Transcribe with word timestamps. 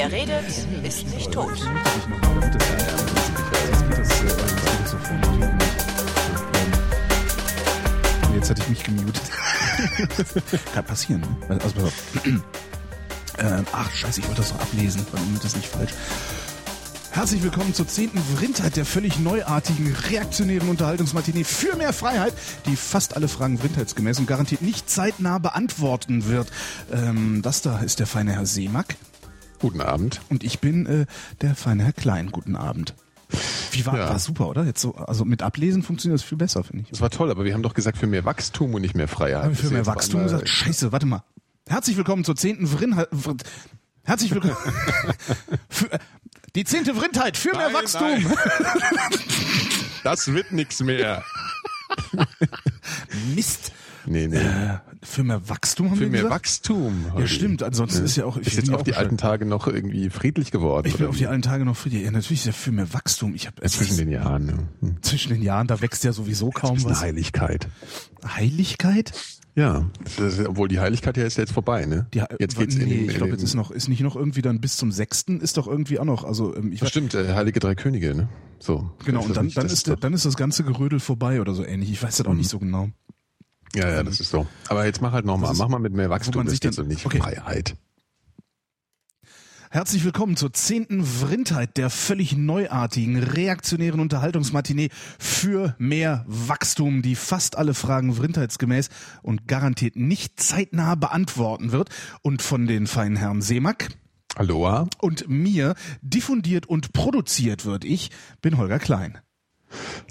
Wer 0.00 0.12
redet, 0.12 0.46
ist 0.82 1.06
nicht 1.14 1.30
tot. 1.30 1.52
Jetzt 8.34 8.48
hatte 8.48 8.62
ich 8.62 8.68
mich 8.70 8.82
gemutet. 8.82 9.20
Kann 10.74 10.84
passieren. 10.86 11.20
Ne? 11.20 11.58
Also, 11.62 11.74
pass 11.74 11.84
auf. 11.84 11.92
ähm, 12.24 13.66
ach, 13.72 13.92
scheiße, 13.92 14.20
ich 14.20 14.26
wollte 14.26 14.40
das 14.40 14.54
noch 14.54 14.62
ablesen. 14.62 15.04
Warum 15.12 15.34
wird 15.34 15.44
das 15.44 15.54
nicht 15.54 15.68
falsch? 15.68 15.92
Herzlich 17.10 17.42
willkommen 17.42 17.74
zur 17.74 17.86
zehnten 17.86 18.22
Vrindheit 18.38 18.76
der 18.76 18.86
völlig 18.86 19.18
neuartigen, 19.18 19.94
reaktionären 20.08 20.70
Unterhaltungsmatinee 20.70 21.44
für 21.44 21.76
mehr 21.76 21.92
Freiheit, 21.92 22.32
die 22.64 22.76
fast 22.76 23.16
alle 23.16 23.28
Fragen 23.28 23.58
vrindheitsgemäß 23.58 24.18
und 24.18 24.26
garantiert 24.26 24.62
nicht 24.62 24.88
zeitnah 24.88 25.36
beantworten 25.36 26.26
wird. 26.26 26.48
Ähm, 26.90 27.42
das 27.42 27.60
da 27.60 27.80
ist 27.80 27.98
der 27.98 28.06
feine 28.06 28.32
Herr 28.32 28.46
Seemack. 28.46 28.96
Guten 29.60 29.80
Abend. 29.80 30.20
Und 30.30 30.42
ich 30.42 30.58
bin 30.60 30.86
äh, 30.86 31.06
der 31.42 31.54
feine 31.54 31.84
Herr 31.84 31.92
Klein. 31.92 32.30
Guten 32.32 32.56
Abend. 32.56 32.94
Wie 33.72 33.86
war, 33.86 33.96
Ja. 33.96 34.08
war 34.08 34.18
super, 34.18 34.48
oder? 34.48 34.64
Jetzt 34.64 34.80
so, 34.80 34.94
also 34.94 35.24
mit 35.24 35.42
Ablesen 35.42 35.82
funktioniert 35.82 36.20
das 36.20 36.26
viel 36.26 36.38
besser, 36.38 36.64
finde 36.64 36.82
ich. 36.84 36.90
Das 36.90 37.00
war 37.00 37.10
toll, 37.10 37.30
aber 37.30 37.44
wir 37.44 37.54
haben 37.54 37.62
doch 37.62 37.74
gesagt 37.74 37.96
für 37.98 38.06
mehr 38.08 38.24
Wachstum 38.24 38.74
und 38.74 38.82
nicht 38.82 38.96
mehr 38.96 39.06
Freiheit. 39.06 39.44
Haben 39.44 39.50
wir 39.56 39.64
für 39.68 39.70
mehr 39.72 39.86
Wachstum 39.86 40.22
gesagt? 40.24 40.48
Scheiße, 40.48 40.90
warte 40.92 41.06
mal. 41.06 41.22
Herzlich 41.68 41.96
willkommen 41.96 42.24
zur 42.24 42.34
zehnten 42.36 42.66
Vrindheit. 42.66 43.08
Vr- 43.12 43.40
Herzlich 44.02 44.32
willkommen. 44.34 44.56
für, 45.68 45.88
die 46.56 46.64
zehnte 46.64 46.94
Vrindheit 46.94 47.36
für 47.36 47.50
mehr 47.56 47.66
Nein, 47.70 47.74
Wachstum. 47.74 48.08
nein. 48.08 48.26
Das 50.02 50.28
wird 50.32 50.50
nichts 50.52 50.80
mehr. 50.80 51.22
Mist. 53.34 53.70
Nee, 54.06 54.28
nee. 54.28 54.36
Äh, 54.36 54.78
für 55.02 55.22
mehr 55.22 55.48
Wachstum 55.48 55.90
haben 55.90 55.96
für 55.96 56.00
wir 56.02 56.08
mehr 56.10 56.22
gesagt? 56.22 56.40
Wachstum. 56.40 57.06
Ja, 57.18 57.26
stimmt. 57.26 57.62
Ansonsten 57.62 58.04
ist 58.04 58.16
ja 58.16 58.24
auch. 58.24 58.36
ich 58.36 58.46
Ist 58.48 58.56
bin 58.56 58.64
jetzt 58.64 58.70
ja 58.70 58.76
auf 58.76 58.82
die 58.82 58.94
alten 58.94 59.16
Tage 59.16 59.46
noch 59.46 59.66
irgendwie 59.66 60.10
friedlich 60.10 60.50
geworden. 60.50 60.86
Ich 60.88 60.96
bin 60.96 61.06
auf 61.06 61.16
die 61.16 61.26
alten 61.26 61.42
Tage 61.42 61.64
noch 61.64 61.76
für 61.76 61.90
die. 61.90 62.02
Ja, 62.02 62.10
natürlich 62.10 62.40
ist 62.40 62.46
ja 62.46 62.52
für 62.52 62.72
mehr 62.72 62.92
Wachstum. 62.92 63.34
Ich 63.34 63.46
habe 63.46 63.60
Zwischen 63.68 63.96
den 63.96 64.10
Jahren. 64.10 64.46
ne? 64.46 64.68
Hm. 64.80 65.02
zwischen 65.02 65.32
den 65.32 65.42
Jahren, 65.42 65.66
da 65.66 65.80
wächst 65.80 66.04
ja 66.04 66.12
sowieso 66.12 66.50
kaum 66.50 66.76
Ist 66.76 66.84
eine 66.84 66.94
was. 66.94 67.00
Heiligkeit. 67.00 67.68
Heiligkeit? 68.26 69.12
Ja, 69.56 69.90
das 70.16 70.38
ist, 70.38 70.46
obwohl 70.46 70.68
die 70.68 70.78
Heiligkeit 70.78 71.16
ja 71.16 71.24
ist 71.24 71.36
jetzt 71.36 71.52
vorbei, 71.52 71.84
ne? 71.84 72.06
Die, 72.14 72.22
jetzt 72.38 72.56
geht's 72.56 72.76
nee, 72.76 72.84
in 72.84 72.88
den, 72.88 73.10
ich 73.10 73.16
glaube, 73.16 73.32
jetzt 73.32 73.42
ist 73.42 73.54
noch, 73.54 73.70
ist 73.72 73.88
nicht 73.88 74.00
noch 74.00 74.14
irgendwie 74.14 74.42
dann 74.42 74.60
bis 74.60 74.76
zum 74.76 74.92
sechsten, 74.92 75.40
ist 75.40 75.56
doch 75.56 75.66
irgendwie 75.66 75.98
auch 75.98 76.04
noch, 76.04 76.22
also 76.24 76.54
ähm, 76.56 76.72
ich 76.72 76.80
Das 76.80 76.90
stimmt, 76.90 77.14
äh, 77.14 77.34
Heilige 77.34 77.58
Drei 77.58 77.74
Könige, 77.74 78.14
ne? 78.14 78.28
So. 78.60 78.90
genau, 79.04 79.20
Ist 79.20 79.26
und 79.26 79.28
das 79.30 79.34
dann, 79.36 79.50
dann 79.50 79.64
das 79.64 79.72
ist, 79.72 79.92
dann 80.00 80.12
ist 80.12 80.24
das 80.24 80.36
ganze 80.36 80.62
Gerödel 80.62 81.00
vorbei 81.00 81.40
oder 81.40 81.54
so 81.54 81.64
ähnlich. 81.64 81.90
Ich 81.90 82.02
weiß 82.02 82.18
das 82.18 82.26
auch 82.26 82.34
nicht 82.34 82.48
so 82.48 82.58
genau. 82.60 82.90
Ja, 83.74 83.88
ja, 83.88 84.02
das 84.02 84.20
ist 84.20 84.30
so. 84.30 84.46
Aber 84.68 84.84
jetzt 84.84 85.00
mach 85.00 85.12
halt 85.12 85.24
nochmal, 85.24 85.54
mach 85.54 85.68
mal 85.68 85.78
mit 85.78 85.92
mehr 85.92 86.10
Wachstum, 86.10 86.44
das 86.44 86.58
geht 86.60 86.74
so 86.74 86.82
nicht. 86.82 87.06
okay. 87.06 87.20
Freiheit. 87.20 87.76
Herzlich 89.72 90.02
willkommen 90.02 90.36
zur 90.36 90.52
zehnten 90.52 91.04
Vrindheit 91.04 91.76
der 91.76 91.90
völlig 91.90 92.36
neuartigen, 92.36 93.22
reaktionären 93.22 94.00
Unterhaltungsmatinee 94.00 94.88
für 95.20 95.76
mehr 95.78 96.24
Wachstum, 96.26 97.02
die 97.02 97.14
fast 97.14 97.56
alle 97.56 97.74
Fragen 97.74 98.12
vrindheitsgemäß 98.12 98.88
und 99.22 99.46
garantiert 99.46 99.94
nicht 99.94 100.40
zeitnah 100.40 100.96
beantworten 100.96 101.70
wird 101.70 101.90
und 102.22 102.42
von 102.42 102.66
den 102.66 102.88
feinen 102.88 103.14
Herren 103.14 103.42
Seemack 103.42 103.90
Aloha. 104.34 104.88
und 104.98 105.28
mir 105.28 105.76
diffundiert 106.02 106.66
und 106.66 106.92
produziert 106.92 107.64
wird. 107.64 107.84
Ich 107.84 108.10
bin 108.42 108.58
Holger 108.58 108.80
Klein. 108.80 109.18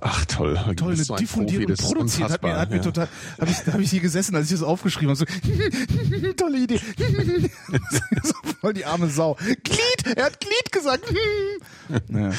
Ach 0.01 0.25
toll. 0.25 0.57
Toll, 0.75 0.95
so 0.95 1.15
diffundiert 1.15 1.67
Profi, 1.67 1.83
und 1.83 1.93
produziert 1.93 2.29
hat 2.29 2.43
mir, 2.43 2.57
hat 2.57 2.69
mir 2.69 2.77
ja. 2.77 2.81
total, 2.81 3.07
habe 3.39 3.51
ich, 3.51 3.57
da 3.57 3.73
hab 3.73 3.79
ich 3.79 3.89
hier 3.89 3.99
gesessen, 3.99 4.35
als 4.35 4.45
ich 4.45 4.59
das 4.59 4.63
aufgeschrieben 4.63 5.15
habe, 5.15 5.17
so, 5.17 6.31
tolle 6.37 6.59
Idee, 6.59 6.79
so 8.23 8.33
voll 8.61 8.73
die 8.73 8.85
arme 8.85 9.09
Sau. 9.09 9.35
Glied, 9.35 10.17
er 10.17 10.25
hat 10.25 10.39
Glied 10.39 10.71
gesagt. 10.71 11.03
naja. 12.07 12.31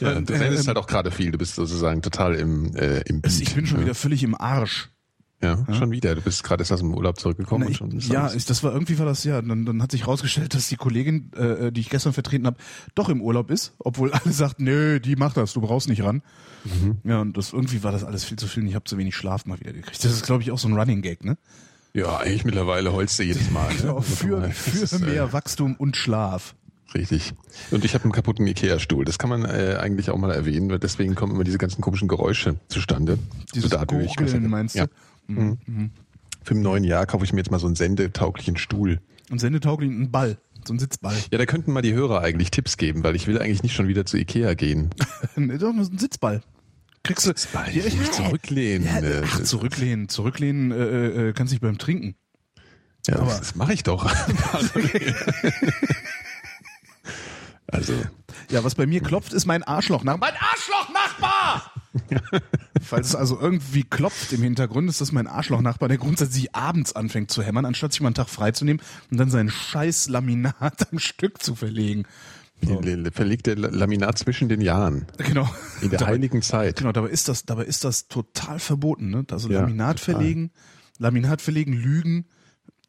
Ja, 0.00 0.16
Und, 0.16 0.28
du 0.28 0.34
redest 0.34 0.62
ähm, 0.62 0.68
halt 0.68 0.78
auch 0.78 0.86
gerade 0.88 1.12
viel. 1.12 1.30
Du 1.30 1.38
bist 1.38 1.54
sozusagen 1.54 2.02
total 2.02 2.34
im, 2.34 2.74
äh, 2.74 3.00
im 3.02 3.20
Beat. 3.20 3.40
ich 3.40 3.54
bin 3.54 3.66
schon 3.66 3.78
ja. 3.78 3.84
wieder 3.84 3.94
völlig 3.94 4.24
im 4.24 4.34
Arsch. 4.34 4.90
Ja, 5.42 5.66
schon 5.74 5.90
wieder. 5.90 6.14
Du 6.14 6.22
bist 6.22 6.42
gerade 6.44 6.62
erst 6.62 6.72
aus 6.72 6.80
dem 6.80 6.94
Urlaub 6.94 7.20
zurückgekommen 7.20 7.60
Na, 7.60 7.66
und 7.66 7.72
ich, 7.72 7.76
schon. 7.78 7.90
ist 7.92 8.08
ja, 8.08 8.32
ich, 8.32 8.46
das 8.46 8.62
war 8.62 8.72
irgendwie 8.72 8.98
war 8.98 9.04
das 9.04 9.22
ja. 9.24 9.42
Dann, 9.42 9.66
dann 9.66 9.82
hat 9.82 9.90
sich 9.92 10.06
rausgestellt, 10.06 10.54
dass 10.54 10.68
die 10.68 10.76
Kollegin, 10.76 11.30
äh, 11.34 11.70
die 11.70 11.80
ich 11.82 11.90
gestern 11.90 12.14
vertreten 12.14 12.46
habe, 12.46 12.56
doch 12.94 13.10
im 13.10 13.20
Urlaub 13.20 13.50
ist, 13.50 13.74
obwohl 13.78 14.12
alle 14.12 14.32
sagten, 14.32 14.64
nö, 14.64 14.98
die 14.98 15.14
macht 15.16 15.36
das, 15.36 15.52
du 15.52 15.60
brauchst 15.60 15.88
nicht 15.88 16.02
ran. 16.02 16.22
Mhm. 16.64 16.96
Ja, 17.04 17.20
und 17.20 17.36
das 17.36 17.52
irgendwie 17.52 17.82
war 17.82 17.92
das 17.92 18.02
alles 18.02 18.24
viel 18.24 18.38
zu 18.38 18.46
viel. 18.48 18.62
und 18.62 18.68
Ich 18.70 18.74
habe 18.74 18.84
zu 18.84 18.96
wenig 18.96 19.14
Schlaf 19.14 19.44
mal 19.44 19.60
wieder 19.60 19.72
gekriegt. 19.72 20.02
Das 20.02 20.10
ist, 20.12 20.24
glaube 20.24 20.42
ich, 20.42 20.50
auch 20.50 20.58
so 20.58 20.68
ein 20.68 20.74
Running 20.74 21.02
Gag, 21.02 21.24
ne? 21.24 21.36
ja, 21.92 22.18
eigentlich 22.18 22.44
mittlerweile 22.44 22.92
heulst 22.92 23.18
du 23.18 23.22
jedes 23.22 23.50
Mal. 23.50 23.68
ne? 23.68 23.74
Genau, 23.80 24.00
für, 24.02 24.50
für 24.50 24.78
ist, 24.84 24.92
äh, 24.92 24.98
mehr 24.98 25.32
Wachstum 25.32 25.76
und 25.76 25.96
Schlaf. 25.96 26.54
Richtig. 26.94 27.32
Und 27.70 27.84
ich 27.84 27.94
habe 27.94 28.04
einen 28.04 28.12
kaputten 28.12 28.46
Ikea-Stuhl. 28.46 29.04
Das 29.04 29.18
kann 29.18 29.30
man 29.30 29.44
äh, 29.44 29.76
eigentlich 29.80 30.10
auch 30.10 30.16
mal 30.18 30.30
erwähnen, 30.30 30.70
weil 30.70 30.78
deswegen 30.78 31.14
kommen 31.14 31.34
immer 31.34 31.44
diese 31.44 31.58
ganzen 31.58 31.80
komischen 31.80 32.06
Geräusche 32.06 32.56
zustande. 32.68 33.18
Dieses 33.54 33.70
So 33.70 33.76
dadurch. 33.76 34.14
Gurgeln, 34.14 34.48
meinst 34.48 34.74
du? 34.76 34.80
Ja. 34.80 34.86
Mhm. 35.26 35.90
Für 36.42 36.54
im 36.54 36.62
neuen 36.62 36.84
Jahr 36.84 37.06
kaufe 37.06 37.24
ich 37.24 37.32
mir 37.32 37.40
jetzt 37.40 37.50
mal 37.50 37.58
so 37.58 37.66
einen 37.66 37.74
sendetauglichen 37.76 38.56
Stuhl. 38.56 39.00
Und 39.30 39.40
sendetauglich 39.40 39.90
ein 39.90 40.10
Ball, 40.12 40.38
so 40.64 40.72
ein 40.72 40.78
Sitzball. 40.78 41.16
Ja, 41.32 41.38
da 41.38 41.46
könnten 41.46 41.72
mal 41.72 41.82
die 41.82 41.92
Hörer 41.94 42.20
eigentlich 42.20 42.50
Tipps 42.52 42.76
geben, 42.76 43.02
weil 43.02 43.16
ich 43.16 43.26
will 43.26 43.40
eigentlich 43.40 43.62
nicht 43.64 43.74
schon 43.74 43.88
wieder 43.88 44.06
zu 44.06 44.16
Ikea 44.16 44.54
gehen. 44.54 44.90
Nee, 45.36 45.58
Doch, 45.58 45.70
ein 45.70 45.98
Sitzball. 45.98 46.42
Kriegst 47.02 47.26
du. 47.26 47.32
Weil 47.52 47.76
ich 47.76 47.96
nicht 47.98 48.14
zurücklehnen. 48.14 48.86
Ja, 48.86 48.98
äh, 49.00 49.22
ach, 49.24 49.42
zurücklehnen, 49.42 50.08
zurücklehnen 50.08 50.70
äh, 50.72 51.28
äh, 51.28 51.32
kannst 51.32 51.52
dich 51.52 51.60
beim 51.60 51.78
Trinken. 51.78 52.14
Ja, 53.06 53.16
Aber- 53.20 53.26
das 53.26 53.54
mache 53.54 53.72
ich 53.74 53.82
doch. 53.84 54.04
also, 57.68 57.92
Ja, 58.50 58.62
was 58.64 58.74
bei 58.74 58.86
mir 58.86 59.00
klopft, 59.00 59.32
ist 59.32 59.46
mein 59.46 59.62
Arschloch 59.62 60.04
nach. 60.04 60.16
Mein 60.18 60.34
Arschloch-Nachbar! 60.34 61.72
Falls 62.82 63.08
es 63.08 63.14
also 63.14 63.38
irgendwie 63.40 63.82
klopft 63.82 64.32
im 64.32 64.42
Hintergrund, 64.42 64.88
ist 64.88 65.00
das 65.00 65.12
mein 65.12 65.26
Arschloch-Nachbar, 65.26 65.88
der 65.88 65.98
grundsätzlich 65.98 66.54
abends 66.54 66.94
anfängt 66.94 67.30
zu 67.30 67.42
hämmern, 67.42 67.64
anstatt 67.64 67.92
sich 67.92 68.00
mal 68.00 68.08
einen 68.08 68.14
Tag 68.14 68.28
freizunehmen 68.28 68.82
und 69.10 69.18
dann 69.18 69.30
sein 69.30 69.48
scheiß 69.50 70.08
Laminat 70.08 70.92
am 70.92 70.98
Stück 70.98 71.42
zu 71.42 71.54
verlegen. 71.54 72.04
So. 72.62 72.80
die 72.80 73.10
verlegte 73.12 73.52
Laminat 73.54 74.18
zwischen 74.18 74.48
den 74.48 74.62
Jahren. 74.62 75.04
Genau. 75.18 75.46
In 75.82 75.90
der 75.90 75.98
Dabei- 75.98 76.12
heiligen 76.12 76.40
Zeit. 76.40 76.76
Genau, 76.76 76.92
dabei 76.92 77.08
ist 77.10 77.28
das, 77.28 77.44
dabei 77.44 77.64
ist 77.64 77.84
das 77.84 78.08
total 78.08 78.58
verboten, 78.58 79.10
ne? 79.10 79.26
Also 79.30 79.50
Ja, 79.50 79.60
Laminat 79.60 79.98
total. 79.98 80.14
verlegen, 80.14 80.50
Laminat 80.98 81.42
verlegen, 81.42 81.74
Lügen, 81.74 82.24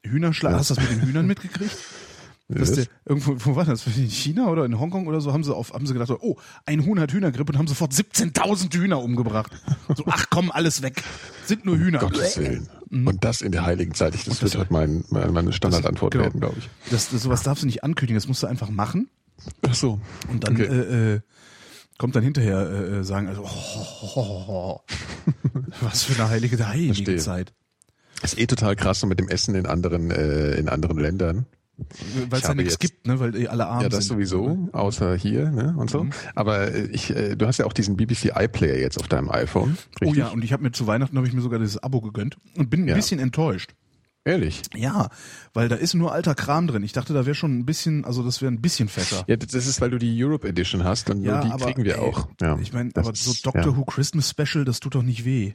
Hühnerschlag. 0.06 0.54
Hast 0.54 0.70
du 0.70 0.76
das 0.76 0.84
mit 0.90 0.92
den 0.94 1.02
Hühnern 1.08 1.28
mitgekriegt? 1.28 1.76
Dass 2.50 2.72
der, 2.72 2.86
irgendwo, 3.06 3.36
wo 3.40 3.56
war 3.58 3.66
das? 3.66 3.86
In 3.88 4.10
China 4.10 4.48
oder 4.48 4.64
in 4.64 4.80
Hongkong 4.80 5.06
oder 5.08 5.20
so 5.20 5.34
haben 5.34 5.44
sie 5.44 5.54
auf, 5.54 5.74
haben 5.74 5.86
sie 5.86 5.92
gedacht, 5.94 6.12
oh, 6.22 6.38
ein 6.66 6.86
Huhn 6.86 6.98
hat 6.98 7.12
Hühnergrippe 7.12 7.52
und 7.52 7.58
haben 7.58 7.68
sofort 7.68 7.92
17.000 7.92 8.74
Hühner 8.74 9.02
umgebracht. 9.04 9.52
So, 9.94 10.04
ach 10.08 10.28
komm, 10.30 10.50
alles 10.50 10.82
weg. 10.82 11.04
Sind 11.46 11.66
nur 11.66 11.78
Hühner. 11.78 12.00
Gottes 12.00 12.38
Willen. 12.38 12.70
Und 12.90 13.22
das 13.26 13.42
in 13.42 13.52
der 13.52 13.66
heiligen 13.66 13.94
Zeit. 13.94 14.16
Ich, 14.16 14.24
das, 14.24 14.40
das- 14.40 14.54
wird 14.54 14.62
heute 14.64 14.72
mein, 14.74 15.04
mein, 15.10 15.34
meine 15.34 15.52
Standardantwort 15.52 16.14
genau. 16.14 16.24
werden, 16.24 16.40
glaube 16.40 16.56
ich. 16.60 16.70
Das, 16.90 17.10
das, 17.10 17.22
sowas 17.22 17.44
darfst 17.44 17.64
du 17.64 17.66
nicht 17.68 17.84
ankündigen, 17.84 18.16
das 18.18 18.30
musst 18.30 18.44
du 18.44 18.48
einfach 18.48 18.70
machen 18.70 19.10
Ach 19.68 19.76
so. 19.76 20.00
und 20.32 20.46
dann 20.48 20.54
Okay. 20.56 20.66
äh, 20.68 21.16
äh, 21.16 21.20
kommt 21.98 22.16
dann 22.16 22.24
hinterher 22.24 22.60
äh, 22.62 23.00
äh, 23.00 23.04
sagen, 23.04 23.28
also, 23.28 23.44
oh, 23.44 24.80
was 25.82 26.04
für 26.04 26.22
eine 26.22 26.30
heilige, 26.30 26.66
heilige 26.66 26.94
Verstehe. 26.94 27.18
Zeit. 27.18 27.54
Ist 28.24 28.38
eh 28.40 28.48
total 28.48 28.76
krass 28.78 29.02
so 29.02 29.08
mit 29.08 29.20
dem 29.20 29.28
Essen 29.28 29.54
in 29.56 29.66
anderen, 29.66 30.12
äh, 30.12 30.56
in 30.56 30.70
anderen 30.70 30.98
Ländern. 30.98 31.46
Weil 32.30 32.40
es 32.42 32.48
ja 32.48 32.56
nichts 32.56 32.80
gibt, 32.80 33.06
ne? 33.08 33.20
weil 33.20 33.48
alle 33.48 33.68
arm 33.68 33.82
Ja, 33.84 33.90
das 33.90 34.06
sind. 34.06 34.16
sowieso, 34.16 34.70
außer 34.74 35.16
hier, 35.16 35.52
ne, 35.52 35.76
und 35.78 35.90
so. 35.90 36.08
Aber 36.36 36.74
äh, 36.74 36.88
ich, 36.88 37.16
äh, 37.16 37.36
du 37.36 37.46
hast 37.46 37.60
ja 37.60 37.66
auch 37.66 37.74
diesen 37.74 37.96
BBC 37.96 38.32
iPlayer 38.36 38.78
jetzt 38.80 39.00
auf 39.00 39.08
deinem 39.08 39.30
iPhone. 39.30 39.78
Oh 40.02 40.06
Richtig? 40.06 40.18
ja, 40.18 40.30
und 40.30 40.44
ich 40.44 40.54
habe 40.54 40.64
mir 40.64 40.72
zu 40.72 40.88
Weihnachten 40.88 41.16
habe 41.18 41.28
ich 41.28 41.34
mir 41.34 41.42
sogar 41.42 41.60
dieses 41.60 41.78
Abo 41.82 42.02
gegönnt 42.02 42.38
und 42.56 42.70
bin 42.70 42.84
ein 42.84 42.88
Ja. 42.88 42.96
bisschen 42.96 43.20
enttäuscht. 43.20 43.74
Ehrlich? 44.26 44.62
Ja, 44.76 45.10
weil 45.54 45.70
da 45.70 45.76
ist 45.76 45.94
nur 45.94 46.12
alter 46.12 46.36
Kram 46.36 46.68
drin. 46.68 46.84
Ich 46.84 46.92
dachte, 46.92 47.14
da 47.14 47.26
wäre 47.26 47.36
schon 47.36 47.60
ein 47.60 47.66
bisschen, 47.66 48.04
also 48.04 48.24
das 48.24 48.42
wäre 48.42 48.52
ein 48.52 48.60
bisschen 48.60 48.90
fetter. 48.90 49.24
Ja, 49.28 49.38
das 49.38 49.54
ist, 49.54 49.80
weil 49.80 49.90
du 49.90 49.98
die 50.00 50.22
Europe 50.22 50.46
Edition 50.48 50.84
hast 50.84 51.10
und 51.10 51.22
nur 51.22 51.40
die 51.40 51.50
kriegen 51.64 51.86
wir 51.86 51.96
ey, 51.96 52.02
auch. 52.02 52.28
Ja, 52.42 52.58
ich 52.60 52.74
meine, 52.74 52.90
aber 52.96 53.16
so 53.16 53.34
Doctor 53.44 53.72
ja. 53.72 53.78
Who 53.78 53.86
Christmas 53.86 54.30
Special, 54.30 54.66
das 54.66 54.82
tut 54.82 54.96
doch 54.96 55.04
nicht 55.04 55.24
weh. 55.24 55.54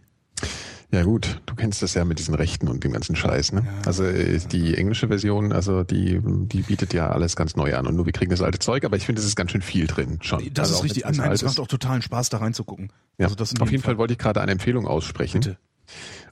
Ja 0.92 1.04
gut, 1.04 1.40
du 1.46 1.54
kennst 1.54 1.80
das 1.80 1.94
ja 1.94 2.04
mit 2.04 2.18
diesen 2.18 2.34
Rechten 2.34 2.68
und 2.68 2.84
dem 2.84 2.92
ganzen 2.92 3.16
Scheiß, 3.16 3.52
ne? 3.52 3.66
Also 3.86 4.04
äh, 4.04 4.38
die 4.38 4.76
englische 4.76 5.08
Version, 5.08 5.50
also 5.50 5.84
die, 5.84 6.20
die 6.22 6.60
bietet 6.60 6.92
ja 6.92 7.08
alles 7.10 7.34
ganz 7.34 7.56
neu 7.56 7.74
an 7.74 7.86
und 7.86 7.96
nur 7.96 8.04
wir 8.04 8.12
kriegen 8.12 8.30
das 8.30 8.42
alte 8.42 8.58
Zeug, 8.58 8.84
aber 8.84 8.98
ich 8.98 9.06
finde, 9.06 9.20
es 9.20 9.26
ist 9.26 9.34
ganz 9.34 9.52
schön 9.52 9.62
viel 9.62 9.86
drin 9.86 10.18
schon. 10.20 10.52
Das 10.52 10.68
also 10.68 10.84
ist 10.84 10.96
richtig. 10.96 11.16
nein, 11.16 11.32
es 11.32 11.42
macht 11.42 11.58
auch 11.60 11.66
totalen 11.66 12.02
Spaß, 12.02 12.28
da 12.28 12.38
reinzugucken. 12.38 12.92
Ja, 13.16 13.28
Also 13.28 13.42
auf 13.58 13.70
jeden 13.70 13.82
Fall 13.82 13.96
wollte 13.96 14.12
ich 14.12 14.18
gerade 14.18 14.42
eine 14.42 14.52
Empfehlung 14.52 14.86
aussprechen. 14.86 15.40
Bitte. 15.40 15.56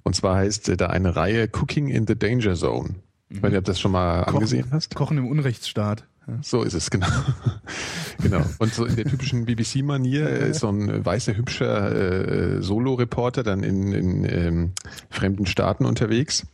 Und 0.02 0.14
zwar 0.14 0.36
heißt 0.36 0.68
äh, 0.68 0.76
da 0.76 0.88
eine 0.88 1.16
Reihe 1.16 1.48
Cooking 1.48 1.88
in 1.88 2.06
the 2.06 2.18
Danger 2.18 2.54
Zone. 2.54 2.96
Ich 3.30 3.42
weiß 3.42 3.50
nicht, 3.50 3.58
ob 3.58 3.64
du 3.64 3.70
das 3.70 3.80
schon 3.80 3.92
mal 3.92 4.24
angesehen 4.24 4.68
hast. 4.72 4.94
Kochen 4.94 5.16
im 5.16 5.26
Unrechtsstaat. 5.26 6.04
So 6.42 6.62
ist 6.62 6.74
es, 6.74 6.90
genau. 6.90 7.08
genau. 8.22 8.42
Und 8.58 8.74
so 8.74 8.84
in 8.84 8.96
der 8.96 9.04
typischen 9.04 9.44
BBC-Manier 9.44 10.28
äh, 10.28 10.50
ist 10.50 10.60
so 10.60 10.68
ein 10.68 11.04
weißer, 11.04 11.36
hübscher 11.36 12.56
äh, 12.58 12.62
Solo-Reporter 12.62 13.42
dann 13.42 13.62
in, 13.62 13.92
in 13.92 14.24
ähm, 14.24 14.72
fremden 15.10 15.46
Staaten 15.46 15.84
unterwegs. 15.84 16.46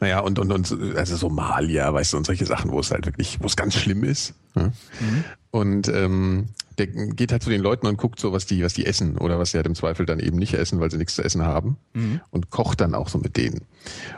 Naja, 0.00 0.20
und, 0.20 0.38
und, 0.38 0.52
und 0.52 0.96
also 0.96 1.16
Somalia, 1.16 1.92
weißt 1.92 2.12
du, 2.12 2.16
und 2.18 2.26
solche 2.26 2.46
Sachen, 2.46 2.70
wo 2.72 2.80
es 2.80 2.90
halt 2.90 3.06
wirklich, 3.06 3.38
wo 3.40 3.46
es 3.46 3.56
ganz 3.56 3.74
schlimm 3.74 4.04
ist. 4.04 4.34
Ja? 4.54 4.64
Mhm. 4.64 5.24
Und 5.50 5.88
ähm, 5.88 6.48
der 6.78 6.86
geht 6.86 7.32
halt 7.32 7.42
zu 7.42 7.50
den 7.50 7.60
Leuten 7.60 7.86
und 7.86 7.96
guckt 7.96 8.18
so, 8.18 8.32
was 8.32 8.46
die, 8.46 8.62
was 8.62 8.74
die 8.74 8.86
essen 8.86 9.18
oder 9.18 9.38
was 9.38 9.50
sie 9.50 9.58
halt 9.58 9.66
im 9.66 9.74
Zweifel 9.74 10.06
dann 10.06 10.20
eben 10.20 10.38
nicht 10.38 10.54
essen, 10.54 10.80
weil 10.80 10.90
sie 10.90 10.96
nichts 10.96 11.14
zu 11.14 11.22
essen 11.22 11.42
haben 11.42 11.76
mhm. 11.94 12.20
und 12.30 12.50
kocht 12.50 12.80
dann 12.80 12.94
auch 12.94 13.08
so 13.08 13.18
mit 13.18 13.36
denen. 13.36 13.62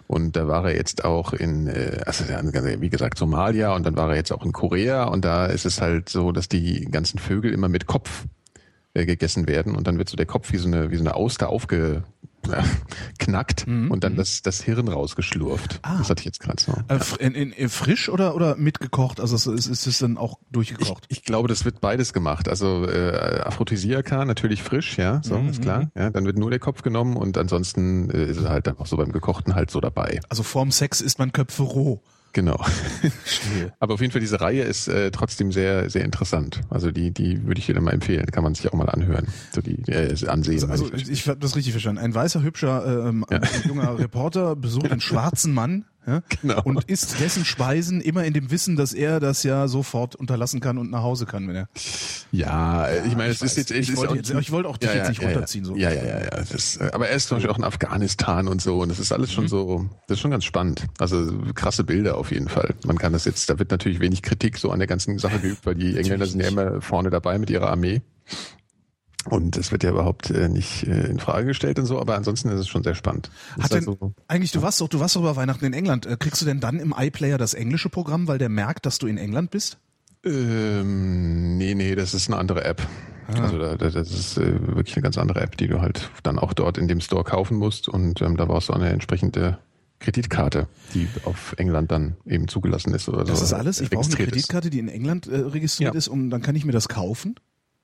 Und 0.07 0.37
da 0.37 0.47
war 0.49 0.67
er 0.67 0.77
jetzt 0.77 1.05
auch 1.05 1.33
in, 1.33 1.67
äh, 1.67 2.01
also 2.07 2.25
wie 2.25 2.91
gesagt, 2.91 3.19
Somalia 3.19 3.75
und 3.75 3.85
dann 3.85 3.97
war 3.97 4.11
er 4.11 4.17
jetzt 4.17 4.33
auch 4.33 4.45
in 4.45 4.53
Korea 4.53 5.05
und 5.05 5.25
da 5.25 5.47
ist 5.47 5.67
es 5.67 5.81
halt 5.81 6.09
so, 6.09 6.33
dass 6.33 6.49
die 6.49 6.87
ganzen 6.87 7.19
Vögel 7.19 7.53
immer 7.53 7.69
mit 7.69 7.87
Kopf 7.87 8.25
äh, 8.95 9.07
gegessen 9.07 9.49
werden 9.49 9.75
und 9.75 9.87
dann 9.87 9.99
wird 9.99 10.09
so 10.09 10.17
der 10.17 10.27
Kopf 10.27 10.53
wie 10.53 10.59
so 10.59 10.69
eine, 10.69 10.91
wie 10.91 10.97
so 10.97 11.03
eine 11.03 11.15
Auster 11.15 11.49
aufge, 11.49 12.05
knackt 13.19 13.67
mhm. 13.67 13.91
und 13.91 14.05
dann 14.05 14.13
mhm. 14.13 14.17
das, 14.19 14.43
das 14.43 14.63
Hirn 14.63 14.89
rausgeschlurft. 14.89 15.81
Ah. 15.83 15.99
Das 15.99 16.11
hatte 16.11 16.21
ich 16.21 16.27
jetzt 16.27 16.41
gerade 16.41 16.63
so. 16.63 16.73
Äh, 16.89 17.25
in, 17.25 17.35
in, 17.35 17.53
in 17.53 17.69
frisch 17.69 18.09
oder, 18.09 18.35
oder 18.35 18.57
mitgekocht? 18.57 19.21
Also 19.21 19.53
ist, 19.53 19.67
ist 19.67 19.87
es 19.87 19.99
dann 19.99 20.17
auch 20.17 20.39
durchgekocht? 20.51 21.05
Ich, 21.09 21.19
ich 21.19 21.25
glaube, 21.25 21.49
das 21.49 21.65
wird 21.65 21.81
beides 21.81 22.13
gemacht. 22.13 22.49
Also 22.49 22.87
äh, 22.87 23.41
Aphrodisiaka 23.45 24.25
natürlich 24.25 24.63
frisch, 24.63 24.99
ja, 24.99 25.21
so 25.23 25.39
mhm. 25.39 25.49
ist 25.49 25.63
klar. 25.63 25.85
Mhm. 25.85 25.91
Ja, 25.95 26.11
dann 26.11 26.25
wird 26.25 26.39
nur 26.39 26.51
der 26.51 26.61
Kopf 26.61 26.83
genommen 26.83 27.17
und 27.17 27.39
ansonsten 27.39 28.11
äh, 28.11 28.25
ist 28.25 28.39
es 28.39 28.49
halt 28.49 28.67
dann 28.67 28.79
auch 28.79 28.87
so 28.87 28.97
beim 28.97 29.13
gekochten 29.13 29.55
halt 29.55 29.71
so 29.71 29.81
dabei. 29.81 30.21
Also 30.29 30.43
vorm 30.43 30.71
Sex 30.71 31.01
isst 31.01 31.19
man 31.19 31.33
Köpfe 31.33 31.63
roh. 31.63 32.03
Genau. 32.35 32.61
Aber 33.79 33.95
auf 33.95 34.01
jeden 34.01 34.13
Fall, 34.13 34.21
diese 34.21 34.41
Reihe 34.41 34.63
ist 34.63 34.89
äh, 34.89 35.13
trotzdem 35.13 35.53
sehr, 35.53 35.89
sehr 35.89 36.05
interessant. 36.05 36.61
Also 36.69 36.91
die, 36.91 37.13
die 37.13 37.47
würde 37.47 37.61
ich 37.61 37.67
dir 37.67 37.75
dann 37.75 37.85
mal 37.85 37.93
empfehlen. 37.93 38.27
Kann 38.27 38.43
man 38.43 38.55
sich 38.57 38.69
auch 38.69 38.75
mal 38.75 38.91
anhören. 38.91 39.29
So 39.53 39.61
die 39.61 39.81
äh, 39.91 40.11
ansehen. 40.27 40.69
Also, 40.69 40.85
also 40.85 40.95
ich, 40.95 41.09
ich 41.09 41.29
habe 41.29 41.39
das 41.39 41.55
richtig 41.55 41.73
verstanden. 41.73 42.03
Ein 42.03 42.13
weißer, 42.13 42.43
hübscher, 42.43 43.07
ähm, 43.09 43.25
ja. 43.31 43.41
junger 43.67 43.99
Reporter 43.99 44.57
besucht 44.57 44.91
einen 44.91 45.01
schwarzen 45.01 45.55
Mann 45.55 45.85
ja? 46.07 46.23
Genau. 46.41 46.63
Und 46.65 46.85
isst 46.85 47.21
dessen 47.21 47.45
Speisen 47.45 48.01
immer 48.01 48.25
in 48.25 48.33
dem 48.33 48.51
Wissen, 48.51 48.77
dass 48.77 48.93
er 48.93 49.21
das 49.21 49.43
ja 49.43 49.69
sofort 49.69 50.15
unterlassen 50.15 50.61
kann 50.61 50.79
und 50.79 50.91
nach 50.91 51.03
Hause 51.03 51.27
kann, 51.27 51.49
wenn 51.49 51.57
er. 51.57 51.69
Ja, 52.33 52.89
ich 53.05 53.17
meine, 53.17 53.31
es 53.31 53.43
ist 53.43 53.57
jetzt, 53.57 53.71
ich, 53.71 53.97
wollte, 53.97 54.17
jetzt, 54.17 54.31
ich 54.31 54.53
wollte 54.53 54.69
auch 54.69 54.77
dich 54.77 54.91
ja, 54.91 54.97
jetzt 54.97 55.09
nicht 55.09 55.23
runterziehen. 55.23 55.65
So. 55.65 55.77
Ja, 55.77 55.91
ja, 55.91 56.05
ja, 56.05 56.21
ja. 56.21 56.31
Das, 56.31 56.77
äh, 56.77 56.91
aber 56.93 57.09
er 57.09 57.17
ist 57.17 57.29
zum 57.29 57.37
Beispiel 57.37 57.51
auch 57.51 57.59
in 57.59 57.65
Afghanistan 57.65 58.49
und 58.49 58.61
so 58.61 58.81
und 58.81 58.89
das 58.89 58.99
ist 58.99 59.13
alles 59.13 59.33
schon 59.33 59.45
mhm. 59.45 59.49
so, 59.49 59.87
das 60.07 60.17
ist 60.17 60.21
schon 60.21 60.31
ganz 60.31 60.45
spannend. 60.45 60.85
Also 60.99 61.33
krasse 61.55 61.85
Bilder 61.85 62.17
auf 62.19 62.33
jeden 62.33 62.49
Fall. 62.49 62.75
Man 62.85 62.99
kann 62.99 63.13
das 63.13 63.25
jetzt, 63.25 63.49
da 63.49 63.59
wird 63.59 63.71
natürlich 63.71 64.01
wenig 64.01 64.23
Kritik 64.23 64.59
so 64.59 64.71
an 64.71 64.79
der 64.79 64.89
ganzen 64.89 65.19
Sache 65.19 65.39
geübt, 65.39 65.65
weil 65.65 65.75
die 65.75 65.97
Engländer 65.99 66.27
sind 66.27 66.41
ja 66.41 66.49
immer 66.49 66.81
vorne 66.81 67.11
dabei 67.11 67.39
mit 67.39 67.51
ihrer 67.51 67.71
Armee. 67.71 68.03
Und 69.31 69.57
es 69.57 69.73
wird 69.73 69.83
ja 69.83 69.91
überhaupt 69.91 70.31
äh, 70.31 70.49
nicht 70.49 70.87
äh, 70.87 71.07
in 71.07 71.19
Frage 71.19 71.47
gestellt 71.47 71.79
und 71.79 71.87
so, 71.87 71.99
aber 71.99 72.17
ansonsten 72.17 72.51
ist 72.51 72.61
es 72.61 72.69
schon 72.69 72.83
sehr 72.83 72.95
spannend. 72.95 73.31
Hat 73.59 73.73
denn, 73.73 73.89
also, 73.89 74.13
eigentlich, 74.29 74.53
du 74.53 74.61
warst 74.61 74.81
doch, 74.81 74.89
du 74.89 75.01
warst 75.01 75.17
doch 75.17 75.21
über 75.21 75.37
Weihnachten 75.37 75.65
in 75.65 75.73
England. 75.73 76.05
Äh, 76.05 76.17
kriegst 76.19 76.43
du 76.43 76.47
denn 76.47 76.61
dann 76.61 76.79
im 76.79 76.95
iPlayer 76.97 77.39
das 77.39 77.55
englische 77.55 77.89
Programm, 77.89 78.29
weil 78.29 78.39
der 78.39 78.51
merkt, 78.51 78.85
dass 78.87 78.99
du 78.99 79.07
in 79.07 79.17
England 79.17 79.51
bist? 79.51 79.79
Ähm, 80.25 81.57
nee, 81.57 81.75
nee, 81.75 81.95
das 81.95 82.15
ist 82.15 82.29
eine 82.29 82.39
andere 82.39 82.65
App. 82.65 82.87
Ah. 83.29 83.43
Also 83.43 83.59
da, 83.59 83.77
das 83.77 83.95
ist 83.95 84.37
äh, 84.37 84.77
wirklich 84.77 84.97
eine 84.97 85.03
ganz 85.03 85.17
andere 85.17 85.41
App, 85.41 85.57
die 85.57 85.69
du 85.69 85.81
halt 85.81 86.11
dann 86.23 86.39
auch 86.39 86.53
dort 86.53 86.77
in 86.77 86.89
dem 86.89 87.01
Store 87.01 87.25
kaufen 87.25 87.57
musst 87.57 87.89
und 87.89 88.21
ähm, 88.21 88.37
da 88.37 88.45
brauchst 88.45 88.69
du 88.69 88.75
eine 88.75 88.91
entsprechende 88.91 89.59
Kreditkarte, 90.01 90.69
die 90.93 91.09
auf 91.25 91.55
England 91.57 91.91
dann 91.91 92.17
eben 92.27 92.49
zugelassen 92.49 92.93
ist 92.93 93.09
oder 93.09 93.19
das 93.19 93.29
so. 93.29 93.33
Das 93.35 93.43
ist 93.43 93.53
alles? 93.55 93.81
Ich 93.81 93.89
brauche 93.89 94.05
eine 94.05 94.17
Kreditkarte, 94.17 94.69
die 94.69 94.79
in 94.79 94.89
England 94.89 95.27
äh, 95.27 95.37
registriert 95.37 95.95
ja. 95.95 95.99
ist 95.99 96.09
und 96.09 96.31
dann 96.31 96.43
kann 96.43 96.57
ich 96.57 96.67
mir 96.67 96.73
das 96.73 96.89
kaufen? 96.89 97.37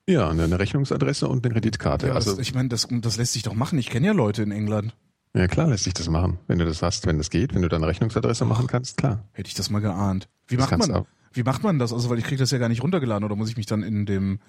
Ja, 0.07 0.29
eine 0.29 0.59
Rechnungsadresse 0.59 1.27
und 1.27 1.45
eine 1.45 1.53
Kreditkarte. 1.53 2.07
Ja, 2.07 2.13
also 2.13 2.31
das, 2.31 2.39
ich 2.39 2.53
meine, 2.53 2.69
das, 2.69 2.87
das 2.89 3.17
lässt 3.17 3.33
sich 3.33 3.43
doch 3.43 3.53
machen. 3.53 3.77
Ich 3.79 3.89
kenne 3.89 4.07
ja 4.07 4.13
Leute 4.13 4.43
in 4.43 4.51
England. 4.51 4.95
Ja, 5.33 5.47
klar 5.47 5.67
lässt 5.67 5.85
sich 5.85 5.93
das 5.93 6.09
machen. 6.09 6.39
Wenn 6.47 6.59
du 6.59 6.65
das 6.65 6.81
hast, 6.81 7.05
wenn 7.05 7.17
das 7.17 7.29
geht, 7.29 7.53
wenn 7.55 7.61
du 7.61 7.69
deine 7.69 7.87
Rechnungsadresse 7.87 8.43
machen 8.45 8.67
kannst, 8.67 8.97
klar. 8.97 9.23
Hätte 9.31 9.47
ich 9.47 9.53
das 9.53 9.69
mal 9.69 9.79
geahnt. 9.79 10.27
Wie 10.47 10.57
das 10.57 10.69
macht 10.69 10.89
man? 10.89 11.05
Wie 11.33 11.43
macht 11.43 11.63
man 11.63 11.79
das? 11.79 11.93
Also, 11.93 12.09
weil 12.09 12.17
ich 12.17 12.25
kriege 12.25 12.39
das 12.39 12.51
ja 12.51 12.57
gar 12.57 12.67
nicht 12.67 12.83
runtergeladen 12.83 13.23
oder 13.23 13.37
muss 13.37 13.49
ich 13.49 13.55
mich 13.55 13.65
dann 13.65 13.83
in 13.83 14.05
dem 14.05 14.39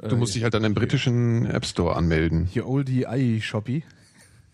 Du 0.00 0.16
musst 0.16 0.34
dich 0.36 0.44
halt 0.44 0.54
dann 0.54 0.62
im 0.62 0.74
britischen 0.74 1.46
App 1.46 1.66
Store 1.66 1.96
anmelden. 1.96 2.46
Hier 2.46 2.68
Oldie 2.68 3.04
i 3.10 3.40
Shoppy. 3.40 3.82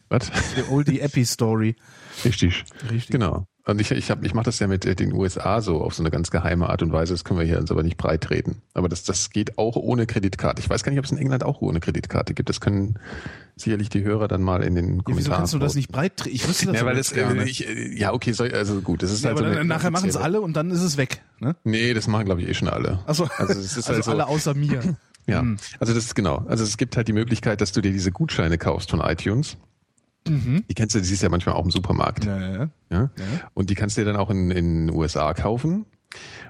Was? 0.09 0.31
Die 0.57 0.73
Oldie 0.73 1.01
Appy 1.01 1.25
Story. 1.25 1.77
Richtig. 2.25 2.65
Richtig. 2.91 3.11
Genau. 3.11 3.47
Und 3.67 3.81
ich, 3.81 3.91
ich, 3.91 4.11
hab, 4.11 4.23
ich 4.23 4.35
mache 4.35 4.45
das 4.45 4.59
ja 4.59 4.67
mit 4.67 4.85
äh, 4.85 4.95
den 4.95 5.15
USA 5.15 5.63
so 5.63 5.81
auf 5.81 5.95
so 5.95 6.03
eine 6.03 6.11
ganz 6.11 6.31
geheime 6.31 6.69
Art 6.69 6.83
und 6.83 6.93
Weise. 6.93 7.15
Das 7.15 7.25
können 7.25 7.41
wir 7.41 7.47
hier 7.47 7.59
uns 7.59 7.71
aber 7.71 7.83
nicht 7.83 7.97
breit 7.97 8.23
treten. 8.23 8.61
Aber 8.75 8.91
das, 8.91 9.05
das 9.05 9.31
geht 9.31 9.57
auch 9.57 9.77
ohne 9.77 10.07
Kreditkarte. 10.07 10.61
Ich 10.61 10.69
weiß 10.69 10.83
gar 10.83 10.91
nicht, 10.91 10.99
ob 10.99 11.07
es 11.07 11.13
in 11.13 11.19
England 11.19 11.45
auch 11.45 11.63
ohne 11.63 11.81
Kreditkarte 11.81 12.35
gibt. 12.35 12.51
Das 12.51 12.61
können 12.61 12.99
sicherlich 13.57 13.89
die 13.89 14.03
Hörer 14.03 14.29
dann 14.29 14.43
mal 14.43 14.63
in 14.63 14.75
den 14.75 15.05
Kommentaren. 15.05 15.15
Ja, 15.15 15.17
wieso 15.17 15.31
kannst 15.31 15.55
du 15.55 15.59
das 15.59 15.75
nicht 15.75 15.91
breit? 15.91 16.27
Ich 16.27 16.47
wüsste 16.47 16.67
das 16.67 16.77
ja, 16.77 16.85
weil 16.85 16.97
das, 16.97 17.13
äh, 17.13 17.45
ich, 17.45 17.67
äh, 17.67 17.99
ja, 17.99 18.13
okay, 18.13 18.33
so, 18.33 18.45
also 18.45 18.83
gut. 18.83 19.03
Das 19.03 19.11
ist 19.11 19.25
ja, 19.25 19.31
halt 19.31 19.39
aber 19.39 19.49
so 19.49 19.55
dann, 19.55 19.67
nachher 19.67 19.91
machen 19.91 20.11
es 20.11 20.17
alle 20.17 20.43
und 20.43 20.55
dann 20.55 20.71
ist 20.71 20.83
es 20.83 20.99
weg. 20.99 21.23
Ne? 21.41 21.57
Nee, 21.65 21.95
das 21.95 22.07
machen 22.07 22.27
glaube 22.27 22.43
ich 22.43 22.49
eh 22.49 22.55
schon 22.55 22.69
alle. 22.69 22.99
Achso, 23.07 23.29
also, 23.39 23.53
es 23.53 23.77
ist 23.79 23.89
also 23.89 23.93
halt 23.95 24.05
so, 24.05 24.11
alle 24.11 24.27
außer 24.27 24.55
mir. 24.55 24.97
Ja, 25.27 25.41
hm. 25.41 25.57
also 25.81 25.95
das 25.95 26.05
ist 26.05 26.15
genau. 26.15 26.45
Also 26.49 26.65
es 26.65 26.77
gibt 26.77 26.99
halt 26.99 27.09
die 27.09 27.15
Möglichkeit, 27.15 27.63
dass 27.63 27.73
du 27.73 27.81
dir 27.81 27.93
diese 27.93 28.13
Gutscheine 28.13 28.59
kaufst 28.59 28.91
von 28.91 29.01
iTunes. 29.01 29.57
Mhm. 30.27 30.65
Die 30.69 30.75
kennst 30.75 30.95
du, 30.95 31.01
die 31.01 31.05
siehst 31.05 31.23
du 31.23 31.27
ja 31.27 31.31
manchmal 31.31 31.55
auch 31.55 31.65
im 31.65 31.71
Supermarkt. 31.71 32.25
Ja, 32.25 32.41
ja, 32.41 32.71
ja. 32.91 33.11
Und 33.53 33.71
die 33.71 33.75
kannst 33.75 33.97
du 33.97 34.01
dir 34.01 34.07
dann 34.07 34.17
auch 34.17 34.31
in 34.31 34.51
den 34.51 34.91
USA 34.91 35.35
kaufen. 35.35 35.87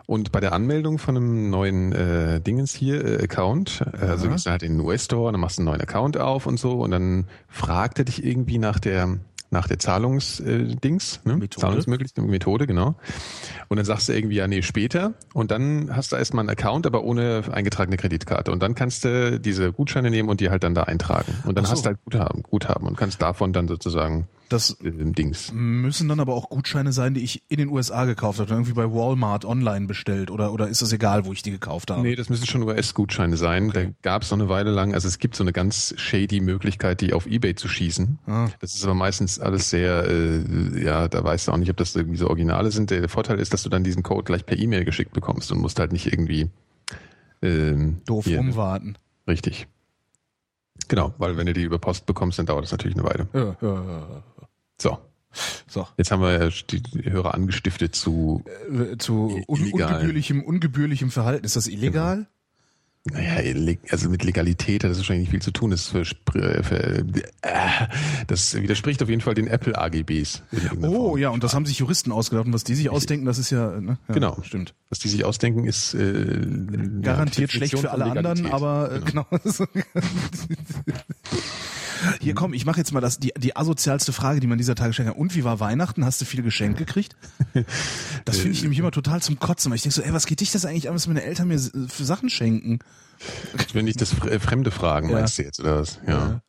Und 0.06 0.32
bei 0.32 0.41
der 0.41 0.53
Anmeldung 0.53 0.99
von 0.99 1.17
einem 1.17 1.50
neuen 1.50 1.93
äh, 1.93 2.41
Dingens 2.41 2.75
hier, 2.75 3.05
äh, 3.05 3.25
Account, 3.25 3.82
äh, 3.94 4.05
also 4.05 4.29
gehst 4.29 4.47
du 4.47 4.50
halt 4.50 4.62
in 4.62 4.76
den 4.76 4.87
US-Store, 4.87 5.32
dann 5.32 5.41
machst 5.41 5.56
du 5.56 5.62
einen 5.62 5.71
neuen 5.71 5.81
Account 5.81 6.19
auf 6.19 6.47
und 6.47 6.59
so 6.59 6.82
und 6.82 6.91
dann 6.91 7.26
fragt 7.49 7.99
er 7.99 8.05
dich 8.05 8.23
irgendwie 8.25 8.59
nach 8.59 8.79
der 8.79 9.19
nach 9.55 9.67
der 9.67 9.79
Zahlungsdings, 9.79 11.21
äh, 11.25 11.29
ne? 11.29 11.37
Methode. 11.37 11.61
Zahlungsmöglichkeit, 11.67 12.25
Methode, 12.27 12.67
genau. 12.67 12.97
Und 13.69 13.79
dann 13.79 13.87
sagst 13.87 14.09
du 14.09 14.12
irgendwie, 14.12 14.37
ja, 14.37 14.47
nee, 14.47 14.61
später. 14.61 15.15
Und 15.33 15.51
dann 15.51 15.97
hast 15.97 16.12
du 16.12 16.17
erstmal 16.17 16.43
einen 16.43 16.51
Account, 16.51 16.87
aber 16.87 17.05
ohne 17.05 17.45
eingetragene 17.51 17.97
Kreditkarte. 17.97 18.53
Und 18.53 18.62
dann 18.62 18.75
kannst 18.75 19.05
du 19.05 19.41
diese 19.41 19.73
Gutscheine 19.73 20.11
nehmen 20.11 20.29
und 20.29 20.41
die 20.41 20.51
halt 20.51 20.65
dann 20.65 20.75
da 20.75 20.83
eintragen. 20.83 21.33
Und 21.47 21.56
dann 21.56 21.65
so. 21.65 21.71
hast 21.71 21.87
du 21.87 21.89
halt 21.89 21.99
Guthaben, 22.05 22.43
Guthaben 22.43 22.87
und 22.87 22.99
kannst 22.99 23.23
davon 23.23 23.55
dann 23.55 23.69
sozusagen 23.69 24.29
das 24.49 24.76
Dings. 24.81 25.52
Müssen 25.52 26.08
dann 26.08 26.20
aber 26.20 26.35
auch 26.35 26.49
Gutscheine 26.49 26.93
sein, 26.93 27.14
die 27.14 27.23
ich 27.23 27.43
in 27.49 27.58
den 27.58 27.69
USA 27.69 28.05
gekauft 28.05 28.41
habe, 28.41 28.50
irgendwie 28.50 28.73
bei 28.73 28.91
Walmart 28.91 29.44
online 29.44 29.87
bestellt 29.87 30.31
oder, 30.31 30.52
oder 30.52 30.69
ist 30.69 30.82
das 30.82 30.93
egal, 30.93 31.25
wo 31.25 31.32
ich 31.32 31.43
die 31.43 31.50
gekauft 31.50 31.91
habe? 31.91 32.02
Nee, 32.02 32.14
das 32.14 32.29
müssen 32.29 32.46
schon 32.46 32.62
US-Gutscheine 32.62 33.37
sein. 33.37 33.70
Okay. 33.70 33.87
Da 34.02 34.11
gab 34.11 34.23
es 34.23 34.31
noch 34.31 34.38
eine 34.38 34.49
Weile 34.49 34.70
lang, 34.70 34.94
also 34.94 35.08
es 35.08 35.19
gibt 35.19 35.35
so 35.37 35.44
eine 35.44 35.52
ganz 35.52 35.94
shady 35.96 36.41
Möglichkeit, 36.41 37.00
die 37.00 37.12
auf 37.12 37.26
Ebay 37.26 37.55
zu 37.55 37.69
schießen. 37.69 38.19
Ah. 38.26 38.49
Das 38.61 38.75
ist 38.75 38.85
aber 38.85 38.95
meistens 38.95 39.38
alles 39.38 39.71
sehr, 39.71 40.07
äh, 40.09 40.85
ja, 40.85 41.09
da 41.09 41.25
weißt 41.25 41.49
du 41.49 41.52
auch 41.52 41.57
nicht, 41.57 41.71
ob 41.71 41.76
das 41.76 41.95
irgendwie 41.97 42.19
so 42.19 42.28
Originale 42.28 42.71
sind. 42.71 42.90
Der 42.90 43.09
Vorteil 43.09 43.38
ist, 43.38 43.52
dass 43.52 43.62
du 43.62 43.69
dann 43.69 43.85
diesen 43.85 44.02
Code 44.02 44.25
gleich 44.25 44.47
per 44.47 44.59
E-Mail 44.59 44.85
geschickt 44.85 45.12
bekommst 45.12 45.50
und 45.52 45.61
musst 45.61 45.78
halt 45.78 45.92
nicht 45.92 46.07
irgendwie 46.12 46.50
ähm, 47.42 48.00
doof 48.07 48.25
hier, 48.25 48.38
rumwarten. 48.38 48.99
Richtig. 49.26 49.69
Genau, 50.88 51.14
weil 51.19 51.37
wenn 51.37 51.47
du 51.47 51.52
die 51.52 51.62
über 51.62 51.78
Post 51.78 52.07
bekommst, 52.07 52.38
dann 52.38 52.47
dauert 52.47 52.64
das 52.64 52.73
natürlich 52.73 52.97
eine 52.97 53.04
Weile. 53.04 53.28
Ja, 53.33 53.57
ja, 53.61 53.75
ja. 53.75 54.23
So. 54.78 54.99
So. 55.66 55.87
Jetzt 55.97 56.11
haben 56.11 56.23
wir 56.23 56.50
die 56.71 57.11
Hörer 57.11 57.35
angestiftet 57.35 57.95
zu, 57.95 58.45
äh, 58.71 58.97
zu 58.99 59.43
un 59.49 59.73
ungebührlichem, 59.73 60.43
ungebührlichem 60.43 61.11
Verhalten. 61.11 61.45
Ist 61.45 61.57
das 61.57 61.66
illegal? 61.66 62.28
Naja, 63.07 63.76
also 63.90 64.09
mit 64.09 64.25
Legalität 64.25 64.83
hat 64.83 64.90
das 64.90 64.97
wahrscheinlich 64.97 65.25
nicht 65.25 65.33
viel 65.33 65.43
zu 65.43 65.50
tun. 65.50 65.71
Das, 65.71 65.88
für, 65.88 66.07
für, 66.07 67.04
äh, 67.43 67.52
das 68.26 68.54
widerspricht 68.54 69.02
auf 69.02 69.11
jeden 69.11 69.21
Fall 69.21 69.35
den 69.35 69.47
Apple 69.47 69.76
AGBs. 69.76 70.43
Oh 70.81 70.81
Form. 70.81 71.19
ja, 71.19 71.28
und 71.28 71.45
das 71.45 71.52
haben 71.52 71.66
sich 71.66 71.81
Juristen 71.81 72.12
ausgedacht. 72.12 72.47
Und 72.47 72.54
was 72.54 72.64
die 72.64 72.75
sich 72.75 72.88
ausdenken, 72.88 73.26
das 73.26 73.38
ist 73.38 73.50
ja, 73.50 73.78
ne? 73.78 73.99
ja 74.09 74.14
genau, 74.14 74.38
stimmt. 74.43 74.75
Was 74.88 75.00
die 75.00 75.09
sich 75.09 75.26
ausdenken, 75.26 75.66
ist 75.66 75.93
äh, 75.93 76.47
garantiert 77.02 77.52
schlecht 77.52 77.78
für 77.78 77.90
alle 77.90 78.04
anderen, 78.04 78.47
aber 78.47 78.90
äh, 78.90 79.00
genau. 79.00 79.26
genau. 79.31 79.45
Hier 82.21 82.35
komm, 82.35 82.55
ich 82.55 82.67
mache 82.67 82.79
jetzt 82.79 82.93
mal 82.93 83.01
das 83.01 83.19
die 83.19 83.33
die 83.37 83.57
asozialste 83.57 84.13
Frage, 84.13 84.41
die 84.41 84.47
man 84.47 84.59
dieser 84.59 84.75
Tage 84.75 84.93
stellen 84.93 85.09
kann. 85.09 85.19
Und 85.19 85.35
wie 85.35 85.45
war 85.45 85.61
Weihnachten? 85.61 86.05
Hast 86.05 86.21
du 86.21 86.25
viel 86.25 86.43
Geschenk 86.43 86.79
gekriegt? 86.79 87.17
Das 88.25 88.39
finde 88.39 88.53
ich 88.53 88.63
nämlich 88.63 88.79
immer 88.79 88.91
total 88.91 89.21
zum 89.21 89.39
Kotzen, 89.39 89.71
weil 89.71 89.77
ich 89.77 89.83
denke 89.83 89.95
so, 89.95 90.03
ey, 90.03 90.13
was 90.13 90.27
geht 90.27 90.41
dich 90.41 90.51
das 90.51 90.65
eigentlich 90.65 90.89
an, 90.89 90.95
was 90.95 91.07
meine 91.07 91.23
Eltern 91.23 91.49
mir 91.49 91.59
für 91.59 92.05
Sachen 92.05 92.31
schenken? 92.31 92.79
Wenn 93.73 93.87
ich 93.87 93.97
das 93.97 94.13
äh, 94.25 94.39
fremde 94.39 94.71
Fragen 94.71 95.11
ja. 95.11 95.17
meinst 95.17 95.39
du 95.39 95.43
jetzt 95.43 95.61
oder 95.61 95.81
was? 95.81 96.01
Ja. 96.07 96.13
ja. 96.13 96.43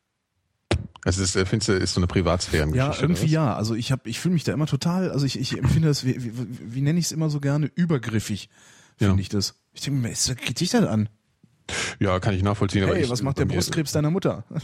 Also 1.06 1.22
ist, 1.22 1.36
äh, 1.36 1.46
findest 1.46 1.68
du, 1.68 1.72
ist 1.74 1.94
so 1.94 2.00
eine 2.00 2.08
Privatsphärengeschichte? 2.08 2.96
Ja, 2.96 3.00
irgendwie 3.00 3.26
ja. 3.26 3.54
Also 3.54 3.76
ich 3.76 3.92
habe, 3.92 4.08
ich 4.08 4.18
fühle 4.18 4.34
mich 4.34 4.42
da 4.42 4.52
immer 4.52 4.66
total, 4.66 5.10
also 5.12 5.24
ich, 5.24 5.38
ich 5.38 5.56
empfinde 5.56 5.86
das, 5.86 6.04
wie, 6.04 6.22
wie, 6.22 6.32
wie 6.74 6.80
nenne 6.80 6.98
ich 6.98 7.06
es 7.06 7.12
immer 7.12 7.30
so 7.30 7.38
gerne, 7.38 7.70
übergriffig, 7.74 8.48
finde 8.96 9.14
ja. 9.14 9.20
ich 9.20 9.28
das. 9.28 9.54
Ich 9.72 9.82
denke 9.82 10.00
mir, 10.00 10.10
was 10.10 10.34
geht 10.34 10.58
dich 10.58 10.70
das 10.70 10.84
an? 10.84 11.08
Ja, 11.98 12.20
kann 12.20 12.34
ich 12.34 12.42
nachvollziehen. 12.42 12.86
Hey, 12.86 13.02
ich, 13.02 13.10
was 13.10 13.22
macht 13.22 13.38
der 13.38 13.46
Brustkrebs 13.46 13.92
deiner 13.92 14.10
Mutter? 14.10 14.44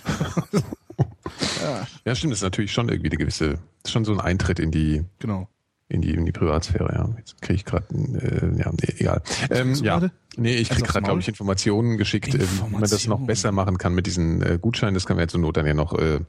ja. 1.63 1.87
ja, 2.05 2.15
stimmt. 2.15 2.33
Das 2.33 2.39
ist 2.39 2.45
natürlich 2.45 2.73
schon 2.73 2.89
irgendwie 2.89 3.11
eine 3.11 3.19
gewisse, 3.19 3.59
schon 3.87 4.05
so 4.05 4.13
ein 4.13 4.21
Eintritt 4.21 4.59
in 4.59 4.71
die, 4.71 5.05
genau. 5.19 5.49
In 5.93 6.01
die, 6.01 6.15
in 6.15 6.25
die 6.25 6.33
Privatsphäre. 6.33 6.91
Ja, 6.95 7.09
jetzt 7.19 7.41
kriege 7.43 7.55
ich 7.55 7.65
gerade, 7.65 7.87
äh, 7.95 8.59
ja, 8.59 8.73
nee, 8.73 8.95
egal. 8.99 9.23
Ähm, 9.51 9.75
ja, 9.75 9.99
grade? 9.99 10.11
nee, 10.37 10.55
ich 10.57 10.71
kriege 10.71 10.87
gerade, 10.87 11.05
glaube 11.05 11.21
ich, 11.21 11.29
Informationen 11.29 11.99
geschickt, 11.99 12.35
Information. 12.35 12.69
äh, 12.69 12.71
wie 12.71 12.81
man 12.81 12.91
das 12.91 13.07
noch 13.07 13.21
besser 13.21 13.53
machen 13.53 13.77
kann 13.77 13.95
mit 13.95 14.07
diesen 14.07 14.43
äh, 14.43 14.59
Gutscheinen. 14.61 14.95
Das 14.95 15.05
kann 15.05 15.17
man 15.17 15.25
jetzt 15.25 15.33
zur 15.33 15.41
Not 15.41 15.59
dann 15.59 15.67
ja 15.67 15.75
noch 15.75 15.93
äh, 15.99 16.21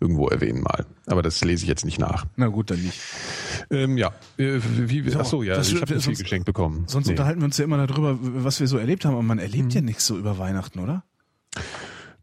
irgendwo 0.00 0.28
erwähnen 0.28 0.60
mal. 0.60 0.86
Aber 1.06 1.22
das 1.22 1.42
lese 1.44 1.62
ich 1.62 1.68
jetzt 1.68 1.84
nicht 1.84 2.00
nach. 2.00 2.26
Na 2.36 2.48
gut, 2.48 2.70
dann 2.70 2.82
nicht. 2.82 3.00
Ähm, 3.70 3.96
ja, 3.96 4.12
äh, 4.38 4.58
wie, 4.60 5.08
so, 5.08 5.20
ach 5.20 5.24
so, 5.24 5.42
ja, 5.42 5.60
ich 5.60 5.74
habe 5.80 5.94
das 5.94 6.04
viel 6.04 6.16
geschenkt 6.16 6.46
bekommen. 6.46 6.84
Sonst 6.88 7.06
nee. 7.06 7.12
unterhalten 7.12 7.40
wir 7.40 7.46
uns 7.46 7.58
ja 7.58 7.64
immer 7.64 7.86
darüber, 7.86 8.18
was 8.20 8.58
wir 8.58 8.66
so 8.66 8.76
erlebt 8.76 9.04
haben, 9.04 9.12
aber 9.12 9.22
man 9.22 9.38
erlebt 9.38 9.66
mhm. 9.66 9.70
ja 9.70 9.80
nichts 9.82 10.06
so 10.06 10.18
über 10.18 10.38
Weihnachten, 10.38 10.80
oder? 10.80 11.04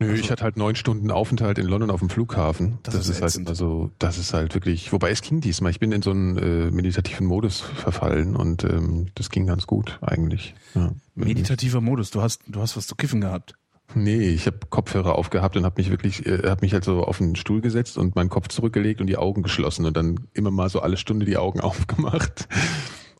Nö, 0.03 0.11
also, 0.11 0.23
ich 0.23 0.31
hatte 0.31 0.43
halt 0.43 0.57
neun 0.57 0.75
Stunden 0.75 1.11
Aufenthalt 1.11 1.57
in 1.57 1.65
London 1.65 1.89
auf 1.91 1.99
dem 1.99 2.09
Flughafen. 2.09 2.79
Das, 2.83 2.95
das 2.95 3.09
ist, 3.09 3.21
ist 3.21 3.37
halt 3.37 3.47
also, 3.47 3.91
das 3.99 4.17
ist 4.17 4.33
halt 4.33 4.53
wirklich, 4.53 4.91
wobei 4.91 5.11
es 5.11 5.21
ging 5.21 5.41
diesmal. 5.41 5.71
Ich 5.71 5.79
bin 5.79 5.91
in 5.91 6.01
so 6.01 6.11
einen 6.11 6.37
äh, 6.37 6.71
meditativen 6.71 7.27
Modus 7.27 7.61
verfallen 7.61 8.35
und 8.35 8.63
ähm, 8.63 9.07
das 9.15 9.29
ging 9.29 9.47
ganz 9.47 9.67
gut 9.67 9.99
eigentlich. 10.01 10.55
Ja. 10.75 10.93
Meditativer 11.15 11.81
Modus, 11.81 12.11
du 12.11 12.21
hast, 12.21 12.41
du 12.47 12.59
hast 12.59 12.77
was 12.77 12.87
zu 12.87 12.95
kiffen 12.95 13.21
gehabt. 13.21 13.55
Nee, 13.95 14.29
ich 14.29 14.47
habe 14.47 14.57
Kopfhörer 14.69 15.15
aufgehabt 15.15 15.55
und 15.55 15.65
habe 15.65 15.79
mich 15.79 15.89
wirklich, 15.89 16.25
äh, 16.25 16.49
habe 16.49 16.61
mich 16.61 16.73
halt 16.73 16.83
so 16.83 17.03
auf 17.03 17.21
einen 17.21 17.35
Stuhl 17.35 17.61
gesetzt 17.61 17.97
und 17.97 18.15
meinen 18.15 18.29
Kopf 18.29 18.47
zurückgelegt 18.47 19.01
und 19.01 19.07
die 19.07 19.17
Augen 19.17 19.43
geschlossen 19.43 19.85
und 19.85 19.95
dann 19.95 20.27
immer 20.33 20.51
mal 20.51 20.69
so 20.69 20.79
alle 20.79 20.97
Stunde 20.97 21.25
die 21.25 21.37
Augen 21.37 21.59
aufgemacht. 21.61 22.47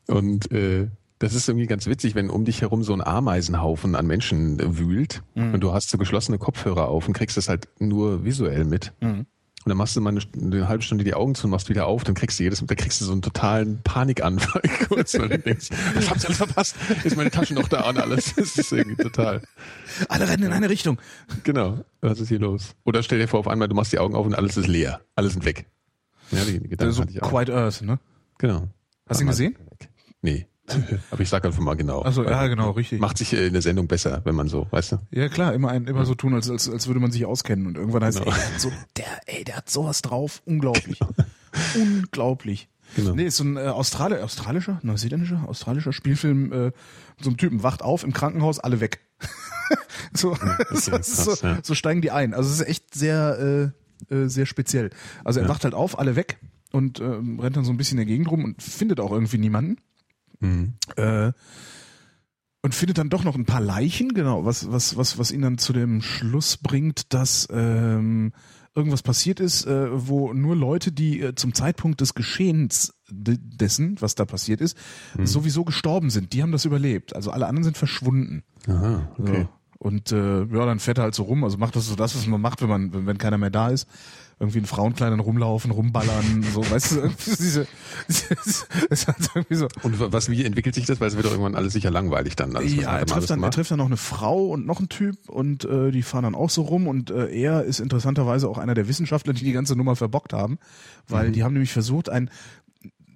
Und 0.06 0.50
äh, 0.52 0.88
das 1.18 1.34
ist 1.34 1.48
irgendwie 1.48 1.66
ganz 1.66 1.86
witzig, 1.86 2.14
wenn 2.14 2.30
um 2.30 2.44
dich 2.44 2.60
herum 2.60 2.82
so 2.82 2.92
ein 2.92 3.00
Ameisenhaufen 3.00 3.94
an 3.94 4.06
Menschen 4.06 4.58
äh, 4.58 4.78
wühlt 4.78 5.22
mhm. 5.34 5.54
und 5.54 5.60
du 5.60 5.72
hast 5.72 5.90
so 5.90 5.98
geschlossene 5.98 6.38
Kopfhörer 6.38 6.88
auf 6.88 7.06
und 7.06 7.14
kriegst 7.14 7.36
das 7.36 7.48
halt 7.48 7.68
nur 7.78 8.24
visuell 8.24 8.64
mit. 8.64 8.92
Mhm. 9.00 9.26
Und 9.64 9.70
dann 9.70 9.78
machst 9.78 9.96
du 9.96 10.02
mal 10.02 10.10
eine, 10.10 10.20
eine, 10.36 10.68
halbe 10.68 10.82
Stunde 10.82 11.04
die 11.04 11.14
Augen 11.14 11.34
zu 11.34 11.46
und 11.46 11.50
machst 11.50 11.70
wieder 11.70 11.86
auf, 11.86 12.04
dann 12.04 12.14
kriegst 12.14 12.38
du 12.38 12.42
jedes, 12.42 12.62
da 12.66 12.74
kriegst 12.74 13.00
du 13.00 13.06
so 13.06 13.12
einen 13.12 13.22
totalen 13.22 13.80
Panikanfall 13.82 14.60
kurz, 14.88 15.18
weil 15.18 15.30
du 15.30 15.38
denkst, 15.38 15.70
ich 15.98 16.10
alles 16.10 16.36
verpasst? 16.36 16.76
Ist 17.02 17.16
meine 17.16 17.30
Tasche 17.30 17.54
noch 17.54 17.68
da 17.68 17.88
und 17.88 17.98
alles? 17.98 18.34
Das 18.34 18.58
ist 18.58 18.72
irgendwie 18.72 19.02
total. 19.02 19.40
Alle 20.10 20.28
rennen 20.28 20.42
in 20.42 20.52
eine 20.52 20.68
Richtung. 20.68 21.00
Genau. 21.44 21.82
Was 22.02 22.20
ist 22.20 22.28
hier 22.28 22.40
los? 22.40 22.74
Oder 22.84 23.02
stell 23.02 23.18
dir 23.18 23.26
vor, 23.26 23.40
auf 23.40 23.48
einmal, 23.48 23.68
du 23.68 23.74
machst 23.74 23.92
die 23.92 23.98
Augen 23.98 24.14
auf 24.14 24.26
und 24.26 24.34
alles 24.34 24.58
ist 24.58 24.66
leer. 24.66 25.00
Alles 25.14 25.32
sind 25.32 25.46
weg. 25.46 25.66
Ja, 26.30 26.44
die 26.44 26.60
Gedanken 26.60 26.92
so 26.92 27.04
Quiet 27.04 27.48
Earth, 27.48 27.80
ne? 27.80 27.98
Genau. 28.36 28.68
Hast 29.08 29.20
du 29.20 29.24
ihn 29.24 29.28
gesehen? 29.28 29.56
Nee. 30.20 30.46
Aber 31.10 31.20
ich 31.20 31.28
sag 31.28 31.44
einfach 31.44 31.60
mal 31.60 31.74
genau. 31.74 32.00
Also 32.00 32.24
ja, 32.24 32.46
genau, 32.46 32.70
richtig. 32.70 33.00
Macht 33.00 33.18
sich 33.18 33.32
äh, 33.32 33.46
in 33.46 33.52
der 33.52 33.62
Sendung 33.62 33.86
besser, 33.86 34.22
wenn 34.24 34.34
man 34.34 34.48
so, 34.48 34.66
weißt 34.70 34.92
du? 34.92 34.98
Ja 35.10 35.28
klar, 35.28 35.52
immer 35.52 35.70
ein, 35.70 35.86
immer 35.86 36.06
so 36.06 36.14
tun, 36.14 36.34
als, 36.34 36.48
als, 36.48 36.70
als 36.70 36.86
würde 36.86 37.00
man 37.00 37.10
sich 37.10 37.26
auskennen 37.26 37.66
und 37.66 37.76
irgendwann 37.76 38.02
heißt 38.04 38.20
genau. 38.20 38.34
ey, 38.34 38.58
so 38.58 38.72
der, 38.96 39.06
ey, 39.26 39.44
der 39.44 39.56
hat 39.56 39.68
sowas 39.68 40.00
drauf, 40.02 40.42
unglaublich, 40.46 40.98
genau. 40.98 41.12
unglaublich. 41.74 42.68
Genau. 42.96 43.14
Nee, 43.14 43.24
ist 43.24 43.36
so 43.36 43.44
ein 43.44 43.56
äh, 43.56 43.60
Australi 43.60 44.16
australischer, 44.16 44.78
neuseeländischer, 44.82 45.48
australischer 45.48 45.92
Spielfilm. 45.92 46.52
Äh, 46.52 46.72
so 47.20 47.30
ein 47.30 47.36
Typen 47.36 47.62
wacht 47.62 47.82
auf 47.82 48.04
im 48.04 48.12
Krankenhaus, 48.12 48.60
alle 48.60 48.80
weg. 48.80 49.00
so, 50.12 50.36
so, 50.70 50.90
krass, 50.90 51.24
so, 51.24 51.46
ja. 51.46 51.58
so, 51.62 51.74
steigen 51.74 52.02
die 52.02 52.10
ein. 52.10 52.34
Also 52.34 52.50
es 52.50 52.60
ist 52.60 52.66
echt 52.68 52.94
sehr, 52.94 53.72
äh, 54.10 54.14
äh, 54.14 54.28
sehr 54.28 54.46
speziell. 54.46 54.90
Also 55.24 55.40
er 55.40 55.46
ja. 55.46 55.50
wacht 55.50 55.64
halt 55.64 55.74
auf, 55.74 55.98
alle 55.98 56.14
weg 56.16 56.38
und 56.72 57.00
äh, 57.00 57.04
rennt 57.04 57.56
dann 57.56 57.64
so 57.64 57.72
ein 57.72 57.76
bisschen 57.76 57.98
in 57.98 58.06
der 58.06 58.14
Gegend 58.14 58.30
rum 58.30 58.44
und 58.44 58.62
findet 58.62 59.00
auch 59.00 59.12
irgendwie 59.12 59.38
niemanden. 59.38 59.78
Mhm. 60.40 60.74
Äh, 60.96 61.32
und 62.62 62.74
findet 62.74 62.96
dann 62.96 63.10
doch 63.10 63.24
noch 63.24 63.34
ein 63.34 63.44
paar 63.44 63.60
Leichen, 63.60 64.14
genau, 64.14 64.46
was, 64.46 64.70
was, 64.70 64.96
was, 64.96 65.18
was 65.18 65.30
ihn 65.30 65.42
dann 65.42 65.58
zu 65.58 65.74
dem 65.74 66.00
Schluss 66.00 66.56
bringt, 66.56 67.12
dass 67.12 67.46
ähm, 67.50 68.32
irgendwas 68.74 69.02
passiert 69.02 69.38
ist, 69.38 69.66
äh, 69.66 69.88
wo 69.92 70.32
nur 70.32 70.56
Leute, 70.56 70.90
die 70.90 71.20
äh, 71.20 71.34
zum 71.34 71.54
Zeitpunkt 71.54 72.00
des 72.00 72.14
Geschehens 72.14 72.94
dessen, 73.10 73.96
was 74.00 74.14
da 74.14 74.24
passiert 74.24 74.60
ist, 74.60 74.76
mhm. 75.16 75.26
sowieso 75.26 75.64
gestorben 75.64 76.10
sind. 76.10 76.32
Die 76.32 76.42
haben 76.42 76.52
das 76.52 76.64
überlebt. 76.64 77.14
Also 77.14 77.30
alle 77.30 77.46
anderen 77.46 77.64
sind 77.64 77.76
verschwunden. 77.76 78.42
Aha, 78.66 79.12
okay. 79.18 79.42
So. 79.42 79.48
Und 79.84 80.12
äh, 80.12 80.44
ja, 80.44 80.64
dann 80.64 80.78
fährt 80.78 80.96
er 80.96 81.04
halt 81.04 81.14
so 81.14 81.24
rum. 81.24 81.44
Also 81.44 81.58
macht 81.58 81.76
das 81.76 81.86
so 81.86 81.94
das, 81.94 82.16
was 82.16 82.26
man 82.26 82.40
macht, 82.40 82.62
wenn 82.62 82.70
man, 82.70 82.94
wenn, 82.94 83.06
wenn 83.06 83.18
keiner 83.18 83.36
mehr 83.36 83.50
da 83.50 83.68
ist 83.68 83.86
irgendwie 84.40 84.58
in 84.58 84.66
Frauenkleidern 84.66 85.20
rumlaufen, 85.20 85.70
rumballern, 85.70 86.42
so, 86.54 86.68
weißt 86.68 86.92
du, 86.92 87.10
diese, 87.24 87.66
diese 88.08 88.64
ist 88.90 89.06
halt 89.06 89.30
irgendwie 89.34 89.54
so. 89.54 89.68
Und 89.82 90.00
was, 90.12 90.28
wie 90.28 90.44
entwickelt 90.44 90.74
sich 90.74 90.86
das? 90.86 91.00
Weil 91.00 91.08
es 91.08 91.16
wird 91.16 91.26
doch 91.26 91.30
irgendwann 91.30 91.54
alles 91.54 91.74
sicher 91.74 91.90
langweilig 91.90 92.34
dann. 92.34 92.56
Alles, 92.56 92.74
ja, 92.74 92.98
er 92.98 93.06
trifft, 93.06 93.30
dann, 93.30 93.42
er 93.42 93.50
trifft 93.50 93.70
dann 93.70 93.78
noch 93.78 93.86
eine 93.86 93.96
Frau 93.96 94.46
und 94.48 94.66
noch 94.66 94.78
einen 94.78 94.88
Typ 94.88 95.28
und 95.28 95.64
äh, 95.66 95.90
die 95.90 96.02
fahren 96.02 96.24
dann 96.24 96.34
auch 96.34 96.50
so 96.50 96.62
rum 96.62 96.88
und 96.88 97.10
äh, 97.10 97.28
er 97.28 97.62
ist 97.64 97.78
interessanterweise 97.78 98.48
auch 98.48 98.58
einer 98.58 98.74
der 98.74 98.88
Wissenschaftler, 98.88 99.34
die 99.34 99.44
die 99.44 99.52
ganze 99.52 99.76
Nummer 99.76 99.96
verbockt 99.96 100.32
haben, 100.32 100.58
weil 101.06 101.28
mhm. 101.28 101.32
die 101.34 101.44
haben 101.44 101.52
nämlich 101.52 101.72
versucht, 101.72 102.08
ein 102.08 102.30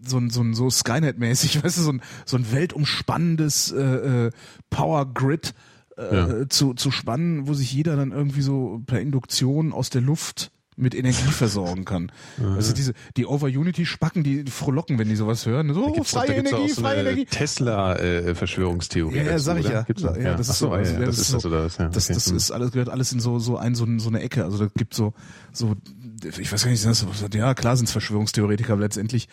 so 0.06 0.18
ein 0.18 0.30
so 0.30 0.42
ein 0.42 0.54
so 0.54 0.68
Skynet-mäßig, 0.68 1.62
weißt 1.64 1.78
du, 1.78 1.82
so 1.82 1.92
ein 1.92 2.02
so 2.26 2.36
ein 2.36 2.52
weltumspannendes 2.52 3.72
äh, 3.72 4.26
äh, 4.26 4.30
Power 4.70 5.06
Grid 5.12 5.54
äh, 5.98 6.14
ja. 6.14 6.48
zu 6.48 6.74
zu 6.74 6.90
spannen, 6.90 7.48
wo 7.48 7.54
sich 7.54 7.72
jeder 7.72 7.96
dann 7.96 8.12
irgendwie 8.12 8.42
so 8.42 8.82
per 8.86 9.00
Induktion 9.00 9.72
aus 9.72 9.90
der 9.90 10.00
Luft 10.00 10.50
mit 10.78 10.94
Energie 10.94 11.30
versorgen 11.32 11.84
kann. 11.84 12.12
Also 12.54 12.72
diese 12.72 12.92
die 13.16 13.26
Over 13.26 13.46
Unity 13.46 13.84
Spacken, 13.84 14.22
die, 14.22 14.44
frohlocken, 14.44 14.98
wenn 14.98 15.08
die 15.08 15.16
sowas 15.16 15.44
hören. 15.44 15.74
So 15.74 15.92
da 15.94 16.02
freie 16.04 16.28
doch, 16.28 16.34
Energie, 16.34 16.68
so 16.70 16.82
freie 16.82 17.00
Energie. 17.00 17.24
Tesla 17.24 17.96
äh, 17.96 18.34
Verschwörungstheorie. 18.34 19.16
Ja, 19.16 19.22
ja 19.24 19.38
sag 19.40 19.58
ich 19.58 19.68
ja. 19.68 19.82
Gibt's 19.82 20.02
ja, 20.02 20.16
ja, 20.16 20.34
das 20.36 20.48
ist 20.48 20.58
so, 20.58 20.70
also, 20.70 20.92
ja, 20.92 21.00
das, 21.00 21.18
ist 21.18 21.34
das 21.34 21.44
oder 21.44 21.62
das. 21.64 21.78
Ja, 21.78 21.88
das, 21.88 22.06
das 22.06 22.28
ist 22.28 22.50
alles 22.52 22.70
gehört 22.70 22.88
alles 22.88 23.12
in 23.12 23.18
so 23.20 23.40
so 23.40 23.56
ein 23.56 23.74
so, 23.74 23.86
so 23.98 24.08
eine 24.08 24.20
Ecke. 24.20 24.44
Also 24.44 24.58
da 24.58 24.70
gibt 24.74 24.94
so 24.94 25.14
so 25.52 25.74
ich 26.22 26.52
weiß 26.52 26.64
gar 26.64 26.70
nicht, 26.70 26.84
das, 26.84 27.04
ja 27.32 27.54
klar 27.54 27.76
sind 27.76 27.86
es 27.86 27.92
Verschwörungstheoretiker, 27.92 28.72
aber 28.72 28.82
letztendlich 28.82 29.28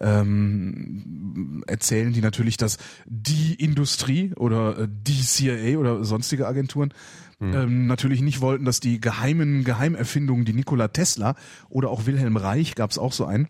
ähm, 0.00 1.62
erzählen 1.66 2.12
die 2.12 2.20
natürlich, 2.20 2.56
dass 2.56 2.78
die 3.06 3.54
Industrie 3.54 4.32
oder 4.34 4.78
äh, 4.78 4.88
die 4.88 5.20
CIA 5.20 5.78
oder 5.78 6.04
sonstige 6.04 6.46
Agenturen 6.46 6.92
mhm. 7.38 7.54
ähm, 7.54 7.86
natürlich 7.86 8.20
nicht 8.20 8.40
wollten, 8.40 8.64
dass 8.64 8.80
die 8.80 9.00
geheimen 9.00 9.64
Geheimerfindungen, 9.64 10.44
die 10.44 10.52
Nikola 10.52 10.88
Tesla 10.88 11.36
oder 11.68 11.90
auch 11.90 12.06
Wilhelm 12.06 12.36
Reich 12.36 12.74
gab 12.74 12.90
es 12.90 12.98
auch 12.98 13.12
so 13.12 13.24
einen, 13.24 13.48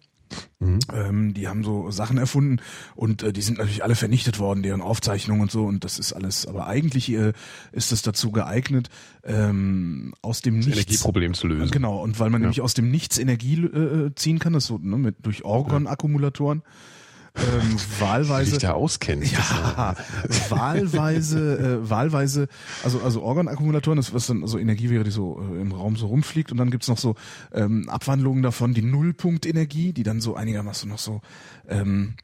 Mhm. 0.59 0.79
Ähm, 0.93 1.35
die 1.35 1.49
haben 1.49 1.65
so 1.65 1.91
Sachen 1.91 2.19
erfunden 2.19 2.61
und 2.95 3.23
äh, 3.23 3.33
die 3.33 3.43
sind 3.43 3.59
natürlich 3.59 3.85
alle 3.85 3.95
vernichtet 3.95 4.39
worden, 4.39 4.63
deren 4.63 4.81
Aufzeichnungen 4.81 5.43
und 5.43 5.51
so 5.51 5.65
und 5.65 5.85
das 5.85 5.99
ist 5.99 6.13
alles. 6.13 6.47
Aber 6.47 6.67
eigentlich 6.67 7.11
äh, 7.13 7.33
ist 7.73 7.93
es 7.93 8.03
dazu 8.03 8.33
geeignet, 8.33 8.89
ähm, 9.25 10.15
aus 10.23 10.43
dem 10.43 10.57
das 10.57 10.67
Nichts 10.67 10.81
Energieproblem 10.81 11.35
zu 11.35 11.47
lösen. 11.47 11.71
Genau 11.71 12.03
und 12.03 12.19
weil 12.21 12.31
man 12.31 12.41
ja. 12.41 12.47
nämlich 12.47 12.61
aus 12.61 12.75
dem 12.75 12.91
Nichts 12.91 13.19
Energie 13.19 13.63
äh, 13.65 14.15
ziehen 14.15 14.39
kann, 14.39 14.53
das 14.53 14.67
so 14.67 14.79
ne, 14.79 14.97
mit 14.97 15.17
durch 15.23 15.45
Orgon-Akkumulatoren. 15.45 16.63
Ja 16.65 16.71
ähm, 17.37 17.77
wahlweise. 17.99 18.51
Sich 18.53 18.61
da 18.61 18.73
auskennt. 18.73 19.31
Ja, 19.31 19.97
wahlweise, 20.49 21.81
äh, 21.83 21.91
wahlweise, 21.91 22.49
also 22.83 23.01
also 23.01 23.23
Organakkumulatoren, 23.23 23.97
das 23.97 24.15
was 24.15 24.27
dann 24.27 24.47
so 24.47 24.59
Energie 24.59 24.91
wäre, 24.91 25.05
die 25.05 25.11
so 25.11 25.41
äh, 25.41 25.61
im 25.61 25.73
Raum 25.73 25.97
so 25.97 26.07
rumfliegt 26.07 26.53
und 26.53 26.59
dann 26.59 26.71
gibt's 26.71 26.89
noch 26.89 26.99
so 26.99 27.17
ähm, 27.53 27.89
Abwandlungen 27.89 28.43
davon, 28.43 28.73
die 28.75 28.83
Nullpunktenergie, 28.83 29.93
die 29.93 30.03
dann 30.05 30.21
so 30.21 30.37
einigermaßen 30.37 30.89
noch 30.89 30.99
so 30.99 31.23
ähm, 31.69 32.15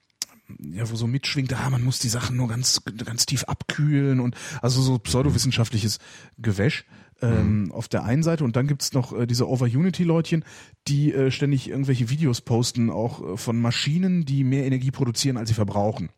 ja, 0.58 0.88
wo 0.90 0.96
so 0.96 1.06
mitschwingt, 1.06 1.52
ah, 1.52 1.70
man 1.70 1.84
muss 1.84 1.98
die 1.98 2.08
Sachen 2.08 2.36
nur 2.36 2.48
ganz, 2.48 2.82
ganz 3.04 3.26
tief 3.26 3.44
abkühlen 3.44 4.20
und 4.20 4.34
also 4.62 4.82
so 4.82 4.98
pseudowissenschaftliches 4.98 5.98
Gewäsch 6.38 6.84
ähm, 7.22 7.64
mhm. 7.64 7.72
auf 7.72 7.88
der 7.88 8.04
einen 8.04 8.22
Seite 8.22 8.44
und 8.44 8.56
dann 8.56 8.66
gibt's 8.66 8.92
noch 8.92 9.12
äh, 9.12 9.26
diese 9.26 9.48
Over-Unity-Leutchen, 9.48 10.44
die 10.88 11.12
äh, 11.12 11.30
ständig 11.30 11.68
irgendwelche 11.68 12.10
Videos 12.10 12.40
posten, 12.40 12.90
auch 12.90 13.34
äh, 13.34 13.36
von 13.36 13.60
Maschinen, 13.60 14.24
die 14.24 14.44
mehr 14.44 14.66
Energie 14.66 14.90
produzieren, 14.90 15.36
als 15.36 15.48
sie 15.48 15.54
verbrauchen. 15.54 16.10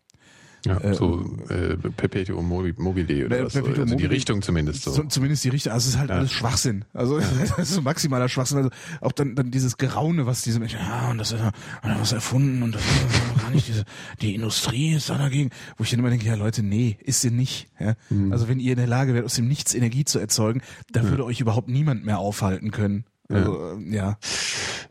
Ja, 0.65 0.79
äh, 0.79 0.95
so 0.95 1.25
äh, 1.49 1.77
Perpetuum 1.77 2.49
mobile 2.49 3.27
oder 3.27 3.41
äh, 3.41 3.45
was, 3.45 3.53
Perpetuum 3.53 3.83
also 3.83 3.97
die 3.97 4.07
Richtung 4.07 4.43
zumindest 4.43 4.85
so. 4.85 5.03
Zumindest 5.05 5.43
die 5.45 5.49
Richtung, 5.49 5.73
also 5.73 5.89
es 5.89 5.95
ist 5.95 5.99
halt 5.99 6.11
ja. 6.11 6.17
alles 6.17 6.33
Schwachsinn. 6.33 6.85
Also 6.93 7.19
ja. 7.19 7.27
das 7.41 7.59
ist 7.59 7.75
so 7.75 7.83
maximaler 7.83 8.29
Schwachsinn. 8.29 8.59
Also 8.59 8.71
auch 9.01 9.13
dann, 9.13 9.35
dann 9.35 9.51
dieses 9.51 9.77
Geraune, 9.77 10.27
was 10.27 10.43
diese 10.43 10.61
Menschen, 10.61 10.79
ja, 10.79 11.11
und 11.11 11.19
das 11.19 11.33
ist 11.33 11.41
ja 11.41 11.51
was 11.83 12.13
erfunden 12.13 12.63
und 12.63 12.75
das 12.75 12.83
ist 12.83 13.43
gar 13.43 13.51
nicht 13.51 13.67
diese, 13.67 13.85
die 14.21 14.35
Industrie 14.35 14.95
ist 14.95 15.11
da 15.11 15.19
dagegen, 15.19 15.51
wo 15.77 15.85
ich 15.85 15.91
dann 15.91 15.99
immer 15.99 16.11
denke, 16.11 16.27
ja 16.27 16.35
Leute, 16.35 16.63
nee, 16.63 16.97
ist 17.01 17.21
sie 17.21 17.31
nicht. 17.31 17.69
Ja? 17.81 17.95
Mhm. 18.11 18.33
Also 18.33 18.49
wenn 18.49 18.61
ihr 18.61 18.73
in 18.73 18.79
der 18.79 18.87
Lage 18.87 19.15
wärt, 19.15 19.25
aus 19.25 19.35
dem 19.35 19.49
Nichts 19.49 19.75
Energie 19.75 20.05
zu 20.05 20.19
erzeugen, 20.19 20.63
da 20.93 21.03
würde 21.03 21.25
euch 21.25 21.41
überhaupt 21.41 21.69
niemand 21.69 22.05
mehr 22.05 22.19
aufhalten 22.19 22.71
können. 22.71 23.05
Also, 23.35 23.79
ja. 23.91 24.19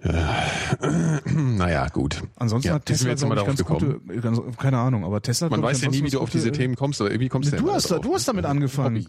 ja. 0.03 1.21
naja, 1.25 1.87
gut. 1.89 2.23
Ansonsten 2.35 2.69
ja, 2.69 2.75
hat 2.75 2.85
Tesla 2.85 3.09
jetzt 3.09 3.25
mal 3.25 3.35
ganz 3.35 3.63
gute, 3.63 3.99
ganz, 4.21 4.39
keine 4.57 4.79
Ahnung, 4.79 5.05
aber 5.05 5.21
Tesla 5.21 5.49
Man 5.49 5.61
weiß 5.61 5.81
ja 5.81 5.89
nie, 5.89 6.03
wie 6.03 6.09
du 6.09 6.19
auf 6.19 6.29
diese 6.29 6.51
Themen 6.51 6.75
kommst, 6.75 7.01
aber 7.01 7.11
irgendwie 7.11 7.29
kommst 7.29 7.51
du 7.51 7.57
ja 7.57 7.73
hast, 7.73 7.91
Du 7.91 8.13
hast 8.13 8.27
damit 8.27 8.45
angefangen. 8.45 9.05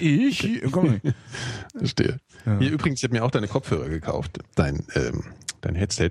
ich? 0.00 0.62
Komm. 0.70 1.00
Verstehe. 1.76 2.18
Ja. 2.44 2.58
Hier 2.58 2.70
übrigens, 2.72 3.00
ich 3.00 3.04
habe 3.04 3.14
mir 3.14 3.24
auch 3.24 3.30
deine 3.30 3.48
Kopfhörer 3.48 3.88
gekauft. 3.88 4.38
Dein, 4.54 4.84
ähm, 4.94 5.24
dein 5.60 5.74
Headset. 5.74 6.10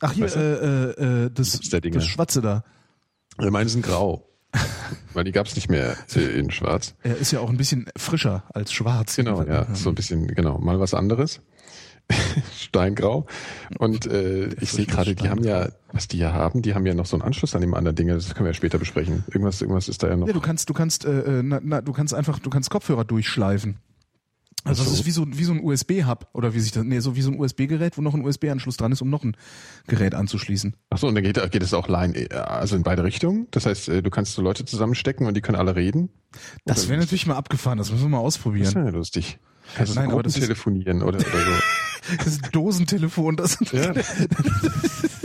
Ach 0.00 0.12
hier, 0.12 0.24
weißt 0.24 0.36
du? 0.36 0.96
äh, 0.98 1.24
äh, 1.26 1.30
das, 1.32 1.60
das 1.60 2.06
Schwarze 2.06 2.40
da. 2.40 2.64
Meine 3.38 3.68
sind 3.68 3.84
grau. 3.84 4.29
Weil 5.12 5.24
die 5.24 5.32
gab 5.32 5.46
es 5.46 5.54
nicht 5.54 5.68
mehr 5.68 5.96
in 6.14 6.50
Schwarz. 6.50 6.94
Er 7.02 7.16
ist 7.16 7.32
ja 7.32 7.40
auch 7.40 7.50
ein 7.50 7.56
bisschen 7.56 7.86
frischer 7.96 8.44
als 8.52 8.72
Schwarz. 8.72 9.16
Genau, 9.16 9.42
ja, 9.42 9.66
so 9.74 9.88
ein 9.88 9.94
bisschen, 9.94 10.28
genau, 10.28 10.58
mal 10.58 10.80
was 10.80 10.94
anderes. 10.94 11.40
Steingrau. 12.56 13.26
Und 13.78 14.06
äh, 14.06 14.48
ich 14.60 14.72
sehe 14.72 14.86
gerade, 14.86 15.14
die 15.14 15.28
haben 15.28 15.44
ja, 15.44 15.68
was 15.92 16.08
die 16.08 16.18
ja 16.18 16.32
haben, 16.32 16.62
die 16.62 16.74
haben 16.74 16.86
ja 16.86 16.94
noch 16.94 17.06
so 17.06 17.16
einen 17.16 17.22
Anschluss 17.22 17.54
an 17.54 17.60
dem 17.60 17.74
anderen 17.74 17.96
Ding. 17.96 18.08
Das 18.08 18.34
können 18.34 18.46
wir 18.46 18.50
ja 18.50 18.54
später 18.54 18.78
besprechen. 18.78 19.24
Irgendwas, 19.28 19.60
irgendwas 19.60 19.88
ist 19.88 20.02
da 20.02 20.08
ja 20.08 20.16
noch. 20.16 20.26
Ja, 20.26 20.32
du 20.32 20.40
kannst, 20.40 20.68
du 20.68 20.74
kannst, 20.74 21.04
äh, 21.04 21.38
äh 21.38 21.42
na, 21.42 21.60
na, 21.62 21.80
du 21.80 21.92
kannst 21.92 22.14
einfach, 22.14 22.38
du 22.38 22.50
kannst 22.50 22.70
Kopfhörer 22.70 23.04
durchschleifen. 23.04 23.78
Also 24.64 24.84
das 24.84 24.92
ist 24.92 25.06
wie 25.06 25.10
so, 25.10 25.26
wie 25.26 25.44
so 25.44 25.52
ein 25.52 25.62
USB-Hub 25.62 26.28
oder 26.34 26.54
wie 26.54 26.60
sich 26.60 26.72
das, 26.72 26.84
nee, 26.84 27.00
so 27.00 27.16
wie 27.16 27.22
so 27.22 27.30
ein 27.30 27.40
USB-Gerät, 27.40 27.96
wo 27.96 28.02
noch 28.02 28.14
ein 28.14 28.24
USB-Anschluss 28.24 28.76
dran 28.76 28.92
ist, 28.92 29.00
um 29.00 29.08
noch 29.08 29.24
ein 29.24 29.36
Gerät 29.86 30.14
anzuschließen. 30.14 30.76
Ach 30.90 30.98
so, 30.98 31.08
und 31.08 31.14
dann 31.14 31.24
geht, 31.24 31.36
geht 31.50 31.62
es 31.62 31.72
auch 31.72 31.88
line, 31.88 32.30
also 32.30 32.76
in 32.76 32.82
beide 32.82 33.02
Richtungen? 33.02 33.46
Das 33.52 33.66
heißt, 33.66 33.88
äh, 33.88 34.02
du 34.02 34.10
kannst 34.10 34.34
so 34.34 34.42
Leute 34.42 34.64
zusammenstecken 34.64 35.26
und 35.26 35.34
die 35.34 35.40
können 35.40 35.56
alle 35.56 35.76
reden? 35.76 36.10
Das 36.66 36.88
wäre 36.88 37.00
natürlich 37.00 37.26
mal 37.26 37.36
abgefahren, 37.36 37.78
das 37.78 37.90
müssen 37.90 38.04
wir 38.04 38.10
mal 38.10 38.18
ausprobieren. 38.18 38.66
Das 38.66 38.74
wäre 38.74 38.86
ja 38.86 38.92
lustig. 38.92 39.38
Kannst 39.76 39.94
Nein, 39.94 40.10
aber 40.10 40.22
das 40.22 40.34
telefonieren 40.34 41.02
oder, 41.02 41.18
oder 41.18 41.26
so. 41.26 42.16
das 42.18 42.26
ist 42.26 42.44
ein 42.44 42.50
Dosentelefon, 42.52 43.36
das 43.36 43.58
ja. 43.72 43.94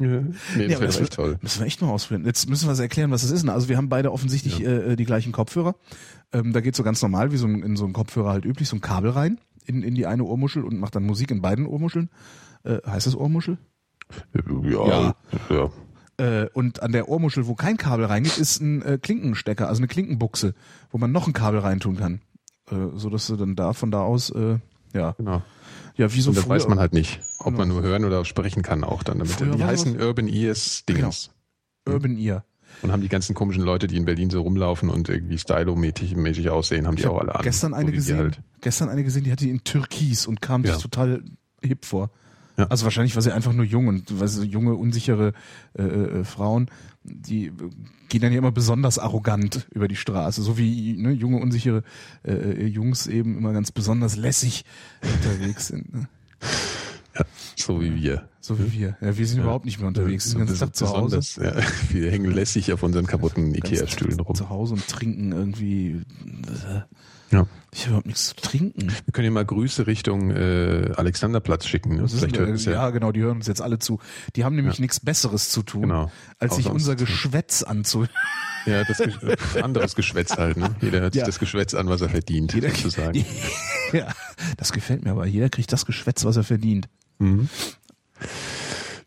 Ja. 0.00 0.06
Nee, 0.06 0.32
das 0.56 0.72
ja, 0.72 0.80
wäre 0.80 0.86
echt 0.86 1.12
toll. 1.12 1.38
Müssen 1.42 1.60
wir 1.60 1.66
echt 1.66 1.82
mal 1.82 1.90
ausprobieren. 1.90 2.26
Jetzt 2.26 2.48
müssen 2.48 2.66
wir 2.66 2.72
es 2.72 2.78
erklären, 2.78 3.10
was 3.10 3.20
das 3.22 3.30
ist. 3.30 3.46
Also 3.48 3.68
wir 3.68 3.76
haben 3.76 3.90
beide 3.90 4.12
offensichtlich 4.12 4.58
ja. 4.58 4.70
äh, 4.70 4.96
die 4.96 5.04
gleichen 5.04 5.30
Kopfhörer. 5.30 5.76
Ähm, 6.32 6.52
da 6.52 6.60
geht 6.60 6.74
so 6.74 6.82
ganz 6.82 7.02
normal, 7.02 7.32
wie 7.32 7.36
so 7.36 7.46
ein, 7.46 7.62
in 7.62 7.76
so 7.76 7.84
einen 7.84 7.92
Kopfhörer 7.92 8.30
halt 8.30 8.44
üblich, 8.44 8.68
so 8.68 8.76
ein 8.76 8.80
Kabel 8.80 9.10
rein 9.10 9.38
in, 9.66 9.82
in 9.82 9.94
die 9.94 10.06
eine 10.06 10.24
Ohrmuschel 10.24 10.64
und 10.64 10.78
macht 10.78 10.96
dann 10.96 11.04
Musik 11.04 11.30
in 11.30 11.40
beiden 11.40 11.66
Ohrmuscheln. 11.66 12.10
Äh, 12.64 12.78
heißt 12.86 13.06
das 13.06 13.16
Ohrmuschel? 13.16 13.58
Ja. 14.64 14.86
ja. 14.88 15.14
ja. 15.48 15.70
Äh, 16.16 16.48
und 16.52 16.82
an 16.82 16.92
der 16.92 17.08
Ohrmuschel, 17.08 17.46
wo 17.46 17.54
kein 17.54 17.76
Kabel 17.76 18.06
reingeht, 18.06 18.38
ist 18.38 18.60
ein 18.60 18.82
äh, 18.82 18.98
Klinkenstecker, 19.00 19.68
also 19.68 19.80
eine 19.80 19.88
Klinkenbuchse, 19.88 20.54
wo 20.90 20.98
man 20.98 21.12
noch 21.12 21.26
ein 21.26 21.32
Kabel 21.32 21.60
reintun 21.60 21.96
kann. 21.96 22.20
Äh, 22.70 22.96
so 22.96 23.08
dass 23.10 23.26
du 23.26 23.36
dann 23.36 23.56
da 23.56 23.72
von 23.72 23.90
da 23.90 24.00
aus, 24.00 24.30
äh, 24.30 24.58
ja. 24.92 25.12
Genau. 25.12 25.42
Ja, 26.00 26.10
wie 26.14 26.22
so 26.22 26.30
und 26.30 26.36
das 26.38 26.44
früher, 26.44 26.54
weiß 26.54 26.66
man 26.66 26.78
halt 26.78 26.94
nicht, 26.94 27.20
ob 27.40 27.48
genau. 27.48 27.58
man 27.58 27.68
nur 27.68 27.82
hören 27.82 28.06
oder 28.06 28.24
sprechen 28.24 28.62
kann 28.62 28.84
auch 28.84 29.02
dann 29.02 29.18
damit. 29.18 29.34
Früher 29.34 29.54
die 29.54 29.62
heißen 29.62 29.98
was? 29.98 30.02
Urban 30.02 30.28
Ears 30.28 30.86
Dings. 30.88 31.30
Genau. 31.84 31.94
Urban 31.94 32.16
Ear. 32.16 32.42
Und 32.80 32.90
haben 32.90 33.02
die 33.02 33.10
ganzen 33.10 33.34
komischen 33.34 33.62
Leute, 33.62 33.86
die 33.86 33.98
in 33.98 34.06
Berlin 34.06 34.30
so 34.30 34.40
rumlaufen 34.40 34.88
und 34.88 35.10
irgendwie 35.10 35.36
stylo-mäßig 35.36 36.48
aussehen, 36.48 36.86
haben 36.86 36.96
die 36.96 37.06
auch 37.06 37.18
alle 37.20 37.34
an. 37.34 37.42
Gestern 37.42 37.74
eine 37.74 37.92
gesehen, 37.92 38.16
halt. 38.16 38.40
gestern 38.62 38.88
eine 38.88 39.04
gesehen, 39.04 39.24
die 39.24 39.30
hatte 39.30 39.44
die 39.44 39.50
in 39.50 39.62
Türkis 39.62 40.26
und 40.26 40.40
kam 40.40 40.64
ja. 40.64 40.72
sich 40.72 40.82
total 40.82 41.22
hip 41.60 41.84
vor. 41.84 42.10
Ja. 42.60 42.66
Also 42.66 42.84
wahrscheinlich 42.84 43.14
war 43.14 43.22
sie 43.22 43.32
einfach 43.32 43.54
nur 43.54 43.64
jung 43.64 43.88
und 43.88 44.20
weil 44.20 44.28
sie 44.28 44.44
junge, 44.44 44.74
unsichere 44.74 45.32
äh, 45.78 45.82
äh, 45.82 46.24
Frauen, 46.24 46.70
die 47.04 47.52
gehen 48.10 48.20
dann 48.20 48.32
ja 48.32 48.38
immer 48.38 48.52
besonders 48.52 48.98
arrogant 48.98 49.66
über 49.70 49.88
die 49.88 49.96
Straße, 49.96 50.42
so 50.42 50.58
wie 50.58 50.92
ne, 50.92 51.12
junge, 51.12 51.38
unsichere 51.38 51.82
äh, 52.22 52.32
äh 52.32 52.66
Jungs 52.66 53.06
eben 53.06 53.38
immer 53.38 53.54
ganz 53.54 53.72
besonders 53.72 54.16
lässig 54.16 54.66
unterwegs 55.02 55.68
sind. 55.68 55.90
Ne? 55.94 56.08
Ja, 57.18 57.24
so 57.56 57.80
wie 57.80 57.94
wir. 57.94 58.28
So 58.50 58.58
wie 58.58 58.72
wir. 58.72 58.96
Ja, 59.00 59.16
wir 59.16 59.26
sind 59.28 59.36
ja. 59.38 59.44
überhaupt 59.44 59.64
nicht 59.64 59.78
mehr 59.78 59.86
unterwegs. 59.86 60.24
Wir 60.26 60.30
sind 60.30 60.46
ganz 60.48 60.58
Tag 60.58 60.74
zu 60.74 60.88
Hause. 60.88 61.20
Ja, 61.40 61.54
wir 61.90 62.10
hängen 62.10 62.32
lässig 62.32 62.72
auf 62.72 62.82
unseren 62.82 63.06
kaputten 63.06 63.54
Ikea-Stühlen 63.54 64.18
rum. 64.18 64.34
Zu 64.34 64.48
Hause 64.48 64.74
und 64.74 64.88
trinken 64.88 65.30
irgendwie. 65.30 66.00
Ja. 67.30 67.46
Ich 67.70 67.82
habe 67.82 67.90
überhaupt 67.90 68.06
nichts 68.08 68.30
zu 68.30 68.34
trinken. 68.34 68.88
Wir 69.04 69.12
können 69.12 69.26
ja 69.26 69.30
mal 69.30 69.44
Grüße 69.44 69.86
Richtung 69.86 70.32
äh, 70.32 70.90
Alexanderplatz 70.96 71.64
schicken. 71.64 71.98
Ne? 71.98 72.02
Ist, 72.02 72.20
äh, 72.24 72.72
ja, 72.72 72.72
ja, 72.72 72.90
genau, 72.90 73.12
die 73.12 73.20
hören 73.20 73.36
uns 73.36 73.46
jetzt 73.46 73.62
alle 73.62 73.78
zu. 73.78 74.00
Die 74.34 74.42
haben 74.42 74.56
nämlich 74.56 74.78
ja. 74.78 74.82
nichts 74.82 74.98
Besseres 74.98 75.50
zu 75.50 75.62
tun, 75.62 75.82
genau. 75.82 76.10
als 76.40 76.56
sich 76.56 76.68
unser 76.68 76.96
Geschwätz 76.96 77.62
anzuhören. 77.62 78.10
Ja, 78.66 78.82
das 78.82 79.00
anderes 79.62 79.94
Geschwätz 79.94 80.36
halt. 80.36 80.56
Ne? 80.56 80.74
Jeder 80.80 81.02
hört 81.02 81.14
sich 81.14 81.22
das 81.22 81.38
Geschwätz 81.38 81.74
an, 81.74 81.88
was 81.88 82.00
er 82.00 82.08
verdient, 82.08 82.52
jeder, 82.52 82.70
sozusagen. 82.70 83.24
ja, 83.92 84.08
das 84.56 84.72
gefällt 84.72 85.04
mir 85.04 85.12
aber. 85.12 85.26
Jeder 85.26 85.50
kriegt 85.50 85.72
das 85.72 85.86
Geschwätz, 85.86 86.24
was 86.24 86.36
er 86.36 86.42
verdient. 86.42 86.88
Mhm. 87.20 87.48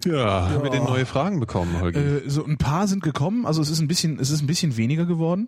Ja, 0.06 0.14
ja, 0.14 0.50
haben 0.50 0.64
wir 0.64 0.70
denn 0.70 0.84
neue 0.84 1.06
Fragen 1.06 1.40
bekommen, 1.40 1.80
Holger? 1.80 2.00
Äh, 2.00 2.30
so 2.30 2.46
ein 2.46 2.58
paar 2.58 2.88
sind 2.88 3.04
gekommen, 3.04 3.46
also 3.46 3.62
es 3.62 3.70
ist 3.70 3.80
ein 3.80 3.88
bisschen, 3.88 4.20
es 4.20 4.30
ist 4.30 4.42
ein 4.42 4.48
bisschen 4.48 4.76
weniger 4.76 5.06
geworden. 5.06 5.48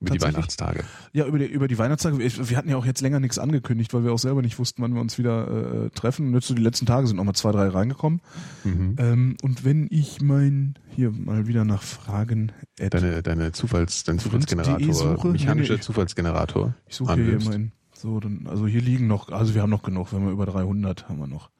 Über 0.00 0.10
die 0.10 0.20
Weihnachtstage. 0.20 0.84
Ja, 1.12 1.26
über 1.26 1.40
die, 1.40 1.46
über 1.46 1.66
die 1.66 1.76
Weihnachtstage. 1.76 2.18
Wir 2.18 2.56
hatten 2.56 2.68
ja 2.68 2.76
auch 2.76 2.86
jetzt 2.86 3.00
länger 3.00 3.18
nichts 3.18 3.38
angekündigt, 3.38 3.92
weil 3.92 4.04
wir 4.04 4.12
auch 4.12 4.18
selber 4.18 4.42
nicht 4.42 4.58
wussten, 4.60 4.80
wann 4.80 4.94
wir 4.94 5.00
uns 5.00 5.18
wieder 5.18 5.86
äh, 5.86 5.90
treffen. 5.90 6.28
Und 6.28 6.34
jetzt 6.34 6.46
so 6.46 6.54
die 6.54 6.62
letzten 6.62 6.86
Tage 6.86 7.08
sind 7.08 7.16
noch 7.16 7.24
mal 7.24 7.34
zwei, 7.34 7.50
drei 7.50 7.66
reingekommen. 7.66 8.20
Mhm. 8.62 8.94
Ähm, 8.98 9.36
und 9.42 9.64
wenn 9.64 9.88
ich 9.90 10.20
mein, 10.20 10.78
hier 10.94 11.10
mal 11.10 11.48
wieder 11.48 11.64
nach 11.64 11.82
Fragen. 11.82 12.52
Deine, 12.76 13.24
deine 13.24 13.50
Zufalls, 13.50 14.04
dein 14.04 14.20
Zufallsgenerator, 14.20 14.94
suche, 14.94 15.28
mechanischer 15.28 15.72
nee, 15.72 15.78
nee, 15.78 15.82
Zufallsgenerator. 15.82 16.74
Ich 16.86 16.94
suche 16.94 17.14
hier 17.16 17.40
mein, 17.44 17.72
so, 17.92 18.20
dann, 18.20 18.46
also 18.46 18.68
hier 18.68 18.80
liegen 18.80 19.08
noch, 19.08 19.30
also 19.30 19.54
wir 19.54 19.62
haben 19.62 19.70
noch 19.70 19.82
genug, 19.82 20.12
wenn 20.12 20.24
wir 20.24 20.30
über 20.30 20.46
300 20.46 21.08
haben 21.08 21.18
wir 21.18 21.26
noch. 21.26 21.50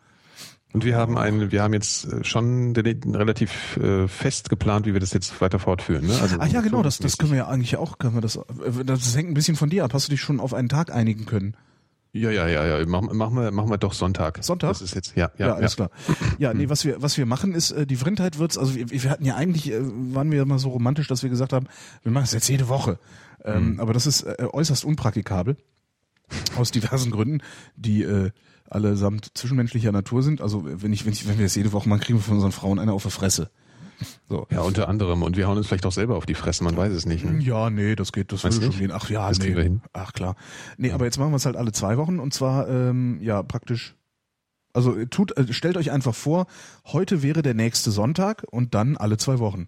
Und 0.74 0.84
wir 0.84 0.96
haben 0.96 1.16
einen, 1.16 1.50
wir 1.50 1.62
haben 1.62 1.72
jetzt 1.72 2.12
äh, 2.12 2.24
schon 2.24 2.76
relativ 2.76 3.78
äh, 3.78 4.06
fest 4.06 4.50
geplant, 4.50 4.84
wie 4.84 4.92
wir 4.92 5.00
das 5.00 5.14
jetzt 5.14 5.40
weiter 5.40 5.58
fortführen. 5.58 6.06
Ne? 6.06 6.18
Also, 6.20 6.38
ah 6.38 6.46
ja, 6.46 6.60
genau, 6.60 6.82
das, 6.82 6.98
das 6.98 7.16
können 7.16 7.32
wir 7.32 7.38
ja 7.38 7.48
eigentlich 7.48 7.76
auch, 7.78 7.98
können 7.98 8.14
wir 8.14 8.20
das, 8.20 8.36
äh, 8.36 8.84
das 8.84 9.16
hängt 9.16 9.30
ein 9.30 9.34
bisschen 9.34 9.56
von 9.56 9.70
dir 9.70 9.84
ab. 9.84 9.94
Hast 9.94 10.08
du 10.08 10.10
dich 10.10 10.20
schon 10.20 10.40
auf 10.40 10.52
einen 10.52 10.68
Tag 10.68 10.92
einigen 10.92 11.24
können? 11.24 11.56
Ja, 12.12 12.30
ja, 12.30 12.46
ja, 12.48 12.66
ja. 12.66 12.86
Machen 12.86 13.08
mach 13.12 13.30
wir, 13.30 13.50
machen 13.50 13.70
wir 13.70 13.78
doch 13.78 13.94
Sonntag. 13.94 14.42
Sonntag? 14.42 14.68
Das 14.68 14.82
ist 14.82 14.94
jetzt, 14.94 15.16
ja, 15.16 15.30
ja, 15.38 15.48
ja 15.48 15.54
alles 15.54 15.76
ja. 15.76 15.88
klar. 15.88 15.90
Ja, 16.38 16.54
nee, 16.54 16.68
was 16.68 16.84
wir, 16.84 17.00
was 17.00 17.16
wir 17.16 17.24
machen 17.24 17.54
ist, 17.54 17.74
die 17.86 17.96
Vrindheit 17.96 18.38
wird's, 18.38 18.58
also 18.58 18.74
wir, 18.74 18.90
wir 18.90 19.10
hatten 19.10 19.24
ja 19.24 19.36
eigentlich, 19.36 19.72
waren 19.72 20.30
wir 20.30 20.42
immer 20.42 20.58
so 20.58 20.70
romantisch, 20.70 21.06
dass 21.06 21.22
wir 21.22 21.30
gesagt 21.30 21.52
haben, 21.52 21.66
wir 22.02 22.12
machen 22.12 22.24
es 22.24 22.32
jetzt 22.32 22.48
jede 22.48 22.68
Woche. 22.68 22.98
Ähm, 23.44 23.74
mhm. 23.74 23.80
aber 23.80 23.92
das 23.92 24.06
ist 24.06 24.26
äußerst 24.26 24.84
unpraktikabel. 24.84 25.56
Aus 26.56 26.70
diversen 26.70 27.10
Gründen, 27.10 27.40
die, 27.76 28.02
äh, 28.02 28.30
allesamt 28.70 29.30
zwischenmenschlicher 29.34 29.92
Natur 29.92 30.22
sind. 30.22 30.40
Also 30.40 30.64
wenn 30.64 30.92
ich, 30.92 31.04
wenn 31.04 31.12
ich, 31.12 31.28
wenn 31.28 31.38
wir 31.38 31.46
das 31.46 31.54
jede 31.54 31.72
Woche 31.72 31.88
machen, 31.88 32.00
kriegen 32.00 32.18
wir 32.18 32.22
von 32.22 32.34
unseren 32.34 32.52
Frauen 32.52 32.78
eine 32.78 32.92
auf 32.92 33.02
der 33.02 33.10
Fresse. 33.10 33.50
So. 34.28 34.46
Ja, 34.50 34.60
unter 34.60 34.88
anderem. 34.88 35.22
Und 35.22 35.36
wir 35.36 35.48
hauen 35.48 35.56
uns 35.56 35.66
vielleicht 35.66 35.86
auch 35.86 35.92
selber 35.92 36.16
auf 36.16 36.26
die 36.26 36.34
Fresse, 36.34 36.62
man 36.62 36.76
weiß 36.76 36.92
es 36.92 37.06
nicht. 37.06 37.24
Ne? 37.24 37.42
Ja, 37.42 37.70
nee, 37.70 37.96
das 37.96 38.12
geht, 38.12 38.32
das 38.32 38.44
würde 38.44 38.56
schon 38.56 38.70
gehen. 38.70 38.92
Ach 38.92 39.10
ja, 39.10 39.28
das 39.28 39.38
nee. 39.38 39.80
Ach 39.92 40.12
klar. 40.12 40.36
Nee, 40.76 40.88
ja. 40.88 40.94
aber 40.94 41.04
jetzt 41.04 41.18
machen 41.18 41.32
wir 41.32 41.36
es 41.36 41.46
halt 41.46 41.56
alle 41.56 41.72
zwei 41.72 41.96
Wochen 41.96 42.20
und 42.20 42.32
zwar, 42.32 42.68
ähm, 42.68 43.18
ja, 43.22 43.42
praktisch. 43.42 43.96
Also 44.72 45.04
tut, 45.06 45.36
äh, 45.36 45.52
stellt 45.52 45.76
euch 45.76 45.90
einfach 45.90 46.14
vor, 46.14 46.46
heute 46.86 47.22
wäre 47.22 47.42
der 47.42 47.54
nächste 47.54 47.90
Sonntag 47.90 48.44
und 48.50 48.74
dann 48.74 48.96
alle 48.96 49.16
zwei 49.16 49.38
Wochen. 49.38 49.66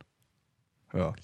Ja. 0.92 1.14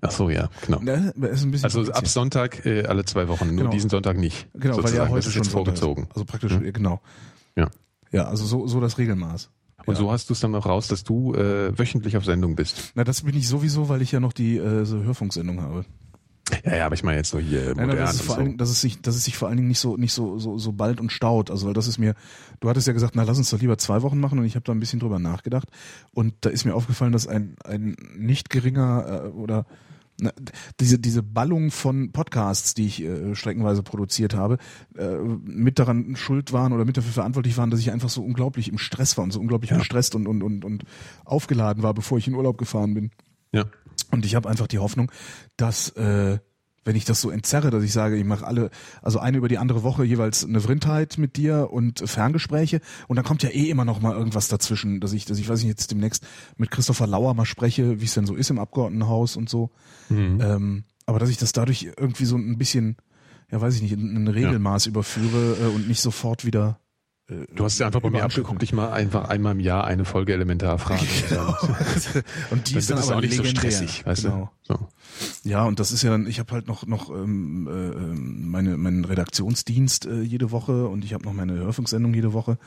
Ach 0.00 0.10
so, 0.10 0.30
ja, 0.30 0.48
genau. 0.66 0.80
Ne, 0.80 1.14
also 1.62 1.92
ab 1.92 2.08
Sonntag 2.08 2.66
äh, 2.66 2.84
alle 2.84 3.04
zwei 3.04 3.28
Wochen, 3.28 3.46
nur 3.48 3.56
genau. 3.56 3.70
diesen 3.70 3.88
Sonntag 3.90 4.16
nicht. 4.16 4.48
Genau, 4.54 4.74
sozusagen. 4.74 4.98
weil 4.98 5.04
ja 5.04 5.08
heute 5.08 5.16
das 5.16 5.26
ist 5.26 5.32
schon 5.32 5.42
jetzt 5.42 5.52
vorgezogen. 5.52 6.08
Also 6.10 6.24
praktisch, 6.24 6.52
mhm. 6.52 6.72
genau. 6.72 7.00
Ja. 7.56 7.68
Ja, 8.10 8.24
also 8.24 8.44
so, 8.44 8.66
so 8.66 8.80
das 8.80 8.98
Regelmaß. 8.98 9.50
Und 9.86 9.94
ja. 9.94 10.00
so 10.00 10.12
hast 10.12 10.28
du 10.28 10.34
es 10.34 10.40
dann 10.40 10.54
auch 10.54 10.66
raus, 10.66 10.88
dass 10.88 11.04
du 11.04 11.34
äh, 11.34 11.76
wöchentlich 11.78 12.16
auf 12.16 12.24
Sendung 12.24 12.56
bist. 12.56 12.92
Na, 12.94 13.04
das 13.04 13.22
bin 13.22 13.36
ich 13.36 13.48
sowieso, 13.48 13.88
weil 13.88 14.02
ich 14.02 14.12
ja 14.12 14.20
noch 14.20 14.32
die 14.32 14.58
äh, 14.58 14.84
so 14.84 15.02
Hörfunksendung 15.02 15.62
habe. 15.62 15.84
Ja, 16.64 16.76
ja, 16.76 16.86
aber 16.86 16.94
ich 16.94 17.02
meine 17.02 17.18
jetzt 17.18 17.30
so 17.30 17.38
hier 17.38 17.74
Nein, 17.74 17.88
modern 17.88 17.98
das 17.98 18.14
ist 18.16 18.22
vor 18.22 18.36
so. 18.36 18.40
allen, 18.40 18.58
dass 18.58 18.70
es 18.70 18.80
sich, 18.80 19.00
dass 19.00 19.16
es 19.16 19.24
sich 19.24 19.36
vor 19.36 19.48
allen 19.48 19.56
Dingen 19.56 19.68
nicht 19.68 19.78
so, 19.78 19.96
nicht 19.96 20.12
so, 20.12 20.38
so, 20.38 20.58
so 20.58 20.72
bald 20.72 21.00
und 21.00 21.10
staut. 21.10 21.50
Also 21.50 21.66
weil 21.66 21.74
das 21.74 21.86
ist 21.86 21.98
mir, 21.98 22.14
du 22.60 22.68
hattest 22.68 22.86
ja 22.86 22.92
gesagt, 22.92 23.14
na 23.16 23.22
lass 23.22 23.38
uns 23.38 23.50
doch 23.50 23.60
lieber 23.60 23.78
zwei 23.78 24.02
Wochen 24.02 24.20
machen 24.20 24.38
und 24.38 24.44
ich 24.44 24.54
habe 24.54 24.64
da 24.64 24.72
ein 24.72 24.80
bisschen 24.80 25.00
drüber 25.00 25.18
nachgedacht 25.18 25.68
und 26.12 26.34
da 26.40 26.50
ist 26.50 26.64
mir 26.64 26.74
aufgefallen, 26.74 27.12
dass 27.12 27.26
ein, 27.26 27.56
ein 27.64 27.96
nicht 28.16 28.50
geringer 28.50 29.24
äh, 29.24 29.28
oder 29.28 29.66
diese, 30.78 30.98
diese 30.98 31.22
Ballung 31.22 31.70
von 31.70 32.12
Podcasts, 32.12 32.74
die 32.74 32.86
ich 32.86 33.02
äh, 33.02 33.34
streckenweise 33.34 33.82
produziert 33.82 34.34
habe, 34.34 34.58
äh, 34.96 35.16
mit 35.16 35.78
daran 35.78 36.16
schuld 36.16 36.52
waren 36.52 36.72
oder 36.72 36.84
mit 36.84 36.96
dafür 36.96 37.12
verantwortlich 37.12 37.56
waren, 37.56 37.70
dass 37.70 37.80
ich 37.80 37.90
einfach 37.90 38.10
so 38.10 38.22
unglaublich 38.22 38.68
im 38.68 38.78
Stress 38.78 39.16
war 39.16 39.24
und 39.24 39.32
so 39.32 39.40
unglaublich 39.40 39.70
ja. 39.70 39.78
gestresst 39.78 40.14
und, 40.14 40.26
und, 40.26 40.42
und, 40.42 40.64
und 40.64 40.84
aufgeladen 41.24 41.82
war, 41.82 41.94
bevor 41.94 42.18
ich 42.18 42.28
in 42.28 42.34
Urlaub 42.34 42.58
gefahren 42.58 42.94
bin. 42.94 43.10
Ja. 43.52 43.64
Und 44.10 44.24
ich 44.24 44.34
habe 44.34 44.48
einfach 44.48 44.66
die 44.66 44.78
Hoffnung, 44.78 45.10
dass 45.56 45.90
äh, 45.90 46.38
wenn 46.84 46.96
ich 46.96 47.04
das 47.04 47.20
so 47.20 47.30
entzerre, 47.30 47.70
dass 47.70 47.84
ich 47.84 47.92
sage, 47.92 48.16
ich 48.16 48.24
mache 48.24 48.46
alle, 48.46 48.70
also 49.02 49.18
eine 49.18 49.36
über 49.36 49.48
die 49.48 49.58
andere 49.58 49.82
Woche 49.82 50.04
jeweils 50.04 50.44
eine 50.44 50.60
Vrindheit 50.60 51.18
mit 51.18 51.36
dir 51.36 51.68
und 51.70 52.02
Ferngespräche 52.04 52.80
und 53.06 53.16
dann 53.16 53.24
kommt 53.24 53.42
ja 53.42 53.50
eh 53.50 53.68
immer 53.68 53.84
noch 53.84 54.00
mal 54.00 54.14
irgendwas 54.14 54.48
dazwischen, 54.48 55.00
dass 55.00 55.12
ich, 55.12 55.24
dass 55.26 55.38
ich 55.38 55.48
weiß 55.48 55.60
nicht, 55.60 55.68
jetzt 55.68 55.90
demnächst 55.90 56.26
mit 56.56 56.70
Christopher 56.70 57.06
Lauer 57.06 57.34
mal 57.34 57.44
spreche, 57.44 58.00
wie 58.00 58.06
es 58.06 58.14
denn 58.14 58.26
so 58.26 58.34
ist 58.34 58.50
im 58.50 58.58
Abgeordnetenhaus 58.58 59.36
und 59.36 59.48
so. 59.48 59.70
Mhm. 60.08 60.40
Ähm, 60.40 60.84
aber 61.06 61.18
dass 61.18 61.28
ich 61.28 61.36
das 61.36 61.52
dadurch 61.52 61.90
irgendwie 61.96 62.24
so 62.24 62.36
ein 62.36 62.56
bisschen, 62.56 62.96
ja 63.50 63.60
weiß 63.60 63.76
ich 63.76 63.82
nicht, 63.82 63.92
in 63.92 64.16
ein 64.16 64.28
Regelmaß 64.28 64.86
ja. 64.86 64.90
überführe 64.90 65.58
äh, 65.60 65.66
und 65.74 65.86
nicht 65.86 66.00
sofort 66.00 66.44
wieder 66.44 66.79
du 67.54 67.64
hast 67.64 67.78
ja 67.78 67.86
einfach 67.86 68.00
bei 68.00 68.10
mir 68.10 68.24
abgeguckt, 68.24 68.62
ich 68.62 68.72
mal 68.72 68.90
einfach 68.90 69.28
einmal 69.28 69.52
im 69.52 69.60
Jahr 69.60 69.84
eine 69.84 70.04
Folge 70.04 70.32
Elementarfragen. 70.32 71.06
Genau. 71.28 71.54
und 72.50 72.68
die 72.70 72.76
ist 72.76 72.90
dann, 72.90 72.98
aber 72.98 73.16
auch 73.16 73.20
nicht 73.20 73.36
legendär. 73.36 73.52
so 73.52 73.56
stressig, 73.56 74.06
weißt 74.06 74.22
genau. 74.24 74.50
du? 74.66 74.74
So. 74.74 74.88
Ja, 75.44 75.64
und 75.64 75.78
das 75.78 75.92
ist 75.92 76.02
ja 76.02 76.10
dann, 76.10 76.26
ich 76.26 76.38
habe 76.38 76.52
halt 76.52 76.66
noch 76.66 76.86
noch 76.86 77.10
ähm, 77.10 77.68
äh, 77.68 78.14
meine 78.16 78.76
meinen 78.76 79.04
Redaktionsdienst 79.04 80.06
äh, 80.06 80.22
jede 80.22 80.50
Woche 80.50 80.88
und 80.88 81.04
ich 81.04 81.14
habe 81.14 81.24
noch 81.24 81.32
meine 81.32 81.54
Hörfunksendung 81.54 82.14
jede 82.14 82.32
Woche 82.32 82.58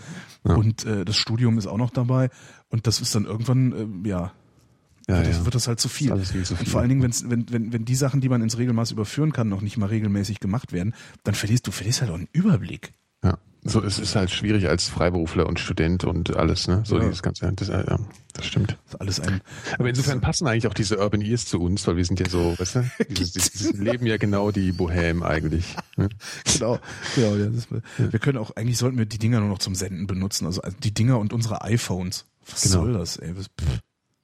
ja. 0.48 0.56
und 0.56 0.86
äh, 0.86 1.04
das 1.04 1.18
Studium 1.18 1.58
ist 1.58 1.68
auch 1.68 1.78
noch 1.78 1.90
dabei 1.90 2.30
und 2.70 2.88
das 2.88 3.02
ist 3.02 3.16
dann 3.16 3.26
irgendwann 3.26 4.04
äh, 4.06 4.10
ja 4.10 4.32
ja, 5.08 5.18
wird, 5.18 5.28
das, 5.28 5.38
ja. 5.38 5.46
wird 5.46 5.56
das 5.56 5.68
halt 5.68 5.80
zu 5.82 5.90
viel. 5.90 6.16
viel, 6.18 6.46
zu 6.46 6.56
viel. 6.56 6.66
Und 6.66 6.70
vor 6.70 6.80
allen 6.80 6.88
Dingen, 6.88 7.02
wenn's, 7.02 7.30
wenn, 7.30 7.52
wenn, 7.52 7.74
wenn 7.74 7.84
die 7.84 7.96
Sachen, 7.96 8.22
die 8.22 8.30
man 8.30 8.42
ins 8.42 8.58
Regelmaß 8.58 8.92
überführen 8.92 9.34
kann, 9.34 9.50
noch 9.50 9.60
nicht 9.60 9.76
mal 9.76 9.88
regelmäßig 9.88 10.40
gemacht 10.40 10.72
werden, 10.72 10.94
dann 11.26 11.36
verlierst 11.36 11.68
du 11.68 11.72
verlierst 11.72 12.02
halt 12.02 12.12
auch 12.12 12.16
einen 12.16 12.30
Überblick. 12.32 12.94
So, 13.66 13.82
es 13.82 13.98
ist 13.98 14.16
halt 14.16 14.30
schwierig 14.30 14.68
als 14.68 14.88
Freiberufler 14.90 15.46
und 15.48 15.58
Student 15.60 16.04
und 16.04 16.36
alles, 16.36 16.68
ne? 16.68 16.84
So 16.86 16.98
Ja. 16.98 17.04
dieses 17.04 17.24
ganze, 17.24 17.52
das, 17.56 17.70
ja, 17.70 17.98
das 18.34 18.46
stimmt. 18.46 18.72
Das 18.86 18.94
ist 18.96 19.02
alles 19.02 19.20
ein. 19.22 19.42
Aber 19.80 19.88
insofern 19.88 20.20
passen 20.20 20.48
eigentlich 20.48 20.68
auch 20.68 20.74
diese 20.74 20.98
Urban 21.00 21.22
Ears 21.22 21.46
zu 21.46 21.62
uns, 21.62 21.88
weil 21.88 21.96
wir 21.96 22.04
sind 22.06 22.20
ja 22.20 22.28
so, 22.28 22.56
weißt 22.60 22.76
du, 22.76 22.92
dieses, 23.10 23.52
dieses 23.52 23.74
leben 23.74 24.06
ja 24.06 24.18
genau 24.18 24.52
die 24.52 24.72
Bohem 24.74 25.24
eigentlich. 25.24 25.76
Ne? 25.96 26.10
Genau. 26.54 26.78
genau 27.16 27.36
ja, 27.38 27.46
das, 27.48 27.68
wir 27.98 28.20
können 28.20 28.38
auch, 28.38 28.56
eigentlich 28.56 28.78
sollten 28.78 28.98
wir 28.98 29.06
die 29.06 29.18
Dinger 29.18 29.40
nur 29.40 29.50
noch 29.50 29.60
zum 29.60 29.76
Senden 29.76 30.08
benutzen. 30.08 30.46
Also 30.46 30.62
die 30.84 30.94
Dinger 30.94 31.18
und 31.20 31.32
unsere 31.34 31.62
iPhones. 31.64 32.26
Was 32.50 32.64
Genau. 32.64 32.84
soll 32.84 32.94
das, 32.94 33.18
ey? 33.18 33.32
Was. 33.38 33.46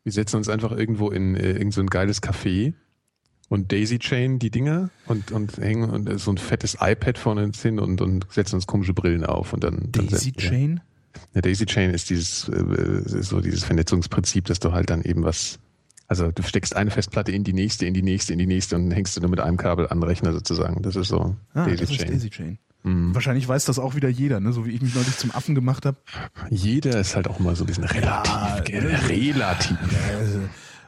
Wir 0.04 0.12
setzen 0.12 0.36
uns 0.38 0.50
einfach 0.50 0.72
irgendwo 0.72 1.10
in 1.12 1.36
äh, 1.36 1.52
irgend 1.54 1.74
so 1.74 1.82
ein 1.82 1.88
geiles 1.88 2.22
Café 2.22 2.74
und 3.50 3.72
Daisy 3.72 4.00
Chain 4.00 4.40
die 4.40 4.52
Dinger 4.52 4.90
und, 5.08 5.32
und 5.32 5.58
hängen 5.58 5.90
und 5.90 6.20
so 6.20 6.32
ein 6.32 6.38
fettes 6.38 6.78
iPad 6.80 7.18
vorne 7.18 7.44
uns 7.44 7.62
hin 7.62 7.80
und, 7.80 8.00
und 8.02 8.26
setzen 8.32 8.56
uns 8.56 8.68
komische 8.68 8.94
Brillen 8.94 9.26
auf 9.26 9.54
und 9.54 9.64
dann, 9.64 9.90
dann 9.92 10.08
Daisy. 10.08 10.32
Chain? 10.34 10.80
Ja, 11.34 11.42
Daisy 11.42 11.66
Chain 11.66 11.92
ist 11.92 12.10
dieses 12.10 12.48
äh, 12.50 13.02
so 13.22 13.42
dieses 13.42 13.64
Vernetzungsprinzip, 13.64 14.46
dass 14.46 14.60
du 14.60 14.72
halt 14.72 14.90
dann 14.90 15.02
eben 15.02 15.24
was, 15.24 15.60
also 16.08 16.32
du 16.32 16.44
steckst 16.44 16.76
eine 16.76 16.92
Festplatte 16.92 17.32
in 17.32 17.44
die 17.44 17.54
nächste, 17.54 17.86
in 17.86 17.94
die 17.94 18.04
nächste, 18.04 18.34
in 18.34 18.40
die 18.40 18.46
nächste 18.48 18.76
und 18.76 18.92
hängst 18.92 19.18
du 19.18 19.22
nur 19.22 19.30
mit 19.32 19.40
einem 19.40 19.58
Kabel 19.58 19.88
an 19.88 20.00
den 20.00 20.04
Rechner 20.04 20.32
sozusagen. 20.32 20.82
Das 20.82 20.96
ist 20.96 21.08
so 21.10 21.36
Ah, 21.54 21.66
Daisy 21.66 21.78
das 21.78 21.90
ist 21.90 21.98
Chain. 21.98 22.08
Mhm. 22.08 22.14
Daisy 22.14 22.30
Chain. 22.30 22.60
Wahrscheinlich 22.82 23.46
weiß 23.48 23.66
das 23.66 23.78
auch 23.78 23.96
wieder 23.96 24.08
jeder, 24.08 24.40
ne? 24.40 24.54
so 24.54 24.66
wie 24.66 24.72
ich 24.72 24.82
mich 24.82 24.96
neulich 24.96 25.18
zum 25.18 25.32
Affen 25.32 25.54
gemacht 25.54 25.86
habe. 25.86 25.98
Jeder 26.50 26.98
ist 27.00 27.14
halt 27.16 27.28
auch 27.28 27.38
mal 27.40 27.54
so 27.56 27.66
ein 27.66 27.68
bisschen 27.68 27.84
relativ, 27.84 28.32
Ja, 28.70 28.80
relativ. 29.08 29.78
Also, 30.18 30.40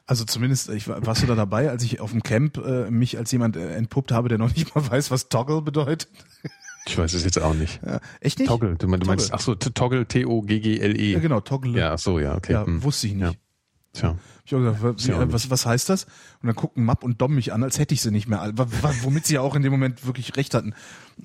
also 0.07 0.25
zumindest, 0.25 0.69
ich, 0.69 0.87
war- 0.87 1.05
warst 1.05 1.23
du 1.23 1.27
da 1.27 1.35
dabei, 1.35 1.69
als 1.69 1.83
ich 1.83 1.99
auf 1.99 2.11
dem 2.11 2.23
Camp 2.23 2.57
äh, 2.57 2.89
mich 2.91 3.17
als 3.17 3.31
jemand 3.31 3.55
äh, 3.55 3.75
entpuppt 3.75 4.11
habe, 4.11 4.29
der 4.29 4.37
noch 4.37 4.53
nicht 4.55 4.73
mal 4.75 4.89
weiß, 4.89 5.11
was 5.11 5.29
Toggle 5.29 5.61
bedeutet? 5.61 6.07
Ich 6.87 6.97
weiß 6.97 7.13
es 7.13 7.23
jetzt 7.23 7.39
auch 7.39 7.53
nicht. 7.53 7.79
Ja, 7.85 7.99
echt 8.19 8.39
nicht? 8.39 8.47
Toggle, 8.47 8.75
du, 8.75 8.87
mein- 8.87 8.99
du 8.99 9.07
meinst, 9.07 9.25
Toggle. 9.29 9.37
ach 9.39 9.45
so, 9.45 9.55
Toggle, 9.55 10.05
T-O-G-G-L-E. 10.07 11.13
Ja, 11.13 11.19
genau, 11.19 11.39
Toggle. 11.41 11.77
Ja, 11.79 11.93
ach 11.93 11.99
so, 11.99 12.19
ja, 12.19 12.35
okay. 12.35 12.53
Ja, 12.53 12.65
hm. 12.65 12.81
wusste 12.83 13.07
ich 13.07 13.13
nicht. 13.13 13.23
Ja. 13.23 13.31
Tja. 13.93 14.17
Ich 14.45 14.53
habe 14.53 14.63
gesagt, 14.63 15.05
wie, 15.05 15.11
nicht. 15.11 15.33
was, 15.33 15.49
was 15.49 15.65
heißt 15.65 15.89
das? 15.89 16.05
Und 16.41 16.47
dann 16.47 16.55
gucken 16.55 16.85
Mapp 16.85 17.03
und 17.03 17.21
Dom 17.21 17.35
mich 17.35 17.51
an, 17.53 17.61
als 17.61 17.77
hätte 17.77 17.93
ich 17.93 18.01
sie 18.01 18.09
nicht 18.11 18.27
mehr. 18.27 18.51
Womit 19.03 19.25
sie 19.25 19.33
ja 19.35 19.41
auch 19.41 19.53
in 19.55 19.61
dem 19.63 19.71
Moment 19.71 20.05
wirklich 20.05 20.35
recht 20.37 20.53
hatten. 20.53 20.73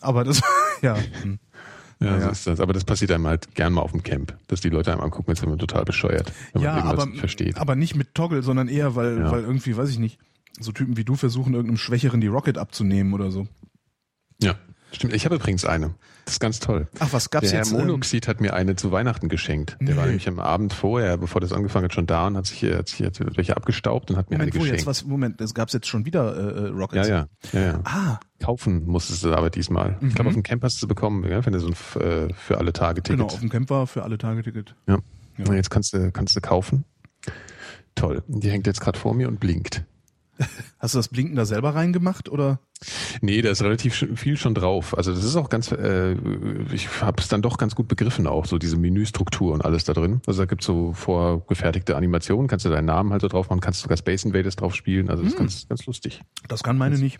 Aber 0.01 0.25
das, 0.25 0.43
ja. 0.83 0.97
hm. 1.23 1.39
Ja, 2.01 2.07
Ja. 2.19 2.21
so 2.21 2.29
ist 2.31 2.47
das. 2.47 2.61
Aber 2.61 2.73
das 2.73 2.85
passiert 2.85 3.11
einem 3.13 3.27
halt 3.27 3.55
gern 3.55 3.73
mal 3.73 3.81
auf 3.81 3.93
dem 3.93 4.03
Camp, 4.03 4.37
dass 4.49 4.61
die 4.61 4.69
Leute 4.69 4.93
einem 4.93 5.01
angucken, 5.01 5.31
jetzt 5.31 5.41
sind 5.41 5.49
wir 5.51 5.57
total 5.59 5.85
bescheuert, 5.85 6.33
wenn 6.53 6.63
Ja, 6.63 6.73
man 6.73 6.79
irgendwas 6.79 7.01
aber, 7.03 7.11
nicht 7.11 7.21
versteht. 7.21 7.57
aber 7.57 7.75
nicht 7.77 7.95
mit 7.97 8.15
Toggle, 8.15 8.43
sondern 8.43 8.69
eher, 8.69 8.95
weil, 8.97 9.19
Ja. 9.19 9.31
weil 9.31 9.43
irgendwie, 9.43 9.77
weiß 9.77 9.89
ich 9.91 9.99
nicht, 9.99 10.19
so 10.61 10.73
Typen 10.73 10.97
wie 10.97 11.05
du 11.05 11.17
versuchen, 11.17 11.55
irgendeinem 11.55 11.79
Schwächeren 11.79 12.21
die 12.21 12.27
Rocket 12.27 12.59
abzunehmen 12.59 13.13
oder 13.15 13.31
so. 13.31 13.47
ja, 14.43 14.55
stimmt. 14.93 15.13
Ich 15.15 15.25
habe 15.25 15.35
übrigens 15.37 15.65
eine. 15.65 15.95
Das 16.25 16.35
ist 16.35 16.41
ganz 16.41 16.59
toll. 16.59 16.89
Ach, 16.99 17.13
was 17.13 17.31
gab's 17.31 17.51
Der 17.51 17.61
jetzt? 17.61 17.71
Herr 17.73 17.79
ähm, 17.79 17.87
Monoxid 17.87 18.27
hat 18.27 18.41
mir 18.41 18.55
eine 18.55 18.75
zu 18.75 18.91
Weihnachten 18.91 19.29
geschenkt. 19.29 19.77
Der 19.81 19.97
war 19.97 20.07
nämlich 20.07 20.27
am 20.27 20.41
Abend 20.41 20.73
vorher, 20.73 21.17
bevor 21.19 21.41
das 21.41 21.53
angefangen 21.53 21.85
hat, 21.85 21.95
schon 21.95 22.07
da 22.07 22.27
und 22.27 22.37
hat 22.37 22.47
sich, 22.47 22.65
äh, 22.65 22.77
hat 22.77 22.89
sich 22.89 22.99
jetzt 22.99 23.21
welche 23.37 23.57
abgestaubt 23.57 24.11
und 24.11 24.17
hat 24.17 24.31
mir 24.31 24.37
Moment, 24.37 24.53
eine 24.53 24.61
wo 24.61 24.63
geschenkt. 24.65 24.81
jetzt 24.81 24.87
was? 24.87 25.05
Moment, 25.05 25.41
es 25.41 25.55
gab's 25.55 25.73
jetzt 25.73 25.87
schon 25.87 26.05
wieder 26.05 26.37
äh, 26.37 26.41
äh, 26.41 26.69
ja, 26.69 26.75
Rockets. 26.75 27.09
ja, 27.09 27.27
ja, 27.53 27.61
ja. 27.61 27.81
Ah, 27.85 28.19
Kaufen 28.43 28.87
musstest 28.87 29.23
du 29.25 29.33
aber 29.35 29.51
diesmal. 29.51 29.99
Ich 30.03 30.15
glaube, 30.15 30.29
auf 30.29 30.35
dem 30.35 30.43
Camp 30.43 30.63
hast 30.65 30.83
du 30.83 30.89
bekommen, 30.89 31.29
ja, 31.31 31.45
wenn 31.47 31.53
du 31.53 31.61
so 31.61 31.69
ein 31.69 32.03
äh, 32.03 32.35
für 32.35 32.59
alle 32.59 32.73
Tage 32.73 33.03
Ticket. 33.03 33.19
genau, 33.21 33.27
auf 33.33 33.39
dem 33.41 33.49
Camp 33.49 33.71
war 33.71 33.87
für 33.87 34.03
alle 34.03 34.19
Tage 34.19 34.43
Ticket. 34.43 34.75
Ja. 34.89 34.99
Ja. 35.39 35.45
Und 35.47 35.55
jetzt 35.55 35.71
kannst 35.71 35.93
du, 35.93 36.11
kannst 36.11 36.35
du 36.35 36.41
kaufen. 36.41 36.85
Toll. 37.95 38.23
Die 38.27 38.51
hängt 38.51 38.67
jetzt 38.67 38.81
gerade 38.81 38.99
vor 38.99 39.15
mir 39.15 39.29
und 39.29 39.39
blinkt. 39.41 39.85
Hast 40.79 40.95
du 40.95 40.99
das 40.99 41.09
Blinken 41.09 41.35
da 41.37 41.45
selber 41.47 41.75
reingemacht 41.75 42.29
oder? 42.29 42.61
Nee, 43.23 43.41
da 43.43 43.51
ist 43.51 43.63
relativ 43.63 43.95
viel 43.95 44.37
schon 44.37 44.55
drauf. 44.55 44.97
Also 44.97 45.13
das 45.15 45.25
ist 45.25 45.35
auch 45.37 45.49
ganz, 45.49 45.73
äh, 45.73 46.13
ich 46.73 47.01
habe 47.01 47.23
es 47.23 47.29
dann 47.29 47.41
doch 47.43 47.57
ganz 47.57 47.75
gut 47.75 47.89
begriffen 47.89 48.27
auch, 48.27 48.45
so 48.47 48.59
diese 48.59 48.77
Menüstruktur 48.77 49.55
und 49.55 49.65
alles 49.65 49.85
da 49.85 49.95
drin. 49.95 50.21
Also 50.27 50.43
da 50.43 50.47
gibt's 50.47 50.67
so 50.67 50.93
vorgefertigte 50.93 51.97
Animationen, 51.97 52.49
kannst 52.49 52.65
du 52.67 52.69
deinen 52.71 52.85
Namen 52.85 53.13
halt 53.13 53.23
so 53.23 53.29
drauf 53.29 53.49
machen, 53.49 53.61
kannst 53.61 53.81
sogar 53.81 53.97
Space 53.97 54.25
Invaders 54.25 54.57
drauf 54.57 54.75
spielen. 54.75 55.09
Also 55.09 55.23
das 55.23 55.33
ist 55.33 55.39
ganz, 55.39 55.69
ganz 55.69 55.87
lustig. 55.87 56.21
Das 56.49 56.63
kann 56.63 56.77
meine 56.77 56.99
nicht. 56.99 57.19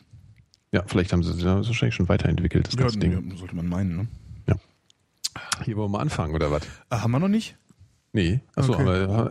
Ja, 0.73 0.83
vielleicht 0.87 1.13
haben 1.13 1.23
sie 1.23 1.31
das 1.31 1.39
ist 1.39 1.45
wahrscheinlich 1.69 1.95
schon 1.95 2.09
weiterentwickelt, 2.09 2.67
das 2.67 2.75
Ja, 2.75 2.81
ganze 2.81 2.99
Ding. 2.99 3.29
nee, 3.29 3.37
sollte 3.37 3.57
man 3.57 3.69
meinen, 3.69 3.97
ne? 3.97 4.09
Hier 5.65 5.77
wollen 5.77 5.91
wir 5.93 6.01
anfangen, 6.01 6.35
oder 6.35 6.51
was? 6.51 6.63
Ah, 6.89 7.03
haben 7.03 7.11
wir 7.13 7.19
noch 7.19 7.29
nicht? 7.29 7.57
Nee. 8.13 8.41
Achso, 8.55 8.73
Okay. 8.73 8.83
aber 9.05 9.31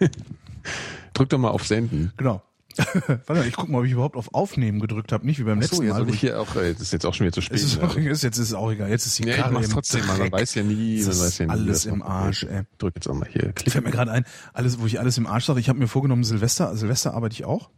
drück 1.14 1.28
doch 1.28 1.38
mal 1.38 1.50
auf 1.50 1.66
Senden. 1.66 2.12
Genau. 2.16 2.42
Warte 3.06 3.34
mal, 3.34 3.46
ich 3.46 3.54
guck 3.54 3.68
mal, 3.68 3.78
ob 3.78 3.84
ich 3.84 3.92
überhaupt 3.92 4.16
auf 4.16 4.34
Aufnehmen 4.34 4.80
gedrückt 4.80 5.12
habe, 5.12 5.26
nicht 5.26 5.38
wie 5.38 5.44
beim 5.44 5.58
Achso, 5.58 5.82
letzten 5.82 5.86
jetzt 5.86 6.06
Mal. 6.06 6.14
ich 6.14 6.20
hier 6.20 6.40
auch, 6.40 6.56
äh, 6.56 6.72
das 6.72 6.82
ist 6.82 6.92
jetzt 6.92 7.06
auch 7.06 7.14
schon 7.14 7.26
wieder 7.26 7.34
zu 7.34 7.40
spät. 7.40 7.56
Es 7.56 7.64
ist, 7.64 7.80
ne? 7.80 7.88
auch, 7.88 7.96
ist 7.96 8.22
jetzt 8.22 8.38
ist 8.38 8.48
es 8.48 8.54
auch 8.54 8.70
egal. 8.70 8.90
Jetzt 8.90 9.06
ist 9.06 9.18
die 9.18 9.24
Ja, 9.24 9.30
ich 9.30 9.36
Karre 9.36 9.52
mach's 9.54 9.66
im 9.66 9.72
trotzdem 9.72 10.06
mal, 10.06 10.18
man 10.18 10.32
weiß 10.32 10.54
ja 10.54 10.62
nie, 10.62 11.00
man 11.00 11.18
weiß 11.18 11.38
ja 11.38 11.46
nie. 11.46 11.50
alles 11.52 11.86
im 11.86 12.02
Arsch, 12.02 12.44
ey. 12.44 12.62
Drück 12.78 12.94
jetzt 12.94 13.08
auch 13.08 13.14
mal 13.14 13.28
hier. 13.28 13.52
Klick. 13.52 13.72
Fällt 13.72 13.84
mir 13.84 13.90
gerade 13.90 14.10
ein, 14.12 14.24
alles, 14.52 14.80
wo 14.80 14.86
ich 14.86 15.00
alles 15.00 15.18
im 15.18 15.26
Arsch 15.26 15.44
sage, 15.46 15.60
ich 15.60 15.68
habe 15.68 15.78
mir 15.78 15.88
vorgenommen, 15.88 16.24
Silvester, 16.24 16.76
Silvester 16.76 17.14
arbeite 17.14 17.34
ich 17.34 17.44
auch. 17.44 17.70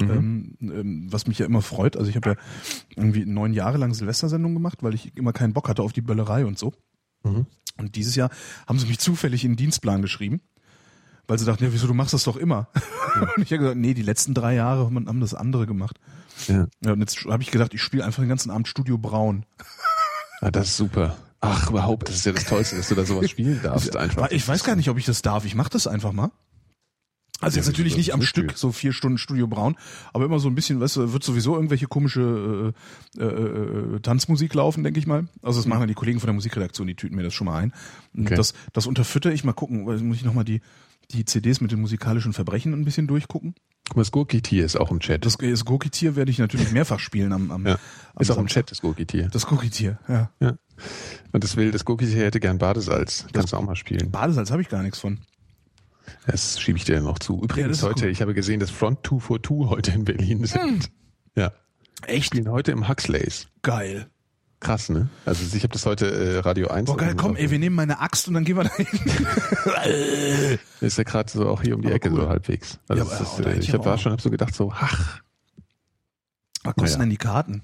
Mhm. 0.00 0.10
Ähm, 0.10 0.56
ähm, 0.60 1.06
was 1.10 1.26
mich 1.26 1.38
ja 1.38 1.46
immer 1.46 1.62
freut. 1.62 1.96
Also 1.96 2.08
ich 2.08 2.16
habe 2.16 2.30
ja 2.30 2.36
irgendwie 2.94 3.26
neun 3.26 3.52
Jahre 3.52 3.78
lang 3.78 3.94
Silvestersendung 3.94 4.54
gemacht, 4.54 4.78
weil 4.82 4.94
ich 4.94 5.16
immer 5.16 5.32
keinen 5.32 5.52
Bock 5.52 5.68
hatte 5.68 5.82
auf 5.82 5.92
die 5.92 6.00
Böllerei 6.02 6.46
und 6.46 6.58
so. 6.58 6.72
Mhm. 7.24 7.46
Und 7.78 7.96
dieses 7.96 8.14
Jahr 8.14 8.30
haben 8.66 8.78
sie 8.78 8.86
mich 8.86 8.98
zufällig 8.98 9.44
in 9.44 9.52
den 9.52 9.56
Dienstplan 9.56 10.02
geschrieben, 10.02 10.40
weil 11.28 11.38
sie 11.38 11.44
dachten, 11.44 11.62
ja, 11.62 11.72
wieso, 11.72 11.86
du 11.86 11.94
machst 11.94 12.14
das 12.14 12.24
doch 12.24 12.36
immer. 12.36 12.68
und 13.36 13.42
ich 13.42 13.52
habe 13.52 13.58
gesagt, 13.58 13.76
nee, 13.76 13.94
die 13.94 14.02
letzten 14.02 14.34
drei 14.34 14.54
Jahre 14.54 14.84
haben 14.86 15.20
das 15.20 15.34
andere 15.34 15.66
gemacht. 15.66 16.00
Ja. 16.48 16.66
Ja, 16.80 16.92
und 16.92 17.00
jetzt 17.00 17.24
habe 17.26 17.42
ich 17.42 17.50
gedacht, 17.50 17.74
ich 17.74 17.82
spiele 17.82 18.04
einfach 18.04 18.22
den 18.22 18.28
ganzen 18.28 18.50
Abend 18.50 18.66
Studio 18.66 18.98
Braun. 18.98 19.44
Ah, 20.40 20.52
das 20.52 20.68
ist 20.68 20.76
super. 20.76 21.16
Ach, 21.40 21.68
überhaupt, 21.68 22.08
das 22.08 22.14
ist 22.14 22.26
ja 22.26 22.30
das 22.30 22.44
Tollste, 22.44 22.76
dass 22.76 22.88
du 22.88 22.94
da 22.94 23.04
sowas 23.04 23.28
spielen 23.28 23.60
darfst 23.60 23.96
einfach. 23.96 24.30
Ich 24.30 24.46
weiß 24.46 24.62
gar 24.62 24.76
nicht, 24.76 24.88
ob 24.88 24.96
ich 24.96 25.04
das 25.04 25.20
darf. 25.20 25.44
Ich 25.44 25.56
mache 25.56 25.70
das 25.70 25.88
einfach 25.88 26.12
mal. 26.12 26.30
Also 27.40 27.56
Ja, 27.56 27.60
jetzt 27.60 27.68
natürlich 27.68 27.96
nicht 27.96 28.14
am 28.14 28.22
Stück, 28.22 28.56
so 28.56 28.70
vier 28.70 28.92
Stunden 28.92 29.18
Studio 29.18 29.48
Braun, 29.48 29.76
aber 30.12 30.24
immer 30.24 30.38
so 30.38 30.48
ein 30.48 30.54
bisschen, 30.54 30.80
weißt 30.80 30.94
du, 30.94 31.12
wird 31.12 31.24
sowieso 31.24 31.56
irgendwelche 31.56 31.86
komische 31.86 32.72
äh, 33.16 33.20
äh, 33.20 33.96
äh, 33.96 34.00
Tanzmusik 34.00 34.54
laufen, 34.54 34.84
denke 34.84 35.00
ich 35.00 35.08
mal. 35.08 35.26
Also 35.42 35.58
das 35.58 35.66
machen 35.66 35.80
dann 35.80 35.88
die 35.88 35.94
Kollegen 35.94 36.20
von 36.20 36.28
der 36.28 36.34
Musikredaktion, 36.34 36.86
die 36.86 36.94
tüten 36.94 37.16
mir 37.16 37.24
das 37.24 37.34
schon 37.34 37.46
mal 37.46 37.58
ein. 37.62 37.72
Und 38.14 38.26
Okay. 38.26 38.36
Das, 38.36 38.54
das 38.72 38.86
unterfütter 38.86 39.32
ich 39.32 39.42
mal 39.42 39.52
gucken, 39.54 39.86
weil 39.86 39.98
muss 39.98 40.18
ich 40.18 40.24
nochmal 40.24 40.44
die, 40.44 40.60
die 41.10 41.24
CDs 41.24 41.60
mit 41.60 41.72
den 41.72 41.80
musikalischen 41.80 42.32
Verbrechen 42.32 42.72
ein 42.72 42.84
bisschen 42.84 43.06
durchgucken. 43.06 43.54
Guck 43.88 43.96
mal, 43.96 44.02
das 44.02 44.12
Gurkitier 44.12 44.64
ist 44.64 44.76
auch 44.76 44.90
im 44.90 45.00
Chat. 45.00 45.24
Das, 45.24 45.38
das 45.38 45.64
Gurkitier 45.64 46.14
werde 46.16 46.30
ich 46.30 46.38
natürlich 46.38 46.72
mehrfach 46.72 46.98
spielen 46.98 47.32
am, 47.32 47.50
am, 47.50 47.66
ja. 47.66 47.78
am 48.14 48.22
Ist 48.22 48.30
auch 48.30 48.36
im 48.36 48.42
Samstag. 48.42 48.66
Chat, 48.66 48.70
das 48.72 48.80
Gurkitier. 48.82 49.28
Das 49.32 49.46
Gurkitier, 49.46 49.98
ja. 50.08 50.30
Ja. 50.40 50.58
Und 51.32 51.44
das 51.44 51.56
will, 51.56 51.70
das 51.70 51.84
Gurkitier 51.84 52.24
hätte 52.24 52.40
gern 52.40 52.58
Badesalz. 52.58 53.26
Kannst 53.32 53.52
du 53.52 53.56
auch 53.56 53.62
mal 53.62 53.76
spielen. 53.76 54.10
Badesalz 54.10 54.50
habe 54.50 54.60
ich 54.60 54.68
gar 54.68 54.82
nichts 54.82 54.98
von. 54.98 55.20
Das 56.26 56.60
schiebe 56.60 56.78
ich 56.78 56.84
dir 56.84 57.00
noch 57.00 57.18
zu. 57.18 57.36
Ja, 57.36 57.44
Übrigens 57.44 57.78
ist 57.78 57.82
heute, 57.82 58.04
cool. 58.04 58.10
ich 58.10 58.20
habe 58.20 58.34
gesehen, 58.34 58.60
dass 58.60 58.70
Front 58.70 59.06
242 59.06 59.70
heute 59.70 59.90
in 59.92 60.04
Berlin 60.04 60.44
sind. 60.44 60.90
Ja. 61.34 61.52
Echt? 62.06 62.26
Spielen 62.26 62.50
heute 62.50 62.72
im 62.72 62.88
Huxleys. 62.88 63.48
Geil. 63.62 64.08
Krass, 64.60 64.88
ne? 64.88 65.08
Also 65.24 65.56
ich 65.56 65.62
habe 65.62 65.72
das 65.72 65.86
heute 65.86 66.10
äh, 66.10 66.38
Radio 66.40 66.66
1. 66.68 66.86
Boah, 66.86 66.96
geil, 66.96 67.14
komm, 67.16 67.36
ey, 67.36 67.48
wir 67.50 67.60
nehmen 67.60 67.76
meine 67.76 68.00
Axt 68.00 68.26
und 68.26 68.34
dann 68.34 68.44
gehen 68.44 68.56
wir 68.56 68.64
da 68.64 68.74
hin. 68.74 68.86
Ist 70.80 70.98
ja 70.98 71.04
gerade 71.04 71.30
so 71.30 71.48
auch 71.48 71.62
hier 71.62 71.76
um 71.76 71.80
die 71.82 71.86
Aber 71.88 71.94
Ecke 71.96 72.10
cool. 72.10 72.22
so 72.22 72.28
halbwegs. 72.28 72.78
Also 72.88 73.04
Ja, 73.08 73.18
ist, 73.18 73.38
äh, 73.46 73.58
ich 73.58 73.72
hab, 73.72 73.84
war 73.84 73.96
schon, 73.98 74.10
hab 74.12 74.20
so 74.20 74.30
gedacht 74.30 74.54
so, 74.54 74.72
ach, 74.74 75.20
Was 76.64 76.74
kosten 76.74 76.98
Naja. 76.98 77.04
denn 77.04 77.10
die 77.10 77.16
Karten? 77.18 77.62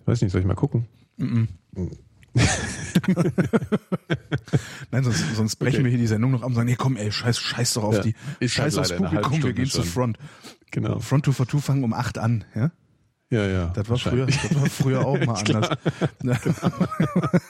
ich 0.00 0.06
weiß 0.06 0.22
nicht, 0.22 0.32
soll 0.32 0.40
ich 0.40 0.46
mal 0.46 0.54
gucken? 0.54 0.86
Mhm. 1.18 1.48
Nein, 4.90 5.04
sonst, 5.04 5.36
sonst 5.36 5.56
brechen 5.56 5.76
Okay. 5.76 5.84
wir 5.84 5.90
hier 5.90 5.98
die 5.98 6.06
Sendung 6.06 6.30
noch 6.32 6.42
ab 6.42 6.48
und 6.48 6.54
sagen, 6.54 6.66
nee, 6.68 6.76
komm, 6.76 6.96
ey, 6.96 7.12
scheiß, 7.12 7.38
scheiß 7.38 7.74
doch 7.74 7.84
auf 7.84 7.96
Ja, 7.96 8.02
die, 8.02 8.14
halt 8.40 8.50
scheiß 8.50 8.78
aufs 8.78 8.96
Publikum, 8.96 9.42
wir 9.42 9.52
gehen 9.52 9.66
zu. 9.66 9.82
Front. 9.82 10.18
Genau. 10.70 10.98
Front 11.00 11.26
2 11.26 11.32
for 11.32 11.46
2 11.48 11.58
fangen 11.58 11.84
um 11.84 11.92
8 11.92 12.18
an, 12.18 12.44
ja? 12.54 12.70
Ja, 13.34 13.46
ja. 13.46 13.66
Das 13.74 13.88
war 13.88 13.98
früher, 13.98 14.26
das 14.26 14.54
war 14.54 14.66
früher 14.66 15.04
auch 15.04 15.18
mal 15.18 15.34
anders. 15.44 15.68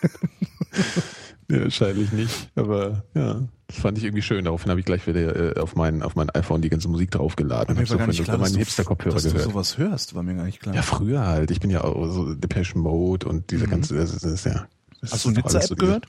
Ja, 1.50 1.60
wahrscheinlich 1.60 2.10
nicht. 2.12 2.50
Aber 2.54 3.04
ja, 3.14 3.42
das 3.66 3.76
fand 3.76 3.98
ich 3.98 4.04
irgendwie 4.04 4.22
schön. 4.22 4.46
Daraufhin 4.46 4.70
habe 4.70 4.80
ich 4.80 4.86
gleich 4.86 5.06
wieder 5.06 5.56
äh, 5.56 5.60
auf 5.60 5.76
mein, 5.76 6.02
auf 6.02 6.16
mein 6.16 6.30
iPhone 6.30 6.62
die 6.62 6.70
ganze 6.70 6.88
Musik 6.88 7.10
draufgeladen. 7.10 7.76
Mir 7.76 7.82
Hab 7.82 7.90
war 7.90 7.98
gar 7.98 8.06
nicht 8.06 8.24
klar, 8.24 8.38
dass 8.38 8.56
Hipster-Kopfhörer 8.56 9.14
dass 9.14 9.24
du 9.24 9.30
gehört. 9.32 9.44
sowas 9.50 9.76
hörst, 9.76 10.14
war 10.14 10.22
mir 10.22 10.34
gar 10.36 10.44
nicht 10.44 10.60
klar. 10.60 10.74
Ja, 10.74 10.80
früher 10.80 11.26
halt. 11.26 11.50
Ich 11.50 11.60
bin 11.60 11.68
ja 11.68 11.84
auch 11.84 12.10
so 12.10 12.32
Depeche 12.34 12.78
Mode 12.78 13.28
und 13.28 13.50
diese 13.50 13.66
ganze, 13.66 13.94
das 13.94 14.14
ist, 14.14 14.24
das 14.24 14.32
ist 14.32 14.46
ja. 14.46 14.66
Das 15.02 15.10
Mhm. 15.10 15.12
Hast 15.12 15.24
du 15.24 15.28
alles 15.28 15.44
Nizza-App 15.44 15.68
so 15.68 15.76
gehört? 15.76 16.06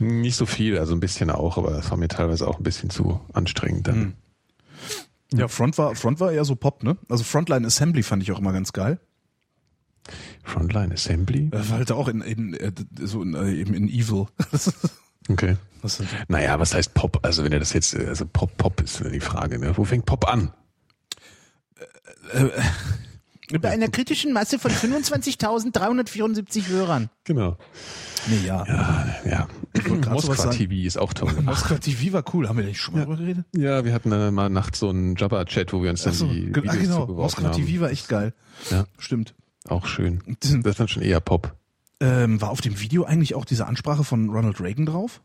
Nicht 0.00 0.36
so 0.36 0.44
viel, 0.44 0.76
also 0.78 0.92
ein 0.92 1.00
bisschen 1.00 1.30
auch, 1.30 1.56
aber 1.56 1.70
das 1.70 1.88
war 1.90 1.96
mir 1.96 2.08
teilweise 2.08 2.48
auch 2.48 2.58
ein 2.58 2.64
bisschen 2.64 2.90
zu 2.90 3.20
anstrengend 3.32 3.86
dann. 3.86 3.98
Mhm. 3.98 4.12
Ja, 5.34 5.48
Front 5.48 5.76
war, 5.78 5.94
Front 5.96 6.20
war 6.20 6.30
eher 6.32 6.44
so 6.44 6.54
Pop, 6.56 6.82
ne? 6.84 6.96
Also 7.08 7.24
Frontline 7.24 7.66
Assembly 7.66 8.02
fand 8.02 8.22
ich 8.22 8.30
auch 8.32 8.38
immer 8.38 8.52
ganz 8.52 8.72
geil. 8.72 9.00
Frontline 10.44 10.92
Assembly? 10.92 11.48
Das 11.50 11.68
war 11.70 11.78
halt 11.78 11.90
auch 11.90 12.06
in, 12.08 12.20
in, 12.20 12.54
äh, 12.54 12.70
so 13.00 13.22
in, 13.22 13.34
äh, 13.34 13.52
eben 13.52 13.74
in 13.74 13.88
Evil. 13.88 14.26
Okay. 15.28 15.56
ist- 15.82 16.04
Naja, 16.28 16.60
was 16.60 16.72
heißt 16.72 16.94
Pop? 16.94 17.18
Also 17.22 17.42
wenn 17.42 17.52
er 17.52 17.58
das 17.58 17.72
jetzt, 17.72 17.94
äh, 17.94 18.06
also 18.06 18.24
Pop, 18.26 18.56
Pop 18.56 18.80
ist 18.80 19.02
die 19.12 19.18
Frage, 19.18 19.58
ne? 19.58 19.76
Wo 19.76 19.82
fängt 19.84 20.06
Pop 20.06 20.28
an? 20.28 20.52
Bei 23.60 23.70
einer 23.70 23.88
kritischen 23.88 24.32
Masse 24.32 24.58
von 24.58 24.70
25.374 24.70 26.68
Hörern. 26.68 27.10
Genau. 27.24 27.56
Nee, 28.28 28.46
ja. 28.46 28.64
Ja, 28.66 29.16
ja. 29.24 29.48
Moskwa 30.10 30.50
TV 30.50 30.86
ist 30.86 30.98
auch 30.98 31.12
toll. 31.12 31.32
Moskwa 31.42 31.78
TV 31.78 32.12
war 32.12 32.24
cool. 32.34 32.48
Haben 32.48 32.58
wir 32.58 32.64
nicht 32.64 32.80
schon 32.80 32.94
mal 32.94 33.00
ja. 33.00 33.06
drüber 33.06 33.18
geredet? 33.18 33.44
Ja, 33.54 33.84
wir 33.84 33.92
hatten 33.92 34.10
dann 34.10 34.34
mal 34.34 34.48
nachts 34.48 34.80
so 34.80 34.88
einen 34.88 35.14
Jabba-Chat, 35.14 35.72
wo 35.72 35.82
wir 35.82 35.90
uns 35.90 36.02
dann 36.02 36.12
so, 36.12 36.26
die 36.26 36.48
Videos 36.48 36.68
ah, 36.68 36.76
genau. 36.76 37.06
Moskwa 37.06 37.50
TV 37.50 37.80
war 37.80 37.90
echt 37.90 38.08
geil. 38.08 38.34
Ja. 38.70 38.86
Stimmt. 38.98 39.34
Auch 39.68 39.86
schön. 39.86 40.22
Das 40.40 40.50
ist 40.50 40.80
dann 40.80 40.88
schon 40.88 41.02
eher 41.02 41.20
Pop. 41.20 41.54
Ähm, 42.00 42.40
war 42.40 42.50
auf 42.50 42.60
dem 42.60 42.80
Video 42.80 43.04
eigentlich 43.04 43.34
auch 43.34 43.44
diese 43.44 43.66
Ansprache 43.66 44.04
von 44.04 44.28
Ronald 44.30 44.60
Reagan 44.60 44.86
drauf? 44.86 45.22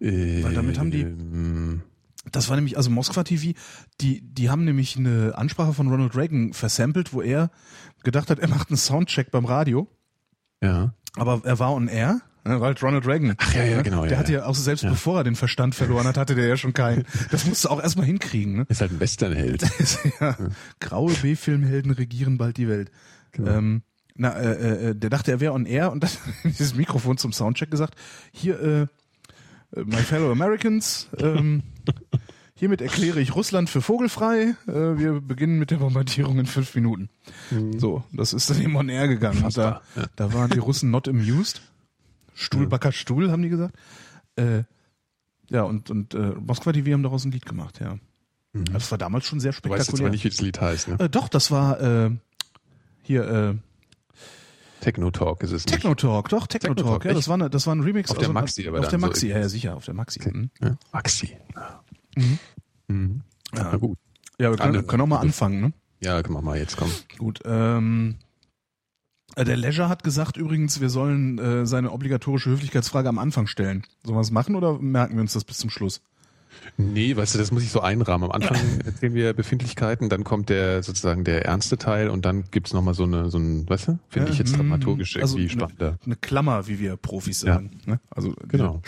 Äh, 0.00 0.42
Weil 0.42 0.54
damit 0.54 0.78
haben 0.78 0.90
die. 0.90 1.02
Ähm, 1.02 1.82
das 2.32 2.48
war 2.48 2.56
nämlich, 2.56 2.76
also 2.76 2.90
Moskwa 2.90 3.24
TV, 3.24 3.58
die, 4.00 4.20
die 4.22 4.50
haben 4.50 4.64
nämlich 4.64 4.96
eine 4.96 5.32
Ansprache 5.36 5.72
von 5.72 5.88
Ronald 5.88 6.16
Reagan 6.16 6.52
versampelt, 6.52 7.12
wo 7.12 7.22
er 7.22 7.50
gedacht 8.02 8.30
hat, 8.30 8.38
er 8.38 8.48
macht 8.48 8.70
einen 8.70 8.76
Soundcheck 8.76 9.30
beim 9.30 9.44
Radio. 9.44 9.88
Ja. 10.62 10.94
Aber 11.16 11.42
er 11.44 11.58
war 11.58 11.72
on 11.72 11.88
air. 11.88 12.20
Ne, 12.42 12.58
weil 12.58 12.74
Ronald 12.80 13.06
Reagan. 13.06 13.34
Ach 13.36 13.54
ja, 13.54 13.64
ja, 13.64 13.82
genau. 13.82 14.02
Der 14.02 14.12
ja, 14.12 14.18
hatte 14.18 14.32
ja 14.32 14.46
auch 14.46 14.54
selbst 14.54 14.82
bevor 14.82 15.18
er 15.18 15.24
den 15.24 15.36
Verstand 15.36 15.74
verloren 15.74 16.06
hat, 16.06 16.16
hatte 16.16 16.34
der 16.34 16.46
ja 16.46 16.56
schon 16.56 16.72
keinen. 16.72 17.04
Das 17.30 17.44
musst 17.44 17.64
du 17.64 17.68
auch 17.68 17.82
erstmal 17.82 18.06
hinkriegen. 18.06 18.56
Ne? 18.56 18.66
Ist 18.68 18.80
halt 18.80 18.92
ein 18.92 19.00
Westernheld. 19.00 19.62
ja, 20.20 20.36
Graue 20.80 21.12
B-Filmhelden 21.12 21.90
regieren 21.90 22.38
bald 22.38 22.56
die 22.56 22.66
Welt. 22.66 22.90
Genau. 23.32 23.50
Ähm, 23.50 23.82
na, 24.16 24.38
äh, 24.38 24.90
äh, 24.90 24.94
der 24.94 25.10
dachte, 25.10 25.32
er 25.32 25.40
wäre 25.40 25.52
on 25.52 25.66
air 25.66 25.92
und 25.92 26.02
dann 26.02 26.10
dieses 26.44 26.74
Mikrofon 26.74 27.18
zum 27.18 27.32
Soundcheck 27.32 27.70
gesagt, 27.70 27.94
hier, 28.32 28.60
äh, 28.60 28.80
äh, 28.82 29.84
my 29.84 29.96
fellow 29.96 30.30
Americans, 30.30 31.08
ähm, 31.18 31.62
hiermit 32.54 32.80
erkläre 32.80 33.20
ich 33.20 33.34
Russland 33.34 33.70
für 33.70 33.82
vogelfrei. 33.82 34.54
Äh, 34.66 34.72
wir 34.72 35.20
beginnen 35.20 35.58
mit 35.58 35.70
der 35.70 35.76
Bombardierung 35.76 36.38
in 36.38 36.46
fünf 36.46 36.74
Minuten. 36.74 37.08
Mhm. 37.50 37.78
So, 37.78 38.04
das 38.12 38.32
ist 38.32 38.50
dann 38.50 38.60
eben 38.60 38.76
on 38.76 38.88
air 38.88 39.08
gegangen. 39.08 39.44
Da, 39.54 39.82
ja. 39.96 40.04
da 40.16 40.32
waren 40.32 40.50
die 40.50 40.58
Russen 40.58 40.90
not 40.90 41.08
amused. 41.08 41.62
Stuhlbacker 42.34 42.92
Stuhl, 42.92 43.30
haben 43.30 43.42
die 43.42 43.48
gesagt. 43.48 43.74
Äh, 44.36 44.62
ja, 45.50 45.62
und, 45.64 45.90
und 45.90 46.14
äh, 46.14 46.32
Moskwa 46.40 46.72
TV 46.72 46.92
haben 46.92 47.02
daraus 47.02 47.24
ein 47.24 47.32
Lied 47.32 47.44
gemacht, 47.44 47.80
ja. 47.80 47.98
Mhm. 48.52 48.64
Das 48.72 48.90
war 48.90 48.98
damals 48.98 49.26
schon 49.26 49.40
sehr 49.40 49.52
spektakulär. 49.52 49.78
Du 49.78 49.80
weißt 49.80 49.92
jetzt 49.92 50.00
aber 50.00 50.10
nicht, 50.10 50.24
wie 50.24 50.30
das 50.30 50.40
Lied 50.40 50.60
heißt, 50.60 50.88
ne? 50.88 51.00
Äh, 51.00 51.08
doch, 51.08 51.28
das 51.28 51.50
war 51.50 51.80
äh, 51.80 52.10
hier, 53.02 53.28
äh, 53.28 53.54
Techno 54.80 55.10
Talk 55.10 55.42
ist 55.42 55.52
es 55.52 55.66
nicht. 55.66 55.74
Techno 55.74 55.94
Talk, 55.94 56.28
doch, 56.30 56.46
Techno, 56.46 56.74
Techno 56.74 56.90
Talk. 56.90 57.04
Ja, 57.04 57.14
das 57.14 57.28
war, 57.28 57.34
eine, 57.34 57.50
das 57.50 57.66
war 57.66 57.74
ein 57.74 57.80
Remix. 57.80 58.10
Auf 58.10 58.18
der 58.18 58.30
Maxi, 58.30 58.66
aber 58.66 58.80
Auf 58.80 58.88
der 58.88 58.98
Maxi, 58.98 59.28
so 59.28 59.34
ja, 59.34 59.48
sicher, 59.48 59.76
auf 59.76 59.84
der 59.84 59.94
Maxi. 59.94 60.20
Mhm. 60.28 60.50
Ja, 60.60 60.76
Maxi. 60.92 61.36
Mhm. 62.16 62.38
Mhm. 62.88 63.22
Ja, 63.54 63.68
na 63.72 63.76
gut. 63.76 63.98
Ja, 64.38 64.50
wir 64.50 64.56
können, 64.56 64.86
können 64.86 65.02
auch 65.02 65.06
mal 65.06 65.18
anfangen, 65.18 65.60
ne? 65.60 65.72
Ja, 66.02 66.22
können 66.22 66.34
wir 66.34 66.42
mal 66.42 66.58
jetzt 66.58 66.76
kommen. 66.76 66.92
Gut, 67.18 67.40
ähm, 67.44 68.16
äh, 69.36 69.44
der 69.44 69.56
Leisure 69.56 69.88
hat 69.88 70.02
gesagt 70.02 70.36
übrigens, 70.36 70.80
wir 70.80 70.88
sollen 70.88 71.38
äh, 71.38 71.66
seine 71.66 71.92
obligatorische 71.92 72.50
Höflichkeitsfrage 72.50 73.08
am 73.08 73.18
Anfang 73.18 73.46
stellen. 73.46 73.84
Sollen 74.02 74.16
wir 74.16 74.22
es 74.22 74.30
machen 74.30 74.54
oder 74.56 74.78
merken 74.78 75.14
wir 75.14 75.20
uns 75.20 75.34
das 75.34 75.44
bis 75.44 75.58
zum 75.58 75.70
Schluss? 75.70 76.00
Nee, 76.76 77.16
weißt 77.16 77.34
du, 77.34 77.38
das 77.38 77.50
muss 77.52 77.62
ich 77.62 77.70
so 77.70 77.80
einrahmen. 77.80 78.30
Am 78.30 78.32
Anfang 78.32 78.56
erzählen 78.84 79.14
wir 79.14 79.32
Befindlichkeiten, 79.34 80.08
dann 80.08 80.24
kommt 80.24 80.48
der 80.48 80.82
sozusagen 80.82 81.24
der 81.24 81.44
ernste 81.44 81.76
Teil 81.78 82.08
und 82.08 82.24
dann 82.24 82.44
gibt's 82.50 82.72
nochmal 82.72 82.94
so 82.94 83.04
eine, 83.04 83.30
so 83.30 83.38
ein, 83.38 83.68
weißt 83.68 83.88
du, 83.88 83.98
finde 84.08 84.28
ja, 84.28 84.32
ich 84.32 84.38
jetzt 84.38 84.56
dramaturgisch 84.56 85.16
also 85.16 85.36
irgendwie 85.36 85.52
eine, 85.52 85.60
spannender. 85.60 85.98
Eine 86.04 86.16
Klammer, 86.16 86.66
wie 86.66 86.78
wir 86.78 86.96
Profis 86.96 87.40
sagen. 87.40 87.80
Ja. 87.86 87.94
Ne? 87.94 88.00
Also 88.10 88.34
genau. 88.48 88.82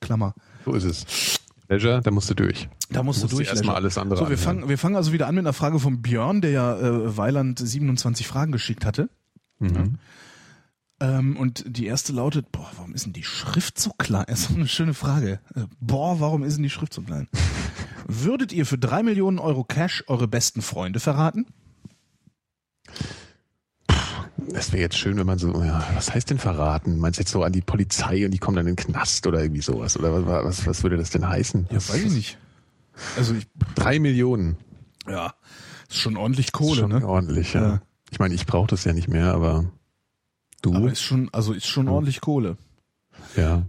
Klammer. 0.00 0.34
So 0.64 0.72
ist 0.72 0.84
es. 0.84 1.38
Leisure, 1.68 2.00
da 2.00 2.10
musst 2.10 2.28
du 2.28 2.34
durch. 2.34 2.68
Da 2.90 3.02
musst 3.02 3.20
du, 3.20 3.24
musst 3.24 3.32
du 3.32 3.36
durch. 3.36 3.48
Erstmal 3.48 3.76
alles 3.76 3.96
andere. 3.96 4.18
So, 4.18 4.28
wir 4.28 4.38
fangen, 4.38 4.68
wir 4.68 4.76
fangen 4.76 4.96
also 4.96 5.12
wieder 5.12 5.28
an 5.28 5.36
mit 5.36 5.44
einer 5.44 5.52
Frage 5.52 5.78
von 5.78 6.02
Björn, 6.02 6.40
der 6.40 6.50
ja 6.50 6.78
äh, 6.78 7.16
Weiland 7.16 7.60
27 7.60 8.26
Fragen 8.26 8.50
geschickt 8.50 8.84
hatte. 8.84 9.08
Mhm. 9.60 9.98
Ähm, 11.00 11.36
und 11.36 11.64
die 11.66 11.86
erste 11.86 12.12
lautet, 12.12 12.52
boah, 12.52 12.70
warum 12.76 12.94
ist 12.94 13.06
denn 13.06 13.14
die 13.14 13.24
Schrift 13.24 13.78
so 13.78 13.90
klein? 13.96 14.26
Das 14.28 14.40
ist 14.40 14.50
eine 14.50 14.68
schöne 14.68 14.92
Frage. 14.92 15.40
Äh, 15.54 15.62
boah, 15.80 16.20
warum 16.20 16.42
ist 16.42 16.56
denn 16.56 16.62
die 16.62 16.70
Schrift 16.70 16.92
so 16.92 17.02
klein? 17.02 17.28
Würdet 18.06 18.52
ihr 18.52 18.66
für 18.66 18.76
drei 18.76 19.02
Millionen 19.02 19.38
Euro 19.38 19.64
Cash 19.64 20.04
eure 20.08 20.28
besten 20.28 20.60
Freunde 20.60 21.00
verraten? 21.00 21.46
Das 24.48 24.72
wäre 24.72 24.82
jetzt 24.82 24.98
schön, 24.98 25.16
wenn 25.16 25.26
man 25.26 25.38
so, 25.38 25.62
ja, 25.62 25.86
was 25.94 26.12
heißt 26.12 26.30
denn 26.30 26.38
verraten? 26.38 26.98
Meinst 26.98 27.18
du 27.18 27.22
jetzt 27.22 27.30
so 27.30 27.44
an 27.44 27.52
die 27.52 27.60
Polizei 27.60 28.24
und 28.24 28.32
die 28.32 28.38
kommen 28.38 28.56
dann 28.56 28.66
in 28.66 28.76
den 28.76 28.84
Knast 28.84 29.26
oder 29.26 29.40
irgendwie 29.40 29.62
sowas? 29.62 29.96
Oder 29.96 30.26
was, 30.26 30.44
was, 30.44 30.66
was 30.66 30.82
würde 30.82 30.96
das 30.96 31.10
denn 31.10 31.26
heißen? 31.26 31.68
Ja, 31.70 31.76
weiß 31.76 32.04
ich 32.04 32.12
nicht. 32.12 32.38
Also 33.16 33.34
ich, 33.34 33.46
drei 33.74 33.98
Millionen. 33.98 34.56
Ja, 35.08 35.34
ist 35.88 35.98
schon 35.98 36.16
ordentlich 36.16 36.52
Kohle, 36.52 36.72
ist 36.72 36.78
schon 36.78 36.90
ne? 36.90 37.06
Ordentlich, 37.06 37.54
ja. 37.54 37.62
ja. 37.62 37.82
Ich 38.10 38.18
meine, 38.18 38.34
ich 38.34 38.44
brauche 38.46 38.66
das 38.66 38.84
ja 38.84 38.92
nicht 38.92 39.08
mehr, 39.08 39.32
aber 39.32 39.70
Du? 40.62 40.74
Aber 40.74 40.90
ist 40.90 41.02
schon, 41.02 41.28
also 41.32 41.52
ist 41.52 41.66
schon 41.66 41.88
ordentlich 41.88 42.20
Kohle. 42.20 42.56
Ja. 43.36 43.66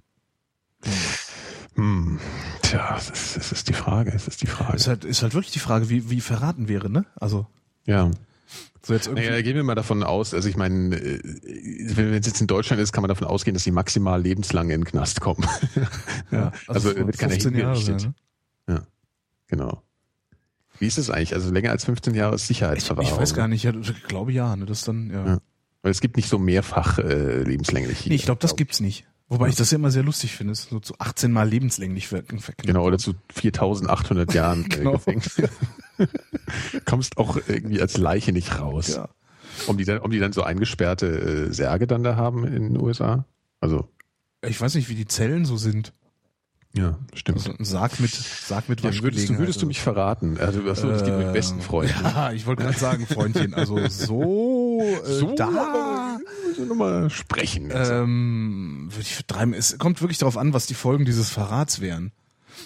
Hm. 1.75 2.19
Tja, 2.61 2.93
das 2.95 3.09
ist, 3.09 3.37
das 3.37 3.51
ist 3.51 3.69
die 3.69 3.73
Frage. 3.73 4.11
Es 4.11 4.27
ist 4.27 4.41
die 4.41 4.47
Frage. 4.47 4.75
Ist 4.75 4.87
halt, 4.87 5.05
ist 5.05 5.21
halt 5.21 5.33
wirklich 5.33 5.53
die 5.53 5.59
Frage, 5.59 5.89
wie, 5.89 6.09
wie 6.09 6.21
verraten 6.21 6.67
wäre, 6.67 6.89
ne? 6.89 7.05
Also. 7.15 7.47
Ja. 7.85 8.11
So 8.83 8.93
jetzt 8.93 9.07
irgendwie 9.07 9.27
naja, 9.27 9.41
gehen 9.41 9.55
wir 9.55 9.63
mal 9.63 9.75
davon 9.75 10.03
aus, 10.03 10.33
also 10.33 10.49
ich 10.49 10.57
meine, 10.57 10.95
äh, 10.95 11.19
wenn 11.95 12.13
es 12.15 12.25
jetzt 12.25 12.41
in 12.41 12.47
Deutschland 12.47 12.81
ist, 12.81 12.91
kann 12.91 13.03
man 13.03 13.09
davon 13.09 13.27
ausgehen, 13.27 13.53
dass 13.53 13.63
sie 13.63 13.71
maximal 13.71 14.19
lebenslang 14.19 14.71
in 14.71 14.81
den 14.81 14.85
Knast 14.85 15.21
kommen. 15.21 15.45
ja, 16.31 16.51
also, 16.67 16.89
also 16.89 17.05
wird 17.05 17.17
keiner 17.19 17.35
hingerichtet. 17.35 18.05
Ne? 18.05 18.13
Ja, 18.67 18.81
genau. 19.47 19.83
Wie 20.79 20.87
ist 20.87 20.97
es 20.97 21.11
eigentlich? 21.11 21.35
Also 21.35 21.51
länger 21.51 21.69
als 21.69 21.85
15 21.85 22.15
Jahre 22.15 22.33
ist 22.33 22.47
Sicherheitsverwahrung. 22.47 23.07
Ich, 23.07 23.13
ich 23.13 23.21
weiß 23.21 23.35
gar 23.35 23.47
nicht, 23.47 23.65
ich 23.65 24.03
glaube 24.07 24.31
ja, 24.31 24.55
ne, 24.55 24.65
das 24.65 24.81
dann, 24.81 25.11
ja. 25.11 25.25
ja. 25.25 25.37
Weil 25.81 25.91
es 25.91 26.01
gibt 26.01 26.15
nicht 26.15 26.29
so 26.29 26.37
mehrfach 26.37 26.99
äh, 26.99 27.43
lebenslänglich. 27.43 28.05
Nee, 28.05 28.15
ich 28.15 28.25
glaube, 28.25 28.39
das 28.39 28.55
gibt's 28.55 28.79
nicht. 28.79 29.05
Wobei 29.31 29.47
ich 29.47 29.55
das 29.55 29.71
ja 29.71 29.77
immer 29.77 29.91
sehr 29.91 30.03
lustig 30.03 30.35
finde, 30.35 30.53
so 30.55 30.81
zu 30.81 30.93
18 30.99 31.31
Mal 31.31 31.47
lebenslänglich 31.47 32.09
verknüpft. 32.09 32.57
Genau, 32.57 32.83
oder 32.83 32.97
zu 32.97 33.15
4800 33.33 34.33
Jahren 34.33 34.65
äh, 34.65 34.67
genau. 34.67 34.91
Gefängnis. 34.91 35.41
Kommst 36.85 37.17
auch 37.17 37.37
irgendwie 37.47 37.81
als 37.81 37.97
Leiche 37.97 38.33
nicht 38.33 38.59
raus. 38.59 38.89
Ja. 38.89 39.09
Um 39.67 39.77
die 39.77 39.85
dann, 39.85 39.99
um 39.99 40.11
die 40.11 40.19
dann 40.19 40.33
so 40.33 40.43
eingesperrte 40.43 41.07
äh, 41.07 41.53
Särge 41.53 41.87
dann 41.87 42.03
da 42.03 42.17
haben 42.17 42.45
in 42.45 42.73
den 42.73 42.81
USA? 42.81 43.25
Also. 43.61 43.87
Ich 44.45 44.59
weiß 44.59 44.75
nicht, 44.75 44.89
wie 44.89 44.95
die 44.95 45.07
Zellen 45.07 45.45
so 45.45 45.55
sind. 45.55 45.93
Ja, 46.73 46.97
stimmt. 47.13 47.39
Also 47.39 47.51
ein 47.57 47.65
Sarg 47.65 47.99
mit, 47.99 48.11
Sarg 48.11 48.69
mit 48.69 48.81
ja, 48.81 48.93
würdest, 49.01 49.29
du, 49.29 49.37
würdest 49.37 49.61
du 49.61 49.65
mich 49.65 49.81
verraten? 49.81 50.37
Also, 50.39 50.65
was 50.65 50.83
äh, 50.83 51.03
die 51.03 51.11
mit 51.11 51.33
besten 51.33 51.61
Freunden. 51.61 51.93
Ja, 52.03 52.31
ich 52.31 52.45
wollte 52.45 52.63
gerade 52.63 52.77
sagen, 52.77 53.05
Freundchen. 53.05 53.53
Also 53.53 53.87
so, 53.89 54.70
äh, 54.81 55.05
so 55.05 55.35
da. 55.35 56.19
Nochmal 56.67 57.09
sprechen. 57.09 57.69
Ähm, 57.73 58.87
würde 58.91 59.01
ich 59.01 59.25
drei, 59.25 59.45
es 59.51 59.77
kommt 59.77 60.01
wirklich 60.01 60.17
darauf 60.17 60.37
an, 60.37 60.53
was 60.53 60.67
die 60.67 60.73
Folgen 60.73 61.05
dieses 61.05 61.29
Verrats 61.29 61.81
wären. 61.81 62.11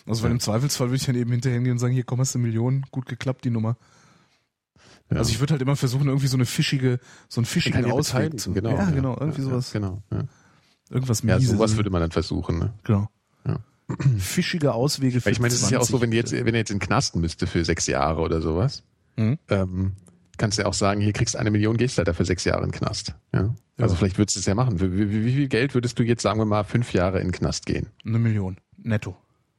Also, 0.08 0.23
weil 0.23 0.32
ja. 0.32 0.34
im 0.34 0.39
Zweifelsfall 0.39 0.88
würde 0.88 0.97
ich 0.97 1.06
dann 1.06 1.15
eben 1.15 1.32
hinterher 1.32 1.60
gehen 1.60 1.73
und 1.73 1.80
sagen, 1.80 1.93
hier 1.93 2.04
komm, 2.04 2.19
hast 2.19 2.34
du 2.34 2.39
eine 2.39 2.47
Million, 2.47 2.86
gut 2.91 3.06
geklappt, 3.06 3.45
die 3.45 3.51
Nummer. 3.51 3.78
Ja. 5.12 5.17
Also 5.17 5.32
ich 5.32 5.39
würde 5.39 5.51
halt 5.51 5.62
immer 5.62 5.75
versuchen, 5.75 6.08
irgendwie 6.08 6.28
so 6.28 6.36
eine 6.36 6.45
fischige, 6.45 6.99
so 7.30 7.39
einen 7.39 7.45
fischigen 7.45 7.86
Ausweg 7.91 8.39
zu. 8.39 8.54
Genau, 8.54 8.71
ja, 8.71 8.89
genau, 8.89 9.17
irgendwie 9.19 9.41
sowas. 9.41 9.71
Genau. 9.71 10.01
Ja. 10.12 10.23
Irgendwas 10.89 11.23
Mieses. 11.23 11.43
Ja, 11.43 11.56
sowas 11.56 11.75
würde 11.75 11.91
man 11.91 12.01
dann 12.01 12.12
versuchen. 12.12 12.60
Ne? 12.60 12.73
Genau 12.84 13.10
fischige 14.17 14.73
Auswege 14.73 15.21
für 15.21 15.30
Ich 15.30 15.39
meine, 15.39 15.54
es 15.54 15.62
ist 15.62 15.71
ja 15.71 15.80
auch 15.80 15.86
so, 15.86 16.01
wenn 16.01 16.12
jetzt, 16.12 16.32
wenn 16.32 16.47
er 16.54 16.60
jetzt 16.60 16.71
in 16.71 16.80
den 16.80 16.86
Knasten 16.86 17.21
müsste 17.21 17.47
für 17.47 17.63
sechs 17.63 17.88
Jahre 17.88 18.21
oder 18.21 18.41
sowas, 18.41 18.84
mhm. 19.15 19.38
ähm, 19.49 19.93
kannst 20.38 20.58
du 20.58 20.63
ja 20.63 20.67
auch 20.67 20.74
sagen, 20.74 21.02
hier 21.02 21.13
kriegst 21.13 21.36
du 21.36 21.39
eine 21.39 21.52
Million, 21.52 21.78
gehst 21.78 21.98
halt 21.98 22.08
dafür 22.08 22.26
sechs 22.26 22.43
Jahre 22.43 22.63
in 22.63 22.71
den 22.71 22.80
Knast. 22.80 23.13
Ja? 23.34 23.56
Also 23.78 23.93
ja. 23.93 24.00
vielleicht 24.00 24.17
würdest 24.17 24.36
du 24.36 24.39
es 24.39 24.45
ja 24.45 24.56
machen. 24.56 24.80
Wie, 24.80 24.98
wie, 24.98 25.26
wie, 25.26 25.34
viel 25.34 25.48
Geld 25.48 25.74
würdest 25.74 26.00
du 26.00 26.04
jetzt, 26.04 26.21
sagen 26.21 26.39
wir 26.39 26.45
mal, 26.45 26.63
fünf 26.63 26.93
Jahre 26.93 27.19
in 27.19 27.28
den 27.28 27.32
Knast 27.34 27.65
gehen? 27.65 27.88
Eine 28.06 28.19
Million, 28.19 28.58
netto 28.78 29.15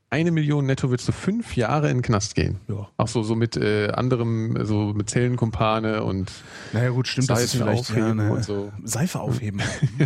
eine 0.08 0.30
Million 0.30 0.66
netto 0.66 0.88
würdest 0.90 1.08
du 1.08 1.12
fünf 1.12 1.56
Jahre 1.56 1.90
in 1.90 1.98
den 1.98 2.02
Knast 2.02 2.34
gehen. 2.34 2.60
Ja. 2.68 2.88
Auch 2.96 3.08
so, 3.08 3.22
so 3.22 3.34
mit 3.34 3.56
äh, 3.56 3.88
anderem, 3.88 4.56
so 4.64 4.92
mit 4.94 5.10
Zellenkumpane 5.10 6.04
und 6.04 6.30
Naja 6.72 6.90
gut, 6.90 7.08
stimmt, 7.08 7.26
Seife 7.26 7.40
das 7.40 7.54
ist 7.54 7.60
vielleicht 7.60 7.80
aufheben 7.80 8.18
ja, 8.18 8.30
und 8.30 8.44
so. 8.44 8.72
Seife 8.84 9.20
aufheben. 9.20 9.60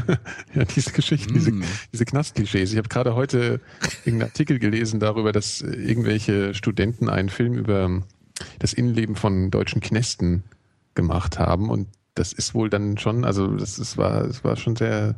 ja, 0.54 0.64
diese 0.64 0.92
Geschichten, 0.92 1.33
mm. 1.33 1.35
diese, 1.35 1.52
diese 1.92 2.04
Knastklischees. 2.06 2.72
Ich 2.72 2.78
habe 2.78 2.88
gerade 2.88 3.14
heute 3.14 3.61
irgendeinen 4.04 4.30
Artikel 4.30 4.59
gelesen 4.59 5.00
darüber, 5.00 5.33
dass 5.33 5.61
irgendwelche 5.61 6.54
Studenten 6.54 7.11
einen 7.11 7.28
Film 7.28 7.54
über 7.54 8.02
das 8.59 8.72
Innenleben 8.72 9.16
von 9.16 9.50
deutschen 9.50 9.80
Knästen 9.83 10.44
gemacht 10.94 11.38
haben 11.38 11.70
und 11.70 11.88
das 12.14 12.33
ist 12.33 12.55
wohl 12.55 12.70
dann 12.70 12.98
schon, 12.98 13.24
also 13.24 13.46
das, 13.48 13.76
das 13.76 13.96
war, 13.96 14.26
das 14.26 14.44
war 14.44 14.57
schon 14.57 14.76
sehr 14.76 15.16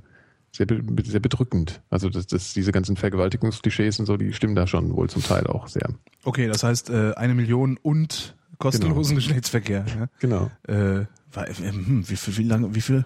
sehr, 0.54 0.66
sehr 1.04 1.20
bedrückend. 1.20 1.80
Also 1.88 2.10
das, 2.10 2.26
das, 2.26 2.52
diese 2.52 2.72
ganzen 2.72 2.96
Vergewaltigungsklischees 2.96 3.98
und 3.98 4.06
so, 4.06 4.16
die 4.16 4.32
stimmen 4.32 4.54
da 4.54 4.66
schon 4.66 4.94
wohl 4.94 5.08
zum 5.08 5.22
Teil 5.22 5.46
auch 5.46 5.66
sehr. 5.66 5.88
Okay, 6.24 6.46
das 6.46 6.62
heißt 6.62 6.90
äh, 6.90 7.14
eine 7.14 7.34
Million 7.34 7.78
und 7.82 8.36
kostenlosen 8.58 9.16
genau. 9.16 9.26
Geschlechtsverkehr. 9.26 9.86
Ja? 9.98 10.06
Genau. 10.20 10.50
Äh, 10.68 11.00
äh, 11.00 11.06
hm, 11.54 12.04
wie 12.08 12.16
viel, 12.16 12.36
wie 12.36 12.44
lange, 12.44 12.74
wie 12.74 12.82
viel? 12.82 13.04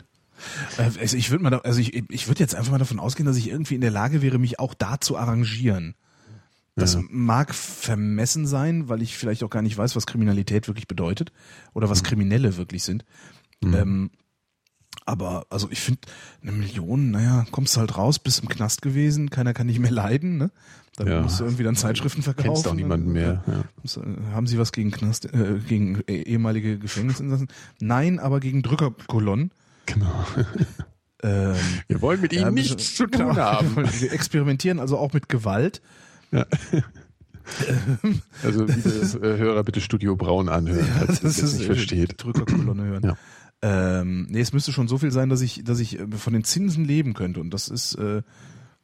Äh, 0.76 0.90
also 1.00 1.16
ich 1.16 1.30
würde 1.30 1.44
mal, 1.44 1.54
also 1.60 1.80
ich, 1.80 1.94
ich 2.10 2.26
würde 2.26 2.40
jetzt 2.40 2.56
einfach 2.56 2.72
mal 2.72 2.78
davon 2.78 2.98
ausgehen, 2.98 3.26
dass 3.26 3.36
ich 3.36 3.48
irgendwie 3.48 3.76
in 3.76 3.80
der 3.80 3.92
Lage 3.92 4.22
wäre, 4.22 4.38
mich 4.38 4.58
auch 4.58 4.74
da 4.74 5.00
zu 5.00 5.16
arrangieren. 5.16 5.94
Das 6.76 6.94
ja. 6.94 7.00
mag 7.08 7.54
vermessen 7.54 8.46
sein, 8.46 8.88
weil 8.88 9.00
ich 9.02 9.16
vielleicht 9.16 9.42
auch 9.42 9.50
gar 9.50 9.62
nicht 9.62 9.76
weiß, 9.76 9.96
was 9.96 10.06
Kriminalität 10.06 10.68
wirklich 10.68 10.86
bedeutet 10.86 11.32
oder 11.72 11.88
was 11.88 12.02
mhm. 12.02 12.06
Kriminelle 12.06 12.56
wirklich 12.58 12.82
sind. 12.84 13.04
Mhm. 13.62 13.74
Ähm, 13.74 14.10
Aber, 15.06 15.46
also 15.48 15.68
ich 15.70 15.80
finde, 15.80 16.02
eine 16.42 16.52
Million, 16.52 17.10
naja, 17.10 17.46
kommst 17.50 17.74
du 17.76 17.80
halt 17.80 17.96
raus, 17.96 18.18
bist 18.18 18.42
im 18.42 18.48
Knast 18.48 18.82
gewesen, 18.82 19.30
keiner 19.30 19.54
kann 19.54 19.66
nicht 19.66 19.78
mehr 19.78 19.90
leiden, 19.90 20.36
ne? 20.36 20.50
Dann 20.96 21.08
ja. 21.08 21.20
musst 21.22 21.40
du 21.40 21.44
irgendwie 21.44 21.62
dann 21.62 21.76
Zeitschriften 21.76 22.22
verkaufen. 22.22 22.54
Kennst 22.54 22.68
auch 22.68 22.74
niemanden 22.74 23.12
mehr. 23.12 23.44
Ja. 23.46 24.02
Haben 24.32 24.46
Sie 24.46 24.58
was 24.58 24.72
gegen 24.72 24.90
Knast, 24.90 25.26
äh, 25.26 25.58
gegen 25.66 26.00
äh, 26.06 26.22
ehemalige 26.22 26.78
Gefängnisinsassen? 26.78 27.48
Nein, 27.80 28.18
aber 28.18 28.40
gegen 28.40 28.62
Drückerkolonnen. 28.62 29.50
Genau. 29.84 30.26
Ähm, 31.22 31.54
wir 31.88 32.02
wollen 32.02 32.20
mit 32.20 32.32
ihnen 32.32 32.42
ja, 32.42 32.50
nichts 32.50 32.94
zu 32.94 33.06
tun 33.06 33.28
genau, 33.28 33.36
haben. 33.36 33.76
Wir 34.00 34.12
experimentieren 34.12 34.80
also 34.80 34.98
auch 34.98 35.12
mit 35.12 35.28
Gewalt. 35.28 35.80
Ja. 36.36 36.46
also 38.42 38.64
liebe 38.64 38.88
äh, 39.22 39.38
Hörer, 39.38 39.62
bitte 39.64 39.80
Studio 39.80 40.16
Braun 40.16 40.48
anhören, 40.48 40.86
ja, 40.86 41.06
falls 41.06 41.20
das, 41.20 41.36
das 41.36 41.54
nicht 41.54 41.66
versteht. 41.66 42.22
Drückerkolonne 42.22 42.84
hören. 42.84 43.02
Ja. 43.04 43.16
Ähm, 43.62 44.26
nee, 44.28 44.40
es 44.40 44.52
müsste 44.52 44.72
schon 44.72 44.88
so 44.88 44.98
viel 44.98 45.10
sein, 45.10 45.28
dass 45.28 45.40
ich, 45.40 45.64
dass 45.64 45.80
ich 45.80 45.98
äh, 45.98 46.06
von 46.16 46.32
den 46.32 46.44
Zinsen 46.44 46.84
leben 46.84 47.14
könnte. 47.14 47.40
Und 47.40 47.50
das 47.50 47.68
ist 47.68 47.94
äh, 47.94 48.22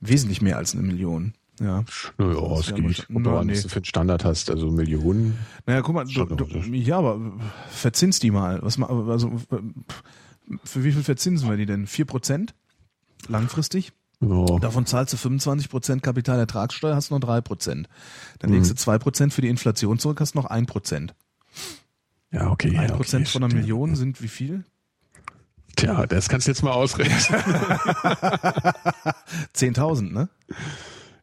wesentlich 0.00 0.40
mehr 0.40 0.56
als 0.56 0.74
eine 0.74 0.82
Million. 0.82 1.34
Ja. 1.60 1.84
Naja, 2.18 2.58
es 2.58 2.74
geht. 2.74 3.06
Ob 3.14 3.22
du 3.22 3.44
nee. 3.44 3.54
für 3.54 3.76
einen 3.76 3.84
Standard 3.84 4.24
hast, 4.24 4.50
also 4.50 4.70
Millionen. 4.70 5.38
Naja, 5.66 5.82
guck 5.82 5.94
mal, 5.94 6.04
du, 6.04 6.24
du, 6.24 6.44
ja, 6.72 6.98
aber 6.98 7.20
verzins 7.68 8.18
die 8.18 8.30
mal. 8.30 8.60
Was 8.62 8.80
also 8.80 9.32
für 10.64 10.84
wie 10.84 10.92
viel 10.92 11.02
verzinsen 11.02 11.48
wir 11.48 11.56
die 11.56 11.66
denn? 11.66 11.86
Vier 11.86 12.06
Prozent? 12.06 12.54
Langfristig? 13.28 13.92
Ja. 14.22 14.58
Davon 14.60 14.86
zahlst 14.86 15.12
du 15.12 15.16
25 15.16 15.68
Prozent 15.68 16.02
Kapitalertragssteuer, 16.02 16.94
hast 16.94 17.10
noch 17.10 17.18
drei 17.18 17.40
Prozent. 17.40 17.88
Dann 18.38 18.52
legst 18.52 18.70
du 18.70 18.74
mhm. 18.74 18.78
zwei 18.78 18.98
Prozent 18.98 19.34
für 19.34 19.42
die 19.42 19.48
Inflation 19.48 19.98
zurück, 19.98 20.20
hast 20.20 20.36
noch 20.36 20.44
ein 20.44 20.66
Prozent. 20.66 21.14
Ja, 22.30 22.50
okay. 22.50 22.76
Ein 22.78 22.92
Prozent 22.92 23.26
okay, 23.26 23.32
von 23.32 23.44
einer 23.44 23.54
Million 23.54 23.96
sind 23.96 24.22
wie 24.22 24.28
viel? 24.28 24.64
Tja, 25.76 26.06
das 26.06 26.28
kannst 26.28 26.46
du 26.46 26.52
jetzt 26.52 26.62
mal 26.62 26.70
ausrechnen. 26.70 27.18
10.000, 29.54 30.12
ne? 30.12 30.28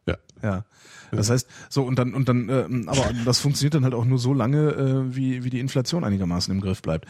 Ja. 0.06 0.16
Ja. 0.42 0.64
Das 1.12 1.30
heißt, 1.30 1.48
so 1.68 1.82
und 1.82 1.98
dann 1.98 2.14
und 2.14 2.28
dann, 2.28 2.48
äh, 2.48 2.66
aber 2.86 3.10
das 3.24 3.40
funktioniert 3.40 3.74
dann 3.74 3.84
halt 3.84 3.94
auch 3.94 4.04
nur 4.04 4.18
so 4.18 4.32
lange, 4.32 4.70
äh, 4.70 5.14
wie 5.14 5.44
wie 5.44 5.50
die 5.50 5.60
Inflation 5.60 6.04
einigermaßen 6.04 6.54
im 6.54 6.60
Griff 6.60 6.82
bleibt. 6.82 7.06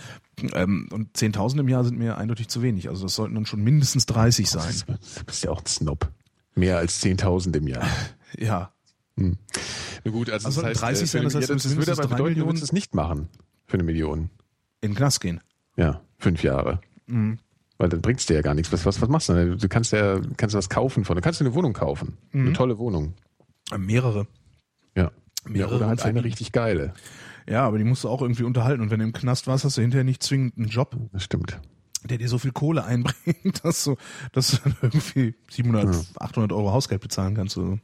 Ähm, 0.54 0.88
und 0.92 1.16
10.000 1.16 1.60
im 1.60 1.68
Jahr 1.68 1.84
sind 1.84 1.98
mir 1.98 2.16
eindeutig 2.16 2.48
zu 2.48 2.62
wenig. 2.62 2.88
Also 2.88 3.04
das 3.04 3.14
sollten 3.14 3.34
dann 3.34 3.46
schon 3.46 3.62
mindestens 3.62 4.06
30 4.06 4.48
sein. 4.48 4.74
Du 4.86 5.24
bist 5.24 5.44
ja 5.44 5.50
auch 5.50 5.60
ein 5.60 5.66
Snob. 5.66 6.10
Mehr 6.54 6.78
als 6.78 7.02
10.000 7.02 7.56
im 7.56 7.68
Jahr. 7.68 7.86
Ja. 8.38 8.72
Hm. 9.16 9.38
Na 10.04 10.10
gut, 10.12 10.30
also, 10.30 10.46
also 10.46 10.60
das 10.62 10.70
heißt, 10.70 10.82
30 10.82 11.10
sein, 11.10 11.24
das 11.24 11.34
heißt, 11.34 11.50
das, 11.50 11.76
würde 11.76 11.90
aber 11.90 12.02
bedeuten, 12.02 12.22
Millionen, 12.22 12.38
du 12.38 12.46
würdest 12.46 12.62
es 12.62 12.72
nicht 12.72 12.94
machen 12.94 13.28
für 13.66 13.74
eine 13.74 13.82
Million. 13.82 14.30
In 14.80 14.92
den 14.92 14.94
Knast 14.94 15.20
gehen. 15.20 15.40
Ja, 15.76 16.00
fünf 16.18 16.44
Jahre. 16.44 16.80
Mhm. 17.06 17.38
Weil 17.80 17.88
dann 17.88 18.02
bringt's 18.02 18.26
dir 18.26 18.34
ja 18.34 18.42
gar 18.42 18.54
nichts. 18.54 18.70
Was, 18.72 18.84
was, 18.84 19.00
was 19.00 19.08
machst 19.08 19.30
du 19.30 19.32
denn? 19.32 19.58
Du 19.58 19.68
kannst 19.68 19.92
ja, 19.92 20.20
kannst 20.36 20.54
was 20.54 20.68
kaufen 20.68 21.04
von. 21.04 21.16
Du 21.16 21.22
kannst 21.22 21.40
dir 21.40 21.46
eine 21.46 21.54
Wohnung 21.54 21.72
kaufen. 21.72 22.18
Mhm. 22.30 22.48
Eine 22.48 22.52
tolle 22.52 22.78
Wohnung. 22.78 23.14
Mehrere. 23.78 24.26
Ja. 24.94 25.11
Mehrere. 25.44 25.70
Ja, 25.70 25.76
oder 25.76 25.88
halt 25.88 26.02
eine 26.02 26.24
richtig 26.24 26.52
geile. 26.52 26.94
Ja, 27.48 27.66
aber 27.66 27.78
die 27.78 27.85
musst 27.85 28.04
du 28.04 28.09
auch 28.09 28.22
irgendwie 28.22 28.44
unterhalten. 28.44 28.83
Und 28.83 28.90
wenn 28.90 29.00
du 29.00 29.04
im 29.04 29.12
Knast 29.12 29.46
warst, 29.46 29.64
hast 29.64 29.76
du 29.76 29.83
hinterher 29.83 30.04
nicht 30.04 30.22
zwingend 30.22 30.56
einen 30.56 30.68
Job. 30.68 30.96
Das 31.12 31.24
stimmt. 31.24 31.61
Der 32.04 32.18
dir 32.18 32.28
so 32.28 32.38
viel 32.38 32.52
Kohle 32.52 32.85
einbringt, 32.90 33.64
dass 33.64 33.85
du, 33.85 33.96
dass 34.33 34.50
du 34.52 34.56
dann 34.64 34.76
irgendwie 34.83 35.35
700, 35.50 35.94
ja. 35.94 36.00
800 36.20 36.52
Euro 36.52 36.72
Hausgeld 36.72 37.00
bezahlen 37.00 37.35
kannst. 37.35 37.56
Oder 37.59 37.78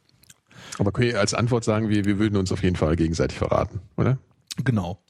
Aber 0.79 0.89
okay, 0.89 1.15
als 1.15 1.35
Antwort 1.35 1.65
sagen 1.65 1.89
wir, 1.89 2.05
wir 2.05 2.19
würden 2.19 2.37
uns 2.37 2.53
auf 2.53 2.63
jeden 2.63 2.77
Fall 2.77 2.97
gegenseitig 2.97 3.39
verraten, 3.39 3.81
oder? 3.97 4.19
Genau. 4.65 5.03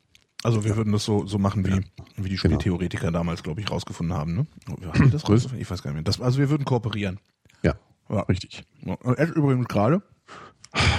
Also 0.43 0.65
wir 0.65 0.73
ja. 0.73 0.77
würden 0.77 0.93
das 0.93 1.05
so, 1.05 1.27
so 1.27 1.39
machen, 1.39 1.67
wie, 1.67 1.71
ja. 1.71 1.81
wie 2.17 2.29
die 2.29 2.37
genau. 2.37 2.55
Spieltheoretiker 2.55 3.07
genau. 3.07 3.19
damals, 3.19 3.43
glaube 3.43 3.61
ich, 3.61 3.71
rausgefunden 3.71 4.17
haben. 4.17 4.35
Ne? 4.35 4.47
Haben 4.87 5.11
das 5.11 5.23
rausgefunden? 5.29 5.61
Ich 5.61 5.71
weiß 5.71 5.83
gar 5.83 5.91
nicht 5.91 5.97
mehr. 5.97 6.05
Das, 6.05 6.21
also 6.21 6.39
wir 6.39 6.51
würden 6.51 6.65
kooperieren. 6.65 7.19
Ja, 7.62 7.75
ja. 8.09 8.21
richtig. 8.21 8.65
Übrigens 8.83 9.69
gerade 9.69 10.03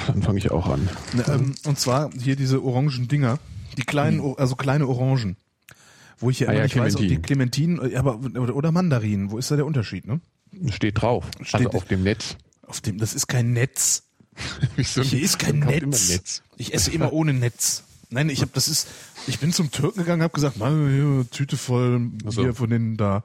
dann 0.07 0.23
fange 0.23 0.39
ich 0.39 0.51
auch 0.51 0.67
an. 0.67 0.89
Ähm, 1.27 1.55
und 1.65 1.79
zwar 1.79 2.09
hier 2.11 2.35
diese 2.35 2.63
orangen 2.63 3.07
Dinger, 3.07 3.39
die 3.77 3.83
kleinen, 3.83 4.23
hm. 4.23 4.35
also 4.37 4.55
kleine 4.55 4.87
Orangen. 4.87 5.37
Wo 6.19 6.31
ich 6.31 6.39
ja 6.39 6.47
ah 6.47 6.51
immer 6.51 6.59
ja, 6.59 6.63
nicht 6.63 6.73
Clementin. 6.73 6.95
weiß, 6.95 7.01
ob 7.03 7.09
die 7.09 7.21
Clementinen, 7.21 7.95
aber, 7.95 8.19
oder 8.55 8.71
Mandarinen, 8.71 9.29
wo 9.29 9.37
ist 9.37 9.51
da 9.51 9.55
der 9.55 9.67
Unterschied, 9.67 10.07
ne? 10.07 10.19
Steht 10.69 11.01
drauf. 11.01 11.25
Steht 11.41 11.67
also 11.67 11.77
auf 11.77 11.85
dem 11.85 12.03
Netz. 12.03 12.37
Auf 12.65 12.81
dem, 12.81 12.97
das 12.97 13.13
ist 13.13 13.27
kein 13.27 13.53
Netz. 13.53 14.03
Wieso 14.75 15.03
Hier 15.03 15.21
ist 15.21 15.37
kein 15.39 15.59
Netz. 15.59 16.09
Netz. 16.09 16.41
Ich 16.57 16.73
esse 16.73 16.91
immer 16.91 17.13
ohne 17.13 17.33
Netz. 17.33 17.83
Nein, 18.09 18.29
ich 18.29 18.41
habe 18.41 18.51
das 18.53 18.67
ist, 18.67 18.87
ich 19.27 19.39
bin 19.39 19.51
zum 19.51 19.69
Türken 19.69 19.99
gegangen, 19.99 20.21
habe 20.21 20.33
gesagt, 20.33 20.55
hier, 20.57 21.25
Tüte 21.29 21.57
voll, 21.57 22.09
so. 22.25 22.41
hier 22.41 22.53
von 22.53 22.69
denen 22.69 22.97
da 22.97 23.23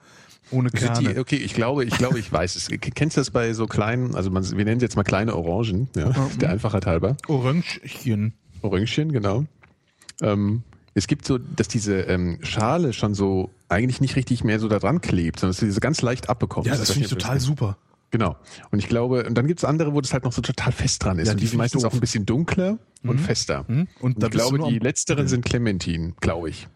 ohne 0.53 0.71
Kerne. 0.71 1.15
Die, 1.15 1.19
okay, 1.19 1.37
ich 1.37 1.55
glaube, 1.55 1.85
ich 1.85 1.97
glaube, 1.97 2.19
ich 2.19 2.33
weiß 2.33 2.57
es. 2.57 2.69
Kennst 2.95 3.17
du 3.17 3.21
das 3.21 3.31
bei 3.31 3.53
so 3.53 3.67
kleinen, 3.67 4.15
also 4.15 4.31
man, 4.31 4.49
wir 4.49 4.65
nennen 4.65 4.77
es 4.77 4.83
jetzt 4.83 4.97
mal 4.97 5.03
kleine 5.03 5.35
Orangen, 5.35 5.89
ja, 5.97 6.09
mhm. 6.09 6.39
der 6.39 6.51
Einfachheit 6.51 6.87
halber. 6.87 7.17
Orangchen. 7.29 8.35
Orangchen, 8.63 9.13
genau. 9.13 9.45
Ähm, 10.21 10.63
es 10.95 11.07
gibt 11.07 11.25
so, 11.25 11.39
dass 11.39 11.69
diese 11.69 12.03
ähm, 12.03 12.39
Schale 12.43 12.93
schon 12.93 13.15
so 13.15 13.51
eigentlich 13.69 14.01
nicht 14.01 14.17
richtig 14.17 14.45
mehr 14.45 14.61
so 14.61 14.69
da 14.69 14.79
dran 14.79 15.01
klebt, 15.01 15.41
sondern 15.41 15.53
dass 15.53 15.61
du 15.61 15.67
diese 15.67 15.81
ganz 15.81 16.03
leicht 16.03 16.29
abbekommst. 16.29 16.67
Ja, 16.67 16.73
das, 16.73 16.81
das 16.81 16.91
finde 16.93 17.07
ich 17.07 17.11
total 17.11 17.41
super. 17.41 17.79
Genau. 18.11 18.37
Und 18.71 18.79
ich 18.79 18.89
glaube, 18.89 19.25
und 19.25 19.35
dann 19.35 19.47
gibt 19.47 19.61
es 19.61 19.65
andere, 19.65 19.95
wo 19.95 20.01
das 20.03 20.13
halt 20.13 20.25
noch 20.25 20.33
so 20.33 20.43
total 20.43 20.71
fest 20.71 21.03
dran 21.03 21.19
ist. 21.19 21.29
Ja, 21.29 21.35
die, 21.35 21.41
die 21.41 21.47
sind 21.47 21.57
meistens 21.57 21.85
auch 21.85 21.95
ein 21.95 22.01
bisschen 22.01 22.27
dunkler 22.27 22.79
mhm. 23.03 23.11
und 23.11 23.19
fester. 23.19 23.65
Mhm. 23.67 23.89
Und, 24.01 24.17
und 24.17 24.25
ich 24.25 24.31
glaube, 24.31 24.59
die 24.69 24.79
letzteren 24.79 25.29
sind 25.29 25.45
Clementin, 25.45 26.15
glaube 26.21 26.51
ich. 26.51 26.69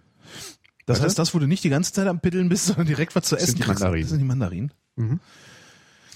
Das 0.86 1.02
heißt, 1.02 1.18
das, 1.18 1.34
wo 1.34 1.38
du 1.38 1.46
nicht 1.46 1.64
die 1.64 1.68
ganze 1.68 1.92
Zeit 1.92 2.06
am 2.06 2.20
Pitteln 2.20 2.48
bist, 2.48 2.66
sondern 2.66 2.86
direkt 2.86 3.14
was 3.14 3.24
zu 3.24 3.36
essen 3.36 3.46
sind 3.48 3.64
die 3.64 3.68
Mandarinen. 3.68 4.02
Das 4.02 4.10
sind 4.10 4.18
die 4.18 4.24
Mandarinen. 4.24 4.72
Mhm. 4.96 5.20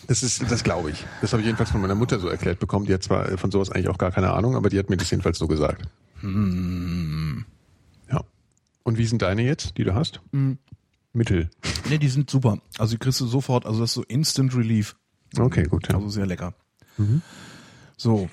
Das 0.06 0.22
ist, 0.22 0.50
das 0.50 0.64
glaube 0.64 0.90
ich. 0.90 1.04
Das 1.20 1.33
habe 1.33 1.42
ich 1.42 1.46
jedenfalls 1.46 1.70
von 1.70 1.80
meiner 1.80 1.94
Mutter 1.94 2.18
so 2.18 2.28
erklärt 2.28 2.59
bekommen. 2.59 2.87
Die 2.87 2.94
hat 2.94 3.02
zwar 3.02 3.37
von 3.37 3.50
sowas 3.50 3.70
eigentlich 3.70 3.88
auch 3.88 3.98
gar 3.98 4.11
keine 4.11 4.33
Ahnung, 4.33 4.56
aber 4.56 4.70
die 4.70 4.78
hat 4.78 4.88
mir 4.88 4.96
das 4.96 5.11
jedenfalls 5.11 5.38
so 5.38 5.46
gesagt. 5.46 5.83
Hm. 6.20 7.44
Ja. 8.11 8.22
Und 8.83 8.96
wie 8.96 9.06
sind 9.06 9.22
deine 9.22 9.42
jetzt, 9.42 9.76
die 9.76 9.85
du 9.85 9.94
hast? 9.94 10.20
Hm. 10.33 10.59
Mittel. 11.12 11.50
Nee, 11.88 11.98
die 11.98 12.09
sind 12.09 12.30
super. 12.30 12.59
Also 12.78 12.94
die 12.94 12.98
kriegst 12.98 13.20
du 13.20 13.26
sofort, 13.26 13.66
also 13.66 13.80
das 13.80 13.90
ist 13.90 13.94
so 13.94 14.04
Instant 14.04 14.54
Relief. 14.54 14.96
Okay, 15.38 15.64
gut. 15.64 15.88
Ja. 15.88 15.96
Also 15.96 16.09
sehr 16.09 16.26
lecker. 16.26 16.54
Mhm. 16.96 17.22
So. 17.96 18.30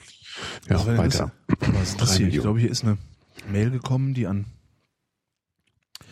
Ja, 0.69 0.85
weiter. 0.97 1.31
Was 1.73 1.89
ist 1.89 2.01
das 2.01 2.17
hier? 2.17 2.27
Ich 2.27 2.39
glaube, 2.39 2.59
hier 2.59 2.69
ist 2.69 2.83
eine 2.83 2.97
Mail 3.51 3.71
gekommen, 3.71 4.13
die 4.13 4.27
an 4.27 4.45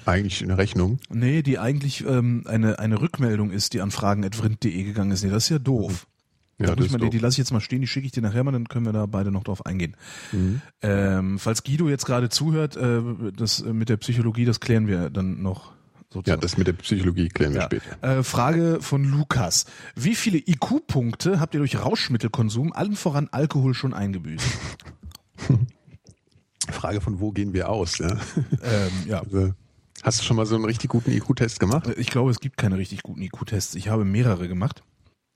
eigentlich 0.08 0.44
eine 0.44 0.58
Rechnung? 0.58 1.00
Nee, 1.10 1.42
die 1.42 1.60
eigentlich 1.60 2.06
ähm, 2.06 2.44
eine, 2.46 2.80
eine 2.80 3.02
Rückmeldung 3.02 3.52
ist, 3.52 3.74
die 3.74 3.82
an 3.82 3.92
fragen.vrind.de 3.92 4.84
gegangen 4.84 5.12
ist. 5.12 5.24
Nee, 5.24 5.30
das 5.30 5.46
ist 5.46 5.50
ja 5.50 5.60
doof. 5.60 6.08
Ja, 6.58 6.74
das 6.74 6.90
mal, 6.90 7.00
die, 7.00 7.10
die 7.10 7.20
lasse 7.20 7.34
ich 7.34 7.38
jetzt 7.40 7.52
mal 7.52 7.60
stehen, 7.60 7.82
die 7.82 7.88
schicke 7.88 8.06
ich 8.06 8.14
dir 8.14 8.22
nachher 8.22 8.44
mal, 8.44 8.54
dann 8.54 8.70
können 8.70 8.86
wir 8.86 8.94
da 8.94 9.06
beide 9.08 9.30
noch 9.30 9.44
drauf 9.44 9.66
eingehen. 9.66 9.98
Mhm. 10.32 10.62
Ähm, 10.82 11.40
falls 11.40 11.64
Guido 11.64 11.90
jetzt 11.90 12.06
gerade 12.06 12.30
zuhört, 12.30 12.78
äh, 12.78 13.02
das 13.36 13.60
äh, 13.60 13.74
mit 13.74 13.90
der 13.90 13.98
Psychologie, 13.98 14.46
das 14.46 14.62
klären 14.62 14.88
wir 14.88 15.10
dann 15.10 15.42
noch. 15.42 15.74
Sozusagen. 16.10 16.40
Ja, 16.40 16.42
das 16.42 16.58
mit 16.58 16.68
der 16.68 16.74
Psychologie 16.74 17.28
klären 17.28 17.54
wir 17.54 17.62
ja. 17.62 17.66
später. 17.66 18.20
Äh, 18.20 18.24
Frage 18.24 18.78
von 18.80 19.04
Lukas. 19.04 19.66
Wie 19.96 20.16
viele 20.16 20.38
IQ-Punkte 20.38 21.42
habt 21.42 21.56
ihr 21.56 21.58
durch 21.58 21.78
Rauschmittelkonsum, 21.78 22.72
allen 22.72 22.96
voran 22.96 23.28
Alkohol, 23.32 23.74
schon 23.74 23.94
eingebüßt? 23.94 24.46
Frage 26.70 27.02
von 27.02 27.20
wo 27.20 27.32
gehen 27.32 27.54
wir 27.54 27.70
aus? 27.70 27.98
Ja. 27.98 28.12
Ähm, 28.12 28.92
ja. 29.08 29.20
Also, 29.20 29.54
Hast 30.06 30.20
du 30.20 30.24
schon 30.24 30.38
mal 30.38 30.46
so 30.46 30.54
einen 30.54 30.66
richtig 30.66 30.92
guten 30.92 31.12
IQ-Test 31.12 31.60
gemacht? 31.60 31.90
Ich 31.98 32.12
glaube, 32.12 32.30
es 32.30 32.40
gibt 32.40 32.58
keine 32.58 32.78
richtig 32.78 33.02
guten 33.02 33.24
IQ-Tests. 33.24 33.74
Ich 33.74 33.90
habe 33.90 34.06
mehrere 34.06 34.48
gemacht. 34.48 34.84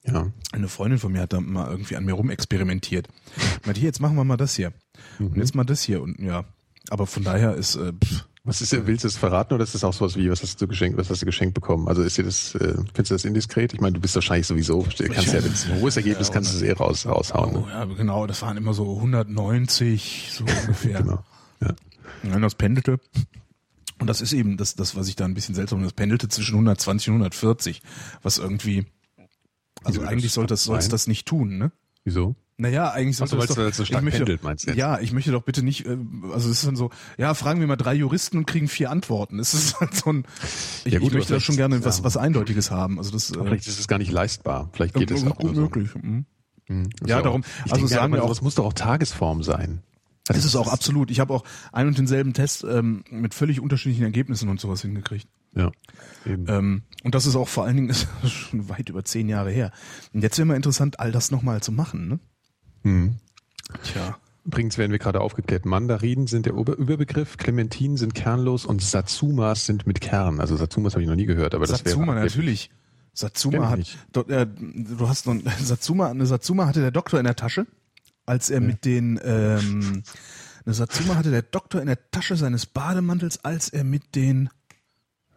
Ja. 0.05 0.27
Eine 0.51 0.67
Freundin 0.67 0.99
von 0.99 1.12
mir 1.12 1.21
hat 1.21 1.34
da 1.34 1.41
mal 1.41 1.71
irgendwie 1.71 1.95
an 1.95 2.05
mir 2.05 2.13
rumexperimentiert. 2.13 3.08
Meinte, 3.65 3.82
jetzt 3.82 3.99
machen 3.99 4.15
wir 4.15 4.23
mal 4.23 4.38
das 4.38 4.55
hier. 4.55 4.71
Mhm. 5.17 5.27
Und 5.27 5.38
jetzt 5.38 5.55
mal 5.55 5.63
das 5.63 5.82
hier. 5.82 6.03
Und 6.03 6.19
ja, 6.19 6.45
aber 6.91 7.08
von 7.08 7.23
daher 7.23 7.55
ist. 7.55 7.77
Äh, 7.77 7.93
pff. 7.93 8.25
Was 8.45 8.62
ist, 8.62 8.71
willst 8.88 9.03
du 9.03 9.08
es 9.08 9.17
verraten 9.17 9.53
oder 9.53 9.63
ist 9.63 9.75
das 9.75 9.84
auch 9.84 9.93
sowas 9.93 10.15
wie, 10.15 10.29
was 10.32 10.41
hast 10.41 10.62
du 10.62 10.67
geschenkt, 10.67 10.97
was 10.97 11.10
hast 11.10 11.21
du 11.21 11.25
geschenkt 11.25 11.55
bekommen? 11.55 11.88
Also 11.88 12.03
ist 12.03 12.17
dir 12.17 12.23
das, 12.23 12.55
äh, 12.55 12.75
findest 12.93 13.12
du 13.12 13.15
das 13.15 13.25
indiskret? 13.25 13.73
Ich 13.73 13.82
meine, 13.82 13.93
du 13.93 13.99
bist 13.99 14.15
wahrscheinlich 14.15 14.47
sowieso, 14.47 14.84
kannst 14.84 15.01
ich 15.01 15.34
ja, 15.34 15.39
ein 15.39 15.82
hohes 15.82 15.97
Ergebnis 15.97 16.29
ja, 16.29 16.34
kannst 16.34 16.53
du 16.53 16.58
es 16.58 16.63
eh 16.63 16.71
raus, 16.71 17.05
raushauen. 17.05 17.55
Oh, 17.55 17.65
ne? 17.65 17.71
Ja, 17.71 17.86
genau, 17.86 18.25
das 18.27 18.41
waren 18.41 18.55
immer 18.55 18.73
so 18.73 18.95
190, 18.95 20.29
so 20.32 20.45
ungefähr. 20.62 21.01
genau. 21.01 21.23
Ja. 21.60 21.75
Und 22.34 22.41
das 22.41 22.55
pendelte. 22.55 22.99
Und 24.00 24.08
das 24.08 24.22
ist 24.22 24.34
eben 24.34 24.58
das, 24.58 24.76
das, 24.76 24.95
was 24.95 25.08
ich 25.08 25.16
da 25.16 25.26
ein 25.26 25.34
bisschen 25.34 25.56
seltsam, 25.56 25.84
das 25.84 25.93
pendelte 25.93 26.28
zwischen 26.30 26.56
120 26.56 27.10
und 27.10 27.16
140, 27.16 27.82
was 28.22 28.38
irgendwie, 28.38 28.86
also 29.84 30.02
Wieso 30.02 30.10
eigentlich 30.10 30.32
sollte 30.32 30.54
das, 30.54 30.64
soll 30.64 30.80
das 30.80 31.08
nicht 31.08 31.28
tun, 31.28 31.58
ne? 31.58 31.72
Wieso? 32.04 32.36
Naja, 32.58 32.91
eigentlich 32.91 33.16
sollte 33.16 33.38
Ach, 33.38 33.47
so, 33.47 33.56
das 33.56 33.56
doch, 33.56 33.74
so 33.74 33.86
stark 33.86 34.04
möchte, 34.04 34.20
pendelt, 34.20 34.43
meinst 34.43 34.68
du? 34.68 34.74
Ja, 34.74 35.00
ich 35.00 35.14
möchte 35.14 35.32
doch 35.32 35.43
bitte 35.43 35.64
nicht, 35.64 35.86
äh, 35.86 35.97
also 36.34 36.50
es 36.50 36.58
ist 36.58 36.68
dann 36.68 36.76
so, 36.76 36.89
ja, 37.18 37.34
fragen 37.34 37.62
wir 37.62 37.68
mal 37.68 37.78
drei 37.78 37.93
Juristen 37.93 38.38
und 38.38 38.47
kriegen 38.47 38.68
vier 38.68 38.91
Antworten. 38.91 39.39
Es 39.39 39.54
ist 39.54 39.80
halt 39.80 39.95
so 39.95 40.12
ein, 40.12 40.26
ich, 40.84 40.93
ja, 40.93 41.00
gut, 41.00 41.10
ich 41.10 41.16
möchte 41.16 41.34
da 41.34 41.39
schon 41.39 41.56
gerne 41.56 41.86
was, 41.86 42.04
was 42.04 42.18
Eindeutiges 42.18 42.70
haben. 42.70 42.97
Also 42.97 43.12
das, 43.12 43.32
äh, 43.32 43.41
vielleicht 43.41 43.68
ist 43.68 43.80
es 43.80 43.88
gar 43.88 43.97
nicht 43.97 44.12
leistbar. 44.12 44.70
Vielleicht 44.74 44.93
geht 44.95 45.10
es 45.10 45.26
auch 45.26 45.38
gut 45.38 45.56
möglich. 45.56 45.89
So. 45.93 46.00
Mhm. 46.00 46.26
Mhm. 46.68 46.89
Ja, 47.06 47.22
darum, 47.22 47.43
ich 47.66 47.72
also 47.72 47.88
sagen 47.88 48.14
wir 48.14 48.24
auch, 48.24 48.32
es 48.32 48.41
muss 48.41 48.56
doch 48.56 48.66
auch 48.66 48.74
Tagesform 48.74 49.41
sein. 49.41 49.82
Das 50.30 50.38
ist 50.38 50.45
es 50.45 50.55
auch 50.55 50.71
absolut. 50.71 51.09
Ich 51.09 51.19
habe 51.19 51.34
auch 51.34 51.43
einen 51.71 51.89
und 51.89 51.97
denselben 51.97 52.34
Test 52.34 52.63
ähm, 52.63 53.03
mit 53.09 53.34
völlig 53.34 53.59
unterschiedlichen 53.59 54.03
Ergebnissen 54.03 54.47
und 54.47 54.59
sowas 54.59 54.84
hingekriegt. 54.84 55.27
Ja. 55.55 55.71
Ähm, 56.25 56.84
und 57.03 57.15
das 57.15 57.25
ist 57.25 57.36
auch 57.36 57.47
vor 57.47 57.65
allen 57.65 57.75
Dingen 57.75 57.95
schon 58.25 58.69
weit 58.69 58.89
über 58.89 59.03
zehn 59.03 59.27
Jahre 59.27 59.51
her. 59.51 59.71
Und 60.13 60.21
jetzt 60.21 60.38
wäre 60.38 60.45
mal 60.45 60.55
interessant, 60.55 60.99
all 60.99 61.11
das 61.11 61.32
nochmal 61.32 61.61
zu 61.61 61.71
machen. 61.71 62.07
Ne? 62.07 62.19
Mhm. 62.84 63.15
Tja. 63.84 64.17
Übrigens 64.45 64.77
werden 64.77 64.91
wir 64.91 64.99
gerade 64.99 65.21
aufgeklärt. 65.21 65.65
Mandarinen 65.65 66.27
sind 66.27 66.45
der 66.45 66.55
Ober 66.55 66.77
Überbegriff, 66.77 67.38
Clementinen 67.38 67.97
sind 67.97 68.15
kernlos 68.15 68.65
und 68.65 68.82
Satsumas 68.82 69.65
sind 69.65 69.86
mit 69.86 69.99
Kern. 69.99 70.39
Also 70.39 70.55
Satsumas 70.55 70.93
habe 70.93 71.03
ich 71.03 71.09
noch 71.09 71.15
nie 71.15 71.25
gehört, 71.25 71.55
aber 71.55 71.65
das 71.65 71.80
Satsuma 71.80 72.13
wäre 72.13 72.25
natürlich. 72.25 72.71
Satsuma 73.13 73.69
hat, 73.69 73.97
do, 74.13 74.21
äh, 74.21 74.47
du 74.47 75.09
hast 75.09 75.27
noch, 75.27 75.36
Satsuma, 75.59 76.09
eine 76.09 76.25
Satsuma 76.25 76.67
hatte 76.67 76.82
der 76.82 76.91
Doktor 76.91 77.19
in 77.19 77.25
der 77.25 77.36
Tasche, 77.36 77.67
als 78.30 78.49
er 78.49 78.61
mit 78.61 78.86
den, 78.86 79.19
ähm, 79.23 80.03
eine 80.65 80.73
Satsuma 80.73 81.15
hatte 81.15 81.32
der 81.32 81.41
Doktor 81.41 81.82
in 81.82 81.88
der 81.88 82.11
Tasche 82.11 82.36
seines 82.36 82.67
Bademantels, 82.67 83.43
als 83.43 83.69
er 83.69 83.84
mit 83.84 84.15
den, 84.15 84.49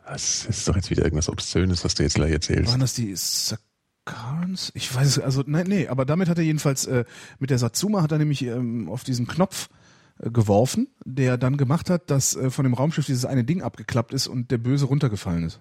das 0.06 0.44
ist 0.44 0.68
doch 0.68 0.76
jetzt 0.76 0.90
wieder 0.90 1.04
irgendwas 1.04 1.28
Obszönes, 1.28 1.84
was 1.84 1.94
du 1.94 2.02
jetzt 2.02 2.14
gleich 2.16 2.32
erzählst. 2.32 2.70
Waren 2.70 2.80
das 2.80 2.92
die 2.94 3.14
Sakarans? 3.16 4.72
Ich 4.74 4.94
weiß 4.94 5.06
es, 5.06 5.18
also 5.18 5.42
nein, 5.46 5.66
nee, 5.68 5.88
aber 5.88 6.04
damit 6.04 6.28
hat 6.28 6.36
er 6.36 6.44
jedenfalls, 6.44 6.86
äh, 6.86 7.04
mit 7.38 7.50
der 7.50 7.58
Satsuma 7.58 8.02
hat 8.02 8.12
er 8.12 8.18
nämlich 8.18 8.42
ähm, 8.42 8.90
auf 8.90 9.04
diesen 9.04 9.26
Knopf 9.26 9.70
äh, 10.18 10.30
geworfen, 10.30 10.88
der 11.06 11.38
dann 11.38 11.56
gemacht 11.56 11.88
hat, 11.88 12.10
dass 12.10 12.36
äh, 12.36 12.50
von 12.50 12.64
dem 12.64 12.74
Raumschiff 12.74 13.06
dieses 13.06 13.24
eine 13.24 13.44
Ding 13.44 13.62
abgeklappt 13.62 14.12
ist 14.12 14.26
und 14.26 14.50
der 14.50 14.58
Böse 14.58 14.84
runtergefallen 14.84 15.44
ist. 15.44 15.60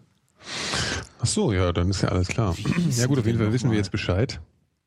Ach 1.19 1.27
so, 1.27 1.53
ja, 1.53 1.71
dann 1.71 1.89
ist 1.91 2.01
ja 2.01 2.09
alles 2.09 2.27
klar. 2.27 2.57
Ja 2.97 3.05
gut, 3.05 3.19
auf 3.19 3.25
jeden 3.25 3.37
Fall 3.37 3.53
wissen 3.53 3.69
wir 3.69 3.77
jetzt 3.77 3.91
Bescheid. 3.91 4.41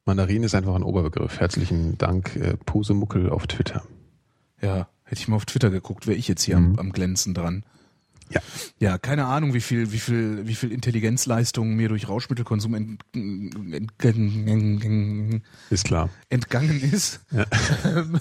Mandarin 0.07 0.43
ist 0.43 0.55
einfach 0.55 0.75
ein 0.75 0.83
Oberbegriff. 0.83 1.41
Herzlichen 1.41 1.97
Dank, 1.97 2.37
äh, 2.37 2.57
Posemuckel 2.57 3.31
auf 3.31 3.47
Twitter. 3.47 3.85
Ja, 4.61 4.89
hätte 5.05 5.21
ich 5.21 5.29
mal 5.29 5.37
auf 5.37 5.47
Twitter 5.47 5.71
geguckt, 5.71 6.07
wäre 6.07 6.19
ich 6.19 6.29
jetzt 6.29 6.43
hier 6.43 6.59
mhm. 6.59 6.73
am, 6.75 6.79
am 6.79 6.93
Glänzen 6.93 7.33
dran. 7.35 7.65
Ja. 8.31 8.41
Ja, 8.79 8.99
keine 8.99 9.27
Ahnung, 9.27 9.55
wie 9.55 9.61
viel, 9.61 9.93
wie 9.93 9.99
viel, 9.99 10.47
wie 10.47 10.55
viel 10.55 10.73
Intelligenzleistung 10.73 11.75
mir 11.75 11.89
durch 11.89 12.09
Rauschmittelkonsum 12.09 12.75
ent, 12.75 13.03
ent, 13.15 13.93
ist 15.71 15.85
klar. 15.85 16.11
entgangen 16.31 16.81
ist. 16.81 17.21
Ja. 17.31 17.45
Ähm, 17.85 18.21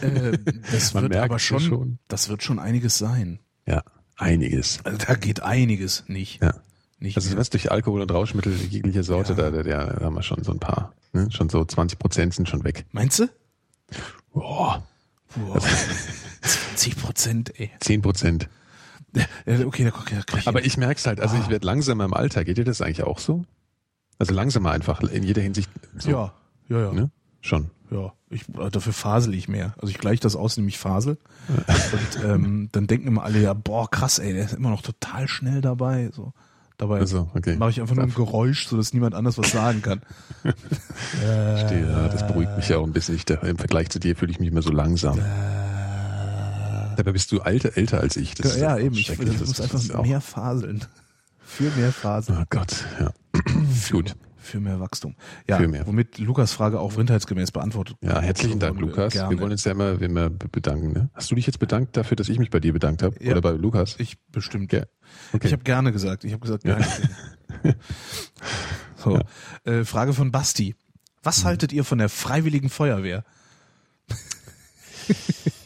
äh, 0.00 0.38
das 0.70 0.94
Man 0.94 1.04
wird 1.04 1.16
aber 1.16 1.38
schon, 1.38 1.60
schon, 1.60 1.98
das 2.08 2.28
wird 2.28 2.42
schon 2.42 2.58
einiges 2.58 2.98
sein. 2.98 3.40
Ja, 3.66 3.82
einiges. 4.16 4.78
Also 4.84 4.98
da 4.98 5.14
geht 5.14 5.42
einiges 5.42 6.04
nicht. 6.06 6.42
Ja. 6.42 6.54
Nicht 7.00 7.16
also 7.16 7.34
was 7.36 7.48
durch 7.48 7.70
Alkohol 7.70 8.02
und 8.02 8.12
Rauschmittel 8.12 8.52
jeglicher 8.52 9.02
Sorte, 9.02 9.32
ja. 9.32 9.50
da, 9.50 9.62
da, 9.62 9.62
da 9.62 10.04
haben 10.04 10.14
wir 10.14 10.22
schon 10.22 10.44
so 10.44 10.52
ein 10.52 10.58
paar. 10.58 10.92
Ne? 11.12 11.30
Schon 11.30 11.48
so 11.48 11.64
20 11.64 11.98
Prozent 11.98 12.34
sind 12.34 12.48
schon 12.48 12.62
weg. 12.62 12.84
Meinst 12.92 13.18
du? 13.18 13.28
Boah. 14.34 14.86
Boah. 15.34 15.60
20 16.42 16.96
Prozent, 17.02 17.58
ey. 17.58 17.70
10 17.80 18.02
Prozent. 18.02 18.48
Ja, 19.14 19.66
okay, 19.66 19.84
da, 19.84 19.98
okay, 19.98 20.20
da 20.26 20.38
Aber 20.44 20.64
ich 20.64 20.76
merke 20.76 20.98
es 20.98 21.06
halt, 21.06 21.20
also 21.20 21.36
ah. 21.36 21.40
ich 21.42 21.48
werde 21.48 21.66
langsamer 21.66 22.04
im 22.04 22.14
Alter. 22.14 22.44
Geht 22.44 22.58
dir 22.58 22.64
das 22.64 22.82
eigentlich 22.82 23.02
auch 23.02 23.18
so? 23.18 23.44
Also 24.18 24.34
langsamer 24.34 24.70
einfach, 24.70 25.00
in 25.00 25.22
jeder 25.22 25.40
Hinsicht. 25.40 25.70
So. 25.96 26.10
Ja, 26.10 26.32
ja, 26.68 26.80
ja. 26.80 26.92
Ne? 26.92 27.10
Schon. 27.40 27.70
Ja, 27.90 28.12
ich, 28.28 28.44
dafür 28.70 28.92
fasel 28.92 29.34
ich 29.34 29.48
mehr. 29.48 29.74
Also 29.78 29.88
ich 29.88 29.98
gleiche 29.98 30.20
das 30.20 30.36
aus, 30.36 30.56
nämlich 30.58 30.78
fasel. 30.78 31.18
und 31.48 32.24
ähm, 32.24 32.68
dann 32.70 32.86
denken 32.86 33.08
immer 33.08 33.24
alle, 33.24 33.40
ja, 33.40 33.54
boah, 33.54 33.90
krass, 33.90 34.18
ey, 34.18 34.34
der 34.34 34.44
ist 34.44 34.54
immer 34.54 34.70
noch 34.70 34.82
total 34.82 35.26
schnell 35.26 35.60
dabei. 35.60 36.10
So. 36.12 36.32
Dabei 36.80 36.98
also, 36.98 37.28
okay. 37.34 37.56
mache 37.56 37.68
ich 37.68 37.80
einfach 37.82 37.94
nur 37.94 38.04
ein 38.04 38.14
Geräusch, 38.14 38.66
sodass 38.66 38.94
niemand 38.94 39.14
anders 39.14 39.36
was 39.36 39.50
sagen 39.50 39.82
kann. 39.82 40.00
Verstehe, 41.20 41.86
ja, 41.86 42.08
das 42.08 42.26
beruhigt 42.26 42.56
mich 42.56 42.70
ja 42.70 42.78
auch 42.78 42.86
ein 42.86 42.94
bisschen. 42.94 43.16
Ich, 43.16 43.28
Im 43.28 43.58
Vergleich 43.58 43.90
zu 43.90 44.00
dir 44.00 44.16
fühle 44.16 44.32
ich 44.32 44.40
mich 44.40 44.48
immer 44.48 44.62
so 44.62 44.70
langsam. 44.70 45.18
Äh, 45.18 45.22
Dabei 46.96 47.12
bist 47.12 47.32
du 47.32 47.40
älter, 47.40 47.76
älter 47.76 48.00
als 48.00 48.16
ich. 48.16 48.34
Das 48.34 48.58
ja, 48.58 48.78
eben. 48.78 48.94
Ich, 48.94 49.08
das, 49.08 49.18
muss 49.18 49.60
einfach 49.60 50.02
mehr 50.02 50.22
faseln. 50.22 50.86
Für 51.38 51.70
mehr 51.76 51.92
Faseln. 51.92 52.38
Oh 52.40 52.44
Gott, 52.48 52.74
ja. 52.98 53.12
Gut. 53.90 54.16
Für 54.50 54.58
mehr 54.58 54.80
Wachstum. 54.80 55.14
Ja, 55.48 55.58
für 55.58 55.68
mehr. 55.68 55.86
womit 55.86 56.18
Lukas 56.18 56.52
Frage 56.52 56.80
auch 56.80 56.98
rindheitsgemäß 56.98 57.52
beantwortet. 57.52 57.96
Ja, 58.02 58.20
herzlichen 58.20 58.58
Dank, 58.58 58.80
Lukas. 58.80 59.12
Gerne. 59.12 59.30
Wir 59.30 59.38
wollen 59.40 59.52
uns 59.52 59.62
ja 59.62 59.70
immer, 59.70 60.02
immer 60.02 60.28
bedanken. 60.28 60.92
Ne? 60.92 61.08
Hast 61.14 61.30
du 61.30 61.36
dich 61.36 61.46
jetzt 61.46 61.60
bedankt 61.60 61.96
dafür, 61.96 62.16
dass 62.16 62.28
ich 62.28 62.40
mich 62.40 62.50
bei 62.50 62.58
dir 62.58 62.72
bedankt 62.72 63.04
habe? 63.04 63.14
Ja, 63.22 63.30
Oder 63.30 63.42
bei 63.42 63.52
Lukas? 63.52 63.94
Ich 64.00 64.18
bestimmt. 64.32 64.72
Ja. 64.72 64.86
Okay. 65.32 65.46
Ich 65.46 65.52
habe 65.52 65.62
gerne 65.62 65.92
gesagt. 65.92 66.24
Ich 66.24 66.32
habe 66.32 66.40
gesagt. 66.40 66.64
Ja. 66.64 66.78
so. 68.96 69.20
Ja. 69.64 69.72
Äh, 69.72 69.84
Frage 69.84 70.14
von 70.14 70.32
Basti. 70.32 70.74
Was 71.22 71.44
mhm. 71.44 71.48
haltet 71.48 71.72
ihr 71.72 71.84
von 71.84 71.98
der 71.98 72.08
Freiwilligen 72.08 72.70
Feuerwehr? 72.70 73.24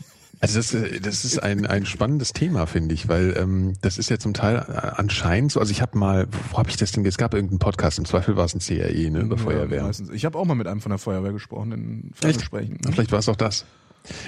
Also 0.45 0.59
das, 0.59 0.75
äh, 0.75 1.01
das 1.01 1.25
ist 1.25 1.43
ein, 1.43 1.67
ein 1.67 1.87
spannendes 1.87 2.33
Thema, 2.33 2.67
finde 2.67 2.95
ich, 2.95 3.09
weil 3.09 3.35
ähm, 3.39 3.75
das 3.81 3.97
ist 3.97 4.11
ja 4.11 4.19
zum 4.19 4.35
Teil 4.35 4.57
äh, 4.57 4.73
anscheinend 4.97 5.53
so, 5.53 5.61
also 5.61 5.73
ich 5.73 5.81
habe 5.81 5.97
mal, 5.97 6.27
wo 6.51 6.59
habe 6.59 6.69
ich 6.69 6.77
das 6.77 6.93
denn, 6.93 7.05
es 7.07 7.17
gab 7.17 7.33
irgendeinen 7.33 7.59
Podcast, 7.59 7.99
im 7.99 8.05
Zweifel 8.05 8.37
war 8.37 8.45
es 8.45 8.55
ein 8.55 8.61
CRE, 8.61 9.11
ne, 9.11 9.21
über 9.21 9.37
ja, 9.37 9.43
Feuerwehr. 9.43 9.83
Meistens. 9.85 10.11
Ich 10.11 10.25
habe 10.25 10.39
auch 10.39 10.45
mal 10.45 10.55
mit 10.55 10.67
einem 10.67 10.81
von 10.81 10.91
der 10.91 10.99
Feuerwehr 10.99 11.33
gesprochen 11.33 11.73
in 11.73 12.11
Ferngesprächen. 12.15 12.79
Vielleicht 12.91 13.11
war 13.11 13.21
es 13.21 13.29
auch 13.29 13.37
das. 13.37 13.65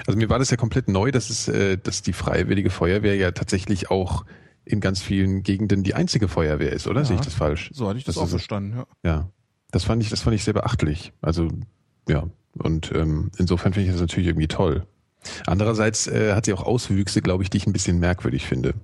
Also 0.07 0.19
mir 0.19 0.31
war 0.31 0.39
das 0.39 0.51
ja 0.51 0.57
komplett 0.57 0.89
neu, 0.89 1.11
dass 1.11 1.29
es, 1.29 1.49
äh, 1.49 1.77
dass 1.77 2.03
die 2.03 2.15
Freiwillige 2.15 2.71
Feuerwehr 2.71 3.17
ja 3.17 3.33
tatsächlich 3.33 3.91
auch 3.91 4.25
in 4.65 4.81
ganz 4.81 5.03
vielen 5.03 5.43
Gegenden 5.43 5.83
die 5.83 5.95
einzige 5.95 6.29
Feuerwehr 6.29 6.73
ist, 6.73 6.87
oder? 6.87 7.01
Ja, 7.01 7.07
Sehe 7.07 7.17
ich 7.17 7.23
das 7.23 7.35
falsch? 7.35 7.71
So 7.75 7.89
hatte 7.89 7.99
ich 7.99 8.05
das, 8.05 8.15
das 8.15 8.25
auch 8.25 8.29
verstanden, 8.29 8.79
ja. 8.79 8.87
Ja. 9.05 9.31
Das 9.71 9.85
fand 9.85 10.03
ich, 10.03 10.09
das 10.09 10.23
fand 10.23 10.35
ich 10.35 10.45
sehr 10.45 10.55
beachtlich. 10.55 11.13
Also, 11.21 11.49
ja. 12.09 12.25
Und 12.55 12.91
ähm, 12.95 13.31
insofern 13.37 13.75
finde 13.75 13.89
ich 13.89 13.93
das 13.93 14.01
natürlich 14.01 14.29
irgendwie 14.29 14.49
toll. 14.49 14.87
Andererseits 15.47 16.07
äh, 16.07 16.35
hat 16.35 16.47
sie 16.47 16.53
auch 16.53 16.63
Auswüchse, 16.63 17.23
glaube 17.23 17.43
ich, 17.43 17.51
die 17.51 17.59
ich 17.59 17.67
ein 17.67 17.73
bisschen 17.73 17.99
merkwürdig 17.99 18.47
finde. 18.47 18.75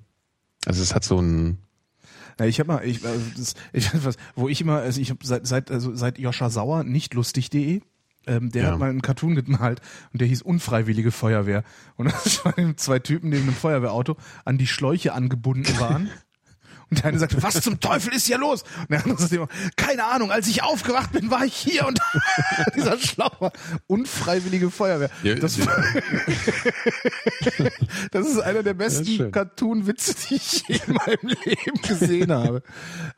Also 0.64 0.82
es 0.82 0.95
hat 0.95 1.05
so 1.05 1.20
ein 1.20 1.59
ja, 2.38 2.47
ich 2.47 2.59
habe 2.61 2.68
mal, 2.68 2.84
ich, 2.84 3.05
also 3.05 3.24
das, 3.36 3.55
ich 3.72 3.90
was, 4.05 4.16
wo 4.34 4.49
ich 4.49 4.61
immer, 4.61 4.78
also 4.78 5.01
ich 5.01 5.11
habe 5.11 5.20
seit 5.22 5.47
seit 5.47 5.70
also 5.70 5.95
seit 5.95 6.18
Joscha 6.18 6.51
Sauer 6.51 6.82
nicht 6.82 7.14
lustig.de, 7.14 7.82
ähm, 8.26 8.51
der 8.51 8.62
ja. 8.62 8.70
hat 8.70 8.78
mal 8.78 8.90
einen 8.90 9.03
Cartoon 9.03 9.34
gemalt 9.34 9.80
und 10.12 10.20
der 10.20 10.28
hieß 10.28 10.43
Unfreiwillige 10.43 11.11
Feuerwehr 11.11 11.62
und 11.97 12.11
das 12.24 12.45
waren 12.45 12.76
zwei 12.76 12.99
Typen 12.99 13.30
neben 13.30 13.45
einem 13.45 13.55
Feuerwehrauto 13.55 14.16
an 14.45 14.59
die 14.59 14.66
Schläuche 14.66 15.12
angebunden 15.12 15.78
waren 15.78 16.11
Und 16.93 16.99
der 16.99 17.07
eine 17.07 17.18
sagte, 17.18 17.43
was 17.43 17.59
zum 17.62 17.80
Teufel 17.80 18.12
ist 18.12 18.26
hier 18.26 18.36
los? 18.36 18.64
Und 18.80 18.90
der 18.90 19.03
andere 19.03 19.18
sagte 19.18 19.36
immer, 19.36 19.49
keine 19.76 20.05
Ahnung, 20.05 20.30
als 20.30 20.47
ich 20.47 20.62
aufgewacht 20.62 21.12
bin, 21.12 21.30
war 21.30 21.43
ich 21.43 21.55
hier 21.55 21.86
und 21.86 21.99
dieser 22.76 22.99
Schlauer. 22.99 23.51
Unfreiwillige 23.86 24.70
Feuerwehr. 24.70 25.09
Ja, 25.22 25.36
das, 25.36 25.57
ja. 25.57 25.64
das, 28.11 28.26
ist 28.26 28.40
einer 28.40 28.62
der 28.62 28.74
besten 28.74 29.32
Cartoon-Witze, 29.32 30.16
die 30.28 30.34
ich 30.34 30.68
in 30.68 30.93
meinem 30.93 31.34
Leben 31.47 31.80
gesehen 31.80 32.30
habe. 32.30 32.62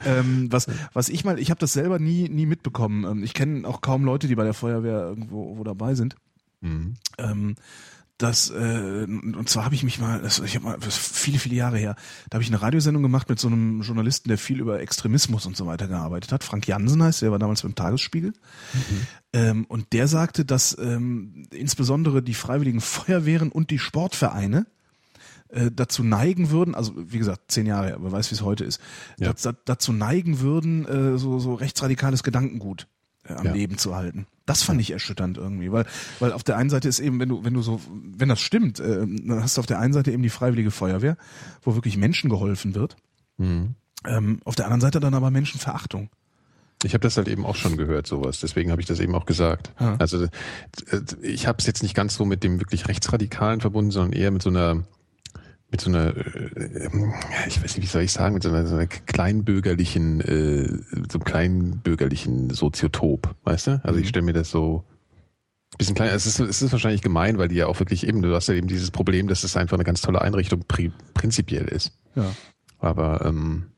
Ähm, 0.05 0.47
was, 0.53 0.69
was 0.93 1.09
ich 1.09 1.25
mal, 1.25 1.41
ich 1.41 1.51
habe 1.51 1.59
das 1.59 1.73
selber 1.73 1.99
nie, 1.99 2.29
nie 2.29 2.47
mitbekommen. 2.47 3.03
Ähm, 3.03 3.25
ich 3.25 3.35
kenne 3.35 3.67
auch 3.67 3.81
kaum 3.81 4.05
Leute, 4.05 4.29
die 4.29 4.37
bei 4.37 4.45
der 4.45 4.55
Feuerwehr 4.55 5.01
irgendwo 5.01 5.59
wo 5.59 5.65
dabei 5.65 5.97
sind. 5.97 6.15
Mhm. 6.61 6.95
Ähm, 7.19 7.57
das 8.19 8.49
äh, 8.51 9.05
und 9.07 9.49
zwar 9.49 9.65
habe 9.65 9.75
ich 9.75 9.83
mich 9.83 9.99
mal, 9.99 10.23
das, 10.23 10.39
ich 10.39 10.55
habe 10.55 10.65
mal 10.65 10.79
das 10.79 10.97
viele 10.97 11.39
viele 11.39 11.57
Jahre 11.57 11.79
her, 11.79 11.97
da 12.31 12.37
habe 12.37 12.45
ich 12.45 12.49
eine 12.49 12.63
Radiosendung 12.63 13.03
gemacht 13.03 13.29
mit 13.29 13.41
so 13.41 13.49
einem 13.49 13.83
Journalisten, 13.83 14.29
der 14.29 14.39
viel 14.39 14.61
über 14.61 14.81
Extremismus 14.81 15.47
und 15.47 15.57
so 15.57 15.67
weiter 15.67 15.89
gearbeitet 15.89 16.31
hat. 16.31 16.45
Frank 16.45 16.69
Jansen 16.69 17.03
heißt, 17.03 17.23
der 17.23 17.33
war 17.33 17.41
damals 17.41 17.63
beim 17.63 17.75
Tagesspiegel 17.75 18.31
mhm. 18.73 19.07
ähm, 19.33 19.65
und 19.67 19.93
der 19.93 20.07
sagte, 20.07 20.45
dass 20.45 20.77
ähm, 20.79 21.49
insbesondere 21.51 22.23
die 22.23 22.35
Freiwilligen 22.35 22.81
Feuerwehren 22.81 23.51
und 23.51 23.71
die 23.71 23.81
Sportvereine 23.81 24.67
äh, 25.49 25.71
dazu 25.73 26.05
neigen 26.05 26.51
würden, 26.51 26.75
also 26.75 26.95
wie 26.97 27.19
gesagt, 27.19 27.51
zehn 27.51 27.67
Jahre 27.67 27.87
her, 27.87 27.97
wer 28.01 28.13
weiß, 28.13 28.31
wie 28.31 28.35
es 28.35 28.43
heute 28.43 28.65
ist, 28.65 28.81
ja. 29.19 29.33
dazu 29.65 29.93
neigen 29.93 30.41
würden, 30.41 30.87
äh, 30.87 31.19
so, 31.19 31.39
so 31.39 31.55
rechtsradikales 31.55 32.23
Gedankengut 32.23 32.87
äh, 33.25 33.35
am 33.35 33.47
ja. 33.47 33.53
Leben 33.53 33.79
zu 33.79 33.95
halten. 33.95 34.27
Das 34.47 34.63
fand 34.63 34.81
ich 34.81 34.91
erschütternd 34.91 35.39
irgendwie, 35.39 35.73
weil, 35.73 35.87
weil 36.21 36.33
auf 36.33 36.45
der 36.45 36.57
einen 36.57 36.69
Seite 36.71 36.89
ist 36.89 37.01
eben, 37.01 37.19
wenn 37.19 37.31
du, 37.31 37.45
wenn 37.45 37.55
du 37.55 37.63
so, 37.63 37.81
wenn 37.91 38.29
das 38.29 38.41
stimmt, 38.41 38.79
äh, 38.79 39.07
dann 39.07 39.43
hast 39.43 39.57
du 39.57 39.61
auf 39.61 39.67
der 39.67 39.79
einen 39.79 39.95
Seite 39.95 40.13
eben 40.13 40.23
die 40.23 40.31
Freiwillige 40.31 40.71
Feuerwehr, 40.71 41.17
wo 41.63 41.75
wirklich 41.75 41.97
Menschen 41.97 42.29
geholfen 42.29 42.75
wird. 42.75 42.97
Mhm. 43.39 43.75
Ähm, 44.07 44.41
auf 44.45 44.55
der 44.55 44.67
anderen 44.67 44.83
Seite 44.83 45.01
dann 45.01 45.15
aber 45.15 45.31
Menschenverachtung. 45.31 46.11
Ich 46.85 46.93
habe 46.93 47.03
das 47.03 47.17
halt 47.17 47.29
eben 47.29 47.47
auch 47.47 47.57
schon 47.57 47.79
gehört, 47.79 48.07
sowas. 48.07 48.41
Deswegen 48.41 48.71
habe 48.71 48.81
ich 48.83 48.87
das 48.87 49.01
eben 49.01 49.15
auch 49.15 49.25
gesagt. 49.25 49.73
Ja. 49.81 49.97
Also 49.97 50.25
äh, 50.25 50.29
ich 51.23 51.47
habe 51.47 51.59
es 51.59 51.67
jetzt 51.67 51.83
nicht 51.83 51.95
ganz 51.95 52.15
so 52.15 52.27
mit 52.27 52.45
dem 52.45 52.61
wirklich 52.61 52.89
Rechtsradikalen 52.89 53.63
verbunden, 53.63 53.91
sondern 53.91 54.13
eher 54.13 54.31
mit 54.31 54.43
so 54.43 54.51
einer 54.51 54.85
mit 55.75 55.81
so 55.81 55.91
einer, 55.91 56.17
äh, 56.17 56.89
ich 57.49 57.61
weiß 57.61 57.77
nicht, 57.77 57.83
wie 57.83 57.87
soll 57.87 58.03
ich 58.03 58.13
sagen, 58.13 58.35
mit 58.35 58.45
so 58.45 58.49
einer, 58.49 58.65
so 58.65 58.77
einer 58.77 58.87
kleinbürgerlichen, 58.87 60.21
äh, 60.21 60.69
so 61.11 61.19
einem 61.19 61.25
kleinbürgerlichen 61.25 62.51
Soziotop, 62.51 63.35
weißt 63.43 63.67
du? 63.67 63.81
Also 63.83 63.99
ich 63.99 64.05
mhm. 64.05 64.09
stelle 64.09 64.27
mir 64.27 64.35
das 64.35 64.51
so 64.51 64.85
ein 65.73 65.79
bisschen 65.79 65.97
klein, 65.97 66.11
es 66.11 66.27
ist, 66.27 66.39
es 66.39 66.63
ist 66.63 66.71
wahrscheinlich 66.71 67.03
gemein, 67.03 67.39
weil 67.39 67.49
die 67.49 67.57
ja 67.57 67.67
auch 67.67 67.81
wirklich 67.81 68.07
eben, 68.07 68.23
du 68.23 68.33
hast 68.33 68.47
ja 68.47 68.55
eben 68.55 68.69
dieses 68.69 68.93
Problem, 68.93 69.27
dass 69.27 69.43
es 69.43 69.57
einfach 69.57 69.77
eine 69.77 69.83
ganz 69.83 70.01
tolle 70.01 70.23
Einrichtung 70.23 70.63
pri 70.69 70.93
prinzipiell 71.13 71.65
ist. 71.65 71.99
Ja. 72.15 72.31
Aber 72.79 73.27
ähm, 73.27 73.73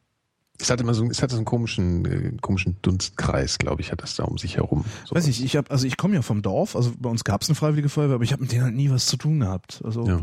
es 0.59 0.69
hat 0.69 0.83
immer 0.83 0.93
so, 0.93 1.09
es 1.09 1.23
hat 1.23 1.31
so 1.31 1.37
einen 1.37 1.47
komischen, 1.47 2.05
äh, 2.05 2.37
komischen 2.43 2.77
Dunstkreis, 2.83 3.57
glaube 3.57 3.81
ich, 3.81 3.91
hat 3.91 4.03
das 4.03 4.17
da 4.17 4.25
um 4.25 4.37
sich 4.37 4.59
herum. 4.59 4.85
So 5.07 5.15
Weiß 5.15 5.27
ich, 5.29 5.43
ich 5.43 5.57
habe, 5.57 5.71
also 5.71 5.87
ich 5.87 5.97
komme 5.97 6.15
ja 6.15 6.21
vom 6.21 6.43
Dorf, 6.43 6.77
also 6.77 6.93
bei 6.99 7.09
uns 7.09 7.25
gab 7.25 7.41
es 7.41 7.49
eine 7.49 7.55
Freiwillige 7.55 7.89
Feuerwehr, 7.89 8.17
aber 8.17 8.25
ich 8.25 8.33
habe 8.33 8.43
mit 8.43 8.53
denen 8.53 8.65
halt 8.65 8.75
nie 8.75 8.91
was 8.91 9.07
zu 9.07 9.17
tun 9.17 9.41
gehabt. 9.41 9.81
Also 9.83 10.07
ja. 10.07 10.21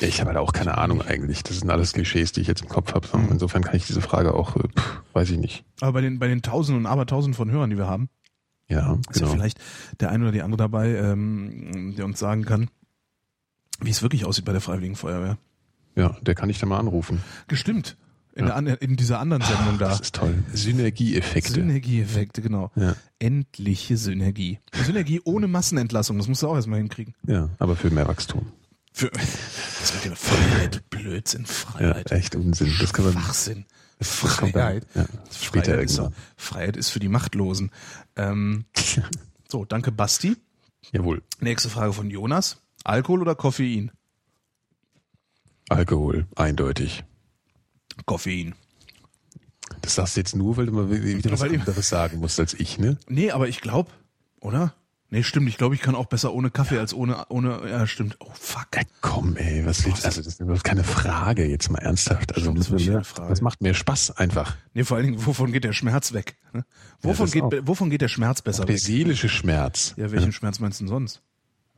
Ja, 0.00 0.08
ich 0.08 0.20
habe 0.20 0.28
halt 0.28 0.38
auch 0.38 0.52
keine 0.52 0.78
Ahnung 0.78 1.02
eigentlich. 1.02 1.42
Das 1.42 1.58
sind 1.58 1.70
alles 1.70 1.92
Klischees, 1.92 2.32
die 2.32 2.40
ich 2.40 2.46
jetzt 2.46 2.62
im 2.62 2.68
Kopf 2.68 2.94
habe. 2.94 3.08
Mhm. 3.16 3.28
Insofern 3.30 3.62
kann 3.62 3.76
ich 3.76 3.86
diese 3.86 4.00
Frage 4.00 4.34
auch, 4.34 4.56
äh, 4.56 4.68
pff, 4.68 5.02
weiß 5.12 5.30
ich 5.30 5.38
nicht. 5.38 5.64
Aber 5.80 5.94
bei 5.94 6.00
den, 6.02 6.18
bei 6.18 6.28
den 6.28 6.42
Tausenden 6.42 6.84
und 6.84 6.90
Abertausenden 6.90 7.34
von 7.34 7.50
Hörern, 7.50 7.70
die 7.70 7.78
wir 7.78 7.86
haben, 7.86 8.08
ja, 8.68 8.94
ist 8.94 9.14
genau. 9.14 9.26
ja 9.26 9.32
vielleicht 9.32 9.58
der 10.00 10.10
eine 10.10 10.24
oder 10.24 10.32
die 10.32 10.42
andere 10.42 10.58
dabei, 10.58 10.94
ähm, 10.96 11.94
der 11.96 12.04
uns 12.04 12.18
sagen 12.18 12.44
kann, 12.44 12.68
wie 13.80 13.90
es 13.90 14.02
wirklich 14.02 14.24
aussieht 14.24 14.44
bei 14.44 14.52
der 14.52 14.60
Freiwilligen 14.60 14.96
Feuerwehr. 14.96 15.38
Ja, 15.94 16.16
der 16.20 16.34
kann 16.34 16.50
ich 16.50 16.58
dann 16.58 16.68
mal 16.68 16.78
anrufen. 16.78 17.22
Gestimmt. 17.48 17.96
In, 18.34 18.48
ja. 18.48 18.60
der, 18.60 18.82
in 18.82 18.96
dieser 18.96 19.18
anderen 19.18 19.42
Sendung 19.42 19.78
da. 19.78 19.88
Das 19.88 20.00
ist 20.00 20.14
toll. 20.14 20.34
Synergieeffekte. 20.52 21.54
Synergieeffekte, 21.54 22.42
genau. 22.42 22.70
Ja. 22.76 22.94
Endliche 23.18 23.96
Synergie. 23.96 24.58
Synergie 24.74 25.22
ohne 25.24 25.48
Massenentlassung, 25.48 26.18
das 26.18 26.28
musst 26.28 26.42
du 26.42 26.48
auch 26.48 26.54
erstmal 26.54 26.78
hinkriegen. 26.78 27.14
Ja, 27.26 27.48
aber 27.58 27.76
für 27.76 27.88
mehr 27.88 28.06
Wachstum. 28.06 28.46
Für, 28.96 29.10
das 29.10 29.92
wird 29.92 30.06
ja 30.06 30.14
Freiheit, 30.14 30.88
Blödsinn, 30.88 31.44
Freiheit. 31.44 32.10
Ja, 32.10 32.16
echt 32.16 32.34
Unsinn. 32.34 32.72
Das 32.80 32.94
kann 32.94 33.04
man, 33.04 33.12
Schwachsinn. 33.12 33.66
Freiheit. 34.00 34.86
Ja, 34.94 35.04
später 35.30 35.72
Freiheit 35.72 35.84
ist, 35.84 36.02
Freiheit 36.38 36.76
ist 36.78 36.88
für 36.88 36.98
die 36.98 37.10
Machtlosen. 37.10 37.72
Ähm, 38.16 38.64
so, 39.48 39.66
danke 39.66 39.92
Basti. 39.92 40.38
Jawohl. 40.92 41.22
Nächste 41.40 41.68
Frage 41.68 41.92
von 41.92 42.08
Jonas. 42.08 42.62
Alkohol 42.84 43.20
oder 43.20 43.34
Koffein? 43.34 43.92
Alkohol, 45.68 46.26
eindeutig. 46.34 47.04
Koffein. 48.06 48.54
Das 49.82 49.96
sagst 49.96 50.16
du 50.16 50.20
jetzt 50.20 50.34
nur, 50.34 50.56
weil 50.56 50.66
du 50.66 50.72
mal 50.72 50.90
wieder 50.90 51.32
was 51.32 51.42
anderes 51.42 51.88
sagen 51.90 52.20
musst 52.20 52.40
als 52.40 52.54
ich, 52.54 52.78
ne? 52.78 52.96
Nee, 53.08 53.30
aber 53.30 53.46
ich 53.46 53.60
glaube, 53.60 53.90
oder? 54.40 54.74
Nee, 55.10 55.22
stimmt. 55.22 55.48
Ich 55.48 55.56
glaube, 55.56 55.74
ich 55.76 55.80
kann 55.80 55.94
auch 55.94 56.06
besser 56.06 56.34
ohne 56.34 56.50
Kaffee 56.50 56.78
als 56.78 56.92
ohne, 56.92 57.26
ohne, 57.28 57.60
ja, 57.68 57.86
stimmt. 57.86 58.16
Oh, 58.18 58.30
fuck. 58.34 58.66
Ja, 58.74 58.82
komm, 59.00 59.36
ey, 59.36 59.64
was 59.64 59.84
willst 59.84 60.04
Also, 60.04 60.20
das 60.20 60.40
ist 60.40 60.64
keine 60.64 60.82
Frage, 60.82 61.46
jetzt 61.46 61.70
mal 61.70 61.78
ernsthaft. 61.78 62.34
Also, 62.34 62.52
das, 62.52 62.70
das, 62.70 62.84
mehr, 62.84 63.02
das 63.28 63.40
macht 63.40 63.62
mehr 63.62 63.74
Spaß 63.74 64.16
einfach. 64.16 64.56
Nee, 64.74 64.82
vor 64.82 64.96
allen 64.96 65.06
Dingen, 65.06 65.24
wovon 65.24 65.52
geht 65.52 65.62
der 65.62 65.72
Schmerz 65.72 66.12
weg? 66.12 66.36
Ne? 66.52 66.64
Wovon, 67.02 67.28
ja, 67.28 67.48
geht, 67.48 67.66
wovon 67.68 67.88
geht 67.88 68.00
der 68.00 68.08
Schmerz 68.08 68.42
besser 68.42 68.62
auch 68.62 68.66
der 68.66 68.74
weg? 68.74 68.82
Der 68.82 68.86
seelische 68.86 69.28
Schmerz. 69.28 69.94
Ja, 69.96 70.10
welchen 70.10 70.26
ja. 70.26 70.32
Schmerz 70.32 70.58
meinst 70.58 70.80
du 70.80 70.84
denn 70.84 70.88
sonst? 70.88 71.22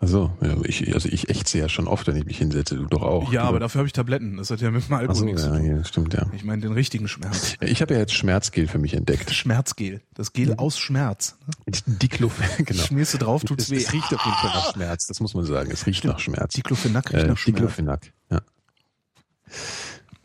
Also, 0.00 0.30
ja, 0.40 0.54
ich, 0.62 0.94
also 0.94 1.08
ich 1.08 1.28
ächze 1.28 1.58
ja 1.58 1.68
schon 1.68 1.88
oft, 1.88 2.06
wenn 2.06 2.14
ich 2.14 2.24
mich 2.24 2.38
hinsetze, 2.38 2.76
du 2.76 2.86
doch 2.86 3.02
auch. 3.02 3.32
Ja, 3.32 3.42
aber 3.42 3.58
dafür 3.58 3.80
habe 3.80 3.86
ich 3.88 3.92
Tabletten. 3.92 4.36
Das 4.36 4.48
hat 4.50 4.60
ja 4.60 4.70
mit 4.70 4.86
dem 4.86 4.94
Alkohol 4.94 5.16
so, 5.16 5.24
nichts 5.24 5.42
ja, 5.42 5.52
zu 5.52 5.58
tun. 5.58 5.66
Ja, 5.66 5.84
stimmt, 5.84 6.14
ja. 6.14 6.26
Ich 6.32 6.44
meine 6.44 6.62
den 6.62 6.72
richtigen 6.72 7.08
Schmerz. 7.08 7.56
Ich 7.60 7.82
habe 7.82 7.94
ja 7.94 8.00
jetzt 8.00 8.14
Schmerzgel 8.14 8.68
für 8.68 8.78
mich 8.78 8.94
entdeckt. 8.94 9.32
Schmerzgel. 9.32 10.00
Das 10.14 10.32
Gel 10.32 10.50
mhm. 10.50 10.60
aus 10.60 10.78
Schmerz. 10.78 11.36
Ne? 11.66 11.72
Diclofenac, 11.86 12.58
genau. 12.66 12.82
Schmierst 12.84 13.14
du 13.14 13.18
drauf, 13.18 13.42
tut's 13.42 13.64
es, 13.64 13.70
weh. 13.70 13.76
Es 13.78 13.92
riecht 13.92 14.14
auf 14.14 14.24
jeden 14.24 14.36
Fall 14.36 14.50
nach 14.50 14.72
Schmerz, 14.72 15.06
das 15.08 15.18
muss 15.18 15.34
man 15.34 15.44
sagen. 15.44 15.70
Es 15.72 15.84
riecht 15.86 15.98
stimmt. 15.98 16.14
nach 16.14 16.20
Schmerz. 16.20 16.54
Diclofenac 16.54 17.12
riecht 17.12 17.24
äh, 17.24 17.26
nach 17.26 17.38
Schmerz. 17.38 17.56
Diclofenac, 17.56 18.12
ja. 18.30 18.40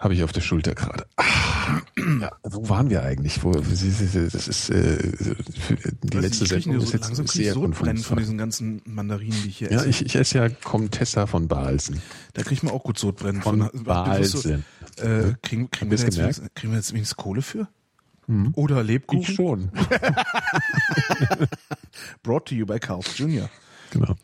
Habe 0.04 0.16
ich 0.16 0.24
auf 0.26 0.34
der 0.34 0.41
Schulter 0.41 0.76
gerade. 0.76 1.06
Ja, 2.20 2.30
wo 2.43 2.68
waren 2.68 2.89
wir 2.89 3.04
eigentlich? 3.04 3.41
Wo, 3.41 3.51
das 3.51 3.82
ist 3.82 4.70
äh, 4.70 4.97
die 6.04 6.18
letzte 6.18 6.45
Sendung 6.45 6.82
ist 6.82 6.91
jetzt 6.91 7.06
langsam 7.06 7.26
sehr 7.26 7.54
von 7.54 8.18
diesen 8.18 8.38
ganzen 8.38 8.82
Mandarinen, 8.84 9.41
die 9.43 9.47
ich 9.47 9.60
hier 9.60 9.72
esse. 9.72 9.86
Ja, 9.86 9.89
ich, 9.89 10.06
ich 10.06 10.14
esse 10.18 10.39
ja 10.39 10.49
Comtessa 10.49 11.26
von 11.26 11.47
Balsen. 11.47 12.01
Da 12.34 12.43
kriegt 12.43 12.64
man 12.64 12.74
auch 12.74 12.84
gut 12.84 12.99
Sodbrennen 12.99 13.41
von, 13.41 13.70
von 13.70 13.84
Balsen. 13.86 14.66
So, 14.97 15.04
äh, 15.06 15.36
kriegen, 15.41 15.72
kriegen, 15.72 15.89
wir 15.89 15.97
jetzt 15.97 16.18
wenigstens, 16.18 16.49
kriegen 16.54 16.74
wir 16.74 16.80
jetzt 16.80 16.91
wenigstens 16.91 17.16
Kohle 17.16 17.41
für? 17.41 17.70
Mhm. 18.28 18.51
Oder 18.56 18.84
Lebkuchen? 18.84 19.22
Ich 19.22 19.34
schon. 19.34 19.72
Brought 22.24 22.49
to 22.49 22.56
you 22.56 22.66
by 22.66 22.78
Carl's 22.78 23.18
Jr. 23.18 23.49
Genau. 23.91 24.16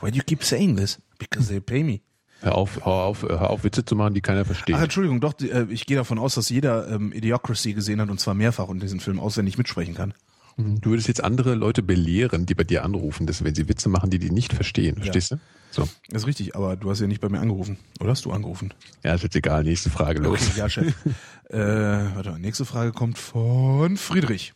Why 0.00 0.10
do 0.10 0.16
you 0.16 0.22
keep 0.24 0.42
saying 0.42 0.76
this? 0.76 0.98
Because 1.18 1.48
they 1.48 1.60
pay 1.60 1.82
me. 1.82 2.00
Hör 2.42 2.54
auf, 2.54 2.84
hör 2.84 2.92
auf, 2.92 3.22
hör 3.22 3.50
auf, 3.50 3.64
Witze 3.64 3.84
zu 3.84 3.96
machen, 3.96 4.14
die 4.14 4.20
keiner 4.20 4.44
versteht. 4.44 4.76
Ach, 4.76 4.82
Entschuldigung, 4.82 5.20
doch, 5.20 5.34
äh, 5.40 5.66
ich 5.70 5.86
gehe 5.86 5.96
davon 5.96 6.18
aus, 6.18 6.34
dass 6.34 6.48
jeder 6.50 6.88
ähm, 6.88 7.12
Idiocracy 7.12 7.72
gesehen 7.72 8.00
hat 8.00 8.10
und 8.10 8.20
zwar 8.20 8.34
mehrfach 8.34 8.68
und 8.68 8.82
diesen 8.82 9.00
Film 9.00 9.18
auswendig 9.18 9.58
mitsprechen 9.58 9.94
kann. 9.94 10.14
Mhm. 10.56 10.80
Du 10.80 10.90
würdest 10.90 11.08
jetzt 11.08 11.24
andere 11.24 11.54
Leute 11.54 11.82
belehren, 11.82 12.46
die 12.46 12.54
bei 12.54 12.64
dir 12.64 12.84
anrufen, 12.84 13.26
dass 13.26 13.42
wenn 13.44 13.54
sie 13.54 13.68
Witze 13.68 13.88
machen, 13.88 14.10
die 14.10 14.18
die 14.18 14.30
nicht 14.30 14.52
verstehen. 14.52 14.96
Verstehst 14.96 15.30
ja. 15.30 15.36
du? 15.36 15.42
So. 15.70 15.88
Das 16.08 16.22
ist 16.22 16.26
richtig, 16.26 16.56
aber 16.56 16.76
du 16.76 16.90
hast 16.90 17.00
ja 17.00 17.06
nicht 17.06 17.20
bei 17.20 17.28
mir 17.28 17.40
angerufen. 17.40 17.78
Oder 18.00 18.10
hast 18.10 18.24
du 18.24 18.32
angerufen? 18.32 18.72
Ja, 19.02 19.14
ist 19.14 19.22
jetzt 19.22 19.36
egal. 19.36 19.64
Nächste 19.64 19.90
Frage 19.90 20.20
los. 20.20 20.40
Okay, 20.50 20.58
ja, 20.58 20.68
Chef. 20.68 20.94
äh, 21.50 21.58
warte, 21.58 22.38
nächste 22.38 22.64
Frage 22.64 22.92
kommt 22.92 23.18
von 23.18 23.96
Friedrich. 23.96 24.54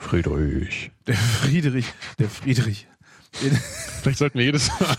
Friedrich. 0.00 0.92
Der 1.06 1.16
Friedrich, 1.16 1.92
der 2.18 2.28
Friedrich. 2.30 2.86
Vielleicht 4.02 4.18
sollten 4.18 4.38
wir 4.38 4.44
jedes 4.44 4.68
Mal 4.80 4.96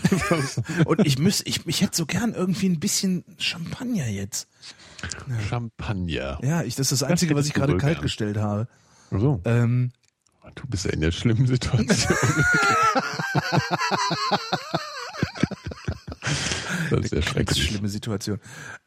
Und 0.84 1.06
ich 1.06 1.18
müsste, 1.18 1.48
ich, 1.48 1.66
ich 1.66 1.80
hätte 1.80 1.96
so 1.96 2.04
gern 2.06 2.34
irgendwie 2.34 2.68
ein 2.68 2.80
bisschen 2.80 3.24
Champagner 3.38 4.08
jetzt. 4.08 4.48
Champagner. 5.48 6.38
Ja, 6.42 6.62
ich, 6.62 6.76
das 6.76 6.92
ist 6.92 7.02
das 7.02 7.08
Einzige, 7.08 7.34
das 7.34 7.40
was 7.40 7.48
ich 7.48 7.54
gerade 7.54 7.76
kalt 7.76 8.02
gestellt 8.02 8.36
habe. 8.36 8.68
So. 9.10 9.40
Ähm, 9.44 9.90
du 10.54 10.66
bist 10.68 10.84
ja 10.84 10.92
in 10.92 11.00
der 11.00 11.10
schlimmen 11.10 11.46
Situation. 11.46 11.86
das 16.90 17.00
ist 17.00 17.12
ja 17.12 17.22
schrecklich. 17.22 17.64
Schlimme 17.64 17.88
Situation. 17.88 18.38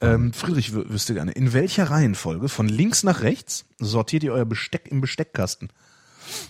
Ähm, 0.01 0.33
Friedrich 0.33 0.73
wüsste 0.73 1.13
gerne, 1.13 1.31
in 1.31 1.53
welcher 1.53 1.89
Reihenfolge 1.89 2.49
von 2.49 2.67
links 2.69 3.03
nach 3.03 3.21
rechts 3.21 3.65
sortiert 3.79 4.23
ihr 4.23 4.33
euer 4.33 4.45
Besteck 4.45 4.87
im 4.89 5.01
Besteckkasten? 5.01 5.69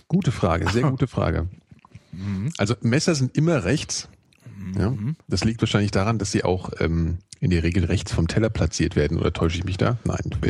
Gute 0.08 0.32
Frage, 0.32 0.70
sehr 0.70 0.82
gute 0.90 1.06
Frage. 1.06 1.48
Mhm. 2.16 2.52
Also 2.58 2.74
Messer 2.82 3.14
sind 3.14 3.36
immer 3.36 3.64
rechts. 3.64 4.08
Mhm. 4.58 4.80
Ja, 4.80 4.94
das 5.28 5.44
liegt 5.44 5.60
wahrscheinlich 5.62 5.90
daran, 5.90 6.18
dass 6.18 6.32
sie 6.32 6.44
auch 6.44 6.70
ähm, 6.80 7.18
in 7.40 7.50
der 7.50 7.62
Regel 7.62 7.84
rechts 7.84 8.12
vom 8.12 8.26
Teller 8.26 8.48
platziert 8.48 8.96
werden. 8.96 9.18
Oder 9.18 9.32
täusche 9.32 9.58
ich 9.58 9.64
mich 9.64 9.76
da? 9.76 9.98
Nein. 10.04 10.30
Die, 10.42 10.48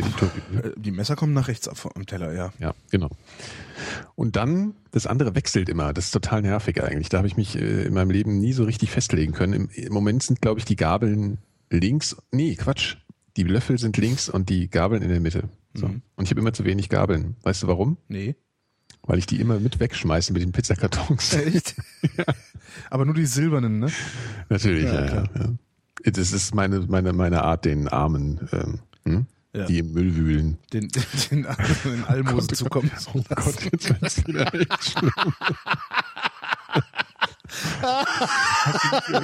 äh, 0.57 0.71
die 0.77 0.91
Messer 0.91 1.15
kommen 1.15 1.33
nach 1.33 1.47
rechts 1.49 1.69
vom 1.73 2.05
Teller, 2.05 2.33
ja. 2.33 2.53
Ja, 2.59 2.73
genau. 2.89 3.09
Und 4.15 4.35
dann, 4.35 4.75
das 4.91 5.05
andere 5.05 5.35
wechselt 5.35 5.67
immer. 5.67 5.93
Das 5.93 6.05
ist 6.05 6.11
total 6.11 6.41
nervig 6.41 6.81
eigentlich. 6.81 7.09
Da 7.09 7.17
habe 7.17 7.27
ich 7.27 7.35
mich 7.35 7.57
äh, 7.57 7.83
in 7.83 7.93
meinem 7.93 8.11
Leben 8.11 8.39
nie 8.39 8.53
so 8.53 8.63
richtig 8.63 8.91
festlegen 8.91 9.33
können. 9.33 9.53
Im, 9.53 9.69
im 9.69 9.93
Moment 9.93 10.23
sind, 10.23 10.41
glaube 10.41 10.59
ich, 10.59 10.65
die 10.65 10.77
Gabeln 10.77 11.39
links. 11.69 12.15
Nee, 12.31 12.55
Quatsch. 12.55 12.95
Die 13.35 13.43
Löffel 13.43 13.77
sind 13.77 13.97
links 13.97 14.29
und 14.29 14.49
die 14.49 14.69
Gabeln 14.69 15.01
in 15.01 15.09
der 15.09 15.19
Mitte. 15.19 15.49
So. 15.73 15.89
Mhm. 15.89 16.01
Und 16.15 16.23
ich 16.23 16.29
habe 16.31 16.39
immer 16.39 16.53
zu 16.53 16.63
wenig 16.63 16.87
Gabeln. 16.87 17.35
Weißt 17.43 17.63
du 17.63 17.67
warum? 17.67 17.97
Nee. 18.07 18.35
Weil 19.07 19.19
ich 19.19 19.25
die 19.25 19.39
immer 19.39 19.59
mit 19.59 19.79
wegschmeiße 19.79 20.33
mit 20.33 20.41
den 20.41 20.51
Pizzakartons. 20.51 21.33
Echt? 21.35 21.75
ja. 22.17 22.25
Aber 22.89 23.05
nur 23.05 23.13
die 23.13 23.25
silbernen, 23.25 23.79
ne? 23.79 23.91
Natürlich, 24.49 24.85
ja, 24.85 25.05
ja, 25.05 25.23
ja, 25.23 26.11
Das 26.11 26.31
ist 26.31 26.55
meine, 26.55 26.81
meine, 26.81 27.13
meine 27.13 27.43
Art, 27.43 27.65
den 27.65 27.87
Armen, 27.87 28.49
ähm, 28.51 28.79
hm? 29.05 29.25
ja. 29.53 29.65
die 29.65 29.79
im 29.79 29.93
Müll 29.93 30.15
wühlen. 30.15 30.57
Den, 30.73 30.87
den, 31.29 31.43
den, 31.43 31.47
den 31.83 32.03
Almosen 32.05 32.49
oh 32.51 32.55
zukommen 32.55 32.91
zu 32.97 33.11
Oh 33.13 33.23
Gott, 33.35 33.63
jetzt 33.71 34.01
wird's 34.01 34.27
wieder 34.27 34.53
echt 34.53 34.83
schlimm. 34.83 35.11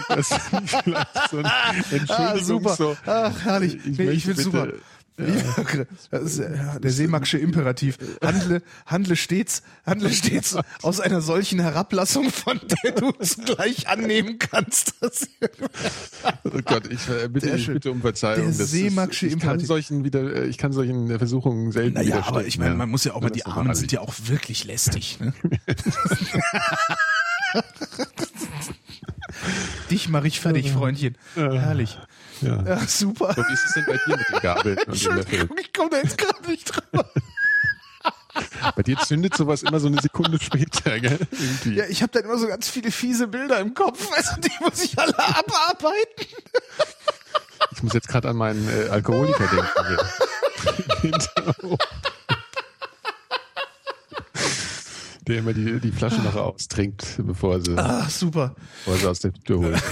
das 0.07 0.29
vielleicht 0.83 1.29
so 1.29 1.37
eine 1.37 1.51
Entschuldigung 1.91 2.07
ah, 2.09 2.37
super. 2.37 2.75
So, 2.75 2.97
Ach, 3.05 3.43
herrlich. 3.43 3.77
Ich, 3.85 3.97
nee, 3.97 4.11
ich 4.11 4.25
finde 4.25 4.41
super. 4.41 4.73
Ja. 5.21 5.85
Das 6.09 6.23
ist, 6.23 6.39
ja, 6.39 6.79
der 6.79 6.91
Seemacksche 6.91 7.37
Imperativ. 7.37 7.97
Handle, 8.21 8.61
handle 8.85 9.15
stets, 9.15 9.63
handle 9.85 10.11
stets 10.11 10.57
aus 10.81 10.99
einer 10.99 11.21
solchen 11.21 11.59
Herablassung, 11.59 12.29
von 12.31 12.59
der 12.83 12.91
du 12.93 13.13
es 13.19 13.37
gleich 13.37 13.87
annehmen 13.87 14.39
kannst. 14.39 14.95
oh 15.01 16.59
Gott, 16.65 16.87
ich 16.91 17.07
äh, 17.09 17.27
bitte, 17.29 17.51
ich 17.51 17.67
bitte 17.67 17.91
um 17.91 18.01
Verzeihung. 18.01 18.55
Der 18.57 18.65
Seemacksche 18.65 19.27
ich 19.27 19.33
Imperativ. 19.33 19.59
Kann 19.61 19.67
solchen 19.67 20.03
wieder, 20.03 20.35
äh, 20.35 20.45
ich 20.45 20.57
kann 20.57 20.73
solchen 20.73 21.17
Versuchungen 21.17 21.71
selten 21.71 21.95
naja, 21.95 22.23
aber 22.25 22.45
ich 22.45 22.57
meine, 22.57 22.75
man 22.75 22.89
muss 22.89 23.03
ja 23.03 23.13
auch 23.13 23.21
mal, 23.21 23.29
die 23.29 23.45
Armen 23.45 23.73
sind 23.75 23.91
ja 23.91 24.01
auch 24.01 24.13
wirklich 24.25 24.65
lästig. 24.65 25.19
Ne? 25.19 25.33
Dich 29.89 30.09
mache 30.09 30.27
ich 30.27 30.39
fertig, 30.39 30.71
Freundchen. 30.71 31.17
Herrlich. 31.35 31.97
Ja. 32.41 32.63
ja, 32.63 32.79
super. 32.87 33.33
So, 33.35 33.43
wie 33.43 33.53
ist 33.53 33.65
es 33.65 33.73
denn 33.73 33.85
bei 33.85 33.97
dir 34.05 34.17
mit 34.17 34.29
den 34.29 34.39
Gabeln 34.39 34.77
und 34.87 35.03
den 35.03 35.15
Löffeln? 35.15 35.49
Ich 35.59 35.73
komme 35.73 35.89
da 35.89 35.97
jetzt 35.97 36.17
gerade 36.17 36.49
nicht 36.49 36.65
drüber. 36.65 37.05
Bei 38.75 38.83
dir 38.83 38.97
zündet 38.97 39.35
sowas 39.35 39.63
immer 39.63 39.79
so 39.79 39.87
eine 39.87 40.01
Sekunde 40.01 40.39
später, 40.41 40.99
gell? 40.99 41.19
Irgendwie. 41.31 41.75
Ja, 41.75 41.85
ich 41.85 42.01
habe 42.01 42.11
dann 42.13 42.23
immer 42.23 42.37
so 42.37 42.47
ganz 42.47 42.69
viele 42.69 42.91
fiese 42.91 43.27
Bilder 43.27 43.59
im 43.59 43.73
Kopf, 43.73 44.09
also 44.15 44.35
die 44.39 44.51
muss 44.61 44.83
ich 44.83 44.97
alle 44.97 45.17
abarbeiten. 45.17 46.27
Ich 47.73 47.83
muss 47.83 47.93
jetzt 47.93 48.07
gerade 48.07 48.29
an 48.29 48.37
meinen 48.37 48.67
äh, 48.69 48.89
Alkoholiker 48.89 49.47
denken. 49.47 49.67
Der 55.27 55.37
immer 55.37 55.53
die, 55.53 55.79
die 55.79 55.91
Flasche 55.91 56.21
noch 56.21 56.35
austrinkt, 56.35 57.05
bevor 57.19 57.61
sie, 57.61 57.77
ah, 57.77 58.09
super. 58.09 58.55
bevor 58.85 58.97
sie 58.97 59.07
aus 59.07 59.19
der 59.19 59.33
Tür 59.33 59.59
holt. 59.59 59.83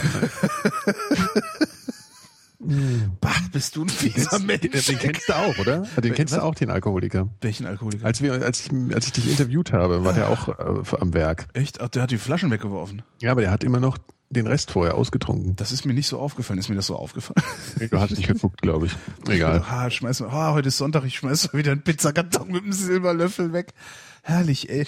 Bah, 3.19 3.31
bist 3.51 3.75
du 3.75 3.83
ein 3.83 3.89
fieser 3.89 4.39
Mensch. 4.39 4.61
Den, 4.61 4.71
den 4.71 4.99
kennst 4.99 5.29
du 5.29 5.33
auch, 5.33 5.57
oder? 5.57 5.87
Den 6.03 6.13
kennst 6.13 6.33
Was? 6.33 6.39
du 6.39 6.45
auch, 6.45 6.55
den 6.55 6.69
Alkoholiker. 6.69 7.29
Welchen 7.41 7.65
Alkoholiker? 7.65 8.05
Als, 8.05 8.21
wir, 8.21 8.33
als, 8.33 8.65
ich, 8.65 8.95
als 8.95 9.07
ich 9.07 9.13
dich 9.13 9.29
interviewt 9.29 9.73
habe, 9.73 10.03
war 10.03 10.13
der 10.13 10.29
auch 10.29 10.47
äh, 10.47 10.95
am 10.99 11.13
Werk. 11.13 11.47
Echt? 11.53 11.81
Ach, 11.81 11.89
der 11.89 12.03
hat 12.03 12.11
die 12.11 12.17
Flaschen 12.17 12.51
weggeworfen. 12.51 13.01
Ja, 13.21 13.31
aber 13.31 13.41
der 13.41 13.51
hat 13.51 13.63
immer 13.63 13.79
noch 13.79 13.97
den 14.29 14.45
Rest 14.45 14.71
vorher 14.71 14.95
ausgetrunken. 14.95 15.55
Das 15.55 15.71
ist 15.71 15.85
mir 15.85 15.93
nicht 15.93 16.07
so 16.07 16.19
aufgefallen. 16.19 16.59
Ist 16.59 16.69
mir 16.69 16.75
das 16.75 16.85
so 16.85 16.95
aufgefallen? 16.95 17.43
Du 17.89 17.99
hast 17.99 18.11
nicht 18.11 18.27
geguckt, 18.27 18.61
glaube 18.61 18.85
ich. 18.85 18.95
Egal. 19.27 19.65
Ah, 19.67 19.89
schmeiß 19.89 20.19
mal, 20.21 20.29
ah, 20.29 20.53
heute 20.53 20.67
ist 20.67 20.77
Sonntag, 20.77 21.03
ich 21.05 21.15
schmeiß 21.17 21.51
mal 21.51 21.59
wieder 21.59 21.71
einen 21.71 21.81
Pizzakarton 21.81 22.51
mit 22.51 22.63
einem 22.63 22.73
Silberlöffel 22.73 23.53
weg. 23.53 23.73
Herrlich, 24.21 24.69
ey. 24.69 24.85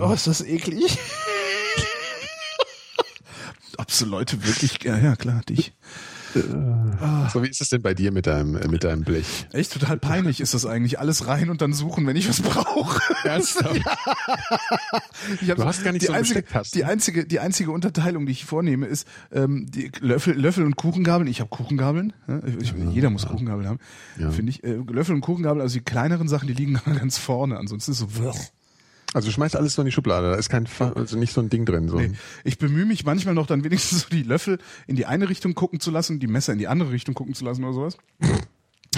Oh, 0.00 0.12
ist 0.12 0.28
das 0.28 0.42
eklig. 0.42 0.98
Ob 3.78 3.90
so 3.90 4.06
Leute 4.06 4.44
wirklich, 4.46 4.82
ja, 4.84 4.96
ja 4.98 5.16
klar, 5.16 5.40
dich. 5.48 5.72
So, 7.32 7.42
wie 7.42 7.48
ist 7.48 7.60
es 7.60 7.68
denn 7.68 7.82
bei 7.82 7.94
dir 7.94 8.12
mit 8.12 8.26
deinem, 8.26 8.56
äh, 8.56 8.68
mit 8.68 8.84
deinem 8.84 9.02
Blech? 9.02 9.46
Echt 9.52 9.72
total 9.72 9.98
peinlich 9.98 10.40
ist 10.40 10.54
das 10.54 10.66
eigentlich. 10.66 10.98
Alles 10.98 11.26
rein 11.26 11.50
und 11.50 11.60
dann 11.62 11.72
suchen, 11.72 12.06
wenn 12.06 12.16
ich 12.16 12.28
was 12.28 12.40
brauche. 12.42 13.00
Ernsthaft? 13.24 13.80
Ich 15.42 15.48
Du 15.48 15.64
hast 15.64 15.82
gar 15.84 15.92
nicht 15.92 16.02
die 16.02 16.06
so 16.06 16.12
einzige, 16.12 16.44
die 16.74 16.84
einzige, 16.84 17.26
die 17.26 17.40
einzige 17.40 17.70
Unterteilung, 17.72 18.26
die 18.26 18.32
ich 18.32 18.44
vornehme, 18.44 18.86
ist 18.86 19.06
ähm, 19.32 19.66
die 19.68 19.90
Löffel, 20.00 20.34
Löffel 20.38 20.64
und 20.64 20.76
Kuchengabeln. 20.76 21.28
Ich 21.28 21.40
habe 21.40 21.50
Kuchengabeln. 21.50 22.12
Ja, 22.28 22.40
ich, 22.60 22.72
jeder 22.92 23.10
muss 23.10 23.26
Kuchengabeln 23.26 23.68
haben, 23.68 23.78
Ja. 24.18 24.30
finde 24.30 24.50
ich. 24.50 24.62
Äh, 24.64 24.76
Löffel 24.88 25.14
und 25.14 25.20
Kuchengabel, 25.20 25.60
also 25.60 25.74
die 25.78 25.84
kleineren 25.84 26.28
Sachen, 26.28 26.46
die 26.48 26.54
liegen 26.54 26.74
ganz 26.98 27.18
vorne. 27.18 27.58
Ansonsten 27.58 27.92
ist 27.92 28.00
es 28.00 28.14
so. 28.16 28.32
Also 29.14 29.28
du 29.28 29.32
schmeißt 29.32 29.56
alles 29.56 29.74
so 29.74 29.82
in 29.82 29.86
die 29.86 29.92
Schublade. 29.92 30.30
Da 30.30 30.36
ist 30.36 30.48
kein, 30.50 30.66
Fa- 30.66 30.92
also 30.92 31.16
nicht 31.16 31.32
so 31.32 31.40
ein 31.40 31.48
Ding 31.48 31.64
drin. 31.64 31.88
So. 31.88 31.96
Nee. 31.98 32.12
Ich 32.44 32.58
bemühe 32.58 32.84
mich 32.84 33.04
manchmal 33.04 33.34
noch 33.34 33.46
dann 33.46 33.64
wenigstens 33.64 34.00
so 34.02 34.08
die 34.10 34.22
Löffel 34.22 34.58
in 34.86 34.96
die 34.96 35.06
eine 35.06 35.28
Richtung 35.28 35.54
gucken 35.54 35.80
zu 35.80 35.90
lassen, 35.90 36.20
die 36.20 36.26
Messer 36.26 36.52
in 36.52 36.58
die 36.58 36.68
andere 36.68 36.90
Richtung 36.92 37.14
gucken 37.14 37.34
zu 37.34 37.44
lassen 37.44 37.64
oder 37.64 37.72
sowas. 37.72 37.96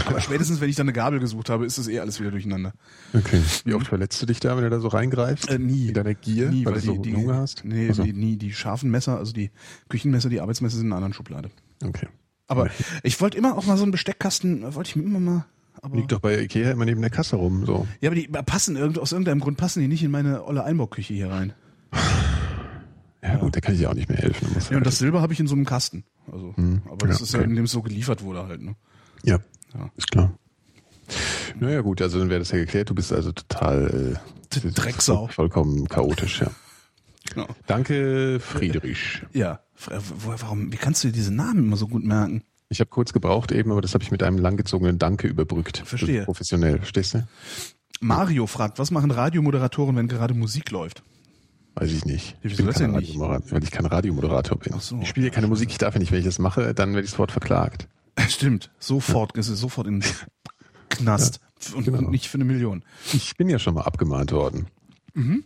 Aber 0.07 0.21
spätestens, 0.21 0.61
wenn 0.61 0.71
ich 0.71 0.77
dann 0.77 0.87
eine 0.87 0.93
Gabel 0.93 1.19
gesucht 1.19 1.51
habe, 1.51 1.67
ist 1.67 1.79
das 1.79 1.89
eh 1.89 1.99
alles 2.01 2.21
wieder 2.21 2.31
durcheinander. 2.31 2.73
Okay. 3.13 3.41
Wie 3.65 3.75
oft 3.75 3.87
verletzt 3.89 4.23
du 4.23 4.27
dich 4.27 4.41
da, 4.41 4.57
wenn 4.57 4.65
du 4.65 4.71
da 4.71 4.81
so 4.81 4.89
reingreifst? 4.89 5.49
Äh, 5.51 5.59
nie. 5.59 5.89
In 5.89 5.95
deiner 5.95 6.15
Gier? 6.15 6.49
Nie, 6.51 6.65
weil, 6.65 6.75
weil, 6.75 6.81
du 6.81 6.87
so 6.87 6.97
die, 6.99 7.15
Hunger 7.15 7.37
hast? 7.37 7.65
Nee, 7.65 7.89
Ach 7.91 7.97
so. 7.97 8.05
die, 8.05 8.13
nie. 8.13 8.37
Die 8.37 8.53
scharfen 8.53 8.91
Messer, 8.91 9.19
also 9.19 9.33
die 9.33 9.51
Küchenmesser, 9.89 10.29
die 10.29 10.41
Arbeitsmesser 10.41 10.77
sind 10.77 10.87
in 10.87 10.93
einer 10.93 10.97
anderen 10.97 11.15
Schublade. 11.15 11.51
Okay. 11.85 12.07
Aber 12.47 12.69
ich 13.03 13.21
wollte 13.21 13.37
immer 13.39 13.57
auch 13.57 13.67
mal 13.67 13.77
so 13.77 13.83
einen 13.85 13.93
Besteckkasten, 13.93 14.75
wollte 14.75 14.89
ich 14.91 14.97
mir 14.97 15.03
immer 15.05 15.21
mal. 15.21 15.45
Aber, 15.83 15.97
Liegt 15.97 16.13
doch 16.13 16.21
bei 16.21 16.39
Ikea 16.43 16.71
immer 16.73 16.85
neben 16.85 17.01
der 17.01 17.11
Kasse 17.11 17.37
rum. 17.37 17.65
So. 17.65 17.87
ja, 18.01 18.11
aber 18.11 18.17
die 18.17 18.29
passen 18.29 18.77
irgend, 18.77 18.99
aus 18.99 19.13
irgendeinem 19.13 19.41
Grund 19.41 19.57
passen 19.57 19.81
die 19.81 19.89
nicht 19.89 20.03
in 20.03 20.11
meine 20.11 20.45
olle 20.45 20.63
Einbauküche 20.65 21.15
hier 21.15 21.31
rein. 21.31 21.55
Ja, 23.23 23.37
gut, 23.37 23.55
da 23.55 23.61
kann 23.61 23.75
ich 23.75 23.81
dir 23.81 23.91
auch 23.91 23.95
nicht 23.95 24.09
mehr 24.09 24.19
helfen. 24.19 24.49
Ja, 24.53 24.57
und 24.69 24.71
halt- 24.77 24.87
das 24.87 24.99
Silber 24.99 25.21
habe 25.21 25.33
ich 25.33 25.41
in 25.41 25.47
so 25.47 25.55
einem 25.55 25.65
Kasten. 25.67 26.05
Also, 26.31 26.55
aber 26.89 27.07
das 27.07 27.19
ja, 27.19 27.25
ist 27.25 27.33
ja, 27.33 27.41
okay. 27.41 27.49
in 27.49 27.57
dem 27.57 27.65
es 27.65 27.71
so 27.71 27.83
geliefert 27.83 28.23
wurde 28.23 28.47
halt. 28.47 28.63
Ne? 28.63 28.77
ja, 29.25 29.39
Ja. 29.75 29.91
ist 29.97 30.11
klar. 30.11 30.35
Naja 31.59 31.81
gut, 31.81 32.01
also 32.01 32.19
dann 32.19 32.31
wäre 32.31 32.39
das 32.39 32.51
ja 32.53 32.59
geklärt. 32.59 32.89
Du 32.91 32.95
bist 32.95 33.13
also 33.13 33.33
total 33.33 34.17
äh, 34.55 34.71
Drecksau. 34.71 35.27
Vollkommen 35.29 35.89
chaotisch, 35.89 36.41
ja. 36.41 36.51
Genau. 37.35 37.47
Danke, 37.67 38.41
Friedrich. 38.41 39.23
Ja, 39.33 39.61
warum? 40.41 40.73
Wie 40.73 40.77
kannst 40.77 41.05
du 41.05 41.09
dir 41.09 41.13
diese 41.13 41.33
Namen 41.33 41.65
immer 41.67 41.77
so 41.77 41.87
gut 41.87 42.03
merken? 42.05 42.43
Ich 42.73 42.79
habe 42.79 42.89
kurz 42.89 43.13
gebraucht 43.13 43.51
eben, 43.51 43.73
aber 43.73 43.81
das 43.81 43.95
habe 43.95 44.05
ich 44.05 44.13
mit 44.13 44.23
einem 44.23 44.39
langgezogenen 44.39 44.97
Danke 44.99 45.27
überbrückt. 45.27 45.83
Verstehe. 45.85 46.25
Professionell, 46.25 46.79
verstehst 46.79 47.15
du? 47.15 47.27
Mario 48.01 48.47
fragt, 48.47 48.79
was 48.79 48.93
machen 48.93 49.11
Radiomoderatoren, 49.11 49.97
wenn 49.97 50.07
gerade 50.07 50.35
Musik 50.35 50.71
läuft? 50.71 51.03
Weiß 51.75 51.91
ich 51.91 52.05
nicht. 52.05 52.37
Wieso 52.43 52.53
Ich 52.53 52.57
bin 52.59 52.73
kein 52.73 52.83
denn 52.83 52.91
nicht? 52.93 53.09
Radiomoderator, 53.11 53.51
weil 53.51 53.63
ich 53.65 53.71
kein 53.73 53.87
Radiomoderator 53.87 54.59
bin. 54.59 54.73
Ach 54.77 54.81
so. 54.81 55.01
Ich 55.01 55.09
spiele 55.09 55.27
ja 55.27 55.33
keine 55.33 55.49
Musik, 55.49 55.71
ich 55.71 55.79
darf 55.79 55.95
ja 55.95 56.01
nicht, 56.01 56.13
wenn 56.13 56.21
ich 56.21 56.25
das 56.25 56.39
mache, 56.39 56.73
dann 56.73 56.95
werde 56.95 57.05
ich 57.05 57.11
sofort 57.11 57.33
verklagt. 57.33 57.89
Stimmt, 58.29 58.71
sofort, 58.79 59.37
es 59.37 59.49
ist 59.49 59.59
sofort 59.59 59.89
in 59.89 60.01
den 60.01 60.11
Knast. 60.91 61.41
und, 61.75 61.85
genau. 61.85 61.99
und 61.99 62.11
nicht 62.11 62.29
für 62.29 62.37
eine 62.37 62.45
Million. 62.45 62.85
Ich 63.13 63.37
bin 63.37 63.49
ja 63.49 63.59
schon 63.59 63.75
mal 63.75 63.83
abgemahnt 63.83 64.31
worden. 64.31 64.69
Mhm. 65.15 65.45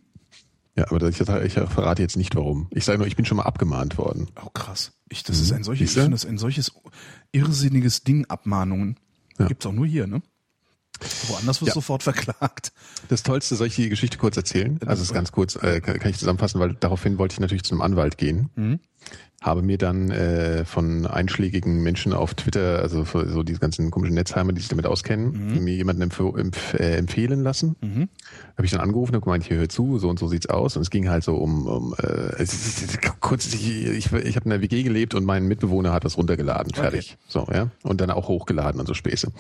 Ja, 0.77 0.91
aber 0.91 1.09
ich, 1.09 1.21
ich 1.21 1.53
verrate 1.53 2.03
jetzt 2.03 2.17
nicht 2.17 2.35
warum. 2.35 2.67
Ich 2.71 2.85
sage 2.85 2.99
nur, 2.99 3.07
ich 3.07 3.17
bin 3.17 3.25
schon 3.25 3.37
mal 3.37 3.45
abgemahnt 3.45 3.97
worden. 3.97 4.29
Oh 4.45 4.51
krass. 4.51 4.93
Ich, 5.09 5.23
das 5.23 5.39
ist 5.41 5.53
ein 5.53 5.63
solches, 5.63 5.91
ich 5.91 5.95
finde 5.95 6.11
das 6.11 6.27
ein 6.27 6.39
solches 6.39 6.73
irrsinniges 7.33 8.03
Ding, 8.03 8.25
Abmahnungen. 8.27 8.99
Ja. 9.39 9.47
Gibt's 9.47 9.67
auch 9.67 9.73
nur 9.73 9.87
hier, 9.87 10.07
ne? 10.07 10.21
Woanders 11.29 11.61
wird 11.61 11.69
Ja. 11.69 11.75
sofort 11.75 12.03
verklagt. 12.03 12.73
Das 13.09 13.23
Tollste, 13.23 13.57
soll 13.57 13.67
ich 13.67 13.77
die 13.77 13.89
Geschichte 13.89 14.17
kurz 14.17 14.37
erzählen? 14.37 14.79
Also 14.87 15.03
es 15.03 15.09
ist 15.09 15.15
ganz 15.15 15.33
kurz, 15.33 15.57
äh, 15.57 15.81
kann 15.81 15.99
kann 15.99 16.11
ich 16.11 16.19
zusammenfassen, 16.19 16.61
weil 16.61 16.75
daraufhin 16.75 17.19
wollte 17.19 17.35
ich 17.35 17.41
natürlich 17.41 17.65
zum 17.65 17.83
Anwalt 17.83 18.17
gehen. 18.17 18.51
Mhm. 18.55 18.81
Habe 19.45 19.61
mir 19.61 19.77
dann 19.77 20.11
äh, 20.11 20.65
von 20.65 21.07
einschlägigen 21.07 21.83
Menschen 21.83 22.15
auf 22.15 22.33
Twitter, 22.33 22.79
also 22.79 23.05
so 23.05 23.43
diese 23.43 23.61
ganzen 23.61 23.91
komischen 23.91 24.15
Netzheimer, 24.15 24.55
die 24.55 24.61
sich 24.61 24.71
damit 24.71 24.87
auskennen, 24.87 25.53
Mhm. 25.53 25.65
mir 25.65 25.75
jemanden 25.75 26.01
empf 26.01 26.19
empf 26.19 26.73
äh, 26.75 26.97
empfehlen 26.97 27.43
lassen. 27.43 27.77
Habe 28.57 28.65
ich 28.65 28.71
dann 28.71 28.81
angerufen 28.81 29.15
und 29.17 29.21
gemeint, 29.21 29.45
hier 29.45 29.59
hör 29.59 29.69
zu, 29.69 29.99
so 29.99 30.09
und 30.09 30.19
so 30.19 30.29
sieht's 30.29 30.47
aus. 30.49 30.77
Und 30.77 30.83
es 30.83 30.89
ging 30.89 31.11
halt 31.11 31.25
so 31.25 31.37
um, 31.37 31.67
um 31.67 31.95
äh, 31.99 32.47
kurz, 33.21 33.53
ich, 33.53 33.85
ich, 33.87 34.13
ich 34.13 34.37
habe 34.37 34.47
in 34.47 34.53
einer 34.53 34.63
WG 34.63 34.83
gelebt 34.83 35.15
und 35.15 35.27
mein 35.27 35.47
Mitbewohner 35.47 35.93
hat 35.93 36.05
das 36.05 36.17
runtergeladen, 36.17 36.73
fertig. 36.73 37.19
So, 37.29 37.47
ja. 37.53 37.69
Und 37.83 38.01
dann 38.01 38.11
auch 38.11 38.29
hochgeladen 38.29 38.81
und 38.81 38.87
so 38.87 38.95
Späße. 38.95 39.31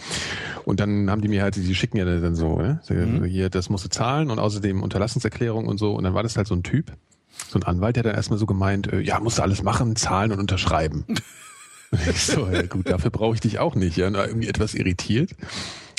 Und 0.66 0.80
dann 0.80 1.10
haben 1.10 1.22
die 1.22 1.28
mir 1.28 1.42
halt, 1.42 1.56
die 1.56 1.74
schicken 1.74 1.96
ja 1.96 2.04
dann 2.04 2.34
so, 2.34 2.58
ne? 2.58 2.80
So, 2.82 2.94
hier, 3.24 3.48
das 3.48 3.70
musst 3.70 3.86
du 3.86 3.88
zahlen 3.88 4.30
und 4.30 4.38
außerdem 4.38 4.82
Unterlassungserklärung 4.82 5.66
und 5.66 5.78
so. 5.78 5.94
Und 5.94 6.04
dann 6.04 6.12
war 6.12 6.22
das 6.22 6.36
halt 6.36 6.46
so 6.46 6.54
ein 6.54 6.62
Typ, 6.62 6.92
so 7.48 7.58
ein 7.58 7.62
Anwalt, 7.64 7.96
der 7.96 8.02
dann 8.02 8.14
erstmal 8.14 8.38
so 8.38 8.46
gemeint, 8.46 8.92
äh, 8.92 9.00
ja, 9.00 9.20
musst 9.20 9.38
du 9.38 9.42
alles 9.42 9.62
machen, 9.62 9.96
zahlen 9.96 10.32
und 10.32 10.40
unterschreiben. 10.40 11.04
Ich 12.10 12.24
so, 12.24 12.48
ja 12.48 12.62
gut, 12.62 12.88
dafür 12.88 13.12
brauche 13.12 13.34
ich 13.36 13.40
dich 13.40 13.60
auch 13.60 13.76
nicht, 13.76 13.96
ja, 13.96 14.08
irgendwie 14.08 14.48
etwas 14.48 14.74
irritiert. 14.74 15.30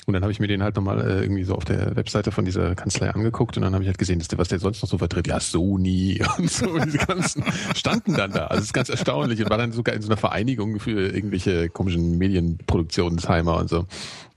Und 0.06 0.14
dann 0.14 0.22
habe 0.22 0.32
ich 0.32 0.40
mir 0.40 0.48
den 0.48 0.62
halt 0.62 0.76
nochmal 0.76 1.02
äh, 1.02 1.22
irgendwie 1.24 1.44
so 1.44 1.56
auf 1.56 1.66
der 1.66 1.96
Webseite 1.96 2.32
von 2.32 2.46
dieser 2.46 2.76
Kanzlei 2.76 3.10
angeguckt 3.10 3.58
und 3.58 3.64
dann 3.64 3.74
habe 3.74 3.84
ich 3.84 3.88
halt 3.88 3.98
gesehen, 3.98 4.20
dass 4.20 4.28
der, 4.28 4.38
was 4.38 4.50
der 4.50 4.60
sonst 4.60 4.84
noch 4.84 4.90
so 4.90 5.00
vertritt, 5.00 5.26
ja, 5.26 5.40
Sony 5.40 6.22
und 6.38 6.50
so, 6.50 6.78
diese 6.78 7.00
ganzen 7.00 7.44
standen 7.76 8.14
dann 8.14 8.32
da. 8.32 8.48
Also 8.48 8.60
es 8.62 8.68
ist 8.68 8.74
ganz 8.74 8.90
erstaunlich 8.90 9.42
und 9.42 9.50
war 9.50 9.58
dann 9.58 9.72
sogar 9.72 9.96
in 9.96 10.04
so 10.04 10.10
einer 10.10 10.18
Vereinigung 10.18 10.80
für 10.80 11.10
irgendwelche 11.10 11.70
komischen 11.70 12.20
Medienproduktionsheimer 12.20 13.58
und 13.58 13.70
so. 13.70 13.88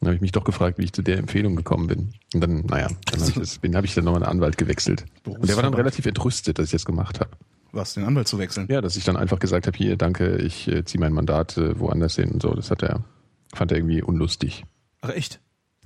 Dann 0.00 0.08
habe 0.08 0.14
ich 0.14 0.20
mich 0.22 0.32
doch 0.32 0.44
gefragt, 0.44 0.78
wie 0.78 0.84
ich 0.84 0.92
zu 0.92 1.02
der 1.02 1.18
Empfehlung 1.18 1.54
gekommen 1.56 1.86
bin. 1.86 2.14
Und 2.32 2.40
dann, 2.40 2.64
naja, 2.66 2.88
dann 3.10 3.20
habe 3.20 3.30
ich, 3.30 3.36
das, 3.36 3.58
bin, 3.58 3.76
habe 3.76 3.86
ich 3.86 3.94
dann 3.94 4.04
nochmal 4.04 4.22
einen 4.22 4.30
Anwalt 4.30 4.56
gewechselt. 4.56 5.04
Und 5.26 5.48
der 5.48 5.56
war 5.56 5.62
dann 5.62 5.74
relativ 5.74 6.06
entrüstet, 6.06 6.58
dass 6.58 6.66
ich 6.66 6.72
das 6.72 6.84
gemacht 6.86 7.20
habe. 7.20 7.30
Was, 7.72 7.94
den 7.94 8.04
Anwalt 8.04 8.28
zu 8.28 8.38
wechseln? 8.38 8.66
Ja, 8.70 8.80
dass 8.80 8.96
ich 8.96 9.04
dann 9.04 9.16
einfach 9.16 9.38
gesagt 9.38 9.66
habe, 9.66 9.76
hier, 9.76 9.96
danke, 9.96 10.36
ich 10.36 10.66
äh, 10.68 10.84
ziehe 10.84 11.00
mein 11.00 11.12
Mandat 11.12 11.58
äh, 11.58 11.78
woanders 11.78 12.16
hin 12.16 12.30
und 12.30 12.40
so. 12.40 12.54
Das 12.54 12.70
hat 12.70 12.82
er, 12.82 13.04
fand 13.52 13.72
er 13.72 13.78
irgendwie 13.78 14.02
unlustig. 14.02 14.64
Ach, 15.02 15.10
echt? 15.10 15.40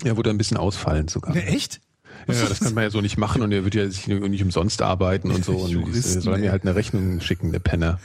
Er 0.04 0.16
wurde 0.16 0.30
ein 0.30 0.38
bisschen 0.38 0.56
ausfallend 0.56 1.10
sogar. 1.10 1.34
Ne, 1.34 1.44
echt? 1.46 1.80
Ja, 2.28 2.34
das 2.48 2.60
kann 2.60 2.74
man 2.74 2.84
ja 2.84 2.90
so 2.90 3.00
nicht 3.00 3.16
machen 3.18 3.42
und 3.42 3.50
er 3.52 3.64
wird 3.64 3.74
ja 3.74 3.88
sich 3.88 4.06
nicht 4.06 4.42
umsonst 4.42 4.80
arbeiten 4.82 5.30
und 5.30 5.44
so. 5.44 5.56
Und 5.64 5.70
Juristen, 5.70 6.18
äh, 6.18 6.22
soll 6.22 6.34
er 6.34 6.36
ey. 6.38 6.44
mir 6.44 6.50
halt 6.52 6.62
eine 6.62 6.74
Rechnung 6.74 7.20
schicken, 7.20 7.50
der 7.52 7.58
Penner. 7.58 7.98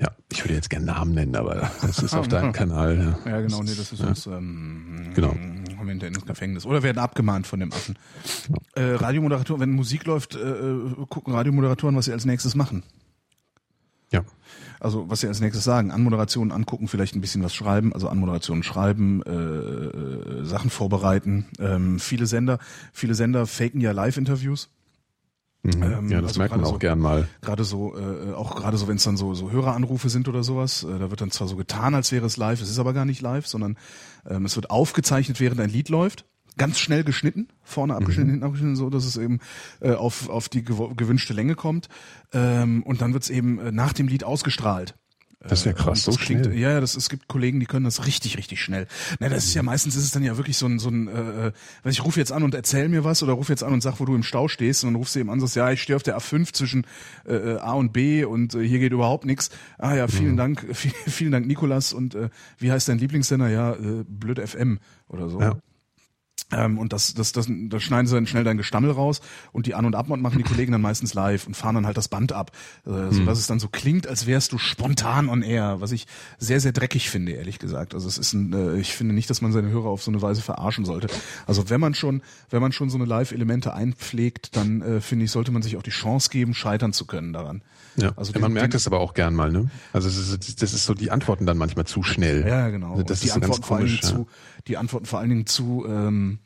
Ja, 0.00 0.08
ich 0.32 0.44
würde 0.44 0.54
jetzt 0.54 0.70
gerne 0.70 0.86
Namen 0.86 1.12
nennen, 1.12 1.34
aber 1.34 1.70
das 1.82 1.98
ist 1.98 2.14
auf 2.14 2.28
deinem 2.28 2.52
Kanal. 2.52 3.18
Ja, 3.24 3.30
Ja, 3.32 3.40
genau, 3.40 3.62
nee, 3.62 3.74
das 3.76 3.92
ist 3.92 4.00
uns, 4.00 4.26
ähm, 4.26 5.10
Genau. 5.14 5.30
haben 5.30 5.64
wir 5.82 5.88
hinterher 5.88 6.14
ins 6.14 6.24
Gefängnis. 6.24 6.64
Oder 6.66 6.82
werden 6.82 6.98
abgemahnt 6.98 7.46
von 7.46 7.58
dem 7.60 7.72
Affen. 7.72 7.98
Äh, 8.76 8.82
Radiomoderatoren, 8.94 9.60
wenn 9.60 9.70
Musik 9.72 10.04
läuft, 10.04 10.36
äh, 10.36 10.38
äh, 10.38 10.94
gucken 11.08 11.34
Radiomoderatoren, 11.34 11.96
was 11.96 12.04
sie 12.06 12.12
als 12.12 12.24
nächstes 12.24 12.54
machen. 12.54 12.84
ja. 14.12 14.22
Also 14.80 15.08
was 15.10 15.20
sie 15.20 15.28
als 15.28 15.40
nächstes 15.40 15.64
sagen, 15.64 15.90
Anmoderationen 15.90 16.52
angucken, 16.52 16.88
vielleicht 16.88 17.14
ein 17.14 17.20
bisschen 17.20 17.42
was 17.42 17.54
schreiben, 17.54 17.92
also 17.92 18.08
Anmoderationen 18.08 18.62
schreiben, 18.62 19.22
äh, 19.24 19.30
äh, 19.32 20.44
Sachen 20.44 20.70
vorbereiten. 20.70 21.46
Ähm, 21.58 21.98
viele 21.98 22.26
Sender, 22.26 22.58
viele 22.92 23.14
Sender 23.14 23.46
faken 23.46 23.80
ja 23.80 23.92
Live-Interviews. 23.92 24.70
Mhm. 25.64 25.82
Ähm, 25.82 26.08
ja, 26.10 26.20
das 26.20 26.30
also 26.30 26.40
merkt 26.40 26.54
man 26.56 26.64
auch 26.64 26.72
so- 26.74 26.78
gern 26.78 27.00
mal. 27.00 27.26
Gerade 27.40 27.64
so, 27.64 27.96
äh, 27.98 28.32
auch 28.32 28.54
gerade 28.54 28.76
so, 28.76 28.86
wenn 28.86 28.96
es 28.96 29.02
dann 29.02 29.16
so, 29.16 29.34
so 29.34 29.50
Höreranrufe 29.50 30.08
sind 30.08 30.28
oder 30.28 30.44
sowas, 30.44 30.84
äh, 30.84 30.98
da 30.98 31.10
wird 31.10 31.20
dann 31.20 31.32
zwar 31.32 31.48
so 31.48 31.56
getan, 31.56 31.96
als 31.96 32.12
wäre 32.12 32.26
es 32.26 32.36
live, 32.36 32.62
es 32.62 32.70
ist 32.70 32.78
aber 32.78 32.92
gar 32.92 33.04
nicht 33.04 33.20
live, 33.20 33.46
sondern 33.48 33.76
ähm, 34.28 34.44
es 34.44 34.54
wird 34.54 34.70
aufgezeichnet, 34.70 35.40
während 35.40 35.60
ein 35.60 35.70
Lied 35.70 35.88
läuft. 35.88 36.24
Ganz 36.58 36.78
schnell 36.78 37.04
geschnitten, 37.04 37.48
vorne 37.62 37.94
abgeschnitten, 37.94 38.30
hinten 38.30 38.44
abgeschnitten, 38.44 38.76
so 38.76 38.90
dass 38.90 39.04
es 39.04 39.16
eben 39.16 39.38
äh, 39.80 39.92
auf, 39.92 40.28
auf 40.28 40.48
die 40.48 40.64
gewünschte 40.64 41.32
Länge 41.32 41.54
kommt. 41.54 41.88
Ähm, 42.32 42.82
und 42.82 43.00
dann 43.00 43.12
wird 43.14 43.22
es 43.22 43.30
eben 43.30 43.58
äh, 43.58 43.72
nach 43.72 43.92
dem 43.92 44.08
Lied 44.08 44.24
ausgestrahlt. 44.24 44.94
Das 45.40 45.60
ist 45.60 45.66
ja 45.66 45.72
krass, 45.72 46.06
Und 46.08 46.14
so 46.14 46.18
klingt, 46.18 46.46
schnell. 46.46 46.58
Ja, 46.58 46.70
ja, 46.72 46.80
das, 46.80 46.96
es 46.96 47.08
gibt 47.08 47.28
Kollegen, 47.28 47.60
die 47.60 47.66
können 47.66 47.84
das 47.84 48.06
richtig, 48.06 48.36
richtig 48.36 48.60
schnell. 48.60 48.88
Na, 49.20 49.28
das 49.28 49.44
ist 49.44 49.54
ja 49.54 49.62
meistens 49.62 49.94
ist 49.94 50.02
es 50.02 50.10
dann 50.10 50.24
ja 50.24 50.36
wirklich 50.36 50.56
so 50.56 50.66
ein, 50.66 50.80
so 50.80 50.88
ein, 50.88 51.06
äh, 51.06 51.46
äh, 51.48 51.52
weiß 51.84 51.92
ich 51.92 52.04
rufe 52.04 52.18
jetzt 52.18 52.32
an 52.32 52.42
und 52.42 52.56
erzähl 52.56 52.88
mir 52.88 53.04
was 53.04 53.22
oder 53.22 53.34
ruf 53.34 53.48
jetzt 53.48 53.62
an 53.62 53.72
und 53.72 53.80
sag, 53.80 54.00
wo 54.00 54.04
du 54.04 54.16
im 54.16 54.24
Stau 54.24 54.48
stehst 54.48 54.82
und 54.82 54.88
dann 54.90 54.96
rufst 54.96 55.14
du 55.14 55.20
eben 55.20 55.30
an 55.30 55.34
und 55.34 55.40
sagst, 55.40 55.54
ja, 55.54 55.70
ich 55.70 55.80
stehe 55.80 55.94
auf 55.94 56.02
der 56.02 56.18
A5 56.18 56.52
zwischen 56.52 56.86
äh, 57.24 57.34
äh, 57.34 57.58
A 57.58 57.72
und 57.74 57.92
B 57.92 58.24
und 58.24 58.54
äh, 58.56 58.66
hier 58.66 58.80
geht 58.80 58.92
überhaupt 58.92 59.26
nichts. 59.26 59.50
Ah 59.78 59.94
ja, 59.94 60.08
vielen 60.08 60.36
Dank, 60.36 60.66
viel, 60.72 60.92
vielen 61.06 61.30
Dank, 61.30 61.46
Nikolas 61.46 61.92
und 61.92 62.16
äh, 62.16 62.30
wie 62.58 62.72
heißt 62.72 62.88
dein 62.88 62.98
Lieblingssender? 62.98 63.48
Ja, 63.48 63.74
äh, 63.74 64.04
Blöd 64.08 64.40
FM 64.40 64.80
oder 65.06 65.28
so. 65.28 65.40
Ja. 65.40 65.56
Ähm, 66.50 66.78
und 66.78 66.92
das, 66.92 67.12
das, 67.14 67.32
das, 67.32 67.46
das 67.48 67.82
schneiden 67.82 68.06
sie 68.06 68.14
dann 68.14 68.26
schnell 68.26 68.44
dein 68.44 68.56
Gestammel 68.56 68.90
raus 68.90 69.20
und 69.52 69.66
die 69.66 69.74
An- 69.74 69.84
und 69.84 69.94
Abmod 69.94 70.20
machen 70.20 70.38
die 70.38 70.44
Kollegen 70.44 70.72
dann 70.72 70.80
meistens 70.80 71.12
live 71.12 71.46
und 71.46 71.54
fahren 71.54 71.74
dann 71.74 71.86
halt 71.86 71.96
das 71.96 72.08
Band 72.08 72.32
ab, 72.32 72.52
äh, 72.86 73.12
so 73.12 73.24
dass 73.24 73.38
es 73.38 73.46
dann 73.46 73.58
so 73.58 73.68
klingt, 73.68 74.06
als 74.06 74.26
wärst 74.26 74.52
du 74.52 74.58
spontan 74.58 75.28
on 75.28 75.42
air, 75.42 75.80
was 75.80 75.92
ich 75.92 76.06
sehr, 76.38 76.60
sehr 76.60 76.72
dreckig 76.72 77.10
finde, 77.10 77.32
ehrlich 77.32 77.58
gesagt. 77.58 77.94
Also 77.94 78.08
es 78.08 78.16
ist 78.16 78.32
ein, 78.32 78.52
äh, 78.54 78.78
ich 78.78 78.94
finde 78.94 79.14
nicht, 79.14 79.28
dass 79.28 79.42
man 79.42 79.52
seine 79.52 79.68
Hörer 79.68 79.88
auf 79.88 80.02
so 80.02 80.10
eine 80.10 80.22
Weise 80.22 80.40
verarschen 80.40 80.86
sollte. 80.86 81.08
Also 81.46 81.68
wenn 81.68 81.80
man 81.80 81.94
schon, 81.94 82.22
wenn 82.48 82.62
man 82.62 82.72
schon 82.72 82.88
so 82.88 82.96
eine 82.96 83.04
Live-Elemente 83.04 83.74
einpflegt, 83.74 84.56
dann 84.56 84.80
äh, 84.80 85.00
finde 85.00 85.26
ich, 85.26 85.30
sollte 85.30 85.52
man 85.52 85.62
sich 85.62 85.76
auch 85.76 85.82
die 85.82 85.90
Chance 85.90 86.30
geben, 86.30 86.54
scheitern 86.54 86.92
zu 86.94 87.06
können 87.06 87.34
daran. 87.34 87.62
Ja, 87.98 88.12
also 88.16 88.32
ja, 88.32 88.38
man 88.40 88.52
merkt 88.52 88.74
es 88.74 88.86
aber 88.86 89.00
auch 89.00 89.14
gern 89.14 89.34
mal, 89.34 89.50
ne? 89.50 89.70
Also 89.92 90.08
das 90.08 90.16
ist, 90.16 90.62
das 90.62 90.72
ist 90.72 90.84
so, 90.86 90.94
die 90.94 91.10
Antworten 91.10 91.46
dann 91.46 91.58
manchmal 91.58 91.84
zu 91.86 92.02
schnell. 92.02 92.46
Ja, 92.46 92.68
genau. 92.68 93.02
Das 93.02 93.20
die 93.20 93.26
ist 93.26 93.32
Antworten 93.32 93.52
ganz 93.60 93.66
vor 93.66 93.76
allen 93.76 93.86
komisch. 93.86 94.00
Dingen 94.00 94.12
Ja. 94.12 94.24
zu, 94.24 94.28
die 94.66 94.76
Antworten 94.76 95.06
vor 95.06 95.18
allen 95.18 95.28
Dingen 95.30 95.46
zu, 95.46 95.84
ähm, 95.88 96.38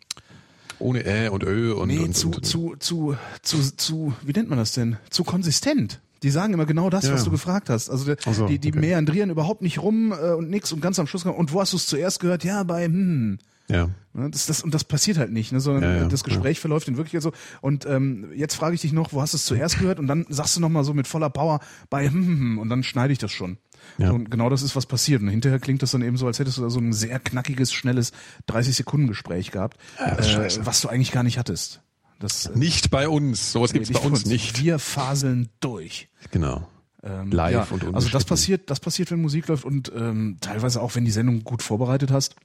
Ohne 0.78 1.05
Ä 1.07 1.28
und 1.28 1.44
Ö 1.44 1.74
und, 1.74 1.88
nee, 1.88 1.98
und, 1.98 2.16
zu, 2.16 2.28
und, 2.30 2.44
zu, 2.44 2.74
zu, 2.78 3.16
zu, 3.42 3.76
zu, 3.76 4.14
wie 4.22 4.32
nennt 4.32 4.48
man 4.48 4.59
das 4.59 4.72
denn? 4.72 4.96
Zu 5.11 5.24
konsistent. 5.24 6.00
Die 6.22 6.30
sagen 6.30 6.55
immer 6.55 6.66
genau 6.66 6.88
das, 6.88 7.07
Ja. 7.07 7.14
was 7.14 7.24
du 7.24 7.30
gefragt 7.30 7.68
hast. 7.68 7.90
Also 7.90 8.14
so, 8.32 8.46
die, 8.46 8.59
die 8.59 8.70
okay. 8.70 8.80
meandrieren 8.80 9.30
überhaupt 9.30 9.62
nicht 9.62 9.80
rum 9.82 10.12
äh, 10.12 10.32
und 10.32 10.50
nix 10.50 10.72
und 10.72 10.80
ganz 10.80 10.98
am 10.98 11.07
Schluss 11.07 11.24
und 11.24 11.53
wo 11.53 11.61
hast 11.61 11.72
du 11.72 11.76
es 11.76 11.86
zuerst 11.86 12.20
gehört? 12.20 12.44
Ja, 12.44 12.62
bei 12.62 12.84
hm. 12.84 13.38
Ja. 13.68 13.90
Ne, 14.12 14.30
Das, 14.30 14.46
das, 14.46 14.62
und 14.62 14.74
das 14.74 14.84
passiert 14.84 15.18
halt 15.18 15.32
nicht, 15.32 15.52
ne, 15.52 15.60
sondern 15.60 15.82
Ja, 15.82 15.96
ja, 16.02 16.04
das 16.08 16.24
Gespräch 16.24 16.60
verläuft 16.60 16.88
in 16.88 16.96
Wirklichkeit 16.96 17.22
so. 17.22 17.32
Und 17.60 17.86
ähm, 17.86 18.30
jetzt 18.34 18.54
frage 18.54 18.74
ich 18.74 18.80
dich 18.80 18.92
noch, 18.92 19.12
wo 19.12 19.22
hast 19.22 19.32
du 19.32 19.36
es 19.36 19.46
zuerst 19.46 19.78
gehört? 19.78 19.98
Und 19.98 20.06
dann 20.06 20.26
sagst 20.28 20.56
du 20.56 20.60
nochmal 20.60 20.84
so 20.84 20.92
mit 20.92 21.06
voller 21.06 21.30
Power 21.30 21.60
bei 21.88 22.06
hm, 22.06 22.14
hm, 22.14 22.38
hm, 22.38 22.58
und 22.58 22.68
dann 22.68 22.82
schneide 22.82 23.12
ich 23.12 23.18
das 23.18 23.32
schon. 23.32 23.58
Ja. 23.98 24.08
So, 24.08 24.14
und 24.14 24.30
genau 24.30 24.50
das 24.50 24.62
ist, 24.62 24.76
was 24.76 24.86
passiert. 24.86 25.22
Und 25.22 25.28
hinterher 25.28 25.58
klingt 25.58 25.82
das 25.82 25.92
dann 25.92 26.02
eben 26.02 26.16
so, 26.16 26.26
als 26.26 26.38
hättest 26.38 26.58
du 26.58 26.62
da 26.62 26.70
so 26.70 26.78
ein 26.78 26.92
sehr 26.92 27.18
knackiges, 27.18 27.72
schnelles 27.72 28.12
30-Sekunden-Gespräch 28.48 29.50
gehabt, 29.50 29.78
Ja, 29.98 30.16
äh, 30.18 30.50
was 30.60 30.80
du 30.80 30.88
eigentlich 30.88 31.12
gar 31.12 31.22
nicht 31.22 31.38
hattest. 31.38 31.80
Das, 32.18 32.46
äh, 32.46 32.56
Nicht 32.56 32.90
bei 32.90 33.08
uns. 33.08 33.52
Sowas 33.52 33.72
gibt's 33.72 33.88
nicht 33.88 34.00
bei 34.00 34.08
uns 34.08 34.26
nicht. 34.26 34.62
Wir 34.62 34.78
faseln 34.78 35.48
durch. 35.60 36.08
Genau. 36.30 36.68
Ähm, 37.02 37.32
Live 37.32 37.52
ja, 37.52 37.66
und 37.70 37.94
Also 37.94 38.10
das 38.10 38.24
passiert, 38.24 38.70
das 38.70 38.78
passiert, 38.78 39.10
wenn 39.10 39.20
Musik 39.20 39.48
läuft 39.48 39.64
und 39.64 39.90
ähm, 39.96 40.36
teilweise 40.40 40.80
auch, 40.80 40.94
wenn 40.94 41.04
die 41.04 41.10
Sendung 41.10 41.42
gut 41.42 41.62
vorbereitet 41.62 42.12
hast, 42.12 42.36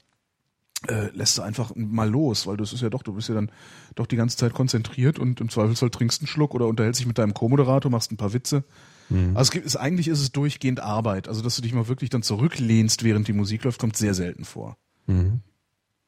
äh, 0.88 1.10
lässt 1.14 1.38
du 1.38 1.42
einfach 1.42 1.72
mal 1.76 2.10
los, 2.10 2.46
weil 2.46 2.58
das 2.58 2.72
ist 2.72 2.82
ja 2.82 2.90
doch, 2.90 3.02
du 3.02 3.14
bist 3.14 3.30
ja 3.30 3.36
dann 3.36 3.52
doch 3.96 4.06
die 4.06 4.16
ganze 4.16 4.38
Zeit 4.38 4.54
konzentriert 4.54 5.18
und 5.18 5.42
im 5.42 5.50
Zweifelsfall 5.50 5.90
trinkst 5.90 6.22
einen 6.22 6.28
Schluck 6.28 6.54
oder 6.54 6.68
unterhältst 6.68 7.00
dich 7.00 7.08
mit 7.08 7.18
deinem 7.18 7.34
Co-Moderator, 7.34 7.90
machst 7.90 8.12
ein 8.12 8.18
paar 8.18 8.34
Witze. 8.34 8.64
Mhm. 9.10 9.36
Also 9.36 9.50
es 9.50 9.52
gibt, 9.52 9.66
ist, 9.66 9.76
eigentlich 9.76 10.08
ist 10.08 10.22
es 10.22 10.32
durchgehend 10.32 10.80
Arbeit. 10.80 11.28
Also 11.28 11.42
dass 11.42 11.56
du 11.56 11.62
dich 11.62 11.74
mal 11.74 11.88
wirklich 11.88 12.10
dann 12.10 12.22
zurücklehnst, 12.22 13.04
während 13.04 13.28
die 13.28 13.34
Musik 13.34 13.64
läuft, 13.64 13.80
kommt 13.80 13.98
sehr 13.98 14.14
selten 14.14 14.46
vor. 14.46 14.78
Mhm. 15.08 15.42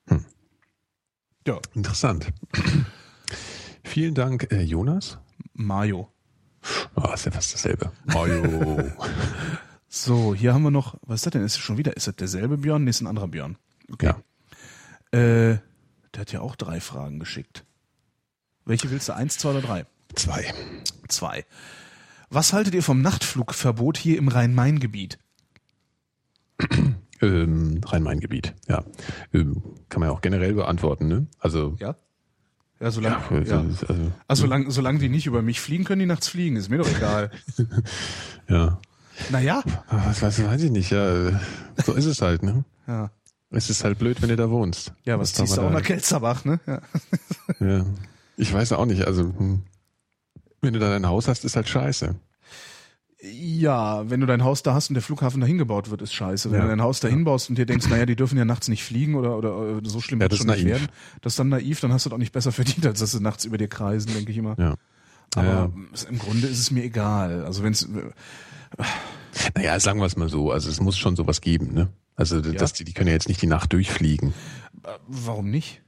Hm. 0.07 0.25
Ja, 1.47 1.59
Interessant. 1.73 2.27
Vielen 3.83 4.13
Dank, 4.13 4.51
äh, 4.51 4.61
Jonas. 4.61 5.17
Mayo. 5.53 6.09
Oh, 6.95 7.11
ist 7.13 7.25
ja 7.25 7.31
fast 7.31 7.53
dasselbe. 7.53 7.91
Mario. 8.05 8.91
So, 9.91 10.35
hier 10.35 10.53
haben 10.53 10.61
wir 10.61 10.69
noch, 10.69 10.99
was 11.01 11.15
ist 11.15 11.25
das 11.25 11.31
denn? 11.31 11.43
Ist 11.43 11.55
das 11.55 11.63
schon 11.63 11.79
wieder, 11.79 11.97
ist 11.97 12.05
das 12.05 12.15
derselbe 12.15 12.59
Björn? 12.59 12.83
Nee, 12.83 12.91
ist 12.91 13.01
ein 13.01 13.07
anderer 13.07 13.27
Björn. 13.27 13.57
ja. 13.99 14.21
Äh, 15.11 15.57
der 16.13 16.21
hat 16.21 16.31
ja 16.31 16.41
auch 16.41 16.55
drei 16.55 16.79
Fragen 16.79 17.19
geschickt. 17.19 17.65
Welche 18.65 18.91
willst 18.91 19.09
du? 19.09 19.15
Eins, 19.15 19.37
zwei 19.37 19.51
oder 19.51 19.61
drei? 19.61 19.85
Zwei. 20.15 20.53
Zwei. 21.07 21.45
Was 22.29 22.53
haltet 22.53 22.75
ihr 22.75 22.83
vom 22.83 23.01
Nachtflugverbot 23.01 23.97
hier 23.97 24.17
im 24.17 24.27
Rhein-Main-Gebiet? 24.27 25.17
Ähm, 27.21 27.81
Rhein-Main-Gebiet, 27.85 28.55
ja. 28.69 28.81
Ähm, 29.33 29.61
kann 29.89 29.99
man 29.99 30.07
ja 30.07 30.15
auch 30.15 30.21
generell 30.21 30.53
beantworten, 30.53 31.09
ne? 31.09 31.27
Also, 31.37 31.75
Ja? 31.77 31.97
Ja, 32.79 32.91
solange, 32.91 33.17
ja, 33.29 33.41
ja, 33.41 33.59
also, 33.59 33.87
also, 33.87 34.11
Also 34.25 34.41
solange, 34.43 34.71
solange 34.71 34.99
die 34.99 35.09
nicht 35.09 35.25
über 35.25 35.41
mich 35.41 35.59
fliegen, 35.59 35.83
können 35.83 35.99
die 35.99 36.05
nachts 36.05 36.29
fliegen. 36.29 36.55
Ist 36.55 36.69
mir 36.69 36.77
doch 36.77 36.89
egal. 36.89 37.29
ja. 38.47 38.79
naja. 39.31 39.61
Was 39.89 40.21
weiß, 40.21 40.45
weiß 40.45 40.63
ich 40.63 40.71
nicht, 40.71 40.91
ja. 40.91 41.37
So 41.83 41.91
ist 41.93 42.05
es 42.05 42.21
halt, 42.21 42.41
ne? 42.41 42.63
Ja, 42.87 43.11
Es 43.51 43.69
ist 43.69 43.83
halt 43.83 43.97
blöd, 43.97 44.21
wenn 44.21 44.29
du 44.29 44.35
da 44.35 44.49
wohnst. 44.49 44.93
ja 45.05 45.17
was 45.19 45.33
ziehst 45.33 45.57
du 45.57 45.61
auch 45.61 45.65
da- 45.69 45.71
nach 45.73 45.81
Kelzerbach, 45.83 46.45
ne? 46.45 46.59
Ja. 46.67 46.81
Ja. 47.59 47.85
Ich 48.37 48.53
weiß 48.53 48.71
auch 48.73 48.85
nicht, 48.85 49.05
also, 49.05 49.23
hm. 49.23 49.63
wenn 50.61 50.73
du 50.73 50.79
da 50.79 50.89
dein 50.89 51.07
Haus 51.07 51.27
hast, 51.27 51.43
ist 51.45 51.55
halt 51.57 51.67
scheiße. 51.67 52.15
ja, 53.21 54.09
wenn 54.09 54.21
du 54.21 54.27
dein 54.27 54.43
Haus 54.45 54.63
da 54.63 54.73
hast 54.73 54.89
und 54.89 54.93
der 54.93 55.01
Flughafen 55.03 55.41
dahin 55.41 55.57
gebaut 55.57 55.89
wird, 55.89 56.01
ist 56.01 56.13
scheiße. 56.13 56.51
Wenn 56.51 56.59
Ja. 56.59 56.63
du 56.65 56.69
dein 56.69 56.81
Haus 56.81 57.01
dahin 57.01 57.25
baust 57.25 57.49
und 57.49 57.57
dir 57.57 57.65
denkst, 57.65 57.89
naja, 57.89 58.05
die 58.05 58.15
dürfen 58.15 58.37
ja 58.37 58.45
nachts 58.45 58.69
nicht 58.69 58.83
fliegen 58.83 59.15
oder, 59.15 59.37
oder 59.37 59.79
äh, 59.79 59.81
so 59.83 59.99
schlimm 59.99 60.19
Ja, 60.19 60.23
wird 60.25 60.31
das 60.33 60.39
schon 60.39 60.47
nicht 60.47 60.63
werden, 60.65 60.87
das 61.21 61.33
ist 61.33 61.39
dann 61.39 61.49
naiv, 61.49 61.81
dann 61.81 61.91
hast 61.91 62.05
du 62.05 62.09
doch 62.09 62.17
nicht 62.17 62.31
besser 62.31 62.51
verdient, 62.53 62.85
als 62.85 62.99
dass 62.99 63.11
sie 63.11 63.19
nachts 63.21 63.43
über 63.45 63.57
dir 63.57 63.67
kreisen, 63.67 64.13
denke 64.13 64.31
ich 64.31 64.37
immer. 64.37 64.55
Ja. 64.57 64.75
Aber 65.35 65.45
Ja. 65.45 65.71
im 66.09 66.17
Grunde 66.19 66.47
ist 66.47 66.59
es 66.59 66.71
mir 66.71 66.83
egal. 66.83 67.43
Also 67.45 67.61
wenn 67.63 67.73
es 67.73 67.87
Naja, 69.55 69.79
sagen 69.79 69.99
wir 69.99 70.05
es 70.05 70.15
mal 70.15 70.29
so, 70.29 70.51
also 70.51 70.69
es 70.69 70.79
muss 70.79 70.97
schon 70.97 71.15
sowas 71.15 71.41
geben, 71.41 71.73
ne? 71.73 71.89
Also 72.19 72.41
das, 72.41 72.73
die, 72.73 72.83
die 72.83 72.91
können 72.91 73.07
ja 73.07 73.13
jetzt 73.13 73.29
nicht 73.29 73.41
die 73.41 73.47
Nacht 73.47 73.71
durchfliegen. 73.71 74.33
Warum 75.07 75.49
nicht? 75.49 75.81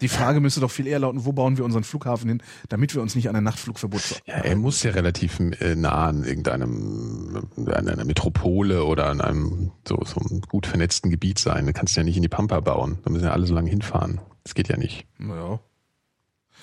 Die 0.00 0.06
Frage 0.06 0.38
müsste 0.38 0.60
doch 0.60 0.70
viel 0.70 0.86
eher 0.86 1.00
lauten, 1.00 1.24
wo 1.24 1.32
bauen 1.32 1.56
wir 1.56 1.64
unseren 1.64 1.82
Flughafen 1.82 2.28
hin, 2.28 2.42
damit 2.68 2.94
wir 2.94 3.02
uns 3.02 3.16
nicht 3.16 3.28
an 3.28 3.34
ein 3.34 3.42
Nachtflugverbot 3.42 4.22
Ja, 4.26 4.34
er 4.34 4.54
muss 4.54 4.84
ja 4.84 4.92
relativ 4.92 5.40
äh, 5.40 5.74
nah 5.74 6.06
an 6.06 6.22
irgendeinem, 6.22 7.48
an 7.56 7.88
einer 7.88 8.04
Metropole 8.04 8.84
oder 8.84 9.08
an 9.08 9.20
einem 9.20 9.72
so, 9.86 10.00
so 10.04 10.20
einem 10.20 10.42
gut 10.42 10.66
vernetzten 10.66 11.10
Gebiet 11.10 11.40
sein. 11.40 11.66
Da 11.66 11.72
kannst 11.72 11.96
du 11.96 12.00
ja 12.00 12.04
nicht 12.04 12.16
in 12.16 12.22
die 12.22 12.28
Pampa 12.28 12.60
bauen. 12.60 12.98
Da 13.02 13.10
müssen 13.10 13.24
ja 13.24 13.32
alle 13.32 13.46
so 13.46 13.54
lange 13.54 13.70
hinfahren. 13.70 14.20
Das 14.44 14.54
geht 14.54 14.68
ja 14.68 14.76
nicht. 14.76 15.06
Naja. 15.18 15.58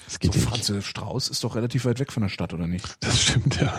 Das 0.06 0.14
So 0.14 0.20
geht 0.20 0.36
ja 0.36 0.42
nicht. 0.42 0.50
Franz 0.50 0.86
Strauß 0.86 1.28
ist 1.28 1.44
doch 1.44 1.56
relativ 1.56 1.84
weit 1.84 2.00
weg 2.00 2.14
von 2.14 2.24
der 2.24 2.30
Stadt, 2.30 2.54
oder 2.54 2.68
nicht? 2.68 2.96
Das 3.02 3.22
stimmt, 3.22 3.60
ja. 3.60 3.78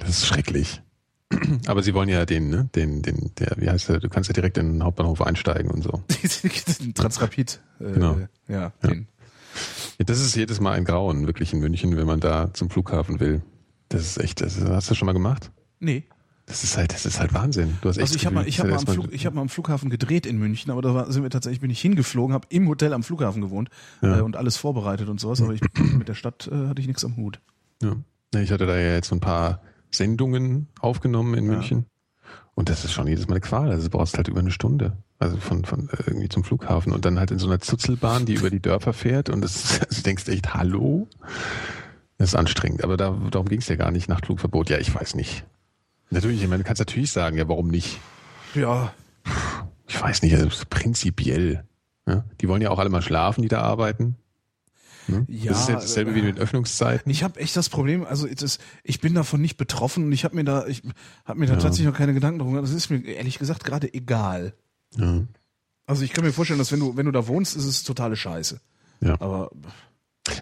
Das 0.00 0.10
ist 0.10 0.26
schrecklich. 0.26 0.82
Aber 1.66 1.82
sie 1.82 1.92
wollen 1.94 2.08
ja 2.08 2.24
den, 2.24 2.50
ne, 2.50 2.68
den, 2.74 3.02
den, 3.02 3.32
der, 3.38 3.56
wie 3.56 3.68
heißt 3.68 3.88
der, 3.88 3.98
du 3.98 4.08
kannst 4.08 4.28
ja 4.28 4.34
direkt 4.34 4.58
in 4.58 4.74
den 4.74 4.84
Hauptbahnhof 4.84 5.20
einsteigen 5.22 5.70
und 5.70 5.82
so. 5.82 6.02
Transrapid. 6.94 7.60
Äh, 7.80 7.92
Genau. 7.92 8.18
Ja, 8.48 8.72
Ja. 8.82 8.92
Das 10.04 10.20
ist 10.20 10.36
jedes 10.36 10.60
Mal 10.60 10.72
ein 10.72 10.84
Grauen, 10.84 11.26
wirklich 11.26 11.52
in 11.54 11.60
München, 11.60 11.96
wenn 11.96 12.06
man 12.06 12.20
da 12.20 12.52
zum 12.52 12.68
Flughafen 12.68 13.18
will. 13.20 13.40
Das 13.88 14.02
ist 14.02 14.18
echt, 14.18 14.42
das 14.42 14.60
hast 14.60 14.90
du 14.90 14.94
schon 14.94 15.06
mal 15.06 15.12
gemacht? 15.12 15.50
Nee. 15.80 16.04
Das 16.44 16.62
ist 16.62 16.76
halt, 16.76 16.92
das 16.92 17.06
ist 17.06 17.18
halt 17.18 17.32
Wahnsinn. 17.34 17.78
Du 17.80 17.88
hast 17.88 17.96
echt 17.96 18.02
Also 18.02 18.16
ich 18.16 18.26
habe 18.26 18.34
mal, 18.34 18.46
ich 18.46 18.60
hab 18.60 18.68
mal, 18.68 18.76
am 18.78 18.86
Flug, 18.86 19.08
ich 19.12 19.24
hab 19.26 19.34
mal 19.34 19.40
am 19.40 19.48
Flughafen 19.48 19.88
gedreht 19.90 20.26
in 20.26 20.38
München, 20.38 20.70
aber 20.70 20.82
da 20.82 20.94
war, 20.94 21.10
sind 21.10 21.22
wir 21.22 21.30
tatsächlich, 21.30 21.60
bin 21.60 21.70
ich 21.70 21.80
hingeflogen, 21.80 22.34
habe 22.34 22.46
im 22.50 22.68
Hotel 22.68 22.92
am 22.92 23.02
Flughafen 23.02 23.40
gewohnt 23.42 23.70
Ja. 24.02 24.18
äh, 24.18 24.20
und 24.20 24.36
alles 24.36 24.56
vorbereitet 24.58 25.08
und 25.08 25.18
sowas, 25.18 25.40
aber 25.40 25.54
ich, 25.54 25.60
mit 25.98 26.06
der 26.08 26.14
Stadt 26.14 26.48
äh, 26.52 26.68
hatte 26.68 26.80
ich 26.80 26.86
nichts 26.86 27.04
am 27.04 27.16
Hut. 27.16 27.40
Ja. 27.82 27.96
Ja, 28.34 28.40
Ich 28.40 28.52
hatte 28.52 28.66
da 28.66 28.76
ja 28.76 28.92
jetzt 28.92 29.08
so 29.08 29.16
ein 29.16 29.20
paar 29.20 29.60
Sendungen 29.90 30.68
aufgenommen 30.80 31.34
in 31.34 31.46
München. 31.46 31.86
Und 32.54 32.68
das 32.70 32.84
ist 32.84 32.92
schon 32.92 33.06
jedes 33.06 33.28
Mal 33.28 33.34
eine 33.34 33.40
Qual. 33.40 33.70
Also 33.70 33.88
du 33.88 33.96
brauchst 33.96 34.16
halt 34.16 34.28
über 34.28 34.40
eine 34.40 34.50
Stunde. 34.50 34.96
Also 35.18 35.36
von, 35.38 35.64
von 35.64 35.88
äh, 35.90 36.04
irgendwie 36.06 36.28
zum 36.28 36.44
Flughafen 36.44 36.92
und 36.92 37.04
dann 37.04 37.18
halt 37.18 37.30
in 37.30 37.38
so 37.38 37.46
einer 37.46 37.60
Zuzelbahn, 37.60 38.26
die 38.26 38.34
über 38.34 38.50
die 38.50 38.60
Dörfer 38.60 38.92
fährt 38.92 39.30
und 39.30 39.40
das, 39.42 39.80
also 39.88 39.96
du 39.96 40.02
denkst 40.02 40.28
echt, 40.28 40.54
hallo? 40.54 41.08
Das 42.18 42.30
ist 42.30 42.34
anstrengend, 42.34 42.82
aber 42.84 42.96
da, 42.96 43.16
darum 43.30 43.48
ging 43.48 43.60
es 43.60 43.68
ja 43.68 43.76
gar 43.76 43.90
nicht, 43.90 44.08
Nachtflugverbot. 44.08 44.70
Ja, 44.70 44.78
ich 44.78 44.94
weiß 44.94 45.14
nicht. 45.14 45.44
Natürlich, 46.10 46.42
ich 46.42 46.48
meine, 46.48 46.62
du 46.62 46.66
kannst 46.66 46.80
natürlich 46.80 47.12
sagen, 47.12 47.36
ja, 47.36 47.48
warum 47.48 47.68
nicht? 47.68 47.98
Ja, 48.54 48.92
Ich 49.88 50.00
weiß 50.00 50.22
nicht, 50.22 50.34
also 50.34 50.64
prinzipiell. 50.68 51.64
Ja? 52.06 52.24
Die 52.40 52.48
wollen 52.48 52.62
ja 52.62 52.70
auch 52.70 52.78
alle 52.78 52.90
mal 52.90 53.02
schlafen, 53.02 53.42
die 53.42 53.48
da 53.48 53.60
arbeiten. 53.62 54.16
Ne? 55.08 55.24
Ja, 55.28 55.52
das 55.52 55.62
ist 55.62 55.68
ja 55.68 55.74
dasselbe 55.76 56.14
wie 56.14 56.22
mit 56.22 56.38
Öffnungszeiten. 56.38 57.10
Ich 57.10 57.22
habe 57.22 57.38
echt 57.40 57.56
das 57.56 57.68
Problem, 57.68 58.04
also 58.04 58.26
ist, 58.26 58.60
ich 58.82 59.00
bin 59.00 59.14
davon 59.14 59.40
nicht 59.40 59.56
betroffen 59.56 60.04
und 60.04 60.12
ich 60.12 60.24
habe 60.24 60.34
mir 60.34 60.44
da, 60.44 60.66
ich 60.66 60.82
habe 61.24 61.38
mir 61.38 61.46
da 61.46 61.54
tatsächlich 61.56 61.86
noch 61.86 61.96
keine 61.96 62.14
Gedanken 62.14 62.38
drum 62.38 62.48
gemacht. 62.48 62.64
Das 62.64 62.72
ist 62.72 62.90
mir 62.90 62.98
ehrlich 63.02 63.38
gesagt 63.38 63.64
gerade 63.64 63.92
egal. 63.94 64.54
Ja. 64.96 65.22
Also 65.86 66.02
ich 66.02 66.12
kann 66.12 66.24
mir 66.24 66.32
vorstellen, 66.32 66.58
dass 66.58 66.72
wenn 66.72 66.80
du, 66.80 66.96
wenn 66.96 67.06
du 67.06 67.12
da 67.12 67.26
wohnst, 67.28 67.56
ist 67.56 67.64
es 67.64 67.84
totale 67.84 68.16
Scheiße. 68.16 68.60
Ja. 69.00 69.20
Aber 69.20 69.50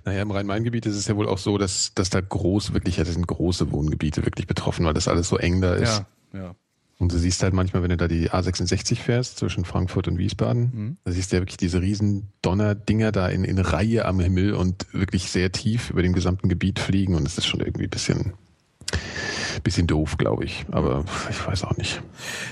Naja, 0.05 0.23
im 0.23 0.31
Rhein-Main-Gebiet 0.31 0.87
ist 0.87 0.97
es 0.97 1.07
ja 1.07 1.17
wohl 1.17 1.29
auch 1.29 1.39
so, 1.39 1.59
dass, 1.59 1.93
dass 1.95 2.09
da 2.09 2.21
groß, 2.21 2.73
wirklich, 2.73 2.97
ja, 2.97 3.05
das 3.05 3.15
sind 3.15 3.27
große 3.27 3.71
Wohngebiete 3.71 4.25
wirklich 4.25 4.47
betroffen, 4.47 4.87
weil 4.87 4.95
das 4.95 5.09
alles 5.09 5.29
so 5.29 5.37
eng 5.37 5.61
da 5.61 5.75
ist. 5.75 6.05
ja, 6.33 6.41
ja. 6.41 6.55
Und 6.99 7.12
du 7.12 7.18
siehst 7.18 7.42
halt 7.42 7.55
manchmal, 7.55 7.82
wenn 7.82 7.90
du 7.90 7.97
da 7.97 8.07
die 8.07 8.30
A66 8.30 8.97
fährst, 8.97 9.38
zwischen 9.38 9.64
Frankfurt 9.64 10.07
und 10.09 10.16
Wiesbaden, 10.16 10.70
Mhm. 10.72 10.97
da 11.05 11.12
siehst 11.12 11.32
du 11.32 11.36
ja 11.36 11.42
wirklich 11.42 11.57
diese 11.57 11.82
riesen 11.82 12.28
Donnerdinger 12.42 13.11
da 13.12 13.28
in, 13.28 13.45
in 13.45 13.59
Reihe 13.59 14.05
am 14.05 14.20
Himmel 14.20 14.55
und 14.55 14.86
wirklich 14.92 15.30
sehr 15.30 15.51
tief 15.51 15.90
über 15.90 16.03
dem 16.03 16.12
gesamten 16.12 16.49
Gebiet 16.49 16.78
fliegen 16.78 17.14
und 17.14 17.26
es 17.26 17.36
ist 17.36 17.47
schon 17.47 17.61
irgendwie 17.61 17.84
ein 17.84 17.90
bisschen, 17.90 18.32
bisschen 19.64 19.86
doof, 19.86 20.16
glaube 20.18 20.45
ich. 20.45 20.66
Aber 20.70 21.05
ich 21.30 21.47
weiß 21.47 21.64
auch 21.64 21.76
nicht. 21.76 22.03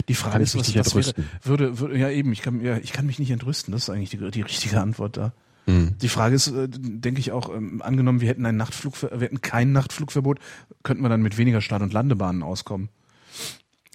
Die 0.08 0.14
Frage 0.14 0.32
Kann 0.32 0.42
ist, 0.42 0.56
was, 0.56 0.74
was 0.74 1.06
wäre, 1.06 1.26
würde, 1.44 1.78
würde, 1.78 1.98
ja 1.98 2.10
eben, 2.10 2.32
ich 2.32 2.42
kann, 2.42 2.60
ja, 2.60 2.78
ich 2.78 2.92
kann 2.92 3.06
mich 3.06 3.18
nicht 3.18 3.30
entrüsten. 3.30 3.72
Das 3.72 3.84
ist 3.84 3.90
eigentlich 3.90 4.10
die, 4.10 4.30
die 4.30 4.42
richtige 4.42 4.80
Antwort 4.80 5.16
da. 5.16 5.32
Hm. 5.66 5.94
Die 6.02 6.08
Frage 6.08 6.34
ist, 6.34 6.48
äh, 6.48 6.68
denke 6.68 7.20
ich 7.20 7.30
auch, 7.30 7.54
ähm, 7.54 7.80
angenommen, 7.82 8.20
wir 8.20 8.28
hätten 8.28 8.44
ein 8.46 8.56
Nachtflug, 8.56 9.00
wir 9.02 9.20
hätten 9.20 9.40
kein 9.40 9.70
Nachtflugverbot, 9.70 10.40
könnten 10.82 11.02
wir 11.04 11.08
dann 11.08 11.22
mit 11.22 11.38
weniger 11.38 11.60
Start- 11.60 11.82
und 11.82 11.92
Landebahnen 11.92 12.42
auskommen. 12.42 12.88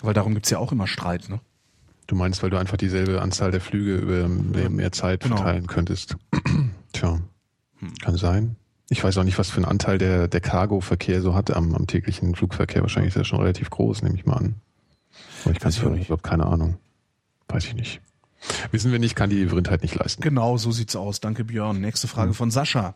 Weil 0.02 0.14
darum 0.14 0.34
gibt's 0.34 0.50
ja 0.50 0.60
auch 0.60 0.72
immer 0.72 0.88
Streit, 0.88 1.30
ne? 1.30 1.40
Du 2.08 2.16
meinst, 2.16 2.42
weil 2.42 2.50
du 2.50 2.58
einfach 2.58 2.78
dieselbe 2.78 3.22
Anzahl 3.22 3.52
der 3.52 3.60
Flüge 3.60 3.98
über 3.98 4.30
mehr 4.30 4.94
Zeit 4.94 5.22
genau. 5.24 5.36
verteilen 5.38 5.68
könntest. 5.68 6.16
Tja, 6.94 7.20
hm. 7.80 7.94
kann 8.02 8.16
sein. 8.16 8.56
Ich 8.90 9.04
weiß 9.04 9.18
auch 9.18 9.24
nicht, 9.24 9.38
was 9.38 9.50
für 9.50 9.58
einen 9.58 9.66
Anteil 9.66 9.98
der, 9.98 10.30
der 10.30 10.40
Cargo-Verkehr 10.40 11.22
so 11.22 11.36
hat 11.36 11.52
am, 11.52 11.76
am 11.76 11.86
täglichen 11.88 12.36
Flugverkehr. 12.36 12.82
Wahrscheinlich 12.82 13.14
ist 13.14 13.18
er 13.18 13.26
schon 13.26 13.42
relativ 13.42 13.70
groß, 13.70 14.04
nehme 14.04 14.16
ich 14.16 14.26
mal 14.26 14.38
an. 14.38 14.56
Aber 15.44 15.52
ich 15.52 15.60
kann 15.60 15.70
es 15.70 15.84
nicht. 15.84 16.02
Ich 16.04 16.10
habe 16.10 16.22
keine 16.22 16.46
Ahnung. 16.46 16.78
Weiß 17.50 17.66
ich 17.66 17.76
nicht. 17.76 18.02
Wissen 18.72 18.94
wir 18.94 19.00
nicht, 19.00 19.16
kann 19.16 19.30
die 19.30 19.48
Vrindheit 19.48 19.82
nicht 19.82 19.96
leisten. 19.96 20.22
Genau, 20.22 20.58
so 20.58 20.72
sieht's 20.72 20.96
aus. 20.96 21.20
Danke, 21.20 21.44
Björn. 21.44 21.82
Nächste 21.82 22.08
Frage 22.08 22.30
hm. 22.30 22.36
von 22.36 22.52
Sascha. 22.52 22.96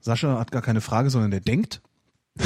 Sascha 0.00 0.38
hat 0.38 0.52
gar 0.52 0.62
keine 0.62 0.82
Frage, 0.82 1.08
sondern 1.08 1.30
der 1.30 1.40
denkt. 1.40 1.80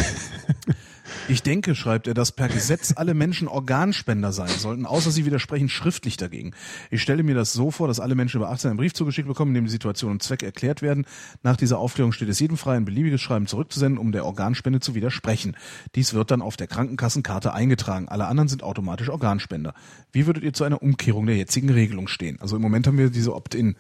Ich 1.30 1.44
denke, 1.44 1.76
schreibt 1.76 2.08
er, 2.08 2.14
dass 2.14 2.32
per 2.32 2.48
Gesetz 2.48 2.92
alle 2.96 3.14
Menschen 3.14 3.46
Organspender 3.46 4.32
sein 4.32 4.48
sollten, 4.48 4.84
außer 4.84 5.12
sie 5.12 5.24
widersprechen 5.26 5.68
schriftlich 5.68 6.16
dagegen. 6.16 6.54
Ich 6.90 7.02
stelle 7.02 7.22
mir 7.22 7.36
das 7.36 7.52
so 7.52 7.70
vor, 7.70 7.86
dass 7.86 8.00
alle 8.00 8.16
Menschen 8.16 8.38
über 8.38 8.50
18 8.50 8.70
einen 8.70 8.78
Brief 8.78 8.94
zugeschickt 8.94 9.28
bekommen, 9.28 9.52
in 9.52 9.54
dem 9.54 9.64
die 9.66 9.70
Situation 9.70 10.10
und 10.10 10.24
Zweck 10.24 10.42
erklärt 10.42 10.82
werden. 10.82 11.06
Nach 11.44 11.56
dieser 11.56 11.78
Aufklärung 11.78 12.10
steht 12.10 12.28
es 12.28 12.40
jedem 12.40 12.56
frei, 12.56 12.74
ein 12.74 12.84
beliebiges 12.84 13.20
Schreiben 13.20 13.46
zurückzusenden, 13.46 13.96
um 13.96 14.10
der 14.10 14.26
Organspende 14.26 14.80
zu 14.80 14.96
widersprechen. 14.96 15.56
Dies 15.94 16.14
wird 16.14 16.32
dann 16.32 16.42
auf 16.42 16.56
der 16.56 16.66
Krankenkassenkarte 16.66 17.54
eingetragen. 17.54 18.08
Alle 18.08 18.26
anderen 18.26 18.48
sind 18.48 18.64
automatisch 18.64 19.08
Organspender. 19.08 19.72
Wie 20.10 20.26
würdet 20.26 20.42
ihr 20.42 20.52
zu 20.52 20.64
einer 20.64 20.82
Umkehrung 20.82 21.26
der 21.26 21.36
jetzigen 21.36 21.70
Regelung 21.70 22.08
stehen? 22.08 22.40
Also 22.40 22.56
im 22.56 22.62
Moment 22.62 22.88
haben 22.88 22.98
wir 22.98 23.08
diese 23.08 23.36
Opt-in 23.36 23.76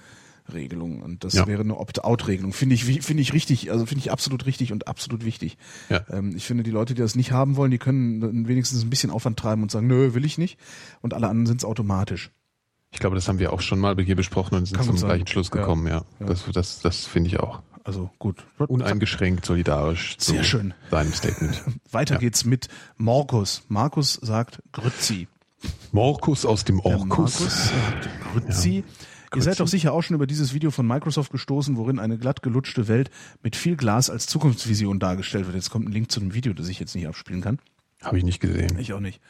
Regelung 0.52 1.02
und 1.02 1.24
das 1.24 1.34
ja. 1.34 1.46
wäre 1.46 1.62
eine 1.62 1.76
Opt-out-Regelung. 1.76 2.52
Finde 2.52 2.74
ich, 2.74 2.84
finde 2.84 3.22
ich 3.22 3.32
richtig, 3.32 3.70
also 3.70 3.86
finde 3.86 4.00
ich 4.04 4.12
absolut 4.12 4.46
richtig 4.46 4.72
und 4.72 4.88
absolut 4.88 5.24
wichtig. 5.24 5.58
Ja. 5.88 6.04
Ähm, 6.10 6.34
ich 6.36 6.44
finde, 6.46 6.62
die 6.62 6.70
Leute, 6.70 6.94
die 6.94 7.02
das 7.02 7.14
nicht 7.14 7.32
haben 7.32 7.56
wollen, 7.56 7.70
die 7.70 7.78
können 7.78 8.48
wenigstens 8.48 8.82
ein 8.82 8.90
bisschen 8.90 9.10
Aufwand 9.10 9.38
treiben 9.38 9.62
und 9.62 9.70
sagen, 9.70 9.86
nö, 9.86 10.14
will 10.14 10.24
ich 10.24 10.38
nicht. 10.38 10.58
Und 11.00 11.14
alle 11.14 11.28
anderen 11.28 11.46
sind 11.46 11.58
es 11.58 11.64
automatisch. 11.64 12.30
Ich 12.92 12.98
glaube, 12.98 13.14
das 13.14 13.28
haben 13.28 13.38
wir 13.38 13.52
auch 13.52 13.60
schon 13.60 13.78
mal 13.78 13.96
hier 14.00 14.16
besprochen 14.16 14.56
und 14.56 14.66
sind 14.66 14.76
Kann 14.76 14.86
zum 14.86 14.96
gleichen 14.96 15.26
Schluss 15.26 15.50
gekommen, 15.50 15.86
ja. 15.86 16.04
ja. 16.18 16.26
Das, 16.26 16.44
das, 16.52 16.80
das 16.80 17.06
finde 17.06 17.28
ich 17.28 17.38
auch. 17.38 17.62
Also 17.84 18.10
gut. 18.18 18.46
Uneingeschränkt 18.58 19.46
solidarisch 19.46 20.16
Sehr 20.18 20.44
schön. 20.44 20.74
deinem 20.90 21.12
Statement. 21.12 21.62
Weiter 21.90 22.18
geht's 22.18 22.44
mit 22.44 22.68
Markus. 22.96 23.62
Markus 23.68 24.14
sagt 24.14 24.62
Grützi. 24.72 25.28
Markus 25.92 26.44
aus 26.44 26.64
dem 26.64 26.80
Orkus. 26.80 27.40
Markus 27.40 27.68
sagt 27.68 28.08
Grützi. 28.32 28.84
Ihr 29.34 29.42
seid 29.42 29.60
doch 29.60 29.68
sicher 29.68 29.92
auch 29.92 30.02
schon 30.02 30.16
über 30.16 30.26
dieses 30.26 30.54
Video 30.54 30.70
von 30.70 30.86
Microsoft 30.86 31.30
gestoßen, 31.30 31.76
worin 31.76 31.98
eine 31.98 32.18
glatt 32.18 32.42
gelutschte 32.42 32.88
Welt 32.88 33.10
mit 33.42 33.54
viel 33.54 33.76
Glas 33.76 34.10
als 34.10 34.26
Zukunftsvision 34.26 34.98
dargestellt 34.98 35.46
wird. 35.46 35.54
Jetzt 35.54 35.70
kommt 35.70 35.88
ein 35.88 35.92
Link 35.92 36.10
zu 36.10 36.20
einem 36.20 36.34
Video, 36.34 36.52
das 36.52 36.68
ich 36.68 36.80
jetzt 36.80 36.94
nicht 36.94 37.06
abspielen 37.06 37.40
kann. 37.40 37.58
Habe 38.02 38.18
ich 38.18 38.24
nicht 38.24 38.40
gesehen. 38.40 38.78
Ich 38.78 38.92
auch 38.92 39.00
nicht. 39.00 39.20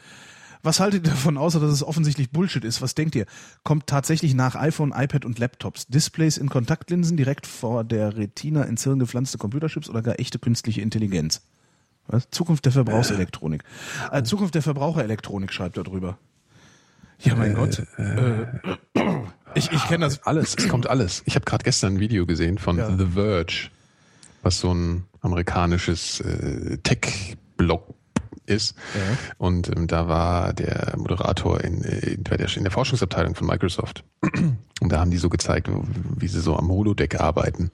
Was 0.63 0.79
haltet 0.79 1.05
ihr 1.05 1.11
davon, 1.11 1.37
außer 1.37 1.59
dass 1.59 1.71
es 1.71 1.83
offensichtlich 1.83 2.31
Bullshit 2.31 2.63
ist? 2.63 2.81
Was 2.81 2.93
denkt 2.93 3.15
ihr? 3.15 3.25
Kommt 3.63 3.87
tatsächlich 3.87 4.35
nach 4.35 4.55
iPhone, 4.55 4.93
iPad 4.95 5.25
und 5.25 5.39
Laptops 5.39 5.87
Displays 5.87 6.37
in 6.37 6.49
Kontaktlinsen 6.49 7.17
direkt 7.17 7.47
vor 7.47 7.83
der 7.83 8.15
Retina 8.15 8.63
ins 8.63 8.83
Hirn 8.83 8.99
gepflanzte 8.99 9.37
Computerchips 9.37 9.89
oder 9.89 10.01
gar 10.01 10.19
echte 10.19 10.37
künstliche 10.37 10.81
Intelligenz? 10.81 11.41
Was? 12.07 12.29
Zukunft 12.29 12.65
der 12.65 12.71
Verbrauchselektronik. 12.71 13.63
Äh, 14.11 14.23
Zukunft 14.23 14.53
der 14.55 14.61
Verbraucherelektronik 14.61 15.51
schreibt 15.51 15.77
er 15.77 15.83
drüber. 15.83 16.17
Ja, 17.19 17.35
mein 17.35 17.51
äh, 17.51 17.53
Gott. 17.53 17.79
Äh, 17.97 18.45
ich, 19.55 19.71
ich 19.71 19.87
kenne 19.87 20.05
das. 20.05 20.23
Alles, 20.23 20.55
es 20.57 20.67
kommt 20.67 20.89
alles. 20.89 21.23
Ich 21.25 21.35
habe 21.35 21.45
gerade 21.45 21.63
gestern 21.63 21.95
ein 21.95 21.99
Video 21.99 22.25
gesehen 22.25 22.57
von 22.57 22.77
ja. 22.77 22.95
The 22.95 23.05
Verge, 23.13 23.69
was 24.41 24.59
so 24.59 24.73
ein 24.73 25.05
amerikanisches 25.21 26.19
äh, 26.21 26.77
Tech-Blog 26.77 27.93
ist. 28.45 28.75
Ja. 28.95 29.17
Und 29.37 29.69
ähm, 29.69 29.87
da 29.87 30.07
war 30.07 30.53
der 30.53 30.95
Moderator 30.97 31.61
in, 31.61 31.83
äh, 31.83 31.99
in, 32.11 32.23
in 32.23 32.63
der 32.63 32.71
Forschungsabteilung 32.71 33.35
von 33.35 33.47
Microsoft. 33.47 34.03
Und 34.81 34.91
da 34.91 34.99
haben 34.99 35.11
die 35.11 35.17
so 35.17 35.29
gezeigt, 35.29 35.69
wie 36.17 36.27
sie 36.27 36.41
so 36.41 36.57
am 36.57 36.69
Holodeck 36.69 37.19
arbeiten. 37.19 37.71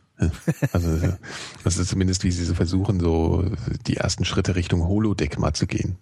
Also 0.73 1.15
das 1.63 1.77
ist 1.77 1.89
zumindest, 1.89 2.23
wie 2.23 2.31
sie 2.31 2.43
so 2.43 2.53
versuchen, 2.53 2.99
so 2.99 3.45
die 3.85 3.97
ersten 3.97 4.25
Schritte 4.25 4.55
Richtung 4.55 4.87
Holodeck 4.87 5.37
mal 5.39 5.53
zu 5.53 5.67
gehen. 5.67 5.97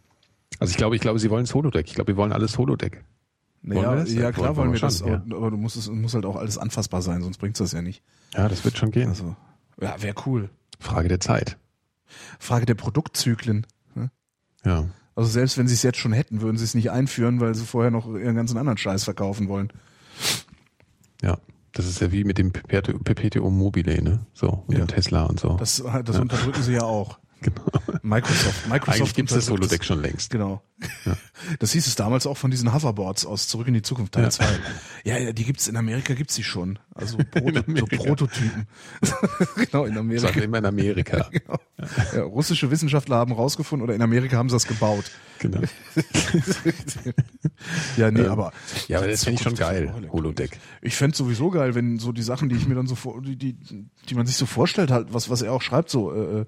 Also 0.60 0.72
ich 0.72 0.78
glaube, 0.78 0.96
ich 0.96 1.02
glaube, 1.02 1.20
sie 1.20 1.30
wollen 1.30 1.44
das 1.44 1.54
Holodeck. 1.54 1.88
Ich 1.88 1.96
glaube, 1.96 2.14
wir 2.14 2.18
wollen 2.18 2.32
alles 2.32 2.58
Holodeck. 2.58 3.04
Naja, 3.68 4.04
ja, 4.04 4.32
klar 4.32 4.56
wollen 4.56 4.74
wir, 4.74 4.80
das, 4.80 5.00
ja. 5.00 5.16
aber 5.16 5.50
du 5.50 5.58
musst 5.58 5.76
es 5.76 5.90
muss 5.90 6.14
halt 6.14 6.26
auch 6.26 6.36
alles 6.36 6.60
anfassbar 6.60 7.02
sein, 7.02 7.24
sonst 7.24 7.40
bringt 7.40 7.60
das 7.60 7.72
ja 7.72 7.82
nicht. 7.82 8.04
Ja, 8.36 8.48
das 8.48 8.64
wird 8.64 8.78
schon 8.78 8.92
gehen. 8.92 9.10
Also, 9.10 9.36
ja, 9.82 10.00
wäre 10.04 10.14
cool. 10.28 10.50
Frage 10.80 11.08
der 11.08 11.20
Zeit. 11.20 11.58
Frage 12.38 12.68
der 12.68 12.76
Produktzyklen. 12.76 13.66
Ne? 13.96 14.12
Ja. 14.64 14.86
Also 15.16 15.32
selbst 15.32 15.58
wenn 15.58 15.68
sie 15.68 15.74
es 15.74 15.82
jetzt 15.82 15.98
schon 15.98 16.14
hätten, 16.14 16.42
würden 16.42 16.58
sie 16.58 16.64
es 16.64 16.76
nicht 16.76 16.92
einführen, 16.92 17.40
weil 17.40 17.56
sie 17.56 17.66
vorher 17.66 17.90
noch 17.90 18.08
ihren 18.08 18.36
ganzen 18.36 18.58
anderen 18.58 18.78
Scheiß 18.78 19.04
verkaufen 19.04 19.48
wollen. 19.48 19.74
Ja, 21.24 21.40
das 21.72 21.88
ist 21.88 22.02
ja 22.02 22.12
wie 22.12 22.24
mit 22.24 22.38
dem 22.38 22.52
Perpetuum 22.52 23.58
mobile, 23.58 24.02
ne? 24.04 24.20
So, 24.34 24.64
mit 24.68 24.78
ja. 24.78 24.86
dem 24.86 24.90
Tesla 24.90 25.24
und 25.24 25.40
so. 25.40 25.56
Das, 25.58 25.82
das 26.04 26.16
ja. 26.16 26.22
unterdrücken 26.22 26.62
sie 26.62 26.74
ja 26.74 26.84
auch. 26.84 27.18
Genau. 27.42 27.62
Microsoft. 28.02 28.68
Microsoft 28.68 29.00
Eigentlich 29.00 29.14
gibt 29.16 29.32
es 29.32 29.36
das 29.36 29.50
Holodeck 29.50 29.84
schon 29.84 30.02
längst. 30.02 30.32
Genau. 30.32 30.62
Ja. 31.06 31.16
Das 31.60 31.72
hieß 31.72 31.88
es 31.88 31.96
damals 31.96 32.28
auch 32.28 32.38
von 32.38 32.52
diesen 32.52 32.74
Hoverboards 32.74 33.26
aus 33.26 33.48
Zurück 33.48 33.68
in 33.68 33.74
die 33.74 33.82
Zukunft 33.82 34.14
Teil 34.14 34.32
2. 34.32 34.46
Ja. 35.04 35.18
ja, 35.18 35.32
die 35.32 35.44
gibt's 35.44 35.68
in 35.68 35.78
Amerika 35.78 36.14
gibt's 36.14 36.36
die 36.36 36.44
schon. 36.44 36.80
Also 36.94 37.18
Proto 37.32 37.62
so 37.68 37.86
Prototypen. 37.86 38.68
genau, 39.56 39.86
in 39.86 39.98
Amerika. 39.98 40.28
Sagen 40.28 40.42
immer 40.42 40.58
in 40.58 40.66
Amerika. 40.66 41.30
genau. 41.32 41.60
Ja, 42.14 42.24
russische 42.24 42.72
Wissenschaftler 42.72 43.18
haben 43.18 43.34
rausgefunden 43.34 43.84
oder 43.84 43.96
in 43.96 44.02
Amerika 44.02 44.38
haben 44.38 44.50
sie 44.50 44.56
das 44.56 44.68
gebaut. 44.68 45.12
Genau. 45.40 45.62
ja, 47.98 48.10
nee, 48.10 48.26
aber. 48.26 48.54
Ja, 48.88 49.00
aber 49.00 49.08
das 49.08 49.24
finde 49.24 49.40
ich 49.40 49.44
schon 49.44 49.56
geil, 49.56 49.94
Holodeck. 50.12 50.58
Ich 50.82 50.96
fände 50.96 51.16
sowieso 51.16 51.50
geil, 51.50 51.76
wenn 51.76 52.00
so 52.00 52.12
die 52.12 52.24
Sachen, 52.24 52.50
die 52.50 52.56
ich 52.56 52.68
mir 52.68 52.76
dann 52.76 52.88
so 52.88 52.96
vor, 52.96 53.22
die, 53.22 53.36
die, 53.36 53.56
die 54.10 54.16
man 54.16 54.26
sich 54.26 54.38
so 54.38 54.46
vorstellt, 54.46 54.92
halt, 54.92 55.14
was, 55.14 55.30
was 55.30 55.42
er 55.42 55.52
auch 55.52 55.62
schreibt, 55.62 55.90
so, 55.90 56.14
äh, 56.14 56.42
äh 56.42 56.46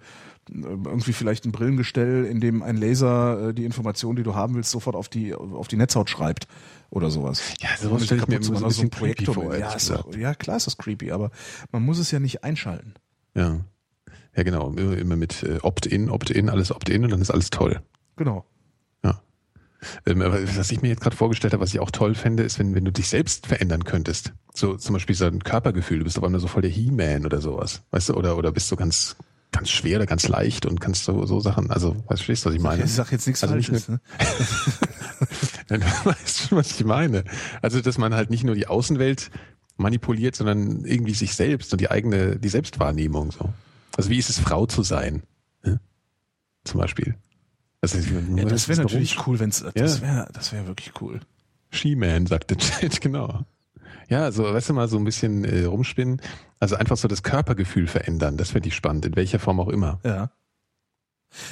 irgendwie 0.49 1.13
vielleicht 1.13 1.45
ein 1.45 1.51
Brillengestell, 1.51 2.25
in 2.25 2.39
dem 2.39 2.63
ein 2.63 2.77
Laser 2.77 3.49
äh, 3.49 3.53
die 3.53 3.65
Information, 3.65 4.15
die 4.15 4.23
du 4.23 4.35
haben 4.35 4.55
willst, 4.55 4.71
sofort 4.71 4.95
auf 4.95 5.09
die 5.09 5.33
auf 5.33 5.67
die 5.67 5.77
Netzhaut 5.77 6.09
schreibt 6.09 6.47
oder 6.89 7.09
sowas. 7.09 7.41
Ja, 7.59 7.69
so 7.77 7.97
stelle 7.99 8.21
ich 8.21 8.27
mir 8.27 8.35
immer 8.35 8.43
so 8.45 8.65
ein, 8.65 8.71
so 8.71 8.81
ein 8.81 8.89
Projektor 8.89 9.33
vor. 9.33 9.55
Ja, 9.55 9.73
ist 9.73 9.93
ja, 10.17 10.35
klar 10.35 10.57
ist 10.57 10.67
das 10.67 10.77
creepy, 10.77 11.11
aber 11.11 11.31
man 11.71 11.83
muss 11.83 11.99
es 11.99 12.11
ja 12.11 12.19
nicht 12.19 12.43
einschalten. 12.43 12.93
Ja. 13.35 13.59
Ja, 14.35 14.43
genau. 14.43 14.71
Immer 14.71 15.15
mit 15.15 15.41
äh, 15.43 15.57
Opt-in, 15.63 16.11
Opt-in, 16.11 16.49
alles 16.49 16.71
Opt-in 16.71 17.03
und 17.03 17.09
dann 17.09 17.21
ist 17.21 17.31
alles 17.31 17.49
toll. 17.49 17.81
Genau. 18.17 18.45
Ja. 19.03 19.19
Ähm, 20.05 20.21
aber 20.21 20.41
was 20.55 20.71
ich 20.71 20.81
mir 20.83 20.89
jetzt 20.89 21.01
gerade 21.01 21.15
vorgestellt 21.15 21.53
habe, 21.53 21.63
was 21.63 21.73
ich 21.73 21.79
auch 21.79 21.89
toll 21.89 22.13
fände, 22.13 22.43
ist, 22.43 22.59
wenn, 22.59 22.75
wenn 22.75 22.85
du 22.85 22.91
dich 22.91 23.09
selbst 23.09 23.47
verändern 23.47 23.83
könntest. 23.83 24.33
So 24.53 24.75
zum 24.75 24.93
Beispiel 24.93 25.15
so 25.15 25.25
ein 25.25 25.43
Körpergefühl, 25.43 25.99
du 25.99 26.03
bist 26.03 26.19
auf 26.19 26.23
einmal 26.23 26.39
so 26.39 26.47
voll 26.47 26.61
der 26.61 26.71
He-Man 26.71 27.25
oder 27.25 27.41
sowas. 27.41 27.81
Weißt 27.89 28.09
du, 28.09 28.13
oder, 28.13 28.37
oder 28.37 28.51
bist 28.51 28.71
du 28.71 28.75
ganz, 28.75 29.15
ganz 29.51 29.69
schwer 29.69 29.97
oder 29.97 30.05
ganz 30.05 30.27
leicht 30.27 30.65
und 30.65 30.81
kannst 30.81 31.05
so, 31.05 31.25
so 31.25 31.39
Sachen, 31.39 31.71
also 31.71 31.95
weißt 32.07 32.27
du, 32.27 32.45
was 32.45 32.53
ich 32.53 32.61
meine? 32.61 32.83
Ich 32.83 32.93
sag 32.93 33.11
jetzt 33.11 33.27
nichts 33.27 33.43
also 33.43 33.53
Falsches, 33.53 33.87
ne? 33.87 33.99
du 35.67 35.79
weißt 35.79 36.39
schon, 36.39 36.57
was 36.57 36.71
ich 36.71 36.85
meine. 36.85 37.23
Also, 37.61 37.81
dass 37.81 37.97
man 37.97 38.13
halt 38.13 38.29
nicht 38.29 38.43
nur 38.43 38.55
die 38.55 38.67
Außenwelt 38.67 39.31
manipuliert, 39.77 40.35
sondern 40.35 40.85
irgendwie 40.85 41.13
sich 41.13 41.35
selbst 41.35 41.71
und 41.71 41.81
die 41.81 41.89
eigene, 41.89 42.37
die 42.37 42.49
Selbstwahrnehmung 42.49 43.31
so. 43.31 43.53
Also 43.95 44.09
wie 44.09 44.17
ist 44.17 44.29
es, 44.29 44.39
Frau 44.39 44.65
zu 44.65 44.83
sein? 44.83 45.23
Ja? 45.63 45.79
Zum 46.63 46.79
Beispiel. 46.79 47.15
Also, 47.81 47.99
ja, 47.99 48.45
das 48.45 48.67
wäre 48.67 48.81
natürlich 48.81 49.27
cool, 49.27 49.39
wenn 49.39 49.49
es, 49.49 49.63
das 49.75 50.01
wäre, 50.01 50.27
das 50.33 50.51
wäre 50.51 50.67
wirklich 50.67 50.99
cool. 51.01 51.19
She-Man, 51.69 52.25
sagte 52.27 52.57
Chat, 52.57 53.01
genau. 53.01 53.45
Ja, 54.09 54.23
also 54.23 54.43
weißt 54.43 54.69
du 54.69 54.73
mal 54.73 54.87
so 54.87 54.97
ein 54.97 55.03
bisschen 55.03 55.43
äh, 55.43 55.65
rumspinnen. 55.65 56.21
Also 56.59 56.75
einfach 56.75 56.97
so 56.97 57.07
das 57.07 57.23
Körpergefühl 57.23 57.87
verändern. 57.87 58.37
Das 58.37 58.51
finde 58.51 58.69
ich 58.69 58.75
spannend, 58.75 59.05
in 59.05 59.15
welcher 59.15 59.39
Form 59.39 59.59
auch 59.59 59.69
immer. 59.69 59.99
Ja. 60.03 60.31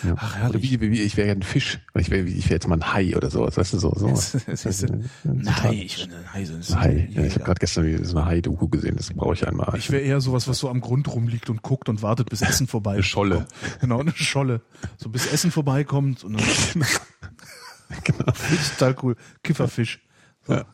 Ja. 0.03 0.15
Ach, 0.17 0.35
herrlich. 0.37 0.79
Wie, 0.79 0.91
wie, 0.91 1.01
ich 1.01 1.17
wäre 1.17 1.27
ja 1.27 1.33
ein 1.33 1.43
Fisch. 1.43 1.79
Ich 1.95 2.09
wäre 2.09 2.23
ich 2.23 2.49
wär 2.49 2.55
jetzt 2.55 2.67
mal 2.67 2.75
ein 2.75 2.93
Hai 2.93 3.15
oder 3.15 3.29
sowas, 3.29 3.57
weißt 3.57 3.73
du, 3.73 3.79
so. 3.79 3.93
so. 3.95 4.07
ein 5.27 5.63
Hai, 5.63 5.73
ich 5.73 6.07
bin 6.07 6.15
ein 6.15 6.33
Hai. 6.33 6.45
So 6.45 6.73
ein 6.73 6.79
Hai. 6.79 7.09
Ja, 7.11 7.23
ich 7.23 7.35
habe 7.35 7.43
gerade 7.43 7.59
gestern 7.59 8.03
so 8.03 8.17
eine 8.17 8.25
Hai-Doku 8.25 8.69
gesehen, 8.69 8.95
das 8.95 9.11
brauche 9.13 9.33
ich 9.33 9.47
einmal. 9.47 9.77
Ich 9.77 9.91
wäre 9.91 10.01
eher 10.01 10.21
sowas, 10.21 10.47
was 10.47 10.59
so 10.59 10.69
am 10.69 10.81
Grund 10.81 11.13
rumliegt 11.13 11.49
und 11.49 11.61
guckt 11.61 11.89
und 11.89 12.01
wartet, 12.01 12.29
bis 12.29 12.41
Essen 12.41 12.67
vorbei 12.67 12.93
Eine 12.93 13.03
Scholle. 13.03 13.47
Genau, 13.81 13.99
eine 13.99 14.11
Scholle. 14.11 14.61
So 14.97 15.09
bis 15.09 15.31
Essen 15.31 15.51
vorbeikommt 15.51 16.23
und 16.23 16.39
dann. 16.39 16.45
genau. 18.03 18.31
total 18.77 18.95
cool. 19.03 19.15
Kifferfisch. 19.43 20.01
So. 20.47 20.53
Ja. 20.53 20.65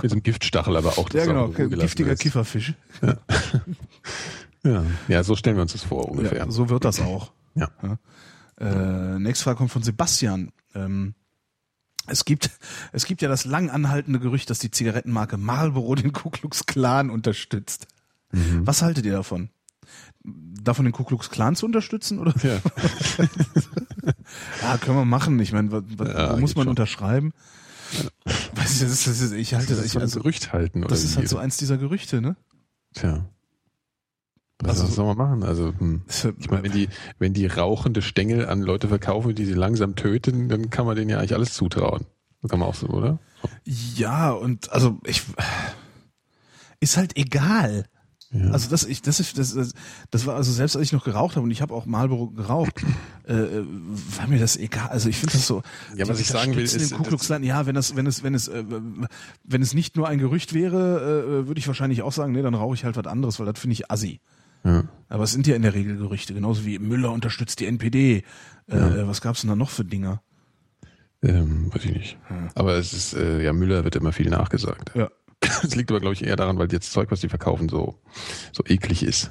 Mit 0.00 0.10
so 0.10 0.14
einem 0.14 0.22
Giftstachel 0.22 0.76
aber 0.76 0.98
auch. 0.98 1.10
Ja, 1.12 1.26
genau, 1.26 1.48
giftiger 1.48 2.12
ist. 2.12 2.22
Kifferfisch. 2.22 2.74
Ja. 3.02 3.16
ja. 4.64 4.84
ja, 5.08 5.22
so 5.22 5.36
stellen 5.36 5.56
wir 5.56 5.62
uns 5.62 5.72
das 5.72 5.84
vor 5.84 6.08
ungefähr. 6.08 6.38
Ja, 6.38 6.50
so 6.50 6.68
wird 6.68 6.84
das 6.84 7.00
auch. 7.00 7.32
Ja. 7.54 7.68
ja. 7.82 7.98
Äh, 8.58 9.18
nächste 9.18 9.44
Frage 9.44 9.58
kommt 9.58 9.70
von 9.70 9.82
Sebastian. 9.82 10.52
Ähm, 10.74 11.14
es 12.06 12.24
gibt, 12.24 12.50
es 12.92 13.04
gibt 13.04 13.22
ja 13.22 13.28
das 13.28 13.44
lang 13.44 13.70
anhaltende 13.70 14.18
Gerücht, 14.18 14.50
dass 14.50 14.58
die 14.58 14.70
Zigarettenmarke 14.70 15.36
Marlboro 15.36 15.94
den 15.94 16.12
Ku 16.12 16.30
Klux 16.30 16.66
Klan 16.66 17.10
unterstützt. 17.10 17.86
Mhm. 18.32 18.66
Was 18.66 18.82
haltet 18.82 19.06
ihr 19.06 19.12
davon? 19.12 19.50
Davon 20.24 20.84
den 20.84 20.92
Ku 20.92 21.04
Klux 21.04 21.30
Klan 21.30 21.54
zu 21.54 21.66
unterstützen 21.66 22.18
oder? 22.18 22.34
Ja, 22.42 22.58
ja 24.62 24.78
können 24.78 24.96
wir 24.96 25.04
machen. 25.04 25.38
Ich 25.40 25.52
meine, 25.52 25.70
was, 25.70 25.82
was, 25.96 26.08
ja, 26.08 26.36
muss 26.36 26.54
man 26.54 26.64
schon. 26.64 26.70
unterschreiben? 26.70 27.32
ich, 28.26 28.31
das 28.80 28.90
ist, 28.90 29.06
das 29.06 29.20
ist, 29.20 29.32
ich 29.32 29.54
halte 29.54 29.74
das, 29.74 29.84
ich 29.84 29.96
also, 29.98 30.20
Gerücht 30.20 30.52
halten. 30.52 30.82
Das 30.82 31.04
ist 31.04 31.16
halt 31.16 31.28
so 31.28 31.38
eins 31.38 31.56
dieser 31.56 31.78
Gerüchte, 31.78 32.20
ne? 32.20 32.36
Tja. 32.94 33.28
Was, 34.60 34.80
also, 34.80 34.92
soll 34.92 35.06
man 35.06 35.16
machen? 35.16 35.42
Also, 35.42 35.72
hm. 35.76 36.02
ich 36.38 36.50
meine, 36.50 36.62
wenn 36.64 36.72
die, 36.72 36.88
wenn 37.18 37.34
die 37.34 37.46
rauchende 37.46 38.00
Stängel 38.00 38.46
an 38.46 38.62
Leute 38.62 38.88
verkaufen, 38.88 39.34
die 39.34 39.44
sie 39.44 39.54
langsam 39.54 39.96
töten, 39.96 40.48
dann 40.48 40.70
kann 40.70 40.86
man 40.86 40.94
denen 40.94 41.10
ja 41.10 41.18
eigentlich 41.18 41.34
alles 41.34 41.52
zutrauen. 41.54 42.06
Das 42.40 42.50
kann 42.50 42.60
man 42.60 42.68
auch 42.68 42.74
so, 42.74 42.88
oder? 42.88 43.18
Ja, 43.64 44.30
und 44.30 44.70
also 44.72 44.98
ich 45.04 45.22
ist 46.80 46.96
halt 46.96 47.16
egal. 47.16 47.86
Ja. 48.32 48.50
Also 48.50 48.70
das, 48.70 48.84
ich, 48.84 49.02
das, 49.02 49.20
ist, 49.20 49.36
das, 49.38 49.54
das, 49.54 49.74
das 50.10 50.26
war 50.26 50.36
also 50.36 50.52
selbst 50.52 50.74
als 50.74 50.86
ich 50.86 50.92
noch 50.92 51.04
geraucht 51.04 51.36
habe 51.36 51.44
und 51.44 51.50
ich 51.50 51.60
habe 51.60 51.74
auch 51.74 51.84
Marlboro 51.84 52.28
geraucht, 52.28 52.82
äh, 53.24 53.34
war 53.34 54.26
mir 54.26 54.38
das 54.38 54.56
egal. 54.56 54.88
Also 54.88 55.10
ich 55.10 55.18
finde 55.18 55.34
das 55.34 55.46
so. 55.46 55.62
Ja, 55.96 56.08
was 56.08 56.18
ich 56.18 56.28
sagen 56.28 56.56
will, 56.56 56.64
ist, 56.64 56.74
ja, 57.42 57.66
wenn 57.66 57.74
das, 57.74 57.94
wenn 57.94 58.06
es, 58.06 58.22
wenn 58.22 58.34
es, 58.34 58.48
äh, 58.48 58.64
wenn 59.44 59.62
es 59.62 59.74
nicht 59.74 59.96
nur 59.96 60.08
ein 60.08 60.18
Gerücht 60.18 60.54
wäre, 60.54 61.42
äh, 61.42 61.46
würde 61.46 61.58
ich 61.58 61.66
wahrscheinlich 61.66 62.02
auch 62.02 62.12
sagen, 62.12 62.32
nee, 62.32 62.42
dann 62.42 62.54
rauche 62.54 62.74
ich 62.74 62.84
halt 62.84 62.96
was 62.96 63.06
anderes, 63.06 63.38
weil 63.38 63.46
das 63.46 63.58
finde 63.58 63.74
ich 63.74 63.90
assi. 63.90 64.20
Ja. 64.64 64.84
Aber 65.08 65.24
es 65.24 65.32
sind 65.32 65.46
ja 65.46 65.54
in 65.54 65.62
der 65.62 65.74
Regel 65.74 65.98
Gerüchte, 65.98 66.32
genauso 66.32 66.64
wie 66.64 66.78
Müller 66.78 67.12
unterstützt 67.12 67.60
die 67.60 67.66
NPD. 67.66 68.24
Äh, 68.68 68.76
ja. 68.76 69.08
Was 69.08 69.20
gab's 69.20 69.42
denn 69.42 69.50
da 69.50 69.56
noch 69.56 69.70
für 69.70 69.84
Dinger? 69.84 70.22
Ähm, 71.22 71.72
weiß 71.72 71.84
ich 71.84 71.92
nicht. 71.92 72.18
Hm. 72.28 72.48
Aber 72.54 72.76
es 72.76 72.92
ist, 72.92 73.14
äh, 73.14 73.42
ja, 73.42 73.52
Müller 73.52 73.84
wird 73.84 73.96
immer 73.96 74.12
viel 74.12 74.30
nachgesagt. 74.30 74.92
Ja. 74.94 75.10
Das 75.62 75.74
liegt 75.74 75.90
aber, 75.90 76.00
glaube 76.00 76.14
ich, 76.14 76.24
eher 76.24 76.36
daran, 76.36 76.58
weil 76.58 76.70
jetzt 76.72 76.92
Zeug, 76.92 77.10
was 77.10 77.20
die 77.20 77.28
verkaufen, 77.28 77.68
so, 77.68 77.94
so 78.52 78.64
eklig 78.66 79.02
ist. 79.02 79.30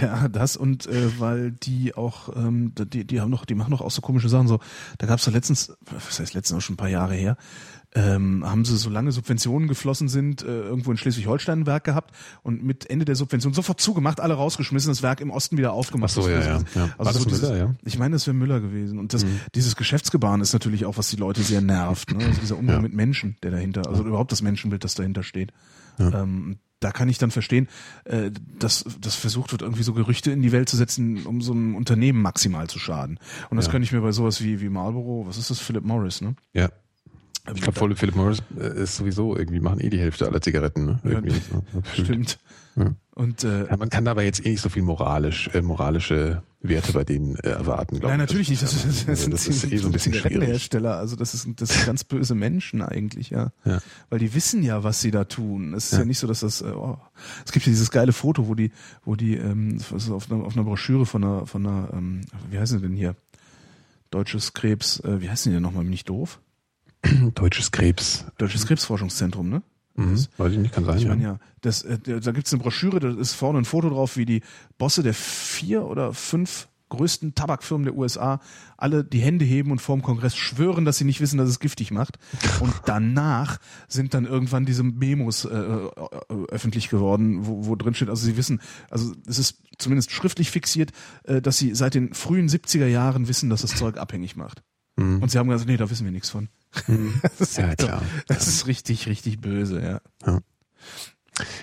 Ja, 0.00 0.28
das 0.28 0.56
und 0.56 0.86
äh, 0.86 1.20
weil 1.20 1.52
die 1.52 1.94
auch, 1.94 2.34
ähm, 2.36 2.72
die, 2.76 3.04
die 3.04 3.20
haben 3.20 3.30
noch, 3.30 3.44
die 3.44 3.54
machen 3.54 3.70
noch 3.70 3.80
auch 3.80 3.90
so 3.90 4.00
komische 4.00 4.28
Sachen. 4.28 4.48
So, 4.48 4.60
da 4.98 5.06
gab 5.06 5.18
es 5.18 5.26
ja 5.26 5.32
letztens, 5.32 5.76
was 5.90 6.18
heißt 6.18 6.34
letztens 6.34 6.58
auch 6.58 6.62
schon 6.62 6.74
ein 6.74 6.78
paar 6.78 6.88
Jahre 6.88 7.14
her, 7.14 7.36
ähm, 7.94 8.44
haben 8.44 8.64
sie, 8.64 8.76
solange 8.76 9.12
Subventionen 9.12 9.68
geflossen 9.68 10.08
sind, 10.08 10.42
äh, 10.42 10.46
irgendwo 10.46 10.90
in 10.90 10.96
Schleswig-Holstein 10.96 11.60
ein 11.60 11.66
Werk 11.66 11.84
gehabt 11.84 12.14
und 12.42 12.62
mit 12.62 12.88
Ende 12.90 13.04
der 13.04 13.16
Subvention 13.16 13.54
sofort 13.54 13.80
zugemacht, 13.80 14.20
alle 14.20 14.34
rausgeschmissen, 14.34 14.90
das 14.90 15.02
Werk 15.02 15.20
im 15.20 15.30
Osten 15.30 15.56
wieder 15.56 15.72
aufgemacht. 15.72 16.10
Ach 16.10 16.22
so, 16.22 16.28
ja, 16.28 16.40
ja, 16.40 16.60
ja. 16.74 16.90
Also 16.98 17.20
so 17.20 17.24
dieses, 17.26 17.48
Müller, 17.48 17.56
ja? 17.56 17.74
Ich 17.84 17.98
meine, 17.98 18.14
das 18.14 18.26
wäre 18.26 18.34
Müller 18.34 18.60
gewesen. 18.60 18.98
Und 18.98 19.14
das, 19.14 19.24
mhm. 19.24 19.40
dieses 19.54 19.76
Geschäftsgebaren 19.76 20.40
ist 20.40 20.52
natürlich 20.52 20.84
auch, 20.84 20.98
was 20.98 21.08
die 21.08 21.16
Leute 21.16 21.42
sehr 21.42 21.60
nervt. 21.60 22.12
Ne? 22.12 22.24
Also 22.24 22.40
dieser 22.40 22.58
Umgang 22.58 22.76
ja. 22.76 22.82
mit 22.82 22.92
Menschen, 22.92 23.36
der 23.42 23.50
dahinter, 23.50 23.88
also 23.88 24.04
überhaupt 24.04 24.32
das 24.32 24.42
Menschenbild, 24.42 24.84
das 24.84 24.94
dahinter 24.94 25.22
steht. 25.22 25.52
Ja. 25.98 26.22
Ähm, 26.22 26.58
da 26.80 26.92
kann 26.92 27.08
ich 27.08 27.16
dann 27.16 27.30
verstehen, 27.30 27.68
äh, 28.04 28.30
dass, 28.58 28.84
dass 29.00 29.14
versucht 29.14 29.52
wird, 29.52 29.62
irgendwie 29.62 29.82
so 29.82 29.94
Gerüchte 29.94 30.30
in 30.30 30.42
die 30.42 30.52
Welt 30.52 30.68
zu 30.68 30.76
setzen, 30.76 31.24
um 31.24 31.40
so 31.40 31.52
einem 31.52 31.74
Unternehmen 31.74 32.20
maximal 32.20 32.68
zu 32.68 32.78
schaden. 32.78 33.18
Und 33.48 33.56
das 33.56 33.66
ja. 33.66 33.72
könnte 33.72 33.84
ich 33.84 33.92
mir 33.92 34.02
bei 34.02 34.12
sowas 34.12 34.42
wie, 34.42 34.60
wie 34.60 34.68
Marlboro, 34.68 35.26
was 35.26 35.38
ist 35.38 35.48
das, 35.48 35.58
Philip 35.58 35.84
Morris, 35.84 36.20
ne? 36.20 36.36
Ja. 36.52 36.68
Ich 37.54 37.60
glaube, 37.60 37.94
Philip 37.96 38.16
Morris 38.16 38.42
äh, 38.58 38.82
ist 38.82 38.96
sowieso 38.96 39.36
irgendwie, 39.36 39.60
machen 39.60 39.80
eh 39.80 39.90
die 39.90 39.98
Hälfte 39.98 40.26
aller 40.26 40.40
Zigaretten, 40.40 40.84
ne? 40.84 41.00
Irgendwie 41.04 41.30
ja, 41.30 41.62
so, 41.72 42.02
stimmt. 42.02 42.38
Ja. 42.76 42.94
Und, 43.14 43.44
äh, 43.44 43.66
ja, 43.66 43.76
man 43.76 43.88
kann 43.88 44.06
aber 44.08 44.22
jetzt 44.22 44.44
eh 44.44 44.50
nicht 44.50 44.60
so 44.60 44.68
viel 44.68 44.82
moralisch, 44.82 45.48
äh, 45.54 45.62
moralische 45.62 46.42
Werte 46.60 46.92
bei 46.92 47.04
denen 47.04 47.36
äh, 47.36 47.48
erwarten, 47.48 47.98
glaube 47.98 48.06
ich. 48.06 48.10
Nein, 48.10 48.18
natürlich 48.18 48.50
nicht. 48.50 48.62
Das, 48.62 48.72
das, 48.72 49.06
das, 49.06 49.06
das, 49.06 49.30
das 49.30 49.48
ist 49.48 49.72
eh 49.72 49.76
so 49.78 49.88
ein 49.88 49.92
bisschen 49.92 50.12
schwierig. 50.12 50.74
Also 50.84 51.16
das 51.16 51.32
ist, 51.32 51.48
das 51.56 51.70
sind 51.70 51.86
ganz 51.86 52.04
böse 52.04 52.34
Menschen 52.34 52.82
eigentlich, 52.82 53.30
ja. 53.30 53.52
ja. 53.64 53.80
Weil 54.10 54.18
die 54.18 54.34
wissen 54.34 54.62
ja, 54.62 54.84
was 54.84 55.00
sie 55.00 55.10
da 55.10 55.24
tun. 55.24 55.72
Es 55.72 55.86
ist 55.86 55.92
ja, 55.92 55.98
ja 56.00 56.04
nicht 56.04 56.18
so, 56.18 56.26
dass 56.26 56.40
das, 56.40 56.60
äh, 56.60 56.66
oh, 56.66 56.98
es 57.46 57.52
gibt 57.52 57.64
ja 57.64 57.70
dieses 57.70 57.90
geile 57.90 58.12
Foto, 58.12 58.48
wo 58.48 58.54
die, 58.54 58.70
wo 59.04 59.14
die, 59.14 59.36
ähm, 59.36 59.78
auf 59.90 60.30
einer, 60.30 60.44
auf 60.44 60.54
einer 60.54 60.64
Broschüre 60.64 61.06
von 61.06 61.24
einer, 61.24 61.46
von 61.46 61.66
einer, 61.66 61.88
ähm, 61.94 62.20
wie 62.50 62.58
heißen 62.58 62.78
sie 62.78 62.86
denn 62.86 62.96
hier? 62.96 63.16
Deutsches 64.10 64.52
Krebs, 64.52 65.00
äh, 65.00 65.22
wie 65.22 65.30
heißen 65.30 65.50
die 65.50 65.56
denn 65.56 65.62
nochmal? 65.62 65.84
Bin 65.84 65.92
ich 65.92 66.04
doof? 66.04 66.40
Deutsches 67.34 67.70
Krebs. 67.72 68.24
Deutsches 68.38 68.66
Krebsforschungszentrum, 68.66 69.48
ne? 69.48 69.62
Mhm, 69.94 70.12
das, 70.12 70.28
weiß 70.36 70.52
ich 70.52 70.58
nicht, 70.58 70.74
kann 70.74 70.84
sein. 70.84 70.98
Ich 70.98 71.06
meine, 71.06 71.22
ja, 71.22 71.38
das, 71.62 71.82
äh, 71.82 71.98
da 71.98 72.32
gibt's 72.32 72.52
eine 72.52 72.62
Broschüre, 72.62 73.00
da 73.00 73.08
ist 73.10 73.32
vorne 73.32 73.58
ein 73.58 73.64
Foto 73.64 73.88
drauf, 73.88 74.16
wie 74.16 74.26
die 74.26 74.42
Bosse 74.78 75.02
der 75.02 75.14
vier 75.14 75.84
oder 75.84 76.12
fünf 76.12 76.68
größten 76.88 77.34
Tabakfirmen 77.34 77.84
der 77.84 77.96
USA 77.96 78.40
alle 78.76 79.02
die 79.02 79.18
Hände 79.18 79.44
heben 79.44 79.70
und 79.70 79.80
vorm 79.80 80.02
Kongress 80.02 80.36
schwören, 80.36 80.84
dass 80.84 80.98
sie 80.98 81.04
nicht 81.04 81.20
wissen, 81.20 81.38
dass 81.38 81.48
es 81.48 81.58
giftig 81.58 81.90
macht. 81.90 82.18
Und 82.60 82.72
danach 82.84 83.58
sind 83.88 84.14
dann 84.14 84.24
irgendwann 84.24 84.66
diese 84.66 84.82
Memos 84.82 85.44
äh, 85.44 85.56
äh, 85.56 85.90
öffentlich 86.48 86.88
geworden, 86.88 87.46
wo, 87.46 87.66
wo 87.66 87.74
drin 87.74 87.94
steht, 87.94 88.08
also 88.08 88.24
sie 88.24 88.36
wissen, 88.36 88.60
also 88.90 89.14
es 89.26 89.38
ist 89.38 89.62
zumindest 89.78 90.12
schriftlich 90.12 90.50
fixiert, 90.50 90.92
äh, 91.24 91.42
dass 91.42 91.58
sie 91.58 91.74
seit 91.74 91.94
den 91.94 92.14
frühen 92.14 92.48
70er 92.48 92.86
Jahren 92.86 93.26
wissen, 93.28 93.50
dass 93.50 93.62
das 93.62 93.74
Zeug 93.74 93.96
abhängig 93.96 94.36
macht. 94.36 94.62
Mhm. 94.96 95.22
Und 95.22 95.30
sie 95.30 95.38
haben 95.38 95.48
gesagt, 95.48 95.68
nee, 95.68 95.76
da 95.76 95.90
wissen 95.90 96.04
wir 96.04 96.12
nichts 96.12 96.30
von. 96.30 96.48
Mhm. 96.86 97.20
Das 97.22 97.40
ist 97.40 97.58
ja, 97.58 97.74
klar. 97.74 98.02
Das 98.28 98.46
ist 98.46 98.66
richtig, 98.66 99.06
richtig 99.06 99.40
böse, 99.40 99.80
ja. 99.80 100.00
ja. 100.26 100.40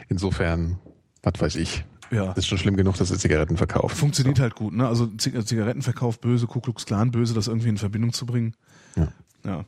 Insofern, 0.10 0.80
was 1.22 1.40
weiß 1.40 1.56
ich. 1.56 1.86
Ja. 2.12 2.28
Das 2.28 2.40
ist 2.40 2.48
schon 2.48 2.58
schlimm 2.60 2.78
genug, 2.78 2.96
dass 2.98 3.10
er 3.10 3.18
Zigaretten 3.18 3.58
verkauft. 3.58 3.98
Funktioniert 3.98 4.38
so. 4.38 4.44
halt 4.44 4.56
gut, 4.56 4.74
ne? 4.74 4.88
Also 4.88 5.08
Zigarettenverkauf 5.08 6.20
böse, 6.20 6.46
Ku 6.46 6.60
Klux 6.60 6.86
Klan 6.86 7.12
böse, 7.12 7.34
das 7.34 7.48
irgendwie 7.48 7.70
in 7.70 7.78
Verbindung 7.78 8.14
zu 8.14 8.26
bringen. 8.26 8.56
Ja. 8.96 9.08
Ja. 9.46 9.66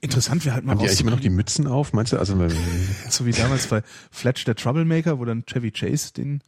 Interessant 0.00 0.44
wäre 0.44 0.54
halt 0.54 0.64
mal 0.64 0.72
Haben 0.72 0.80
die 0.80 0.86
eigentlich 0.86 1.00
immer 1.00 1.12
noch 1.12 1.20
die 1.20 1.30
Mützen 1.30 1.66
auf, 1.66 1.92
meinst 1.92 2.12
du? 2.12 2.18
Also 2.18 2.36
so 3.08 3.26
wie 3.26 3.30
damals 3.30 3.68
bei 3.68 3.82
Fletch 4.10 4.44
der 4.44 4.56
Troublemaker, 4.56 5.18
wo 5.18 5.24
dann 5.24 5.44
Chevy 5.46 5.70
Chase 5.70 6.12
den. 6.12 6.42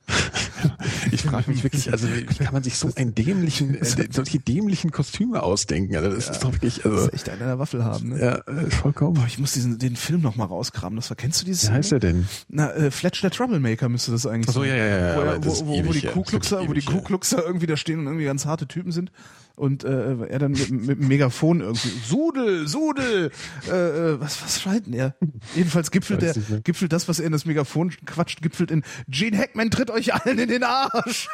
ich 1.12 1.22
frage 1.22 1.50
mich 1.50 1.62
wirklich, 1.62 1.92
also 1.92 2.08
wie 2.08 2.24
kann 2.24 2.52
man 2.52 2.62
sich 2.62 2.76
so 2.76 2.90
einen 2.96 3.14
dämlichen, 3.14 3.74
äh, 3.80 4.08
solche 4.10 4.40
dämlichen 4.40 4.90
Kostüme 4.90 5.42
ausdenken? 5.42 5.96
Also 5.96 6.10
das 6.10 6.26
ja, 6.26 6.32
ist 6.32 6.44
doch 6.44 6.52
wirklich, 6.52 6.84
also. 6.84 6.96
Das 6.96 7.06
ist 7.06 7.14
echt 7.14 7.28
einer 7.28 7.46
der 7.46 7.58
Waffel 7.58 7.84
haben, 7.84 8.10
ne? 8.10 8.20
Ja, 8.20 8.52
äh, 8.52 8.70
vollkommen. 8.70 9.14
Boah, 9.14 9.26
ich 9.26 9.38
muss 9.38 9.52
diesen, 9.52 9.78
den 9.78 9.96
Film 9.96 10.20
noch 10.20 10.36
mal 10.36 10.46
rauskramen. 10.46 10.96
Das 10.96 11.10
war, 11.10 11.16
kennst 11.16 11.40
du 11.40 11.46
dieses? 11.46 11.70
Wie 11.70 11.74
heißt 11.74 11.92
der 11.92 12.00
denn? 12.00 12.28
Na, 12.48 12.72
äh, 12.72 12.90
Fletch 12.90 13.20
der 13.20 13.30
Troublemaker 13.30 13.88
müsste 13.88 14.10
das 14.10 14.26
eigentlich 14.26 14.48
Ach 14.48 14.54
so, 14.54 14.64
ja, 14.64 14.74
ja, 14.74 14.86
ja. 14.86 15.16
Wo, 15.16 15.24
ja, 15.24 15.44
wo, 15.44 15.66
wo, 15.66 15.86
wo, 15.86 15.92
die 15.92 16.06
Kuhkluxer, 16.06 16.68
wo 16.68 16.72
die 16.72 16.82
Kuhkluxer 16.84 17.44
irgendwie 17.44 17.66
da 17.66 17.76
stehen 17.76 18.00
und 18.00 18.06
irgendwie 18.06 18.24
ganz 18.24 18.46
harte 18.46 18.66
Typen 18.66 18.90
sind 18.90 19.12
und 19.58 19.84
äh, 19.84 20.16
er 20.26 20.38
dann 20.38 20.52
mit, 20.52 20.70
mit 20.70 21.00
dem 21.00 21.08
Megafon 21.08 21.60
irgendwie 21.60 21.88
Sudel, 22.04 22.68
Sudel, 22.68 23.30
äh, 23.68 23.72
äh, 23.72 24.20
was 24.20 24.42
was 24.42 24.60
schreit 24.60 24.86
denn 24.86 24.94
er? 24.94 25.14
Jedenfalls 25.54 25.90
gipfelt 25.90 26.22
der 26.22 26.34
gipfelt 26.60 26.92
das, 26.92 27.08
was 27.08 27.18
er 27.20 27.26
in 27.26 27.32
das 27.32 27.44
Megafon 27.44 27.90
quatscht, 28.06 28.40
gipfelt 28.42 28.70
in 28.70 28.84
Gene 29.08 29.36
Hackman 29.36 29.70
tritt 29.70 29.90
euch 29.90 30.14
allen 30.14 30.38
in 30.38 30.48
den 30.48 30.62
Arsch. 30.62 31.28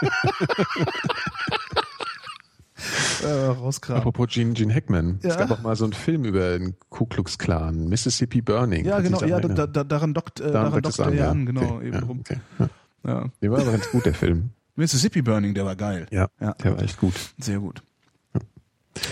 äh, 3.22 3.26
rauskramen. 3.28 4.00
Apropos 4.00 4.28
Gene, 4.28 4.52
Gene 4.52 4.74
Hackman. 4.74 5.18
Ja. 5.22 5.30
Es 5.30 5.38
gab 5.38 5.50
auch 5.50 5.62
mal 5.62 5.76
so 5.76 5.84
einen 5.84 5.92
Film 5.92 6.24
über 6.24 6.58
den 6.58 6.76
Ku 6.88 7.06
Klux 7.06 7.38
Klan, 7.38 7.88
Mississippi 7.88 8.42
Burning. 8.42 8.84
Ja, 8.84 9.00
genau, 9.00 9.22
ja, 9.24 9.40
da, 9.40 9.66
da, 9.66 9.84
daran 9.84 10.14
dockt, 10.14 10.40
äh, 10.40 10.52
daran, 10.52 10.70
daran 10.70 10.82
dockt 10.82 10.98
er 10.98 11.14
ja 11.14 11.30
an, 11.30 11.46
genau, 11.46 11.76
okay. 11.76 11.86
eben 11.86 11.96
ja, 11.96 12.04
rum. 12.04 12.20
Okay. 12.20 12.40
Ja. 12.58 12.68
Ja. 13.02 13.24
Der 13.40 13.50
war 13.50 13.60
aber 13.60 13.72
ganz 13.72 13.90
gut, 13.90 14.04
der 14.04 14.14
Film. 14.14 14.50
Mississippi 14.80 15.20
Burning, 15.20 15.52
der 15.52 15.66
war 15.66 15.76
geil. 15.76 16.06
Ja, 16.10 16.28
ja. 16.40 16.54
der 16.54 16.76
war 16.76 16.82
echt 16.82 16.98
gut. 16.98 17.14
Sehr 17.38 17.58
gut. 17.58 17.82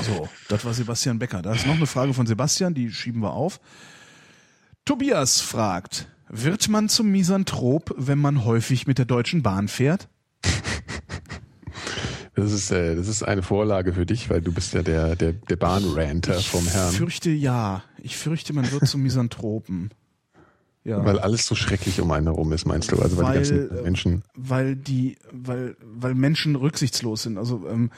So, 0.03 0.29
das 0.49 0.65
war 0.65 0.73
Sebastian 0.73 1.19
Becker. 1.19 1.43
Da 1.43 1.53
ist 1.53 1.67
noch 1.67 1.77
eine 1.77 1.87
Frage 1.87 2.15
von 2.15 2.27
Sebastian, 2.27 2.73
die 2.73 2.91
schieben 2.91 3.21
wir 3.21 3.33
auf. 3.33 3.61
Tobias 4.87 5.41
fragt, 5.43 6.09
wird 6.29 6.69
man 6.71 6.89
zum 6.89 7.11
Misanthrop, 7.11 7.95
wenn 7.99 8.19
man 8.19 8.45
häufig 8.47 8.87
mit 8.87 8.97
der 8.97 9.05
Deutschen 9.05 9.43
Bahn 9.43 9.69
fährt? 9.69 10.09
Das 12.35 12.53
ist, 12.53 12.71
äh, 12.71 12.95
das 12.95 13.09
ist 13.09 13.25
eine 13.25 13.43
Vorlage 13.43 13.93
für 13.93 14.07
dich, 14.07 14.31
weil 14.31 14.41
du 14.41 14.53
bist 14.53 14.73
ja 14.73 14.85
der, 14.85 15.17
der, 15.17 15.33
der 15.33 15.57
Bahnranter 15.57 16.35
vom 16.35 16.65
Herrn. 16.69 16.93
Ich 16.93 16.99
fürchte 16.99 17.31
ja. 17.31 17.83
Ich 18.01 18.17
fürchte, 18.17 18.53
man 18.53 18.71
wird 18.71 18.87
zum 18.87 19.03
Misanthropen. 19.03 19.91
Ja. 20.89 21.05
Weil 21.05 21.19
alles 21.19 21.45
so 21.45 21.55
schrecklich 21.55 22.01
um 22.01 22.11
einen 22.13 22.29
herum 22.29 22.51
ist, 22.53 22.65
meinst 22.65 22.91
du? 22.93 22.97
Also 22.99 23.19
weil, 23.19 23.25
weil 23.25 23.43
die 23.43 23.51
ganzen 23.51 23.83
Menschen. 23.83 24.23
Weil 24.35 24.75
die, 24.75 25.19
weil, 25.31 25.77
weil 25.83 26.15
Menschen 26.15 26.57
rücksichtslos 26.57 27.25
sind. 27.25 27.37
Also 27.37 27.69
ähm, 27.69 27.91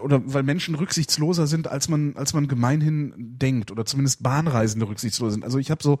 oder 0.00 0.22
weil 0.24 0.44
Menschen 0.44 0.76
rücksichtsloser 0.76 1.48
sind, 1.48 1.66
als 1.66 1.88
man, 1.88 2.14
als 2.16 2.32
man 2.32 2.46
gemeinhin 2.46 3.12
denkt, 3.16 3.72
oder 3.72 3.84
zumindest 3.86 4.22
Bahnreisende 4.22 4.86
rücksichtsloser 4.86 5.32
sind. 5.32 5.44
Also 5.44 5.58
ich 5.58 5.72
habe 5.72 5.82
so, 5.82 5.98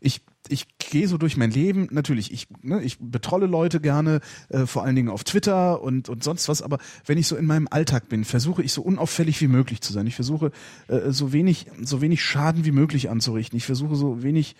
ich, 0.00 0.22
ich 0.48 0.78
gehe 0.78 1.06
so 1.06 1.18
durch 1.18 1.36
mein 1.36 1.50
Leben, 1.50 1.88
natürlich, 1.90 2.32
ich, 2.32 2.46
ne, 2.62 2.82
ich 2.82 2.98
betrolle 2.98 3.46
Leute 3.46 3.80
gerne, 3.80 4.20
äh, 4.48 4.64
vor 4.64 4.84
allen 4.84 4.96
Dingen 4.96 5.08
auf 5.08 5.24
Twitter 5.24 5.82
und, 5.82 6.08
und 6.08 6.24
sonst 6.24 6.48
was, 6.48 6.62
aber 6.62 6.78
wenn 7.04 7.18
ich 7.18 7.26
so 7.26 7.36
in 7.36 7.44
meinem 7.44 7.68
Alltag 7.70 8.08
bin, 8.08 8.24
versuche 8.24 8.62
ich 8.62 8.72
so 8.72 8.82
unauffällig 8.82 9.40
wie 9.40 9.48
möglich 9.48 9.80
zu 9.80 9.92
sein. 9.92 10.06
Ich 10.06 10.14
versuche 10.14 10.50
äh, 10.88 11.10
so 11.10 11.32
wenig, 11.32 11.66
so 11.82 12.00
wenig 12.00 12.22
Schaden 12.22 12.64
wie 12.64 12.72
möglich 12.72 13.10
anzurichten. 13.10 13.56
Ich 13.56 13.66
versuche 13.66 13.96
so 13.96 14.22
wenig 14.22 14.56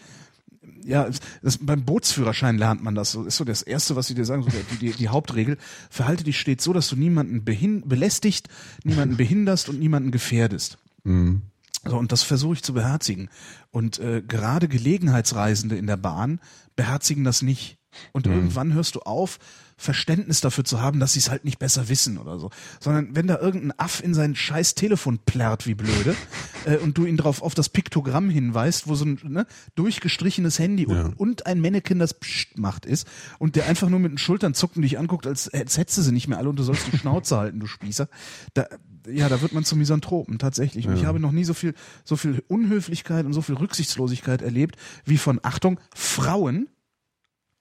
ja, 0.84 1.08
das, 1.42 1.58
beim 1.58 1.84
Bootsführerschein 1.84 2.58
lernt 2.58 2.82
man 2.82 2.94
das. 2.94 3.12
Das 3.12 3.26
ist 3.26 3.36
so 3.36 3.44
das 3.44 3.62
Erste, 3.62 3.96
was 3.96 4.06
sie 4.06 4.14
dir 4.14 4.24
sagen, 4.24 4.42
so 4.42 4.50
die, 4.50 4.76
die, 4.78 4.92
die 4.92 5.08
Hauptregel. 5.08 5.58
Verhalte 5.90 6.24
dich 6.24 6.38
stets 6.38 6.64
so, 6.64 6.72
dass 6.72 6.88
du 6.88 6.96
niemanden 6.96 7.44
belästigt, 7.44 8.48
niemanden 8.84 9.16
behinderst 9.16 9.68
und 9.68 9.78
niemanden 9.78 10.10
gefährdest. 10.10 10.78
Mhm. 11.04 11.42
So, 11.84 11.96
und 11.98 12.12
das 12.12 12.22
versuche 12.22 12.54
ich 12.54 12.62
zu 12.62 12.74
beherzigen. 12.74 13.28
Und 13.70 13.98
äh, 13.98 14.22
gerade 14.26 14.68
Gelegenheitsreisende 14.68 15.76
in 15.76 15.86
der 15.86 15.96
Bahn 15.96 16.40
beherzigen 16.74 17.24
das 17.24 17.42
nicht. 17.42 17.78
Und 18.12 18.26
mhm. 18.26 18.32
irgendwann 18.32 18.74
hörst 18.74 18.94
du 18.94 19.00
auf, 19.00 19.38
Verständnis 19.76 20.40
dafür 20.40 20.64
zu 20.64 20.80
haben, 20.80 21.00
dass 21.00 21.12
sie 21.12 21.18
es 21.18 21.30
halt 21.30 21.44
nicht 21.44 21.58
besser 21.58 21.88
wissen 21.88 22.16
oder 22.16 22.38
so. 22.38 22.50
Sondern 22.80 23.14
wenn 23.14 23.26
da 23.26 23.38
irgendein 23.38 23.78
Aff 23.78 24.02
in 24.02 24.14
sein 24.14 24.34
scheiß 24.34 24.74
Telefon 24.74 25.18
plärrt 25.18 25.66
wie 25.66 25.74
blöde, 25.74 26.16
äh, 26.64 26.78
und 26.78 26.96
du 26.96 27.04
ihn 27.04 27.16
drauf 27.16 27.42
auf 27.42 27.54
das 27.54 27.68
Piktogramm 27.68 28.30
hinweist, 28.30 28.88
wo 28.88 28.94
so 28.94 29.04
ein 29.04 29.18
ne, 29.22 29.46
durchgestrichenes 29.74 30.58
Handy 30.58 30.86
ja. 30.88 31.04
und, 31.04 31.20
und 31.20 31.46
ein 31.46 31.60
Mannequin, 31.60 31.98
das 31.98 32.14
Psst 32.14 32.58
macht 32.58 32.86
ist 32.86 33.06
und 33.38 33.56
der 33.56 33.66
einfach 33.66 33.88
nur 33.88 34.00
mit 34.00 34.12
den 34.12 34.18
Schultern 34.18 34.54
zuckt 34.54 34.76
und 34.76 34.82
dich 34.82 34.98
anguckt, 34.98 35.26
als, 35.26 35.48
als 35.48 35.76
hättest 35.76 35.98
du 35.98 36.02
sie 36.02 36.12
nicht 36.12 36.28
mehr 36.28 36.38
alle 36.38 36.48
und 36.48 36.58
du 36.58 36.62
sollst 36.62 36.90
die 36.90 36.96
Schnauze 36.96 37.36
halten, 37.38 37.60
du 37.60 37.66
Spießer. 37.66 38.08
Da, 38.54 38.66
ja, 39.08 39.28
da 39.28 39.42
wird 39.42 39.52
man 39.52 39.64
zum 39.64 39.78
Misanthropen 39.78 40.38
tatsächlich. 40.38 40.86
Und 40.86 40.94
ja. 40.94 41.00
ich 41.00 41.06
habe 41.06 41.20
noch 41.20 41.32
nie 41.32 41.44
so 41.44 41.54
viel, 41.54 41.74
so 42.04 42.16
viel 42.16 42.42
Unhöflichkeit 42.48 43.26
und 43.26 43.32
so 43.32 43.42
viel 43.42 43.56
Rücksichtslosigkeit 43.56 44.42
erlebt, 44.42 44.76
wie 45.04 45.18
von 45.18 45.38
Achtung 45.42 45.78
Frauen 45.94 46.68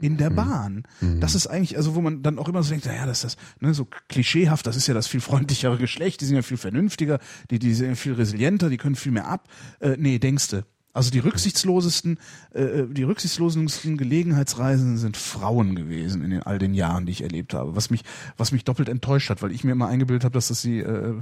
in 0.01 0.17
der 0.17 0.29
mhm. 0.29 0.35
Bahn. 0.35 0.83
Mhm. 1.01 1.19
Das 1.21 1.35
ist 1.35 1.47
eigentlich, 1.47 1.77
also 1.77 1.95
wo 1.95 2.01
man 2.01 2.21
dann 2.21 2.37
auch 2.37 2.49
immer 2.49 2.61
so 2.63 2.69
denkt, 2.69 2.85
naja, 2.85 3.05
das 3.05 3.23
ist 3.23 3.37
das, 3.37 3.43
ne, 3.59 3.73
so 3.73 3.87
klischeehaft, 4.09 4.67
das 4.67 4.75
ist 4.75 4.87
ja 4.87 4.93
das 4.93 5.07
viel 5.07 5.21
freundlichere 5.21 5.77
Geschlecht, 5.77 6.21
die 6.21 6.25
sind 6.25 6.35
ja 6.35 6.41
viel 6.41 6.57
vernünftiger, 6.57 7.19
die, 7.49 7.59
die 7.59 7.73
sind 7.73 7.89
ja 7.89 7.95
viel 7.95 8.13
resilienter, 8.13 8.69
die 8.69 8.77
können 8.77 8.95
viel 8.95 9.11
mehr 9.11 9.27
ab. 9.27 9.47
Äh, 9.79 9.95
nee, 9.97 10.19
denkste. 10.19 10.65
Also 10.95 11.11
die 11.11 11.19
rücksichtslosesten, 11.19 12.19
äh, 12.53 12.61
äh, 12.61 12.87
die 12.87 13.03
rücksichtslosesten 13.03 13.97
Gelegenheitsreisenden 13.97 14.97
sind 14.97 15.17
Frauen 15.17 15.75
gewesen 15.75 16.23
in 16.23 16.29
den, 16.29 16.43
all 16.43 16.57
den 16.57 16.73
Jahren, 16.73 17.05
die 17.05 17.11
ich 17.11 17.21
erlebt 17.21 17.53
habe. 17.53 17.75
Was 17.75 17.89
mich, 17.89 18.03
was 18.37 18.53
mich 18.53 18.63
doppelt 18.63 18.87
enttäuscht 18.87 19.29
hat, 19.29 19.41
weil 19.41 19.51
ich 19.51 19.65
mir 19.65 19.73
immer 19.73 19.89
eingebildet 19.89 20.23
habe, 20.23 20.33
dass 20.33 20.47
das 20.47 20.61
sie 20.61 20.79
äh, 20.79 21.15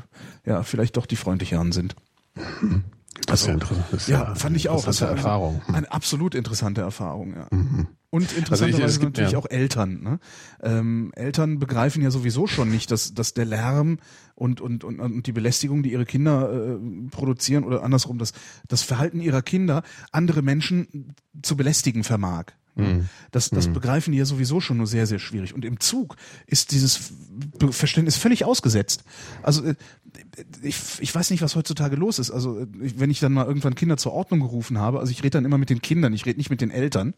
ja 0.46 0.62
vielleicht 0.62 0.96
doch 0.96 1.08
die 1.08 1.16
freundlicheren 1.16 1.72
sind. 1.72 1.96
Das 3.26 3.42
ist 3.42 3.48
ja 3.48 3.54
also, 3.54 3.74
interessant. 3.74 4.08
Ja, 4.08 4.36
fand 4.36 4.56
ich 4.56 4.70
auch. 4.70 4.86
Das 4.86 4.98
ist 4.98 5.02
eine 5.02 5.18
Erfahrung. 5.18 5.64
Eine 5.68 5.92
absolut 5.92 6.36
interessante 6.36 6.82
Erfahrung, 6.82 7.34
ja. 7.36 7.48
Mhm. 7.50 7.88
Und 8.14 8.32
interessanterweise 8.32 8.84
also 8.84 9.02
natürlich 9.02 9.32
ja. 9.32 9.40
auch 9.40 9.50
Eltern. 9.50 10.04
Ne? 10.04 10.20
Ähm, 10.62 11.12
Eltern 11.16 11.58
begreifen 11.58 12.04
ja 12.04 12.12
sowieso 12.12 12.46
schon 12.46 12.70
nicht, 12.70 12.92
dass, 12.92 13.16
dass 13.16 13.34
der 13.34 13.46
Lärm 13.46 13.98
und, 14.36 14.62
und, 14.62 14.84
und, 14.84 15.00
und 15.00 15.26
die 15.26 15.32
Belästigung, 15.32 15.82
die 15.82 15.94
ihre 15.94 16.06
Kinder 16.06 16.76
äh, 16.76 17.10
produzieren 17.10 17.64
oder 17.64 17.82
andersrum, 17.82 18.20
das, 18.20 18.34
das 18.68 18.84
Verhalten 18.84 19.20
ihrer 19.20 19.42
Kinder 19.42 19.82
andere 20.12 20.44
Menschen 20.44 21.16
zu 21.42 21.58
belästigen 21.58 22.04
vermag. 22.04 22.52
Mhm. 22.76 23.10
Das, 23.32 23.50
das 23.50 23.68
mhm. 23.68 23.74
begreifen 23.74 24.12
die 24.12 24.20
ja 24.20 24.26
sowieso 24.26 24.62
schon 24.62 24.78
nur 24.78 24.86
sehr, 24.86 25.08
sehr 25.08 25.18
schwierig. 25.18 25.56
Und 25.56 25.66
im 25.66 25.80
Zug 25.80 26.16
ist 26.46 26.72
dieses 26.72 27.14
Verständnis 27.72 28.18
völlig 28.18 28.46
ausgesetzt. 28.46 29.06
Also 29.42 29.64
äh, 29.64 29.74
ich, 30.62 30.78
ich 31.00 31.16
weiß 31.16 31.32
nicht, 31.32 31.42
was 31.42 31.56
heutzutage 31.56 31.96
los 31.96 32.20
ist. 32.20 32.30
Also 32.30 32.60
äh, 32.60 32.68
wenn 32.70 33.10
ich 33.10 33.20
dann 33.20 33.34
mal 33.34 33.48
irgendwann 33.48 33.74
Kinder 33.74 33.98
zur 33.98 34.14
Ordnung 34.14 34.40
gerufen 34.42 34.78
habe, 34.78 35.00
also 35.00 35.10
ich 35.10 35.24
rede 35.24 35.32
dann 35.32 35.46
immer 35.46 35.58
mit 35.58 35.72
den 35.72 35.82
Kindern, 35.82 36.14
ich 36.14 36.28
rede 36.28 36.38
nicht 36.38 36.52
mit 36.52 36.62
den 36.62 36.70
Eltern 36.70 37.16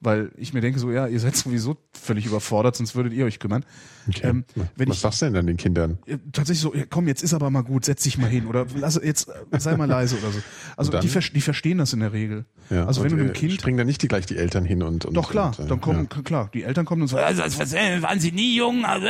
weil 0.00 0.30
ich 0.36 0.52
mir 0.52 0.60
denke 0.60 0.78
so, 0.78 0.90
ja, 0.90 1.06
ihr 1.06 1.20
seid 1.20 1.36
sowieso 1.36 1.76
völlig 1.92 2.26
überfordert, 2.26 2.76
sonst 2.76 2.94
würdet 2.94 3.12
ihr 3.12 3.24
euch 3.24 3.38
kümmern. 3.38 3.64
Okay. 4.08 4.28
Ähm, 4.28 4.44
Was 4.76 4.88
ich, 4.88 4.98
sagst 5.00 5.22
du 5.22 5.26
denn 5.26 5.34
dann 5.34 5.46
den 5.46 5.56
Kindern? 5.56 5.98
Äh, 6.06 6.18
tatsächlich 6.32 6.60
so, 6.60 6.74
ja, 6.74 6.84
komm, 6.88 7.08
jetzt 7.08 7.22
ist 7.22 7.34
aber 7.34 7.50
mal 7.50 7.62
gut, 7.62 7.84
setz 7.84 8.02
dich 8.02 8.18
mal 8.18 8.28
hin 8.28 8.46
oder 8.46 8.66
lass 8.76 9.00
jetzt 9.02 9.28
äh, 9.28 9.58
sei 9.58 9.76
mal 9.76 9.86
leise 9.86 10.16
oder 10.18 10.30
so. 10.30 10.38
Also 10.76 10.92
die, 10.92 11.08
die 11.08 11.40
verstehen 11.40 11.78
das 11.78 11.94
in 11.94 12.00
der 12.00 12.12
Regel. 12.12 12.44
Ja, 12.68 12.86
also 12.86 13.02
wenn 13.02 13.10
du 13.10 13.16
einem 13.16 13.32
Kind 13.32 13.54
springen 13.54 13.78
dann 13.78 13.86
nicht 13.86 14.02
die 14.02 14.08
gleich 14.08 14.26
die 14.26 14.36
Eltern 14.36 14.64
hin 14.66 14.82
und, 14.82 15.06
und 15.06 15.14
doch 15.14 15.30
klar, 15.30 15.54
und, 15.58 15.64
äh, 15.64 15.68
dann 15.68 15.80
kommen 15.80 16.08
ja. 16.14 16.22
klar, 16.22 16.50
die 16.52 16.64
Eltern 16.64 16.84
kommen 16.84 17.02
und 17.02 17.08
sagen, 17.08 17.24
also, 17.24 17.42
was, 17.58 17.72
waren 17.72 18.20
Sie 18.20 18.32
nie 18.32 18.56
jung? 18.56 18.84
Also, 18.84 19.06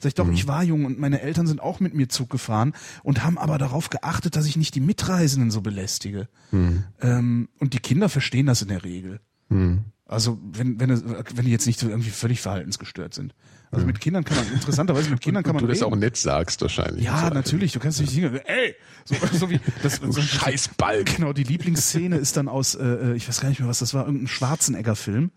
sag 0.00 0.08
ich 0.08 0.14
doch, 0.14 0.26
mhm. 0.26 0.32
ich 0.32 0.48
war 0.48 0.62
jung 0.62 0.86
und 0.86 0.98
meine 0.98 1.20
Eltern 1.20 1.46
sind 1.46 1.60
auch 1.60 1.80
mit 1.80 1.92
mir 1.92 2.08
Zug 2.08 2.30
gefahren 2.30 2.72
und 3.02 3.22
haben 3.22 3.36
aber 3.36 3.58
darauf 3.58 3.90
geachtet, 3.90 4.36
dass 4.36 4.46
ich 4.46 4.56
nicht 4.56 4.74
die 4.74 4.80
Mitreisenden 4.80 5.50
so 5.50 5.60
belästige. 5.60 6.28
Mhm. 6.50 6.84
Ähm, 7.02 7.48
und 7.60 7.74
die 7.74 7.80
Kinder 7.80 8.08
verstehen 8.08 8.46
das 8.46 8.62
in 8.62 8.68
der 8.68 8.82
Regel. 8.82 9.20
Mhm. 9.48 9.84
Also 10.06 10.38
wenn, 10.42 10.78
wenn, 10.80 10.90
wenn 10.90 11.44
die 11.44 11.50
jetzt 11.50 11.66
nicht 11.66 11.80
so 11.80 11.88
irgendwie 11.88 12.10
völlig 12.10 12.40
verhaltensgestört 12.40 13.14
sind. 13.14 13.34
Also 13.70 13.86
mit 13.86 14.00
Kindern 14.00 14.24
kann 14.24 14.36
man, 14.36 14.52
interessanterweise 14.52 15.10
mit 15.10 15.20
Kindern 15.20 15.42
kann 15.42 15.54
man. 15.54 15.64
Du 15.64 15.68
das 15.68 15.82
auch 15.82 15.96
nett 15.96 16.16
sagst 16.16 16.60
wahrscheinlich. 16.62 17.04
Ja, 17.04 17.30
natürlich. 17.30 17.72
Du 17.72 17.80
kannst 17.80 18.00
nicht 18.00 18.12
singen, 18.12 18.38
ey! 18.44 18.76
So, 19.04 19.16
so 19.32 19.50
wie 19.50 19.58
das, 19.82 19.96
so 19.96 20.20
Scheißball. 20.20 21.04
Genau, 21.04 21.32
die 21.32 21.42
Lieblingsszene 21.42 22.16
ist 22.16 22.36
dann 22.36 22.48
aus, 22.48 22.74
äh, 22.74 22.84
äh, 22.84 23.16
ich 23.16 23.28
weiß 23.28 23.40
gar 23.40 23.48
nicht 23.48 23.60
mehr, 23.60 23.68
was 23.68 23.80
das 23.80 23.94
war, 23.94 24.04
irgendein 24.04 24.28
Schwarzenegger-Film, 24.28 25.30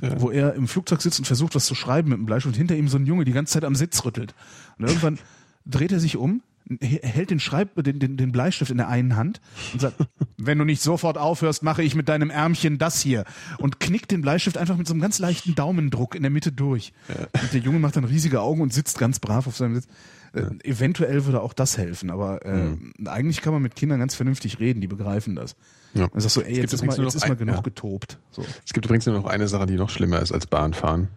ja. 0.00 0.20
wo 0.20 0.30
er 0.30 0.54
im 0.54 0.68
Flugzeug 0.68 1.02
sitzt 1.02 1.18
und 1.18 1.26
versucht, 1.26 1.54
was 1.54 1.66
zu 1.66 1.74
schreiben 1.74 2.10
mit 2.10 2.18
dem 2.18 2.26
Bleistift 2.26 2.54
und 2.54 2.58
hinter 2.58 2.76
ihm 2.76 2.88
so 2.88 2.96
ein 2.96 3.06
Junge 3.06 3.24
die 3.24 3.32
ganze 3.32 3.54
Zeit 3.54 3.64
am 3.64 3.74
Sitz 3.74 4.04
rüttelt. 4.04 4.34
Und 4.78 4.86
irgendwann 4.86 5.18
dreht 5.66 5.92
er 5.92 6.00
sich 6.00 6.16
um, 6.16 6.42
hält 6.80 7.30
den 7.30 7.40
Schreib 7.40 7.74
den, 7.82 7.98
den, 7.98 8.16
den 8.16 8.32
Bleistift 8.32 8.70
in 8.70 8.78
der 8.78 8.88
einen 8.88 9.16
Hand 9.16 9.40
und 9.72 9.80
sagt, 9.80 9.96
wenn 10.38 10.58
du 10.58 10.64
nicht 10.64 10.80
sofort 10.80 11.18
aufhörst, 11.18 11.62
mache 11.62 11.82
ich 11.82 11.94
mit 11.94 12.08
deinem 12.08 12.30
Ärmchen 12.30 12.78
das 12.78 13.00
hier 13.00 13.24
und 13.58 13.80
knickt 13.80 14.10
den 14.10 14.22
Bleistift 14.22 14.56
einfach 14.56 14.76
mit 14.76 14.86
so 14.86 14.94
einem 14.94 15.02
ganz 15.02 15.18
leichten 15.18 15.54
Daumendruck 15.54 16.14
in 16.14 16.22
der 16.22 16.30
Mitte 16.30 16.52
durch. 16.52 16.92
Ja. 17.08 17.26
Und 17.40 17.52
der 17.52 17.60
Junge 17.60 17.78
macht 17.78 17.96
dann 17.96 18.04
riesige 18.04 18.40
Augen 18.40 18.62
und 18.62 18.72
sitzt 18.72 18.98
ganz 18.98 19.18
brav 19.18 19.46
auf 19.46 19.56
seinem 19.56 19.74
Sitz. 19.74 19.86
Äh, 20.32 20.42
ja. 20.42 20.50
eventuell 20.64 21.26
würde 21.26 21.42
auch 21.42 21.52
das 21.52 21.76
helfen, 21.78 22.10
aber 22.10 22.44
äh, 22.44 22.54
mhm. 22.54 22.92
eigentlich 23.06 23.40
kann 23.42 23.52
man 23.52 23.62
mit 23.62 23.76
Kindern 23.76 24.00
ganz 24.00 24.14
vernünftig 24.14 24.58
reden, 24.58 24.80
die 24.80 24.88
begreifen 24.88 25.36
das. 25.36 25.56
Ja. 25.92 26.08
Dann 26.08 26.20
sagst 26.20 26.36
du, 26.36 26.40
ey, 26.40 26.56
jetzt 26.56 26.72
ist 26.72 26.84
mal, 26.84 26.98
jetzt 26.98 27.14
ist 27.14 27.28
mal 27.28 27.36
genug 27.36 27.56
ja. 27.56 27.62
getobt. 27.62 28.18
So. 28.30 28.44
Es 28.64 28.72
gibt 28.72 28.86
übrigens 28.86 29.06
nur 29.06 29.14
noch 29.14 29.26
eine 29.26 29.48
Sache, 29.48 29.66
die 29.66 29.76
noch 29.76 29.90
schlimmer 29.90 30.20
ist 30.20 30.32
als 30.32 30.46
Bahnfahren. 30.46 31.08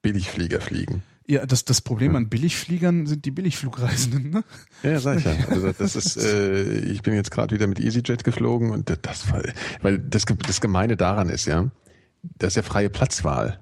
Billigflieger 0.00 0.60
fliegen. 0.60 1.02
Ja, 1.26 1.46
das, 1.46 1.64
das 1.64 1.80
Problem 1.80 2.16
an 2.16 2.28
Billigfliegern 2.28 3.06
sind 3.06 3.24
die 3.24 3.30
Billigflugreisenden, 3.30 4.30
ne? 4.30 4.44
Ja, 4.82 4.98
sag 4.98 5.18
ich 5.18 5.24
ja. 5.24 5.32
Also 5.48 5.72
das 5.72 5.94
ist, 5.94 6.16
äh, 6.24 6.80
ich 6.80 7.02
bin 7.02 7.14
jetzt 7.14 7.30
gerade 7.30 7.54
wieder 7.54 7.66
mit 7.66 7.78
EasyJet 7.78 8.24
geflogen 8.24 8.70
und 8.70 8.90
das, 9.02 9.32
weil 9.82 9.98
das, 9.98 10.24
das 10.24 10.60
Gemeine 10.60 10.96
daran 10.96 11.28
ist, 11.28 11.46
ja, 11.46 11.70
das 12.22 12.48
ist 12.48 12.56
ja 12.56 12.62
freie 12.62 12.90
Platzwahl. 12.90 13.60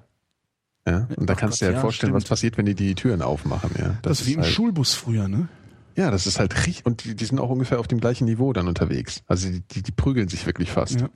Ja, 0.87 1.07
und 1.15 1.29
da 1.29 1.33
Ach 1.33 1.37
kannst 1.37 1.59
Gott, 1.59 1.67
du 1.67 1.71
dir 1.71 1.75
ja 1.75 1.81
vorstellen, 1.81 2.09
stimmt. 2.11 2.23
was 2.23 2.29
passiert, 2.29 2.57
wenn 2.57 2.65
die 2.65 2.73
die 2.73 2.95
Türen 2.95 3.21
aufmachen, 3.21 3.71
ja. 3.77 3.89
Das, 4.01 4.01
das 4.01 4.21
ist 4.21 4.27
wie 4.27 4.33
im 4.33 4.41
halt, 4.41 4.51
Schulbus 4.51 4.95
früher, 4.95 5.27
ne? 5.27 5.47
Ja, 5.95 6.09
das 6.09 6.25
ist 6.25 6.39
halt 6.39 6.55
richtig, 6.65 6.85
und 6.85 7.03
die, 7.03 7.15
die 7.15 7.25
sind 7.25 7.39
auch 7.39 7.49
ungefähr 7.49 7.79
auf 7.79 7.87
dem 7.87 7.99
gleichen 7.99 8.25
Niveau 8.25 8.53
dann 8.53 8.67
unterwegs. 8.67 9.21
Also 9.27 9.49
die, 9.49 9.61
die, 9.61 9.83
die 9.83 9.91
prügeln 9.91 10.27
sich 10.29 10.45
wirklich 10.45 10.71
fast. 10.71 11.01
Ja. 11.01 11.09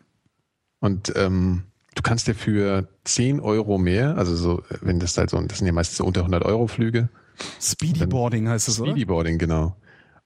Und 0.80 1.14
ähm, 1.16 1.64
du 1.96 2.02
kannst 2.02 2.28
dir 2.28 2.36
für 2.36 2.88
10 3.06 3.39
Euro 3.39 3.78
mehr, 3.78 4.18
also 4.18 4.36
so, 4.36 4.64
wenn 4.82 5.00
das 5.00 5.18
halt 5.18 5.32
so, 5.32 5.41
das 5.41 5.58
sind 5.58 5.68
ja 5.68 5.74
meistens 5.74 5.98
so 5.98 6.06
unter 6.06 6.22
100 6.22 6.43
Euro 6.46 6.68
Flüge. 6.68 7.10
Speedyboarding 7.60 8.48
heißt 8.48 8.68
das, 8.68 8.80
oder? 8.80 8.91
Speedyboarding, 8.91 9.38
genau. 9.38 9.76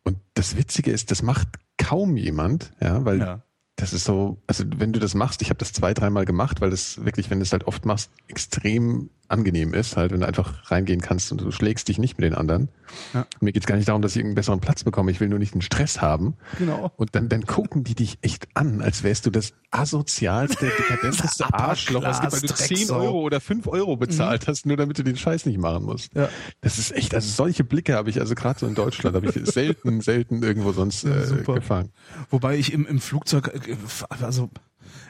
Und 0.04 0.18
das 0.34 0.58
Witzige 0.58 0.92
ist, 0.92 1.12
das 1.12 1.22
macht 1.22 1.48
kaum 1.78 2.18
jemand, 2.18 2.72
ja, 2.82 3.06
weil 3.06 3.20
ja. 3.20 3.44
das 3.76 3.94
ist 3.94 4.04
so, 4.04 4.42
also 4.48 4.64
wenn 4.78 4.92
du 4.92 5.00
das 5.00 5.16
machst, 5.16 5.42
ich 5.42 5.50
habe 5.50 5.60
das 5.60 5.72
zwei, 5.72 5.94
dreimal 5.94 6.26
gemacht, 6.26 6.62
weil 6.62 6.72
das 6.72 7.04
wirklich, 7.06 7.30
wenn 7.30 7.40
du 7.40 7.44
es 7.44 7.52
halt 7.52 7.66
oft 7.66 7.86
machst, 7.86 8.12
extrem 8.28 9.10
angenehm 9.30 9.74
ist, 9.74 9.98
halt, 9.98 10.12
wenn 10.12 10.22
du 10.22 10.28
einfach 10.28 10.72
reingehen 10.72 11.02
kannst 11.02 11.32
und 11.32 11.42
du 11.42 11.52
schlägst 11.52 11.88
dich 11.88 12.00
nicht 12.00 12.18
mit 12.18 12.26
den 12.26 12.34
anderen. 12.34 12.70
Ja. 13.14 13.26
Mir 13.40 13.52
geht's 13.52 13.68
gar 13.68 13.76
nicht 13.76 13.88
darum, 13.88 14.02
dass 14.02 14.14
ich 14.14 14.18
irgendeinen 14.18 14.36
besseren 14.36 14.60
Platz 14.60 14.84
bekomme. 14.84 15.12
Ich 15.12 15.20
will 15.20 15.30
nur 15.30 15.40
nicht 15.40 15.54
den 15.54 15.62
Stress 15.62 16.02
haben. 16.02 16.36
Genau. 16.58 16.92
Und 16.98 17.16
dann, 17.16 17.30
dann 17.30 17.46
gucken 17.46 17.84
die 17.84 17.96
dich 17.96 18.18
echt 18.22 18.48
an, 18.56 18.82
als 18.82 19.04
wärst 19.04 19.26
du 19.26 19.30
das 19.30 19.54
asozialste, 19.72 20.66
dekadenteste 20.66 21.46
Arschloch, 21.54 22.04
was 22.04 22.22
gibt, 22.22 22.34
weil 22.34 22.42
du 22.42 22.54
10 22.54 22.92
Euro 22.92 23.22
oder 23.22 23.40
5 23.40 23.68
Euro 23.68 23.98
bezahlt 23.98 24.44
mhm. 24.44 24.52
hast, 24.52 24.66
nur 24.66 24.78
damit 24.78 24.98
du 24.98 25.04
den 25.04 25.18
Scheiß 25.18 25.46
nicht 25.46 25.60
machen 25.60 25.86
musst. 25.86 26.14
Ja. 26.16 26.30
Das 26.62 26.80
ist 26.80 26.92
echt, 26.92 27.14
also 27.14 27.30
solche 27.30 27.64
Blicke 27.64 27.94
habe 27.96 28.10
ich, 28.10 28.20
also 28.20 28.36
gerade 28.36 28.60
so 28.60 28.68
in 28.68 28.76
Deutschland, 28.76 29.16
habe 29.16 29.28
ich 29.28 29.34
selten, 29.52 30.02
selten 30.02 30.42
irgendwo 30.42 30.72
sonst 30.72 31.04
äh, 31.04 31.30
ja, 31.30 31.54
gefangen. 31.54 31.92
Wobei 32.30 32.58
ich 32.58 32.74
im, 32.74 32.86
im 32.88 33.00
Flugzeug, 33.00 33.48
äh, 33.54 33.76
also 34.10 34.50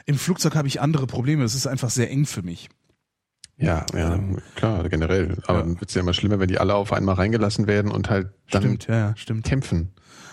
im 0.06 0.16
Flugzeug 0.16 0.54
habe 0.54 0.68
ich 0.68 0.80
andere 0.80 1.06
Probleme. 1.06 1.44
Es 1.44 1.54
ist 1.54 1.66
einfach 1.66 1.90
sehr 1.90 2.10
eng 2.10 2.26
für 2.26 2.42
mich. 2.42 2.68
Ja, 3.60 3.84
ja, 3.94 4.14
ähm, 4.14 4.38
klar, 4.54 4.88
generell. 4.88 5.36
Aber 5.46 5.58
ja. 5.58 5.64
dann 5.64 5.80
wird's 5.80 5.94
ja 5.94 6.00
immer 6.00 6.14
schlimmer, 6.14 6.40
wenn 6.40 6.48
die 6.48 6.58
alle 6.58 6.74
auf 6.74 6.92
einmal 6.92 7.16
reingelassen 7.16 7.66
werden 7.66 7.90
und 7.90 8.08
halt 8.08 8.30
dann 8.50 8.62
stimmt, 8.62 8.86
ja, 8.86 9.14
stimmt. 9.16 9.44
kämpfen. 9.44 9.90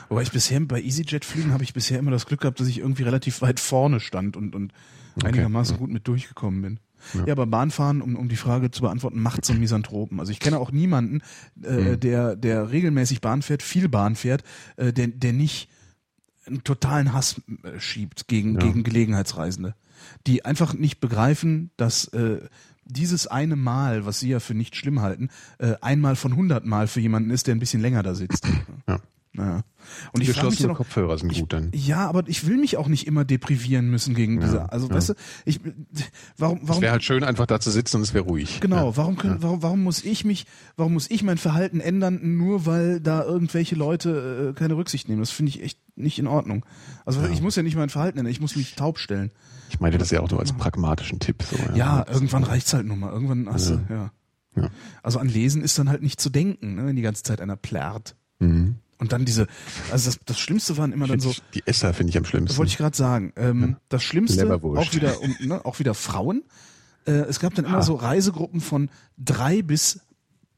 Wobei 0.09 0.21
ich 0.21 0.31
bisher 0.31 0.59
bei 0.61 0.81
EasyJet-Flügen 0.81 1.51
habe 1.51 1.63
ich 1.63 1.73
bisher 1.73 1.99
immer 1.99 2.11
das 2.11 2.25
Glück 2.25 2.41
gehabt, 2.41 2.59
dass 2.59 2.67
ich 2.67 2.79
irgendwie 2.79 3.03
relativ 3.03 3.41
weit 3.41 3.59
vorne 3.59 3.99
stand 3.99 4.37
und, 4.37 4.55
und 4.55 4.71
okay. 5.17 5.27
einigermaßen 5.27 5.75
ja. 5.75 5.79
gut 5.79 5.91
mit 5.91 6.07
durchgekommen 6.07 6.61
bin. 6.61 6.79
Ja. 7.13 7.25
ja, 7.27 7.33
aber 7.33 7.45
Bahnfahren, 7.45 8.01
um, 8.01 8.15
um 8.15 8.29
die 8.29 8.37
Frage 8.37 8.71
zu 8.71 8.81
beantworten, 8.81 9.19
macht 9.19 9.45
so 9.45 9.53
Misanthropen. 9.53 10.19
Also 10.19 10.31
ich 10.31 10.39
kenne 10.39 10.59
auch 10.59 10.71
niemanden, 10.71 11.21
äh, 11.63 11.71
mhm. 11.71 11.99
der, 11.99 12.35
der 12.35 12.71
regelmäßig 12.71 13.21
Bahn 13.21 13.41
fährt, 13.41 13.61
viel 13.61 13.89
Bahn 13.89 14.15
fährt, 14.15 14.43
äh, 14.77 14.93
der, 14.93 15.07
der 15.07 15.33
nicht 15.33 15.69
einen 16.45 16.63
totalen 16.63 17.13
Hass 17.13 17.41
äh, 17.63 17.79
schiebt 17.79 18.27
gegen, 18.27 18.53
ja. 18.53 18.59
gegen 18.59 18.83
Gelegenheitsreisende. 18.83 19.75
Die 20.25 20.45
einfach 20.45 20.73
nicht 20.73 20.99
begreifen, 20.99 21.71
dass 21.77 22.07
äh, 22.09 22.39
dieses 22.87 23.27
eine 23.27 23.55
Mal, 23.55 24.05
was 24.05 24.19
Sie 24.19 24.29
ja 24.29 24.39
für 24.39 24.53
nicht 24.53 24.75
schlimm 24.75 25.01
halten, 25.01 25.29
äh, 25.59 25.75
einmal 25.81 26.15
von 26.15 26.35
hundert 26.35 26.65
Mal 26.65 26.87
für 26.87 26.99
jemanden 26.99 27.29
ist, 27.29 27.47
der 27.47 27.55
ein 27.55 27.59
bisschen 27.59 27.81
länger 27.81 28.03
da 28.03 28.15
sitzt. 28.15 28.47
Ja. 28.87 28.99
Naja. 29.37 29.61
Und 30.13 30.23
die 30.23 30.27
geschlossenen 30.27 30.69
noch, 30.69 30.77
Kopfhörer 30.77 31.15
sind 31.17 31.31
gut 31.31 31.53
dann. 31.53 31.69
Ja, 31.71 32.09
aber 32.09 32.27
ich 32.27 32.47
will 32.47 32.57
mich 32.57 32.75
auch 32.75 32.87
nicht 32.87 33.05
immer 33.05 33.23
deprivieren 33.23 33.87
müssen 33.87 34.15
gegen 34.15 34.41
ja, 34.41 34.45
diese. 34.45 34.71
Also 34.71 34.87
ja. 34.87 34.95
weißt 34.95 35.09
du, 35.09 35.13
ich 35.45 35.59
warum 36.37 36.59
warum? 36.63 36.77
Es 36.77 36.81
wäre 36.81 36.91
halt 36.91 37.03
schön, 37.03 37.23
einfach 37.23 37.45
da 37.45 37.59
zu 37.59 37.69
sitzen 37.69 37.97
und 37.97 38.01
es 38.01 38.15
wäre 38.15 38.23
ruhig. 38.25 38.59
Genau. 38.61 38.89
Ja. 38.89 38.97
Warum 38.97 39.15
können, 39.15 39.43
warum 39.43 39.61
warum 39.61 39.83
muss 39.83 40.03
ich 40.03 40.25
mich, 40.25 40.47
warum 40.75 40.93
muss 40.93 41.09
ich 41.11 41.21
mein 41.21 41.37
Verhalten 41.37 41.79
ändern, 41.79 42.19
nur 42.37 42.65
weil 42.65 42.99
da 42.99 43.23
irgendwelche 43.23 43.75
Leute 43.75 44.53
äh, 44.55 44.59
keine 44.59 44.75
Rücksicht 44.75 45.07
nehmen? 45.07 45.19
Das 45.19 45.29
finde 45.29 45.51
ich 45.51 45.61
echt 45.61 45.79
nicht 45.95 46.17
in 46.17 46.25
Ordnung. 46.25 46.65
Also 47.05 47.23
ich 47.27 47.41
muss 47.41 47.55
ja 47.55 47.61
nicht 47.61 47.75
mein 47.75 47.89
Verhalten 47.89 48.17
ändern, 48.17 48.31
ich 48.31 48.41
muss 48.41 48.55
mich 48.55 48.73
taub 48.73 48.97
stellen. 48.97 49.31
Ich 49.69 49.79
meine 49.79 49.97
das 49.97 50.11
ja 50.11 50.21
auch 50.21 50.29
nur 50.29 50.39
als 50.39 50.53
pragmatischen 50.53 51.19
Tipp. 51.19 51.43
So, 51.43 51.57
ja, 51.57 51.75
ja 51.75 52.05
irgendwann 52.09 52.43
reicht's 52.43 52.73
halt 52.73 52.85
nur 52.85 52.97
mal. 52.97 53.11
Irgendwann 53.11 53.51
hast 53.51 53.69
du, 53.69 53.85
ja. 53.89 54.11
ja. 54.55 54.69
Also 55.03 55.19
an 55.19 55.27
Lesen 55.27 55.61
ist 55.61 55.77
dann 55.77 55.89
halt 55.89 56.01
nicht 56.01 56.19
zu 56.19 56.29
denken, 56.29 56.75
ne, 56.75 56.85
wenn 56.85 56.95
die 56.95 57.01
ganze 57.01 57.23
Zeit 57.23 57.41
einer 57.41 57.55
plärrt. 57.55 58.15
Mhm. 58.39 58.75
Und 58.99 59.11
dann 59.11 59.25
diese, 59.25 59.47
also 59.91 60.09
das, 60.09 60.19
das 60.25 60.39
Schlimmste 60.39 60.77
waren 60.77 60.91
immer 60.91 61.07
dann 61.07 61.19
so. 61.19 61.33
Die 61.53 61.61
Esser 61.65 61.93
finde 61.93 62.09
ich 62.09 62.17
am 62.17 62.25
schlimmsten. 62.25 62.57
Wollte 62.57 62.71
ich 62.71 62.77
gerade 62.77 62.97
sagen. 62.97 63.31
Ähm, 63.35 63.77
Das 63.89 64.03
Schlimmste, 64.03 64.51
auch 64.51 64.93
wieder, 64.93 65.21
um, 65.21 65.35
ne, 65.39 65.63
auch 65.65 65.79
wieder 65.79 65.93
Frauen. 65.93 66.43
Äh, 67.05 67.11
es 67.11 67.39
gab 67.39 67.53
dann 67.53 67.65
immer 67.65 67.77
ha. 67.77 67.81
so 67.83 67.93
Reisegruppen 67.93 68.59
von 68.59 68.89
drei 69.17 69.61
bis 69.61 70.01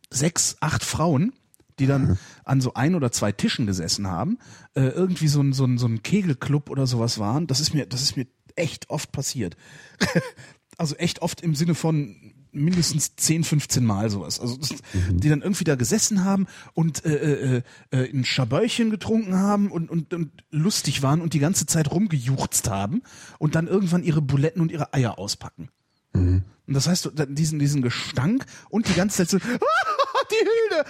sechs, 0.10 0.56
acht 0.62 0.86
Frauen, 0.86 1.34
die 1.80 1.86
dann 1.86 2.10
mhm. 2.10 2.18
an 2.46 2.62
so 2.62 2.74
ein 2.74 2.96
oder 2.96 3.12
zwei 3.12 3.32
Tischen 3.32 3.66
gesessen 3.66 4.08
haben, 4.08 4.38
äh, 4.74 4.82
irgendwie 4.84 5.28
so 5.28 5.42
ein, 5.42 5.52
so 5.52 5.66
ein, 5.66 5.78
so 5.78 5.88
ein 5.88 6.02
Kegelclub 6.02 6.70
oder 6.70 6.88
sowas 6.88 7.20
waren. 7.20 7.46
Das 7.46 7.60
ist 7.60 7.74
mir, 7.74 7.86
das 7.86 8.02
ist 8.02 8.16
mir 8.16 8.26
echt 8.58 8.90
oft 8.90 9.12
passiert. 9.12 9.58
also 10.78 10.96
echt 10.96 11.22
oft 11.22 11.42
im 11.42 11.56
Sinne 11.56 11.76
von 11.76 12.34
mindestens 12.52 13.16
10, 13.16 13.44
15 13.44 13.86
Mal 13.86 14.10
sowas. 14.10 14.40
Also 14.40 14.58
mhm. 14.58 15.20
die 15.20 15.30
dann 15.30 15.42
irgendwie 15.42 15.64
da 15.64 15.76
gesessen 15.76 16.24
haben 16.24 16.48
und 16.74 17.06
äh, 17.06 17.58
äh, 17.58 17.62
äh, 17.92 18.12
ein 18.12 18.26
Schabäuchen 18.26 18.90
getrunken 18.90 19.36
haben 19.36 19.72
und, 19.72 19.90
und, 19.90 20.14
und 20.14 20.32
lustig 20.50 21.04
waren 21.04 21.22
und 21.22 21.34
die 21.34 21.40
ganze 21.40 21.66
Zeit 21.66 21.92
rumgejuchzt 21.92 22.70
haben 22.70 23.04
und 23.38 23.56
dann 23.56 23.68
irgendwann 23.68 24.04
ihre 24.04 24.22
Buletten 24.22 24.62
und 24.62 24.72
ihre 24.72 24.94
Eier 24.94 25.20
auspacken. 25.20 25.70
Mhm. 26.14 26.44
Und 26.68 26.74
das 26.74 26.88
heißt, 26.88 27.12
diesen, 27.30 27.60
diesen 27.60 27.82
Gestank 27.82 28.46
und 28.70 28.88
die 28.88 28.94
ganze 28.94 29.18
Zeit 29.18 29.30
so, 29.30 29.38
die 30.32 30.36
Hilde, 30.36 30.90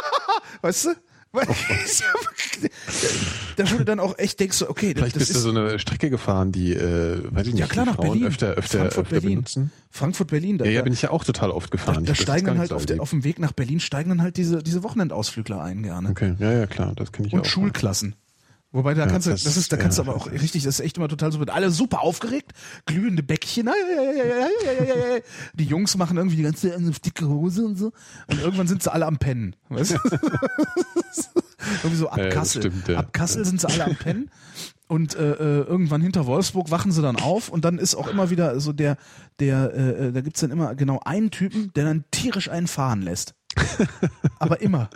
weißt 0.62 0.86
du? 0.86 0.90
Weil 1.32 1.46
da 3.56 3.70
wurde 3.70 3.84
dann 3.84 4.00
auch 4.00 4.18
echt 4.18 4.40
denkst 4.40 4.58
du, 4.58 4.68
okay, 4.68 4.94
vielleicht 4.96 5.14
das 5.14 5.20
bist 5.20 5.30
ist, 5.30 5.36
du 5.36 5.40
so 5.40 5.50
eine 5.50 5.78
Strecke 5.78 6.10
gefahren, 6.10 6.50
die, 6.50 6.72
äh, 6.72 7.22
weiß 7.30 7.46
ich 7.46 7.54
nicht, 7.54 7.60
ja 7.60 7.66
klar 7.66 7.86
nach 7.86 7.94
Frauen 7.94 8.08
Berlin, 8.08 8.26
öfter, 8.26 8.48
öfter, 8.54 8.78
Frankfurt, 8.78 9.04
öfter 9.04 9.20
Berlin. 9.20 9.36
benutzen. 9.36 9.72
Frankfurt 9.90 10.28
Berlin, 10.28 10.58
da, 10.58 10.64
ja, 10.64 10.70
ja, 10.72 10.82
bin 10.82 10.92
ich 10.92 11.02
ja 11.02 11.10
auch 11.10 11.24
total 11.24 11.52
oft 11.52 11.70
gefahren. 11.70 12.04
Da, 12.04 12.12
da 12.12 12.14
steigen 12.16 12.46
dann 12.46 12.58
halt 12.58 12.72
auf, 12.72 12.84
der, 12.84 13.00
auf 13.00 13.10
dem 13.10 13.22
Weg 13.22 13.38
nach 13.38 13.52
Berlin 13.52 13.78
steigen 13.78 14.10
dann 14.10 14.22
halt 14.22 14.36
diese 14.36 14.62
diese 14.62 14.82
Wochenendausflügler 14.82 15.62
ein 15.62 15.84
gerne. 15.84 16.10
Okay, 16.10 16.34
ja 16.40 16.52
ja 16.52 16.66
klar, 16.66 16.94
das 16.96 17.12
kenne 17.12 17.28
ich 17.28 17.34
Und 17.34 17.40
auch. 17.40 17.44
Und 17.44 17.48
Schulklassen. 17.48 18.16
Wobei 18.72 18.94
da 18.94 19.02
ja, 19.02 19.08
kannst 19.08 19.26
du, 19.26 19.32
das, 19.32 19.42
das 19.42 19.56
ist, 19.56 19.72
da 19.72 19.76
kannst 19.76 19.98
du 19.98 20.02
aber 20.02 20.14
auch 20.14 20.30
richtig, 20.30 20.62
das 20.62 20.78
ist 20.78 20.84
echt 20.84 20.96
immer 20.96 21.08
total 21.08 21.32
super. 21.32 21.52
Alle 21.52 21.70
super 21.70 22.02
aufgeregt, 22.02 22.52
glühende 22.86 23.22
Bäckchen. 23.22 23.68
Die 25.54 25.64
Jungs 25.64 25.96
machen 25.96 26.16
irgendwie 26.16 26.36
die 26.36 26.44
ganze 26.44 26.70
dicke 27.04 27.28
Hose 27.28 27.64
und 27.64 27.76
so. 27.76 27.92
Und 28.28 28.40
irgendwann 28.40 28.68
sind 28.68 28.82
sie 28.82 28.92
alle 28.92 29.06
am 29.06 29.18
Pennen. 29.18 29.56
Weißt 29.70 29.92
du? 29.92 29.96
irgendwie 31.82 31.96
so 31.96 32.08
ab 32.10 32.18
ja, 32.18 32.28
Kassel. 32.28 32.62
Stimmt, 32.62 32.88
ja. 32.88 32.98
Ab 32.98 33.12
Kassel 33.12 33.44
sind 33.44 33.60
sie 33.60 33.68
alle 33.68 33.86
am 33.86 33.96
Pennen. 33.96 34.30
Und 34.86 35.14
äh, 35.14 35.32
äh, 35.32 35.66
irgendwann 35.66 36.00
hinter 36.00 36.26
Wolfsburg 36.26 36.70
wachen 36.70 36.90
sie 36.90 37.02
dann 37.02 37.16
auf 37.16 37.48
und 37.48 37.64
dann 37.64 37.78
ist 37.78 37.94
auch 37.94 38.08
immer 38.08 38.30
wieder 38.30 38.58
so 38.58 38.72
der, 38.72 38.96
der, 39.38 39.72
äh, 39.72 40.12
da 40.12 40.20
gibt's 40.20 40.40
dann 40.40 40.50
immer 40.50 40.74
genau 40.74 41.00
einen 41.04 41.30
Typen, 41.30 41.72
der 41.74 41.84
dann 41.84 42.04
tierisch 42.10 42.48
einen 42.50 42.66
fahren 42.66 43.02
lässt. 43.02 43.34
aber 44.38 44.60
immer. 44.60 44.90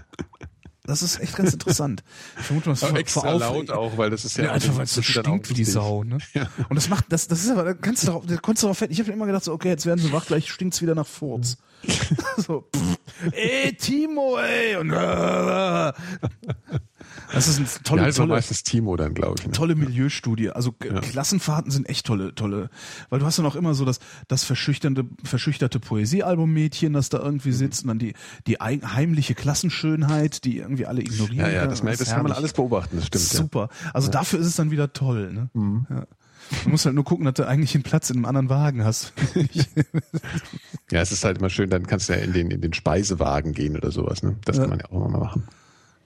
Das 0.86 1.02
ist 1.02 1.18
echt 1.18 1.34
ganz 1.34 1.52
interessant. 1.52 2.04
Ich 2.38 2.44
vermute, 2.44 2.70
was 2.70 2.80
vor, 2.80 2.96
extra 2.96 3.20
vor 3.22 3.38
laut 3.38 3.70
auch, 3.70 3.96
weil 3.96 4.10
das 4.10 4.24
ist 4.24 4.36
ja, 4.36 4.44
ja 4.44 4.52
einfach 4.52 4.76
weil 4.76 4.84
es 4.84 4.94
so 4.94 5.02
stinkt 5.02 5.48
wie 5.48 5.54
die 5.54 5.64
Sau. 5.64 6.04
Ne? 6.04 6.18
Ja. 6.34 6.50
Und 6.68 6.76
das 6.76 6.88
macht, 6.88 7.06
das, 7.10 7.28
das 7.28 7.44
ist 7.44 7.50
aber, 7.50 7.64
da 7.64 7.74
kannst 7.74 8.02
du 8.02 8.08
darauf, 8.08 8.26
da 8.26 8.36
konntest 8.36 8.64
du 8.64 8.66
darauf 8.66 8.82
Ich 8.82 8.98
habe 8.98 9.10
immer 9.12 9.26
gedacht, 9.26 9.44
so, 9.44 9.52
okay, 9.52 9.68
jetzt 9.68 9.86
werden 9.86 10.00
sie 10.00 10.12
wach, 10.12 10.26
gleich 10.26 10.50
stinkt's 10.50 10.82
wieder 10.82 10.94
nach 10.94 11.06
Furz. 11.06 11.56
so, 12.36 12.68
pff, 12.74 12.98
ey 13.32 13.74
Timo, 13.76 14.36
ey 14.38 14.76
und 14.76 14.90
äh, 14.90 15.92
das 17.34 17.48
ist 17.48 17.58
eine 17.58 17.68
tolle, 17.84 18.00
ja, 18.02 18.06
also 18.06 18.22
tolle 18.22 18.34
meistens 18.34 18.62
Timo 18.62 18.96
dann, 18.96 19.14
glaube 19.14 19.36
ich. 19.38 19.46
Ne? 19.46 19.52
Tolle 19.52 19.74
Milieustudie. 19.74 20.50
Also 20.50 20.74
ja. 20.82 21.00
Klassenfahrten 21.00 21.70
sind 21.70 21.88
echt 21.88 22.06
tolle, 22.06 22.34
tolle, 22.34 22.70
weil 23.10 23.18
du 23.18 23.26
hast 23.26 23.38
dann 23.38 23.46
auch 23.46 23.56
immer 23.56 23.74
so 23.74 23.84
das, 23.84 23.98
das 24.28 24.44
verschüchternde, 24.44 25.04
verschüchterte 25.22 25.80
Poesiealbum-Mädchen, 25.80 26.92
das 26.92 27.08
da 27.08 27.18
irgendwie 27.18 27.50
mhm. 27.50 27.54
sitzt 27.54 27.82
und 27.82 27.88
dann 27.88 27.98
die, 27.98 28.14
die 28.46 28.56
heimliche 28.56 29.34
Klassenschönheit, 29.34 30.44
die 30.44 30.58
irgendwie 30.58 30.86
alle 30.86 31.02
ignorieren. 31.02 31.46
Ja, 31.46 31.50
ja, 31.50 31.66
das, 31.66 31.82
das, 31.82 31.98
das 31.98 32.10
kann 32.10 32.22
man 32.22 32.32
alles 32.32 32.52
beobachten, 32.52 32.96
das 32.96 33.06
stimmt. 33.06 33.24
Super. 33.24 33.68
Also 33.92 34.08
ja. 34.08 34.12
dafür 34.12 34.38
ist 34.40 34.46
es 34.46 34.56
dann 34.56 34.70
wieder 34.70 34.92
toll, 34.92 35.32
ne? 35.32 35.50
Mhm. 35.54 35.86
Ja. 35.90 36.06
Du 36.62 36.70
musst 36.70 36.84
halt 36.84 36.94
nur 36.94 37.04
gucken, 37.04 37.24
dass 37.24 37.34
du 37.34 37.46
eigentlich 37.46 37.74
einen 37.74 37.84
Platz 37.84 38.10
in 38.10 38.16
einem 38.16 38.26
anderen 38.26 38.48
Wagen 38.50 38.84
hast. 38.84 39.12
ja, 40.90 41.00
es 41.00 41.10
ist 41.10 41.24
halt 41.24 41.38
immer 41.38 41.48
schön, 41.48 41.70
dann 41.70 41.86
kannst 41.86 42.08
du 42.08 42.12
ja 42.12 42.18
in 42.18 42.32
den, 42.32 42.50
in 42.50 42.60
den 42.60 42.74
Speisewagen 42.74 43.52
gehen 43.52 43.76
oder 43.76 43.90
sowas, 43.90 44.22
ne? 44.22 44.36
Das 44.44 44.58
kann 44.58 44.70
man 44.70 44.80
ja 44.80 44.86
auch 44.86 44.96
immer 44.96 45.08
mal 45.08 45.20
machen. 45.20 45.48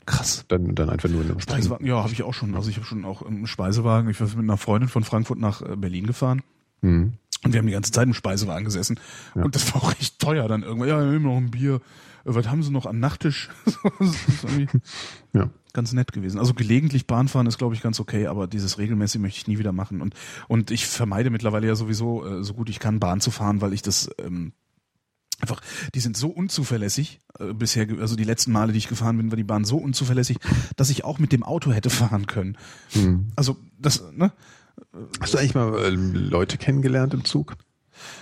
Krass. 0.09 0.47
Dann, 0.49 0.75
dann 0.75 0.89
einfach 0.89 1.11
nur 1.11 1.21
in 1.21 1.31
einem 1.31 1.41
Speisewagen. 1.41 1.87
Ja, 1.87 2.03
habe 2.03 2.13
ich 2.15 2.23
auch 2.23 2.33
schon. 2.33 2.55
Also 2.55 2.71
ich 2.71 2.77
habe 2.77 2.87
schon 2.87 3.05
auch 3.05 3.21
im 3.21 3.47
Speisewagen. 3.47 4.09
Ich 4.11 4.19
war 4.21 4.27
mit 4.29 4.39
einer 4.39 4.57
Freundin 4.57 4.89
von 4.89 5.05
Frankfurt 5.05 5.39
nach 5.39 5.61
äh, 5.61 5.77
Berlin 5.77 6.07
gefahren. 6.07 6.43
Mhm. 6.81 7.13
Und 7.45 7.53
wir 7.53 7.59
haben 7.59 7.67
die 7.67 7.75
ganze 7.75 7.93
Zeit 7.93 8.07
im 8.07 8.15
Speisewagen 8.15 8.65
gesessen. 8.65 8.99
Ja. 9.35 9.43
Und 9.43 9.55
das 9.55 9.75
war 9.75 9.83
auch 9.83 9.93
echt 10.01 10.19
teuer 10.19 10.49
dann 10.49 10.63
irgendwann. 10.63 10.89
Ja, 10.89 10.99
wir 10.99 11.13
nehmen 11.13 11.27
noch 11.27 11.37
ein 11.37 11.51
Bier. 11.51 11.75
Äh, 11.75 11.81
was 12.25 12.49
haben 12.49 12.63
sie 12.63 12.73
noch 12.73 12.87
am 12.87 13.01
Nachttisch? 13.01 13.51
ja. 15.35 15.51
ganz 15.75 15.93
nett 15.93 16.13
gewesen. 16.13 16.39
Also 16.39 16.55
gelegentlich 16.55 17.07
Bahnfahren 17.07 17.47
ist, 17.47 17.59
glaube 17.59 17.75
ich, 17.75 17.83
ganz 17.83 18.01
okay, 18.01 18.29
aber 18.29 18.47
dieses 18.47 18.79
regelmäßig 18.79 19.21
möchte 19.21 19.41
ich 19.41 19.47
nie 19.47 19.59
wieder 19.59 19.73
machen. 19.73 20.01
Und, 20.01 20.15
und 20.49 20.71
ich 20.71 20.87
vermeide 20.87 21.29
mittlerweile 21.29 21.67
ja 21.67 21.75
sowieso 21.75 22.25
äh, 22.25 22.43
so 22.43 22.55
gut 22.55 22.71
ich 22.71 22.79
kann, 22.79 22.99
Bahn 22.99 23.21
zu 23.21 23.31
fahren, 23.31 23.61
weil 23.61 23.75
ich 23.75 23.83
das 23.83 24.09
ähm, 24.19 24.53
einfach, 25.41 25.61
die 25.95 26.01
sind 26.01 26.17
so 26.17 26.29
unzuverlässig 26.29 27.21
äh, 27.39 27.53
bisher, 27.53 27.87
also 28.01 28.17
die 28.17 28.25
letzten 28.25 28.53
Male, 28.53 28.73
die 28.73 28.79
ich 28.79 28.89
gefahren 28.89 29.17
bin, 29.17 29.31
war 29.31 29.37
die 29.37 29.45
Bahn 29.45 29.65
so 29.65 29.79
unzuverlässig, 29.79 30.39
dass 30.77 30.91
ich 30.91 31.05
auch 31.05 31.19
mit 31.19 31.33
dem 31.33 31.43
Auto 31.43 31.73
hätte 31.73 31.91
fahren 31.91 32.27
können. 32.27 32.57
Hm. 32.93 33.29
Also 33.37 33.57
das, 33.79 34.03
ne? 34.13 34.33
Hast 35.21 35.35
du 35.35 35.39
eigentlich 35.39 35.55
mal 35.55 35.75
äh, 35.79 35.91
Leute 35.91 36.57
kennengelernt 36.57 37.15
im 37.15 37.25
Zug? 37.25 37.57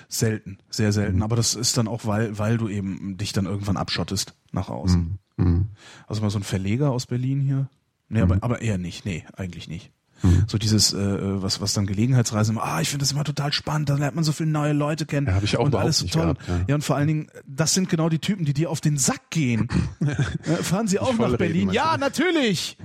Selten, 0.09 0.59
sehr 0.71 0.93
selten. 0.93 1.17
Mhm. 1.17 1.23
Aber 1.23 1.37
das 1.37 1.55
ist 1.55 1.77
dann 1.77 1.87
auch, 1.87 2.07
weil, 2.07 2.39
weil 2.39 2.57
du 2.57 2.69
eben 2.69 3.19
dich 3.19 3.33
dann 3.33 3.45
irgendwann 3.45 3.77
abschottest 3.77 4.35
nach 4.53 4.71
außen. 4.71 5.19
Mhm. 5.37 5.67
Also 6.07 6.23
mal 6.23 6.31
so 6.31 6.39
ein 6.39 6.45
Verleger 6.45 6.91
aus 6.93 7.07
Berlin 7.07 7.41
hier. 7.41 7.69
Nee, 8.09 8.25
mhm. 8.25 8.33
aber, 8.33 8.43
aber 8.43 8.63
eher 8.63 8.79
nicht. 8.79 9.05
Nee, 9.05 9.25
eigentlich 9.35 9.69
nicht. 9.69 9.93
Mhm. 10.27 10.45
So 10.47 10.59
dieses, 10.59 10.93
äh, 10.93 11.43
was, 11.43 11.61
was 11.61 11.73
dann 11.73 11.87
Gelegenheitsreisen, 11.87 12.59
ah, 12.59 12.81
ich 12.81 12.89
finde 12.89 13.05
das 13.05 13.13
immer 13.13 13.25
total 13.25 13.53
spannend, 13.53 13.89
da 13.89 13.95
lernt 13.95 14.15
man 14.15 14.25
so 14.25 14.33
viele 14.33 14.51
neue 14.51 14.73
Leute 14.73 15.07
kennen. 15.07 15.27
Ja, 15.27 15.35
habe 15.35 15.45
ich 15.45 15.57
auch 15.57 15.65
und 15.65 15.75
alles 15.75 15.99
so 15.99 16.07
toll. 16.07 16.23
Gehabt, 16.23 16.49
ja. 16.49 16.65
ja. 16.69 16.75
und 16.75 16.83
vor 16.83 16.97
allen 16.97 17.09
Dingen, 17.09 17.29
das 17.47 17.75
sind 17.75 17.89
genau 17.89 18.09
die 18.09 18.19
Typen, 18.19 18.45
die 18.45 18.55
dir 18.55 18.71
auf 18.71 18.81
den 18.81 18.99
Sack 18.99 19.31
gehen. 19.31 19.69
ja, 20.01 20.15
fahren 20.63 20.89
sie 20.89 20.99
auch 20.99 21.17
nach 21.17 21.37
Berlin? 21.37 21.71
Ja, 21.71 21.97
natürlich! 21.97 22.77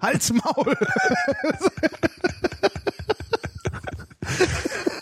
Halt's 0.00 0.32
Maul! 0.32 0.76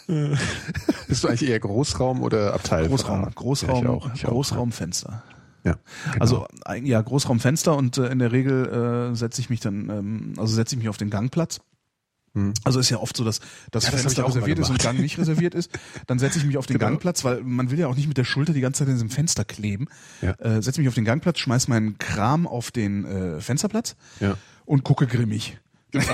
Bist 1.07 1.23
du 1.23 1.29
eigentlich 1.29 1.51
eher 1.51 1.61
Großraum 1.61 2.23
oder 2.23 2.55
Abteil? 2.55 2.89
Großraum, 2.89 3.31
Großraum, 3.35 3.75
ja, 3.75 3.83
ich 3.83 3.89
auch, 3.89 4.15
ich 4.15 4.23
Großraumfenster. 4.23 5.23
Ja, 5.69 6.13
genau. 6.13 6.23
Also 6.23 6.47
ja, 6.83 7.01
Großraumfenster 7.01 7.77
und 7.77 7.99
äh, 7.99 8.09
in 8.09 8.19
der 8.19 8.33
Regel 8.33 9.11
äh, 9.13 9.17
setze 9.17 9.41
ich 9.41 9.51
mich 9.51 9.61
dann, 9.61 9.89
ähm, 9.91 10.33
also 10.37 10.55
setze 10.55 10.75
ich 10.75 10.79
mich 10.79 10.89
auf 10.89 10.97
den 10.97 11.11
Gangplatz. 11.11 11.61
Hm. 12.35 12.53
Also 12.65 12.79
ist 12.79 12.91
ja 12.91 12.99
oft 12.99 13.17
so, 13.17 13.25
dass 13.25 13.41
das 13.71 13.85
ja, 13.85 13.91
Fenster 13.91 14.23
das 14.23 14.31
reserviert 14.31 14.59
ist 14.59 14.71
und 14.71 14.79
Gang 14.79 14.99
nicht 14.99 15.19
reserviert 15.19 15.55
ist. 15.55 15.71
Dann 16.07 16.19
setze 16.19 16.39
ich 16.39 16.45
mich 16.45 16.57
auf 16.57 16.67
den 16.67 16.79
genau. 16.79 16.91
Gangplatz, 16.91 17.25
weil 17.25 17.43
man 17.43 17.71
will 17.71 17.79
ja 17.79 17.89
auch 17.89 17.97
nicht 17.97 18.09
mit 18.09 18.17
der 18.17 18.25
Schulter 18.25 18.53
die 18.53 18.61
ganze 18.61 18.81
Zeit 18.81 18.89
in 18.89 18.95
diesem 18.95 19.11
Fenster 19.11 19.45
kleben. 19.45 19.87
Ja. 20.21 20.33
Äh, 20.33 20.63
setze 20.63 20.81
mich 20.81 20.89
auf 20.89 20.95
den 20.95 21.05
Gangplatz, 21.05 21.39
schmeiß 21.39 21.69
meinen 21.69 21.99
Kram 21.99 22.47
auf 22.47 22.71
den 22.71 23.05
äh, 23.05 23.41
Fensterplatz 23.41 23.97
ja. 24.21 24.37
und 24.67 24.85
gucke 24.85 25.07
grimmig. 25.07 25.59
Genau. 25.91 26.05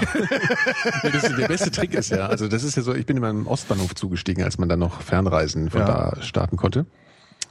das, 1.03 1.23
der 1.23 1.49
beste 1.49 1.71
Trick 1.73 1.95
ist 1.95 2.11
ja, 2.11 2.27
also 2.27 2.47
das 2.47 2.63
ist 2.63 2.77
ja 2.77 2.83
so, 2.83 2.95
ich 2.95 3.07
bin 3.07 3.17
in 3.17 3.23
meinem 3.23 3.49
Ostbahnhof 3.49 3.97
zugestiegen, 3.97 4.45
als 4.45 4.57
man 4.57 4.69
dann 4.69 4.79
noch 4.79 5.03
Fernreisen 5.03 5.69
von 5.69 5.81
ja. 5.81 6.13
da 6.15 6.23
starten 6.23 6.57
konnte 6.57 6.87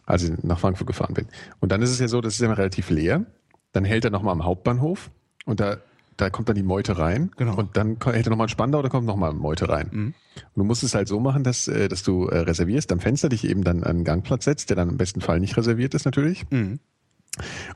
als 0.05 0.23
ich 0.23 0.43
nach 0.43 0.59
Frankfurt 0.59 0.87
gefahren 0.87 1.13
bin. 1.13 1.27
Und 1.59 1.71
dann 1.71 1.81
ist 1.81 1.89
es 1.89 1.99
ja 1.99 2.07
so, 2.07 2.21
das 2.21 2.35
ist 2.35 2.41
ja 2.41 2.51
relativ 2.51 2.89
leer. 2.89 3.25
Dann 3.71 3.85
hält 3.85 4.05
er 4.05 4.11
nochmal 4.11 4.33
am 4.33 4.43
Hauptbahnhof 4.43 5.09
und 5.45 5.59
da, 5.59 5.77
da 6.17 6.29
kommt 6.29 6.49
dann 6.49 6.55
die 6.55 6.63
Meute 6.63 6.97
rein. 6.97 7.31
Genau. 7.37 7.55
Und 7.55 7.75
dann 7.75 7.97
hält 8.03 8.27
er 8.27 8.29
nochmal 8.29 8.45
in 8.45 8.49
Spandau, 8.49 8.81
da 8.81 8.89
kommt 8.89 9.07
nochmal 9.07 9.33
Meute 9.33 9.69
rein. 9.69 9.89
Mhm. 9.91 10.13
Und 10.35 10.55
du 10.55 10.63
musst 10.63 10.83
es 10.83 10.93
halt 10.93 11.07
so 11.07 11.19
machen, 11.19 11.43
dass, 11.43 11.67
äh, 11.67 11.87
dass 11.87 12.03
du 12.03 12.27
äh, 12.27 12.39
reservierst 12.39 12.91
am 12.91 12.99
Fenster, 12.99 13.29
dich 13.29 13.45
eben 13.45 13.63
dann 13.63 13.83
an 13.83 13.89
einen 13.89 14.03
Gangplatz 14.03 14.45
setzt, 14.45 14.69
der 14.69 14.75
dann 14.75 14.89
im 14.89 14.97
besten 14.97 15.21
Fall 15.21 15.39
nicht 15.39 15.57
reserviert 15.57 15.93
ist 15.93 16.05
natürlich. 16.05 16.45
Mhm. 16.49 16.79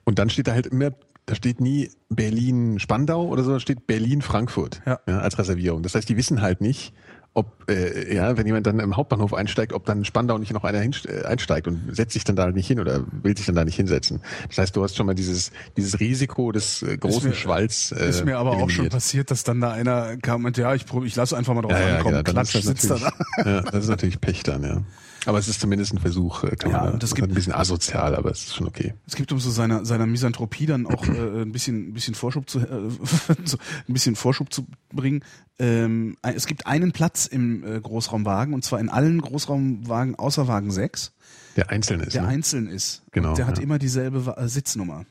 Und 0.03 0.19
dann 0.19 0.29
steht 0.29 0.47
da 0.47 0.53
halt 0.53 0.67
immer, 0.67 0.91
da 1.25 1.35
steht 1.35 1.59
nie 1.59 1.89
Berlin-Spandau 2.09 3.27
oder 3.27 3.43
so, 3.43 3.53
da 3.53 3.59
steht 3.59 3.87
Berlin-Frankfurt 3.87 4.81
ja. 4.85 4.99
ja. 5.07 5.19
als 5.19 5.37
Reservierung. 5.37 5.81
Das 5.81 5.95
heißt, 5.95 6.07
die 6.07 6.17
wissen 6.17 6.41
halt 6.41 6.61
nicht, 6.61 6.93
ob, 7.37 7.69
äh, 7.69 8.15
ja, 8.15 8.35
wenn 8.35 8.47
jemand 8.47 8.65
dann 8.65 8.79
im 8.79 8.97
Hauptbahnhof 8.97 9.33
einsteigt, 9.33 9.71
ob 9.71 9.85
dann 9.85 10.03
Spandau 10.05 10.39
nicht 10.39 10.51
noch 10.53 10.63
einer 10.63 10.79
äh, 10.79 11.23
einsteigt 11.23 11.67
und 11.67 11.95
setzt 11.95 12.13
sich 12.13 12.23
dann 12.23 12.35
da 12.35 12.49
nicht 12.49 12.65
hin 12.65 12.79
oder 12.79 13.03
will 13.11 13.37
sich 13.37 13.45
dann 13.45 13.53
da 13.53 13.63
nicht 13.63 13.75
hinsetzen. 13.75 14.21
Das 14.47 14.57
heißt, 14.57 14.75
du 14.75 14.83
hast 14.83 14.97
schon 14.97 15.05
mal 15.05 15.13
dieses, 15.13 15.51
dieses 15.77 15.99
Risiko 15.99 16.51
des 16.51 16.81
äh, 16.81 16.97
großen 16.97 17.17
ist 17.17 17.23
mir, 17.25 17.33
Schwalls. 17.35 17.91
Äh, 17.91 18.09
ist 18.09 18.25
mir 18.25 18.39
aber 18.39 18.53
eliminiert. 18.53 18.71
auch 18.71 18.75
schon 18.75 18.89
passiert, 18.89 19.29
dass 19.29 19.43
dann 19.43 19.61
da 19.61 19.71
einer 19.71 20.17
kam 20.17 20.45
und 20.45 20.57
ja, 20.57 20.73
ich, 20.73 20.85
ich 21.05 21.15
lasse 21.15 21.37
einfach 21.37 21.53
mal 21.53 21.61
drauf 21.61 21.73
ja, 21.73 21.97
ankommen, 21.97 22.15
ja, 22.15 22.21
genau, 22.23 22.41
klatsch, 22.41 22.59
sitzt 22.59 22.89
da. 22.89 22.97
Ja, 23.45 23.61
das 23.61 23.83
ist 23.83 23.89
natürlich 23.89 24.19
Pech 24.19 24.41
dann, 24.41 24.63
ja. 24.63 24.81
Aber 25.27 25.39
es 25.39 25.49
ist 25.49 25.59
zumindest 25.59 25.93
ein 25.93 25.99
Versuch, 25.99 26.45
äh, 26.45 26.55
kann 26.55 26.71
ja, 26.71 26.83
man, 26.85 26.99
das 26.99 27.13
gibt, 27.13 27.27
ein 27.27 27.33
bisschen 27.33 27.53
asozial, 27.53 28.15
aber 28.15 28.31
es 28.31 28.45
ist 28.45 28.55
schon 28.55 28.65
okay. 28.65 28.93
Es 29.05 29.15
gibt 29.15 29.33
um 29.33 29.39
so 29.41 29.51
seiner 29.51 29.83
seiner 29.83 30.05
Misanthropie 30.05 30.65
dann 30.65 30.87
auch 30.87 31.05
äh, 31.05 31.41
ein 31.41 31.51
bisschen 31.51 31.89
ein 31.89 31.93
bisschen 31.93 32.15
Vorschub 32.15 32.49
zu 32.49 32.59
äh, 32.59 32.89
so, 33.43 33.57
ein 33.87 33.93
bisschen 33.93 34.15
Vorschub 34.15 34.53
zu 34.53 34.65
bringen. 34.93 35.25
Ähm, 35.59 36.15
es 36.21 36.47
gibt 36.47 36.65
einen 36.65 36.93
Platz 36.93 37.25
im 37.25 37.61
äh, 37.65 37.81
Großraumwagen 37.81 38.53
und 38.53 38.63
zwar 38.63 38.79
in 38.79 38.87
allen 38.87 39.19
Großraumwagen 39.19 40.15
außer 40.15 40.47
Wagen 40.47 40.71
6. 40.71 41.11
Der 41.57 41.71
einzeln 41.71 41.99
ist. 41.99 42.13
Der 42.13 42.21
ne? 42.21 42.27
einzeln 42.29 42.67
ist. 42.67 43.03
Genau. 43.11 43.35
Der 43.35 43.47
hat 43.47 43.59
immer 43.59 43.79
dieselbe 43.79 44.33
äh, 44.37 44.47
Sitznummer. 44.47 45.05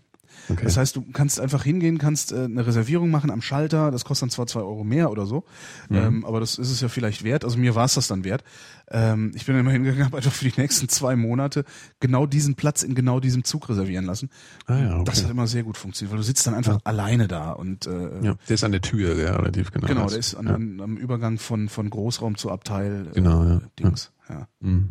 Okay. 0.49 0.65
Das 0.65 0.77
heißt, 0.77 0.95
du 0.97 1.05
kannst 1.13 1.41
einfach 1.41 1.65
hingehen, 1.65 1.99
kannst 1.99 2.33
äh, 2.33 2.45
eine 2.45 2.67
Reservierung 2.67 3.11
machen 3.11 3.31
am 3.31 3.43
Schalter, 3.43 3.91
das 3.91 4.05
kostet 4.05 4.23
dann 4.23 4.31
zwar 4.31 4.47
zwei 4.47 4.61
Euro 4.61 4.85
mehr 4.85 5.11
oder 5.11 5.27
so, 5.27 5.45
mhm. 5.89 5.97
ähm, 5.97 6.25
aber 6.25 6.41
das 6.41 6.59
ist 6.59 6.71
es 6.71 6.81
ja 6.81 6.89
vielleicht 6.89 7.25
wert. 7.25 7.45
Also 7.45 7.59
mir 7.59 7.75
war 7.75 7.85
es 7.85 7.95
das 7.95 8.07
dann 8.07 8.25
wert. 8.25 8.45
Ähm, 8.91 9.33
ich 9.35 9.47
bin 9.47 9.55
dann 9.55 9.61
immer 9.61 9.73
hingegangen, 9.73 10.05
habe 10.07 10.19
einfach 10.19 10.33
für 10.33 10.49
die 10.49 10.61
nächsten 10.61 10.89
zwei 10.89 11.17
Monate 11.17 11.65
genau 12.01 12.27
diesen 12.27 12.55
Platz 12.55 12.83
in 12.83 12.95
genau 12.95 13.21
diesem 13.21 13.45
Zug 13.45 13.69
reservieren 13.69 14.05
lassen. 14.05 14.31
Ah, 14.67 14.79
ja, 14.79 14.95
okay. 14.97 15.05
Das 15.05 15.25
hat 15.25 15.31
immer 15.31 15.47
sehr 15.47 15.65
gut 15.65 15.77
funktioniert, 15.77 16.13
weil 16.13 16.19
du 16.19 16.25
sitzt 16.25 16.47
dann 16.47 16.55
einfach 16.55 16.75
ja. 16.75 16.81
alleine 16.85 17.29
da 17.29 17.53
und 17.53 17.87
äh, 17.87 18.25
ja, 18.25 18.37
der 18.49 18.55
ist 18.55 18.65
an 18.65 18.73
der 18.73 18.83
Tür, 18.83 19.17
ja, 19.17 19.37
relativ 19.37 19.73
genau. 19.73 19.87
Genau, 19.87 20.09
der 20.09 20.19
ist 20.19 20.35
an, 20.35 20.49
an, 20.49 20.81
am 20.81 20.97
Übergang 20.97 21.39
von 21.39 21.69
von 21.69 21.91
Großraum 21.91 22.37
zu 22.37 22.51
Abteil. 22.51 23.09
Äh, 23.09 23.15
genau, 23.15 23.45
ja. 23.45 23.61
Dings. 23.79 24.13
Ja. 24.29 24.49
Mhm. 24.61 24.91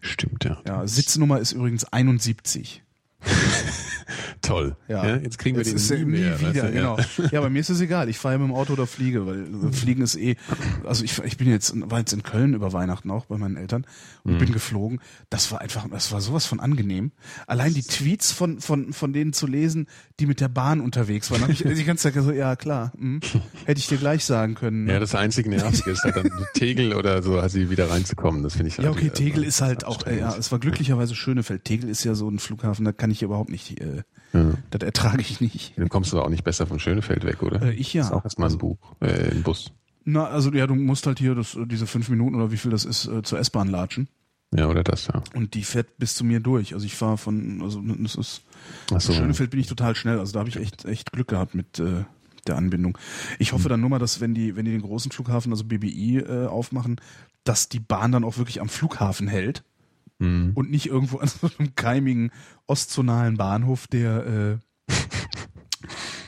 Stimmt, 0.00 0.44
ja. 0.44 0.60
Ja, 0.66 0.86
Sitznummer 0.86 1.38
ist 1.38 1.52
übrigens 1.52 1.84
71. 1.84 2.82
Toll. 4.42 4.76
Ja. 4.88 5.06
ja. 5.06 5.16
jetzt 5.16 5.38
kriegen 5.38 5.56
wir 5.56 5.64
jetzt 5.64 5.90
den 5.90 6.10
nie, 6.10 6.18
mehr, 6.18 6.40
wieder. 6.40 6.48
Weißt 6.48 6.62
du, 6.62 6.72
genau. 6.72 6.98
Ja. 6.98 7.24
ja, 7.32 7.40
bei 7.40 7.50
mir 7.50 7.60
ist 7.60 7.70
es 7.70 7.80
egal. 7.80 8.08
Ich 8.08 8.18
fahre 8.18 8.38
mit 8.38 8.48
dem 8.48 8.54
Auto 8.54 8.72
oder 8.72 8.86
fliege, 8.86 9.26
weil 9.26 9.46
Fliegen 9.72 10.02
ist 10.02 10.16
eh. 10.16 10.36
Also 10.84 11.04
ich, 11.04 11.18
ich 11.22 11.36
bin 11.36 11.48
jetzt 11.48 11.72
war 11.90 11.98
jetzt 11.98 12.12
in 12.12 12.22
Köln 12.22 12.54
über 12.54 12.72
Weihnachten 12.72 13.10
auch 13.10 13.26
bei 13.26 13.38
meinen 13.38 13.56
Eltern 13.56 13.86
und 14.24 14.34
mhm. 14.34 14.38
bin 14.38 14.52
geflogen. 14.52 15.00
Das 15.28 15.52
war 15.52 15.60
einfach, 15.60 15.86
das 15.90 16.12
war 16.12 16.20
sowas 16.20 16.46
von 16.46 16.60
angenehm. 16.60 17.12
Allein 17.46 17.74
die 17.74 17.82
Tweets 17.82 18.32
von 18.32 18.60
von 18.60 18.92
von 18.92 19.12
denen 19.12 19.32
zu 19.32 19.46
lesen, 19.46 19.86
die 20.18 20.26
mit 20.26 20.40
der 20.40 20.48
Bahn 20.48 20.80
unterwegs 20.80 21.30
waren, 21.30 21.42
habe 21.42 21.52
ich 21.52 21.62
die 21.62 21.84
ganze 21.84 22.12
Zeit 22.12 22.22
so, 22.22 22.32
ja 22.32 22.56
klar, 22.56 22.92
hm, 22.98 23.20
hätte 23.64 23.78
ich 23.78 23.86
dir 23.86 23.98
gleich 23.98 24.24
sagen 24.24 24.54
können. 24.54 24.88
Ja, 24.88 24.98
das 24.98 25.14
einzige 25.14 25.50
Nervige 25.50 25.90
ist 25.90 26.04
halt 26.04 26.16
dann 26.16 26.30
Tegel 26.54 26.94
oder 26.94 27.22
so, 27.22 27.38
also 27.38 27.70
wieder 27.70 27.90
reinzukommen. 27.90 28.42
Das 28.42 28.54
finde 28.54 28.68
ich. 28.68 28.76
Ja, 28.76 28.84
halt 28.84 28.96
okay, 28.96 29.10
Tegel 29.10 29.44
ist 29.44 29.60
halt 29.60 29.84
auch. 29.84 30.06
Äh, 30.06 30.20
ja, 30.20 30.34
es 30.36 30.50
war 30.50 30.58
glücklicherweise 30.58 31.14
Schönefeld. 31.14 31.64
Tegel 31.64 31.88
ist 31.88 32.04
ja 32.04 32.14
so 32.14 32.28
ein 32.28 32.38
Flughafen, 32.38 32.84
da 32.84 32.92
kann 32.92 33.09
ich 33.10 33.22
überhaupt 33.22 33.50
nicht. 33.50 33.80
Äh, 33.80 34.02
ja. 34.32 34.52
Das 34.70 34.82
ertrage 34.82 35.20
ich 35.20 35.40
nicht. 35.40 35.72
Dann 35.76 35.88
kommst 35.88 36.12
du 36.12 36.16
aber 36.16 36.26
auch 36.26 36.30
nicht 36.30 36.44
besser 36.44 36.66
von 36.66 36.78
Schönefeld 36.78 37.24
weg, 37.24 37.42
oder? 37.42 37.62
Äh, 37.62 37.74
ich 37.74 37.92
ja. 37.92 38.02
Das 38.02 38.10
ist 38.10 38.16
auch 38.16 38.24
erstmal 38.24 38.50
ein 38.50 38.58
Buch, 38.58 38.78
äh, 39.00 39.30
ein 39.30 39.42
Bus. 39.42 39.72
Na, 40.04 40.26
also 40.26 40.50
ja, 40.52 40.66
du 40.66 40.74
musst 40.74 41.06
halt 41.06 41.18
hier 41.18 41.34
das, 41.34 41.56
diese 41.66 41.86
fünf 41.86 42.08
Minuten 42.08 42.36
oder 42.36 42.50
wie 42.50 42.56
viel 42.56 42.70
das 42.70 42.84
ist, 42.84 43.06
äh, 43.06 43.22
zur 43.22 43.38
S-Bahn 43.38 43.68
latschen. 43.68 44.08
Ja, 44.54 44.66
oder 44.66 44.82
das, 44.82 45.06
ja. 45.06 45.22
Und 45.34 45.54
die 45.54 45.62
fährt 45.62 45.98
bis 45.98 46.14
zu 46.14 46.24
mir 46.24 46.40
durch. 46.40 46.74
Also 46.74 46.84
ich 46.84 46.96
fahre 46.96 47.18
von, 47.18 47.62
also 47.62 47.80
das 47.80 48.16
ist 48.16 48.42
Ach 48.92 49.00
so, 49.00 49.12
Schönefeld 49.12 49.50
bin 49.50 49.60
ich 49.60 49.68
total 49.68 49.94
schnell. 49.94 50.18
Also 50.18 50.32
da 50.32 50.40
habe 50.40 50.48
ich 50.48 50.56
echt, 50.56 50.84
echt 50.86 51.12
Glück 51.12 51.28
gehabt 51.28 51.54
mit 51.54 51.78
äh, 51.78 52.04
der 52.48 52.56
Anbindung. 52.56 52.98
Ich 53.38 53.52
hoffe 53.52 53.64
mhm. 53.64 53.70
dann 53.70 53.80
nur 53.80 53.90
mal, 53.90 53.98
dass 54.00 54.20
wenn 54.20 54.34
die, 54.34 54.56
wenn 54.56 54.64
die 54.64 54.72
den 54.72 54.82
großen 54.82 55.12
Flughafen, 55.12 55.52
also 55.52 55.64
BBI, 55.64 56.18
äh, 56.18 56.46
aufmachen, 56.46 57.00
dass 57.44 57.68
die 57.68 57.80
Bahn 57.80 58.10
dann 58.10 58.24
auch 58.24 58.38
wirklich 58.38 58.60
am 58.60 58.68
Flughafen 58.68 59.28
hält 59.28 59.62
mhm. 60.20 60.52
und 60.54 60.70
nicht 60.70 60.86
irgendwo 60.86 61.18
an 61.18 61.28
so 61.28 61.50
einem 61.58 61.74
keimigen 61.74 62.30
ostzonalen 62.66 63.36
Bahnhof, 63.36 63.88
der 63.88 64.26
äh, 64.26 64.58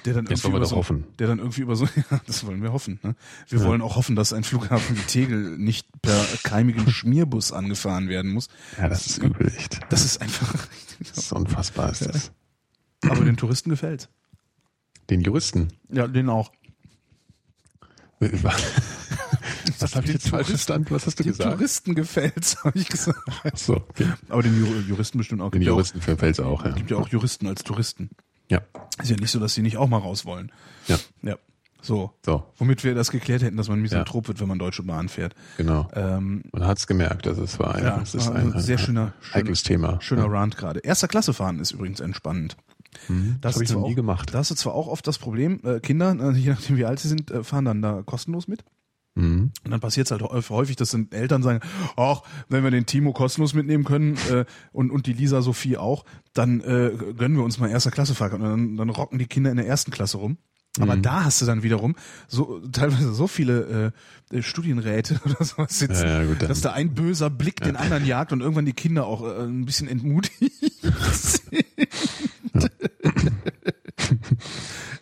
der 0.05 0.15
dann 0.15 0.27
irgendwie 0.27 0.49
über 0.49 0.67
so, 0.67 0.77
hoffen. 0.77 1.05
der 1.19 1.29
dann 1.29 1.39
irgendwie 1.39 1.61
über 1.61 1.77
so, 1.77 1.85
ja, 2.11 2.21
das 2.27 2.45
wollen 2.45 2.63
wir 2.63 2.73
hoffen. 2.73 2.99
Ne? 3.03 3.15
Wir 3.49 3.61
ja. 3.61 3.65
wollen 3.67 3.81
auch 3.83 3.97
hoffen, 3.97 4.17
dass 4.17 4.33
ein 4.33 4.45
Flughafen 4.45 4.97
wie 4.97 5.03
Tegel 5.03 5.59
nicht 5.59 5.87
per 6.03 6.25
keimigem 6.43 6.89
Schmierbus 6.91 7.53
angefahren 7.53 8.09
werden 8.09 8.33
muss. 8.33 8.49
Ja, 8.79 8.89
das 8.89 9.07
ist 9.07 9.19
übel 9.19 9.47
echt. 9.57 9.81
Das 9.91 10.05
ist 10.05 10.21
einfach. 10.21 10.55
Das 10.99 11.19
ist 11.19 11.33
unfassbar, 11.33 11.91
ist 11.91 12.07
das. 12.07 12.31
Aber 13.09 13.25
den 13.25 13.37
Touristen 13.37 13.71
gefällt. 13.71 14.09
Den 15.11 15.23
Juristen? 15.23 15.73
Ja, 15.89 16.07
den 16.07 16.29
auch. 16.29 16.53
Was 19.79 19.97
habe 19.97 20.07
ich 20.07 20.13
jetzt 20.13 20.29
falsch 20.29 20.49
verstanden? 20.49 20.87
Was 20.91 21.07
hast 21.07 21.19
du 21.19 21.23
den 21.23 21.33
gesagt? 21.33 21.53
Touristen 21.53 21.95
gefällt, 21.95 22.57
habe 22.65 22.79
ich 22.79 22.89
gesagt. 22.89 23.19
Ach 23.29 23.57
so, 23.57 23.77
okay. 23.77 24.07
Aber 24.29 24.43
den 24.43 24.87
Juristen 24.89 25.19
bestimmt 25.19 25.43
auch. 25.43 25.51
Den 25.51 25.63
Juristen 25.63 26.01
gefällt 26.01 26.39
es 26.39 26.41
auch, 26.41 26.65
ja. 26.65 26.71
Es 26.71 26.77
gibt 26.77 26.91
ja 26.91 26.97
auch 26.97 27.09
Juristen 27.09 27.47
als 27.47 27.63
Touristen. 27.63 28.11
Ja. 28.49 28.61
Ist 29.01 29.11
ja 29.11 29.17
nicht 29.17 29.31
so, 29.31 29.39
dass 29.41 29.55
sie 29.55 29.63
nicht 29.63 29.77
auch 29.77 29.89
mal 29.89 29.99
raus 29.99 30.25
wollen. 30.25 30.53
Ja. 30.87 30.99
Ja. 31.23 31.37
So. 31.83 32.13
so. 32.25 32.45
Womit 32.57 32.85
wir 32.85 32.95
das 32.95 33.11
geklärt 33.11 33.43
hätten, 33.43 33.57
dass 33.57 33.69
man 33.69 33.81
Misanthrop 33.81 34.25
ja. 34.25 34.29
wird, 34.29 34.41
wenn 34.41 34.49
man 34.49 34.59
Deutsche 34.59 34.85
Bahn 34.85 35.09
fährt. 35.09 35.35
Genau. 35.57 35.89
Ähm, 35.95 36.45
man 36.53 36.65
hat 36.65 36.79
es 36.79 36.87
gemerkt, 36.87 37.27
also 37.27 37.43
es 37.43 37.59
war, 37.59 37.75
ein, 37.75 37.83
ja, 37.83 38.01
es 38.01 38.15
ist 38.15 38.29
ein, 38.29 38.55
ein, 38.55 38.61
sehr 38.61 38.79
schöner, 38.79 39.15
heikles 39.35 39.65
Thema. 39.65 40.01
Schöner 40.01 40.27
ja. 40.27 40.31
Rant 40.31 40.57
gerade. 40.57 40.81
Erster 40.81 41.09
Klasse 41.09 41.35
fahren 41.35 41.59
ist 41.59 41.73
übrigens 41.73 41.99
entspannend. 41.99 42.57
Mhm, 43.09 43.39
das, 43.41 43.55
das 43.55 43.55
habe 43.57 43.65
ich 43.65 43.73
noch 43.73 43.87
nie 43.87 43.93
auch, 43.93 43.97
gemacht. 43.97 44.33
Da 44.33 44.39
hast 44.39 44.51
du 44.51 44.55
zwar 44.55 44.75
auch 44.75 44.87
oft 44.87 45.07
das 45.07 45.19
Problem, 45.19 45.61
äh, 45.65 45.81
Kinder, 45.81 46.15
äh, 46.21 46.33
je 46.37 46.51
nachdem 46.51 46.77
wie 46.77 46.85
alt 46.85 47.01
sie 47.01 47.09
sind, 47.09 47.31
äh, 47.31 47.43
fahren 47.43 47.65
dann 47.65 47.83
da 47.83 48.03
kostenlos 48.05 48.47
mit. 48.47 48.65
Mhm. 49.15 49.53
Und 49.65 49.71
dann 49.71 49.81
passiert 49.81 50.07
es 50.07 50.11
halt 50.11 50.23
häufig, 50.23 50.77
dass 50.77 50.91
dann 50.91 51.09
Eltern 51.11 51.43
sagen, 51.43 51.61
ach, 51.97 52.23
wenn 52.49 52.65
wir 52.65 52.71
den 52.71 52.87
Timo 52.87 53.13
kostenlos 53.13 53.55
mitnehmen 53.55 53.85
können 53.85 54.17
äh, 54.31 54.45
und, 54.73 54.91
und 54.91 55.07
die 55.07 55.13
Lisa 55.13 55.43
Sophie 55.43 55.77
auch, 55.77 56.05
dann 56.33 56.61
äh, 56.61 56.93
gönnen 57.17 57.37
wir 57.37 57.45
uns 57.45 57.59
mal 57.59 57.69
erster 57.69 57.91
Klasse 57.91 58.15
Fahrt. 58.15 58.33
Und 58.33 58.43
dann, 58.43 58.77
dann 58.77 58.91
rocken 58.91 59.19
die 59.19 59.27
Kinder 59.27 59.51
in 59.51 59.57
der 59.57 59.67
ersten 59.67 59.91
Klasse 59.91 60.17
rum. 60.17 60.39
Aber 60.81 60.97
mhm. 60.97 61.03
da 61.03 61.25
hast 61.25 61.43
du 61.43 61.47
dann 61.47 61.63
wiederum 61.63 61.95
so 62.29 62.61
teilweise 62.69 63.13
so 63.13 63.27
viele 63.27 63.93
äh, 64.33 64.43
Studienräte 64.43 65.21
oder 65.27 65.45
sowas 65.45 65.79
sitzen, 65.79 66.07
ja, 66.07 66.23
ja, 66.23 66.35
dass 66.35 66.63
da 66.63 66.73
ein 66.73 66.95
böser 66.95 67.29
Blick 67.29 67.61
ja. 67.61 67.67
den 67.67 67.77
anderen 67.77 68.07
jagt 68.07 68.33
und 68.33 68.41
irgendwann 68.41 68.65
die 68.65 68.73
Kinder 68.73 69.07
auch 69.07 69.23
äh, 69.23 69.43
ein 69.43 69.67
bisschen 69.67 69.89
entmutigt 69.89 70.73
sind. 71.13 71.65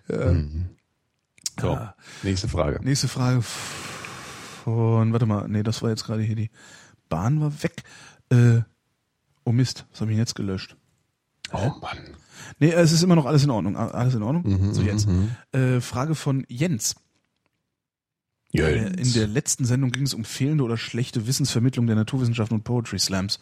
mhm. 0.09 0.67
So, 1.61 1.79
nächste 2.23 2.49
Frage. 2.49 2.81
Nächste 2.83 3.07
Frage 3.07 3.43
von, 4.65 5.13
warte 5.13 5.27
mal, 5.27 5.49
nee, 5.49 5.63
das 5.63 5.83
war 5.83 5.91
jetzt 5.91 6.05
gerade 6.05 6.23
hier 6.23 6.37
die 6.37 6.51
Bahn 7.09 7.41
war 7.41 7.63
weg. 7.63 7.83
Äh, 8.31 8.61
oh 9.45 9.53
Mist, 9.53 9.87
was 9.91 10.01
habe 10.01 10.13
ich 10.13 10.19
jetzt 10.19 10.35
gelöscht? 10.35 10.77
Oh 11.53 11.73
Mann. 11.81 11.99
Nee, 12.59 12.71
es 12.71 12.93
ist 12.93 13.03
immer 13.03 13.17
noch 13.17 13.27
alles 13.27 13.45
in 13.45 13.51
Ordnung. 13.51 13.77
Alles 13.77 14.15
in 14.15 14.23
Ordnung? 14.23 14.45
Mhm, 14.47 14.73
so 14.73 14.83
jetzt. 14.83 15.09
Mhm. 15.09 15.31
Äh, 15.53 15.81
Frage 15.81 16.15
von 16.15 16.45
Jens. 16.49 16.97
Jens. 18.53 18.97
Äh, 18.97 19.01
in 19.01 19.13
der 19.13 19.27
letzten 19.27 19.65
Sendung 19.65 19.91
ging 19.91 20.05
es 20.05 20.15
um 20.15 20.25
fehlende 20.25 20.65
oder 20.65 20.77
schlechte 20.77 21.27
Wissensvermittlung 21.27 21.87
der 21.87 21.97
Naturwissenschaften 21.97 22.57
und 22.57 22.65
Poetry 22.65 22.99
Slams. 22.99 23.41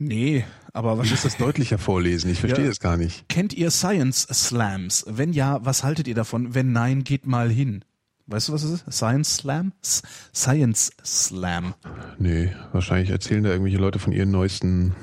Nee, 0.00 0.44
aber 0.72 0.96
was 0.96 1.10
ist 1.10 1.24
das 1.24 1.36
deutlicher 1.38 1.76
vorlesen? 1.76 2.30
Ich 2.30 2.38
verstehe 2.38 2.66
ja. 2.66 2.70
es 2.70 2.78
gar 2.78 2.96
nicht. 2.96 3.28
Kennt 3.28 3.52
ihr 3.52 3.72
Science 3.72 4.28
Slams? 4.32 5.04
Wenn 5.08 5.32
ja, 5.32 5.64
was 5.64 5.82
haltet 5.82 6.06
ihr 6.06 6.14
davon? 6.14 6.54
Wenn 6.54 6.70
nein, 6.70 7.02
geht 7.02 7.26
mal 7.26 7.50
hin. 7.50 7.84
Weißt 8.28 8.48
du, 8.48 8.52
was 8.52 8.62
es 8.62 8.82
ist? 8.82 8.92
Science 8.92 9.36
Slam? 9.36 9.72
Science 10.34 10.92
Slam. 11.02 11.74
Nee, 12.18 12.54
wahrscheinlich 12.72 13.08
erzählen 13.08 13.42
da 13.42 13.50
irgendwelche 13.50 13.78
Leute 13.78 13.98
von 13.98 14.12
ihren 14.12 14.30
neuesten 14.30 14.94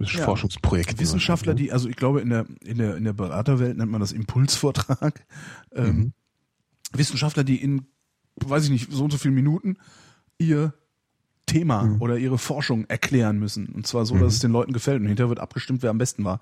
ja. 0.00 0.24
Forschungsprojekten. 0.24 0.98
Wissenschaftler, 0.98 1.54
die, 1.54 1.70
also 1.70 1.88
ich 1.88 1.94
glaube, 1.94 2.20
in 2.20 2.30
der, 2.30 2.46
in 2.64 2.78
der, 2.78 2.96
in 2.96 3.04
der 3.04 3.12
Beraterwelt 3.12 3.78
nennt 3.78 3.92
man 3.92 4.00
das 4.00 4.12
Impulsvortrag. 4.12 5.24
Ähm, 5.72 5.86
mhm. 5.86 6.12
Wissenschaftler, 6.92 7.44
die 7.44 7.62
in, 7.62 7.86
weiß 8.34 8.64
ich 8.64 8.70
nicht, 8.70 8.90
so 8.90 9.04
und 9.04 9.12
so 9.12 9.18
vielen 9.18 9.34
Minuten 9.34 9.76
ihr 10.36 10.74
Thema 11.46 11.84
mhm. 11.84 12.02
oder 12.02 12.18
ihre 12.18 12.38
Forschung 12.38 12.86
erklären 12.86 13.38
müssen. 13.38 13.68
Und 13.68 13.86
zwar 13.86 14.04
so, 14.04 14.14
dass 14.14 14.22
mhm. 14.22 14.28
es 14.28 14.38
den 14.40 14.50
Leuten 14.50 14.72
gefällt. 14.72 15.00
Und 15.00 15.06
hinterher 15.06 15.28
wird 15.28 15.38
abgestimmt, 15.38 15.84
wer 15.84 15.90
am 15.90 15.98
besten 15.98 16.24
war. 16.24 16.40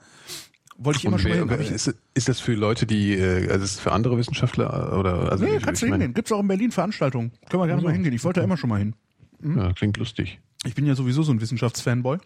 Wollte 0.79 0.99
ich 0.99 1.05
immer 1.05 1.19
schon 1.19 1.47
mal 1.47 1.59
hin. 1.59 1.75
Ist, 1.75 1.93
ist 2.15 2.29
das 2.29 2.39
für 2.41 2.55
Leute, 2.55 2.87
die, 2.87 3.15
äh, 3.15 3.51
also 3.51 3.65
ist 3.65 3.75
es 3.75 3.81
für 3.81 3.93
andere 3.93 4.17
Wissenschaftler 4.17 4.97
oder? 4.97 5.31
Also 5.31 5.45
nee, 5.45 5.57
ich, 5.57 5.63
kannst 5.63 5.83
du 5.83 5.87
hingehen. 5.87 6.15
Gibt's 6.15 6.31
auch 6.31 6.41
in 6.41 6.49
Berlin 6.49 6.71
Veranstaltungen. 6.71 7.33
Können 7.51 7.63
wir 7.63 7.67
gerne 7.67 7.75
also, 7.75 7.87
mal 7.87 7.93
hingehen. 7.93 8.13
Ich 8.13 8.25
wollte 8.25 8.41
da 8.41 8.45
immer 8.45 8.57
schon 8.57 8.71
mal 8.71 8.79
hin. 8.79 8.95
Mhm. 9.41 9.59
Ja, 9.59 9.73
klingt 9.73 9.97
lustig. 9.97 10.41
Ich 10.65 10.75
bin 10.75 10.87
ja 10.87 10.95
sowieso 10.95 11.23
so 11.23 11.33
ein 11.33 11.41
Wissenschaftsfanboy. 11.41 12.19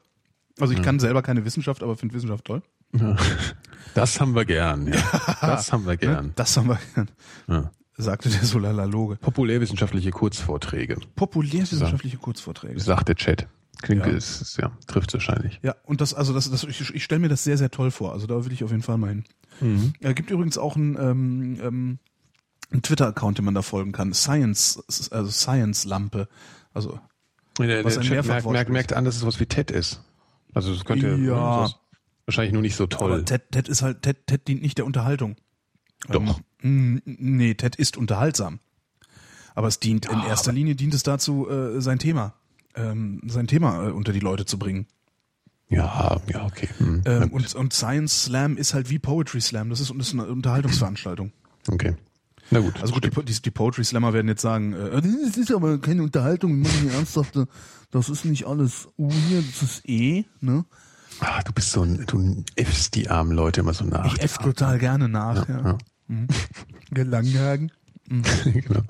Also 0.61 0.73
ich 0.73 0.81
ja. 0.81 0.85
kann 0.85 1.01
selber 1.01 1.23
keine 1.23 1.45
Wissenschaft, 1.47 1.83
aber 1.83 1.97
finde 1.97 2.15
Wissenschaft 2.15 2.45
toll. 2.45 2.63
Ja. 2.95 3.17
Das 3.95 4.21
haben 4.21 4.35
wir 4.35 4.45
gern. 4.45 4.87
Ja. 4.87 5.03
Das 5.41 5.73
haben 5.73 5.87
wir 5.87 5.97
gern. 5.97 6.33
Das 6.37 6.57
haben 6.57 6.69
wir 6.69 6.79
gern. 6.95 7.11
Ja 7.49 7.71
sagte 7.97 8.29
der 8.29 8.45
Solalaloge. 8.45 9.17
Populärwissenschaftliche 9.17 10.11
Kurzvorträge. 10.11 10.97
Populärwissenschaftliche 11.15 12.17
Kurzvorträge. 12.19 12.81
Sagt 12.81 13.09
der 13.09 13.17
Chat. 13.17 13.47
Klingt 13.83 14.07
ja. 14.07 14.13
ist, 14.13 14.57
ja, 14.59 14.71
trifft 14.87 15.13
wahrscheinlich. 15.13 15.59
Ja, 15.63 15.75
und 15.85 16.01
das, 16.01 16.15
also 16.15 16.33
das, 16.33 16.51
das 16.51 16.65
ich, 16.65 16.95
ich 16.95 17.05
stelle 17.05 17.21
mir 17.21 17.29
das 17.29 17.43
sehr, 17.45 17.59
sehr 17.59 17.71
toll 17.71 17.91
vor. 17.91 18.13
Also 18.13 18.27
da 18.27 18.45
will 18.45 18.53
ich 18.53 18.63
auf 18.63 18.71
jeden 18.71 18.83
Fall 18.83 18.97
mal 18.97 19.09
hin. 19.09 19.25
Mhm. 19.61 19.93
Er 20.01 20.15
gibt 20.15 20.31
übrigens 20.31 20.57
auch 20.57 20.77
einen, 20.77 20.97
ähm, 20.97 21.59
ähm, 21.61 21.99
einen 22.71 22.83
Twitter-Account, 22.83 23.39
den 23.39 23.45
man 23.45 23.55
da 23.55 23.63
folgen 23.63 23.93
kann. 23.93 24.15
Science, 24.15 24.83
also 25.11 25.31
Science 25.31 25.85
Lampe. 25.85 26.29
Also 26.73 26.99
der, 27.59 27.85
was 27.85 27.95
der 27.95 28.03
Chat 28.05 28.27
merkt, 28.27 28.47
merkt, 28.47 28.71
merkt 28.71 28.93
an, 28.93 29.05
dass 29.05 29.17
es 29.17 29.27
was 29.27 29.41
wie 29.41 29.47
TED 29.47 29.71
ist. 29.71 30.03
Also 30.55 30.73
es 30.73 30.85
könnte 30.85 31.17
ja. 31.17 31.69
wahrscheinlich 32.27 32.53
nur 32.53 32.63
nicht 32.63 32.77
so 32.77 32.87
toll. 32.87 33.13
Aber 33.13 33.25
TED, 33.25 33.51
TED 33.51 33.69
ist 33.69 33.83
halt, 33.83 34.03
TED, 34.03 34.27
TED 34.27 34.49
dient 34.49 34.63
nicht 34.63 34.79
der 34.79 34.87
Unterhaltung. 34.87 35.37
Doch. 36.09 36.41
Ähm, 36.63 37.03
nee, 37.05 37.55
TED 37.55 37.77
ist 37.77 37.97
unterhaltsam. 37.97 38.61
Aber 39.55 39.69
es 39.69 39.81
dient, 39.81 40.07
ja, 40.07 40.13
in 40.13 40.23
erster 40.27 40.53
Linie 40.53 40.75
dient 40.75 40.95
es 40.95 41.03
dazu, 41.03 41.49
äh, 41.49 41.81
sein 41.81 41.99
Thema, 41.99 42.35
ähm, 42.75 43.21
sein 43.27 43.47
Thema 43.47 43.89
äh, 43.89 43.91
unter 43.91 44.13
die 44.13 44.21
Leute 44.21 44.45
zu 44.45 44.59
bringen. 44.59 44.87
Ja, 45.69 46.21
ja, 46.29 46.45
okay. 46.45 46.69
Hm. 46.79 47.03
Ähm, 47.07 47.31
und, 47.31 47.55
und 47.55 47.73
Science 47.73 48.25
Slam 48.25 48.57
ist 48.57 48.75
halt 48.75 48.91
wie 48.91 48.99
Poetry 48.99 49.41
Slam. 49.41 49.71
Das 49.71 49.81
ist, 49.81 49.91
das 49.91 50.09
ist 50.09 50.13
eine 50.13 50.27
Unterhaltungsveranstaltung. 50.27 51.33
Okay. 51.69 51.95
Na 52.51 52.61
gut. 52.61 52.81
Also 52.83 52.93
gut, 52.93 53.05
die, 53.05 53.43
die, 53.43 53.51
Poetry 53.51 53.83
Slammer 53.83 54.13
werden 54.13 54.29
jetzt 54.29 54.43
sagen, 54.43 54.75
äh, 54.75 55.01
das 55.01 55.39
ist 55.39 55.51
aber 55.51 55.79
keine 55.79 56.03
Unterhaltung, 56.03 56.63
wir 56.63 56.69
machen 56.69 56.91
ernsthafte, 56.91 57.49
das 57.91 58.11
ist 58.11 58.27
nicht 58.27 58.47
alles 58.47 58.89
U 58.99 59.11
hier, 59.11 59.43
das 59.43 59.63
ist 59.63 59.89
E, 59.89 60.25
ne? 60.41 60.67
Ah, 61.21 61.43
du 61.43 61.53
bist 61.53 61.71
so 61.71 61.83
ein, 61.83 62.05
du 62.07 62.45
effst 62.57 62.95
die 62.95 63.09
armen 63.09 63.33
Leute 63.33 63.61
immer 63.61 63.73
so 63.73 63.85
nach. 63.85 64.13
Ich 64.13 64.21
eff 64.21 64.39
total 64.39 64.79
gerne 64.79 65.09
nach, 65.09 65.49
ja. 65.49 65.61
ja. 65.63 65.79
Mhm. 66.09 66.27
Langhagen. 66.91 67.73
Mhm. 68.09 68.23
genau. 68.45 68.83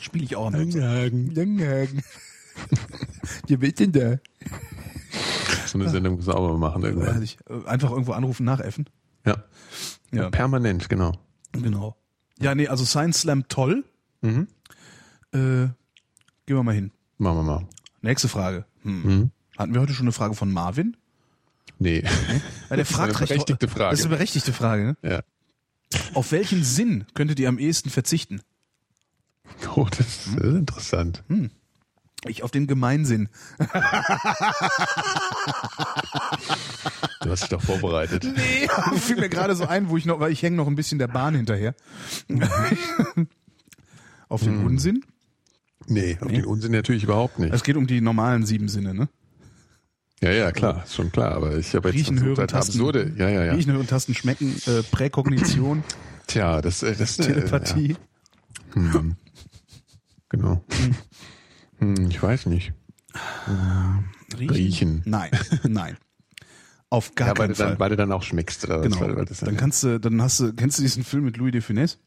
Spiele 0.00 0.24
ich 0.24 0.34
auch 0.34 0.48
am 0.48 0.54
Langhagen. 0.54 1.30
Langhagen. 1.34 2.02
Wer 3.46 3.60
will 3.60 3.72
denn 3.72 3.92
da? 3.92 4.18
So 5.66 5.78
eine 5.78 5.90
Sendung 5.90 6.24
mal 6.24 6.58
machen 6.58 6.82
irgendwann. 6.82 7.22
Äh, 7.22 7.66
einfach 7.66 7.90
irgendwo 7.90 8.12
anrufen, 8.12 8.44
nachäffen. 8.44 8.88
Ja. 9.26 9.44
ja. 10.12 10.30
Permanent, 10.30 10.88
genau. 10.88 11.12
Genau. 11.52 11.96
Ja, 12.40 12.54
nee, 12.54 12.68
also 12.68 12.84
Science 12.84 13.20
Slam 13.20 13.48
toll. 13.48 13.84
Mhm. 14.22 14.48
Äh, 15.32 15.38
gehen 16.46 16.56
wir 16.56 16.62
mal 16.62 16.74
hin. 16.74 16.90
Machen 17.18 17.38
wir 17.38 17.42
mal. 17.42 17.68
Nächste 18.02 18.28
Frage. 18.28 18.66
Hm. 18.82 19.02
Mhm. 19.02 19.30
Hatten 19.56 19.74
wir 19.74 19.80
heute 19.80 19.94
schon 19.94 20.04
eine 20.04 20.12
Frage 20.12 20.34
von 20.34 20.52
Marvin? 20.52 20.96
Nee. 21.78 22.04
Ja, 22.70 22.76
der 22.76 22.86
fragt 22.86 23.14
das 23.14 23.22
ist 23.22 23.30
eine 23.30 23.38
berechtigte 23.38 23.68
Frage. 23.68 23.90
Das 23.90 24.00
ist 24.00 24.06
eine 24.06 24.16
berechtigte 24.16 24.52
Frage. 24.52 24.84
Ne? 24.84 24.96
Ja. 25.02 25.22
Auf 26.14 26.32
welchen 26.32 26.64
Sinn 26.64 27.06
könntet 27.14 27.38
ihr 27.40 27.48
am 27.48 27.58
ehesten 27.58 27.90
verzichten? 27.90 28.40
Oh, 29.74 29.86
das 29.90 30.26
ist 30.26 30.26
hm? 30.36 30.56
interessant. 30.58 31.22
Hm. 31.28 31.50
Ich 32.26 32.42
auf 32.42 32.50
den 32.50 32.66
Gemeinsinn. 32.66 33.28
Du 37.20 37.30
hast 37.30 37.42
dich 37.42 37.48
doch 37.50 37.62
vorbereitet. 37.62 38.24
Nee, 38.24 38.68
fiel 38.98 39.16
mir 39.16 39.28
gerade 39.28 39.54
so 39.56 39.66
ein, 39.66 39.88
wo 39.88 39.96
ich 39.96 40.04
noch, 40.04 40.20
weil 40.20 40.32
ich 40.32 40.42
hänge 40.42 40.56
noch 40.56 40.66
ein 40.66 40.74
bisschen 40.74 40.98
der 40.98 41.08
Bahn 41.08 41.34
hinterher. 41.34 41.74
auf 44.28 44.42
den 44.42 44.58
hm. 44.58 44.66
Unsinn? 44.66 45.04
Nee, 45.86 46.18
auf 46.20 46.28
nee. 46.28 46.36
den 46.36 46.44
Unsinn 46.46 46.72
natürlich 46.72 47.04
überhaupt 47.04 47.38
nicht. 47.38 47.54
Es 47.54 47.62
geht 47.62 47.76
um 47.76 47.86
die 47.86 48.00
normalen 48.00 48.44
sieben 48.44 48.68
Sinne, 48.68 48.94
ne? 48.94 49.08
Ja, 50.20 50.30
ja, 50.30 50.52
klar, 50.52 50.84
ist 50.84 50.94
schon 50.94 51.12
klar. 51.12 51.32
Aber 51.32 51.56
ich 51.56 51.74
habe 51.74 51.88
jetzt 51.88 51.98
Riechen, 51.98 52.22
hören, 52.22 52.48
Tasten, 52.48 52.72
absurde. 52.72 53.12
Ja, 53.16 53.28
ja, 53.28 53.44
ja. 53.44 53.52
Riechen, 53.52 53.72
hören, 53.72 53.86
Tasten, 53.86 54.14
schmecken, 54.14 54.56
äh, 54.66 54.82
Präkognition. 54.82 55.84
Tja, 56.26 56.62
das, 56.62 56.82
äh, 56.82 56.94
das 56.96 57.16
Telepathie. 57.16 57.96
Äh, 58.76 58.80
ja. 58.80 58.94
hm. 58.94 59.16
Genau. 60.30 60.64
Hm. 60.70 60.94
Hm, 61.84 62.10
ich 62.10 62.22
weiß 62.22 62.46
nicht. 62.46 62.72
Äh, 63.46 64.36
riechen? 64.36 64.54
riechen? 64.54 65.02
Nein, 65.04 65.30
nein. 65.62 65.96
Auf 66.90 67.14
gar 67.14 67.28
ja, 67.28 67.34
keinen 67.34 67.48
weil 67.48 67.54
Fall. 67.54 67.68
Dann, 67.70 67.78
weil 67.80 67.90
du 67.90 67.96
dann 67.96 68.12
auch 68.12 68.22
schmeckst. 68.22 68.64
Oder 68.64 68.80
genau. 68.80 69.00
Was, 69.00 69.28
das 69.28 69.40
dann 69.40 69.56
kannst 69.56 69.82
du, 69.82 69.98
dann 69.98 70.22
hast 70.22 70.40
du, 70.40 70.52
kennst 70.52 70.78
du 70.78 70.82
diesen 70.82 71.04
Film 71.04 71.24
mit 71.24 71.36
Louis 71.36 71.52
de 71.52 71.60
Funès, 71.60 71.98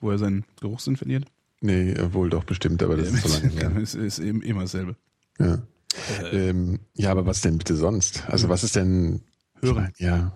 wo 0.00 0.10
er 0.10 0.18
seinen 0.18 0.44
Geruchssinn 0.60 0.96
verliert? 0.96 1.26
Nee, 1.60 1.94
wohl 2.12 2.30
doch 2.30 2.44
bestimmt, 2.44 2.82
aber 2.82 2.96
das 2.96 3.10
ja, 3.10 3.16
ist 3.16 3.28
so 3.28 3.34
lange 3.34 3.50
her. 3.60 3.76
ist, 3.76 3.94
ist 3.94 4.18
immer 4.18 4.62
dasselbe. 4.62 4.96
Ja. 5.38 5.58
Äh, 6.22 6.50
ähm, 6.50 6.78
ja, 6.94 7.10
aber 7.10 7.26
was 7.26 7.40
denn 7.40 7.58
bitte 7.58 7.76
sonst? 7.76 8.24
Also 8.28 8.48
was 8.48 8.64
ist 8.64 8.76
denn 8.76 9.22
Hören? 9.60 9.92
Ja. 9.98 10.32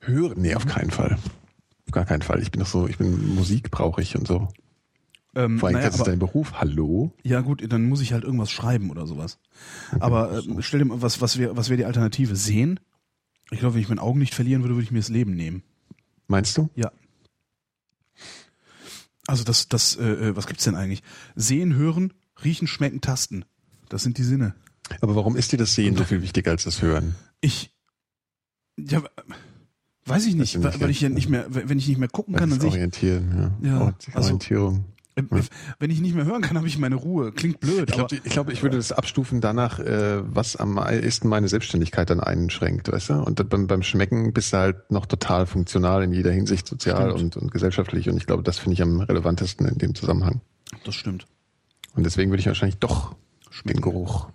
Hören? 0.00 0.34
Nee, 0.40 0.54
auf 0.54 0.66
keinen 0.66 0.90
Fall. 0.90 1.14
Auf 1.86 1.92
gar 1.92 2.04
keinen 2.04 2.22
Fall. 2.22 2.42
Ich 2.42 2.50
bin 2.50 2.60
doch 2.60 2.68
so, 2.68 2.86
ich 2.88 2.98
bin 2.98 3.34
Musik 3.34 3.70
brauche 3.70 4.02
ich 4.02 4.16
und 4.16 4.26
so. 4.26 4.48
Ähm, 5.34 5.58
Vor 5.58 5.68
allem, 5.68 5.76
naja, 5.76 5.90
das 5.90 5.98
ist 5.98 6.06
dein 6.06 6.18
Beruf. 6.18 6.54
Hallo? 6.54 7.12
Ja, 7.22 7.40
gut, 7.40 7.64
dann 7.72 7.88
muss 7.88 8.00
ich 8.00 8.12
halt 8.12 8.24
irgendwas 8.24 8.50
schreiben 8.50 8.90
oder 8.90 9.06
sowas. 9.06 9.38
Okay, 9.92 10.00
aber 10.00 10.38
äh, 10.38 10.42
stell 10.62 10.80
dir 10.80 10.86
mal, 10.86 11.02
was, 11.02 11.20
was 11.20 11.38
wäre 11.38 11.56
was 11.56 11.70
wär 11.70 11.76
die 11.76 11.84
Alternative? 11.84 12.34
Sehen? 12.34 12.80
Ich 13.50 13.60
glaube, 13.60 13.74
wenn 13.74 13.82
ich 13.82 13.88
mein 13.88 13.98
Augen 13.98 14.18
nicht 14.18 14.34
verlieren 14.34 14.62
würde, 14.62 14.74
würde 14.74 14.84
ich 14.84 14.90
mir 14.90 14.98
das 14.98 15.08
Leben 15.08 15.34
nehmen. 15.34 15.62
Meinst 16.26 16.56
du? 16.56 16.68
Ja. 16.74 16.90
Also 19.26 19.44
das, 19.44 19.68
das, 19.68 19.96
äh, 19.96 20.04
äh 20.04 20.36
was 20.36 20.46
gibt's 20.46 20.64
denn 20.64 20.74
eigentlich? 20.74 21.02
Sehen, 21.36 21.74
hören, 21.74 22.12
riechen, 22.44 22.66
schmecken, 22.66 23.00
tasten. 23.00 23.44
Das 23.88 24.02
sind 24.02 24.18
die 24.18 24.24
Sinne. 24.24 24.54
Aber 25.00 25.14
warum 25.14 25.36
ist 25.36 25.52
dir 25.52 25.56
das 25.56 25.74
Sehen 25.74 25.96
so 25.96 26.04
viel 26.04 26.22
wichtiger 26.22 26.50
als 26.50 26.64
das 26.64 26.82
Hören? 26.82 27.14
Ich, 27.40 27.72
ja, 28.76 29.02
weiß 30.06 30.26
ich 30.26 30.34
nicht, 30.34 30.60
weil, 30.62 30.80
weil 30.80 30.90
ich 30.90 31.00
ja 31.00 31.08
nicht 31.08 31.28
mehr, 31.28 31.46
wenn 31.48 31.78
ich 31.78 31.86
nicht 31.86 31.98
mehr 31.98 32.08
gucken 32.08 32.34
kann, 32.34 32.50
dann 32.50 32.60
sehe 32.60 32.68
ich. 32.68 32.74
Orientieren, 32.74 33.54
ja. 33.62 33.68
ja 33.70 33.94
also, 34.12 34.26
Orientierung. 34.26 34.84
Ja. 35.30 35.40
Wenn 35.78 35.90
ich 35.90 36.00
nicht 36.00 36.14
mehr 36.14 36.24
hören 36.24 36.42
kann, 36.42 36.56
habe 36.56 36.66
ich 36.66 36.78
meine 36.78 36.96
Ruhe. 36.96 37.32
Klingt 37.32 37.60
blöd. 37.60 37.88
Ich 37.88 37.94
glaube, 37.94 38.14
ich, 38.14 38.22
glaub, 38.24 38.50
ich 38.50 38.62
würde 38.62 38.76
das 38.76 38.92
abstufen 38.92 39.40
danach, 39.40 39.78
äh, 39.78 40.22
was 40.22 40.56
am 40.56 40.78
ehesten 40.78 41.28
meine 41.28 41.48
Selbstständigkeit 41.48 42.10
dann 42.10 42.20
einschränkt, 42.20 42.90
weißt 42.90 43.10
du? 43.10 43.14
Und 43.14 43.48
beim, 43.48 43.66
beim 43.66 43.82
Schmecken 43.82 44.32
bist 44.32 44.52
du 44.52 44.58
halt 44.58 44.90
noch 44.90 45.06
total 45.06 45.46
funktional 45.46 46.02
in 46.02 46.12
jeder 46.12 46.30
Hinsicht, 46.30 46.66
sozial 46.66 47.10
und, 47.12 47.36
und 47.36 47.50
gesellschaftlich. 47.50 48.08
Und 48.08 48.16
ich 48.16 48.26
glaube, 48.26 48.42
das 48.42 48.58
finde 48.58 48.74
ich 48.74 48.82
am 48.82 49.00
relevantesten 49.00 49.66
in 49.66 49.78
dem 49.78 49.94
Zusammenhang. 49.94 50.40
Das 50.84 50.94
stimmt. 50.94 51.26
Und 51.94 52.04
deswegen 52.04 52.30
würde 52.30 52.40
ich 52.40 52.46
wahrscheinlich 52.46 52.78
doch 52.78 53.16
Schmecken. 53.50 53.78
den 53.78 53.82
Geruch 53.82 54.28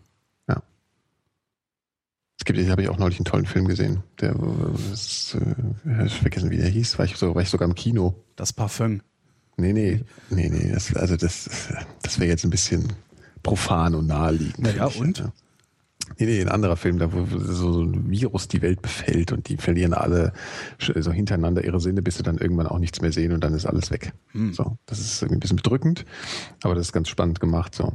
es 2.47 2.53
gibt, 2.53 2.69
habe 2.69 2.83
ich 2.83 2.89
auch 2.89 2.99
neulich 2.99 3.17
einen 3.17 3.25
tollen 3.25 3.45
Film 3.45 3.67
gesehen. 3.67 4.03
Der, 4.21 4.31
äh, 4.31 6.05
ich 6.05 6.13
vergessen, 6.13 6.51
wie 6.51 6.57
der 6.57 6.67
hieß. 6.67 6.99
War 6.99 7.05
ich, 7.05 7.15
so, 7.15 7.33
war 7.33 7.41
ich 7.41 7.49
sogar 7.49 7.67
im 7.67 7.75
Kino. 7.75 8.23
Das 8.35 8.53
Parfum. 8.53 9.01
Nee, 9.57 9.73
nee, 9.73 10.01
nee, 10.29 10.49
nee. 10.49 10.71
Das, 10.71 10.95
also 10.95 11.15
das, 11.15 11.49
das 12.01 12.19
wäre 12.19 12.29
jetzt 12.29 12.43
ein 12.43 12.49
bisschen 12.49 12.93
profan 13.43 13.95
und 13.95 14.07
naheliegend. 14.07 14.59
Naja, 14.59 14.85
und? 14.85 15.19
Ja. 15.19 15.31
Nee, 16.19 16.25
nee, 16.25 16.41
ein 16.41 16.49
anderer 16.49 16.77
Film, 16.77 16.99
da 16.99 17.11
wo 17.11 17.25
so 17.39 17.81
ein 17.81 18.09
Virus 18.09 18.47
die 18.47 18.61
Welt 18.61 18.81
befällt 18.81 19.31
und 19.31 19.49
die 19.49 19.57
verlieren 19.57 19.93
alle 19.93 20.33
so 20.79 21.11
hintereinander 21.11 21.63
ihre 21.65 21.79
Sinne, 21.79 22.01
bis 22.01 22.17
sie 22.17 22.23
dann 22.23 22.37
irgendwann 22.37 22.67
auch 22.67 22.79
nichts 22.79 23.01
mehr 23.01 23.11
sehen 23.11 23.31
und 23.31 23.43
dann 23.43 23.53
ist 23.53 23.65
alles 23.65 23.91
weg. 23.91 24.13
Hm. 24.31 24.53
So, 24.53 24.77
das 24.85 24.99
ist 24.99 25.21
irgendwie 25.21 25.37
ein 25.37 25.39
bisschen 25.39 25.57
bedrückend, 25.57 26.05
aber 26.63 26.75
das 26.75 26.87
ist 26.87 26.93
ganz 26.93 27.09
spannend 27.09 27.39
gemacht. 27.39 27.73
So, 27.73 27.93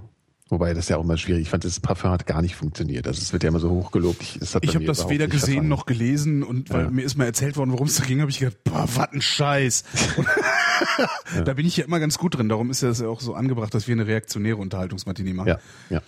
Wobei 0.51 0.75
das 0.75 0.89
ja 0.89 0.97
auch 0.97 1.05
immer 1.05 1.17
schwierig. 1.17 1.43
Ich 1.43 1.49
fand, 1.49 1.65
das 1.65 1.79
Parfum 1.79 2.11
hat 2.11 2.27
gar 2.27 2.43
nicht 2.43 2.57
funktioniert. 2.57 3.07
Also 3.07 3.23
es 3.23 3.33
wird 3.33 3.45
ja 3.45 3.51
immer 3.51 3.61
so 3.61 3.71
hochgelobt. 3.71 4.21
Ich, 4.21 4.43
ich 4.43 4.75
habe 4.75 4.85
das 4.85 5.09
weder 5.09 5.29
gesehen 5.29 5.47
verfangen. 5.47 5.69
noch 5.69 5.87
gelesen 5.87 6.43
und 6.43 6.71
weil 6.71 6.87
ja. 6.87 6.91
mir 6.91 7.03
ist 7.05 7.17
mal 7.17 7.25
erzählt 7.25 7.57
worden, 7.57 7.71
worum 7.71 7.87
es 7.87 7.95
da 7.95 8.05
ging, 8.05 8.21
habe 8.21 8.33
ich 8.33 8.41
gedacht, 8.41 8.59
boah, 8.65 8.89
was 8.97 9.13
ein 9.13 9.23
Scheiß. 9.23 9.85
ja. 11.37 11.43
Da 11.43 11.55
bin 11.55 11.67
ich 11.67 11.77
ja 11.77 11.85
immer 11.85 12.01
ganz 12.01 12.19
gut 12.19 12.37
drin. 12.37 12.49
Darum 12.49 12.69
ist 12.71 12.83
ja 12.83 12.91
auch 13.07 13.21
so 13.21 13.35
angebracht, 13.35 13.73
dass 13.75 13.87
wir 13.87 13.93
eine 13.93 14.09
reaktionäre 14.09 14.57
Unterhaltungsmatinee 14.57 15.35
machen. 15.35 15.49
Ja, 15.49 15.61
ja. 15.89 16.03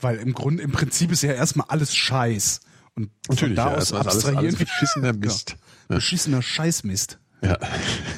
Weil 0.00 0.16
im 0.16 0.32
Grunde, 0.32 0.62
im 0.62 0.72
Prinzip 0.72 1.12
ist 1.12 1.22
ja 1.22 1.32
erstmal 1.32 1.66
alles 1.68 1.94
Scheiß. 1.94 2.60
Und 2.94 3.10
Natürlich, 3.28 3.56
von 3.58 3.66
da 3.66 3.72
ja, 3.72 3.76
aus 3.76 3.92
abstrahieren 3.92 4.38
alles, 4.38 4.54
alles 4.54 4.70
beschissener 4.70 5.12
Mist. 5.18 5.56
Ja. 5.90 5.96
Beschissener 5.96 6.40
Scheißmist. 6.40 7.18
Ja. 7.42 7.58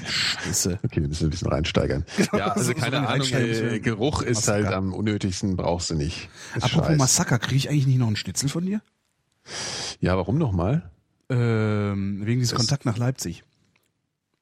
Scheiße. 0.07 0.79
Okay, 0.85 1.01
wir 1.01 1.09
müssen 1.09 1.27
ein 1.27 1.31
bisschen 1.31 1.49
reinsteigern. 1.49 2.05
Genau, 2.17 2.37
ja, 2.39 2.53
also 2.53 2.67
so 2.67 2.75
keine 2.75 3.01
so 3.01 3.07
Ahnung, 3.07 3.29
äh, 3.33 3.81
Geruch 3.81 4.23
ist 4.23 4.37
Massaker. 4.37 4.65
halt 4.67 4.75
am 4.77 4.93
unnötigsten, 4.93 5.57
brauchst 5.57 5.91
du 5.91 5.95
nicht. 5.95 6.29
Ist 6.57 6.65
Apropos 6.65 6.89
Scheiß. 6.89 6.99
Massaker, 6.99 7.39
kriege 7.39 7.57
ich 7.57 7.71
eigentlich 7.71 7.87
nicht 7.87 7.99
noch 7.99 8.07
einen 8.07 8.17
Schnitzel 8.17 8.49
von 8.49 8.67
dir? 8.67 8.83
Ja, 10.01 10.17
warum 10.17 10.37
nochmal? 10.39 10.91
Ähm, 11.31 12.21
wegen 12.25 12.41
dieses 12.41 12.51
das 12.51 12.59
Kontakt 12.59 12.85
nach 12.85 12.99
Leipzig. 12.99 13.45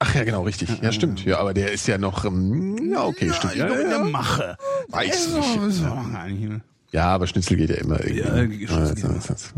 Ach 0.00 0.14
ja, 0.16 0.24
genau, 0.24 0.42
richtig. 0.42 0.82
Ja, 0.82 0.90
stimmt. 0.90 1.24
Ja, 1.24 1.38
aber 1.38 1.54
der 1.54 1.70
ist 1.70 1.86
ja 1.86 1.96
noch, 1.96 2.24
ähm, 2.24 2.90
ja, 2.92 3.04
okay, 3.04 3.28
ja, 3.28 3.34
stimmt. 3.34 3.54
Ja, 3.54 3.68
ja, 3.68 3.80
in 3.80 3.88
der 3.88 3.98
Mache. 4.00 4.56
Weiß 4.88 5.28
ich. 5.38 5.80
Ja. 5.80 6.60
Ja, 6.92 7.06
aber 7.06 7.26
Schnitzel 7.26 7.56
geht 7.56 7.70
ja 7.70 7.76
immer 7.76 7.98
irgendwie. 8.04 8.20
Ja, 8.20 8.34
ne? 8.34 8.52
Schnitzel 8.52 8.78
ja, 8.78 8.94
geht 8.94 9.30
das, 9.30 9.54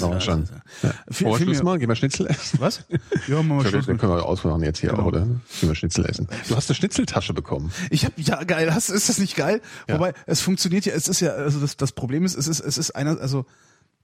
das, 0.00 0.24
schon. 0.24 0.48
Ja. 0.82 0.90
Vor 1.08 1.38
Schluss 1.38 1.62
mal, 1.62 1.78
gehen 1.78 1.88
wir 1.88 1.94
Schnitzel 1.94 2.26
essen. 2.26 2.58
Was? 2.60 2.84
Ja, 3.28 3.42
machen 3.44 3.62
wir 3.62 3.70
Schluss. 3.70 3.86
Dann 3.86 3.96
können 3.96 4.12
wir 4.12 4.24
ausmachen 4.24 4.60
jetzt 4.64 4.80
hier 4.80 4.90
genau. 4.90 5.02
auch, 5.02 5.06
oder? 5.06 5.20
Gehen 5.20 5.68
wir 5.68 5.74
Schnitzel 5.76 6.04
essen. 6.04 6.26
Du 6.48 6.56
hast 6.56 6.68
eine 6.68 6.74
Schnitzeltasche 6.74 7.32
bekommen. 7.32 7.70
Ich 7.90 8.04
habe 8.04 8.14
ja 8.18 8.42
geil. 8.42 8.74
Hast, 8.74 8.90
ist 8.90 9.08
das 9.08 9.18
nicht 9.18 9.36
geil? 9.36 9.60
Ja. 9.88 9.94
Wobei 9.94 10.14
es 10.26 10.40
funktioniert 10.40 10.84
ja. 10.84 10.94
Es 10.94 11.06
ist 11.06 11.20
ja 11.20 11.30
also 11.30 11.60
das, 11.60 11.76
das 11.76 11.92
Problem 11.92 12.24
ist, 12.24 12.36
es 12.36 12.48
ist 12.48 12.58
es 12.58 12.76
ist 12.76 12.90
einer 12.90 13.20
also 13.20 13.46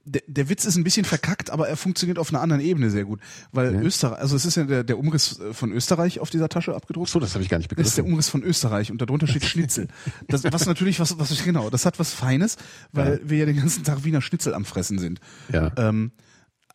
der, 0.03 0.21
der 0.27 0.49
Witz 0.49 0.65
ist 0.65 0.75
ein 0.75 0.83
bisschen 0.83 1.05
verkackt, 1.05 1.49
aber 1.49 1.67
er 1.67 1.77
funktioniert 1.77 2.17
auf 2.17 2.29
einer 2.29 2.41
anderen 2.41 2.61
Ebene 2.61 2.89
sehr 2.89 3.05
gut. 3.05 3.19
Weil 3.51 3.73
ja. 3.73 3.81
Österreich, 3.81 4.19
also 4.19 4.35
es 4.35 4.45
ist 4.45 4.55
ja 4.55 4.63
der, 4.63 4.83
der 4.83 4.97
Umriss 4.97 5.39
von 5.51 5.71
Österreich 5.71 6.19
auf 6.19 6.29
dieser 6.29 6.49
Tasche 6.49 6.75
abgedruckt. 6.75 7.09
So, 7.09 7.19
das 7.19 7.33
habe 7.33 7.43
ich 7.43 7.49
gar 7.49 7.57
nicht 7.57 7.69
begriffen. 7.69 7.85
Das 7.85 7.91
ist 7.91 7.97
der 7.97 8.05
Umriss 8.05 8.29
von 8.29 8.43
Österreich 8.43 8.91
und 8.91 9.01
darunter 9.01 9.27
steht 9.27 9.45
Schnitzel. 9.45 9.87
Das, 10.27 10.43
was 10.43 10.65
natürlich, 10.65 10.99
was, 10.99 11.17
was 11.19 11.43
genau, 11.43 11.69
das 11.69 11.85
hat 11.85 11.99
was 11.99 12.13
Feines, 12.13 12.57
weil 12.91 13.19
ja. 13.23 13.29
wir 13.29 13.37
ja 13.39 13.45
den 13.45 13.57
ganzen 13.57 13.83
Tag 13.83 14.03
Wiener 14.03 14.21
Schnitzel 14.21 14.53
am 14.53 14.65
Fressen 14.65 14.97
sind. 14.97 15.19
Ja. 15.51 15.71
Ähm, 15.77 16.11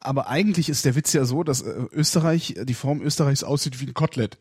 aber 0.01 0.29
eigentlich 0.29 0.69
ist 0.69 0.85
der 0.85 0.95
Witz 0.95 1.13
ja 1.13 1.25
so, 1.25 1.43
dass 1.43 1.63
äh, 1.63 1.73
Österreich, 1.93 2.55
die 2.63 2.75
Form 2.75 3.01
Österreichs 3.03 3.43
aussieht 3.43 3.81
wie 3.81 3.87
ein 3.87 3.95
Kotelett 3.95 4.39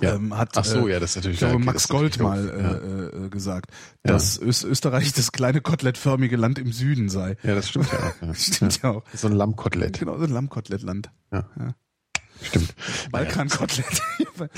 ja. 0.00 0.14
ähm, 0.14 0.36
hat 0.36 0.56
Ach 0.56 0.64
so, 0.64 0.88
ja, 0.88 1.00
das 1.00 1.10
ist 1.10 1.16
natürlich 1.16 1.42
ich 1.42 1.48
glaube, 1.48 1.64
Max 1.64 1.88
Gold 1.88 2.20
mal 2.20 2.46
ja. 2.46 2.72
äh, 2.74 3.26
äh, 3.26 3.28
gesagt, 3.28 3.70
dass 4.02 4.40
Öst 4.40 4.64
Österreich 4.64 5.12
das 5.12 5.32
kleine 5.32 5.60
kotelettförmige 5.60 6.36
Land 6.36 6.58
im 6.58 6.72
Süden 6.72 7.08
sei. 7.08 7.36
Ja, 7.42 7.54
das 7.54 7.68
stimmt 7.68 7.90
ja 7.92 7.98
auch. 7.98 8.34
Stimmt 8.34 8.82
ja. 8.82 8.90
auch. 8.90 9.04
So 9.12 9.28
ein 9.28 9.34
Lammkotelett. 9.34 9.98
Genau, 9.98 10.16
so 10.18 10.24
ein 10.24 10.30
Lammkotelettland. 10.30 11.10
Ja. 11.32 11.48
ja. 11.58 11.74
Stimmt. 12.42 12.74
Balkankotelett. 13.10 14.02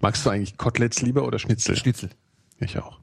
Magst 0.00 0.26
du 0.26 0.30
eigentlich 0.30 0.56
Koteletts 0.56 1.02
lieber 1.02 1.24
oder 1.24 1.38
Schnitzel? 1.38 1.76
Schnitzel. 1.76 2.10
Ich 2.58 2.78
auch. 2.78 3.00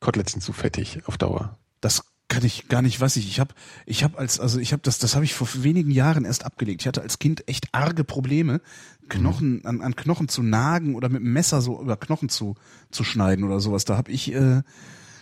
Koteletts 0.00 0.32
sind 0.32 0.42
zu 0.42 0.52
fettig 0.52 1.06
auf 1.06 1.16
Dauer. 1.16 1.58
Das 1.80 2.02
kann 2.28 2.44
ich 2.44 2.68
gar 2.68 2.82
nicht, 2.82 3.00
weiß 3.00 3.16
ich. 3.16 3.28
Ich 3.28 3.38
habe, 3.38 3.54
ich 3.86 4.02
habe 4.02 4.18
als, 4.18 4.40
also 4.40 4.58
ich 4.58 4.72
habe 4.72 4.82
das, 4.82 4.98
das 4.98 5.14
habe 5.14 5.24
ich 5.24 5.34
vor 5.34 5.48
wenigen 5.54 5.90
Jahren 5.90 6.24
erst 6.24 6.44
abgelegt. 6.44 6.82
Ich 6.82 6.88
hatte 6.88 7.02
als 7.02 7.18
Kind 7.18 7.46
echt 7.48 7.68
arge 7.72 8.02
Probleme, 8.02 8.60
Knochen 9.08 9.64
an, 9.64 9.80
an 9.80 9.96
Knochen 9.96 10.28
zu 10.28 10.42
nagen 10.42 10.94
oder 10.94 11.08
mit 11.08 11.22
dem 11.22 11.32
Messer 11.32 11.60
so 11.60 11.80
über 11.80 11.96
Knochen 11.96 12.28
zu 12.28 12.54
zu 12.90 13.04
schneiden 13.04 13.44
oder 13.44 13.60
sowas. 13.60 13.84
Da 13.84 13.96
habe 13.96 14.10
ich, 14.10 14.32
äh, 14.34 14.62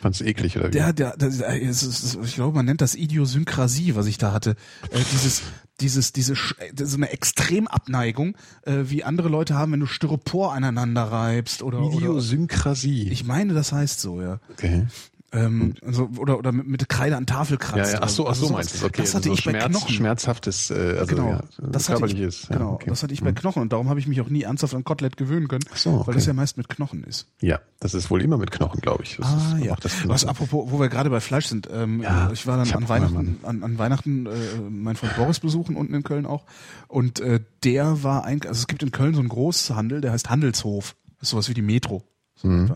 Fand's 0.01 0.21
eklig 0.21 0.57
oder 0.57 0.69
wie? 0.69 0.73
Der, 0.73 0.93
der, 0.93 1.17
der 1.17 1.61
ist, 1.61 2.19
ich 2.25 2.35
glaube, 2.35 2.57
man 2.57 2.67
nennt 2.67 2.81
das 2.81 2.97
Idiosynkrasie, 2.97 3.95
was 3.95 4.07
ich 4.07 4.19
da 4.19 4.33
hatte. 4.33 4.57
Äh, 4.91 4.99
dieses, 5.13 5.43
dieses, 5.81 6.13
diese, 6.13 6.35
so 6.35 6.97
eine 6.97 7.11
Extremabneigung, 7.11 8.37
äh, 8.63 8.85
wie 8.85 9.05
andere 9.05 9.29
Leute 9.29 9.55
haben, 9.55 9.73
wenn 9.73 9.81
du 9.81 9.87
Styropor 9.87 10.53
aneinander 10.53 11.05
reibst 11.05 11.63
oder. 11.63 11.81
Idiosynkrasie. 11.81 13.03
Oder, 13.03 13.13
ich 13.13 13.25
meine, 13.25 13.55
das 13.55 13.73
heißt 13.73 14.01
so, 14.01 14.21
ja. 14.21 14.41
Okay. 14.51 14.87
Ähm, 15.35 15.75
also, 15.85 16.11
oder, 16.19 16.39
oder 16.39 16.53
mit, 16.53 16.67
mit 16.67 16.89
Kreide 16.91 17.17
an 17.17 17.25
Tafel 17.25 17.57
kratzt. 17.57 17.93
Ja, 17.93 17.99
ja. 17.99 18.03
Ach 18.03 18.09
so, 18.11 18.29
ach 18.29 18.35
so 18.35 18.43
also 18.45 18.53
meinst 18.53 18.83
du, 18.83 18.87
okay. 18.87 19.01
Das 19.01 19.15
hatte 19.15 19.31
also 19.31 19.39
ich 19.39 19.45
bei 19.45 19.53
Schmerz, 19.53 19.73
Knochen. 19.73 19.95
Schmerzhaftes, 19.95 20.71
äh, 20.71 20.97
also 20.99 21.07
genau, 21.07 21.29
ja, 21.31 21.41
das 21.59 21.89
hatte 21.89 22.05
ich, 22.05 22.13
körperliches. 22.13 22.49
genau, 22.49 22.61
ja, 22.61 22.71
okay. 22.73 22.91
das 22.91 23.03
hatte 23.03 23.15
ich 23.15 23.23
bei 23.23 23.33
Knochen 23.33 23.63
und 23.63 23.73
darum 23.73 23.89
habe 23.89 23.99
ich 23.99 24.07
mich 24.07 24.21
auch 24.21 24.29
nie 24.29 24.43
ernsthaft 24.43 24.75
an 24.75 24.85
Kotelett 24.85 25.17
gewöhnen 25.17 25.49
können, 25.49 25.65
so, 25.75 25.93
okay. 25.93 26.09
weil 26.09 26.15
das 26.17 26.27
ja 26.27 26.35
meist 26.35 26.59
mit 26.59 26.69
Knochen 26.69 27.03
ist. 27.05 27.29
Ja, 27.41 27.61
das 27.81 27.95
ist 27.95 28.11
wohl 28.11 28.21
immer 28.21 28.37
mit 28.37 28.51
Knochen, 28.51 28.81
glaube 28.83 29.05
ich. 29.05 29.17
Das 29.17 29.27
Ah 29.27 29.57
ja. 29.59 29.75
Was 30.05 30.27
apropos, 30.27 30.71
wo 30.71 30.79
wir 30.79 30.91
gerade 30.91 31.09
bei 31.09 31.21
Fleisch 31.21 31.47
sind, 31.47 31.67
ähm, 31.73 32.03
Ja, 32.03 32.31
ich 32.31 32.47
war 32.47 32.59
dann 32.59 32.67
ich 32.67 32.77
an 32.77 32.89
Weihnachten, 32.91 33.39
an, 33.43 33.65
an 33.65 33.79
Weihnachten 33.79 34.27
äh, 34.27 34.31
meinen 34.69 34.97
Freund 34.97 35.17
Boris 35.17 35.41
besuchen 35.41 35.77
unten 35.77 35.95
in 35.95 36.03
Köln 36.03 36.27
auch 36.27 36.45
und 36.89 37.21
äh, 37.21 37.41
der 37.65 38.03
war 38.03 38.25
ein, 38.27 38.43
also 38.43 38.53
es 38.61 38.67
gibt 38.67 38.83
in 38.83 38.91
Köln 38.91 39.15
so 39.15 39.21
einen 39.21 39.31
Großhandel, 39.31 40.03
der 40.03 40.13
heißt 40.13 40.29
Handelshof, 40.29 40.95
das 41.19 41.29
ist 41.29 41.31
sowas 41.31 41.49
wie 41.49 41.55
die 41.55 41.63
Metro. 41.63 42.03
So 42.35 42.49
Mhm. 42.49 42.75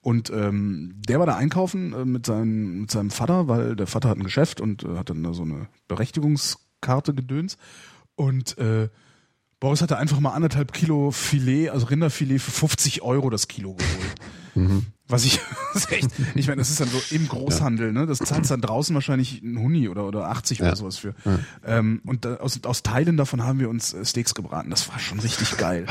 Und 0.00 0.30
ähm, 0.30 1.00
der 1.08 1.18
war 1.18 1.26
da 1.26 1.36
einkaufen 1.36 1.92
äh, 1.92 2.04
mit, 2.04 2.26
seinem, 2.26 2.82
mit 2.82 2.90
seinem 2.90 3.10
Vater, 3.10 3.48
weil 3.48 3.76
der 3.76 3.86
Vater 3.86 4.08
hat 4.08 4.18
ein 4.18 4.22
Geschäft 4.22 4.60
und 4.60 4.84
äh, 4.84 4.96
hat 4.96 5.10
dann 5.10 5.22
da 5.22 5.32
so 5.32 5.42
eine 5.42 5.68
Berechtigungskarte 5.88 7.14
gedöns. 7.14 7.56
Und 8.14 8.56
äh, 8.58 8.88
Boris 9.60 9.82
hatte 9.82 9.98
einfach 9.98 10.20
mal 10.20 10.32
anderthalb 10.32 10.72
Kilo 10.72 11.10
Filet, 11.10 11.70
also 11.70 11.86
Rinderfilet 11.86 12.38
für 12.38 12.52
50 12.52 13.02
Euro 13.02 13.28
das 13.28 13.48
Kilo 13.48 13.74
geholt. 13.74 14.14
Mhm. 14.54 14.86
Was 15.08 15.24
ich, 15.24 15.40
das 15.72 15.84
ist 15.84 15.92
echt, 15.92 16.10
ich 16.34 16.46
meine, 16.46 16.58
das 16.58 16.70
ist 16.70 16.80
dann 16.80 16.88
so 16.88 17.00
im 17.10 17.28
Großhandel, 17.28 17.92
ne? 17.92 18.06
Das 18.06 18.18
zahlst 18.18 18.50
dann 18.50 18.60
draußen 18.60 18.94
wahrscheinlich 18.94 19.42
ein 19.42 19.58
Huni 19.58 19.88
oder, 19.88 20.06
oder 20.06 20.28
80 20.28 20.58
Ja. 20.58 20.66
oder 20.66 20.76
sowas 20.76 20.98
für. 20.98 21.14
Ähm, 21.64 22.02
und 22.04 22.24
da, 22.24 22.36
aus, 22.36 22.62
aus 22.64 22.82
Teilen 22.82 23.16
davon 23.16 23.42
haben 23.42 23.58
wir 23.58 23.68
uns 23.70 23.94
äh, 23.94 24.04
Steaks 24.04 24.34
gebraten. 24.34 24.70
Das 24.70 24.88
war 24.88 24.98
schon 24.98 25.18
richtig 25.20 25.56
geil. 25.56 25.86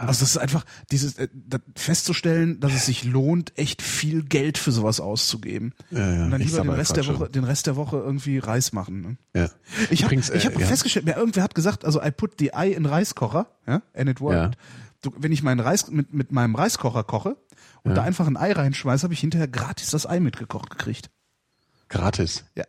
Also 0.00 0.20
das 0.20 0.30
ist 0.30 0.38
einfach, 0.38 0.64
dieses 0.90 1.16
äh, 1.18 1.28
festzustellen, 1.76 2.58
dass 2.58 2.74
es 2.74 2.86
sich 2.86 3.04
lohnt, 3.04 3.56
echt 3.56 3.82
viel 3.82 4.24
Geld 4.24 4.58
für 4.58 4.72
sowas 4.72 4.98
auszugeben. 4.98 5.72
Ja, 5.90 5.98
ja. 5.98 6.24
Und 6.24 6.30
dann 6.32 6.40
Ich 6.40 6.48
lieber 6.48 6.62
den 6.62 6.70
Rest 6.70 6.96
der 6.96 7.06
Woche, 7.06 7.30
den 7.30 7.44
Rest 7.44 7.66
der 7.68 7.76
Woche 7.76 7.98
irgendwie 7.98 8.38
Reis 8.38 8.72
machen. 8.72 9.00
Ne? 9.00 9.16
Ja. 9.34 9.50
Ich 9.90 10.02
habe 10.04 10.16
äh, 10.16 10.18
ich 10.18 10.46
hab 10.46 10.58
ja. 10.58 10.66
festgestellt, 10.66 11.06
mir 11.06 11.16
irgendwer 11.16 11.44
hat 11.44 11.54
gesagt, 11.54 11.84
also 11.84 12.02
I 12.02 12.10
put 12.10 12.32
the 12.40 12.50
eye 12.54 12.72
in 12.72 12.86
Reiskocher, 12.86 13.46
ja, 13.66 13.82
and 13.94 14.10
it 14.10 14.20
worked. 14.20 14.56
Du, 15.02 15.12
wenn 15.18 15.32
ich 15.32 15.42
meinen 15.42 15.60
Reis 15.60 15.90
mit, 15.90 16.12
mit 16.12 16.30
meinem 16.30 16.54
Reiskocher 16.54 17.02
koche 17.02 17.36
und 17.84 17.94
da 17.96 18.02
einfach 18.02 18.26
ein 18.26 18.36
Ei 18.36 18.52
reinschmeiße, 18.52 19.04
habe 19.04 19.14
ich 19.14 19.20
hinterher 19.20 19.48
gratis 19.48 19.90
das 19.90 20.06
Ei 20.06 20.20
mitgekocht 20.20 20.70
gekriegt. 20.70 21.10
Gratis. 21.88 22.44
Ja. 22.54 22.64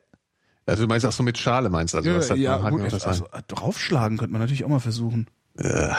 Also 0.66 0.84
du 0.84 0.88
meinst 0.88 1.06
auch 1.06 1.12
so 1.12 1.24
mit 1.24 1.38
Schale 1.38 1.70
meinst 1.70 1.94
du? 1.94 1.98
Also 1.98 2.16
was 2.16 2.30
hat, 2.30 2.38
hat 2.38 2.72
gut, 2.72 2.92
das 2.92 3.06
also, 3.06 3.28
an? 3.30 3.44
draufschlagen 3.48 4.18
könnte 4.18 4.32
man 4.32 4.42
natürlich 4.42 4.64
auch 4.64 4.70
mal 4.70 4.80
versuchen. 4.80 5.28
Äh, 5.56 5.90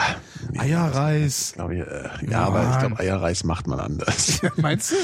Eierreis. 0.57 1.53
Ich, 1.55 1.59
äh, 1.59 2.09
ja, 2.29 2.43
aber 2.45 2.71
ich 2.71 2.79
glaube, 2.79 2.99
Eierreis 2.99 3.45
macht 3.45 3.67
man 3.67 3.79
anders. 3.79 4.41
Meinst 4.57 4.91
du? 4.91 4.95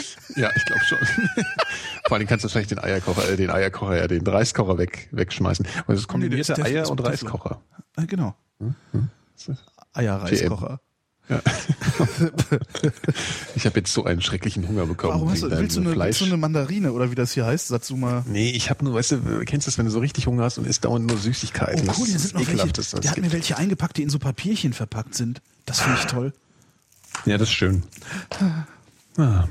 ja, 0.41 0.49
ich 0.53 0.65
glaube 0.65 0.83
schon. 0.83 0.97
Vor 2.07 2.17
allem 2.17 2.27
kannst 2.27 2.43
du 2.43 2.49
vielleicht 2.49 2.71
den 2.71 2.79
Eierkocher, 2.79 3.29
äh, 3.29 3.37
den 3.37 3.49
Eierkocher, 3.49 3.97
ja, 3.97 4.07
den 4.07 4.27
Reiskocher 4.27 4.77
weg, 4.77 5.07
wegschmeißen. 5.11 5.65
Und 5.87 5.95
es 5.95 6.01
Nee, 6.01 6.07
kombinierte 6.07 6.51
ist 6.53 6.59
Eier 6.59 6.89
und. 6.89 6.99
Reiskocher. 6.99 7.61
Ah, 7.95 8.03
genau. 8.05 8.35
Hm, 8.59 8.75
Eierreiskocher. 9.93 10.81
Ich 13.55 13.65
habe 13.65 13.79
jetzt 13.79 13.93
so 13.93 14.03
einen 14.05 14.21
schrecklichen 14.21 14.67
Hunger 14.67 14.85
bekommen. 14.85 15.13
Warum 15.13 15.29
hast 15.31 15.43
du, 15.43 15.51
willst, 15.51 15.75
du 15.77 15.81
eine, 15.81 15.91
Fleisch. 15.91 16.07
willst 16.07 16.21
du 16.21 16.25
eine 16.25 16.37
Mandarine 16.37 16.91
oder 16.93 17.11
wie 17.11 17.15
das 17.15 17.31
hier 17.33 17.45
heißt? 17.45 17.67
Satsuma. 17.67 18.25
Nee, 18.27 18.49
ich 18.51 18.69
habe 18.69 18.83
nur, 18.83 18.93
weißt 18.95 19.11
du, 19.11 19.19
kennst 19.45 19.67
du 19.67 19.71
das, 19.71 19.77
wenn 19.77 19.85
du 19.85 19.91
so 19.91 19.99
richtig 19.99 20.27
Hunger 20.27 20.43
hast 20.43 20.57
und 20.57 20.65
isst 20.67 20.85
dauernd 20.85 21.07
nur 21.07 21.17
Süßigkeiten? 21.17 21.87
Oh 21.89 21.93
cool, 21.99 22.05
hier 22.05 22.13
das 22.15 22.23
sind 22.23 22.33
noch 22.35 22.47
welche. 22.47 22.77
was 22.77 22.89
Der 22.91 23.11
hat 23.11 23.17
mir 23.17 23.23
gibt. 23.23 23.33
welche 23.33 23.57
eingepackt, 23.57 23.97
die 23.97 24.03
in 24.03 24.09
so 24.09 24.19
Papierchen 24.19 24.73
verpackt 24.73 25.15
sind. 25.15 25.41
Das 25.65 25.79
finde 25.81 25.97
ich 25.99 26.05
toll. 26.05 26.33
Ja, 27.25 27.37
das 27.37 27.49
ist 27.49 27.53
schön. 27.55 27.83
Ah. 29.17 29.45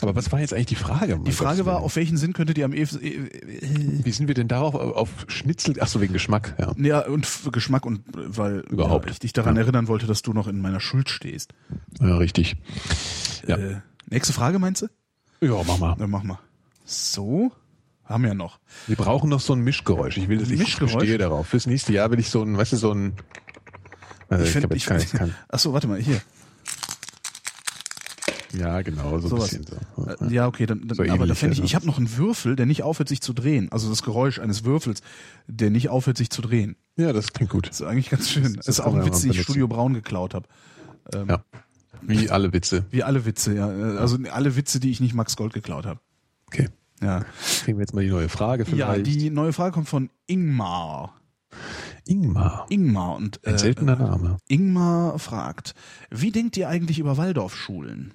Aber 0.00 0.16
was 0.16 0.32
war 0.32 0.40
jetzt 0.40 0.54
eigentlich 0.54 0.66
die 0.66 0.74
Frage? 0.76 1.18
Die 1.26 1.32
Frage 1.32 1.66
war, 1.66 1.80
auf 1.80 1.96
welchen 1.96 2.16
Sinn 2.16 2.32
könntet 2.32 2.56
ihr 2.56 2.64
am 2.64 2.72
ehesten... 2.72 3.02
Äh, 3.02 3.08
äh, 3.10 4.04
Wie 4.04 4.10
sind 4.10 4.28
wir 4.28 4.34
denn 4.34 4.48
darauf 4.48 4.74
auf 4.74 5.10
Schnitzel? 5.28 5.76
Ach 5.80 5.88
so, 5.88 6.00
wegen 6.00 6.12
Geschmack, 6.14 6.54
ja. 6.58 6.72
ja, 6.78 7.06
und 7.06 7.28
Geschmack 7.52 7.84
und 7.84 7.98
äh, 8.16 8.36
weil 8.36 8.60
Überhaupt. 8.70 9.06
Ja, 9.06 9.12
ich 9.12 9.18
dich 9.18 9.32
daran 9.34 9.56
Ja. 9.56 9.62
erinnern 9.62 9.88
wollte, 9.88 10.06
dass 10.06 10.22
du 10.22 10.32
noch 10.32 10.48
in 10.48 10.60
meiner 10.60 10.80
Schuld 10.80 11.10
stehst. 11.10 11.52
Ja, 12.00 12.16
richtig. 12.16 12.56
Ja. 13.46 13.56
Äh, 13.56 13.80
nächste 14.08 14.32
Frage 14.32 14.58
meinst 14.58 14.82
du? 14.82 14.86
Ja, 15.46 15.62
mach 15.66 15.78
mal. 15.78 15.96
Dann 15.98 16.10
mach 16.10 16.22
mal. 16.22 16.38
So, 16.86 17.52
haben 18.04 18.22
wir 18.22 18.28
ja 18.28 18.34
noch. 18.34 18.58
Wir 18.86 18.96
brauchen 18.96 19.28
noch 19.28 19.40
so 19.40 19.52
ein 19.52 19.60
Mischgeräusch. 19.60 20.16
Ich 20.16 20.28
will 20.28 20.38
das, 20.38 20.50
ich 20.50 20.58
Mischgeräusch? 20.58 20.94
bestehe 20.94 21.18
darauf. 21.18 21.46
Fürs 21.46 21.66
nächste 21.66 21.92
Jahr 21.92 22.10
will 22.10 22.18
ich 22.20 22.30
so 22.30 22.42
ein, 22.42 22.56
weißt 22.56 22.72
du, 22.72 22.76
so 22.76 22.92
ein, 22.92 23.12
also 24.30 24.44
ich, 24.44 24.50
find- 24.50 24.64
habe 24.64 24.74
jetzt 24.74 24.86
kein, 24.86 25.00
kein, 25.10 25.34
Ach 25.48 25.58
so, 25.58 25.72
warte 25.74 25.88
mal, 25.88 25.98
hier. 26.00 26.20
Ja, 28.56 28.82
genau, 28.82 29.18
so 29.18 29.26
ein 29.26 29.30
Sowas. 29.30 29.50
bisschen 29.50 29.66
so. 29.96 30.24
Äh, 30.26 30.32
Ja, 30.32 30.46
okay, 30.46 30.66
dann, 30.66 30.86
dann 30.86 30.96
So 30.96 31.02
aber 31.12 31.26
da 31.26 31.34
fände 31.34 31.52
ich, 31.54 31.58
ja. 31.60 31.64
ich 31.64 31.74
habe 31.74 31.86
noch 31.86 31.98
einen 31.98 32.16
Würfel, 32.16 32.56
der 32.56 32.66
nicht 32.66 32.82
aufhört, 32.82 33.08
sich 33.08 33.20
zu 33.20 33.32
drehen. 33.32 33.70
Also 33.72 33.88
das 33.88 34.02
Geräusch 34.02 34.38
eines 34.38 34.64
Würfels, 34.64 35.00
der 35.46 35.70
nicht 35.70 35.88
aufhört, 35.88 36.16
sich 36.16 36.30
zu 36.30 36.42
drehen. 36.42 36.76
Ja, 36.96 37.12
das 37.12 37.32
klingt 37.32 37.50
gut. 37.50 37.68
Das 37.68 37.80
ist 37.80 37.86
eigentlich 37.86 38.10
ganz 38.10 38.30
schön. 38.30 38.54
Das 38.54 38.68
ist 38.68 38.78
kann 38.78 38.86
auch 38.86 38.94
ein 38.96 39.04
Witz, 39.06 39.22
den 39.22 39.32
ich. 39.32 39.42
Studio 39.42 39.66
Braun 39.68 39.94
geklaut 39.94 40.34
habe. 40.34 40.46
Ja. 41.12 41.42
Wie 42.02 42.30
alle 42.30 42.52
Witze. 42.52 42.84
Wie 42.90 43.02
alle 43.02 43.24
Witze, 43.24 43.54
ja. 43.54 43.70
Äh, 43.72 43.98
Also 43.98 44.18
alle 44.30 44.56
Witze, 44.56 44.80
die 44.80 44.90
ich 44.90 45.00
nicht 45.00 45.14
Max 45.14 45.36
Gold 45.36 45.52
geklaut 45.54 45.86
habe. 45.86 46.00
Okay. 46.46 46.68
Ja. 47.02 47.24
Kriegen 47.64 47.78
wir 47.78 47.82
jetzt 47.82 47.94
mal 47.94 48.02
die 48.04 48.10
neue 48.10 48.28
Frage 48.28 48.64
vielleicht. 48.64 49.06
ja, 49.06 49.12
die 49.12 49.30
neue 49.30 49.52
Frage 49.52 49.72
kommt 49.72 49.88
von 49.88 50.10
Ingmar. 50.26 51.14
Ingmar. 52.06 52.66
Ingmar 52.68 53.16
und 53.16 53.44
Ein 53.46 53.54
äh, 53.54 53.58
seltener 53.58 53.96
Name. 53.96 54.36
Ingmar 54.48 55.18
fragt, 55.18 55.74
wie 56.10 56.30
denkt 56.30 56.56
ihr 56.56 56.68
eigentlich 56.68 56.98
über 56.98 57.16
Waldorfschulen? 57.16 58.14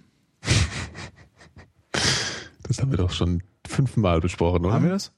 Das 2.69 2.79
haben 2.79 2.91
wir 2.91 2.97
doch 2.97 3.11
schon 3.11 3.43
fünfmal 3.67 4.21
besprochen, 4.21 4.63
oder? 4.63 4.73
Haben 4.73 4.85
wir 4.85 4.91
das? 4.91 5.11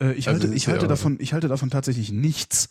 Äh, 0.00 0.12
ich 0.12 0.28
Also 0.28 0.42
halte, 0.42 0.54
ich 0.54 0.66
ja 0.66 0.72
halte 0.72 0.86
davon, 0.86 1.16
ich 1.18 1.32
halte 1.32 1.48
davon 1.48 1.68
tatsächlich 1.70 2.12
nichts 2.12 2.70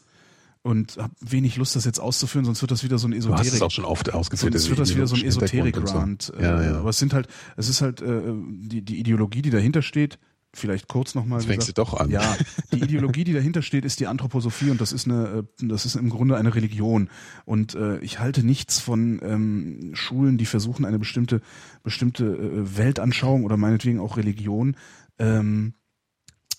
und 0.62 0.98
habe 0.98 1.14
wenig 1.22 1.58
Lust, 1.58 1.76
das 1.76 1.84
jetzt 1.86 2.00
auszuführen, 2.00 2.46
sonst 2.46 2.62
wird 2.62 2.72
das 2.72 2.84
wieder 2.84 2.98
so 2.98 3.08
ein 3.08 3.12
Du 3.12 3.18
hast 3.34 3.42
es 3.42 3.48
Esoterik. 3.48 3.62
auch 3.64 3.72
schon 3.72 3.86
oft 3.86 4.14
ausgeführt. 4.14 4.54
Sonst 4.54 4.70
wird 4.70 4.80
das 4.80 4.96
wieder 4.96 5.08
so 5.08 5.16
ein 5.16 5.24
Esoterik-Rant. 5.26 6.22
So. 6.22 6.34
Ja, 6.34 6.62
äh, 6.62 6.66
ja. 6.72 6.80
Aber 6.80 6.90
es 6.90 6.98
sind 7.00 7.14
halt, 7.14 7.28
es 7.58 7.70
ist 7.70 7.82
halt 7.82 8.02
äh, 8.02 8.22
die, 8.62 8.82
die 8.82 9.00
Ideologie, 9.00 9.42
die 9.42 9.50
dahinter 9.50 9.82
steht. 9.82 10.20
Vielleicht 10.54 10.88
kurz 10.88 11.14
nochmal. 11.14 11.42
Fängst 11.42 11.68
du 11.68 11.74
doch 11.74 11.94
an. 11.94 12.10
Ja, 12.10 12.36
die 12.72 12.80
Ideologie, 12.80 13.24
die 13.24 13.34
dahinter 13.34 13.62
steht, 13.62 13.86
ist 13.86 14.00
die 14.00 14.08
Anthroposophie 14.08 14.72
und 14.72 14.82
das 14.82 14.92
ist 14.92 15.06
eine, 15.06 15.46
äh, 15.62 15.68
das 15.68 15.86
ist 15.86 15.96
im 15.96 16.10
Grunde 16.10 16.38
eine 16.38 16.56
Religion. 16.56 17.10
Und 17.46 17.76
äh, 17.76 18.00
ich 18.00 18.20
halte 18.20 18.44
nichts 18.44 18.80
von 18.80 19.20
ähm, 19.24 19.92
Schulen, 19.94 20.40
die 20.40 20.48
versuchen, 20.48 20.86
eine 20.86 20.98
bestimmte, 20.98 21.42
bestimmte 21.84 22.26
äh, 22.26 22.78
Weltanschauung 22.78 23.44
oder 23.44 23.58
meinetwegen 23.58 24.00
auch 24.00 24.18
Religion 24.18 24.76
ähm, 25.20 25.76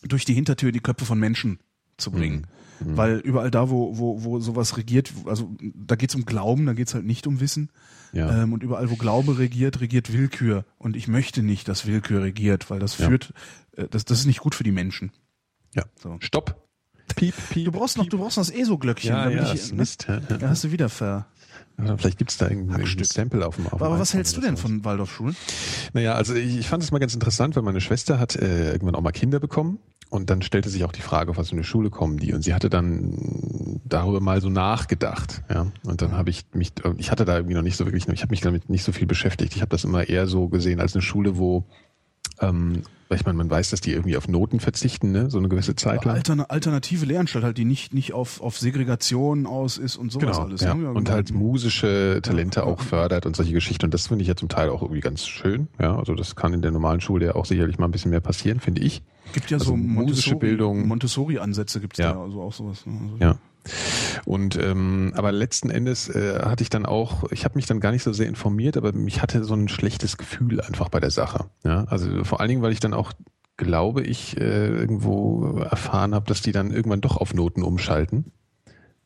durch 0.02 0.24
die 0.24 0.34
Hintertür 0.34 0.68
in 0.68 0.74
die 0.74 0.80
Köpfe 0.80 1.04
von 1.04 1.18
Menschen 1.18 1.58
zu 1.96 2.12
bringen. 2.12 2.42
Mhm. 2.42 2.59
Weil 2.82 3.18
überall 3.18 3.50
da, 3.50 3.68
wo, 3.70 3.98
wo, 3.98 4.24
wo 4.24 4.40
sowas 4.40 4.76
regiert, 4.76 5.12
also 5.26 5.50
da 5.74 5.96
geht's 5.96 6.14
um 6.14 6.24
Glauben, 6.24 6.66
da 6.66 6.72
geht's 6.72 6.94
halt 6.94 7.04
nicht 7.04 7.26
um 7.26 7.40
Wissen. 7.40 7.70
Ja. 8.12 8.42
Ähm, 8.42 8.52
und 8.52 8.62
überall, 8.62 8.90
wo 8.90 8.96
Glaube 8.96 9.38
regiert, 9.38 9.80
regiert 9.80 10.12
Willkür. 10.12 10.64
Und 10.78 10.96
ich 10.96 11.06
möchte 11.06 11.42
nicht, 11.42 11.68
dass 11.68 11.86
Willkür 11.86 12.22
regiert, 12.22 12.70
weil 12.70 12.78
das 12.78 12.98
Ja. 12.98 13.08
führt, 13.08 13.32
äh, 13.76 13.86
das, 13.88 14.04
das 14.04 14.20
ist 14.20 14.26
nicht 14.26 14.40
gut 14.40 14.54
für 14.54 14.64
die 14.64 14.72
Menschen. 14.72 15.12
ja. 15.74 15.84
So. 16.02 16.16
Stopp. 16.20 16.66
Piep, 17.16 17.34
piep. 17.50 17.64
Du 17.66 17.72
brauchst 17.72 17.98
noch, 17.98 18.06
du 18.06 18.18
brauchst 18.18 18.36
noch 18.36 18.46
das 18.46 18.54
ESO-Glöckchen. 18.54 19.10
ja, 19.10 19.28
ja, 19.28 19.52
ich, 19.52 19.70
ne? 19.72 19.78
Mist. 19.78 20.06
Ja, 20.08 20.20
Ja, 20.28 20.36
ja. 20.38 20.48
hast 20.48 20.64
du 20.64 20.70
wieder 20.72 20.88
ver. 20.88 21.26
Ja, 21.84 21.96
Vielleicht 21.96 22.18
gibt's 22.18 22.36
da 22.36 22.48
irgendein. 22.48 22.86
Sample 23.04 23.46
auf 23.46 23.56
dem 23.56 23.66
auf 23.66 23.78
dem 23.78 23.82
Aber 23.82 23.98
was 23.98 24.14
hältst 24.14 24.36
du 24.36 24.40
denn 24.40 24.56
von 24.56 24.84
Waldorfschulen? 24.84 25.34
Naja, 25.92 26.14
also 26.14 26.34
ich, 26.34 26.58
ich 26.58 26.68
fand 26.68 26.82
es 26.82 26.92
mal 26.92 26.98
ganz 26.98 27.14
interessant, 27.14 27.56
weil 27.56 27.62
meine 27.62 27.80
Schwester 27.80 28.18
hat 28.18 28.36
äh, 28.36 28.72
irgendwann 28.72 28.94
auch 28.94 29.00
mal 29.00 29.12
Kinder 29.12 29.40
bekommen 29.40 29.78
und 30.10 30.28
dann 30.28 30.42
stellte 30.42 30.68
sich 30.68 30.84
auch 30.84 30.92
die 30.92 31.00
Frage, 31.00 31.30
auf 31.30 31.38
was 31.38 31.50
für 31.50 31.56
eine 31.56 31.64
Schule 31.64 31.88
kommen 31.88 32.18
die 32.18 32.34
und 32.34 32.42
sie 32.42 32.52
hatte 32.52 32.68
dann 32.68 33.80
darüber 33.84 34.20
mal 34.20 34.40
so 34.40 34.50
nachgedacht, 34.50 35.42
ja. 35.48 35.66
Und 35.84 36.02
dann 36.02 36.12
habe 36.12 36.30
ich 36.30 36.44
mich, 36.52 36.72
ich 36.98 37.10
hatte 37.10 37.24
da 37.24 37.36
irgendwie 37.36 37.54
noch 37.54 37.62
nicht 37.62 37.76
so 37.76 37.86
wirklich, 37.86 38.06
ich 38.08 38.22
habe 38.22 38.30
mich 38.30 38.40
damit 38.40 38.68
nicht 38.68 38.84
so 38.84 38.92
viel 38.92 39.06
beschäftigt. 39.06 39.54
Ich 39.54 39.62
habe 39.62 39.70
das 39.70 39.84
immer 39.84 40.08
eher 40.08 40.26
so 40.26 40.48
gesehen 40.48 40.80
als 40.80 40.94
eine 40.94 41.02
Schule, 41.02 41.38
wo 41.38 41.64
ähm, 42.40 42.82
weil 43.08 43.18
ich 43.18 43.26
meine, 43.26 43.36
man 43.38 43.50
weiß, 43.50 43.70
dass 43.70 43.80
die 43.80 43.90
irgendwie 43.92 44.16
auf 44.16 44.28
Noten 44.28 44.60
verzichten, 44.60 45.10
ne, 45.10 45.30
so 45.30 45.38
eine 45.38 45.48
gewisse 45.48 45.74
Zeit 45.74 46.04
lang. 46.04 46.14
Altern 46.14 46.40
alternative 46.42 47.04
Lehranstalt 47.06 47.44
halt, 47.44 47.58
die 47.58 47.64
nicht, 47.64 47.92
nicht 47.92 48.12
auf, 48.12 48.40
auf 48.40 48.56
Segregation 48.56 49.46
aus 49.46 49.78
ist 49.78 49.96
und 49.96 50.12
sowas 50.12 50.36
Genau, 50.36 50.46
alles. 50.48 50.60
ja. 50.60 50.74
ne? 50.74 50.90
und 50.92 51.10
halt 51.10 51.32
musische 51.32 52.20
Talente 52.22 52.64
auch 52.64 52.80
fördert 52.80 53.26
und 53.26 53.34
solche 53.34 53.52
Geschichten. 53.52 53.86
Und 53.86 53.94
das 53.94 54.06
finde 54.06 54.22
ich 54.22 54.28
ja 54.28 54.36
zum 54.36 54.48
Teil 54.48 54.70
auch 54.70 54.82
irgendwie 54.82 55.00
ganz 55.00 55.26
schön. 55.26 55.66
Ja, 55.80 55.96
also 55.98 56.14
das 56.14 56.36
kann 56.36 56.54
in 56.54 56.62
der 56.62 56.70
normalen 56.70 57.00
Schule 57.00 57.26
ja 57.26 57.34
auch 57.34 57.46
sicherlich 57.46 57.78
mal 57.78 57.86
ein 57.86 57.90
bisschen 57.90 58.12
mehr 58.12 58.20
passieren, 58.20 58.60
finde 58.60 58.82
ich. 58.82 59.02
gibt 59.32 59.50
ja 59.50 59.56
also 59.56 59.70
so 59.70 59.76
musische 59.76 60.30
Montessori, 60.30 60.38
Bildung. 60.38 60.86
Montessori-Ansätze 60.86 61.80
gibt's 61.80 61.98
Ja. 61.98 62.12
da, 62.12 62.22
also 62.22 62.40
auch 62.42 62.52
sowas. 62.52 62.86
ne? 62.86 62.92
Also, 63.02 63.16
Ja. 63.24 63.38
Und 64.24 64.56
ähm, 64.56 65.12
aber 65.16 65.32
letzten 65.32 65.70
Endes 65.70 66.08
äh, 66.08 66.40
hatte 66.42 66.62
ich 66.62 66.70
dann 66.70 66.86
auch, 66.86 67.30
ich 67.30 67.44
habe 67.44 67.56
mich 67.56 67.66
dann 67.66 67.80
gar 67.80 67.92
nicht 67.92 68.02
so 68.02 68.12
sehr 68.12 68.26
informiert, 68.26 68.76
aber 68.76 68.92
mich 68.92 69.22
hatte 69.22 69.44
so 69.44 69.54
ein 69.54 69.68
schlechtes 69.68 70.16
Gefühl 70.16 70.60
einfach 70.60 70.88
bei 70.88 71.00
der 71.00 71.10
Sache. 71.10 71.46
Ja, 71.64 71.84
also 71.84 72.24
vor 72.24 72.40
allen 72.40 72.48
Dingen, 72.48 72.62
weil 72.62 72.72
ich 72.72 72.80
dann 72.80 72.94
auch 72.94 73.12
glaube 73.56 74.02
ich 74.02 74.38
äh, 74.38 74.68
irgendwo 74.68 75.58
erfahren 75.58 76.14
habe, 76.14 76.26
dass 76.26 76.40
die 76.40 76.52
dann 76.52 76.70
irgendwann 76.70 77.02
doch 77.02 77.18
auf 77.18 77.34
Noten 77.34 77.62
umschalten. 77.62 78.32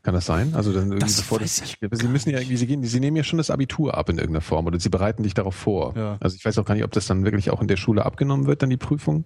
Kann 0.04 0.14
das 0.14 0.26
sein? 0.26 0.54
Also 0.54 0.72
dann 0.72 0.88
irgendwie 0.88 1.06
das 1.06 1.16
bevor 1.16 1.38
das, 1.38 1.56
Sie 1.56 2.08
müssen 2.08 2.30
ja 2.30 2.38
irgendwie, 2.38 2.58
Sie 2.58 2.66
gehen, 2.66 2.84
Sie 2.84 3.00
nehmen 3.00 3.16
ja 3.16 3.24
schon 3.24 3.38
das 3.38 3.50
Abitur 3.50 3.96
ab 3.96 4.10
in 4.10 4.18
irgendeiner 4.18 4.42
Form 4.42 4.66
oder 4.66 4.78
Sie 4.78 4.90
bereiten 4.90 5.22
dich 5.22 5.32
darauf 5.32 5.54
vor. 5.54 5.94
Ja. 5.96 6.18
Also 6.20 6.36
ich 6.36 6.44
weiß 6.44 6.58
auch 6.58 6.66
gar 6.66 6.74
nicht, 6.74 6.84
ob 6.84 6.92
das 6.92 7.06
dann 7.06 7.24
wirklich 7.24 7.50
auch 7.50 7.62
in 7.62 7.68
der 7.68 7.78
Schule 7.78 8.04
abgenommen 8.04 8.46
wird, 8.46 8.62
dann 8.62 8.70
die 8.70 8.76
Prüfung. 8.76 9.24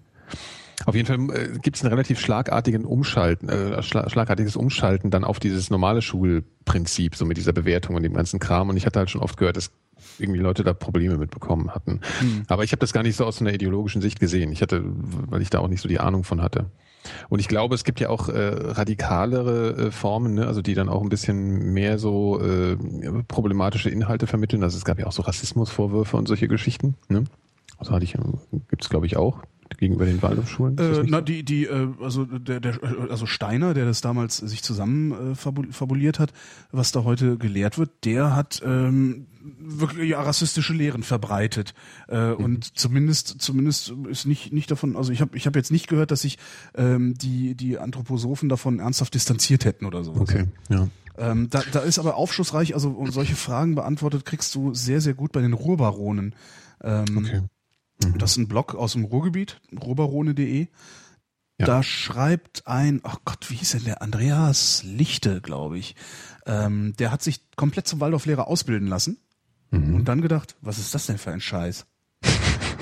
Auf 0.87 0.95
jeden 0.95 1.07
Fall 1.07 1.37
äh, 1.37 1.59
gibt 1.59 1.77
es 1.77 1.83
einen 1.83 1.93
relativ 1.93 2.21
schlagartigen 2.21 2.85
Umschalten, 2.85 3.49
äh, 3.49 3.83
schla 3.83 4.09
schlagartiges 4.09 4.57
Umschalten 4.57 5.11
dann 5.11 5.25
auf 5.25 5.41
dieses 5.41 5.71
normale 5.71 6.03
Schulprinzip, 6.03 7.17
so 7.17 7.25
mit 7.25 7.37
dieser 7.37 7.53
Bewertung 7.53 7.97
und 7.97 8.03
dem 8.03 8.15
ganzen 8.15 8.39
Kram. 8.39 8.69
Und 8.69 8.77
ich 8.77 8.87
hatte 8.87 9.01
halt 9.01 9.11
schon 9.11 9.21
oft 9.21 9.37
gehört, 9.37 9.57
dass 9.57 9.71
irgendwie 10.19 10.41
Leute 10.41 10.63
da 10.63 10.73
Probleme 10.75 11.19
mitbekommen 11.19 11.75
hatten. 11.75 12.01
Hm. 12.21 12.45
Aber 12.49 12.65
ich 12.65 12.73
habe 12.73 12.81
das 12.81 12.93
gar 12.93 13.03
nicht 13.03 13.17
so 13.17 13.25
aus 13.25 13.41
einer 13.41 13.53
ideologischen 13.53 14.01
Sicht 14.01 14.21
gesehen. 14.21 14.53
Ich 14.53 14.63
hatte, 14.63 14.83
weil 14.85 15.43
ich 15.43 15.51
da 15.51 15.59
auch 15.59 15.69
nicht 15.69 15.81
so 15.81 15.89
die 15.89 15.99
Ahnung 15.99 16.25
von 16.25 16.43
hatte. 16.43 16.67
Und 17.29 17.41
ich 17.41 17.49
glaube, 17.49 17.75
es 17.75 17.85
gibt 17.85 18.01
ja 18.01 18.11
auch 18.11 18.29
äh, 18.29 18.39
radikalere 18.39 19.87
äh, 19.87 19.91
Formen, 19.91 20.35
ne? 20.35 20.47
also 20.47 20.63
die 20.63 20.75
dann 20.75 20.89
auch 20.89 21.03
ein 21.03 21.09
bisschen 21.09 21.73
mehr 21.73 21.99
so 21.99 22.41
äh, 22.41 22.77
problematische 23.27 23.91
Inhalte 23.91 24.27
vermitteln. 24.27 24.63
Also 24.63 24.77
es 24.77 24.85
gab 24.85 24.99
ja 24.99 25.07
auch 25.07 25.13
so 25.13 25.23
Rassismusvorwürfe 25.23 26.17
und 26.17 26.27
solche 26.27 26.49
Geschichten. 26.49 26.97
Ne? 27.09 27.25
Also 27.79 27.93
hatte 27.93 28.05
ich, 28.05 28.15
äh, 28.15 28.19
gibt 28.69 28.83
es 28.83 28.91
glaube 28.91 29.07
ich 29.07 29.17
auch 29.17 29.43
gegenüber 29.77 30.07
den 30.07 30.23
Waldorfschulen? 30.23 30.79
Äh, 30.79 31.05
na, 31.07 31.19
so? 31.19 31.25
die, 31.25 31.43
die, 31.43 31.67
äh, 31.67 31.89
also 32.03 32.25
der, 32.25 32.61
der, 32.61 32.79
also 33.11 33.27
Steiner, 33.27 33.75
der 33.75 33.85
das 33.85 34.01
damals 34.01 34.37
sich 34.37 34.63
zusammen 34.63 35.33
äh, 35.33 35.35
fabuliert 35.35 36.19
hat, 36.19 36.33
was 36.73 36.93
da 36.93 37.05
heute 37.05 37.37
gelehrt 37.37 37.79
wird, 37.79 37.91
der 38.05 38.35
hat 38.35 38.63
ähm, 38.65 39.27
wirklich 39.59 40.11
ja, 40.11 40.21
rassistische 40.21 40.73
Lehren 40.73 41.03
verbreitet 41.03 41.75
äh, 42.09 42.31
mhm. 42.31 42.37
und 42.37 42.79
zumindest 42.79 43.41
zumindest 43.41 43.93
ist 44.11 44.27
nicht 44.27 44.53
nicht 44.53 44.71
davon 44.71 44.97
also 44.97 45.13
ich 45.13 45.21
habe 45.21 45.37
ich 45.37 45.47
habe 45.47 45.59
jetzt 45.59 45.71
nicht 45.71 45.89
gehört 45.89 46.11
dass 46.11 46.23
sich 46.23 46.39
ähm, 46.75 47.15
die 47.15 47.55
die 47.55 47.79
Anthroposophen 47.79 48.49
davon 48.49 48.81
ernsthaft 48.81 49.15
distanziert 49.15 49.65
hätten 49.65 49.87
oder 49.87 50.05
so 50.05 50.15
okay 50.15 50.47
ja 50.69 50.89
ähm, 51.17 51.49
da, 51.51 51.63
da 51.73 51.81
ist 51.81 51.99
aber 51.99 52.17
aufschlussreich 52.17 52.75
also 52.75 52.91
um 52.91 53.11
solche 53.11 53.37
Fragen 53.37 53.75
beantwortet 53.75 54.25
kriegst 54.25 54.55
du 54.55 54.75
sehr 54.75 55.01
sehr 55.01 55.15
gut 55.15 55.33
bei 55.33 55.41
den 55.41 55.53
Ruhrbaronen 55.53 56.35
ähm, 56.83 57.19
okay 57.19 57.43
mhm. 58.05 58.19
das 58.19 58.33
ist 58.33 58.37
ein 58.39 58.49
Blog 58.49 58.75
aus 58.75 58.93
dem 58.93 59.05
Ruhrgebiet 59.05 59.61
ruhrbarone.de 59.81 60.69
ja. 61.61 61.67
Da 61.67 61.83
schreibt 61.83 62.69
ein, 62.69 63.01
ach 63.03 63.17
oh 63.17 63.23
Gott, 63.25 63.51
wie 63.51 63.57
hieß 63.57 63.73
denn 63.73 63.83
der? 63.83 64.01
Andreas 64.01 64.85
Lichte, 64.85 65.41
glaube 65.41 65.77
ich. 65.77 65.97
Ähm, 66.47 66.95
der 67.01 67.11
hat 67.11 67.21
sich 67.21 67.41
komplett 67.57 67.89
zum 67.89 67.99
Waldorflehrer 67.99 68.47
ausbilden 68.47 68.87
lassen 68.87 69.19
Mhm. 69.71 69.95
Und 69.95 70.05
dann 70.07 70.23
gedacht, 70.23 70.57
was 70.61 70.79
ist 70.79 70.95
das 70.95 71.07
denn 71.07 71.19
für 71.19 71.31
ein 71.31 71.41
Scheiß? 71.41 71.87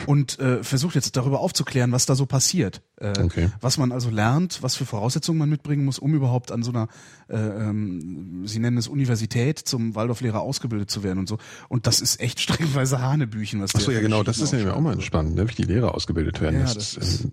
Und 0.07 0.39
äh, 0.39 0.62
versucht 0.62 0.95
jetzt 0.95 1.16
darüber 1.16 1.41
aufzuklären, 1.41 1.93
was 1.93 2.07
da 2.07 2.15
so 2.15 2.27
passiert. 2.27 2.83
Äh, 2.97 3.20
okay. 3.23 3.51
Was 3.61 3.78
man 3.78 3.93
also 3.93 4.11
lernt, 4.11 4.62
was 4.62 4.77
für 4.77 4.87
Voraussetzungen 4.87 5.39
man 5.39 5.49
mitbringen 5.49 5.85
muss, 5.85 5.99
um 5.99 6.15
überhaupt 6.15 6.53
an 6.53 6.62
so 6.62 6.70
einer, 6.70 6.89
äh, 7.28 7.37
ähm, 7.37 8.47
Sie 8.47 8.59
nennen 8.59 8.78
es 8.78 8.89
Universität, 8.89 9.59
zum 9.59 9.95
Waldorflehrer 9.95 10.41
ausgebildet 10.41 10.91
zu 10.91 11.03
werden 11.03 11.19
und 11.19 11.28
so. 11.28 11.39
Und 11.69 11.87
das 11.87 12.01
ist 12.01 12.20
echt 12.20 12.41
strengweise 12.47 13.01
Hanebüchen, 13.01 13.61
was 13.61 13.74
Ach 13.74 13.81
so, 13.81 13.91
ja 13.91 14.01
genau, 14.01 14.23
das 14.23 14.39
ist 14.39 14.53
ja 14.53 14.73
auch 14.73 14.81
mal 14.81 15.01
spannend, 15.01 15.37
ne? 15.37 15.49
wie 15.49 15.55
die 15.55 15.65
Lehrer 15.65 15.95
ausgebildet 15.95 16.41
werden. 16.41 16.61
Ja, 16.61 16.65
das, 16.65 16.95
das 16.95 16.97
ist, 16.97 17.28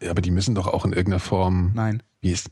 äh, 0.00 0.08
aber 0.08 0.22
die 0.22 0.30
müssen 0.30 0.54
doch 0.54 0.66
auch 0.66 0.84
in 0.84 0.92
irgendeiner 0.92 1.20
Form. 1.20 1.72
Nein. 1.74 2.02
Wie 2.20 2.32
ist, 2.32 2.50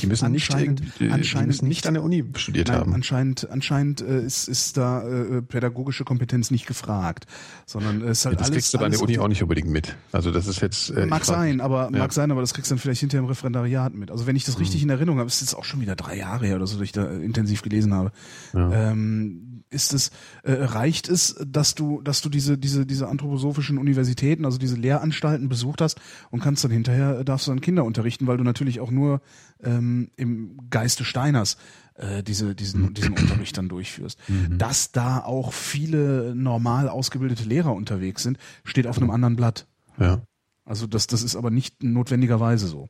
die 0.00 0.06
müssen 0.06 0.32
nicht, 0.32 0.52
die, 0.52 1.10
anscheinend 1.10 1.48
müssen 1.48 1.68
nicht 1.68 1.86
an 1.86 1.94
der 1.94 2.02
Uni 2.02 2.24
studiert 2.36 2.68
nein, 2.68 2.78
haben. 2.78 2.94
Anscheinend, 2.94 3.48
anscheinend 3.50 4.00
äh, 4.00 4.22
ist, 4.22 4.48
ist 4.48 4.76
da 4.76 5.06
äh, 5.06 5.42
pädagogische 5.42 6.04
Kompetenz 6.04 6.50
nicht 6.50 6.66
gefragt, 6.66 7.26
sondern 7.66 8.02
es 8.02 8.18
ist 8.18 8.26
halt 8.26 8.34
ja, 8.34 8.38
das 8.38 8.48
alles. 8.48 8.56
kriegst 8.56 8.74
du 8.74 8.78
bei 8.78 8.88
der 8.88 9.00
Uni 9.00 9.18
auch 9.18 9.28
nicht 9.28 9.42
unbedingt 9.42 9.68
mit. 9.68 9.96
Also 10.12 10.30
das 10.30 10.46
ist 10.46 10.60
jetzt. 10.60 10.90
Äh, 10.90 11.06
mag 11.06 11.24
sein, 11.24 11.60
aber 11.60 11.90
ja. 11.92 11.98
mag 11.98 12.12
sein, 12.12 12.30
aber 12.30 12.40
das 12.40 12.54
kriegst 12.54 12.70
du 12.70 12.74
dann 12.74 12.80
vielleicht 12.80 13.00
hinterher 13.00 13.22
im 13.22 13.28
Referendariat 13.28 13.94
mit. 13.94 14.10
Also 14.10 14.26
wenn 14.26 14.36
ich 14.36 14.44
das 14.44 14.58
richtig 14.58 14.82
mhm. 14.82 14.90
in 14.90 14.96
Erinnerung 14.96 15.18
habe, 15.18 15.28
ist 15.28 15.40
jetzt 15.40 15.54
auch 15.54 15.64
schon 15.64 15.80
wieder 15.80 15.96
drei 15.96 16.16
Jahre 16.16 16.46
her 16.46 16.56
oder 16.56 16.66
so, 16.66 16.76
dass 16.76 16.84
ich 16.84 16.92
da 16.92 17.10
intensiv 17.10 17.62
gelesen 17.62 17.94
habe. 17.94 18.12
Ja. 18.52 18.90
Ähm, 18.90 19.53
ist 19.74 19.92
es 19.92 20.10
äh, 20.42 20.52
reicht 20.52 21.08
es, 21.08 21.36
dass 21.46 21.74
du 21.74 22.00
dass 22.00 22.22
du 22.22 22.28
diese 22.28 22.56
diese 22.56 22.86
diese 22.86 23.08
anthroposophischen 23.08 23.78
Universitäten, 23.78 24.44
also 24.44 24.58
diese 24.58 24.76
Lehranstalten 24.76 25.48
besucht 25.48 25.80
hast 25.80 26.00
und 26.30 26.40
kannst 26.40 26.64
dann 26.64 26.70
hinterher 26.70 27.18
äh, 27.18 27.24
darfst 27.24 27.46
du 27.46 27.50
dann 27.50 27.60
Kinder 27.60 27.84
unterrichten, 27.84 28.26
weil 28.26 28.36
du 28.36 28.44
natürlich 28.44 28.80
auch 28.80 28.90
nur 28.90 29.20
ähm, 29.62 30.10
im 30.16 30.58
Geiste 30.70 31.04
Steiners 31.04 31.56
äh, 31.96 32.22
diese 32.22 32.54
diesen 32.54 32.82
mhm. 32.82 32.94
diesen 32.94 33.12
Unterricht 33.12 33.58
dann 33.58 33.68
durchführst. 33.68 34.18
Mhm. 34.28 34.58
Dass 34.58 34.92
da 34.92 35.18
auch 35.18 35.52
viele 35.52 36.34
normal 36.34 36.88
ausgebildete 36.88 37.44
Lehrer 37.44 37.74
unterwegs 37.74 38.22
sind, 38.22 38.38
steht 38.64 38.86
auf 38.86 38.98
einem 38.98 39.10
anderen 39.10 39.36
Blatt. 39.36 39.66
Ja. 39.98 40.22
Also 40.64 40.86
das 40.86 41.06
das 41.08 41.22
ist 41.22 41.36
aber 41.36 41.50
nicht 41.50 41.82
notwendigerweise 41.82 42.68
so. 42.68 42.88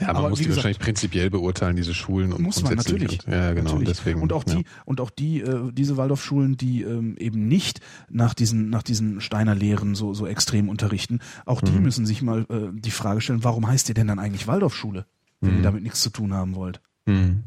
Ja, 0.00 0.08
man 0.08 0.16
aber 0.16 0.28
muss 0.30 0.38
die 0.38 0.44
gesagt, 0.44 0.56
wahrscheinlich 0.56 0.78
prinzipiell 0.78 1.30
beurteilen, 1.30 1.76
diese 1.76 1.94
Schulen. 1.94 2.32
Und 2.32 2.42
muss 2.42 2.62
man 2.62 2.74
natürlich. 2.74 3.26
Und, 3.26 3.32
ja, 3.32 3.52
genau. 3.52 3.72
Natürlich. 3.72 3.88
Deswegen, 3.88 4.22
und 4.22 4.32
auch 4.32 4.44
die, 4.44 4.58
ja. 4.58 4.62
und 4.86 5.00
auch 5.00 5.10
die, 5.10 5.40
äh, 5.40 5.70
diese 5.72 5.96
Waldorfschulen, 5.96 6.56
die 6.56 6.82
ähm, 6.82 7.16
eben 7.18 7.46
nicht 7.46 7.80
nach 8.08 8.34
diesen, 8.34 8.70
nach 8.70 8.82
diesen 8.82 9.20
Steiner 9.20 9.54
Lehren 9.54 9.94
so, 9.94 10.14
so 10.14 10.26
extrem 10.26 10.68
unterrichten, 10.68 11.20
auch 11.44 11.60
die 11.60 11.72
mhm. 11.72 11.82
müssen 11.82 12.06
sich 12.06 12.22
mal 12.22 12.46
äh, 12.48 12.68
die 12.72 12.90
Frage 12.90 13.20
stellen, 13.20 13.44
warum 13.44 13.66
heißt 13.66 13.88
ihr 13.88 13.94
denn 13.94 14.06
dann 14.06 14.18
eigentlich 14.18 14.46
Waldorfschule, 14.46 15.06
wenn 15.40 15.52
mhm. 15.52 15.56
ihr 15.58 15.62
damit 15.62 15.82
nichts 15.82 16.00
zu 16.00 16.10
tun 16.10 16.32
haben 16.32 16.54
wollt? 16.54 16.80
Mhm. 17.06 17.44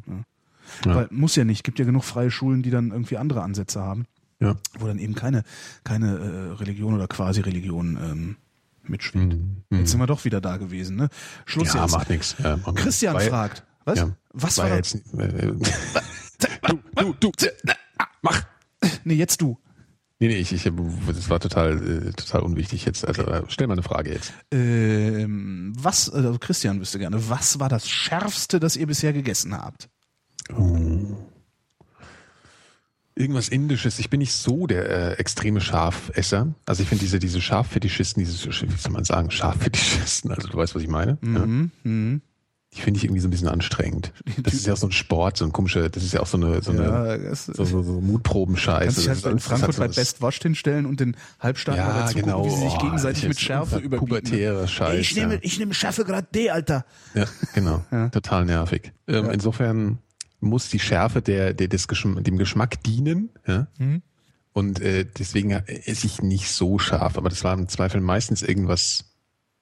Ja. 0.85 0.95
Weil 0.95 1.07
muss 1.11 1.35
ja 1.35 1.45
nicht, 1.45 1.63
gibt 1.63 1.79
ja 1.79 1.85
genug 1.85 2.03
freie 2.03 2.31
Schulen, 2.31 2.63
die 2.63 2.69
dann 2.69 2.91
irgendwie 2.91 3.17
andere 3.17 3.41
Ansätze 3.41 3.81
haben. 3.81 4.05
Ja. 4.39 4.55
Wo 4.77 4.87
dann 4.87 4.99
eben 4.99 5.15
keine, 5.15 5.43
keine 5.83 6.17
äh, 6.17 6.53
Religion 6.55 6.93
oder 6.93 7.07
Quasi-Religion 7.07 7.97
ähm, 8.01 8.35
mitschwingt. 8.89 9.33
Mhm. 9.69 9.79
Jetzt 9.79 9.91
sind 9.91 9.99
wir 9.99 10.07
doch 10.07 10.25
wieder 10.25 10.41
da 10.41 10.57
gewesen, 10.57 10.95
ne? 10.95 11.09
Schluss 11.45 11.73
ja, 11.73 11.83
jetzt. 11.83 11.91
macht 11.91 12.09
nichts. 12.09 12.35
Ja, 12.43 12.57
Christian 12.75 13.15
Weil, 13.15 13.29
fragt, 13.29 13.63
was? 13.85 13.99
Ja, 13.99 14.15
was 14.31 14.57
war, 14.57 14.75
jetzt? 14.75 14.95
Äh, 14.95 15.51
du, 16.67 17.13
du, 17.19 17.31
du, 17.31 17.47
mach. 18.21 18.43
Nee, 19.03 19.15
jetzt 19.15 19.41
du. 19.41 19.57
Nee, 20.19 20.27
nee, 20.29 20.37
ich, 20.37 20.53
ich, 20.53 20.63
das 20.63 21.29
war 21.29 21.39
total, 21.39 22.07
äh, 22.07 22.13
total 22.13 22.41
unwichtig 22.41 22.85
jetzt. 22.85 23.05
Also 23.05 23.27
okay. 23.27 23.43
stell 23.49 23.67
mal 23.67 23.73
eine 23.73 23.83
Frage 23.83 24.13
jetzt. 24.13 24.31
Ähm, 24.51 25.73
was, 25.77 26.09
also 26.09 26.37
Christian 26.39 26.79
wüsste 26.79 26.99
gerne, 26.99 27.29
was 27.29 27.59
war 27.59 27.67
das 27.67 27.89
Schärfste, 27.89 28.59
das 28.59 28.77
ihr 28.77 28.87
bisher 28.87 29.11
gegessen 29.11 29.53
habt? 29.57 29.89
Oh. 30.57 31.22
Irgendwas 33.15 33.49
Indisches. 33.49 33.99
Ich 33.99 34.09
bin 34.09 34.19
nicht 34.19 34.33
so 34.33 34.65
der 34.65 34.89
äh, 34.89 35.13
extreme 35.13 35.61
Schafesser. 35.61 36.53
Also 36.65 36.83
ich 36.83 36.89
finde 36.89 37.03
diese, 37.03 37.19
diese 37.19 37.41
Schaffetischisten, 37.41 38.23
diese, 38.23 38.49
wie 38.49 38.77
soll 38.77 38.91
man 38.91 39.03
sagen, 39.03 39.29
Schaffetischisten, 39.29 40.31
also 40.31 40.47
du 40.47 40.57
weißt, 40.57 40.73
was 40.73 40.81
ich 40.81 40.89
meine. 40.89 41.17
Mhm, 41.21 41.35
ja. 41.35 41.45
mhm. 41.83 42.21
Die 42.75 42.81
finde 42.81 42.97
ich 42.97 43.03
irgendwie 43.03 43.19
so 43.19 43.27
ein 43.27 43.31
bisschen 43.31 43.49
anstrengend. 43.49 44.11
Das 44.41 44.53
ist 44.55 44.65
ja 44.65 44.73
auch 44.73 44.77
so 44.77 44.87
ein 44.87 44.91
Sport, 44.91 45.37
so 45.37 45.45
ein 45.45 45.51
komischer, 45.51 45.89
das 45.89 46.03
ist 46.03 46.13
ja 46.13 46.21
auch 46.21 46.27
so 46.27 46.37
eine, 46.37 46.61
so 46.63 46.71
eine, 46.71 47.19
ja, 47.23 47.35
so, 47.35 47.53
so, 47.53 47.83
so 47.83 48.01
Mutprobenscheiße. 48.01 48.85
Kannst 48.85 48.97
dich 48.97 49.07
halt 49.07 49.25
in 49.25 49.39
Frankfurt 49.39 49.77
bei 49.77 49.87
Best 49.87 50.21
Watch 50.21 50.39
hinstellen 50.41 50.85
und 50.85 50.99
den 50.99 51.15
Halbstarken 51.39 51.83
ja, 51.83 51.99
dazu 52.01 52.15
genau. 52.15 52.41
gucken, 52.41 52.51
wie 52.51 52.55
sie 52.55 52.69
sich 52.69 52.79
gegenseitig 52.79 53.25
oh, 53.25 53.27
mit 53.27 53.39
Schärfe 53.39 53.77
überbieten. 53.77 54.07
Pubertäre 54.07 54.67
Scheiße. 54.67 54.99
Ich 54.99 55.15
nehme, 55.15 55.39
ich 55.41 55.59
nehme 55.59 55.73
Schärfe 55.73 56.03
gerade 56.03 56.27
D, 56.33 56.49
Alter. 56.49 56.85
Ja, 57.13 57.25
genau. 57.53 57.85
ja. 57.91 58.09
Total 58.09 58.45
nervig. 58.45 58.91
Ähm, 59.07 59.29
insofern, 59.29 59.99
muss 60.43 60.69
die 60.69 60.79
Schärfe 60.79 61.21
der, 61.21 61.53
der 61.53 61.67
des 61.67 61.87
Geschm 61.87 62.21
dem 62.23 62.37
Geschmack 62.37 62.83
dienen. 62.83 63.29
Ja? 63.47 63.67
Mhm. 63.77 64.01
Und 64.53 64.79
äh, 64.81 65.05
deswegen 65.17 65.51
esse 65.51 66.05
ich 66.05 66.21
nicht 66.21 66.51
so 66.51 66.77
scharf, 66.77 67.17
aber 67.17 67.29
das 67.29 67.43
war 67.43 67.53
im 67.57 67.67
Zweifel 67.67 68.01
meistens 68.01 68.43
irgendwas, 68.43 69.05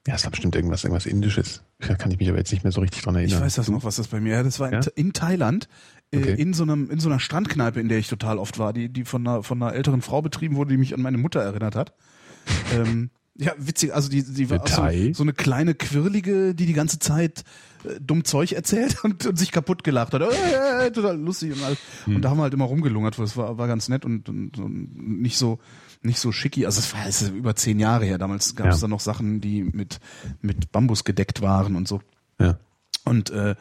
ja, 0.06 0.14
es 0.14 0.24
war 0.24 0.30
bestimmt 0.30 0.54
irgendwas, 0.54 0.84
irgendwas 0.84 1.06
Indisches. 1.06 1.62
Da 1.78 1.94
kann 1.94 2.10
ich 2.10 2.18
mich 2.18 2.28
aber 2.28 2.38
jetzt 2.38 2.52
nicht 2.52 2.62
mehr 2.62 2.72
so 2.72 2.82
richtig 2.82 3.02
dran 3.02 3.14
erinnern. 3.14 3.38
Ich 3.38 3.44
weiß 3.44 3.54
das 3.54 3.68
noch, 3.68 3.84
was 3.84 3.96
das 3.96 4.08
bei 4.08 4.20
mir 4.20 4.36
war. 4.36 4.44
Das 4.44 4.60
war 4.60 4.70
ja? 4.70 4.80
in, 4.94 5.14
Thailand, 5.14 5.68
äh, 6.10 6.18
okay. 6.18 6.34
in 6.34 6.52
so 6.52 6.62
einem, 6.62 6.90
in 6.90 7.00
so 7.00 7.08
einer 7.08 7.20
Strandkneipe, 7.20 7.80
in 7.80 7.88
der 7.88 7.98
ich 7.98 8.08
total 8.08 8.38
oft 8.38 8.58
war, 8.58 8.74
die, 8.74 8.90
die 8.90 9.04
von 9.04 9.26
einer, 9.26 9.42
von 9.42 9.62
einer 9.62 9.74
älteren 9.74 10.02
Frau 10.02 10.20
betrieben 10.20 10.56
wurde, 10.56 10.70
die 10.70 10.76
mich 10.76 10.94
an 10.94 11.00
meine 11.00 11.18
Mutter 11.18 11.40
erinnert 11.40 11.74
hat. 11.74 11.94
ähm, 12.74 13.10
ja, 13.34 13.52
witzig, 13.56 13.94
also 13.94 14.10
die, 14.10 14.22
die 14.22 14.50
war 14.50 14.66
so, 14.66 15.14
so, 15.14 15.22
eine 15.22 15.32
kleine 15.32 15.74
Quirlige, 15.74 16.54
die 16.54 16.66
die 16.66 16.74
ganze 16.74 16.98
Zeit 16.98 17.44
äh, 17.84 18.00
dumm 18.00 18.24
Zeug 18.24 18.52
erzählt 18.52 19.04
und, 19.04 19.26
und 19.26 19.38
sich 19.38 19.52
kaputt 19.52 19.84
gelacht 19.84 20.14
hat. 20.14 20.22
Äh, 20.22 20.86
äh, 20.86 20.90
total 20.90 21.18
lustig 21.18 21.52
und 21.52 21.62
alles. 21.64 21.78
Hm. 22.04 22.16
Und 22.16 22.22
da 22.22 22.30
haben 22.30 22.38
wir 22.38 22.44
halt 22.44 22.54
immer 22.54 22.64
rumgelungert, 22.64 23.18
das 23.18 23.36
war, 23.36 23.58
war 23.58 23.66
ganz 23.66 23.88
nett 23.88 24.04
und, 24.04 24.28
und, 24.28 24.58
und 24.58 25.20
nicht 25.20 25.38
so 25.38 25.58
nicht 26.04 26.18
so 26.18 26.32
schicki. 26.32 26.66
Also 26.66 26.80
es 26.80 26.92
war 26.94 27.06
es 27.06 27.28
über 27.28 27.54
zehn 27.54 27.78
Jahre 27.78 28.04
her. 28.04 28.18
Damals 28.18 28.56
gab 28.56 28.66
es 28.68 28.76
ja. 28.76 28.80
da 28.82 28.88
noch 28.88 29.00
Sachen, 29.00 29.40
die 29.40 29.62
mit 29.62 30.00
mit 30.40 30.72
Bambus 30.72 31.04
gedeckt 31.04 31.42
waren 31.42 31.76
und 31.76 31.86
so. 31.86 32.00
Ja. 32.40 32.58
Und 33.04 33.30
äh, 33.30 33.54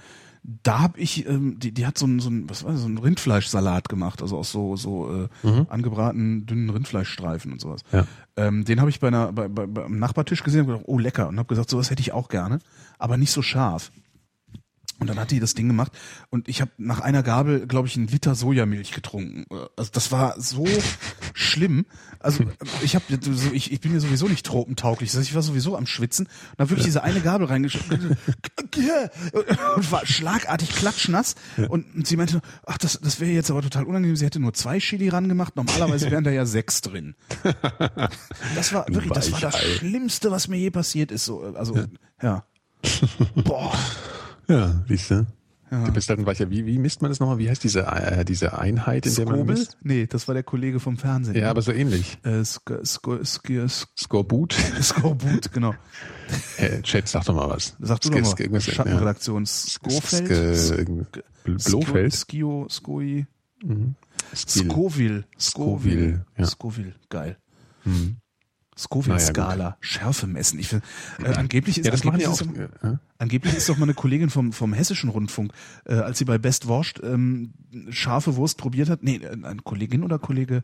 da 0.43 0.80
habe 0.80 0.99
ich, 0.99 1.27
ähm, 1.27 1.60
die, 1.60 1.72
die 1.72 1.85
hat 1.85 1.98
so 1.98 2.07
ein, 2.07 2.19
so 2.19 2.30
ein, 2.30 2.49
was 2.49 2.64
war 2.64 2.72
das, 2.72 2.81
so 2.81 2.88
ein 2.88 2.98
Rindfleischsalat 2.98 3.89
gemacht, 3.89 4.22
also 4.22 4.38
aus 4.38 4.52
so, 4.52 4.76
so 4.76 5.27
äh, 5.43 5.48
mhm. 5.48 5.68
angebratenen 5.69 6.45
dünnen 6.48 6.69
Rindfleischstreifen 6.72 7.52
und 7.52 7.61
sowas. 7.61 7.81
Ja. 7.91 8.06
Ähm, 8.35 8.65
den 8.65 8.80
habe 8.80 8.89
ich 8.89 8.99
bei 8.99 9.10
einer, 9.10 9.31
bei, 9.31 9.48
bei, 9.48 9.68
beim 9.68 9.99
Nachbartisch 9.99 10.43
gesehen 10.43 10.61
und 10.61 10.68
gedacht, 10.68 10.85
oh 10.88 10.98
lecker, 10.98 11.27
und 11.27 11.38
habe 11.38 11.48
gesagt, 11.48 11.69
sowas 11.69 11.91
hätte 11.91 12.02
ich 12.02 12.11
auch 12.11 12.27
gerne, 12.27 12.60
aber 12.98 13.18
nicht 13.18 13.31
so 13.31 13.43
scharf. 13.43 13.91
Und 15.01 15.07
dann 15.07 15.19
hat 15.19 15.31
die 15.31 15.39
das 15.39 15.55
Ding 15.55 15.67
gemacht 15.67 15.91
und 16.29 16.47
ich 16.47 16.61
habe 16.61 16.69
nach 16.77 16.99
einer 16.99 17.23
Gabel, 17.23 17.65
glaube 17.65 17.87
ich, 17.87 17.97
einen 17.97 18.05
Liter 18.05 18.35
Sojamilch 18.35 18.91
getrunken. 18.91 19.45
Also 19.75 19.89
das 19.91 20.11
war 20.11 20.39
so 20.39 20.67
schlimm. 21.33 21.87
Also 22.19 22.43
ich 22.83 22.93
habe 22.93 23.05
ich, 23.51 23.71
ich 23.71 23.81
bin 23.81 23.95
ja 23.95 23.99
sowieso 23.99 24.27
nicht 24.27 24.45
tropentauglich. 24.45 25.11
Ich 25.15 25.33
war 25.33 25.41
sowieso 25.41 25.75
am 25.75 25.87
Schwitzen 25.87 26.27
und 26.27 26.59
habe 26.59 26.69
wirklich 26.69 26.85
diese 26.85 27.01
eine 27.01 27.19
Gabel 27.21 27.47
reingeschoben 27.47 28.09
und 29.75 29.91
war 29.91 30.05
schlagartig 30.05 30.69
klatschnass. 30.69 31.33
Und 31.67 32.05
sie 32.05 32.15
meinte, 32.15 32.41
ach, 32.67 32.77
das, 32.77 32.99
das 33.01 33.19
wäre 33.19 33.31
jetzt 33.31 33.49
aber 33.49 33.63
total 33.63 33.85
unangenehm. 33.85 34.15
Sie 34.15 34.25
hätte 34.27 34.39
nur 34.39 34.53
zwei 34.53 34.77
Chili 34.77 35.09
ran 35.09 35.27
gemacht. 35.27 35.55
Normalerweise 35.55 36.11
wären 36.11 36.23
da 36.23 36.29
ja 36.29 36.45
sechs 36.45 36.81
drin. 36.81 37.15
Das 38.55 38.73
war 38.73 38.85
wirklich, 38.87 39.11
das 39.13 39.31
war 39.31 39.39
das 39.39 39.59
Schlimmste, 39.59 40.29
was 40.29 40.47
mir 40.47 40.57
je 40.57 40.69
passiert 40.69 41.11
ist. 41.11 41.25
So, 41.25 41.41
also 41.55 41.75
ja. 42.21 42.45
Boah. 43.35 43.73
Ja, 44.51 44.83
siehst 44.87 45.11
du. 45.11 45.25
Ja. 45.71 45.85
Du 45.85 45.93
bist 45.93 46.09
halt 46.09 46.19
ein 46.19 46.25
weicher. 46.25 46.49
Wie, 46.49 46.65
wie 46.65 46.77
misst 46.77 47.01
man 47.01 47.09
das 47.09 47.21
nochmal? 47.21 47.37
Wie 47.37 47.49
heißt 47.49 47.63
diese, 47.63 47.85
äh, 47.87 48.25
diese 48.25 48.59
Einheit, 48.59 49.05
in 49.05 49.13
Skobel? 49.13 49.37
der 49.37 49.45
man 49.45 49.53
misst? 49.53 49.77
Nee, 49.81 50.05
das 50.05 50.27
war 50.27 50.33
der 50.33 50.43
Kollege 50.43 50.81
vom 50.81 50.97
Fernsehen. 50.97 51.37
Ja, 51.37 51.49
aber 51.49 51.61
so 51.61 51.71
ähnlich. 51.71 52.17
Äh, 52.23 52.43
Sk 52.43 52.85
Sk 52.85 53.25
Sk 53.25 53.69
Skorbut? 53.97 54.53
Skorbut, 54.81 55.53
genau. 55.53 55.73
Äh, 56.57 56.81
Chat, 56.81 57.07
sag 57.07 57.23
doch 57.23 57.35
mal 57.35 57.49
was. 57.49 57.77
Sag 57.79 58.01
du 58.01 58.09
doch 58.09 58.37
mal. 58.49 58.59
Schattenredaktion. 58.59 59.45
Skofeld? 59.45 60.85
Blofeld? 61.45 62.13
Skio, 62.13 62.67
Skoi? 62.69 63.25
Mhm. 63.63 63.95
Scoville. 64.35 65.23
Scoville. 65.39 66.25
Scoville, 66.43 66.93
geil. 67.09 67.37
Mhm. 67.85 68.17
Scoville-Skala, 68.81 69.55
naja, 69.55 69.77
Schärfe 69.79 70.27
messen. 70.27 70.59
Ich 70.59 70.71
will, 70.71 70.81
äh, 71.23 71.33
angeblich 71.33 71.77
ist, 71.77 71.85
ja, 71.85 71.93
angeblich, 71.93 72.27
ist 72.27 72.45
ja. 72.83 72.99
angeblich 73.17 73.55
ist 73.55 73.69
doch 73.69 73.77
mal 73.77 73.83
eine 73.83 73.93
Kollegin 73.93 74.29
vom, 74.29 74.51
vom 74.53 74.73
Hessischen 74.73 75.09
Rundfunk, 75.09 75.53
äh, 75.85 75.93
als 75.93 76.17
sie 76.17 76.25
bei 76.25 76.37
Best 76.37 76.67
Wurst 76.67 77.01
ähm, 77.03 77.53
scharfe 77.89 78.35
Wurst 78.35 78.57
probiert 78.57 78.89
hat, 78.89 79.03
nee, 79.03 79.17
äh, 79.17 79.31
eine 79.31 79.61
Kollegin 79.63 80.03
oder 80.03 80.19
Kollege, 80.19 80.63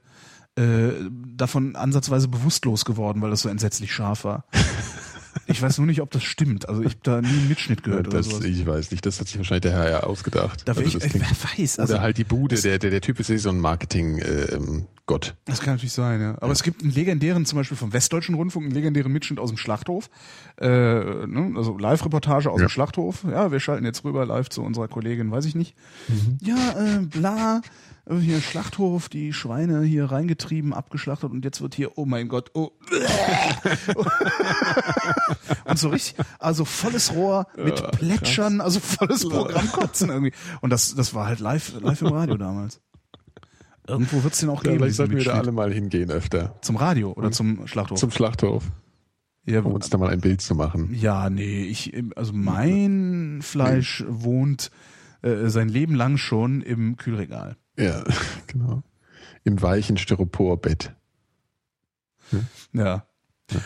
äh, 0.56 0.90
davon 1.36 1.76
ansatzweise 1.76 2.28
bewusstlos 2.28 2.84
geworden, 2.84 3.22
weil 3.22 3.30
das 3.30 3.42
so 3.42 3.50
entsetzlich 3.50 3.94
scharf 3.94 4.24
war. 4.24 4.46
Ich 5.48 5.62
weiß 5.62 5.78
nur 5.78 5.88
nicht, 5.88 6.02
ob 6.02 6.12
das 6.12 6.24
stimmt. 6.24 6.68
Also 6.68 6.82
ich 6.82 6.90
habe 6.90 7.00
da 7.04 7.22
nie 7.22 7.28
einen 7.28 7.48
Mitschnitt 7.48 7.82
gehört 7.82 8.08
das, 8.08 8.14
oder 8.14 8.24
sowas. 8.24 8.46
Ich 8.46 8.66
weiß 8.66 8.92
nicht, 8.92 9.06
das 9.06 9.20
hat 9.20 9.28
sich 9.28 9.38
wahrscheinlich 9.38 9.62
der 9.62 9.72
Herr 9.72 9.90
ja 9.90 10.00
ausgedacht. 10.02 10.64
Da 10.66 10.74
also 10.74 10.82
ich, 10.84 11.00
klingt, 11.00 11.14
wer 11.16 11.58
weiß. 11.58 11.80
Also, 11.80 11.94
oder 11.94 12.02
halt 12.02 12.18
die 12.18 12.26
Bude, 12.26 12.60
der, 12.60 12.80
der, 12.80 12.90
der 12.90 13.02
Typ 13.02 13.20
ist 13.20 13.28
so 13.28 13.50
ein 13.50 13.60
Marketing-Gott. 13.60 15.28
Ähm, 15.28 15.34
das 15.46 15.62
kann 15.62 15.76
natürlich 15.76 15.94
sein, 15.94 16.22
ja. 16.22 16.36
Aber 16.36 16.48
ja. 16.48 16.52
es 16.52 16.64
gibt 16.64 16.82
einen 16.82 16.92
legendären, 16.92 17.46
zum 17.46 17.58
Beispiel 17.58 17.78
vom 17.78 17.94
Westdeutschen 17.94 18.36
Rundfunk, 18.36 18.66
einen 18.66 18.76
legendären 18.76 19.12
Mitschnitt 19.12 19.40
aus 19.40 19.50
dem 19.50 19.58
Schlachthof. 19.58 20.10
Äh, 20.60 20.68
ne? 20.68 21.54
Also 21.56 21.78
Live-Reportage 21.78 22.52
aus 22.52 22.60
ja. 22.60 22.68
dem 22.68 22.70
Schlachthof. 22.70 23.24
Ja, 23.24 23.52
wir 23.52 23.60
schalten 23.60 23.86
jetzt 23.86 24.04
rüber 24.04 24.26
live 24.26 24.50
zu 24.50 24.62
unserer 24.64 24.88
Kollegin, 24.88 25.32
weiß 25.32 25.46
ich 25.46 25.56
nicht. 25.56 25.76
Mhm. 26.10 26.38
Ja, 26.42 26.56
äh, 26.78 27.00
bla 27.06 27.62
hier 28.10 28.42
Schlachthof, 28.42 29.10
die 29.10 29.34
Schweine 29.34 29.84
hier 29.84 30.06
reingetrieben, 30.06 30.74
abgeschlachtet 30.74 31.32
und 31.32 31.44
jetzt 31.44 31.62
wird 31.62 31.76
hier, 31.76 31.98
oh 31.98 32.06
mein 32.06 32.28
Gott, 32.28 32.52
oh. 32.54 32.72
und 35.66 35.78
so 35.78 35.90
richtig, 35.90 36.16
also 36.40 36.66
volles 36.66 37.14
Rohr 37.14 37.48
mit 37.58 37.80
ja, 37.80 37.88
Plätschern, 37.90 38.62
also 38.62 38.80
volles 38.80 39.28
Programm 39.28 39.72
kotzen 39.72 40.10
irgendwie. 40.10 40.34
Und 40.62 40.70
das, 40.70 40.96
das 40.96 41.14
war 41.14 41.28
halt 41.28 41.40
live, 41.40 41.80
live 41.82 42.02
im 42.02 42.08
Radio 42.08 42.38
damals. 42.38 42.82
Irgendwo 43.88 44.24
wird's 44.24 44.40
den 44.40 44.50
auch 44.50 44.64
geben. 44.64 44.78
Vielleicht 44.78 44.96
sollten 44.96 45.16
wir 45.16 45.24
da 45.24 45.34
alle 45.34 45.52
mal 45.52 45.74
hingehen 45.74 46.12
öfter. 46.12 46.56
Zum 46.62 46.76
Radio 46.76 47.14
oder 47.14 47.32
zum 47.32 47.68
Schlachthof? 47.68 48.00
Zum 48.00 48.12
Schlachthof. 48.12 48.64
Ja, 49.46 49.62
um 49.62 49.72
uns 49.72 49.90
da 49.90 49.98
mal 49.98 50.10
ein 50.10 50.20
Bild 50.20 50.42
zu 50.42 50.56
machen. 50.56 50.94
Ja, 50.94 51.30
nee, 51.30 51.64
ich, 51.64 51.94
also 52.18 52.34
mein 52.34 53.40
Fleisch 53.42 54.04
wohnt 54.10 54.72
äh, 55.22 55.48
sein 55.48 55.70
Leben 55.70 55.96
lang 55.96 56.18
schon 56.18 56.62
im 56.62 56.98
Kühlregal. 56.98 57.56
Ja, 57.78 58.04
genau. 58.48 58.84
Im 59.44 59.62
weichen 59.62 59.98
Styroporbett. 59.98 60.94
Hm? 62.32 62.48
Ja. 62.74 63.06
ja. 63.52 63.62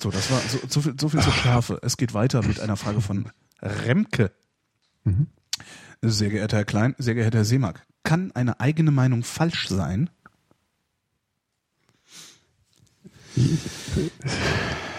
So, 0.00 0.10
das 0.10 0.30
war 0.30 0.40
so, 0.40 0.58
so, 0.68 0.80
viel, 0.80 0.94
so 0.98 1.08
viel 1.08 1.20
zur 1.20 1.32
Strafe. 1.32 1.78
Es 1.82 1.96
geht 1.96 2.14
weiter 2.14 2.42
mit 2.42 2.60
einer 2.60 2.76
Frage 2.76 3.00
von 3.00 3.30
Remke. 3.60 4.32
Mhm. 5.04 5.26
Sehr 6.02 6.30
geehrter 6.30 6.58
Herr 6.58 6.64
Klein, 6.64 6.94
sehr 6.98 7.14
geehrter 7.14 7.38
Herr 7.38 7.44
Seemark, 7.44 7.86
kann 8.02 8.32
eine 8.32 8.60
eigene 8.60 8.90
Meinung 8.90 9.22
falsch 9.22 9.68
sein? 9.68 10.08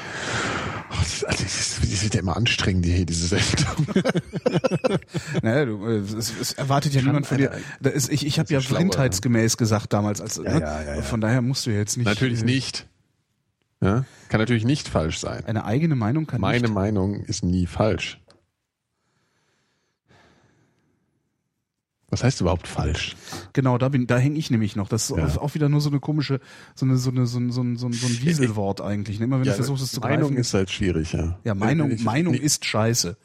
das, 1.01 1.23
also, 1.23 1.43
das 1.43 2.03
wird 2.03 2.13
ja 2.13 2.21
immer 2.21 2.37
anstrengend, 2.37 2.85
hier, 2.85 3.05
diese 3.05 3.27
Sendung. 3.27 3.87
naja, 5.41 5.65
du, 5.65 5.85
äh, 5.85 5.97
es, 5.97 6.33
es 6.39 6.53
erwartet 6.53 6.93
ja 6.93 7.01
niemand 7.01 7.27
von 7.27 7.37
dir. 7.37 7.51
Ist, 7.81 8.11
ich 8.11 8.25
ich 8.25 8.39
habe 8.39 8.53
ja 8.53 8.59
blindheitsgemäß 8.59 9.57
gesagt 9.57 9.93
damals. 9.93 10.21
Als, 10.21 10.37
ja, 10.37 10.43
ne? 10.43 10.59
ja, 10.61 10.95
ja. 10.95 11.01
Von 11.01 11.21
daher 11.21 11.41
musst 11.41 11.65
du 11.65 11.71
jetzt 11.71 11.97
nicht. 11.97 12.05
Natürlich 12.05 12.43
nicht. 12.43 12.87
Ja? 13.81 14.05
Kann 14.29 14.39
natürlich 14.39 14.65
nicht 14.65 14.87
falsch 14.87 15.19
sein. 15.19 15.45
Eine 15.45 15.65
eigene 15.65 15.95
Meinung 15.95 16.27
kann 16.27 16.39
Meine 16.39 16.61
nicht. 16.61 16.73
Meinung 16.73 17.21
ist 17.21 17.43
nie 17.43 17.65
falsch. 17.65 18.20
Was 22.11 22.25
heißt 22.25 22.41
überhaupt 22.41 22.67
falsch? 22.67 23.15
Genau, 23.53 23.77
da 23.77 23.87
bin, 23.87 24.05
da 24.05 24.17
hänge 24.17 24.37
ich 24.37 24.51
nämlich 24.51 24.75
noch. 24.75 24.89
Das 24.89 25.09
ist 25.09 25.17
ja. 25.17 25.41
auch 25.41 25.55
wieder 25.55 25.69
nur 25.69 25.79
so 25.79 25.89
eine 25.89 26.01
komische, 26.01 26.41
so 26.75 26.85
eine, 26.85 26.97
so 26.97 27.09
eine, 27.09 27.25
so 27.25 27.39
ein, 27.39 27.51
so 27.51 27.61
ein, 27.61 27.77
so 27.77 27.87
ein 27.87 27.93
Wieselwort 27.93 28.81
eigentlich. 28.81 29.17
Ne? 29.19 29.25
Immer 29.25 29.39
wenn 29.39 29.45
ja, 29.45 29.53
du 29.53 29.57
versuchst 29.57 29.83
es 29.85 29.91
zu 29.93 30.01
Meinung 30.01 30.29
greifen. 30.29 30.37
ist 30.37 30.53
halt 30.53 30.69
schwierig, 30.69 31.13
ja. 31.13 31.39
Ja, 31.45 31.55
Meinung, 31.55 31.89
ich, 31.91 32.03
Meinung 32.03 32.33
ich, 32.33 32.41
ist 32.41 32.65
scheiße. 32.65 33.15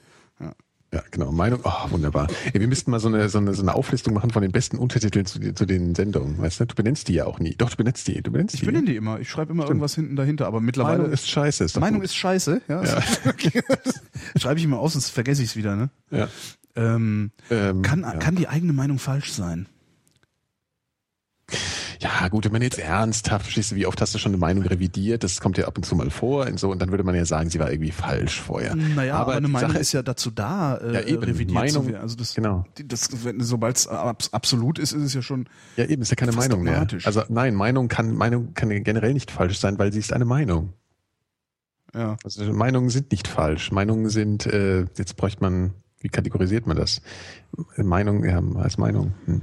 Ja. 0.41 0.53
Ja, 0.95 1.03
genau. 1.11 1.33
Meinung, 1.33 1.61
oh, 1.65 1.91
wunderbar. 1.91 2.29
Ja, 2.55 2.61
wir 2.61 2.69
müssten 2.69 2.93
mal 2.93 3.01
so 3.01 3.09
eine, 3.09 3.29
so, 3.29 3.39
eine, 3.39 3.55
so 3.55 3.63
eine 3.63 3.75
Auflistung 3.75 4.15
machen 4.15 4.31
von 4.31 4.41
den 4.41 4.53
besten 4.53 4.79
Untertiteln 4.79 5.27
zu, 5.27 5.41
zu 5.53 5.67
den 5.67 5.97
Sendungen, 5.97 6.39
weißt 6.39 6.61
du? 6.61 6.67
Du 6.67 6.75
benennst 6.77 7.09
die 7.09 7.15
ja 7.15 7.27
auch 7.27 7.41
nie. 7.41 7.57
Doch, 7.57 7.71
du 7.71 7.77
benennst 7.77 8.07
die. 8.07 8.23
Du 8.23 8.31
benennst 8.31 8.55
ich 8.55 8.61
die. 8.61 8.67
benenne 8.67 8.87
die 8.87 8.97
immer. 8.97 9.19
Ich 9.19 9.29
schreibe 9.29 9.53
immer 9.53 9.65
Stimmt. 9.65 9.71
irgendwas 9.71 9.95
hinten 9.97 10.15
dahinter, 10.15 10.47
aber 10.47 10.61
mittlerweile. 10.61 10.99
Meinung 10.99 11.13
ist 11.13 11.29
scheiße. 11.29 11.65
Ist 11.65 11.81
Meinung 11.81 12.01
gut. 12.01 12.05
ist 12.05 12.15
scheiße, 12.15 12.63
ja. 12.69 12.85
ja. 12.85 13.03
schreibe 14.37 14.61
ich 14.61 14.65
immer 14.65 14.79
aus, 14.79 14.93
sonst 14.93 15.11
vergesse 15.11 15.43
ich 15.43 15.51
es 15.51 15.57
wieder, 15.57 15.75
ne? 15.75 15.91
Ja. 16.13 16.29
Ähm, 16.77 17.33
ähm, 17.51 17.83
kann, 17.83 18.03
ja. 18.03 18.17
kann 18.17 18.37
die 18.37 18.49
eigene 18.49 18.73
Meinung 18.73 18.99
falsch 18.99 19.33
sein? 19.33 19.67
Ja, 21.99 22.29
gut, 22.29 22.45
wenn 22.45 22.53
man 22.53 22.63
jetzt 22.63 22.79
ernsthaft, 22.79 23.45
verstehst 23.45 23.71
du, 23.71 23.77
wie 23.77 23.87
oft 23.87 24.01
hast 24.01 24.15
du 24.15 24.19
schon 24.19 24.31
eine 24.31 24.39
Meinung 24.39 24.65
revidiert? 24.65 25.25
Das 25.25 25.41
kommt 25.41 25.57
ja 25.57 25.67
ab 25.67 25.79
und 25.79 25.85
zu 25.85 25.97
mal 25.97 26.11
vor 26.11 26.47
und 26.47 26.61
so, 26.61 26.71
und 26.71 26.81
dann 26.81 26.91
würde 26.91 27.05
man 27.05 27.15
ja 27.15 27.25
sagen, 27.25 27.49
sie 27.49 27.59
war 27.59 27.71
irgendwie 27.71 27.91
falsch 27.91 28.41
vorher. 28.41 28.75
Naja, 28.77 29.15
aber, 29.15 29.23
aber 29.23 29.37
eine 29.37 29.49
Meinung 29.49 29.71
Sache 29.71 29.81
ist 29.81 29.93
ja 29.93 30.03
dazu 30.03 30.31
da, 30.31 30.77
äh, 30.77 30.93
ja, 30.93 31.01
eben, 31.03 31.23
revidiert 31.23 31.55
Meinung, 31.55 31.85
zu 31.85 31.87
werden. 31.87 32.03
Also 32.03 32.17
das, 32.17 32.35
genau. 32.35 32.67
das, 32.85 33.09
sobald 33.39 33.77
es 33.77 33.89
absolut 33.89 34.79
ist, 34.79 34.93
ist 34.93 35.03
es 35.03 35.15
ja 35.15 35.23
schon. 35.23 35.49
Ja, 35.77 35.87
eben, 35.87 36.03
ist 36.03 36.11
ja 36.11 36.17
keine 36.17 36.33
Meinung 36.33 36.63
mehr. 36.63 36.87
Also 37.05 37.23
nein, 37.29 37.55
Meinung 37.55 37.89
kann, 37.89 38.15
Meinung 38.15 38.53
kann 38.55 38.69
generell 38.69 39.15
nicht 39.15 39.31
falsch 39.31 39.59
sein, 39.59 39.79
weil 39.79 39.93
sie 39.93 40.01
ist 40.01 40.13
eine 40.13 40.27
Meinung. 40.27 40.75
Ja. 41.95 42.17
Also 42.25 42.45
Meinungen 42.53 42.91
sind 42.91 43.11
nicht 43.11 43.27
falsch. 43.27 43.73
Meinungen 43.73 44.11
sind, 44.11 44.45
äh, 44.47 44.85
jetzt 44.99 45.17
bräuchte 45.17 45.43
man 45.43 45.73
wie 46.07 46.09
kategorisiert 46.09 46.69
man 46.69 46.77
das? 46.77 47.03
Meinung, 47.77 48.25
ja, 48.25 48.41
als 48.55 48.79
Meinung. 48.79 49.15
Hm. 49.25 49.43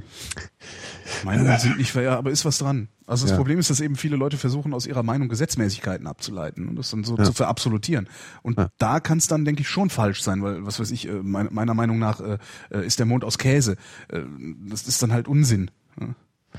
Meinungen 1.25 1.59
sind 1.59 1.77
nicht 1.77 1.91
fair, 1.91 2.17
aber 2.17 2.31
ist 2.31 2.45
was 2.45 2.57
dran. 2.57 2.87
Also 3.05 3.25
das 3.25 3.31
ja. 3.31 3.37
Problem 3.37 3.59
ist, 3.59 3.69
dass 3.69 3.81
eben 3.81 3.97
viele 3.97 4.15
Leute 4.15 4.37
versuchen, 4.37 4.73
aus 4.73 4.87
ihrer 4.87 5.03
Meinung 5.03 5.27
Gesetzmäßigkeiten 5.27 6.07
abzuleiten 6.07 6.69
und 6.69 6.77
das 6.77 6.89
dann 6.89 7.03
so 7.03 7.17
ja. 7.17 7.25
zu 7.25 7.33
verabsolutieren. 7.33 8.07
Und 8.43 8.57
ja. 8.57 8.69
da 8.77 9.01
kann 9.01 9.17
es 9.17 9.27
dann, 9.27 9.43
denke 9.43 9.61
ich, 9.61 9.67
schon 9.67 9.89
falsch 9.89 10.21
sein, 10.21 10.41
weil, 10.41 10.65
was 10.65 10.79
weiß 10.79 10.91
ich, 10.91 11.09
äh, 11.09 11.21
meiner 11.21 11.73
Meinung 11.73 11.99
nach 11.99 12.21
äh, 12.21 12.37
äh, 12.69 12.85
ist 12.85 12.99
der 12.99 13.07
Mond 13.07 13.25
aus 13.25 13.37
Käse. 13.37 13.75
Das 14.07 14.87
ist 14.87 15.03
dann 15.03 15.11
halt 15.11 15.27
Unsinn. 15.27 15.69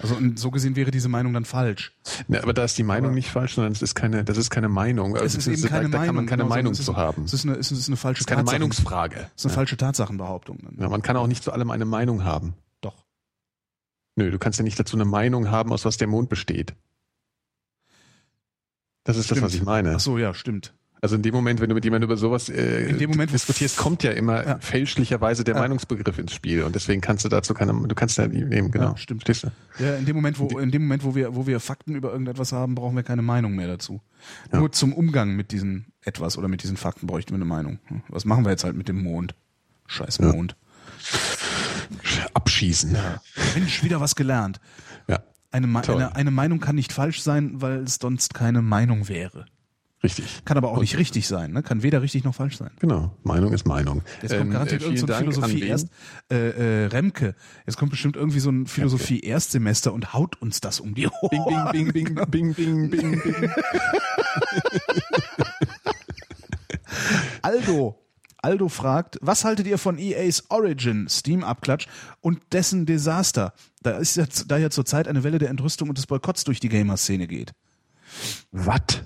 Also 0.01 0.17
und 0.17 0.39
so 0.39 0.51
gesehen 0.51 0.77
wäre 0.77 0.91
diese 0.91 1.09
Meinung 1.09 1.33
dann 1.33 1.45
falsch. 1.45 1.93
Ja, 2.29 2.43
aber 2.43 2.53
da 2.53 2.65
ist 2.65 2.77
die 2.77 2.83
Meinung 2.83 3.07
aber 3.07 3.15
nicht 3.15 3.31
falsch, 3.31 3.55
sondern 3.55 3.73
es 3.73 3.83
ist 3.83 3.95
keine, 3.95 4.25
das 4.25 4.37
ist 4.37 4.51
keine 4.51 4.69
Meinung. 4.69 5.15
Also 5.15 5.39
es 5.39 5.47
ist 5.47 5.47
eben 5.47 5.69
keine 5.69 5.89
da, 5.89 5.99
Meinung. 5.99 6.01
Da 6.01 6.07
kann 6.07 6.15
man 6.17 6.27
keine 6.27 6.43
genau, 6.43 6.55
Meinung 6.55 6.75
zu 6.75 6.97
haben. 6.97 7.25
Es 7.25 7.33
ist 7.33 7.47
eine, 7.47 7.55
es 7.55 7.71
ist 7.71 7.89
eine 7.89 7.97
falsche 7.97 8.19
es 8.19 8.23
ist 8.23 8.27
keine 8.27 8.43
Tatsachen. 8.43 8.61
Meinungsfrage. 8.61 9.17
Es 9.17 9.43
ist 9.43 9.47
eine 9.47 9.53
ja. 9.53 9.57
falsche 9.57 9.77
Tatsachenbehauptung. 9.77 10.59
Ja, 10.79 10.89
man 10.89 11.03
kann 11.03 11.17
auch 11.17 11.27
nicht 11.27 11.45
zu 11.45 11.53
allem 11.53 11.71
eine 11.71 11.85
Meinung 11.85 12.25
haben. 12.25 12.55
Doch. 12.81 13.05
Nö, 14.17 14.31
du 14.31 14.39
kannst 14.39 14.59
ja 14.59 14.65
nicht 14.65 14.79
dazu 14.79 14.97
eine 14.97 15.05
Meinung 15.05 15.51
haben, 15.51 15.73
aus 15.73 15.85
was 15.85 15.97
der 15.97 16.09
Mond 16.09 16.29
besteht. 16.29 16.75
Das 19.05 19.17
ist 19.17 19.27
stimmt. 19.27 19.39
das, 19.39 19.45
was 19.45 19.55
ich 19.55 19.63
meine. 19.63 19.95
Ach 19.97 20.01
so, 20.01 20.19
ja, 20.19 20.35
stimmt. 20.35 20.75
Also 21.05 21.17
in 21.17 21.23
dem 21.23 21.35
Moment, 21.35 21.61
wenn 21.61 21.69
du 21.69 21.75
mit 21.75 21.85
jemandem 21.85 22.09
über 22.09 22.17
sowas 22.17 22.49
äh, 22.49 22.89
in 22.89 22.97
dem 22.97 23.11
Moment, 23.11 23.31
diskutierst, 23.31 23.77
kommt 23.77 24.03
ja 24.05 24.13
immer 24.13 24.47
ja. 24.47 24.59
fälschlicherweise 24.59 25.45
der 25.45 25.55
ja. 25.55 25.61
Meinungsbegriff 25.61 26.19
ins 26.19 26.33
Spiel 26.33 26.63
und 26.63 26.75
deswegen 26.75 27.03
kannst 27.03 27.27
du 27.27 27.29
dazu 27.29 27.53
keine, 27.53 27.75
du 27.75 27.95
kannst 27.95 28.17
ja 28.17 28.27
nehmen, 28.27 28.71
genau. 28.71 28.93
Ja, 28.93 28.97
stimmt. 28.97 29.21
Stehst 29.21 29.43
du? 29.43 29.49
Ja, 29.79 29.97
in 29.97 30.07
dem 30.07 30.17
Moment, 30.17 30.39
wo 30.39 30.59
in 30.59 30.71
dem 30.71 30.81
Moment, 30.85 31.05
wo 31.05 31.15
wir, 31.15 31.37
wo 31.37 31.47
wir 31.47 31.61
Fakten 31.61 31.95
über 31.95 32.11
irgendetwas 32.11 32.53
haben, 32.53 32.75
brauchen 32.75 32.97
wir 32.97 33.03
keine 33.03 33.21
Meinung 33.21 33.55
mehr 33.55 33.67
dazu. 33.67 34.01
Nur 34.51 34.73
zum 34.73 34.95
Umgang 34.95 35.37
mit 35.37 35.53
diesen 35.53 35.93
etwas 36.01 36.39
oder 36.39 36.49
mit 36.49 36.63
diesen 36.63 36.79
Fakten 36.79 37.07
bräuchten 37.07 37.33
wir 37.33 37.37
eine 37.37 37.45
Meinung. 37.45 37.81
Was 38.09 38.25
machen 38.25 38.47
wir 38.47 38.53
jetzt 38.53 38.65
halt 38.65 38.75
mit 38.75 38.89
dem 38.89 39.03
Mond? 39.03 39.35
Scheiß 39.87 40.21
Mond. 40.21 40.57
Abschießen. 42.33 42.97
Mensch, 43.55 43.85
wieder 43.85 44.01
was 44.01 44.15
gelernt. 44.17 44.59
Ja. 45.07 45.23
Eine, 45.51 45.69
eine, 45.87 46.17
eine 46.17 46.31
Meinung 46.31 46.61
kann 46.61 46.77
nicht 46.77 46.95
falsch 46.95 47.21
sein, 47.21 47.61
weil 47.61 47.83
es 47.83 47.97
sonst 48.01 48.33
keine 48.33 48.63
Meinung 48.63 49.11
wäre. 49.11 49.45
Richtig. 50.05 50.45
Kann 50.45 50.59
aber 50.59 50.69
auch 50.69 50.75
und 50.75 50.83
nicht 50.83 50.99
richtig 50.99 51.27
sein, 51.27 51.53
ne? 51.53 51.63
Kann 51.63 51.83
weder 51.83 52.03
richtig 52.03 52.25
noch 52.25 52.35
falsch 52.35 52.59
sein. 52.59 52.71
Genau. 52.79 53.17
Meinung 53.23 53.55
ist 53.55 53.67
Meinung. 53.67 54.03
Jetzt 54.21 54.33
kommt 54.33 54.43
ähm, 54.43 54.51
garantiert 54.51 54.83
äh, 54.83 54.85
irgendein 54.85 55.09
so 55.09 55.15
Philosophie 55.15 55.63
erst 55.63 55.89
äh, 56.31 56.85
äh, 56.85 56.87
Remke. 56.89 57.35
Jetzt 57.67 57.79
kommt 57.79 57.91
bestimmt 57.91 58.15
irgendwie 58.15 58.41
so 58.41 58.51
ein 58.51 58.67
Philosophie 58.67 59.21
Erstsemester 59.21 59.95
und 59.95 60.13
haut 60.13 60.41
uns 60.43 60.61
das 60.61 60.79
um 60.79 60.95
die 60.95 61.09
Ohren. 61.09 61.73
Bing 61.73 61.91
bing 61.91 62.15
bing 62.15 62.27
bing 62.31 62.55
bing 62.55 62.91
bing 62.91 63.23
bing. 63.23 63.23
bing. 63.23 63.51
Aldo 67.43 67.99
Aldo 68.43 68.69
fragt, 68.69 69.17
was 69.23 69.47
haltet 69.47 69.67
ihr 69.67 69.79
von 69.79 69.97
EA's 69.97 70.51
Origin 70.51 71.09
Steam-Abklatsch 71.09 71.87
und 72.21 72.43
dessen 72.53 72.85
Desaster? 72.85 73.55
Da 73.83 73.93
ist 73.93 74.19
ja, 74.19 74.27
da 74.47 74.59
ja 74.59 74.69
zurzeit 74.69 75.09
eine 75.09 75.25
Welle 75.25 75.39
der 75.39 75.49
Entrüstung 75.49 75.89
und 75.89 75.97
des 75.97 76.07
Boykotts 76.07 76.45
durch 76.45 76.61
die 76.61 76.69
Gamer-Szene 76.69 77.27
geht. 77.27 77.53
Was? 78.53 79.03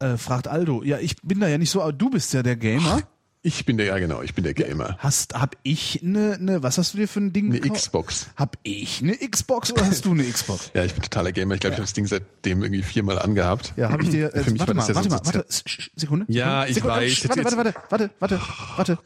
Äh, 0.00 0.16
fragt 0.16 0.48
Aldo. 0.48 0.82
Ja, 0.84 0.98
ich 0.98 1.16
bin 1.22 1.40
da 1.40 1.48
ja 1.48 1.58
nicht 1.58 1.70
so, 1.70 1.82
aber 1.82 1.92
du 1.92 2.10
bist 2.10 2.32
ja 2.32 2.42
der 2.42 2.56
Gamer. 2.56 3.02
Ich 3.42 3.64
bin 3.64 3.76
der, 3.76 3.86
ja 3.86 3.98
genau, 3.98 4.20
ich 4.22 4.34
bin 4.34 4.42
der 4.44 4.52
Gamer. 4.52 4.96
Hast, 4.98 5.34
hab 5.34 5.56
ich 5.62 6.00
eine, 6.02 6.38
ne, 6.38 6.62
was 6.62 6.76
hast 6.76 6.94
du 6.94 6.98
dir 6.98 7.08
für 7.08 7.20
ein 7.20 7.32
Ding 7.32 7.52
Eine 7.52 7.60
Xbox. 7.60 8.30
Hab 8.36 8.58
ich 8.64 9.00
eine 9.00 9.16
Xbox 9.16 9.72
oder 9.72 9.86
hast 9.86 10.04
du 10.04 10.10
eine 10.10 10.24
Xbox? 10.24 10.70
ja, 10.74 10.84
ich 10.84 10.92
bin 10.92 11.02
totaler 11.02 11.32
Gamer. 11.32 11.54
Ich 11.54 11.60
glaube, 11.60 11.74
ich 11.74 11.78
habe 11.78 11.84
das 11.86 11.92
Ding 11.92 12.06
seitdem 12.06 12.62
irgendwie 12.62 12.82
viermal 12.82 13.18
angehabt. 13.18 13.74
Ja, 13.76 13.90
habe 13.90 14.02
ich 14.02 14.10
dir, 14.10 14.34
äh, 14.34 14.42
für 14.42 14.50
mich 14.50 14.60
warte 14.60 14.74
mal, 14.74 14.88
ja 14.88 14.94
warte 14.94 15.08
so 15.08 15.16
mal, 15.16 15.24
warte, 15.24 15.46
Sekunde. 15.94 16.26
Ja, 16.28 16.66
ich 16.66 16.74
Sekunde, 16.74 16.96
weiß. 16.96 17.28
Warte, 17.28 17.44
warte, 17.44 17.56
warte, 17.56 17.74
warte, 17.88 18.10
warte, 18.18 18.40
warte. 18.76 18.98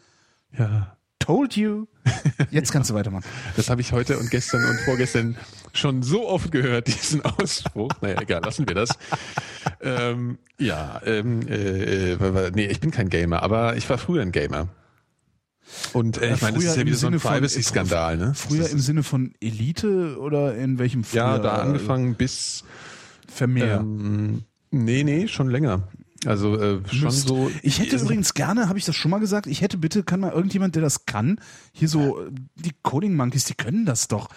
Ja. 0.59 0.97
Told 1.23 1.57
you. 1.57 1.87
Jetzt 2.51 2.73
kannst 2.73 2.91
du 2.91 2.95
weitermachen. 2.95 3.25
Das 3.57 3.71
habe 3.71 3.81
ich 3.81 3.93
heute 3.93 4.19
und 4.19 4.31
gestern 4.31 4.65
und 4.65 4.81
vorgestern 4.81 5.37
schon 5.73 6.03
so 6.03 6.29
oft 6.29 6.51
gehört, 6.51 6.87
diesen 6.89 7.25
Ausspruch. 7.25 7.91
Naja, 8.01 8.21
egal, 8.21 8.43
lassen 8.45 8.67
wir 8.67 8.75
das. 8.75 8.91
ähm, 9.81 10.39
ja, 10.59 11.01
ähm, 11.05 11.47
äh, 11.49 12.15
äh 12.15 12.51
nee, 12.55 12.67
ich 12.67 12.81
bin 12.81 12.91
kein 12.91 13.09
Gamer, 13.09 13.43
aber 13.43 13.77
ich 13.77 13.89
war 13.89 13.99
früher 13.99 14.23
ein 14.23 14.33
Gamer. 14.33 14.69
Und 15.93 16.21
äh, 16.21 16.35
ich 16.35 16.43
meine, 16.43 16.57
das 16.57 16.65
ist 16.65 16.77
ja 16.77 16.85
wieder 16.85 16.97
so 16.97 17.07
ein 17.07 17.19
Privacy-Skandal, 17.19 18.17
ne? 18.17 18.33
Früher 18.35 18.69
im 18.69 18.81
Sinne 18.81 19.05
von 19.05 19.35
Elite 19.41 20.19
oder 20.19 20.57
in 20.57 20.79
welchem 20.79 21.05
früher? 21.05 21.21
Ja, 21.21 21.39
da 21.39 21.55
angefangen 21.55 22.17
bis 22.17 22.65
Vermehr. 23.29 23.79
Ähm, 23.79 24.43
nee, 24.71 25.05
nee, 25.05 25.29
schon 25.29 25.49
länger. 25.49 25.89
Also 26.27 26.57
äh, 26.57 26.81
schon 26.89 27.05
Müsst. 27.05 27.29
so. 27.29 27.51
Ich 27.63 27.79
hätte 27.81 27.97
übrigens 27.97 28.35
gerne, 28.35 28.69
habe 28.69 28.79
ich 28.79 28.85
das 28.85 28.95
schon 28.95 29.11
mal 29.11 29.19
gesagt, 29.19 29.47
ich 29.47 29.61
hätte 29.61 29.77
bitte, 29.79 30.03
kann 30.05 30.21
mal 30.21 30.33
irgendjemand, 30.33 30.75
der 30.75 30.83
das 30.83 31.07
kann, 31.07 31.41
hier 31.73 31.89
so, 31.89 32.19
die 32.55 32.73
Coding 32.83 33.17
Monkeys, 33.17 33.45
die 33.45 33.55
können 33.55 33.87
das 33.87 34.09
doch. 34.09 34.29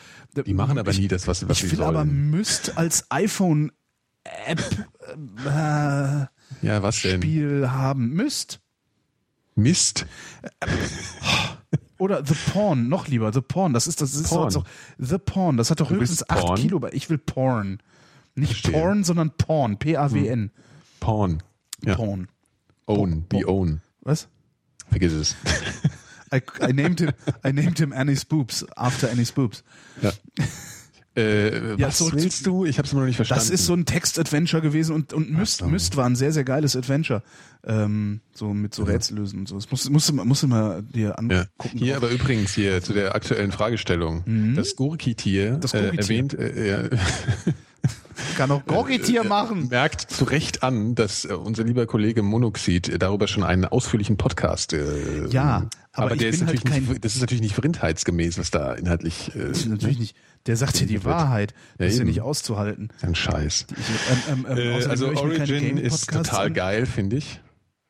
Die 0.46 0.54
machen 0.54 0.78
aber 0.78 0.92
ich, 0.92 1.00
nie 1.00 1.08
das, 1.08 1.28
was, 1.28 1.48
was 1.48 1.58
ich 1.58 1.72
will 1.72 1.78
sollen. 1.78 1.90
aber 1.90 2.06
müsst 2.06 2.78
als 2.78 3.06
iPhone 3.12 3.72
App 4.48 4.62
äh, 5.46 6.26
ja, 6.62 6.82
was 6.84 7.02
denn? 7.02 7.22
Spiel 7.22 7.70
haben. 7.70 8.10
Müsst. 8.10 8.60
Mist. 9.56 10.06
Oder 11.98 12.26
The 12.26 12.36
Porn, 12.52 12.90
noch 12.90 13.08
lieber, 13.08 13.32
The 13.32 13.42
Porn. 13.42 13.74
Das 13.74 13.88
ist 13.88 14.02
das 14.02 14.14
ist 14.14 14.30
Porn. 14.30 14.52
Doch, 14.52 14.66
The 14.98 15.18
Porn. 15.18 15.58
Das 15.58 15.72
hat 15.72 15.80
doch 15.80 15.90
höchstens 15.90 16.30
8 16.30 16.56
Kilo. 16.58 16.82
Ich 16.92 17.10
will 17.10 17.18
Porn. 17.18 17.80
Nicht 18.36 18.52
Verstehen. 18.52 18.74
Porn, 18.74 19.04
sondern 19.04 19.32
Porn. 19.32 19.78
P-A-W-N. 19.78 20.40
Hm. 20.40 20.52
Porn. 21.00 21.44
Ja. 21.84 21.96
Porn. 21.96 22.28
Own, 22.88 23.26
be 23.28 23.48
own. 23.48 23.82
Was? 24.02 24.28
Vergiss 24.90 25.14
es. 25.14 25.36
I, 26.34 26.42
I, 26.62 26.74
named 26.74 27.00
him, 27.00 27.12
I 27.44 27.52
named 27.52 27.80
him 27.80 27.94
Annie's 27.94 28.26
Boobs 28.26 28.66
after 28.76 29.10
Annie's 29.10 29.32
Boobs. 29.32 29.64
Ja. 30.02 30.12
Äh, 31.18 31.78
ja, 31.78 31.88
was 31.88 32.00
zurück, 32.00 32.16
willst 32.16 32.46
du? 32.46 32.66
Ich 32.66 32.78
habe 32.78 32.86
es 32.86 32.94
noch 32.94 33.06
nicht 33.06 33.16
verstanden. 33.16 33.42
Das 33.42 33.50
ist 33.50 33.66
so 33.66 33.74
ein 33.74 33.86
Text-Adventure 33.86 34.62
gewesen 34.62 34.94
und, 34.94 35.14
und 35.14 35.32
Myst, 35.32 35.60
so. 35.60 35.68
Myst 35.68 35.96
war 35.96 36.06
ein 36.06 36.18
sehr, 36.18 36.34
sehr 36.34 36.44
geiles 36.44 36.76
Adventure. 36.76 37.24
Ähm, 37.64 38.20
so 38.34 38.54
mit 38.54 38.76
so 38.76 38.84
ja. 38.84 38.90
Rätsellösen 38.90 39.40
und 39.40 39.48
so. 39.48 39.56
Das 39.56 39.72
musst, 39.72 39.90
musst, 39.90 40.12
musst 40.14 40.44
du 40.44 40.48
mal 40.48 40.84
dir 40.84 41.18
angucken. 41.18 41.48
Ja. 41.58 41.72
Hier 41.72 41.94
drauf. 41.94 42.04
aber 42.04 42.12
übrigens 42.12 42.54
hier 42.54 42.82
zu 42.82 42.92
der 42.92 43.16
aktuellen 43.16 43.54
Fragestellung. 43.54 44.24
Mhm. 44.26 44.56
Das 44.56 44.76
Gurkitier 44.76 45.58
das 45.58 45.72
Gurkitier. 45.72 45.94
Äh, 45.94 46.02
erwähnt, 46.02 46.34
äh, 46.34 46.70
ja. 46.70 46.90
Kann 48.38 48.52
auch 48.52 48.66
Gurkitier 48.66 49.24
äh, 49.24 49.28
machen. 49.28 49.68
Merkt 49.70 50.02
zu 50.02 50.26
Recht 50.26 50.64
an, 50.64 50.96
dass 50.96 51.26
äh, 51.26 51.34
unser 51.34 51.64
lieber 51.64 51.86
Kollege 51.86 52.24
Monoxid 52.24 53.02
darüber 53.02 53.28
schon 53.28 53.44
einen 53.44 53.66
ausführlichen 53.66 54.18
Podcast. 54.18 54.74
Äh, 54.74 55.28
ja, 55.30 55.68
aber, 55.92 56.08
aber 56.08 56.16
der 56.16 56.30
ist 56.30 56.42
natürlich 56.42 56.64
halt 56.70 56.90
nicht, 56.90 57.06
das 57.06 57.16
ist 57.16 57.22
natürlich 57.22 57.42
nicht 57.42 57.56
vrindheitsgemäß, 57.56 58.38
was 58.38 58.52
da 58.52 58.74
inhaltlich. 58.74 59.34
Äh, 59.36 59.52
natürlich 59.68 60.00
nicht. 60.00 60.18
Der 60.46 60.56
sagt 60.58 60.80
dir 60.80 60.88
die 60.88 61.04
Wahrheit. 61.04 61.54
Das 61.78 61.94
ist 61.94 62.00
ja 62.00 62.06
nicht 62.06 62.22
auszuhalten. 62.22 62.90
Ein 63.02 63.16
Scheiß. 63.16 63.66
Ähm, 64.30 64.46
ähm, 64.50 64.58
ähm, 64.58 64.90
also 64.90 65.08
Origin 65.08 65.78
ist 65.78 66.12
total 66.12 66.52
geil, 66.52 66.86
finde 66.86 67.18
ich. 67.18 67.42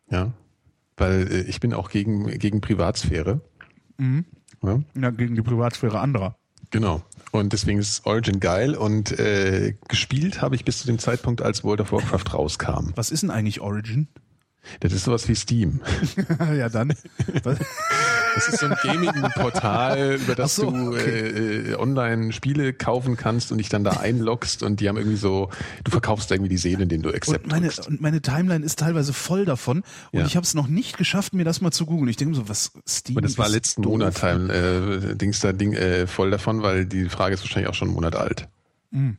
Ja, 0.09 0.33
weil 0.97 1.27
äh, 1.31 1.41
ich 1.41 1.59
bin 1.59 1.73
auch 1.73 1.89
gegen 1.89 2.27
gegen 2.39 2.61
Privatsphäre. 2.61 3.41
Mhm. 3.97 4.25
Ja? 4.63 4.79
ja, 4.99 5.09
gegen 5.11 5.35
die 5.35 5.41
Privatsphäre 5.41 5.99
anderer. 5.99 6.37
Genau. 6.71 7.03
Und 7.35 7.53
deswegen 7.53 7.79
ist 7.79 8.05
Origin 8.05 8.39
geil 8.39 8.75
und 8.75 9.17
äh, 9.19 9.75
gespielt 9.87 10.41
habe 10.41 10.55
ich 10.55 10.65
bis 10.65 10.79
zu 10.79 10.87
dem 10.87 10.99
Zeitpunkt, 10.99 11.41
als 11.41 11.63
World 11.63 11.81
of 11.81 11.91
Warcraft 11.91 12.33
rauskam. 12.33 12.91
Was 12.95 13.11
ist 13.11 13.23
denn 13.23 13.31
eigentlich 13.31 13.61
Origin? 13.61 14.07
Das 14.79 14.93
ist 14.93 15.05
sowas 15.05 15.27
wie 15.27 15.35
Steam. 15.35 15.81
ja, 16.57 16.69
dann. 16.69 16.93
Das 18.35 18.49
ist 18.49 18.59
so 18.59 18.65
ein 18.65 18.75
Gaming-Portal, 18.83 20.15
über 20.15 20.35
das 20.35 20.55
so, 20.55 20.69
du 20.69 20.89
okay. 20.89 21.71
äh, 21.71 21.75
online 21.75 22.33
Spiele 22.33 22.73
kaufen 22.73 23.15
kannst 23.15 23.51
und 23.51 23.59
dich 23.59 23.69
dann 23.69 23.83
da 23.83 23.91
einloggst 23.91 24.61
und 24.61 24.81
die 24.81 24.89
haben 24.89 24.97
irgendwie 24.97 25.17
so, 25.17 25.49
du 25.83 25.91
verkaufst 25.91 26.31
irgendwie 26.31 26.49
die 26.49 26.57
Seele, 26.57 26.83
indem 26.83 27.01
du 27.01 27.09
Accept 27.09 27.45
und 27.45 27.51
meine, 27.51 27.71
und 27.87 28.01
meine 28.01 28.21
Timeline 28.21 28.65
ist 28.65 28.79
teilweise 28.79 29.13
voll 29.13 29.45
davon 29.45 29.83
und 30.11 30.19
ja. 30.19 30.25
ich 30.25 30.35
habe 30.35 30.43
es 30.43 30.53
noch 30.53 30.67
nicht 30.67 30.97
geschafft, 30.97 31.33
mir 31.33 31.45
das 31.45 31.61
mal 31.61 31.71
zu 31.71 31.85
googeln. 31.85 32.09
Ich 32.09 32.17
denke 32.17 32.35
so, 32.35 32.49
was 32.49 32.73
Steam 32.87 33.15
Und 33.15 33.23
das 33.23 33.37
war 33.37 33.47
letzten 33.47 33.83
doof. 33.83 33.93
Monat 33.93 34.15
Time, 34.15 34.53
äh, 34.53 35.15
Dings 35.15 35.39
da 35.39 35.53
Ding 35.53 35.73
äh, 35.73 36.05
voll 36.05 36.31
davon, 36.31 36.61
weil 36.61 36.85
die 36.85 37.07
Frage 37.07 37.35
ist 37.35 37.41
wahrscheinlich 37.41 37.69
auch 37.69 37.73
schon 37.73 37.87
einen 37.87 37.95
Monat 37.95 38.15
alt. 38.15 38.49
Mhm. 38.91 39.17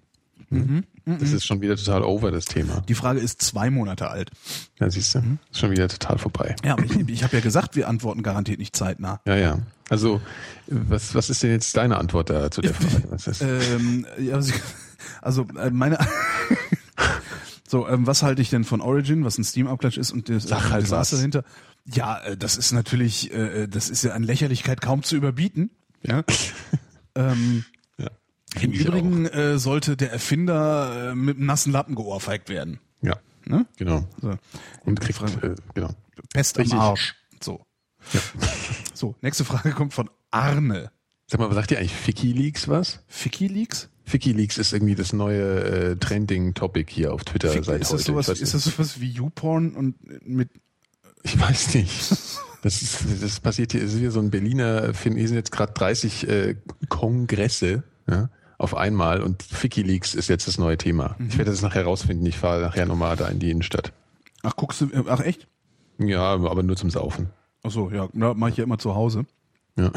Mhm. 0.51 0.85
Das 1.09 1.31
ist 1.31 1.47
schon 1.47 1.61
wieder 1.61 1.77
total 1.77 2.03
over, 2.03 2.33
das 2.33 2.47
Thema. 2.47 2.83
Die 2.89 2.95
Frage 2.95 3.21
ist 3.21 3.41
zwei 3.41 3.71
Monate 3.71 4.11
alt. 4.11 4.33
Ja, 4.81 4.91
siehst 4.91 5.15
du, 5.15 5.21
mhm. 5.21 5.39
ist 5.53 5.61
schon 5.61 5.71
wieder 5.71 5.87
total 5.87 6.19
vorbei. 6.19 6.57
Ja, 6.65 6.73
aber 6.73 6.83
ich, 6.83 6.97
ich 7.09 7.23
habe 7.23 7.37
ja 7.37 7.41
gesagt, 7.41 7.77
wir 7.77 7.89
antworten 7.89 8.25
garantiert 8.25 8.59
nicht 8.59 8.75
zeitnah. 8.75 9.21
Ja, 9.25 9.37
ja. 9.37 9.59
Also, 9.89 10.21
was, 10.67 11.15
was 11.15 11.31
ist 11.31 11.45
denn 11.45 11.53
jetzt 11.53 11.77
deine 11.77 11.99
Antwort 11.99 12.31
da 12.31 12.51
zu 12.51 12.61
der 12.61 12.75
Frage? 12.75 13.05
Was 13.11 13.29
ist? 13.29 13.41
ähm, 13.41 14.05
ja, 14.19 14.41
also, 15.23 15.47
äh, 15.57 15.71
meine... 15.71 15.97
so, 17.69 17.87
ähm, 17.89 18.05
was 18.09 18.25
halte 18.25 18.43
ich 18.43 18.51
denn 18.51 18.65
von 18.65 18.81
Origin, 18.81 19.25
was 19.25 19.39
ein 19.39 19.45
Steam-Abklatsch 19.45 19.99
ist 19.99 20.11
und 20.11 20.29
das, 20.29 20.43
Sag 20.43 20.71
halt 20.71 20.91
was. 20.91 21.11
dahinter? 21.11 21.45
Ja, 21.85 22.19
äh, 22.19 22.37
das 22.37 22.57
ist 22.57 22.73
natürlich, 22.73 23.33
äh, 23.33 23.63
äh, 23.63 23.69
das 23.69 23.91
ist 23.91 24.03
ja 24.03 24.13
an 24.13 24.25
Lächerlichkeit 24.25 24.81
kaum 24.81 25.05
zu 25.05 25.15
überbieten. 25.15 25.71
Ja. 26.03 26.25
ähm, 27.15 27.65
im 28.61 28.73
Übrigen 28.73 29.27
äh, 29.27 29.59
sollte 29.59 29.97
der 29.97 30.13
Erfinder 30.13 31.11
äh, 31.11 31.15
mit 31.15 31.37
einem 31.37 31.47
nassen 31.47 31.73
Lappen 31.73 31.95
geohrfeigt 31.95 32.49
werden. 32.49 32.81
Ja. 33.03 33.17
Ne? 33.45 33.67
Genau. 33.77 34.05
So. 34.21 34.35
Und 34.85 35.01
kriegt, 35.01 35.21
äh, 35.43 35.55
genau. 35.75 35.91
Pest 36.33 36.59
Richtig. 36.59 36.75
am 36.75 36.81
Arsch. 36.81 37.15
So. 37.41 37.65
Ja. 38.13 38.21
So, 38.95 39.15
nächste 39.21 39.45
Frage 39.45 39.73
kommt 39.73 39.93
von 39.93 40.09
Arne. 40.31 40.91
Sag 41.27 41.39
mal, 41.39 41.51
was 41.51 41.57
sagt 41.57 41.71
ihr 41.71 41.79
eigentlich 41.79 41.93
Ficky 41.93 42.33
Leaks 42.33 42.67
was? 42.67 43.01
Ficky 43.09 43.47
Leaks? 43.47 43.91
Ficky 44.05 44.33
Leaks 44.33 44.57
ist 44.57 44.73
irgendwie 44.73 44.95
das 44.95 45.13
neue 45.13 45.91
äh, 45.91 45.97
Trending-Topic 45.97 46.91
hier 46.91 47.13
auf 47.13 47.23
Twitter 47.25 47.51
Ficky, 47.51 47.65
seit 47.65 47.83
ist 47.83 47.89
heute. 47.89 47.97
Das 47.99 48.07
sowas, 48.07 48.29
ist 48.29 48.55
das 48.55 48.65
sowas 48.65 48.99
wie 49.03 49.11
YouPorn 49.11 49.75
und 49.75 50.27
mit 50.27 50.49
ich 51.23 51.39
weiß 51.39 51.75
nicht. 51.75 51.93
Das, 52.63 52.83
ist, 52.83 53.05
das 53.23 53.39
passiert 53.39 53.71
hier, 53.71 53.83
es 53.85 53.93
ist 53.93 54.01
hier 54.01 54.11
so 54.11 54.19
ein 54.19 54.31
Berliner, 54.31 54.93
hier 54.93 55.29
sind 55.29 55.37
jetzt 55.37 55.53
gerade 55.53 55.73
30 55.73 56.29
äh, 56.29 56.57
Kongresse, 56.89 57.85
ja, 58.09 58.29
auf 58.59 58.75
einmal 58.75 59.23
und 59.23 59.43
Ficky-Leaks 59.43 60.15
ist 60.15 60.29
jetzt 60.29 60.49
das 60.49 60.59
neue 60.59 60.79
Thema. 60.79 61.17
Mhm. 61.19 61.29
Ich 61.29 61.39
werde 61.39 61.51
das 61.51 61.63
nachher 61.63 61.85
rausfinden. 61.85 62.27
Ich 62.27 62.39
fahre 62.39 62.63
nachher 62.63 62.87
nochmal 62.87 63.17
da 63.17 63.29
in 63.29 63.39
die 63.39 63.51
Innenstadt. 63.51 63.93
Ach, 64.43 64.57
guckst 64.57 64.81
du, 64.81 64.89
ach 65.09 65.21
echt? 65.21 65.47
Ja, 65.99 66.35
aber 66.35 66.63
nur 66.63 66.77
zum 66.77 66.91
Saufen. 66.91 67.31
Ach 67.63 67.71
so, 67.71 67.91
ja, 67.91 68.09
na, 68.13 68.35
mache 68.35 68.51
ich 68.51 68.57
ja 68.59 68.65
immer 68.65 68.79
zu 68.79 68.95
Hause. 68.95 69.27
Ja. 69.77 69.91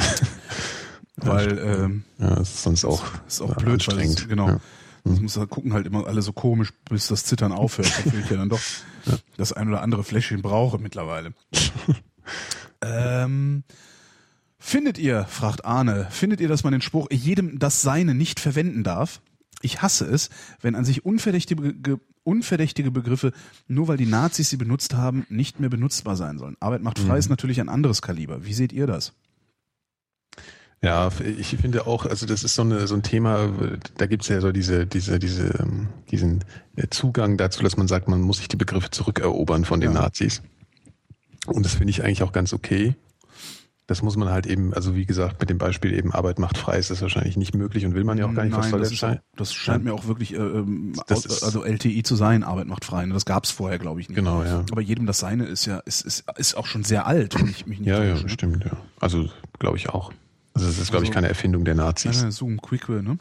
weil, 1.17 1.57
ähm, 1.59 2.03
ja, 2.17 2.35
das 2.35 2.49
ist 2.49 2.63
sonst 2.63 2.85
auch, 2.85 3.03
ist 3.27 3.41
auch 3.41 3.55
blöd, 3.55 3.73
anstrengend. 3.73 4.19
Es, 4.19 4.27
genau. 4.27 4.47
Ja. 4.47 4.59
Das 5.03 5.17
mhm. 5.17 5.23
muss 5.23 5.33
da 5.33 5.45
gucken 5.45 5.73
halt 5.73 5.87
immer 5.87 6.07
alle 6.07 6.21
so 6.21 6.33
komisch, 6.33 6.73
bis 6.89 7.07
das 7.07 7.23
Zittern 7.23 7.51
aufhört, 7.51 7.91
obwohl 8.05 8.19
ich 8.19 8.29
ja 8.29 8.37
dann 8.37 8.49
doch 8.49 8.59
ja. 9.05 9.17
das 9.37 9.53
ein 9.53 9.67
oder 9.69 9.81
andere 9.81 10.03
Fläschchen 10.03 10.41
brauche 10.41 10.77
mittlerweile. 10.77 11.33
ähm, 12.81 13.63
Findet 14.59 14.97
ihr, 14.97 15.23
fragt 15.25 15.63
Arne, 15.63 16.07
findet 16.11 16.41
ihr, 16.41 16.49
dass 16.49 16.63
man 16.63 16.73
den 16.73 16.81
Spruch 16.81 17.07
jedem 17.09 17.59
das 17.59 17.81
Seine 17.81 18.13
nicht 18.13 18.39
verwenden 18.39 18.83
darf? 18.83 19.21
Ich 19.61 19.81
hasse 19.81 20.05
es, 20.05 20.29
wenn 20.61 20.75
an 20.75 20.85
sich 20.85 21.05
unverdächtige, 21.05 21.99
unverdächtige 22.23 22.91
Begriffe, 22.91 23.31
nur 23.67 23.87
weil 23.87 23.97
die 23.97 24.05
Nazis 24.05 24.49
sie 24.49 24.57
benutzt 24.57 24.93
haben, 24.93 25.25
nicht 25.29 25.59
mehr 25.59 25.69
benutzbar 25.69 26.15
sein 26.15 26.37
sollen. 26.37 26.57
Arbeit 26.59 26.83
macht 26.83 26.99
frei 26.99 27.13
mhm. 27.13 27.19
ist 27.19 27.29
natürlich 27.29 27.59
ein 27.61 27.69
anderes 27.69 28.01
Kaliber. 28.01 28.45
Wie 28.45 28.53
seht 28.53 28.73
ihr 28.73 28.85
das? 28.85 29.13
Ja, 30.81 31.09
ich 31.37 31.57
finde 31.57 31.87
auch, 31.87 32.05
also 32.05 32.25
das 32.25 32.43
ist 32.43 32.55
so, 32.55 32.61
eine, 32.61 32.87
so 32.87 32.95
ein 32.95 33.03
Thema, 33.03 33.51
da 33.97 34.05
gibt 34.05 34.23
es 34.23 34.29
ja 34.29 34.39
so 34.39 34.53
diese, 34.53 34.85
diese, 34.87 35.19
diese, 35.19 35.59
ähm, 35.59 35.89
diesen 36.09 36.45
äh, 36.77 36.87
Zugang 36.89 37.35
dazu, 37.35 37.63
dass 37.63 37.75
man 37.75 37.89
sagt, 37.89 38.07
man 38.07 38.21
muss 38.21 38.37
sich 38.37 38.47
die 38.47 38.55
Begriffe 38.55 38.89
zurückerobern 38.89 39.65
von 39.65 39.81
den 39.81 39.93
ja. 39.93 40.01
Nazis. 40.01 40.41
Und 41.47 41.65
das 41.65 41.73
finde 41.73 41.91
ich 41.91 42.03
eigentlich 42.03 42.23
auch 42.23 42.31
ganz 42.31 42.53
okay. 42.53 42.95
Das 43.89 44.03
muss 44.03 44.15
man 44.15 44.29
halt 44.29 44.45
eben, 44.45 44.71
also 44.71 44.95
wie 44.95 45.07
gesagt, 45.07 45.39
mit 45.39 45.49
dem 45.49 45.57
Beispiel 45.57 45.93
eben 45.93 46.11
Arbeit 46.11 46.37
macht 46.37 46.59
frei 46.59 46.77
ist 46.77 46.91
das 46.91 47.01
wahrscheinlich 47.01 47.37
nicht 47.37 47.55
möglich 47.55 47.87
und 47.87 47.95
will 47.95 48.03
man 48.03 48.19
ja 48.19 48.27
auch 48.27 48.33
gar 48.35 48.43
nicht. 48.45 48.55
Nein, 48.55 48.71
das, 48.71 48.91
das, 48.91 49.17
das 49.35 49.51
scheint 49.51 49.83
mir 49.83 49.95
auch 49.95 50.05
wirklich, 50.05 50.35
äh, 50.35 50.37
ähm, 50.37 50.93
aus, 51.09 51.41
also 51.41 51.63
LTI 51.63 52.03
zu 52.03 52.15
sein, 52.15 52.43
Arbeit 52.43 52.67
macht 52.67 52.85
frei. 52.85 53.07
Ne? 53.07 53.15
Das 53.15 53.25
gab 53.25 53.45
es 53.45 53.49
vorher, 53.49 53.79
glaube 53.79 53.99
ich, 53.99 54.07
nicht. 54.07 54.15
Genau, 54.15 54.43
ja. 54.43 54.63
Aber 54.71 54.81
jedem 54.81 55.07
das 55.07 55.17
Seine 55.17 55.45
ist 55.45 55.65
ja, 55.65 55.79
ist, 55.79 56.01
ist, 56.01 56.23
ist 56.37 56.55
auch 56.55 56.67
schon 56.67 56.83
sehr 56.83 57.07
alt, 57.07 57.33
wenn 57.39 57.47
ich 57.47 57.65
mich 57.65 57.79
nicht 57.79 57.87
Ja, 57.87 57.97
täusche, 57.97 58.15
ja, 58.17 58.21
ne? 58.21 58.29
stimmt, 58.29 58.63
ja. 58.63 58.77
Also 58.99 59.27
glaube 59.57 59.77
ich 59.77 59.89
auch. 59.89 60.13
Also 60.53 60.67
das 60.67 60.77
ist, 60.77 60.91
glaube 60.91 60.97
also, 60.97 61.05
ich, 61.05 61.11
keine 61.11 61.27
Erfindung 61.27 61.65
der 61.65 61.73
Nazis. 61.73 62.11
Nein, 62.11 62.21
nein, 62.25 62.31
Zoom, 62.31 62.61
Quickwill, 62.61 63.01
ne? 63.01 63.17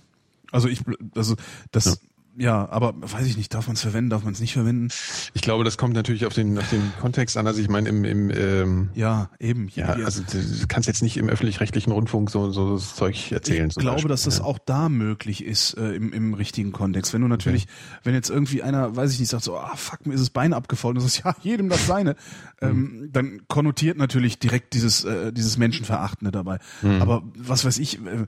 Also 0.53 0.69
ich, 0.69 0.83
also 1.15 1.35
das, 1.73 1.87
ja. 1.87 1.93
Ja, 2.39 2.69
aber 2.71 2.95
weiß 3.01 3.27
ich 3.27 3.37
nicht, 3.37 3.53
darf 3.53 3.67
man 3.67 3.75
es 3.75 3.83
verwenden, 3.83 4.11
darf 4.11 4.23
man 4.23 4.33
es 4.33 4.41
nicht 4.41 4.53
verwenden? 4.53 4.89
Ich 5.35 5.43
glaube, 5.43 5.65
das 5.65 5.77
kommt 5.77 5.95
natürlich 5.95 6.25
auf 6.25 6.35
den, 6.35 6.57
auf 6.57 6.71
den 6.71 6.93
Kontext 7.01 7.37
an. 7.37 7.49
Also 7.49 7.61
ich 7.61 7.69
meine, 7.69 7.89
im, 7.89 8.05
im 8.05 8.31
ähm, 8.31 8.91
Ja, 8.95 9.31
eben. 9.41 9.69
Ja, 9.75 9.87
also 9.87 10.23
du 10.23 10.67
kannst 10.69 10.87
jetzt 10.87 11.03
nicht 11.03 11.17
im 11.17 11.29
öffentlich-rechtlichen 11.29 11.93
Rundfunk 11.93 12.31
so, 12.31 12.51
so 12.51 12.75
das 12.75 12.95
Zeug 12.95 13.33
erzählen. 13.33 13.69
Ich 13.69 13.75
glaube, 13.75 13.97
Beispiel. 13.97 14.09
dass 14.09 14.23
das 14.23 14.41
auch 14.41 14.59
da 14.59 14.89
möglich 14.89 15.45
ist, 15.45 15.75
äh, 15.75 15.91
im, 15.95 16.13
im 16.13 16.35
richtigen 16.35 16.71
Kontext. 16.71 17.13
Wenn 17.13 17.23
du 17.23 17.29
natürlich, 17.29 17.65
okay. 17.65 18.01
wenn 18.05 18.15
jetzt 18.15 18.31
irgendwie 18.31 18.63
einer, 18.63 18.95
weiß 18.95 19.13
ich 19.13 19.19
nicht, 19.19 19.31
sagt 19.31 19.43
so, 19.43 19.59
ah 19.59 19.75
fuck, 19.75 20.07
mir 20.07 20.15
ist 20.15 20.21
das 20.21 20.31
Bein 20.31 20.53
abgefallen, 20.53 20.95
das 20.95 21.05
ist 21.05 21.19
ja 21.25 21.35
jedem 21.43 21.69
das 21.69 21.89
seine, 21.89 22.15
ähm, 22.61 23.01
mhm. 23.01 23.13
dann 23.13 23.41
konnotiert 23.49 23.99
natürlich 23.99 24.39
direkt 24.39 24.75
dieses, 24.75 25.03
äh, 25.05 25.33
dieses 25.33 25.59
Menschenverachtende 25.59 26.31
dabei. 26.31 26.61
Mhm. 26.83 27.03
Aber 27.03 27.25
was 27.37 27.65
weiß 27.65 27.79
ich, 27.79 27.99
äh, 27.99 28.27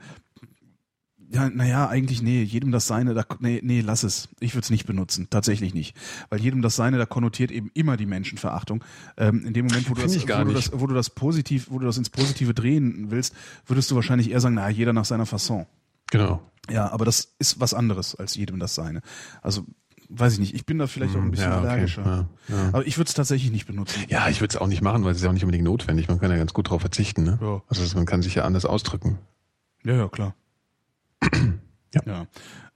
ja, 1.32 1.48
naja, 1.48 1.88
eigentlich 1.88 2.22
nee, 2.22 2.42
jedem 2.42 2.72
das 2.72 2.88
Seine, 2.88 3.14
da, 3.14 3.24
nee, 3.38 3.60
nee, 3.62 3.82
lass 3.82 4.02
es. 4.02 4.28
Ich 4.40 4.54
würde 4.54 4.64
es 4.64 4.70
nicht 4.70 4.84
benutzen, 4.86 5.28
tatsächlich 5.30 5.74
nicht. 5.74 5.96
Weil 6.28 6.40
jedem 6.40 6.60
das 6.60 6.74
Seine, 6.74 6.98
da 6.98 7.06
konnotiert 7.06 7.52
eben 7.52 7.70
immer 7.72 7.96
die 7.96 8.06
Menschenverachtung. 8.06 8.82
Ähm, 9.16 9.46
in 9.46 9.52
dem 9.52 9.66
Moment, 9.66 9.88
wo 9.88 9.94
du, 9.94 10.02
das, 10.02 10.28
wo, 10.28 10.44
du 10.44 10.52
das, 10.52 10.72
wo 10.74 10.86
du 10.88 10.94
das 10.94 11.10
positiv, 11.10 11.68
wo 11.70 11.78
du 11.78 11.86
das 11.86 11.98
ins 11.98 12.10
Positive 12.10 12.52
drehen 12.52 13.10
willst, 13.10 13.34
würdest 13.66 13.90
du 13.90 13.94
wahrscheinlich 13.94 14.30
eher 14.30 14.40
sagen, 14.40 14.56
na, 14.56 14.68
jeder 14.68 14.92
nach 14.92 15.04
seiner 15.04 15.24
Fasson. 15.24 15.66
Genau. 16.10 16.42
Ja, 16.68 16.90
aber 16.90 17.04
das 17.04 17.32
ist 17.38 17.60
was 17.60 17.74
anderes 17.74 18.16
als 18.16 18.34
jedem 18.34 18.58
das 18.58 18.74
Seine. 18.74 19.00
Also 19.40 19.64
weiß 20.08 20.32
ich 20.32 20.38
nicht, 20.40 20.54
ich 20.56 20.66
bin 20.66 20.78
da 20.78 20.88
vielleicht 20.88 21.14
auch 21.14 21.22
ein 21.22 21.30
bisschen 21.30 21.52
ja, 21.52 21.58
okay. 21.58 21.68
allergischer. 21.68 22.04
Ja, 22.48 22.56
ja. 22.56 22.68
Aber 22.72 22.84
ich 22.84 22.98
würde 22.98 23.08
es 23.08 23.14
tatsächlich 23.14 23.52
nicht 23.52 23.68
benutzen. 23.68 24.02
Ja, 24.08 24.28
ich 24.28 24.40
würde 24.40 24.52
es 24.52 24.60
auch 24.60 24.66
nicht 24.66 24.82
machen, 24.82 25.04
weil 25.04 25.12
es 25.12 25.18
ist 25.18 25.22
ja 25.22 25.28
auch 25.28 25.34
nicht 25.34 25.44
unbedingt 25.44 25.64
notwendig. 25.64 26.08
Man 26.08 26.18
kann 26.18 26.32
ja 26.32 26.36
ganz 26.38 26.52
gut 26.52 26.66
darauf 26.66 26.80
verzichten. 26.80 27.22
Ne? 27.22 27.38
Ja. 27.40 27.62
Also 27.68 27.96
man 27.96 28.06
kann 28.06 28.20
sich 28.20 28.34
ja 28.34 28.44
anders 28.44 28.64
ausdrücken. 28.64 29.18
Ja, 29.84 29.94
ja, 29.94 30.08
klar 30.08 30.34
ja. 31.94 32.02
ja. 32.06 32.26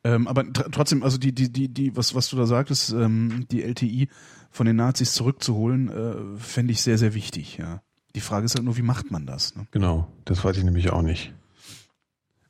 Ähm, 0.04 0.28
aber 0.28 0.52
trotzdem, 0.52 1.02
also 1.02 1.16
die, 1.16 1.34
die, 1.34 1.50
die, 1.50 1.68
die, 1.68 1.96
was, 1.96 2.14
was 2.14 2.28
du 2.28 2.36
da 2.36 2.46
sagtest, 2.46 2.92
ähm, 2.92 3.46
die 3.50 3.62
LTI 3.62 4.08
von 4.50 4.66
den 4.66 4.76
Nazis 4.76 5.14
zurückzuholen, 5.14 5.88
äh, 5.88 6.38
fände 6.38 6.72
ich 6.72 6.82
sehr, 6.82 6.98
sehr 6.98 7.14
wichtig, 7.14 7.56
ja. 7.56 7.82
Die 8.14 8.20
Frage 8.20 8.44
ist 8.44 8.54
halt 8.54 8.64
nur, 8.64 8.76
wie 8.76 8.82
macht 8.82 9.10
man 9.10 9.26
das? 9.26 9.56
Ne? 9.56 9.66
Genau, 9.72 10.12
das 10.24 10.44
weiß 10.44 10.56
ich 10.56 10.64
nämlich 10.64 10.90
auch 10.90 11.02
nicht. 11.02 11.32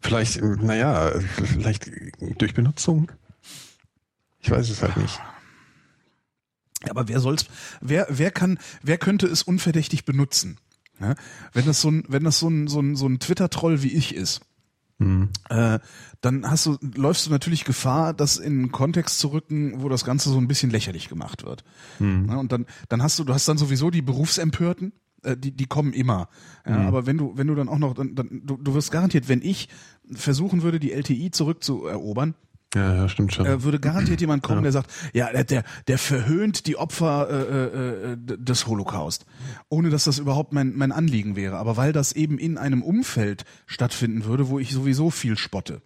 Vielleicht, 0.01 0.43
naja, 0.43 1.13
vielleicht 1.47 1.91
durch 2.39 2.53
Benutzung. 2.53 3.11
Ich 4.41 4.51
weiß 4.51 4.69
es 4.69 4.83
halt 4.83 4.99
nicht. 4.99 5.19
Aber 6.91 7.09
wer 7.09 7.21
soll's, 7.21 7.47
wer, 7.81 8.07
wer 8.11 8.31
kann, 8.31 8.59
wer 8.83 8.99
könnte 8.99 9.27
es 9.27 9.43
unverdächtig 9.43 10.05
benutzen? 10.05 10.59
Ja? 11.01 11.15
Wenn 11.55 11.65
das 11.65 11.81
so 11.81 11.91
ein, 11.91 12.05
wenn 12.09 12.25
das 12.25 12.39
so 12.39 12.49
ein, 12.49 12.69
so 12.69 12.81
ein, 12.81 12.97
so 12.97 13.07
ein 13.07 13.19
Twitter-Troll 13.19 13.83
wie 13.83 13.95
ich 13.95 14.15
ist, 14.15 14.43
Äh, 15.49 15.79
dann 16.21 16.51
hast 16.51 16.67
du, 16.67 16.79
läufst 16.95 17.27
du 17.27 17.31
natürlich 17.31 17.65
Gefahr, 17.65 18.15
das 18.15 18.39
in 18.39 18.53
einen 18.53 18.73
Kontext 18.73 19.19
zu 19.19 19.29
rücken, 19.29 19.83
wo 19.83 19.89
das 19.89 20.05
Ganze 20.05 20.31
so 20.31 20.39
ein 20.39 20.49
bisschen 20.49 20.71
lächerlich 20.71 21.09
gemacht 21.09 21.45
wird. 21.45 21.65
Mhm. 21.99 22.27
Ja, 22.29 22.37
und 22.37 22.53
dann, 22.53 22.67
dann 22.89 23.03
hast 23.03 23.19
du, 23.19 23.25
du 23.25 23.35
hast 23.35 23.47
dann 23.49 23.59
sowieso 23.59 23.91
die 23.91 24.03
Berufsempörten, 24.03 24.93
äh, 25.23 25.37
die, 25.37 25.53
die 25.53 25.67
kommen 25.67 25.93
immer. 25.93 26.29
Ja, 26.67 26.79
mhm. 26.79 26.87
Aber 26.87 27.07
wenn 27.07 27.19
du, 27.19 27.37
wenn 27.37 27.47
du 27.47 27.55
dann 27.55 27.69
auch 27.69 27.79
noch, 27.79 27.95
dann, 27.95 28.15
dann, 28.15 28.43
du, 28.45 28.57
du 28.57 28.75
wirst 28.75 28.91
garantiert, 28.93 29.29
wenn 29.29 29.43
ich 29.43 29.69
versuchen 30.13 30.63
würde, 30.63 30.81
die 30.81 30.93
LTI 30.93 31.31
zurückzuerobern, 31.31 32.35
ja, 32.75 32.95
ja, 32.95 33.09
stimmt 33.09 33.33
schon. 33.33 33.47
Äh, 33.47 33.63
würde 33.63 33.81
garantiert 33.81 34.21
jemand 34.21 34.43
kommen, 34.43 34.59
ja. 34.59 34.63
der 34.65 34.73
sagt, 34.73 34.91
ja, 35.13 35.43
der, 35.43 35.65
der, 35.87 35.99
verhöhnt 35.99 36.67
die 36.67 36.77
Opfer 36.77 37.29
äh, 37.31 38.13
äh, 38.13 38.17
des 38.17 38.67
Holocaust, 38.67 39.27
ohne 39.69 39.91
dass 39.91 40.05
das 40.05 40.19
überhaupt 40.19 40.53
mein, 40.53 40.75
mein 40.75 40.93
Anliegen 40.93 41.37
wäre. 41.37 41.57
Aber 41.57 41.77
weil 41.77 41.93
das 41.93 42.13
eben 42.13 42.39
in 42.39 42.59
einem 42.59 42.83
Umfeld 42.83 43.45
stattfinden 43.67 44.25
würde, 44.25 44.49
wo 44.49 44.59
ich 44.59 44.73
sowieso 44.73 45.11
viel 45.11 45.37
spotte. 45.39 45.83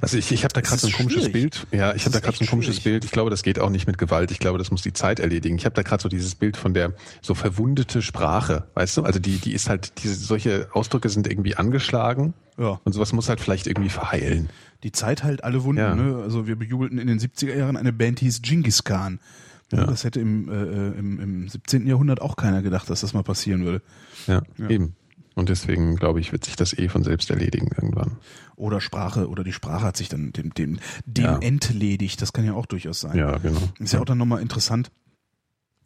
Also 0.00 0.16
ich, 0.16 0.32
ich 0.32 0.44
habe 0.44 0.54
da 0.54 0.62
gerade 0.62 0.80
so 0.80 0.86
ein 0.86 0.92
komisches 0.94 1.24
schwierig. 1.24 1.32
Bild. 1.32 1.66
Ja, 1.72 1.94
ich 1.94 2.04
habe 2.04 2.12
da 2.12 2.20
gerade 2.20 2.36
so 2.36 2.44
ein 2.44 2.48
komisches 2.48 2.76
schwierig. 2.76 2.84
Bild. 2.84 3.04
Ich 3.04 3.10
glaube, 3.10 3.30
das 3.30 3.42
geht 3.42 3.58
auch 3.58 3.68
nicht 3.68 3.86
mit 3.86 3.98
Gewalt. 3.98 4.30
Ich 4.30 4.38
glaube, 4.38 4.58
das 4.58 4.70
muss 4.70 4.80
die 4.82 4.94
Zeit 4.94 5.20
erledigen. 5.20 5.56
Ich 5.56 5.66
habe 5.66 5.74
da 5.74 5.82
gerade 5.82 6.02
so 6.02 6.08
dieses 6.08 6.34
Bild 6.34 6.56
von 6.56 6.72
der 6.72 6.94
so 7.20 7.34
verwundete 7.34 8.00
Sprache, 8.00 8.68
weißt 8.74 8.96
du? 8.96 9.02
Also 9.02 9.18
die, 9.18 9.36
die 9.36 9.52
ist 9.52 9.68
halt, 9.68 10.02
diese 10.02 10.14
solche 10.14 10.68
Ausdrücke 10.72 11.10
sind 11.10 11.26
irgendwie 11.26 11.56
angeschlagen. 11.56 12.32
Ja. 12.58 12.80
Und 12.84 12.92
sowas 12.92 13.12
muss 13.12 13.28
halt 13.28 13.40
vielleicht 13.40 13.66
irgendwie 13.66 13.88
verheilen. 13.88 14.48
Die 14.82 14.92
Zeit 14.92 15.22
heilt 15.22 15.44
alle 15.44 15.64
Wunden. 15.64 15.80
Ja. 15.80 15.94
Ne? 15.94 16.20
Also 16.22 16.46
wir 16.46 16.56
bejubelten 16.56 16.98
in 16.98 17.06
den 17.06 17.18
70er 17.18 17.54
Jahren 17.54 17.76
eine 17.76 17.92
Band, 17.92 18.20
die 18.20 18.26
hieß 18.26 18.42
Genghis 18.42 18.84
Khan. 18.84 19.20
Ja. 19.72 19.84
Das 19.84 20.04
hätte 20.04 20.20
im, 20.20 20.48
äh, 20.48 20.98
im, 20.98 21.20
im 21.20 21.48
17. 21.48 21.86
Jahrhundert 21.86 22.20
auch 22.20 22.36
keiner 22.36 22.62
gedacht, 22.62 22.88
dass 22.88 23.02
das 23.02 23.12
mal 23.12 23.22
passieren 23.22 23.64
würde. 23.64 23.82
Ja, 24.26 24.42
ja. 24.56 24.70
eben. 24.70 24.96
Und 25.34 25.50
deswegen, 25.50 25.94
glaube 25.94 26.18
ich, 26.18 26.32
wird 26.32 26.44
sich 26.44 26.56
das 26.56 26.76
eh 26.76 26.88
von 26.88 27.04
selbst 27.04 27.30
erledigen 27.30 27.68
irgendwann. 27.76 28.16
Oder 28.56 28.80
Sprache, 28.80 29.28
oder 29.28 29.44
die 29.44 29.52
Sprache 29.52 29.84
hat 29.84 29.96
sich 29.96 30.08
dann 30.08 30.32
dem, 30.32 30.52
dem, 30.52 30.80
dem 31.06 31.24
ja. 31.24 31.38
entledigt. 31.38 32.20
Das 32.20 32.32
kann 32.32 32.44
ja 32.44 32.54
auch 32.54 32.66
durchaus 32.66 33.00
sein. 33.00 33.16
Ja, 33.16 33.38
genau. 33.38 33.60
Ist 33.78 33.92
ja 33.92 34.00
auch 34.00 34.04
dann 34.04 34.18
nochmal 34.18 34.42
interessant, 34.42 34.90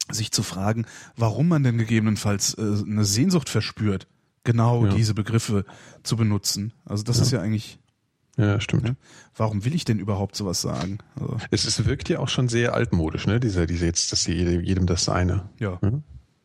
sich 0.09 0.31
zu 0.31 0.41
fragen, 0.41 0.85
warum 1.17 1.49
man 1.49 1.61
denn 1.61 1.77
gegebenenfalls 1.77 2.55
äh, 2.55 2.61
eine 2.61 3.05
Sehnsucht 3.05 3.47
verspürt, 3.47 4.07
genau 4.43 4.85
ja. 4.85 4.93
diese 4.93 5.13
Begriffe 5.13 5.65
zu 6.03 6.15
benutzen. 6.15 6.73
Also 6.85 7.03
das 7.03 7.17
ja. 7.17 7.23
ist 7.23 7.31
ja 7.31 7.41
eigentlich. 7.41 7.79
Ja, 8.35 8.59
stimmt. 8.59 8.87
Ja? 8.87 8.95
Warum 9.35 9.63
will 9.63 9.75
ich 9.75 9.85
denn 9.85 9.99
überhaupt 9.99 10.35
sowas 10.35 10.59
sagen? 10.59 10.97
Also 11.15 11.37
es, 11.51 11.65
es 11.65 11.85
wirkt 11.85 12.09
ja 12.09 12.17
auch 12.17 12.29
schon 12.29 12.49
sehr 12.49 12.73
altmodisch, 12.73 13.27
ne? 13.27 13.39
Diese, 13.39 13.67
diese 13.67 13.85
jetzt, 13.85 14.11
dass 14.11 14.25
jedem 14.25 14.87
das 14.87 15.05
seine. 15.05 15.49
Ja. 15.59 15.79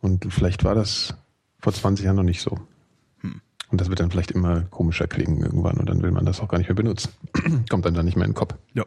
Und 0.03 0.27
vielleicht 0.33 0.65
war 0.65 0.75
das 0.75 1.15
vor 1.59 1.73
20 1.73 2.05
Jahren 2.05 2.17
noch 2.17 2.25
nicht 2.25 2.43
so. 2.43 2.61
Und 3.71 3.81
das 3.81 3.89
wird 3.89 4.01
dann 4.01 4.11
vielleicht 4.11 4.31
immer 4.31 4.63
komischer 4.63 5.07
klingen 5.07 5.43
irgendwann 5.43 5.77
und 5.77 5.89
dann 5.89 6.03
will 6.03 6.11
man 6.11 6.25
das 6.25 6.41
auch 6.41 6.49
gar 6.49 6.59
nicht 6.59 6.69
mehr 6.69 6.77
benutzen. 6.77 7.11
Kommt 7.69 7.85
dann 7.85 7.95
da 7.95 8.03
nicht 8.03 8.17
mehr 8.17 8.25
in 8.25 8.31
den 8.33 8.37
Kopf. 8.37 8.55
Ja. 8.75 8.85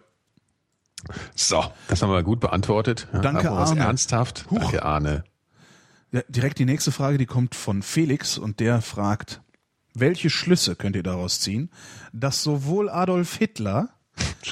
So, 1.35 1.63
das 1.88 2.01
haben 2.01 2.11
wir 2.11 2.23
gut 2.23 2.39
beantwortet. 2.39 3.07
Danke, 3.11 3.51
Arne. 3.51 3.79
Ernsthaft. 3.79 4.45
Huch. 4.49 4.59
Danke, 4.59 4.83
Arne. 4.83 5.23
Ja, 6.11 6.21
direkt 6.27 6.59
die 6.59 6.65
nächste 6.65 6.91
Frage, 6.91 7.17
die 7.17 7.25
kommt 7.25 7.55
von 7.55 7.81
Felix 7.81 8.38
und 8.38 8.59
der 8.59 8.81
fragt, 8.81 9.41
welche 9.93 10.29
Schlüsse 10.29 10.75
könnt 10.75 10.95
ihr 10.95 11.03
daraus 11.03 11.39
ziehen, 11.39 11.69
dass 12.11 12.43
sowohl 12.43 12.89
Adolf 12.89 13.35
Hitler 13.35 13.89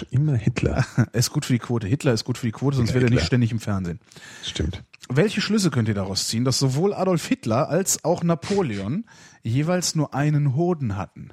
immer 0.09 0.35
Hitler. 0.35 0.85
ist 1.13 1.31
gut 1.31 1.45
für 1.45 1.53
die 1.53 1.59
Quote. 1.59 1.87
Hitler 1.87 2.13
ist 2.13 2.23
gut 2.23 2.37
für 2.37 2.45
die 2.45 2.51
Quote, 2.51 2.77
sonst 2.77 2.93
wäre 2.93 3.05
er 3.05 3.09
nicht 3.09 3.25
ständig 3.25 3.51
im 3.51 3.59
Fernsehen. 3.59 3.99
Stimmt. 4.43 4.83
Welche 5.09 5.41
Schlüsse 5.41 5.71
könnt 5.71 5.87
ihr 5.87 5.95
daraus 5.95 6.27
ziehen, 6.27 6.45
dass 6.45 6.59
sowohl 6.59 6.93
Adolf 6.93 7.25
Hitler 7.25 7.69
als 7.69 8.03
auch 8.03 8.23
Napoleon 8.23 9.05
jeweils 9.43 9.95
nur 9.95 10.13
einen 10.13 10.55
Hoden 10.55 10.95
hatten? 10.95 11.31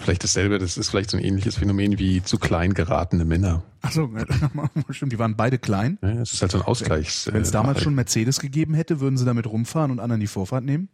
Vielleicht 0.00 0.24
dasselbe, 0.24 0.58
das 0.58 0.76
ist 0.76 0.90
vielleicht 0.90 1.10
so 1.10 1.16
ein 1.16 1.22
ähnliches 1.22 1.56
Phänomen 1.56 1.98
wie 1.98 2.22
zu 2.22 2.38
klein 2.38 2.74
geratene 2.74 3.24
Männer. 3.24 3.62
Achso, 3.80 4.10
stimmt, 4.90 5.12
die 5.12 5.18
waren 5.18 5.36
beide 5.36 5.58
klein. 5.58 5.98
Ja, 6.02 6.20
es 6.20 6.32
ist 6.32 6.42
halt 6.42 6.52
so 6.52 6.58
ein 6.58 6.64
Ausgleichs. 6.64 7.32
Wenn 7.32 7.42
es 7.42 7.52
damals 7.52 7.82
schon 7.82 7.94
Mercedes 7.94 8.40
gegeben 8.40 8.74
hätte, 8.74 9.00
würden 9.00 9.16
sie 9.16 9.24
damit 9.24 9.46
rumfahren 9.46 9.90
und 9.90 10.00
anderen 10.00 10.20
die 10.20 10.26
Vorfahrt 10.26 10.64
nehmen? 10.64 10.88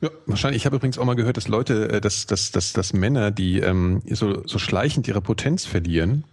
Ja, 0.00 0.10
wahrscheinlich. 0.26 0.62
Ich 0.62 0.66
habe 0.66 0.76
übrigens 0.76 0.98
auch 0.98 1.04
mal 1.04 1.16
gehört, 1.16 1.36
dass 1.36 1.48
Leute, 1.48 1.88
äh, 1.90 2.00
dass, 2.00 2.26
dass, 2.26 2.50
dass, 2.50 2.72
dass 2.72 2.92
Männer, 2.92 3.30
die 3.30 3.60
ähm, 3.60 4.02
so, 4.10 4.46
so 4.46 4.58
schleichend 4.58 5.08
ihre 5.08 5.20
Potenz 5.20 5.64
verlieren. 5.64 6.24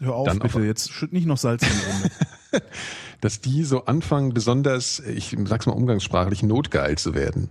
Hör 0.00 0.14
auf, 0.14 0.28
dann 0.28 0.38
bitte, 0.38 0.60
jetzt 0.60 0.92
schütt 0.92 1.12
nicht 1.12 1.26
noch 1.26 1.36
Salz 1.36 1.62
in 1.62 1.68
die 1.68 1.90
Runde. 1.90 2.66
dass 3.20 3.40
die 3.40 3.64
so 3.64 3.84
anfangen, 3.84 4.32
besonders, 4.32 5.00
ich 5.00 5.36
sag's 5.44 5.66
mal 5.66 5.72
umgangssprachlich, 5.72 6.42
notgeil 6.42 6.96
zu 6.98 7.14
werden. 7.14 7.50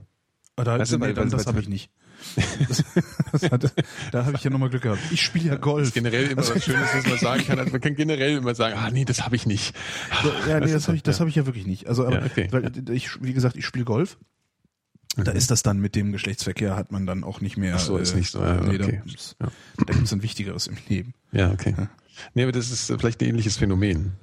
Ah, 0.56 0.64
da, 0.64 0.80
weißt 0.80 0.94
du, 0.94 0.98
nee, 0.98 1.14
dann, 1.14 1.30
das 1.30 1.46
habe 1.46 1.60
ich 1.60 1.70
nicht. 1.70 1.92
Das, 2.68 2.84
das 3.32 3.52
hat, 3.52 3.74
da 4.12 4.26
habe 4.26 4.36
ich 4.36 4.44
ja 4.44 4.50
nochmal 4.50 4.70
Glück 4.70 4.84
gehabt. 4.84 5.00
Ich 5.12 5.22
spiele 5.22 5.46
ja 5.46 5.56
Golf. 5.56 5.80
Das 5.80 5.88
ist 5.90 5.94
generell 5.94 6.28
immer 6.28 6.48
was 6.48 6.64
Schönes, 6.64 6.88
was 6.94 7.06
man 7.06 7.18
sagen 7.18 7.46
kann. 7.46 7.60
Also 7.60 7.72
man 7.72 7.82
kann 7.82 7.96
generell 7.96 8.38
immer 8.38 8.56
sagen, 8.56 8.76
ah 8.78 8.90
nee, 8.90 9.06
das 9.06 9.24
habe 9.24 9.36
ich 9.36 9.46
nicht. 9.46 9.76
Ja, 10.48 10.60
nee, 10.60 10.72
das 10.72 10.88
habe 10.88 10.98
ich, 10.98 11.04
das 11.04 11.20
hab 11.20 11.28
ich 11.28 11.36
ja 11.36 11.46
wirklich 11.46 11.66
nicht. 11.66 11.88
Also, 11.88 12.06
aber, 12.06 12.20
ja, 12.20 12.26
okay. 12.26 12.48
weil 12.52 12.72
ich, 12.90 13.22
wie 13.22 13.34
gesagt, 13.34 13.56
ich 13.56 13.66
spiele 13.66 13.86
Golf 13.86 14.18
da 15.24 15.32
mhm. 15.32 15.38
ist 15.38 15.52
das 15.52 15.64
dann 15.64 15.80
mit 15.80 15.96
dem 15.96 16.12
Geschlechtsverkehr 16.12 16.76
hat 16.76 16.92
man 16.92 17.06
dann 17.06 17.24
auch 17.24 17.42
nicht 17.42 17.58
mehr. 17.58 17.76
Ach 17.76 17.80
so, 17.80 17.98
ist 17.98 18.16
nicht 18.16 18.30
so. 18.30 18.42
Ja, 18.42 18.62
nee, 18.62 18.76
okay. 18.76 19.02
da, 19.40 19.52
da 19.78 19.94
gibt 19.94 20.06
es 20.06 20.14
ein 20.14 20.22
Wichtigeres 20.22 20.68
im 20.68 20.78
Leben. 20.88 21.14
Ja, 21.32 21.52
okay. 21.52 21.74
Ja. 21.78 21.90
Nee, 22.34 22.44
aber 22.44 22.52
das 22.52 22.72
ist 22.72 22.86
vielleicht 23.00 23.22
ein 23.22 23.30
ähnliches 23.30 23.58
Phänomen. 23.58 24.14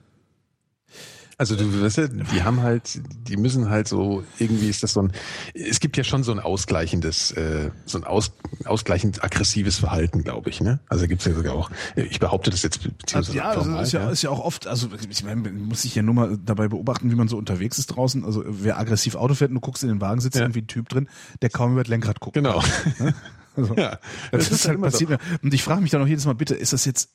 Also 1.36 1.56
du 1.56 1.82
weißt 1.82 1.98
ja, 1.98 2.06
die 2.08 2.42
haben 2.42 2.62
halt, 2.62 3.00
die 3.28 3.36
müssen 3.36 3.68
halt 3.68 3.88
so, 3.88 4.22
irgendwie 4.38 4.68
ist 4.68 4.82
das 4.82 4.92
so 4.92 5.02
ein, 5.02 5.12
es 5.52 5.80
gibt 5.80 5.96
ja 5.96 6.04
schon 6.04 6.22
so 6.22 6.30
ein 6.30 6.38
ausgleichendes, 6.38 7.32
äh, 7.32 7.70
so 7.86 7.98
ein 7.98 8.04
aus, 8.04 8.32
ausgleichend 8.64 9.24
aggressives 9.24 9.78
Verhalten, 9.78 10.22
glaube 10.22 10.50
ich, 10.50 10.60
ne? 10.60 10.78
Also 10.88 11.08
gibt's 11.08 11.24
ja 11.24 11.34
sogar 11.34 11.54
auch, 11.54 11.70
ich 11.96 12.20
behaupte 12.20 12.50
das 12.50 12.62
jetzt 12.62 12.82
beziehungsweise. 12.82 13.16
Also, 13.16 13.32
ja, 13.32 13.50
also 13.50 13.78
ist 13.78 13.92
ja, 13.92 14.10
ist 14.10 14.22
ja 14.22 14.30
auch 14.30 14.40
oft, 14.40 14.66
also 14.66 14.88
ich 15.10 15.24
meine, 15.24 15.50
muss 15.50 15.82
sich 15.82 15.94
ja 15.94 16.02
nur 16.02 16.14
mal 16.14 16.38
dabei 16.44 16.68
beobachten, 16.68 17.10
wie 17.10 17.16
man 17.16 17.26
so 17.26 17.36
unterwegs 17.36 17.78
ist 17.78 17.86
draußen. 17.86 18.24
Also 18.24 18.44
wer 18.46 18.78
aggressiv 18.78 19.16
Auto 19.16 19.34
fährt 19.34 19.50
und 19.50 19.56
du 19.56 19.60
guckst 19.60 19.82
in 19.82 19.88
den 19.88 20.00
Wagen, 20.00 20.20
sitzt 20.20 20.36
ja. 20.36 20.42
irgendwie 20.42 20.60
ein 20.60 20.68
Typ 20.68 20.88
drin, 20.88 21.08
der 21.42 21.50
kaum 21.50 21.72
über 21.72 21.82
das 21.82 21.90
Lenkrad 21.90 22.20
guckt. 22.20 22.34
Genau. 22.34 22.62
Ne? 22.98 23.14
Also, 23.56 23.74
ja, 23.76 23.98
das, 24.30 24.48
das 24.48 24.50
ist 24.50 24.68
halt 24.68 24.80
passiert. 24.80 25.10
So. 25.10 25.16
Und 25.42 25.54
ich 25.54 25.62
frage 25.64 25.80
mich 25.80 25.90
dann 25.90 26.02
auch 26.02 26.06
jedes 26.06 26.26
Mal, 26.26 26.34
bitte, 26.34 26.54
ist 26.54 26.72
das 26.72 26.84
jetzt 26.84 27.10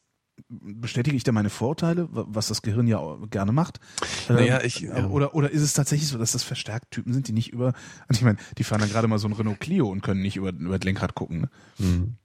bestätige 0.48 1.16
ich 1.16 1.24
da 1.24 1.32
meine 1.32 1.50
Vorurteile, 1.50 2.08
was 2.12 2.48
das 2.48 2.62
Gehirn 2.62 2.88
ja 2.88 3.02
gerne 3.30 3.52
macht? 3.52 3.80
Naja, 4.28 4.60
ähm, 4.60 4.66
ich, 4.66 4.80
ja. 4.82 5.08
Oder, 5.08 5.36
oder 5.36 5.50
ist 5.50 5.62
es 5.62 5.74
tatsächlich 5.74 6.10
so, 6.10 6.18
dass 6.18 6.32
das 6.32 6.44
verstärkt 6.44 6.92
Typen 6.92 7.14
sind, 7.14 7.28
die 7.28 7.34
nicht 7.34 7.52
über, 7.52 7.74
also 8.08 8.20
ich 8.20 8.22
meine, 8.24 8.38
die 8.58 8.64
fahren 8.64 8.82
dann 8.82 8.90
gerade 8.90 9.08
mal 9.08 9.20
so 9.20 9.28
ein 9.28 9.34
Renault 9.34 9.60
Clio 9.60 9.90
und 9.90 10.02
können 10.02 10.22
nicht 10.22 10.36
über, 10.36 10.50
über 10.50 10.78
das 10.78 10.86
Lenkrad 10.86 11.16
gucken. 11.16 11.42
Ne? 11.42 11.50
Mhm. 11.78 12.16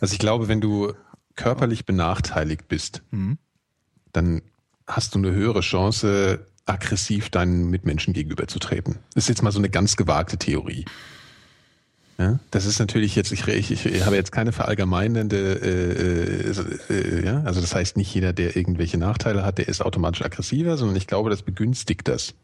Also 0.00 0.12
ich 0.12 0.18
glaube, 0.18 0.48
wenn 0.48 0.60
du 0.60 0.92
körperlich 1.34 1.86
benachteiligt 1.86 2.68
bist, 2.68 3.02
mhm. 3.10 3.38
dann 4.12 4.42
hast 4.86 5.14
du 5.14 5.18
eine 5.18 5.32
höhere 5.32 5.60
Chance, 5.60 6.46
aggressiv 6.66 7.30
deinen 7.30 7.70
Mitmenschen 7.70 8.12
gegenüberzutreten. 8.12 8.98
Das 9.14 9.24
ist 9.24 9.28
jetzt 9.28 9.42
mal 9.42 9.52
so 9.52 9.58
eine 9.58 9.70
ganz 9.70 9.96
gewagte 9.96 10.36
Theorie. 10.36 10.84
Ja, 12.18 12.40
das 12.50 12.66
ist 12.66 12.80
natürlich 12.80 13.14
jetzt, 13.14 13.30
ich, 13.30 13.46
ich, 13.46 13.86
ich 13.86 14.04
habe 14.04 14.16
jetzt 14.16 14.32
keine 14.32 14.50
verallgemeinende, 14.50 15.36
äh, 15.62 16.92
äh, 16.92 16.92
äh, 16.92 17.24
ja, 17.24 17.42
also 17.44 17.60
das 17.60 17.76
heißt 17.76 17.96
nicht 17.96 18.12
jeder, 18.12 18.32
der 18.32 18.56
irgendwelche 18.56 18.98
Nachteile 18.98 19.44
hat, 19.44 19.58
der 19.58 19.68
ist 19.68 19.80
automatisch 19.80 20.22
aggressiver, 20.22 20.76
sondern 20.76 20.96
ich 20.96 21.06
glaube, 21.06 21.30
das 21.30 21.42
begünstigt 21.42 22.08
das. 22.08 22.34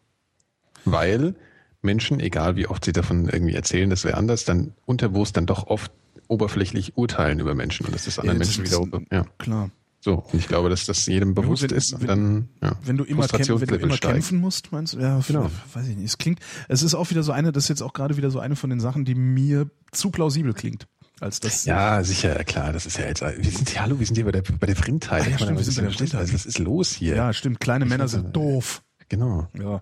Weil 0.85 1.35
Menschen, 1.83 2.21
egal 2.21 2.55
wie 2.55 2.69
oft 2.69 2.85
sie 2.85 2.93
davon 2.93 3.29
irgendwie 3.29 3.55
erzählen, 3.55 3.91
das 3.91 4.05
wäre 4.05 4.17
anders, 4.17 4.45
dann 4.45 4.75
unterbewusst 4.87 5.37
dann 5.37 5.47
doch 5.47 5.67
oft 5.67 5.91
oberflächlich 6.29 6.97
urteilen 6.97 7.41
über 7.41 7.55
Menschen 7.57 7.85
und 7.85 7.95
das 7.95 8.07
ist 8.07 8.21
anderen 8.21 8.39
ja, 8.41 8.47
das 8.47 8.59
Menschen 8.59 8.87
wieder, 8.87 9.03
ja. 9.11 9.25
Klar. 9.39 9.71
So, 10.05 10.17
und 10.17 10.35
ich 10.35 10.49
glaube, 10.49 10.69
dass 10.69 10.85
das 10.85 11.07
jedem 11.07 11.33
bewusst 11.35 11.63
wenn, 11.63 11.71
ist, 11.71 11.99
wenn, 11.99 12.07
dann 12.07 12.49
ja, 12.63 12.77
wenn 12.85 12.99
du 12.99 13.05
immer, 13.05 13.27
kämpf, 13.27 13.49
wenn 13.49 13.67
du 13.67 13.77
immer 13.77 13.97
kämpfen 13.97 14.39
musst, 14.39 14.71
meinst 14.71 14.93
du? 14.93 14.99
Ja, 14.99 15.19
genau. 15.27 15.51
weiß 15.73 15.89
ich 15.89 15.97
nicht. 15.97 16.05
Es 16.05 16.19
klingt, 16.19 16.41
es 16.69 16.83
ist 16.83 16.95
auch 16.95 17.09
wieder 17.09 17.23
so 17.23 17.33
eine, 17.33 17.53
das 17.53 17.65
ist 17.65 17.69
jetzt 17.71 17.81
auch 17.81 17.95
gerade 17.95 18.19
wieder 18.19 18.31
so 18.31 18.39
eine 18.39 18.55
von 18.55 18.69
den 18.69 18.81
Sachen, 18.81 19.07
die 19.07 19.15
mir 19.15 19.71
zu 19.93 20.11
plausibel 20.11 20.53
klingt. 20.53 20.87
Als 21.21 21.41
das 21.41 21.65
ja, 21.65 22.05
sicher, 22.05 22.35
klar, 22.45 22.75
das 22.75 22.85
ist 22.85 22.99
ja 22.99 23.07
jetzt, 23.07 23.23
wir 23.23 23.51
sind 23.51 23.71
hier, 23.71 23.81
hallo, 23.81 23.99
wir 23.99 24.05
sind 24.05 24.17
hier 24.17 24.27
bei 24.27 24.33
der, 24.33 24.43
bei 24.43 24.67
der 24.67 24.77
Frindheit. 24.77 25.23
Ah, 25.23 25.31
ja, 25.31 25.39
stimmt, 25.39 25.57
wir 25.57 25.65
sind 25.65 25.99
bei 25.99 26.05
der. 26.05 26.19
Also, 26.19 26.35
was 26.35 26.45
ist 26.45 26.59
los 26.59 26.93
hier? 26.93 27.17
Ja, 27.17 27.33
stimmt, 27.33 27.61
kleine 27.61 27.87
ich 27.87 27.91
Männer 27.91 28.07
sind 28.07 28.37
doof. 28.37 28.83
Genau. 29.09 29.49
Ja. 29.59 29.81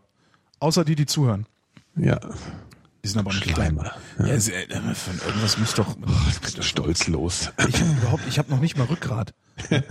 Außer 0.60 0.84
die, 0.84 0.94
die 0.94 1.06
zuhören. 1.06 1.46
Ja. 1.96 2.20
Die 3.02 3.08
sind 3.08 3.18
aber 3.18 3.30
auch 3.30 3.34
nicht 3.34 3.50
Schleimer. 3.50 3.90
Ja. 4.20 4.26
Ja, 4.26 4.38
sie, 4.38 4.52
äh, 4.52 4.68
von 4.94 5.18
irgendwas 5.26 5.58
muss 5.58 5.74
doch. 5.74 5.96
Oh, 6.00 6.62
stolzlos. 6.62 7.50
Ich 7.68 7.80
habe 7.80 7.90
überhaupt, 7.90 8.22
ich 8.28 8.38
habe 8.38 8.52
noch 8.52 8.60
nicht 8.60 8.78
mal 8.78 8.84
Rückgrat. 8.84 9.34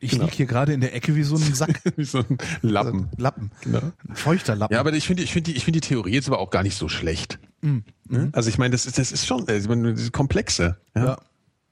Ich 0.00 0.10
genau. 0.10 0.24
lieg 0.24 0.34
hier 0.34 0.44
gerade 0.44 0.74
in 0.74 0.82
der 0.82 0.94
Ecke 0.94 1.16
wie 1.16 1.22
so 1.22 1.36
ein 1.36 1.54
Sack. 1.54 1.80
wie 1.96 2.04
so 2.04 2.18
ein 2.18 2.36
Lappen. 2.60 3.08
Lappen. 3.16 3.50
Genau. 3.62 3.80
Ein 4.06 4.16
feuchter 4.16 4.54
Lappen. 4.54 4.74
Ja, 4.74 4.80
aber 4.80 4.92
ich 4.92 5.06
finde, 5.06 5.22
ich 5.22 5.32
finde 5.32 5.50
die, 5.50 5.56
ich 5.56 5.64
finde 5.64 5.80
die 5.80 5.88
Theorie 5.88 6.12
jetzt 6.12 6.28
aber 6.28 6.40
auch 6.40 6.50
gar 6.50 6.62
nicht 6.62 6.76
so 6.76 6.90
schlecht. 6.90 7.38
Mhm. 7.62 7.84
Ne? 8.10 8.28
Also 8.32 8.50
ich 8.50 8.58
meine, 8.58 8.72
das 8.72 8.84
ist, 8.84 8.98
das 8.98 9.12
ist 9.12 9.26
schon, 9.26 9.48
also 9.48 9.60
ich 9.60 9.66
meine, 9.66 9.94
komplexe. 10.10 10.76
Ja? 10.94 11.04
ja. 11.04 11.18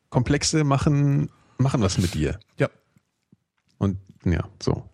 Komplexe 0.09 0.65
machen, 0.65 1.29
machen 1.59 1.83
was 1.83 1.99
mit 1.99 2.15
dir. 2.15 2.41
Ja. 2.57 2.71
Und 3.77 3.99
ja, 4.25 4.49
so. 4.63 4.89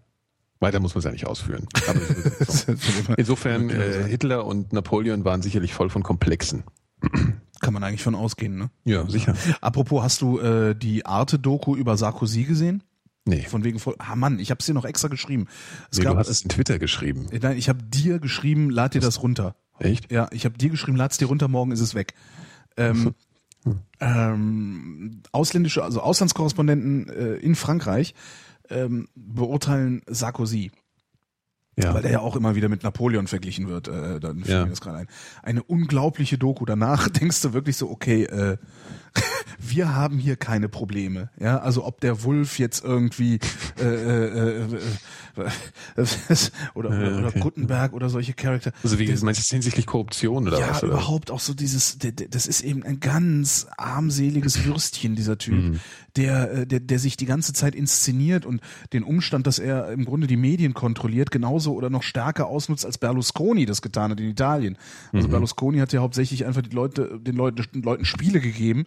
Weiter 0.60 0.80
muss 0.80 0.94
man 0.94 0.98
es 0.98 1.04
ja 1.04 1.12
nicht 1.12 1.26
ausführen. 1.26 1.68
So. 2.48 2.74
Insofern, 3.16 3.70
äh, 3.70 4.08
Hitler 4.08 4.44
und 4.46 4.72
Napoleon 4.72 5.24
waren 5.24 5.42
sicherlich 5.42 5.74
voll 5.74 5.90
von 5.90 6.02
Komplexen. 6.02 6.64
Kann 7.60 7.74
man 7.74 7.82
eigentlich 7.82 8.02
von 8.02 8.14
ausgehen, 8.14 8.56
ne? 8.56 8.70
Ja, 8.85 9.09
sicher. 9.09 9.35
Apropos, 9.60 10.02
hast 10.02 10.22
du 10.22 10.39
äh, 10.39 10.74
die 10.74 11.06
Arte-Doku 11.06 11.74
über 11.76 11.97
Sarkozy 11.97 12.44
gesehen? 12.44 12.82
Nee. 13.24 13.43
Von 13.43 13.62
wegen 13.62 13.78
voll. 13.78 13.94
Ah 13.98 14.16
Mann, 14.16 14.39
ich 14.39 14.51
habe 14.51 14.60
es 14.60 14.66
dir 14.66 14.74
noch 14.74 14.86
extra 14.86 15.09
geschrieben. 15.09 15.48
Es 15.90 15.98
nee, 15.98 16.05
gab, 16.05 16.14
du 16.14 16.18
hast 16.18 16.28
es 16.28 16.43
in 16.43 16.48
Twitter 16.48 16.78
geschrieben. 16.78 17.26
Nein, 17.30 17.59
ich 17.59 17.68
habe 17.68 17.82
dir 17.82 18.20
geschrieben, 18.20 18.70
lad 18.70 18.94
dir 18.94 19.01
das 19.01 19.22
runter. 19.22 19.55
Echt? 19.78 20.10
Ja, 20.10 20.28
ich 20.32 20.44
habe 20.44 20.56
dir 20.56 20.70
geschrieben, 20.70 20.97
lad's 20.97 21.18
dir 21.18 21.26
runter, 21.26 21.47
morgen 21.47 21.70
ist 21.70 21.80
es 21.80 21.94
weg. 21.94 22.14
Ähm, 22.76 23.14
hm. 23.64 23.80
ähm, 24.01 25.22
ausländische, 25.32 25.85
also 25.85 26.01
Auslandskorrespondenten 26.01 27.09
äh, 27.10 27.35
in 27.35 27.55
Frankreich 27.55 28.14
ähm, 28.70 29.09
beurteilen 29.14 30.02
Sarkozy. 30.06 30.70
Ja. 31.80 31.94
Weil 31.94 32.02
der 32.02 32.10
ja 32.10 32.20
auch 32.20 32.34
immer 32.34 32.56
wieder 32.56 32.68
mit 32.68 32.82
Napoleon 32.82 33.28
verglichen 33.28 33.68
wird. 33.68 33.88
Äh, 33.88 34.18
dann 34.18 34.38
fällt 34.38 34.48
ja. 34.48 34.64
mir 34.64 34.70
das 34.70 34.80
gerade 34.80 34.98
ein. 34.98 35.06
Eine 35.42 35.62
unglaubliche 35.62 36.36
Doku. 36.36 36.64
Danach 36.64 37.09
denkst 37.20 37.40
du 37.42 37.52
wirklich 37.52 37.76
so, 37.76 37.88
okay, 37.88 38.24
äh, 38.24 38.56
wir 39.59 39.95
haben 39.95 40.19
hier 40.19 40.36
keine 40.36 40.69
Probleme. 40.69 41.31
Ja, 41.39 41.59
also 41.59 41.85
ob 41.85 42.01
der 42.01 42.23
Wolf 42.24 42.59
jetzt 42.59 42.85
irgendwie 42.85 43.39
äh, 43.81 43.85
äh, 43.85 44.62
äh, 44.62 44.78
äh 45.36 45.51
oder, 46.74 46.90
okay. 46.90 47.15
oder 47.15 47.32
Gutenberg 47.32 47.93
oder 47.93 48.09
solche 48.09 48.32
Charakter. 48.35 48.73
Also 48.82 48.99
wie 48.99 49.07
das, 49.07 49.23
meinst 49.23 49.51
du 49.51 49.55
hinsichtlich 49.55 49.86
Korruption 49.86 50.49
oder 50.49 50.61
ja, 50.61 50.70
was? 50.70 50.82
Ja, 50.82 50.89
überhaupt 50.89 51.31
auch 51.31 51.40
so 51.40 51.55
dieses, 51.55 51.99
das 51.99 52.47
ist 52.47 52.62
eben 52.62 52.82
ein 52.82 53.01
ganz 53.01 53.66
armseliges 53.77 54.65
Würstchen, 54.65 55.15
dieser 55.15 55.39
Typ, 55.39 55.55
mhm. 55.55 55.81
der, 56.16 56.53
äh, 56.53 56.66
der, 56.66 56.81
der 56.81 56.99
sich 56.99 57.16
die 57.16 57.27
ganze 57.27 57.53
Zeit 57.53 57.74
inszeniert 57.74 58.47
und 58.47 58.61
den 58.93 59.03
Umstand, 59.03 59.47
dass 59.47 59.59
er 59.59 59.90
im 59.90 60.05
Grunde 60.05 60.27
die 60.27 60.36
Medien 60.36 60.74
kontrolliert, 60.74 61.31
genauso 61.31 61.74
oder 61.74 61.90
noch 61.90 62.03
stärker 62.03 62.47
ausnutzt, 62.47 62.85
als 62.85 62.99
Berlusconi 62.99 63.66
das 63.66 63.82
getan 63.82 64.11
hat 64.11 64.20
in 64.20 64.28
Italien. 64.28 64.77
Also 65.12 65.28
mhm. 65.28 65.32
Berlusconi 65.32 65.78
hat 65.78 65.93
ja 65.93 66.01
hauptsächlich 66.01 66.47
einfach 66.47 66.62
die 66.62 66.74
Leute, 66.74 67.20
den 67.20 67.36
Leuten, 67.36 67.65
den 67.73 67.82
Leuten 67.82 68.05
Spiele 68.05 68.40
gegeben 68.40 68.86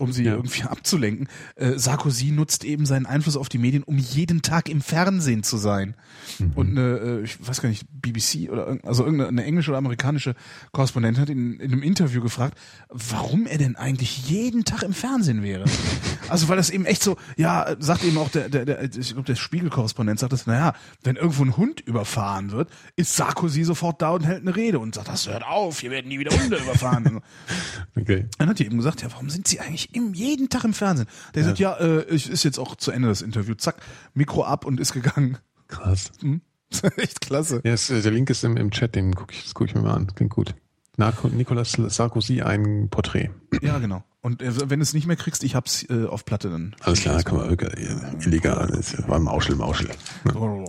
um 0.00 0.12
sie 0.12 0.24
ja. 0.24 0.34
irgendwie 0.34 0.62
abzulenken. 0.68 1.28
Äh, 1.56 1.72
Sarkozy 1.78 2.30
nutzt 2.32 2.64
eben 2.64 2.86
seinen 2.86 3.06
Einfluss 3.06 3.36
auf 3.36 3.48
die 3.48 3.58
Medien, 3.58 3.82
um 3.82 3.98
jeden 3.98 4.42
Tag 4.42 4.68
im 4.68 4.80
Fernsehen 4.80 5.42
zu 5.42 5.56
sein. 5.56 5.94
Mhm. 6.38 6.52
Und 6.54 6.70
eine, 6.70 6.98
äh, 6.98 7.22
ich 7.22 7.46
weiß 7.46 7.60
gar 7.60 7.68
nicht, 7.68 7.86
BBC 7.90 8.50
oder 8.50 8.78
also 8.82 9.04
irgendeine 9.04 9.44
englische 9.44 9.70
oder 9.70 9.78
amerikanische 9.78 10.34
Korrespondentin 10.72 11.22
hat 11.22 11.28
ihn 11.28 11.60
in 11.60 11.72
einem 11.72 11.82
Interview 11.82 12.22
gefragt, 12.22 12.58
warum 12.88 13.46
er 13.46 13.58
denn 13.58 13.76
eigentlich 13.76 14.28
jeden 14.28 14.64
Tag 14.64 14.82
im 14.82 14.92
Fernsehen 14.92 15.42
wäre. 15.42 15.64
also 16.28 16.48
weil 16.48 16.56
das 16.56 16.70
eben 16.70 16.86
echt 16.86 17.02
so, 17.02 17.16
ja, 17.36 17.76
sagt 17.78 18.04
eben 18.04 18.18
auch 18.18 18.30
der, 18.30 18.48
der, 18.48 18.64
der 18.64 18.82
ich 18.82 19.12
glaube 19.12 19.26
der 19.26 19.36
Spiegelkorrespondent 19.36 20.18
sagt 20.18 20.32
das, 20.32 20.46
naja, 20.46 20.74
wenn 21.02 21.16
irgendwo 21.16 21.44
ein 21.44 21.56
Hund 21.56 21.80
überfahren 21.80 22.50
wird, 22.52 22.70
ist 22.96 23.16
Sarkozy 23.16 23.64
sofort 23.64 24.00
da 24.00 24.10
und 24.10 24.24
hält 24.24 24.42
eine 24.42 24.56
Rede 24.56 24.78
und 24.78 24.94
sagt, 24.94 25.08
das 25.08 25.28
hört 25.28 25.44
auf, 25.44 25.80
hier 25.80 25.90
werden 25.90 26.08
nie 26.08 26.18
wieder 26.18 26.36
Hunde 26.36 26.56
überfahren. 26.56 27.20
okay. 27.96 28.26
Dann 28.38 28.48
hat 28.48 28.58
die 28.58 28.66
eben 28.66 28.78
gesagt, 28.78 29.02
ja, 29.02 29.10
warum 29.12 29.30
sind 29.30 29.48
sie 29.48 29.60
eigentlich 29.60 29.89
im, 29.92 30.14
jeden 30.14 30.48
Tag 30.48 30.64
im 30.64 30.74
Fernsehen. 30.74 31.08
Der 31.34 31.42
ja. 31.42 31.48
sagt, 31.48 31.58
ja, 31.58 31.74
äh, 31.74 32.04
ich, 32.04 32.30
ist 32.30 32.44
jetzt 32.44 32.58
auch 32.58 32.76
zu 32.76 32.90
Ende 32.90 33.08
das 33.08 33.22
Interview. 33.22 33.54
Zack, 33.54 33.76
Mikro 34.14 34.44
ab 34.44 34.64
und 34.64 34.80
ist 34.80 34.92
gegangen. 34.92 35.38
Krass. 35.68 36.12
Hm? 36.20 36.40
Echt 36.96 37.20
klasse. 37.20 37.60
Ja, 37.64 37.72
es, 37.72 37.90
äh, 37.90 38.02
der 38.02 38.12
Link 38.12 38.30
ist 38.30 38.44
im, 38.44 38.56
im 38.56 38.70
Chat, 38.70 38.94
den 38.94 39.14
gucke 39.14 39.34
ich, 39.34 39.52
guck 39.54 39.68
ich 39.68 39.74
mir 39.74 39.82
mal 39.82 39.94
an. 39.94 40.06
Klingt 40.14 40.32
gut. 40.32 40.54
Nach 40.96 41.24
Nicolas 41.24 41.72
Sarkozy 41.72 42.42
ein 42.42 42.88
Porträt. 42.90 43.30
Ja, 43.62 43.78
genau. 43.78 44.04
Und 44.20 44.42
äh, 44.42 44.68
wenn 44.68 44.80
du 44.80 44.82
es 44.82 44.92
nicht 44.92 45.06
mehr 45.06 45.16
kriegst, 45.16 45.42
ich 45.44 45.54
hab's 45.54 45.86
äh, 45.88 46.04
auf 46.04 46.26
Platte 46.26 46.50
dann. 46.50 46.76
Alles 46.80 47.00
klar, 47.00 47.22
kann 47.22 47.38
man 47.38 47.58
äh, 47.58 48.24
illegal. 48.24 48.66
Das 48.68 49.08
war 49.08 49.18
Mauschel, 49.18 49.56
Mauschel. 49.56 49.88
Ja. 50.26 50.32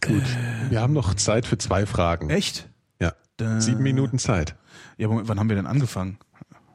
Gut. 0.00 0.22
Wir 0.68 0.80
haben 0.80 0.92
noch 0.92 1.14
Zeit 1.14 1.46
für 1.46 1.58
zwei 1.58 1.86
Fragen. 1.86 2.30
Echt? 2.30 2.68
Ja. 3.00 3.14
Sieben 3.60 3.82
Minuten 3.82 4.18
Zeit. 4.18 4.54
Ja, 4.96 5.08
aber 5.08 5.26
wann 5.26 5.40
haben 5.40 5.48
wir 5.48 5.56
denn 5.56 5.66
angefangen? 5.66 6.18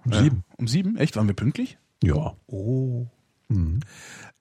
Um 0.06 0.12
ja. 0.12 0.22
sieben. 0.22 0.44
Um 0.58 0.68
sieben? 0.68 0.98
Echt? 0.98 1.16
Waren 1.16 1.28
wir 1.28 1.36
pünktlich? 1.36 1.78
Ja. 2.04 2.36
Oh. 2.48 3.08
Mhm. 3.48 3.80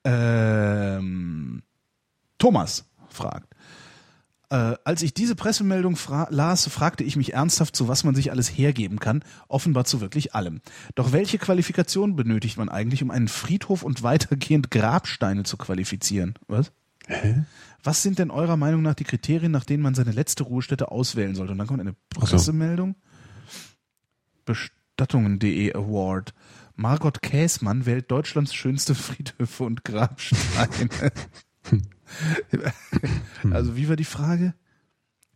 Ähm, 0.03 1.63
Thomas 2.37 2.85
fragt. 3.09 3.55
Äh, 4.49 4.75
als 4.83 5.01
ich 5.01 5.13
diese 5.13 5.35
Pressemeldung 5.35 5.95
fra 5.95 6.27
las, 6.29 6.67
fragte 6.67 7.03
ich 7.03 7.15
mich 7.15 7.33
ernsthaft, 7.33 7.75
zu 7.75 7.87
was 7.87 8.03
man 8.03 8.13
sich 8.13 8.31
alles 8.31 8.47
hergeben 8.47 8.99
kann, 8.99 9.23
offenbar 9.47 9.85
zu 9.85 10.01
wirklich 10.01 10.35
allem. 10.35 10.61
Doch 10.93 11.11
welche 11.11 11.39
Qualifikation 11.39 12.15
benötigt 12.15 12.57
man 12.57 12.69
eigentlich, 12.69 13.01
um 13.01 13.09
einen 13.09 13.27
Friedhof 13.27 13.81
und 13.81 14.03
weitergehend 14.03 14.69
Grabsteine 14.69 15.43
zu 15.43 15.57
qualifizieren? 15.57 16.35
Was? 16.47 16.71
Hä? 17.07 17.43
Was 17.83 18.01
sind 18.01 18.19
denn 18.19 18.31
eurer 18.31 18.57
Meinung 18.57 18.81
nach 18.81 18.95
die 18.95 19.03
Kriterien, 19.03 19.51
nach 19.51 19.65
denen 19.65 19.83
man 19.83 19.95
seine 19.95 20.11
letzte 20.11 20.43
Ruhestätte 20.43 20.91
auswählen 20.91 21.35
sollte? 21.35 21.51
Und 21.51 21.57
dann 21.57 21.67
kommt 21.67 21.81
eine 21.81 21.95
Pressemeldung. 22.09 22.95
So. 24.47 24.53
Bestattungen.de 24.95 25.75
Award. 25.75 26.33
Margot 26.77 27.21
Käßmann 27.21 27.85
wählt 27.85 28.09
Deutschlands 28.11 28.53
schönste 28.53 28.95
Friedhöfe 28.95 29.65
und 29.65 29.83
Grabsteine. 29.83 31.11
also 33.51 33.75
wie 33.75 33.89
war 33.89 33.97
die 33.97 34.05
Frage? 34.05 34.53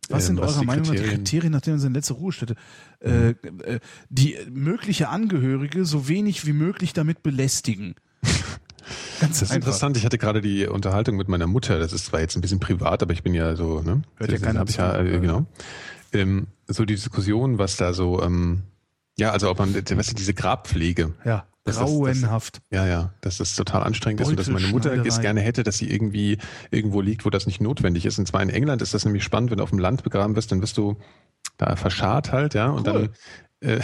Was 0.08 0.26
sind 0.26 0.38
ähm, 0.38 0.44
was 0.44 0.56
eurer 0.56 0.64
Meinung 0.64 0.86
nach 0.86 0.94
die 0.94 1.08
Kriterien, 1.08 1.52
nachdem 1.52 1.74
man 1.74 1.80
seine 1.80 1.94
letzte 1.94 2.14
Ruhestätte? 2.14 2.54
Äh, 3.00 3.30
äh, 3.30 3.80
die 4.08 4.38
mögliche 4.50 5.10
Angehörige 5.10 5.84
so 5.84 6.08
wenig 6.08 6.46
wie 6.46 6.54
möglich 6.54 6.94
damit 6.94 7.22
belästigen. 7.22 7.96
Ganz 8.22 8.40
das 9.20 9.42
ist 9.42 9.42
einfach. 9.42 9.56
interessant. 9.56 9.98
Ich 9.98 10.06
hatte 10.06 10.16
gerade 10.16 10.40
die 10.40 10.66
Unterhaltung 10.66 11.16
mit 11.16 11.28
meiner 11.28 11.46
Mutter. 11.46 11.78
Das 11.78 11.92
ist 11.92 12.06
zwar 12.06 12.20
jetzt 12.20 12.34
ein 12.34 12.40
bisschen 12.40 12.60
privat, 12.60 13.02
aber 13.02 13.12
ich 13.12 13.22
bin 13.22 13.34
ja 13.34 13.56
so, 13.56 13.82
ne? 13.82 14.02
Hört 14.16 14.32
ja 14.32 14.38
keiner 14.38 14.64
ich 14.66 14.76
ja, 14.76 14.98
äh, 14.98 15.20
genau. 15.20 15.44
Ähm, 16.12 16.46
so 16.66 16.86
die 16.86 16.94
Diskussion, 16.94 17.58
was 17.58 17.76
da 17.76 17.92
so, 17.92 18.22
ähm, 18.22 18.62
ja, 19.20 19.30
also 19.30 19.50
ob 19.50 19.58
man, 19.58 19.74
weißt 19.74 20.10
du, 20.10 20.14
diese 20.14 20.34
Grabpflege. 20.34 21.14
Ja. 21.24 21.46
Grauenhaft. 21.64 22.56
Das, 22.70 22.78
ja, 22.78 22.86
ja, 22.86 23.14
dass 23.20 23.36
das 23.36 23.54
total 23.54 23.82
anstrengend 23.82 24.22
ist 24.22 24.28
und 24.28 24.38
dass 24.38 24.48
meine 24.48 24.68
Mutter 24.68 24.92
es 25.04 25.20
gerne 25.20 25.40
hätte, 25.40 25.62
dass 25.62 25.76
sie 25.78 25.90
irgendwie 25.90 26.38
irgendwo 26.70 27.00
liegt, 27.00 27.24
wo 27.24 27.30
das 27.30 27.46
nicht 27.46 27.60
notwendig 27.60 28.06
ist. 28.06 28.18
Und 28.18 28.26
zwar 28.26 28.42
in 28.42 28.48
England 28.48 28.82
ist 28.82 28.94
das 28.94 29.04
nämlich 29.04 29.22
spannend, 29.22 29.50
wenn 29.50 29.58
du 29.58 29.62
auf 29.62 29.70
dem 29.70 29.78
Land 29.78 30.02
begraben 30.02 30.34
wirst, 30.36 30.50
dann 30.50 30.62
wirst 30.62 30.78
du 30.78 30.96
da 31.58 31.76
verscharrt 31.76 32.32
halt, 32.32 32.54
ja, 32.54 32.70
und 32.70 32.88
cool. 32.88 33.10
dann 33.60 33.68
äh, 33.68 33.80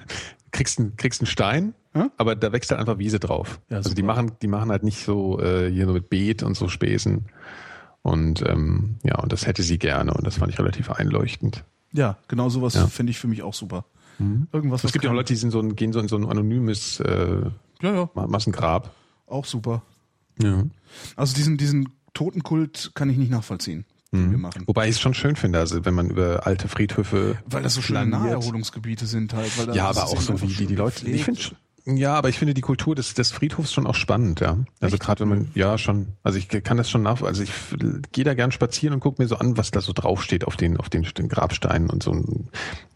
kriegst 0.52 0.78
einen 0.78 0.96
kriegst 0.96 1.20
einen 1.20 1.26
Stein, 1.26 1.74
hm? 1.92 2.12
aber 2.16 2.36
da 2.36 2.52
wächst 2.52 2.70
halt 2.70 2.80
einfach 2.80 2.98
Wiese 2.98 3.18
drauf. 3.18 3.60
Ja, 3.68 3.78
also 3.78 3.92
die 3.92 4.02
machen 4.02 4.32
die 4.40 4.46
machen 4.46 4.70
halt 4.70 4.84
nicht 4.84 5.04
so 5.04 5.40
äh, 5.40 5.70
hier 5.70 5.86
so 5.86 5.92
mit 5.92 6.08
Beet 6.08 6.44
und 6.44 6.56
so 6.56 6.68
Späßen. 6.68 7.26
Und 8.02 8.42
ähm, 8.48 8.98
ja, 9.02 9.18
und 9.18 9.32
das 9.32 9.46
hätte 9.48 9.64
sie 9.64 9.78
gerne 9.78 10.14
und 10.14 10.24
das 10.24 10.38
fand 10.38 10.52
ich 10.52 10.58
relativ 10.60 10.92
einleuchtend. 10.92 11.64
Ja, 11.92 12.18
genau 12.28 12.48
sowas 12.48 12.74
ja. 12.74 12.86
finde 12.86 13.10
ich 13.10 13.18
für 13.18 13.26
mich 13.26 13.42
auch 13.42 13.54
super. 13.54 13.84
Mhm. 14.18 14.48
Irgendwas. 14.52 14.84
Es 14.84 14.92
gibt 14.92 15.04
ja 15.04 15.10
auch 15.10 15.14
Leute, 15.14 15.32
die 15.32 15.38
sind 15.38 15.50
so 15.50 15.60
ein, 15.60 15.76
gehen 15.76 15.92
so 15.92 16.00
in 16.00 16.08
so 16.08 16.16
ein 16.16 16.26
anonymes 16.26 17.00
äh, 17.00 17.42
ja, 17.82 17.94
ja. 17.94 18.10
Massengrab. 18.14 18.94
Auch 19.26 19.44
super. 19.44 19.82
Ja. 20.40 20.64
Also 21.16 21.34
diesen, 21.34 21.56
diesen 21.56 21.88
Totenkult 22.14 22.92
kann 22.94 23.10
ich 23.10 23.16
nicht 23.16 23.30
nachvollziehen. 23.30 23.84
Den 24.12 24.26
mhm. 24.26 24.30
wir 24.30 24.38
machen. 24.38 24.62
Wobei 24.66 24.88
ich 24.88 24.96
es 24.96 25.00
schon 25.00 25.14
schön 25.14 25.36
finde, 25.36 25.58
also 25.58 25.84
wenn 25.84 25.94
man 25.94 26.10
über 26.10 26.46
alte 26.46 26.68
Friedhöfe. 26.68 27.38
Weil 27.46 27.62
das 27.62 27.74
so 27.74 27.82
schöne 27.82 28.06
Naherholungsgebiete 28.06 29.06
sind 29.06 29.34
halt. 29.34 29.50
ja, 29.74 29.88
aber 29.88 30.04
auch 30.04 30.20
so 30.20 30.40
wie 30.40 30.46
die, 30.46 30.66
die 30.66 30.76
Leute. 30.76 31.08
Ich 31.08 31.24
finde 31.24 31.40
ja, 31.88 32.14
aber 32.14 32.28
ich 32.28 32.38
finde 32.38 32.52
die 32.52 32.62
Kultur 32.62 32.96
des, 32.96 33.14
des 33.14 33.30
Friedhofs 33.30 33.72
schon 33.72 33.86
auch 33.86 33.94
spannend, 33.94 34.40
ja. 34.40 34.58
Also 34.80 34.98
gerade 34.98 35.20
wenn 35.20 35.28
man, 35.28 35.50
ja 35.54 35.78
schon, 35.78 36.08
also 36.24 36.36
ich 36.36 36.48
kann 36.48 36.76
das 36.76 36.90
schon 36.90 37.02
nach, 37.02 37.22
also 37.22 37.44
ich 37.44 37.52
gehe 38.10 38.24
da 38.24 38.34
gern 38.34 38.50
spazieren 38.50 38.94
und 38.94 39.00
gucke 39.00 39.22
mir 39.22 39.28
so 39.28 39.36
an, 39.36 39.56
was 39.56 39.70
da 39.70 39.80
so 39.80 39.92
draufsteht 39.92 40.44
auf 40.44 40.56
den, 40.56 40.78
auf 40.78 40.88
den, 40.90 41.04
den 41.04 41.28
Grabsteinen 41.28 41.88
und 41.88 42.02
so. 42.02 42.12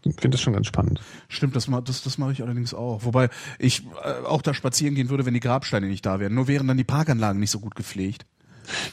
Ich 0.03 0.15
finde 0.15 0.31
das 0.31 0.41
schon 0.41 0.51
ganz 0.51 0.67
spannend. 0.67 0.99
Stimmt, 1.29 1.55
das, 1.55 1.69
das, 1.85 2.03
das 2.03 2.17
mache 2.17 2.33
ich 2.33 2.43
allerdings 2.43 2.73
auch. 2.73 3.05
Wobei 3.05 3.29
ich 3.59 3.83
äh, 4.03 4.25
auch 4.25 4.41
da 4.41 4.53
spazieren 4.53 4.93
gehen 4.93 5.09
würde, 5.09 5.25
wenn 5.25 5.33
die 5.33 5.39
Grabsteine 5.39 5.87
nicht 5.87 6.05
da 6.05 6.19
wären. 6.19 6.33
Nur 6.33 6.49
wären 6.49 6.67
dann 6.67 6.77
die 6.77 6.83
Parkanlagen 6.83 7.39
nicht 7.39 7.51
so 7.51 7.61
gut 7.61 7.75
gepflegt. 7.75 8.25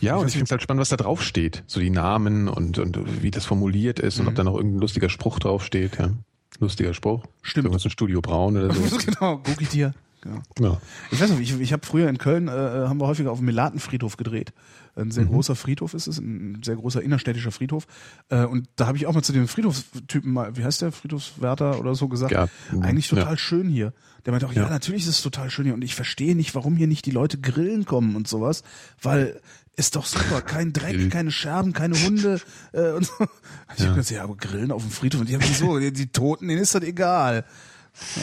Ja, 0.00 0.14
ich 0.14 0.20
und 0.20 0.28
ich 0.28 0.34
finde 0.34 0.44
es 0.44 0.50
halt 0.52 0.62
spannend, 0.62 0.80
was 0.80 0.90
da 0.90 0.96
draufsteht. 0.96 1.64
So 1.66 1.80
die 1.80 1.90
Namen 1.90 2.46
und, 2.46 2.78
und 2.78 3.22
wie 3.22 3.32
das 3.32 3.46
formuliert 3.46 3.98
ist 3.98 4.18
mhm. 4.18 4.20
und 4.20 4.26
ob 4.28 4.32
mhm. 4.34 4.36
da 4.36 4.44
noch 4.44 4.54
irgendein 4.54 4.80
lustiger 4.80 5.08
Spruch 5.08 5.40
draufsteht, 5.40 5.98
ja. 5.98 6.10
Lustiger 6.60 6.94
Spruch. 6.94 7.24
Stimmt. 7.42 7.66
Irgendwas 7.66 7.84
in 7.84 7.90
Studio 7.90 8.20
Braun 8.20 8.56
oder 8.56 8.74
so. 8.74 8.98
genau, 9.04 9.40
guck 9.44 9.60
ich 9.60 9.68
dir. 9.68 9.94
Genau. 10.20 10.42
Ja. 10.58 10.80
Ich 11.12 11.20
weiß 11.20 11.30
noch, 11.30 11.38
ich, 11.38 11.58
ich 11.60 11.72
habe 11.72 11.86
früher 11.86 12.08
in 12.08 12.18
Köln, 12.18 12.48
äh, 12.48 12.52
äh, 12.52 12.88
haben 12.88 13.00
wir 13.00 13.06
häufiger 13.06 13.30
auf 13.30 13.38
dem 13.38 13.46
Melatenfriedhof 13.46 14.16
gedreht. 14.16 14.52
Ein 14.96 15.12
sehr 15.12 15.24
mhm. 15.24 15.28
großer 15.28 15.54
Friedhof 15.54 15.94
ist 15.94 16.08
es, 16.08 16.18
ein 16.18 16.60
sehr 16.64 16.74
großer 16.74 17.00
innerstädtischer 17.00 17.52
Friedhof. 17.52 17.86
Äh, 18.28 18.44
und 18.44 18.68
da 18.74 18.88
habe 18.88 18.96
ich 18.96 19.06
auch 19.06 19.14
mal 19.14 19.22
zu 19.22 19.32
dem 19.32 19.46
Friedhofstypen 19.46 20.32
mal, 20.32 20.56
wie 20.56 20.64
heißt 20.64 20.82
der, 20.82 20.90
Friedhofswärter 20.90 21.78
oder 21.78 21.94
so 21.94 22.08
gesagt, 22.08 22.32
ja. 22.32 22.48
eigentlich 22.80 23.08
total 23.08 23.34
ja. 23.34 23.36
schön 23.36 23.68
hier. 23.68 23.92
Der 24.26 24.32
meinte 24.32 24.46
auch, 24.46 24.52
ja. 24.52 24.64
ja, 24.64 24.70
natürlich 24.70 25.02
ist 25.02 25.08
es 25.08 25.22
total 25.22 25.50
schön 25.50 25.66
hier 25.66 25.74
und 25.74 25.84
ich 25.84 25.94
verstehe 25.94 26.34
nicht, 26.34 26.54
warum 26.56 26.76
hier 26.76 26.88
nicht 26.88 27.06
die 27.06 27.12
Leute 27.12 27.38
grillen 27.38 27.84
kommen 27.84 28.16
und 28.16 28.26
sowas, 28.26 28.64
weil 29.00 29.40
ist 29.78 29.96
doch 29.96 30.04
super, 30.04 30.42
kein 30.42 30.72
Dreck, 30.72 31.10
keine 31.10 31.30
Scherben, 31.30 31.72
keine 31.72 31.94
Hunde 31.94 32.40
äh, 32.72 32.90
und 32.90 33.06
so. 33.06 33.12
Ich 33.74 33.80
ja. 33.80 33.86
habe 33.86 33.96
gesagt, 33.96 34.10
ja, 34.10 34.24
aber 34.24 34.36
grillen 34.36 34.72
auf 34.72 34.82
dem 34.82 34.90
Friedhof 34.90 35.20
und 35.20 35.28
die 35.28 35.34
haben 35.34 35.54
so, 35.54 35.78
die, 35.78 35.92
die 35.92 36.08
Toten, 36.08 36.48
denen 36.48 36.60
ist 36.60 36.74
das 36.74 36.82
egal. 36.82 37.44
Ja. 38.16 38.22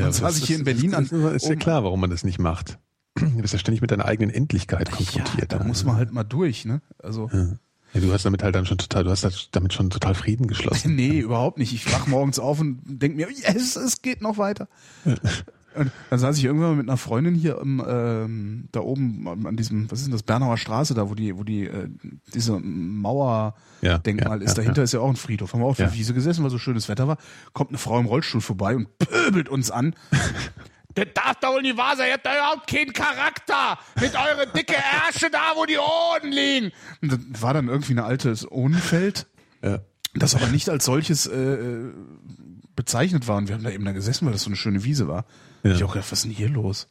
Ja, 0.00 0.06
und 0.06 0.12
zwar 0.12 0.32
sich 0.32 0.44
hier 0.44 0.56
in 0.56 0.64
Berlin 0.64 0.94
an. 0.94 1.06
Ist 1.34 1.48
ja 1.48 1.56
klar, 1.56 1.82
warum 1.82 2.00
man 2.00 2.10
das 2.10 2.22
nicht 2.22 2.38
macht. 2.38 2.78
Du 3.14 3.42
bist 3.42 3.54
ja 3.54 3.58
ständig 3.58 3.80
mit 3.80 3.90
deiner 3.90 4.04
eigenen 4.04 4.30
Endlichkeit 4.30 4.90
konfrontiert. 4.90 5.50
Ja, 5.50 5.58
da 5.58 5.64
muss 5.64 5.84
man 5.84 5.96
halt 5.96 6.12
mal 6.12 6.24
durch, 6.24 6.66
ne? 6.66 6.82
Also. 6.98 7.30
Ja. 7.32 7.58
Ja, 7.94 8.00
du 8.02 8.12
hast 8.12 8.26
damit 8.26 8.42
halt 8.42 8.54
dann 8.54 8.66
schon 8.66 8.76
total, 8.76 9.04
du 9.04 9.10
hast 9.10 9.48
damit 9.52 9.72
schon 9.72 9.88
total 9.88 10.14
Frieden 10.14 10.46
geschlossen. 10.46 10.94
nee, 10.96 11.20
überhaupt 11.20 11.56
nicht. 11.56 11.72
Ich 11.72 11.90
wach 11.90 12.06
morgens 12.06 12.38
auf 12.38 12.60
und 12.60 12.80
denk 12.84 13.16
mir, 13.16 13.28
yes, 13.30 13.76
es 13.76 14.02
geht 14.02 14.20
noch 14.20 14.36
weiter. 14.36 14.68
Und 15.78 15.92
dann 16.10 16.18
saß 16.18 16.36
ich 16.38 16.44
irgendwann 16.44 16.70
mal 16.70 16.76
mit 16.76 16.88
einer 16.88 16.96
Freundin 16.96 17.34
hier 17.34 17.58
im, 17.60 17.82
ähm, 17.86 18.68
da 18.72 18.80
oben 18.80 19.46
an 19.46 19.56
diesem, 19.56 19.90
was 19.90 20.00
ist 20.00 20.06
denn 20.06 20.12
das, 20.12 20.22
Bernauer 20.22 20.58
Straße, 20.58 20.94
da 20.94 21.08
wo 21.08 21.14
die, 21.14 21.36
wo 21.38 21.44
die, 21.44 21.66
äh, 21.66 21.88
diese 22.34 22.58
Mauerdenkmal 22.58 24.40
ja, 24.40 24.44
ist. 24.44 24.58
Dahinter 24.58 24.82
ist 24.82 24.92
ja 24.92 25.00
auch 25.00 25.08
ein 25.08 25.16
Friedhof. 25.16 25.52
Haben 25.52 25.60
wir 25.60 25.66
auf 25.66 25.76
der 25.76 25.94
Wiese 25.94 26.14
gesessen, 26.14 26.42
weil 26.42 26.50
so 26.50 26.58
schönes 26.58 26.88
Wetter 26.88 27.06
war. 27.06 27.18
Kommt 27.52 27.70
eine 27.70 27.78
Frau 27.78 27.98
im 27.98 28.06
Rollstuhl 28.06 28.40
vorbei 28.40 28.74
und 28.74 28.98
pöbelt 28.98 29.48
uns 29.48 29.70
an. 29.70 29.94
Das 30.94 31.06
darf 31.14 31.36
doch 31.40 31.52
wohl 31.52 31.62
nicht 31.62 31.76
wahr 31.76 31.96
sein. 31.96 32.08
Ihr 32.08 32.14
habt 32.14 32.26
da 32.26 32.34
überhaupt 32.34 32.66
keinen 32.68 32.92
Charakter. 32.92 33.78
Mit 34.00 34.14
euren 34.16 34.52
dicke 34.52 34.74
Ärsche 34.74 35.30
da, 35.30 35.52
wo 35.54 35.64
die 35.64 35.78
Ohren 35.78 36.32
liegen. 36.32 36.72
Und 37.00 37.12
das 37.12 37.42
war 37.42 37.54
dann 37.54 37.68
irgendwie 37.68 37.92
ein 37.92 38.00
altes 38.00 38.50
Ohnenfeld. 38.50 39.26
Ja. 39.62 39.78
Das 40.14 40.34
aber 40.34 40.48
nicht 40.48 40.68
als 40.68 40.86
solches 40.86 41.26
äh, 41.26 41.36
äh 41.36 41.92
bezeichnet 42.74 43.26
war. 43.26 43.36
Und 43.36 43.48
wir 43.48 43.56
haben 43.56 43.64
da 43.64 43.70
eben 43.70 43.84
da 43.84 43.92
gesessen, 43.92 44.24
weil 44.24 44.32
das 44.32 44.42
so 44.42 44.50
eine 44.50 44.56
schöne 44.56 44.84
Wiese 44.84 45.08
war. 45.08 45.24
Ja. 45.62 45.72
Ich 45.72 45.84
auch 45.84 45.92
gedacht, 45.92 46.10
was 46.12 46.20
ist 46.20 46.24
denn 46.24 46.32
hier 46.32 46.48
los? 46.48 46.88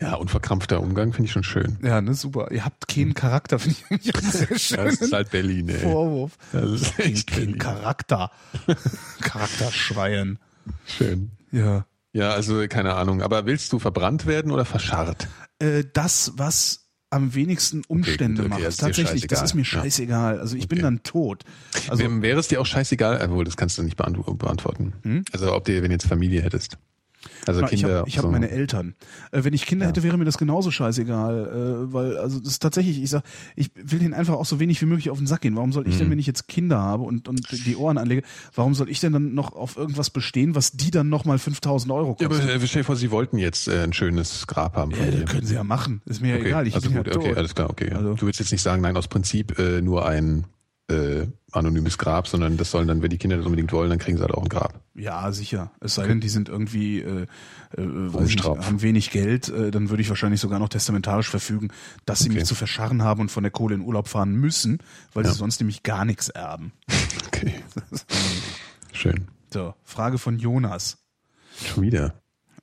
Ja, 0.00 0.14
unverkrampfter 0.14 0.80
Umgang 0.80 1.12
finde 1.12 1.26
ich 1.26 1.32
schon 1.32 1.42
schön. 1.42 1.78
Ja, 1.82 2.02
ne, 2.02 2.12
super. 2.12 2.50
Ihr 2.50 2.64
habt 2.66 2.86
keinen 2.86 3.14
Charakter, 3.14 3.58
finde 3.58 3.78
ich 3.78 3.90
eigentlich 3.90 4.14
auch 4.14 4.20
sehr 4.20 4.58
schön. 4.58 4.84
Das 4.84 5.00
ist 5.00 5.12
halt 5.12 5.30
Berlin, 5.30 5.68
ey. 5.70 5.78
Vorwurf. 5.78 6.36
Das 6.52 6.70
ist 6.70 6.98
echt 6.98 7.26
kein. 7.28 7.56
Charakter. 7.58 8.30
Charakterschreien. 9.22 10.38
Schön. 10.84 11.30
Ja. 11.50 11.86
Ja, 12.12 12.30
also 12.30 12.66
keine 12.68 12.94
Ahnung. 12.94 13.22
Aber 13.22 13.46
willst 13.46 13.72
du 13.72 13.78
verbrannt 13.78 14.26
werden 14.26 14.52
oder 14.52 14.66
verscharrt? 14.66 15.28
Äh, 15.58 15.84
das, 15.92 16.32
was 16.36 16.86
am 17.08 17.34
wenigsten 17.34 17.82
Umstände 17.88 18.42
okay, 18.42 18.52
okay, 18.52 18.64
macht. 18.64 18.78
Tatsächlich, 18.78 19.26
das 19.26 19.42
ist 19.42 19.54
mir 19.54 19.64
scheißegal. 19.64 20.40
Also 20.40 20.56
ich 20.56 20.64
okay. 20.64 20.74
bin 20.74 20.84
dann 20.84 21.02
tot. 21.02 21.44
Also 21.88 22.04
wäre 22.22 22.38
es 22.38 22.48
dir 22.48 22.60
auch 22.60 22.66
scheißegal, 22.66 23.22
obwohl 23.24 23.44
das 23.44 23.56
kannst 23.56 23.78
du 23.78 23.82
nicht 23.82 23.96
beantworten. 23.96 24.92
Hm? 25.02 25.24
Also 25.32 25.54
ob 25.54 25.64
dir, 25.64 25.82
wenn 25.82 25.90
du 25.90 25.94
jetzt 25.94 26.06
Familie 26.06 26.42
hättest. 26.42 26.76
Also 27.46 27.62
ich 27.62 27.70
Kinder. 27.70 27.98
Hab, 28.00 28.08
ich 28.08 28.18
habe 28.18 28.28
so. 28.28 28.32
meine 28.32 28.50
Eltern. 28.50 28.94
Äh, 29.32 29.44
wenn 29.44 29.54
ich 29.54 29.66
Kinder 29.66 29.84
ja. 29.84 29.90
hätte, 29.90 30.02
wäre 30.02 30.16
mir 30.18 30.24
das 30.24 30.38
genauso 30.38 30.70
scheißegal, 30.70 31.86
äh, 31.88 31.92
weil 31.92 32.16
also 32.16 32.38
das 32.38 32.48
ist 32.48 32.62
tatsächlich. 32.62 33.02
Ich 33.02 33.10
sag, 33.10 33.22
ich 33.54 33.70
will 33.74 33.98
denen 33.98 34.14
einfach 34.14 34.34
auch 34.34 34.46
so 34.46 34.60
wenig 34.60 34.80
wie 34.82 34.86
möglich 34.86 35.10
auf 35.10 35.18
den 35.18 35.26
Sack 35.26 35.42
gehen. 35.42 35.56
Warum 35.56 35.72
soll 35.72 35.86
ich 35.86 35.94
mhm. 35.94 35.98
denn, 35.98 36.10
wenn 36.10 36.18
ich 36.18 36.26
jetzt 36.26 36.48
Kinder 36.48 36.78
habe 36.78 37.04
und 37.04 37.28
und 37.28 37.66
die 37.66 37.76
Ohren 37.76 37.98
anlege, 37.98 38.22
warum 38.54 38.74
soll 38.74 38.88
ich 38.88 39.00
denn 39.00 39.12
dann 39.12 39.34
noch 39.34 39.54
auf 39.54 39.76
irgendwas 39.76 40.10
bestehen, 40.10 40.54
was 40.54 40.72
die 40.72 40.90
dann 40.90 41.08
noch 41.08 41.24
mal 41.24 41.38
5000 41.38 41.92
Euro 41.92 42.14
kosten? 42.14 42.22
Ja, 42.22 42.54
aber 42.54 42.66
stell 42.66 42.82
dir 42.82 42.84
vor, 42.84 42.96
Sie 42.96 43.10
wollten 43.10 43.38
jetzt 43.38 43.68
äh, 43.68 43.82
ein 43.82 43.92
schönes 43.92 44.46
Grab 44.46 44.76
haben. 44.76 44.92
Ja, 44.92 45.10
das 45.10 45.30
können 45.30 45.46
Sie 45.46 45.54
ja 45.54 45.64
machen. 45.64 46.02
Ist 46.06 46.20
mir 46.20 46.36
okay. 46.36 46.48
egal. 46.48 46.66
Ich 46.66 46.74
also 46.74 46.90
gut, 46.90 47.06
ja 47.06 47.16
okay, 47.16 47.34
alles 47.34 47.54
klar, 47.54 47.70
okay. 47.70 47.92
Also. 47.92 48.14
Du 48.14 48.26
willst 48.26 48.40
jetzt 48.40 48.52
nicht 48.52 48.62
sagen, 48.62 48.82
nein, 48.82 48.96
aus 48.96 49.08
Prinzip 49.08 49.58
äh, 49.58 49.80
nur 49.82 50.06
ein 50.06 50.46
äh, 50.88 51.26
anonymes 51.52 51.98
Grab, 51.98 52.28
sondern 52.28 52.56
das 52.56 52.70
sollen 52.70 52.86
dann, 52.86 53.02
wenn 53.02 53.10
die 53.10 53.18
Kinder 53.18 53.36
das 53.36 53.46
unbedingt 53.46 53.72
wollen, 53.72 53.90
dann 53.90 53.98
kriegen 53.98 54.16
sie 54.16 54.22
halt 54.22 54.34
auch 54.34 54.42
ein 54.42 54.48
Grab. 54.48 54.80
Ja, 54.94 55.32
sicher. 55.32 55.70
Es 55.80 55.94
sei 55.94 56.06
denn, 56.06 56.20
die 56.20 56.28
sind 56.28 56.48
irgendwie 56.48 57.00
äh, 57.00 57.26
äh, 57.76 57.82
nicht, 57.82 58.44
haben 58.44 58.82
wenig 58.82 59.10
Geld, 59.10 59.48
äh, 59.48 59.70
dann 59.70 59.90
würde 59.90 60.02
ich 60.02 60.08
wahrscheinlich 60.08 60.40
sogar 60.40 60.58
noch 60.58 60.68
testamentarisch 60.68 61.28
verfügen, 61.28 61.72
dass 62.04 62.20
sie 62.20 62.28
okay. 62.28 62.38
mich 62.38 62.44
zu 62.44 62.54
verscharren 62.54 63.02
haben 63.02 63.22
und 63.22 63.30
von 63.30 63.42
der 63.42 63.50
Kohle 63.50 63.74
in 63.74 63.80
Urlaub 63.80 64.08
fahren 64.08 64.34
müssen, 64.34 64.78
weil 65.12 65.24
ja. 65.24 65.32
sie 65.32 65.38
sonst 65.38 65.60
nämlich 65.60 65.82
gar 65.82 66.04
nichts 66.04 66.28
erben. 66.28 66.72
Okay. 67.26 67.54
Schön. 68.92 69.28
So, 69.52 69.74
Frage 69.84 70.16
von 70.16 70.38
Jonas. 70.38 70.96
Schon 71.62 71.82
wieder. 71.82 72.14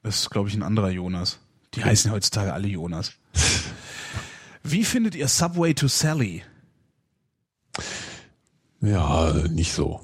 Das 0.01 0.21
ist, 0.21 0.31
glaube 0.31 0.49
ich, 0.49 0.55
ein 0.55 0.63
anderer 0.63 0.89
Jonas. 0.89 1.39
Die 1.75 1.79
okay. 1.79 1.89
heißen 1.89 2.11
heutzutage 2.11 2.53
alle 2.53 2.67
Jonas. 2.67 3.13
Wie 4.63 4.83
findet 4.83 5.13
ihr 5.13 5.27
Subway 5.27 5.73
to 5.73 5.87
Sally? 5.87 6.43
Ja, 8.83 9.33
nicht 9.49 9.71
so. 9.71 10.01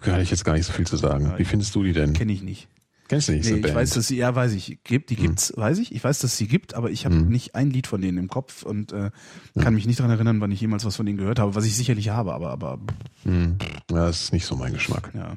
Kann 0.00 0.20
ich 0.20 0.30
jetzt 0.30 0.44
gar 0.44 0.54
nicht 0.54 0.64
so 0.64 0.72
viel 0.72 0.86
zu 0.86 0.96
sagen. 0.96 1.34
Wie 1.36 1.44
findest 1.44 1.74
du 1.74 1.82
die 1.82 1.92
denn? 1.92 2.12
Kenne 2.14 2.32
ich 2.32 2.42
nicht. 2.42 2.68
Kennst 3.08 3.28
du 3.28 3.32
nicht 3.32 3.44
nee, 3.44 3.50
so 3.50 3.56
Ich 3.56 3.62
Band? 3.62 3.74
weiß, 3.74 3.90
dass 3.90 4.06
sie, 4.06 4.16
ja, 4.16 4.34
weiß 4.34 4.52
ich, 4.54 4.78
gibt, 4.82 5.10
die 5.10 5.16
hm. 5.16 5.22
gibt's, 5.24 5.50
hm. 5.50 5.56
weiß 5.58 5.78
ich. 5.78 5.94
Ich 5.94 6.02
weiß, 6.02 6.20
dass 6.20 6.36
sie 6.38 6.46
gibt, 6.46 6.74
aber 6.74 6.90
ich 6.90 7.04
habe 7.04 7.16
hm. 7.16 7.28
nicht 7.28 7.54
ein 7.54 7.70
Lied 7.70 7.86
von 7.86 8.00
denen 8.00 8.16
im 8.16 8.28
Kopf 8.28 8.62
und 8.62 8.92
äh, 8.92 9.10
kann 9.54 9.66
hm. 9.66 9.74
mich 9.74 9.86
nicht 9.86 9.98
daran 9.98 10.12
erinnern, 10.12 10.40
wann 10.40 10.52
ich 10.52 10.60
jemals 10.60 10.84
was 10.84 10.96
von 10.96 11.04
denen 11.04 11.18
gehört 11.18 11.38
habe, 11.38 11.54
was 11.54 11.66
ich 11.66 11.76
sicherlich 11.76 12.08
habe, 12.08 12.32
aber, 12.32 12.50
aber. 12.50 12.78
Hm. 13.24 13.58
Ja, 13.90 14.06
das 14.06 14.22
ist 14.22 14.32
nicht 14.32 14.46
so 14.46 14.56
mein 14.56 14.72
Geschmack. 14.72 15.10
Ja. 15.14 15.36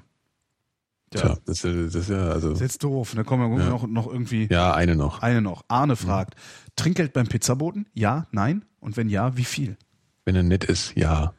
Ja. 1.14 1.22
Tja, 1.22 1.38
das, 1.46 1.62
das 1.62 1.96
ist 1.96 2.10
ja, 2.10 2.30
also. 2.30 2.50
Das 2.50 2.60
ist 2.60 2.62
jetzt 2.62 2.84
doof. 2.84 3.14
Da 3.16 3.24
kommen 3.24 3.52
wir 3.52 3.64
ja. 3.64 3.70
noch, 3.70 3.88
noch 3.88 4.08
irgendwie. 4.08 4.48
Ja, 4.52 4.74
eine 4.74 4.96
noch. 4.96 5.22
Eine 5.22 5.42
noch. 5.42 5.64
Arne 5.68 5.96
fragt, 5.96 6.36
Trinkgeld 6.76 7.14
beim 7.14 7.28
Pizzaboten? 7.28 7.88
Ja, 7.94 8.28
nein? 8.32 8.66
Und 8.80 8.98
wenn 8.98 9.10
ja, 9.10 9.38
wie 9.38 9.46
viel? 9.46 9.78
Wenn 10.26 10.36
er 10.36 10.44
nett 10.44 10.66
ist, 10.66 10.96
ja. 10.96 11.34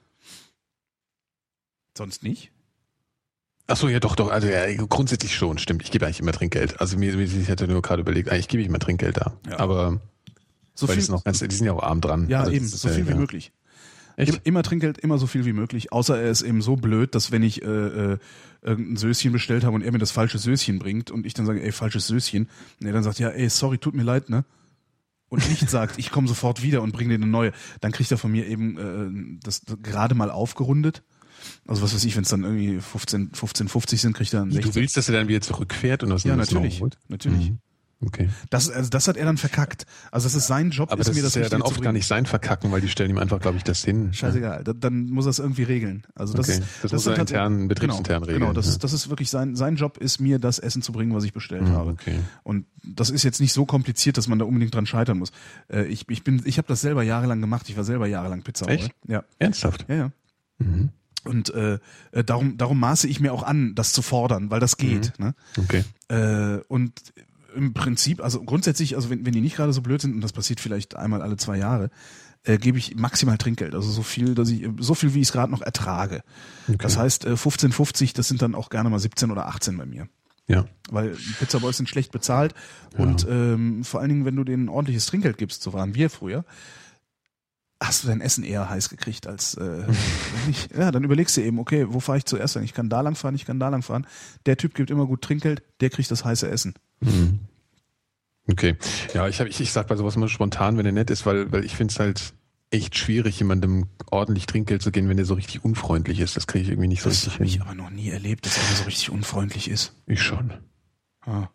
Sonst 1.99 2.23
nicht? 2.23 2.53
Ach 3.67 3.77
so, 3.77 3.89
ja 3.89 3.99
doch, 3.99 4.15
doch. 4.15 4.31
Also 4.31 4.47
ja, 4.47 4.73
grundsätzlich 4.89 5.35
schon, 5.35 5.59
stimmt. 5.59 5.83
Ich 5.83 5.91
gebe 5.91 6.07
eigentlich 6.07 6.21
immer 6.21 6.31
Trinkgeld. 6.31 6.81
Also 6.81 6.97
mir, 6.97 7.19
ich 7.19 7.51
hatte 7.51 7.67
nur 7.67 7.83
gerade 7.83 8.03
überlegt, 8.03 8.31
eigentlich 8.31 8.47
gebe 8.47 8.63
ich 8.63 8.69
immer 8.69 8.79
Trinkgeld 8.79 9.17
da. 9.17 9.37
Ja. 9.51 9.59
Aber 9.59 10.01
so 10.75 10.87
viel, 10.87 11.05
noch 11.09 11.25
ganz, 11.25 11.41
die 11.41 11.55
sind 11.55 11.67
ja 11.67 11.73
auch 11.73 11.83
arm 11.83 12.01
dran. 12.01 12.29
Ja, 12.29 12.41
also 12.41 12.53
eben, 12.53 12.69
so 12.69 12.89
viel 12.89 13.01
ja, 13.01 13.07
wie 13.09 13.11
ja. 13.11 13.17
möglich. 13.17 13.53
Echt? 14.17 14.41
Immer 14.45 14.63
Trinkgeld, 14.63 14.99
immer 14.99 15.19
so 15.19 15.27
viel 15.27 15.45
wie 15.45 15.53
möglich. 15.53 15.93
Außer 15.93 16.21
er 16.21 16.31
ist 16.31 16.43
eben 16.43 16.63
so 16.63 16.77
blöd, 16.77 17.17
dass 17.17 17.33
wenn 17.33 17.43
ich 17.43 17.63
äh, 17.63 17.67
äh, 17.67 18.19
irgendein 18.63 18.97
Söschen 18.97 19.33
bestellt 19.33 19.65
habe 19.65 19.75
und 19.75 19.83
er 19.83 19.91
mir 19.91 19.99
das 19.99 20.13
falsche 20.13 20.39
Söschen 20.39 20.79
bringt 20.79 21.11
und 21.11 21.27
ich 21.27 21.35
dann 21.35 21.47
sage, 21.47 21.61
ey, 21.61 21.73
falsches 21.73 22.07
Söschen, 22.07 22.49
und 22.81 22.87
er 22.87 22.93
dann 22.93 23.03
sagt, 23.03 23.19
ja, 23.19 23.29
ey, 23.31 23.51
sorry, 23.51 23.79
tut 23.79 23.95
mir 23.95 24.05
leid, 24.05 24.31
ne? 24.31 24.45
und 25.31 25.49
nicht 25.49 25.69
sagt, 25.69 25.99
ich 25.99 26.11
komme 26.11 26.29
sofort 26.29 26.63
wieder 26.63 26.81
und 26.81 26.93
bringe 26.93 27.11
dir 27.11 27.23
eine 27.23 27.27
neue, 27.27 27.53
dann 27.81 27.93
kriegt 27.93 28.11
er 28.11 28.19
von 28.19 28.31
mir 28.31 28.47
eben 28.47 28.79
äh, 28.79 29.41
das 29.43 29.63
gerade 29.83 30.15
mal 30.15 30.31
aufgerundet. 30.31 31.03
Also 31.67 31.83
was 31.83 31.95
weiß 31.95 32.05
ich, 32.05 32.17
wenn 32.17 32.23
es 32.23 32.31
dann 32.31 32.45
irgendwie 32.45 32.81
15, 32.81 33.31
15, 33.33 33.69
50 33.69 34.01
sind, 34.01 34.13
kriegt 34.15 34.33
er 34.33 34.41
dann 34.41 34.51
16. 34.51 34.71
Du 34.71 34.75
willst, 34.77 34.97
dass 34.97 35.09
er 35.09 35.15
dann 35.15 35.29
wieder 35.29 35.41
zurückfährt 35.41 36.03
und 36.03 36.11
das 36.11 36.25
Ja, 36.25 36.37
natürlich. 36.37 36.83
Natürlich. 37.09 37.51
Mhm. 37.51 37.59
Okay. 38.01 38.29
Das, 38.51 38.71
also 38.71 38.89
das 38.91 39.09
hat 39.09 39.17
er 39.17 39.25
dann 39.25 39.39
verkackt. 39.39 39.85
Also 40.13 40.27
das 40.27 40.37
ist 40.37 40.47
sein 40.47 40.71
Job. 40.71 40.93
Aber 40.93 41.01
ist 41.01 41.09
das 41.09 41.17
mir 41.17 41.23
das 41.23 41.35
ist 41.35 41.43
ja 41.43 41.49
dann 41.49 41.63
oft 41.63 41.83
gar 41.83 41.93
nicht 41.93 42.07
sein 42.07 42.27
Verkacken, 42.27 42.71
weil 42.71 42.81
die 42.81 42.89
stellen 42.89 43.11
ihm 43.11 43.19
einfach, 43.19 43.41
glaube 43.41 43.57
ich, 43.57 43.65
das 43.65 43.85
hin. 43.85 44.13
Scheißegal. 44.13 44.63
Ja. 44.65 44.73
Dann 44.73 45.11
muss 45.11 45.27
er 45.27 45.31
es 45.31 45.41
irgendwie 45.41 45.65
regeln. 45.65 46.07
Also 46.15 46.35
das, 46.35 46.49
okay. 46.49 46.61
das, 46.83 46.93
das 46.93 46.93
muss 46.93 47.07
er 47.07 47.19
intern, 47.19 47.67
betriebsintern 47.67 48.23
genau, 48.23 48.27
regeln. 48.27 48.41
Genau, 48.41 48.53
das, 48.53 48.73
ja. 48.73 48.79
das 48.79 48.93
ist 48.93 49.09
wirklich 49.09 49.31
sein, 49.31 49.57
sein 49.57 49.75
Job 49.75 49.99
ist 49.99 50.21
mir 50.21 50.39
das 50.39 50.61
Essen 50.61 50.81
zu 50.81 50.93
bringen, 50.93 51.13
was 51.13 51.25
ich 51.25 51.33
bestellt 51.33 51.63
mhm, 51.63 51.73
habe. 51.73 51.91
Okay. 51.91 52.21
Und 52.45 52.67
das 52.85 53.11
ist 53.11 53.25
jetzt 53.25 53.41
nicht 53.41 53.53
so 53.53 53.67
kompliziert, 53.67 54.17
dass 54.17 54.29
man 54.29 54.39
da 54.39 54.45
unbedingt 54.45 54.75
dran 54.75 54.87
scheitern 54.87 55.19
muss. 55.19 55.33
Äh, 55.69 55.87
ich, 55.87 56.09
ich 56.09 56.23
bin, 56.23 56.43
ich 56.45 56.59
habe 56.59 56.69
das 56.69 56.81
selber 56.81 57.03
jahrelang 57.03 57.41
gemacht. 57.41 57.69
Ich 57.69 57.77
war 57.77 57.85
selber 57.85 58.07
jahrelang 58.07 58.43
Pizza. 58.43 58.69
Echt? 58.69 58.93
Ja. 59.09 59.25
Ernsthaft? 59.41 59.87
Ja, 59.89 59.95
ja. 59.97 60.11
Mhm. 60.59 60.91
Und 61.25 61.53
äh, 61.55 61.79
äh, 62.13 62.25
darum, 62.25 62.57
darum 62.57 62.79
maße 62.81 63.09
ich 63.09 63.21
mir 63.21 63.33
auch 63.33 63.43
an, 63.43 63.75
das 63.75 63.93
zu 63.93 64.03
fordern, 64.03 64.51
weil 64.51 64.61
das 64.61 64.77
geht. 64.77 65.19
Mhm. 65.19 65.27
Ne? 65.27 65.35
Okay. 65.59 65.85
Äh, 66.09 66.63
und 66.69 66.93
im 67.57 67.73
Prinzip, 67.75 68.23
also 68.23 68.43
grundsätzlich, 68.43 68.95
also 68.95 69.11
wenn, 69.11 69.27
wenn 69.27 69.33
die 69.33 69.41
nicht 69.41 69.57
gerade 69.57 69.73
so 69.73 69.83
blöd 69.83 70.01
sind, 70.01 70.15
und 70.15 70.21
das 70.21 70.33
passiert 70.33 70.61
vielleicht 70.61 70.97
einmal 70.97 71.23
alle 71.23 71.37
zwei 71.37 71.59
Jahre, 71.59 71.91
äh, 72.45 72.59
gebe 72.59 72.79
ich 72.79 72.95
maximal 72.97 73.37
Trinkgeld. 73.37 73.75
Also 73.75 73.91
so 73.91 74.03
viel, 74.03 74.35
dass 74.35 74.49
ich, 74.51 74.69
so 74.79 74.95
viel, 74.95 75.13
wie 75.15 75.21
ich 75.21 75.29
es 75.29 75.33
gerade 75.33 75.51
noch 75.51 75.63
ertrage. 75.63 76.23
Okay. 76.69 76.79
Das 76.81 76.97
heißt, 76.97 77.25
äh, 77.25 77.33
15,50, 77.33 78.15
das 78.15 78.29
sind 78.29 78.43
dann 78.43 78.55
auch 78.55 78.71
gerne 78.71 78.91
mal 78.91 78.99
17 79.01 79.31
oder 79.31 79.47
18 79.49 79.77
bei 79.77 79.87
mir. 79.87 80.09
Ja. 80.47 80.65
Weil 80.91 81.17
Pizza 81.39 81.59
Boys 81.61 81.77
sind 81.77 81.89
schlecht 81.89 82.11
bezahlt 82.11 82.55
Ja. 82.97 83.05
und 83.05 83.27
ähm, 83.29 83.85
vor 83.85 84.01
allen 84.01 84.09
Dingen, 84.09 84.25
wenn 84.25 84.37
du 84.37 84.45
denen 84.45 84.69
ordentliches 84.69 85.07
Trinkgeld 85.07 85.37
gibst, 85.37 85.63
so 85.63 85.73
waren 85.75 85.95
wir 85.95 86.09
früher, 86.09 86.45
hast 87.81 88.03
du 88.03 88.09
dein 88.09 88.21
Essen 88.21 88.45
eher 88.45 88.69
heiß 88.69 88.89
gekriegt 88.89 89.27
als 89.27 89.55
äh, 89.55 89.85
nicht. 90.47 90.75
Ja, 90.77 90.91
dann 90.91 91.05
überlegst 91.05 91.37
du 91.37 91.43
eben, 91.43 91.59
okay, 91.59 91.87
wo 91.89 92.01
fahre 92.01 92.19
ich 92.19 92.25
zuerst 92.25 92.55
hin? 92.55 92.65
Ich 92.65 92.75
kann 92.75 92.89
da 92.89 93.01
lang 93.01 93.15
fahren, 93.15 93.35
ich 93.35 93.45
kann 93.45 93.61
da 93.61 93.69
lang 93.69 93.83
fahren. 93.83 94.07
Der 94.47 94.57
Typ 94.57 94.75
gibt 94.75 94.91
immer 94.91 95.07
gut 95.07 95.23
Trinkgeld, 95.23 95.63
der 95.81 95.91
kriegt 95.91 96.11
das 96.11 96.25
heiße 96.25 96.49
Essen. 96.49 96.75
Mhm. 97.01 97.41
Okay. 98.51 98.77
Ja, 99.15 99.29
ich, 99.29 99.41
hab, 99.41 99.47
ich, 99.47 99.61
ich 99.61 99.73
sag 99.73 99.89
bei 99.89 99.97
sowas 99.97 100.17
immer 100.17 100.29
spontan, 100.29 100.79
wenn 100.79 100.87
er 100.87 100.93
nett 100.93 101.11
ist, 101.11 101.27
weil, 101.27 101.53
weil 101.53 101.65
ich 101.65 101.77
finde 101.77 101.93
es 101.93 102.01
halt 102.01 102.33
echt 102.71 102.97
schwierig, 102.97 103.39
jemandem 103.39 103.87
ordentlich 104.11 104.47
Trinkgeld 104.47 104.83
zu 104.83 104.91
geben, 104.91 105.09
wenn 105.09 105.17
der 105.17 105.27
so 105.27 105.35
richtig 105.35 105.65
unfreundlich 105.65 106.21
ist. 106.21 106.37
Das 106.37 106.47
kriege 106.47 106.65
ich 106.65 106.71
irgendwie 106.71 106.89
nicht 106.89 107.03
so 107.03 107.09
Das 107.09 107.19
richtig 107.19 107.35
habe 107.35 107.45
ich 107.45 107.61
aber 107.61 107.75
noch 107.75 107.91
nie 107.91 108.09
erlebt, 108.11 108.47
dass 108.47 108.59
einer 108.59 108.77
so 108.77 108.85
richtig 108.85 109.11
unfreundlich 109.11 109.69
ist. 109.69 109.93
Ich 110.07 110.23
schon. 110.23 110.53
Ah. 111.23 111.49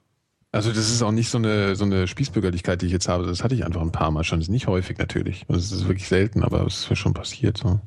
Also 0.54 0.70
das 0.72 0.92
ist 0.92 1.02
auch 1.02 1.12
nicht 1.12 1.30
so 1.30 1.40
eine 1.40 1.76
so 1.76 1.84
eine 1.84 2.08
Spießbürgerlichkeit, 2.08 2.82
die 2.82 2.86
ich 2.86 2.92
jetzt 2.92 3.08
habe. 3.08 3.26
Das 3.26 3.44
hatte 3.44 3.56
ich 3.56 3.66
einfach 3.66 3.82
ein 3.82 3.92
paar 3.92 4.12
Mal 4.12 4.24
schon. 4.24 4.40
Das 4.40 4.48
ist 4.48 4.52
nicht 4.52 4.68
häufig 4.68 5.00
natürlich. 5.00 5.46
Also 5.50 5.60
es 5.60 5.72
ist 5.72 5.88
wirklich 5.88 6.08
selten, 6.08 6.44
aber 6.44 6.66
es 6.66 6.82
ist 6.82 6.90
mir 6.92 6.96
schon 6.96 7.16
passiert. 7.16 7.58
So. 7.58 7.82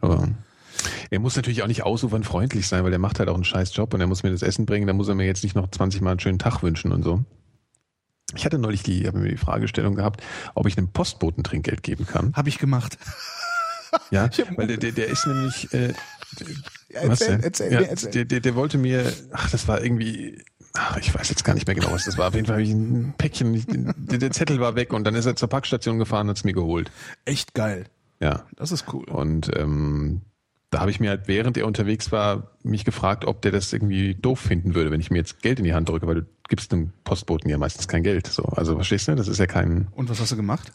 Aber 0.00 0.28
er 1.10 1.20
muss 1.20 1.36
natürlich 1.36 1.62
auch 1.62 1.68
nicht 1.68 1.84
ausufern 1.84 2.24
freundlich 2.24 2.66
sein, 2.66 2.82
weil 2.82 2.92
er 2.92 2.98
macht 2.98 3.20
halt 3.20 3.28
auch 3.28 3.36
einen 3.36 3.44
scheiß 3.44 3.74
Job 3.76 3.94
und 3.94 4.00
er 4.00 4.08
muss 4.08 4.24
mir 4.24 4.30
das 4.32 4.42
Essen 4.42 4.66
bringen. 4.66 4.88
Da 4.88 4.92
muss 4.94 5.06
er 5.06 5.14
mir 5.14 5.26
jetzt 5.26 5.44
nicht 5.44 5.54
noch 5.54 5.70
20 5.70 6.00
Mal 6.00 6.10
einen 6.10 6.20
schönen 6.20 6.40
Tag 6.40 6.62
wünschen 6.64 6.90
und 6.90 7.04
so. 7.04 7.24
Ich 8.34 8.44
hatte 8.44 8.58
neulich 8.58 8.82
die, 8.82 9.06
habe 9.06 9.18
mir 9.20 9.28
die 9.28 9.36
Fragestellung 9.36 9.94
gehabt, 9.94 10.20
ob 10.56 10.66
ich 10.66 10.76
einem 10.76 10.88
Postboten 10.92 11.44
Trinkgeld 11.44 11.84
geben 11.84 12.04
kann. 12.04 12.34
Habe 12.34 12.48
ich 12.48 12.58
gemacht. 12.58 12.98
Ja, 14.10 14.28
weil 14.56 14.66
der, 14.66 14.76
der, 14.78 14.90
der 14.90 15.06
ist 15.06 15.24
nämlich, 15.24 15.72
äh, 15.72 15.94
Ja, 16.90 17.02
was 17.08 17.20
erzähl, 17.20 17.28
denn? 17.28 17.44
erzähl, 17.44 17.72
ja, 17.72 17.80
erzähl. 17.82 18.10
Der, 18.10 18.24
der, 18.24 18.40
der 18.40 18.54
wollte 18.56 18.76
mir, 18.76 19.12
ach, 19.32 19.48
das 19.50 19.68
war 19.68 19.80
irgendwie, 19.82 20.42
ach, 20.78 20.96
ich 20.98 21.14
weiß 21.14 21.28
jetzt 21.30 21.44
gar 21.44 21.54
nicht 21.54 21.66
mehr 21.66 21.74
genau, 21.76 21.92
was 21.92 22.04
das 22.04 22.16
war. 22.18 22.28
Auf 22.28 22.34
jeden 22.34 22.46
Fall 22.46 22.56
habe 22.56 22.62
ich 22.62 22.70
ein 22.72 23.14
Päckchen, 23.18 23.54
ich- 23.54 23.66
der, 23.68 24.30
Zettel 24.30 24.60
war 24.60 24.74
weg 24.76 24.92
und 24.92 25.04
dann 25.04 25.14
ist 25.14 25.26
er 25.26 25.36
zur 25.36 25.48
Packstation 25.48 25.98
gefahren 25.98 26.26
und 26.26 26.30
hat 26.30 26.36
es 26.38 26.44
mir 26.44 26.52
geholt. 26.52 26.90
Echt 27.24 27.54
geil. 27.54 27.84
Ja. 28.20 28.44
Das 28.56 28.72
ist 28.72 28.86
cool. 28.92 29.04
Und 29.04 29.50
ähm, 29.56 30.22
da 30.70 30.80
habe 30.80 30.90
ich 30.90 31.00
mir 31.00 31.10
halt, 31.10 31.28
während 31.28 31.56
er 31.56 31.66
unterwegs 31.66 32.10
war, 32.12 32.50
mich 32.62 32.84
gefragt, 32.84 33.24
ob 33.24 33.42
der 33.42 33.52
das 33.52 33.72
irgendwie 33.72 34.14
doof 34.14 34.40
finden 34.40 34.74
würde, 34.74 34.90
wenn 34.90 35.00
ich 35.00 35.10
mir 35.10 35.18
jetzt 35.18 35.42
Geld 35.42 35.58
in 35.58 35.64
die 35.64 35.74
Hand 35.74 35.88
drücke, 35.88 36.06
weil 36.06 36.14
du 36.16 36.26
gibst 36.48 36.72
einem 36.72 36.92
Postboten 37.04 37.48
ja 37.50 37.58
meistens 37.58 37.88
kein 37.88 38.02
Geld. 38.02 38.26
So, 38.26 38.42
also 38.44 38.74
verstehst 38.74 39.08
du? 39.08 39.14
Das 39.14 39.28
ist 39.28 39.38
ja 39.38 39.46
kein. 39.46 39.88
Und 39.92 40.08
was 40.10 40.20
hast 40.20 40.32
du 40.32 40.36
gemacht? 40.36 40.72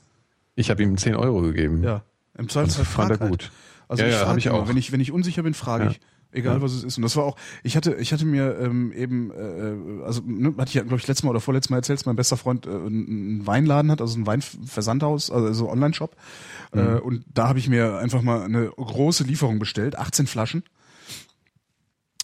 Ich 0.55 0.69
habe 0.69 0.83
ihm 0.83 0.97
10 0.97 1.15
Euro 1.15 1.41
gegeben. 1.41 1.83
Ja. 1.83 2.03
Im 2.37 2.47
Zweifelsfall 2.49 2.85
fand 2.85 3.11
er 3.11 3.19
halt. 3.19 3.31
gut. 3.31 3.51
Also 3.87 4.03
Ja, 4.03 4.09
ich 4.09 4.13
ja, 4.13 4.19
frage 4.19 4.31
hab 4.31 4.37
ich 4.37 4.49
auch. 4.49 4.67
Wenn 4.69 4.77
ich, 4.77 4.91
wenn 4.91 4.99
ich 5.01 5.11
unsicher 5.11 5.43
bin, 5.43 5.53
frage 5.53 5.85
Ja. 5.85 5.91
ich. 5.91 5.99
Egal 6.33 6.57
Ja. 6.57 6.61
was 6.61 6.71
es 6.73 6.83
ist. 6.83 6.97
Und 6.97 7.03
das 7.03 7.15
war 7.17 7.25
auch, 7.25 7.35
ich 7.63 7.75
hatte, 7.75 7.93
ich 7.95 8.13
hatte 8.13 8.25
mir 8.25 8.57
ähm, 8.59 8.91
eben, 8.93 9.31
äh, 9.31 10.03
also 10.05 10.21
ne, 10.25 10.53
hatte 10.57 10.69
ich 10.69 10.75
ja, 10.75 10.81
glaube 10.83 10.97
ich, 10.97 11.07
letztes 11.07 11.23
Mal 11.23 11.31
oder 11.31 11.41
vorletztes 11.41 11.69
Mal 11.69 11.77
erzählt, 11.77 11.99
dass 11.99 12.05
mein 12.05 12.15
bester 12.15 12.37
Freund 12.37 12.65
äh, 12.65 12.69
einen 12.69 13.45
Weinladen 13.45 13.91
hat, 13.91 13.99
also 14.01 14.17
ein 14.17 14.25
Weinversandhaus, 14.25 15.29
also 15.29 15.51
so 15.53 15.69
Online-Shop. 15.69 16.15
Äh, 16.73 16.95
und 16.99 17.25
da 17.33 17.49
habe 17.49 17.59
ich 17.59 17.67
mir 17.67 17.97
einfach 17.97 18.21
mal 18.21 18.43
eine 18.43 18.67
große 18.69 19.25
Lieferung 19.25 19.59
bestellt, 19.59 19.97
18 19.97 20.25
Flaschen 20.27 20.63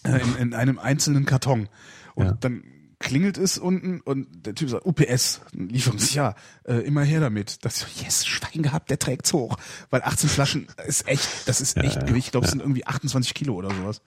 äh, 0.04 0.20
in, 0.22 0.36
in 0.36 0.54
einem 0.54 0.78
einzelnen 0.78 1.26
Karton. 1.26 1.68
Und 2.14 2.24
Ja. 2.26 2.32
dann 2.40 2.62
klingelt 3.00 3.38
es 3.38 3.58
unten 3.58 4.00
und 4.00 4.26
der 4.46 4.54
Typ 4.54 4.70
sagt, 4.70 4.84
UPS, 4.84 5.40
Lieferung, 5.52 5.98
ja, 6.10 6.34
äh, 6.64 6.78
immer 6.80 7.02
her 7.02 7.20
damit. 7.20 7.64
Das 7.64 7.80
so, 7.80 7.86
yes, 8.02 8.26
Schwein 8.26 8.62
gehabt, 8.62 8.90
der 8.90 8.98
trägt's 8.98 9.32
hoch. 9.32 9.56
Weil 9.90 10.02
18 10.02 10.28
Flaschen 10.28 10.66
ist 10.86 11.06
echt, 11.06 11.46
das 11.46 11.60
ist 11.60 11.76
echt 11.76 11.96
ja, 11.96 12.02
Gewicht. 12.02 12.26
Ich 12.26 12.30
glaube, 12.32 12.46
es 12.46 12.50
sind 12.50 12.60
irgendwie 12.60 12.86
28 12.86 13.34
Kilo 13.34 13.54
oder 13.54 13.70
sowas. 13.70 14.02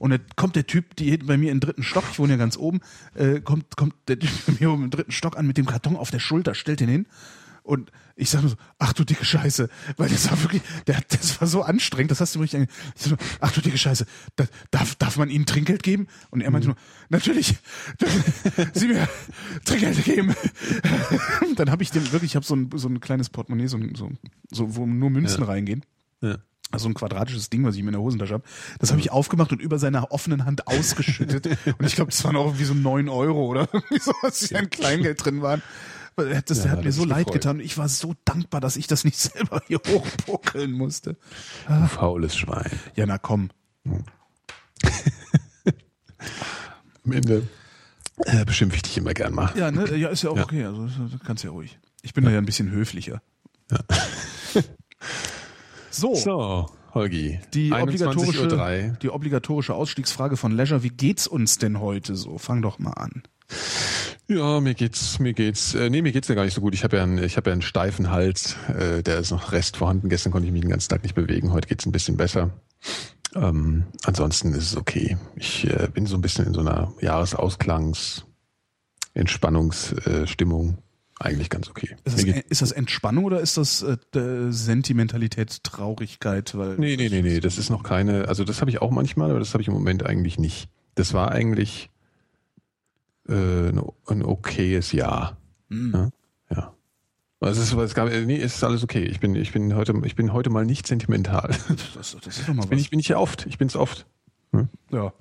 Und 0.00 0.10
dann 0.10 0.20
kommt 0.34 0.56
der 0.56 0.66
Typ, 0.66 0.96
die 0.96 1.10
hinten 1.10 1.26
bei 1.26 1.36
mir 1.36 1.52
im 1.52 1.60
dritten 1.60 1.84
Stock, 1.84 2.04
ich 2.10 2.18
wohne 2.18 2.32
ja 2.32 2.36
ganz 2.36 2.56
oben, 2.56 2.80
äh, 3.14 3.40
kommt, 3.40 3.76
kommt 3.76 3.94
der 4.08 4.18
Typ 4.18 4.30
bei 4.46 4.54
mir 4.58 4.72
oben 4.72 4.84
im 4.84 4.90
dritten 4.90 5.12
Stock 5.12 5.36
an 5.36 5.46
mit 5.46 5.56
dem 5.56 5.66
Karton 5.66 5.96
auf 5.96 6.10
der 6.10 6.20
Schulter, 6.20 6.54
stellt 6.54 6.80
den 6.80 6.88
hin. 6.88 7.06
Und 7.62 7.92
ich 8.16 8.30
sag 8.30 8.42
nur 8.42 8.50
so, 8.50 8.56
ach 8.78 8.92
du 8.92 9.04
dicke 9.04 9.24
Scheiße, 9.24 9.68
weil 9.96 10.08
das 10.08 10.30
war 10.30 10.40
wirklich, 10.42 10.62
der, 10.86 11.00
das 11.08 11.40
war 11.40 11.48
so 11.48 11.62
anstrengend, 11.62 12.10
das 12.10 12.20
hast 12.20 12.34
du 12.34 12.38
mir 12.38 12.44
richtig, 12.44 12.60
ange- 12.60 12.68
ich 12.94 13.02
sag 13.02 13.10
nur, 13.10 13.18
ach 13.40 13.52
du 13.52 13.60
dicke 13.60 13.76
Scheiße, 13.78 14.06
da, 14.36 14.44
darf, 14.70 14.94
darf 14.96 15.16
man 15.16 15.30
ihnen 15.30 15.46
Trinkgeld 15.46 15.82
geben? 15.82 16.06
Und 16.30 16.40
er 16.40 16.50
meinte 16.50 16.68
nur, 16.68 16.76
natürlich, 17.08 17.56
sie 18.74 18.88
mir 18.88 19.08
Trinkgeld 19.64 20.04
geben. 20.04 20.34
Dann 21.56 21.70
habe 21.70 21.82
ich 21.82 21.90
dem 21.90 22.10
wirklich, 22.12 22.32
ich 22.32 22.36
habe 22.36 22.46
so 22.46 22.54
ein, 22.56 22.70
so 22.74 22.88
ein 22.88 23.00
kleines 23.00 23.30
Portemonnaie, 23.30 23.66
so, 23.66 23.76
ein- 23.76 23.94
so, 23.94 24.10
so 24.50 24.76
wo 24.76 24.86
nur 24.86 25.10
Münzen 25.10 25.40
Ja. 25.40 25.46
reingehen. 25.46 25.84
Ja. 26.20 26.36
Also 26.70 26.88
ein 26.88 26.94
quadratisches 26.94 27.50
Ding, 27.50 27.64
was 27.64 27.74
ich 27.74 27.80
ihm 27.80 27.88
in 27.88 27.92
der 27.92 28.00
Hosentasche 28.00 28.34
habe. 28.34 28.44
Das 28.80 28.90
habe 28.90 29.00
ich 29.00 29.12
aufgemacht 29.12 29.52
und 29.52 29.60
über 29.60 29.78
seiner 29.78 30.10
offenen 30.10 30.44
Hand 30.44 30.66
ausgeschüttet. 30.66 31.46
und 31.78 31.86
ich 31.86 31.94
glaube, 31.94 32.10
das 32.10 32.24
waren 32.24 32.34
auch 32.36 32.46
irgendwie 32.46 32.64
so 32.64 32.74
neun 32.74 33.08
Euro 33.08 33.46
oder 33.46 33.68
irgendwie 33.72 34.00
so, 34.00 34.12
was 34.22 34.50
in 34.50 34.56
ein 34.56 35.02
Geld 35.02 35.24
drin 35.24 35.40
waren. 35.42 35.62
Er 36.16 36.42
Das 36.42 36.58
Ja, 36.58 36.62
der 36.64 36.70
hat 36.72 36.78
hat 36.78 36.84
mir 36.84 36.92
so 36.92 37.04
leid 37.04 37.26
gefreut. 37.26 37.32
getan. 37.34 37.60
Ich 37.60 37.76
war 37.78 37.88
so 37.88 38.14
dankbar, 38.24 38.60
dass 38.60 38.76
ich 38.76 38.86
das 38.86 39.04
nicht 39.04 39.18
selber 39.20 39.62
hier 39.66 39.80
hochbuckeln 39.86 40.72
musste. 40.72 41.16
Du 41.68 41.86
faules 41.88 42.36
Schwein. 42.36 42.70
Ja, 42.94 43.06
na 43.06 43.18
komm. 43.18 43.50
Am 47.04 47.12
Ende 47.12 47.46
äh, 48.24 48.44
beschimpfe 48.44 48.76
ich 48.76 48.82
dich 48.82 48.96
immer 48.98 49.12
gern 49.14 49.34
mal. 49.34 49.52
Ja, 49.56 49.70
ne, 49.70 49.94
ja, 49.96 50.08
ist 50.08 50.22
ja 50.22 50.30
auch 50.30 50.36
Ja. 50.36 50.44
okay. 50.44 50.64
Also 50.64 50.86
das 50.86 51.20
kannst 51.24 51.44
ja 51.44 51.50
ruhig. 51.50 51.78
Ich 52.02 52.14
bin 52.14 52.24
da 52.24 52.30
ja 52.30 52.38
ein 52.38 52.46
bisschen 52.46 52.70
höflicher. 52.70 53.20
So, 55.90 56.12
So, 56.16 56.66
Holgi. 56.92 57.38
die 57.52 57.72
21.03 57.72 57.82
obligatorische, 57.82 58.98
die 59.00 59.10
obligatorische 59.10 59.74
Ausstiegsfrage 59.74 60.36
von 60.36 60.50
Leisure. 60.50 60.82
Wie 60.82 60.88
geht's 60.90 61.28
uns 61.28 61.58
denn 61.58 61.78
heute 61.78 62.16
so? 62.16 62.36
Fang 62.36 62.62
doch 62.62 62.80
mal 62.80 62.94
an. 62.94 63.22
Ja, 64.26 64.60
mir 64.60 64.74
geht's, 64.74 65.18
mir 65.18 65.34
geht's, 65.34 65.74
äh, 65.74 65.90
nee, 65.90 66.00
mir 66.00 66.12
geht's 66.12 66.28
ja 66.28 66.34
gar 66.34 66.44
nicht 66.44 66.54
so 66.54 66.62
gut. 66.62 66.74
Ich 66.74 66.82
habe 66.82 66.96
ja, 66.96 67.02
einen, 67.02 67.22
ich 67.22 67.36
habe 67.36 67.50
ja 67.50 67.52
einen 67.52 67.62
steifen 67.62 68.10
Hals, 68.10 68.56
äh, 68.68 69.02
der 69.02 69.18
ist 69.18 69.30
noch 69.30 69.52
Rest 69.52 69.76
vorhanden. 69.76 70.08
Gestern 70.08 70.32
konnte 70.32 70.46
ich 70.46 70.52
mich 70.52 70.62
den 70.62 70.70
ganzen 70.70 70.88
Tag 70.88 71.02
nicht 71.02 71.14
bewegen. 71.14 71.52
Heute 71.52 71.68
geht's 71.68 71.84
ein 71.84 71.92
bisschen 71.92 72.16
besser. 72.16 72.50
Ähm, 73.34 73.84
ansonsten 74.04 74.54
ist 74.54 74.72
es 74.72 74.76
okay. 74.76 75.18
Ich 75.36 75.68
äh, 75.68 75.88
bin 75.92 76.06
so 76.06 76.16
ein 76.16 76.22
bisschen 76.22 76.46
in 76.46 76.54
so 76.54 76.60
einer 76.60 76.94
Jahresausklangs, 77.00 78.24
Entspannungsstimmung. 79.12 80.22
Äh, 80.22 80.26
Stimmung. 80.26 80.78
Eigentlich 81.20 81.48
ganz 81.48 81.70
okay. 81.70 81.96
Ist 82.04 82.18
das, 82.18 82.24
ist 82.24 82.62
das 82.62 82.72
Entspannung 82.72 83.24
oder 83.24 83.40
ist 83.40 83.56
das 83.56 83.82
äh, 83.82 83.96
Sentimentalität, 84.50 85.62
Traurigkeit? 85.62 86.56
Weil 86.56 86.76
Nee, 86.76 86.96
nee, 86.96 87.08
nee, 87.08 87.22
nee, 87.22 87.38
das 87.38 87.56
ist 87.56 87.70
noch 87.70 87.84
keine, 87.84 88.26
also 88.26 88.42
das 88.42 88.60
habe 88.60 88.70
ich 88.70 88.82
auch 88.82 88.90
manchmal, 88.90 89.30
aber 89.30 89.38
das 89.38 89.54
habe 89.54 89.62
ich 89.62 89.68
im 89.68 89.74
Moment 89.74 90.04
eigentlich 90.04 90.38
nicht. 90.38 90.68
Das 90.96 91.14
war 91.14 91.30
eigentlich 91.30 91.88
äh, 93.28 93.68
ein, 94.08 94.22
okayes 94.22 94.92
Jahr. 94.92 95.36
Hm. 95.70 95.92
Ja. 96.50 96.56
ja. 96.56 96.74
Also 97.40 97.60
es 97.60 97.72
ist, 97.72 97.78
es 97.78 97.94
gab, 97.94 98.08
nee, 98.08 98.40
es 98.40 98.56
ist 98.56 98.64
alles 98.64 98.82
okay. 98.82 99.04
Ich 99.04 99.20
bin, 99.20 99.34
ich 99.34 99.52
bin 99.52 99.74
heute, 99.74 99.94
ich 100.04 100.14
bin 100.16 100.32
heute 100.32 100.50
mal 100.50 100.64
nicht 100.64 100.86
sentimental. 100.86 101.54
Das, 101.96 102.16
das 102.22 102.38
ist 102.38 102.48
doch 102.48 102.54
mal 102.54 102.62
Bin 102.66 102.78
was. 102.78 102.80
ich, 102.80 102.90
bin 102.90 103.00
ich 103.00 103.08
ja 103.08 103.18
oft. 103.18 103.46
Ich 103.46 103.58
bin 103.58 103.68
es 103.68 103.76
oft. 103.76 104.06
ja. 104.90 105.12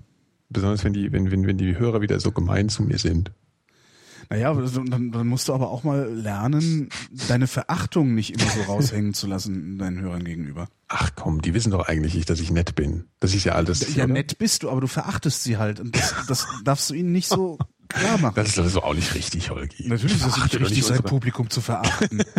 Besonders 0.49 0.83
wenn 0.83 0.93
die, 0.93 1.11
wenn, 1.11 1.31
wenn, 1.31 1.47
wenn 1.47 1.57
die 1.57 1.77
Hörer 1.77 2.01
wieder 2.01 2.19
so 2.19 2.31
gemein 2.31 2.69
zu 2.69 2.83
mir 2.83 2.99
sind. 2.99 3.31
Naja, 4.29 4.51
aber 4.51 4.67
so- 4.67 4.83
dann, 4.83 5.11
dann 5.11 5.27
musst 5.27 5.47
du 5.49 5.53
aber 5.53 5.69
auch 5.69 5.83
mal 5.83 6.07
lernen, 6.13 6.89
deine 7.27 7.47
Verachtung 7.47 8.13
nicht 8.13 8.31
immer 8.39 8.49
so 8.51 8.61
raushängen 8.71 9.13
zu 9.13 9.27
lassen 9.27 9.77
deinen 9.77 9.99
Hörern 9.99 10.23
gegenüber. 10.23 10.67
Ach 10.87 11.11
komm, 11.15 11.41
die 11.41 11.53
wissen 11.53 11.71
doch 11.71 11.87
eigentlich 11.87 12.13
nicht, 12.15 12.29
dass 12.29 12.39
ich 12.39 12.51
nett 12.51 12.75
bin. 12.75 13.05
Das 13.19 13.33
ist 13.33 13.43
ja 13.43 13.53
alles. 13.53 13.95
Ja, 13.95 14.05
oder? 14.05 14.13
nett 14.13 14.37
bist 14.37 14.63
du, 14.63 14.69
aber 14.69 14.79
du 14.81 14.87
verachtest 14.87 15.43
sie 15.43 15.57
halt. 15.57 15.79
Und 15.79 15.95
das, 15.95 16.13
das 16.27 16.47
darfst 16.63 16.89
du 16.89 16.93
ihnen 16.93 17.11
nicht 17.11 17.27
so 17.27 17.57
klar 17.93 18.17
machen. 18.17 18.35
Das 18.35 18.49
ist 18.49 18.59
also 18.59 18.83
auch 18.83 18.93
nicht 18.93 19.13
richtig, 19.15 19.49
Holgi. 19.49 19.87
Natürlich 19.87 20.17
ist 20.17 20.25
es 20.25 20.37
nicht 20.37 20.59
richtig, 20.59 20.85
sein 20.85 21.03
Publikum 21.03 21.49
zu 21.49 21.61
verachten. 21.61 22.23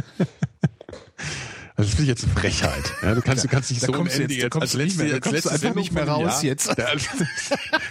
Das 1.77 1.89
ist 1.89 1.99
jetzt 1.99 2.23
eine 2.23 2.33
Frechheit. 2.33 2.93
Ja, 3.03 3.17
du 3.17 3.21
kannst, 3.21 3.43
du 3.43 3.49
kannst 3.49 3.71
nicht 3.71 3.83
da 3.83 3.89
so 3.89 3.93
kommst 3.93 4.17
Ende 4.17 4.33
jetzt, 4.33 4.55
als 4.55 4.75
letzte, 4.75 5.03
mehr, 5.03 5.15
als 5.15 5.29
letzte 5.29 5.51
einfach 5.51 5.75
nicht 5.75 5.93
mehr 5.93 6.07
raus 6.07 6.43
Jahr. 6.43 6.45
jetzt. 6.45 6.69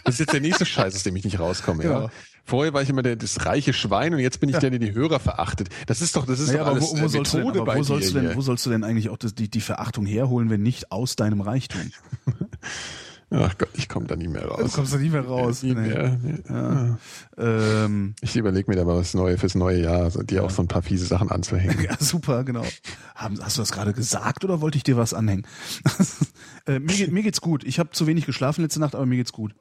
Das 0.06 0.15
ist 0.15 0.19
jetzt 0.19 0.34
der 0.34 0.40
nächste 0.40 0.65
Scheiß, 0.65 0.95
aus 0.95 1.03
dem 1.03 1.15
ich 1.18 1.26
nicht 1.26 1.38
rauskomme. 1.38 1.84
Ja. 1.84 2.03
ja. 2.03 2.10
Vorher 2.45 2.73
war 2.73 2.81
ich 2.81 2.90
immer 2.90 3.02
der, 3.02 3.18
das 3.18 3.45
reiche 3.45 3.73
Schwein 3.73 4.14
und 4.14 4.19
jetzt 4.19 4.40
bin 4.40 4.49
ich 4.49 4.53
ja. 4.53 4.60
der, 4.61 4.69
der 4.69 4.80
die 4.80 4.94
Hörer 4.94 5.19
verachtet. 5.19 5.68
Das 5.88 6.02
ist 6.02 6.15
doch, 6.15 6.26
das 6.26 6.40
ist 6.40 6.48
naja, 6.49 6.64
doch 6.64 6.72
alles 6.72 6.84
wo, 6.84 7.02
wo, 7.02 7.07
sollst 7.07 7.34
Methode 7.34 7.60
denn, 7.60 7.77
wo 7.77 7.84
sollst 7.84 8.10
du 8.10 8.19
denn, 8.22 8.35
wo 8.35 8.41
sollst 8.41 8.65
du 8.65 8.69
denn 8.69 8.84
eigentlich 8.85 9.10
auch 9.10 9.18
das, 9.18 9.35
die, 9.35 9.49
die 9.49 9.61
Verachtung 9.61 10.06
herholen, 10.06 10.49
wenn 10.49 10.61
nicht 10.61 10.91
aus 10.91 11.18
deinem 11.18 11.41
Reichtum? 11.41 11.91
Ach 13.30 13.58
Gott, 13.58 13.70
ich 13.74 13.90
komme 13.90 14.06
da 14.08 14.16
nie 14.16 14.28
mehr 14.28 14.45
raus. 14.45 14.72
Du 14.72 14.78
kommst 14.78 14.94
da 14.94 14.98
nie 14.98 15.10
mehr 15.10 15.26
raus. 15.26 15.64
Nie 15.64 15.74
mehr. 15.74 16.20
Ja. 16.50 16.98
Ähm, 17.38 18.16
ich 18.22 18.36
überlege 18.36 18.70
mir 18.70 18.78
da 18.78 18.86
mal 18.86 18.98
was 18.98 19.14
Neues 19.14 19.40
fürs 19.40 19.56
neue 19.56 19.82
Jahr, 19.82 20.04
also 20.04 20.22
dir 20.22 20.44
auch 20.44 20.52
so 20.52 20.62
ein 20.62 20.68
paar 20.68 20.82
fiese 20.82 21.06
Sachen 21.06 21.30
anzuhängen. 21.30 21.78
Ja, 21.84 21.98
super, 22.00 22.44
genau. 22.44 22.64
Hast 23.16 23.58
du 23.58 23.62
das 23.62 23.72
gerade 23.72 23.94
gesagt 23.94 24.45
oder 24.45 24.62
wollte 24.62 24.78
ich 24.78 24.84
dir 24.84 24.95
was 24.95 25.14
anhängen? 25.14 25.45
äh, 26.68 26.80
mir, 26.80 27.12
mir 27.12 27.24
geht's 27.24 27.41
gut. 27.41 27.64
Ich 27.64 27.80
habe 27.80 27.90
zu 27.91 28.08
wenig 28.08 28.26
geschlafen 28.26 28.62
letzte 28.62 28.80
Nacht, 28.80 28.95
aber 28.95 29.06
mir 29.06 29.18
geht's 29.18 29.34
gut. 29.34 29.54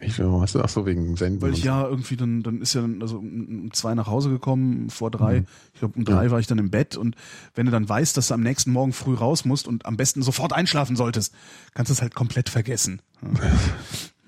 Ich 0.00 0.18
hast 0.18 0.54
du 0.54 0.62
ach 0.62 0.68
so 0.68 0.86
wegen 0.86 1.16
Senden. 1.16 1.42
Weil 1.42 1.52
ich 1.52 1.62
ja 1.62 1.86
irgendwie 1.86 2.16
dann 2.16 2.42
dann 2.42 2.62
ist 2.62 2.74
ja 2.74 2.80
dann, 2.80 3.02
also 3.02 3.18
um 3.18 3.72
zwei 3.72 3.94
nach 3.94 4.06
Hause 4.06 4.30
gekommen 4.30 4.88
vor 4.88 5.10
drei. 5.10 5.40
Mhm. 5.40 5.46
Ich 5.74 5.80
glaube 5.80 5.98
um 5.98 6.04
drei 6.04 6.24
ja. 6.24 6.30
war 6.30 6.38
ich 6.40 6.46
dann 6.46 6.58
im 6.58 6.70
Bett 6.70 6.96
und 6.96 7.16
wenn 7.54 7.66
du 7.66 7.72
dann 7.72 7.88
weißt, 7.88 8.16
dass 8.16 8.28
du 8.28 8.34
am 8.34 8.40
nächsten 8.40 8.72
Morgen 8.72 8.92
früh 8.92 9.14
raus 9.14 9.44
musst 9.44 9.68
und 9.68 9.84
am 9.86 9.96
besten 9.96 10.22
sofort 10.22 10.52
einschlafen 10.52 10.96
solltest, 10.96 11.34
kannst 11.74 11.90
du 11.90 11.92
es 11.94 12.02
halt 12.02 12.14
komplett 12.14 12.48
vergessen. 12.48 13.02
Ja. 13.22 13.30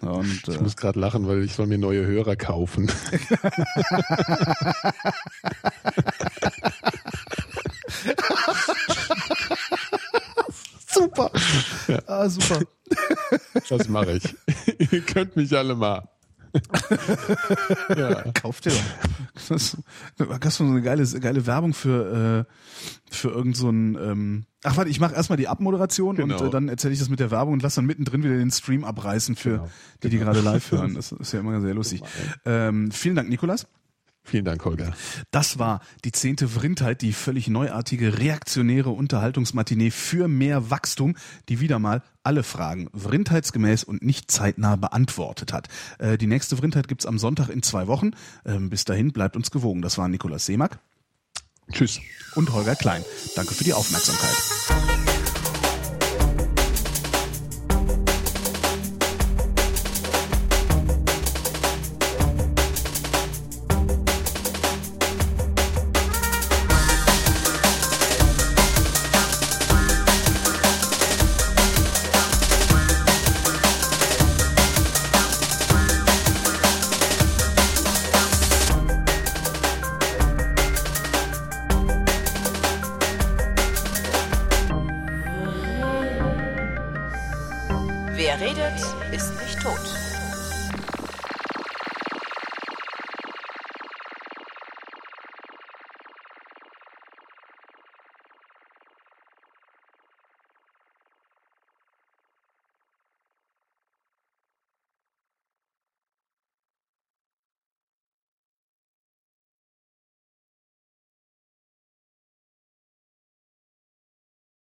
Und, 0.02 0.48
ich 0.48 0.56
äh, 0.56 0.60
muss 0.60 0.76
gerade 0.76 0.98
lachen, 0.98 1.28
weil 1.28 1.44
ich 1.44 1.52
soll 1.54 1.68
mir 1.68 1.78
neue 1.78 2.04
Hörer 2.04 2.34
kaufen. 2.34 2.90
super. 11.02 11.30
Ja. 11.88 12.02
Ah, 12.06 12.28
super. 12.28 12.60
Das 13.70 13.88
mache 13.88 14.12
ich. 14.12 14.36
Ihr 14.92 15.00
könnt 15.00 15.34
mich 15.34 15.56
alle 15.56 15.74
mal. 15.74 16.06
ja. 17.96 18.30
Kauft 18.32 18.66
ihr 18.66 18.72
doch. 18.72 19.48
Das, 19.48 19.78
du 20.18 20.50
so 20.50 20.64
eine 20.64 20.82
geile, 20.82 21.06
geile 21.20 21.46
Werbung 21.46 21.72
für, 21.72 22.46
äh, 22.46 22.52
für 23.10 23.30
irgend 23.30 23.56
so 23.56 23.70
ein, 23.70 23.94
ähm, 23.94 24.44
ach 24.62 24.76
warte, 24.76 24.90
ich 24.90 25.00
mache 25.00 25.14
erstmal 25.14 25.38
die 25.38 25.48
Abmoderation 25.48 26.16
genau. 26.16 26.38
und 26.38 26.46
äh, 26.46 26.50
dann 26.50 26.68
erzähle 26.68 26.92
ich 26.92 26.98
das 27.00 27.08
mit 27.08 27.20
der 27.20 27.30
Werbung 27.30 27.54
und 27.54 27.62
lass 27.62 27.76
dann 27.76 27.86
mittendrin 27.86 28.22
wieder 28.22 28.36
den 28.36 28.50
Stream 28.50 28.84
abreißen 28.84 29.36
für 29.36 29.50
genau. 29.50 29.70
die, 30.02 30.08
die 30.10 30.18
gerade 30.18 30.40
live 30.40 30.70
hören. 30.72 30.92
Das 30.94 31.12
ist 31.12 31.32
ja 31.32 31.40
immer 31.40 31.58
sehr 31.62 31.72
lustig. 31.72 32.02
Ähm, 32.44 32.90
vielen 32.90 33.16
Dank, 33.16 33.30
Nikolas. 33.30 33.66
Vielen 34.24 34.44
Dank, 34.44 34.64
Holger. 34.64 34.92
Das 35.32 35.58
war 35.58 35.80
die 36.04 36.12
zehnte 36.12 36.48
Vrindheit, 36.48 37.02
die 37.02 37.12
völlig 37.12 37.48
neuartige, 37.48 38.18
reaktionäre 38.18 38.90
Unterhaltungsmatinee 38.90 39.90
für 39.90 40.28
mehr 40.28 40.70
Wachstum, 40.70 41.16
die 41.48 41.58
wieder 41.58 41.80
mal 41.80 42.02
alle 42.22 42.44
Fragen 42.44 42.88
vrindheitsgemäß 42.94 43.82
und 43.82 44.02
nicht 44.02 44.30
zeitnah 44.30 44.76
beantwortet 44.76 45.52
hat. 45.52 45.68
Äh, 45.98 46.18
die 46.18 46.28
nächste 46.28 46.56
Vrindheit 46.56 46.86
gibt's 46.86 47.04
am 47.04 47.18
Sonntag 47.18 47.48
in 47.48 47.62
zwei 47.62 47.88
Wochen. 47.88 48.12
Ähm, 48.46 48.70
bis 48.70 48.84
dahin 48.84 49.12
bleibt 49.12 49.36
uns 49.36 49.50
gewogen. 49.50 49.82
Das 49.82 49.98
war 49.98 50.06
Nikolaus 50.08 50.46
Seemack. 50.46 50.78
Tschüss. 51.72 52.00
Und 52.34 52.52
Holger 52.52 52.76
Klein. 52.76 53.04
Danke 53.34 53.54
für 53.54 53.64
die 53.64 53.74
Aufmerksamkeit. 53.74 55.41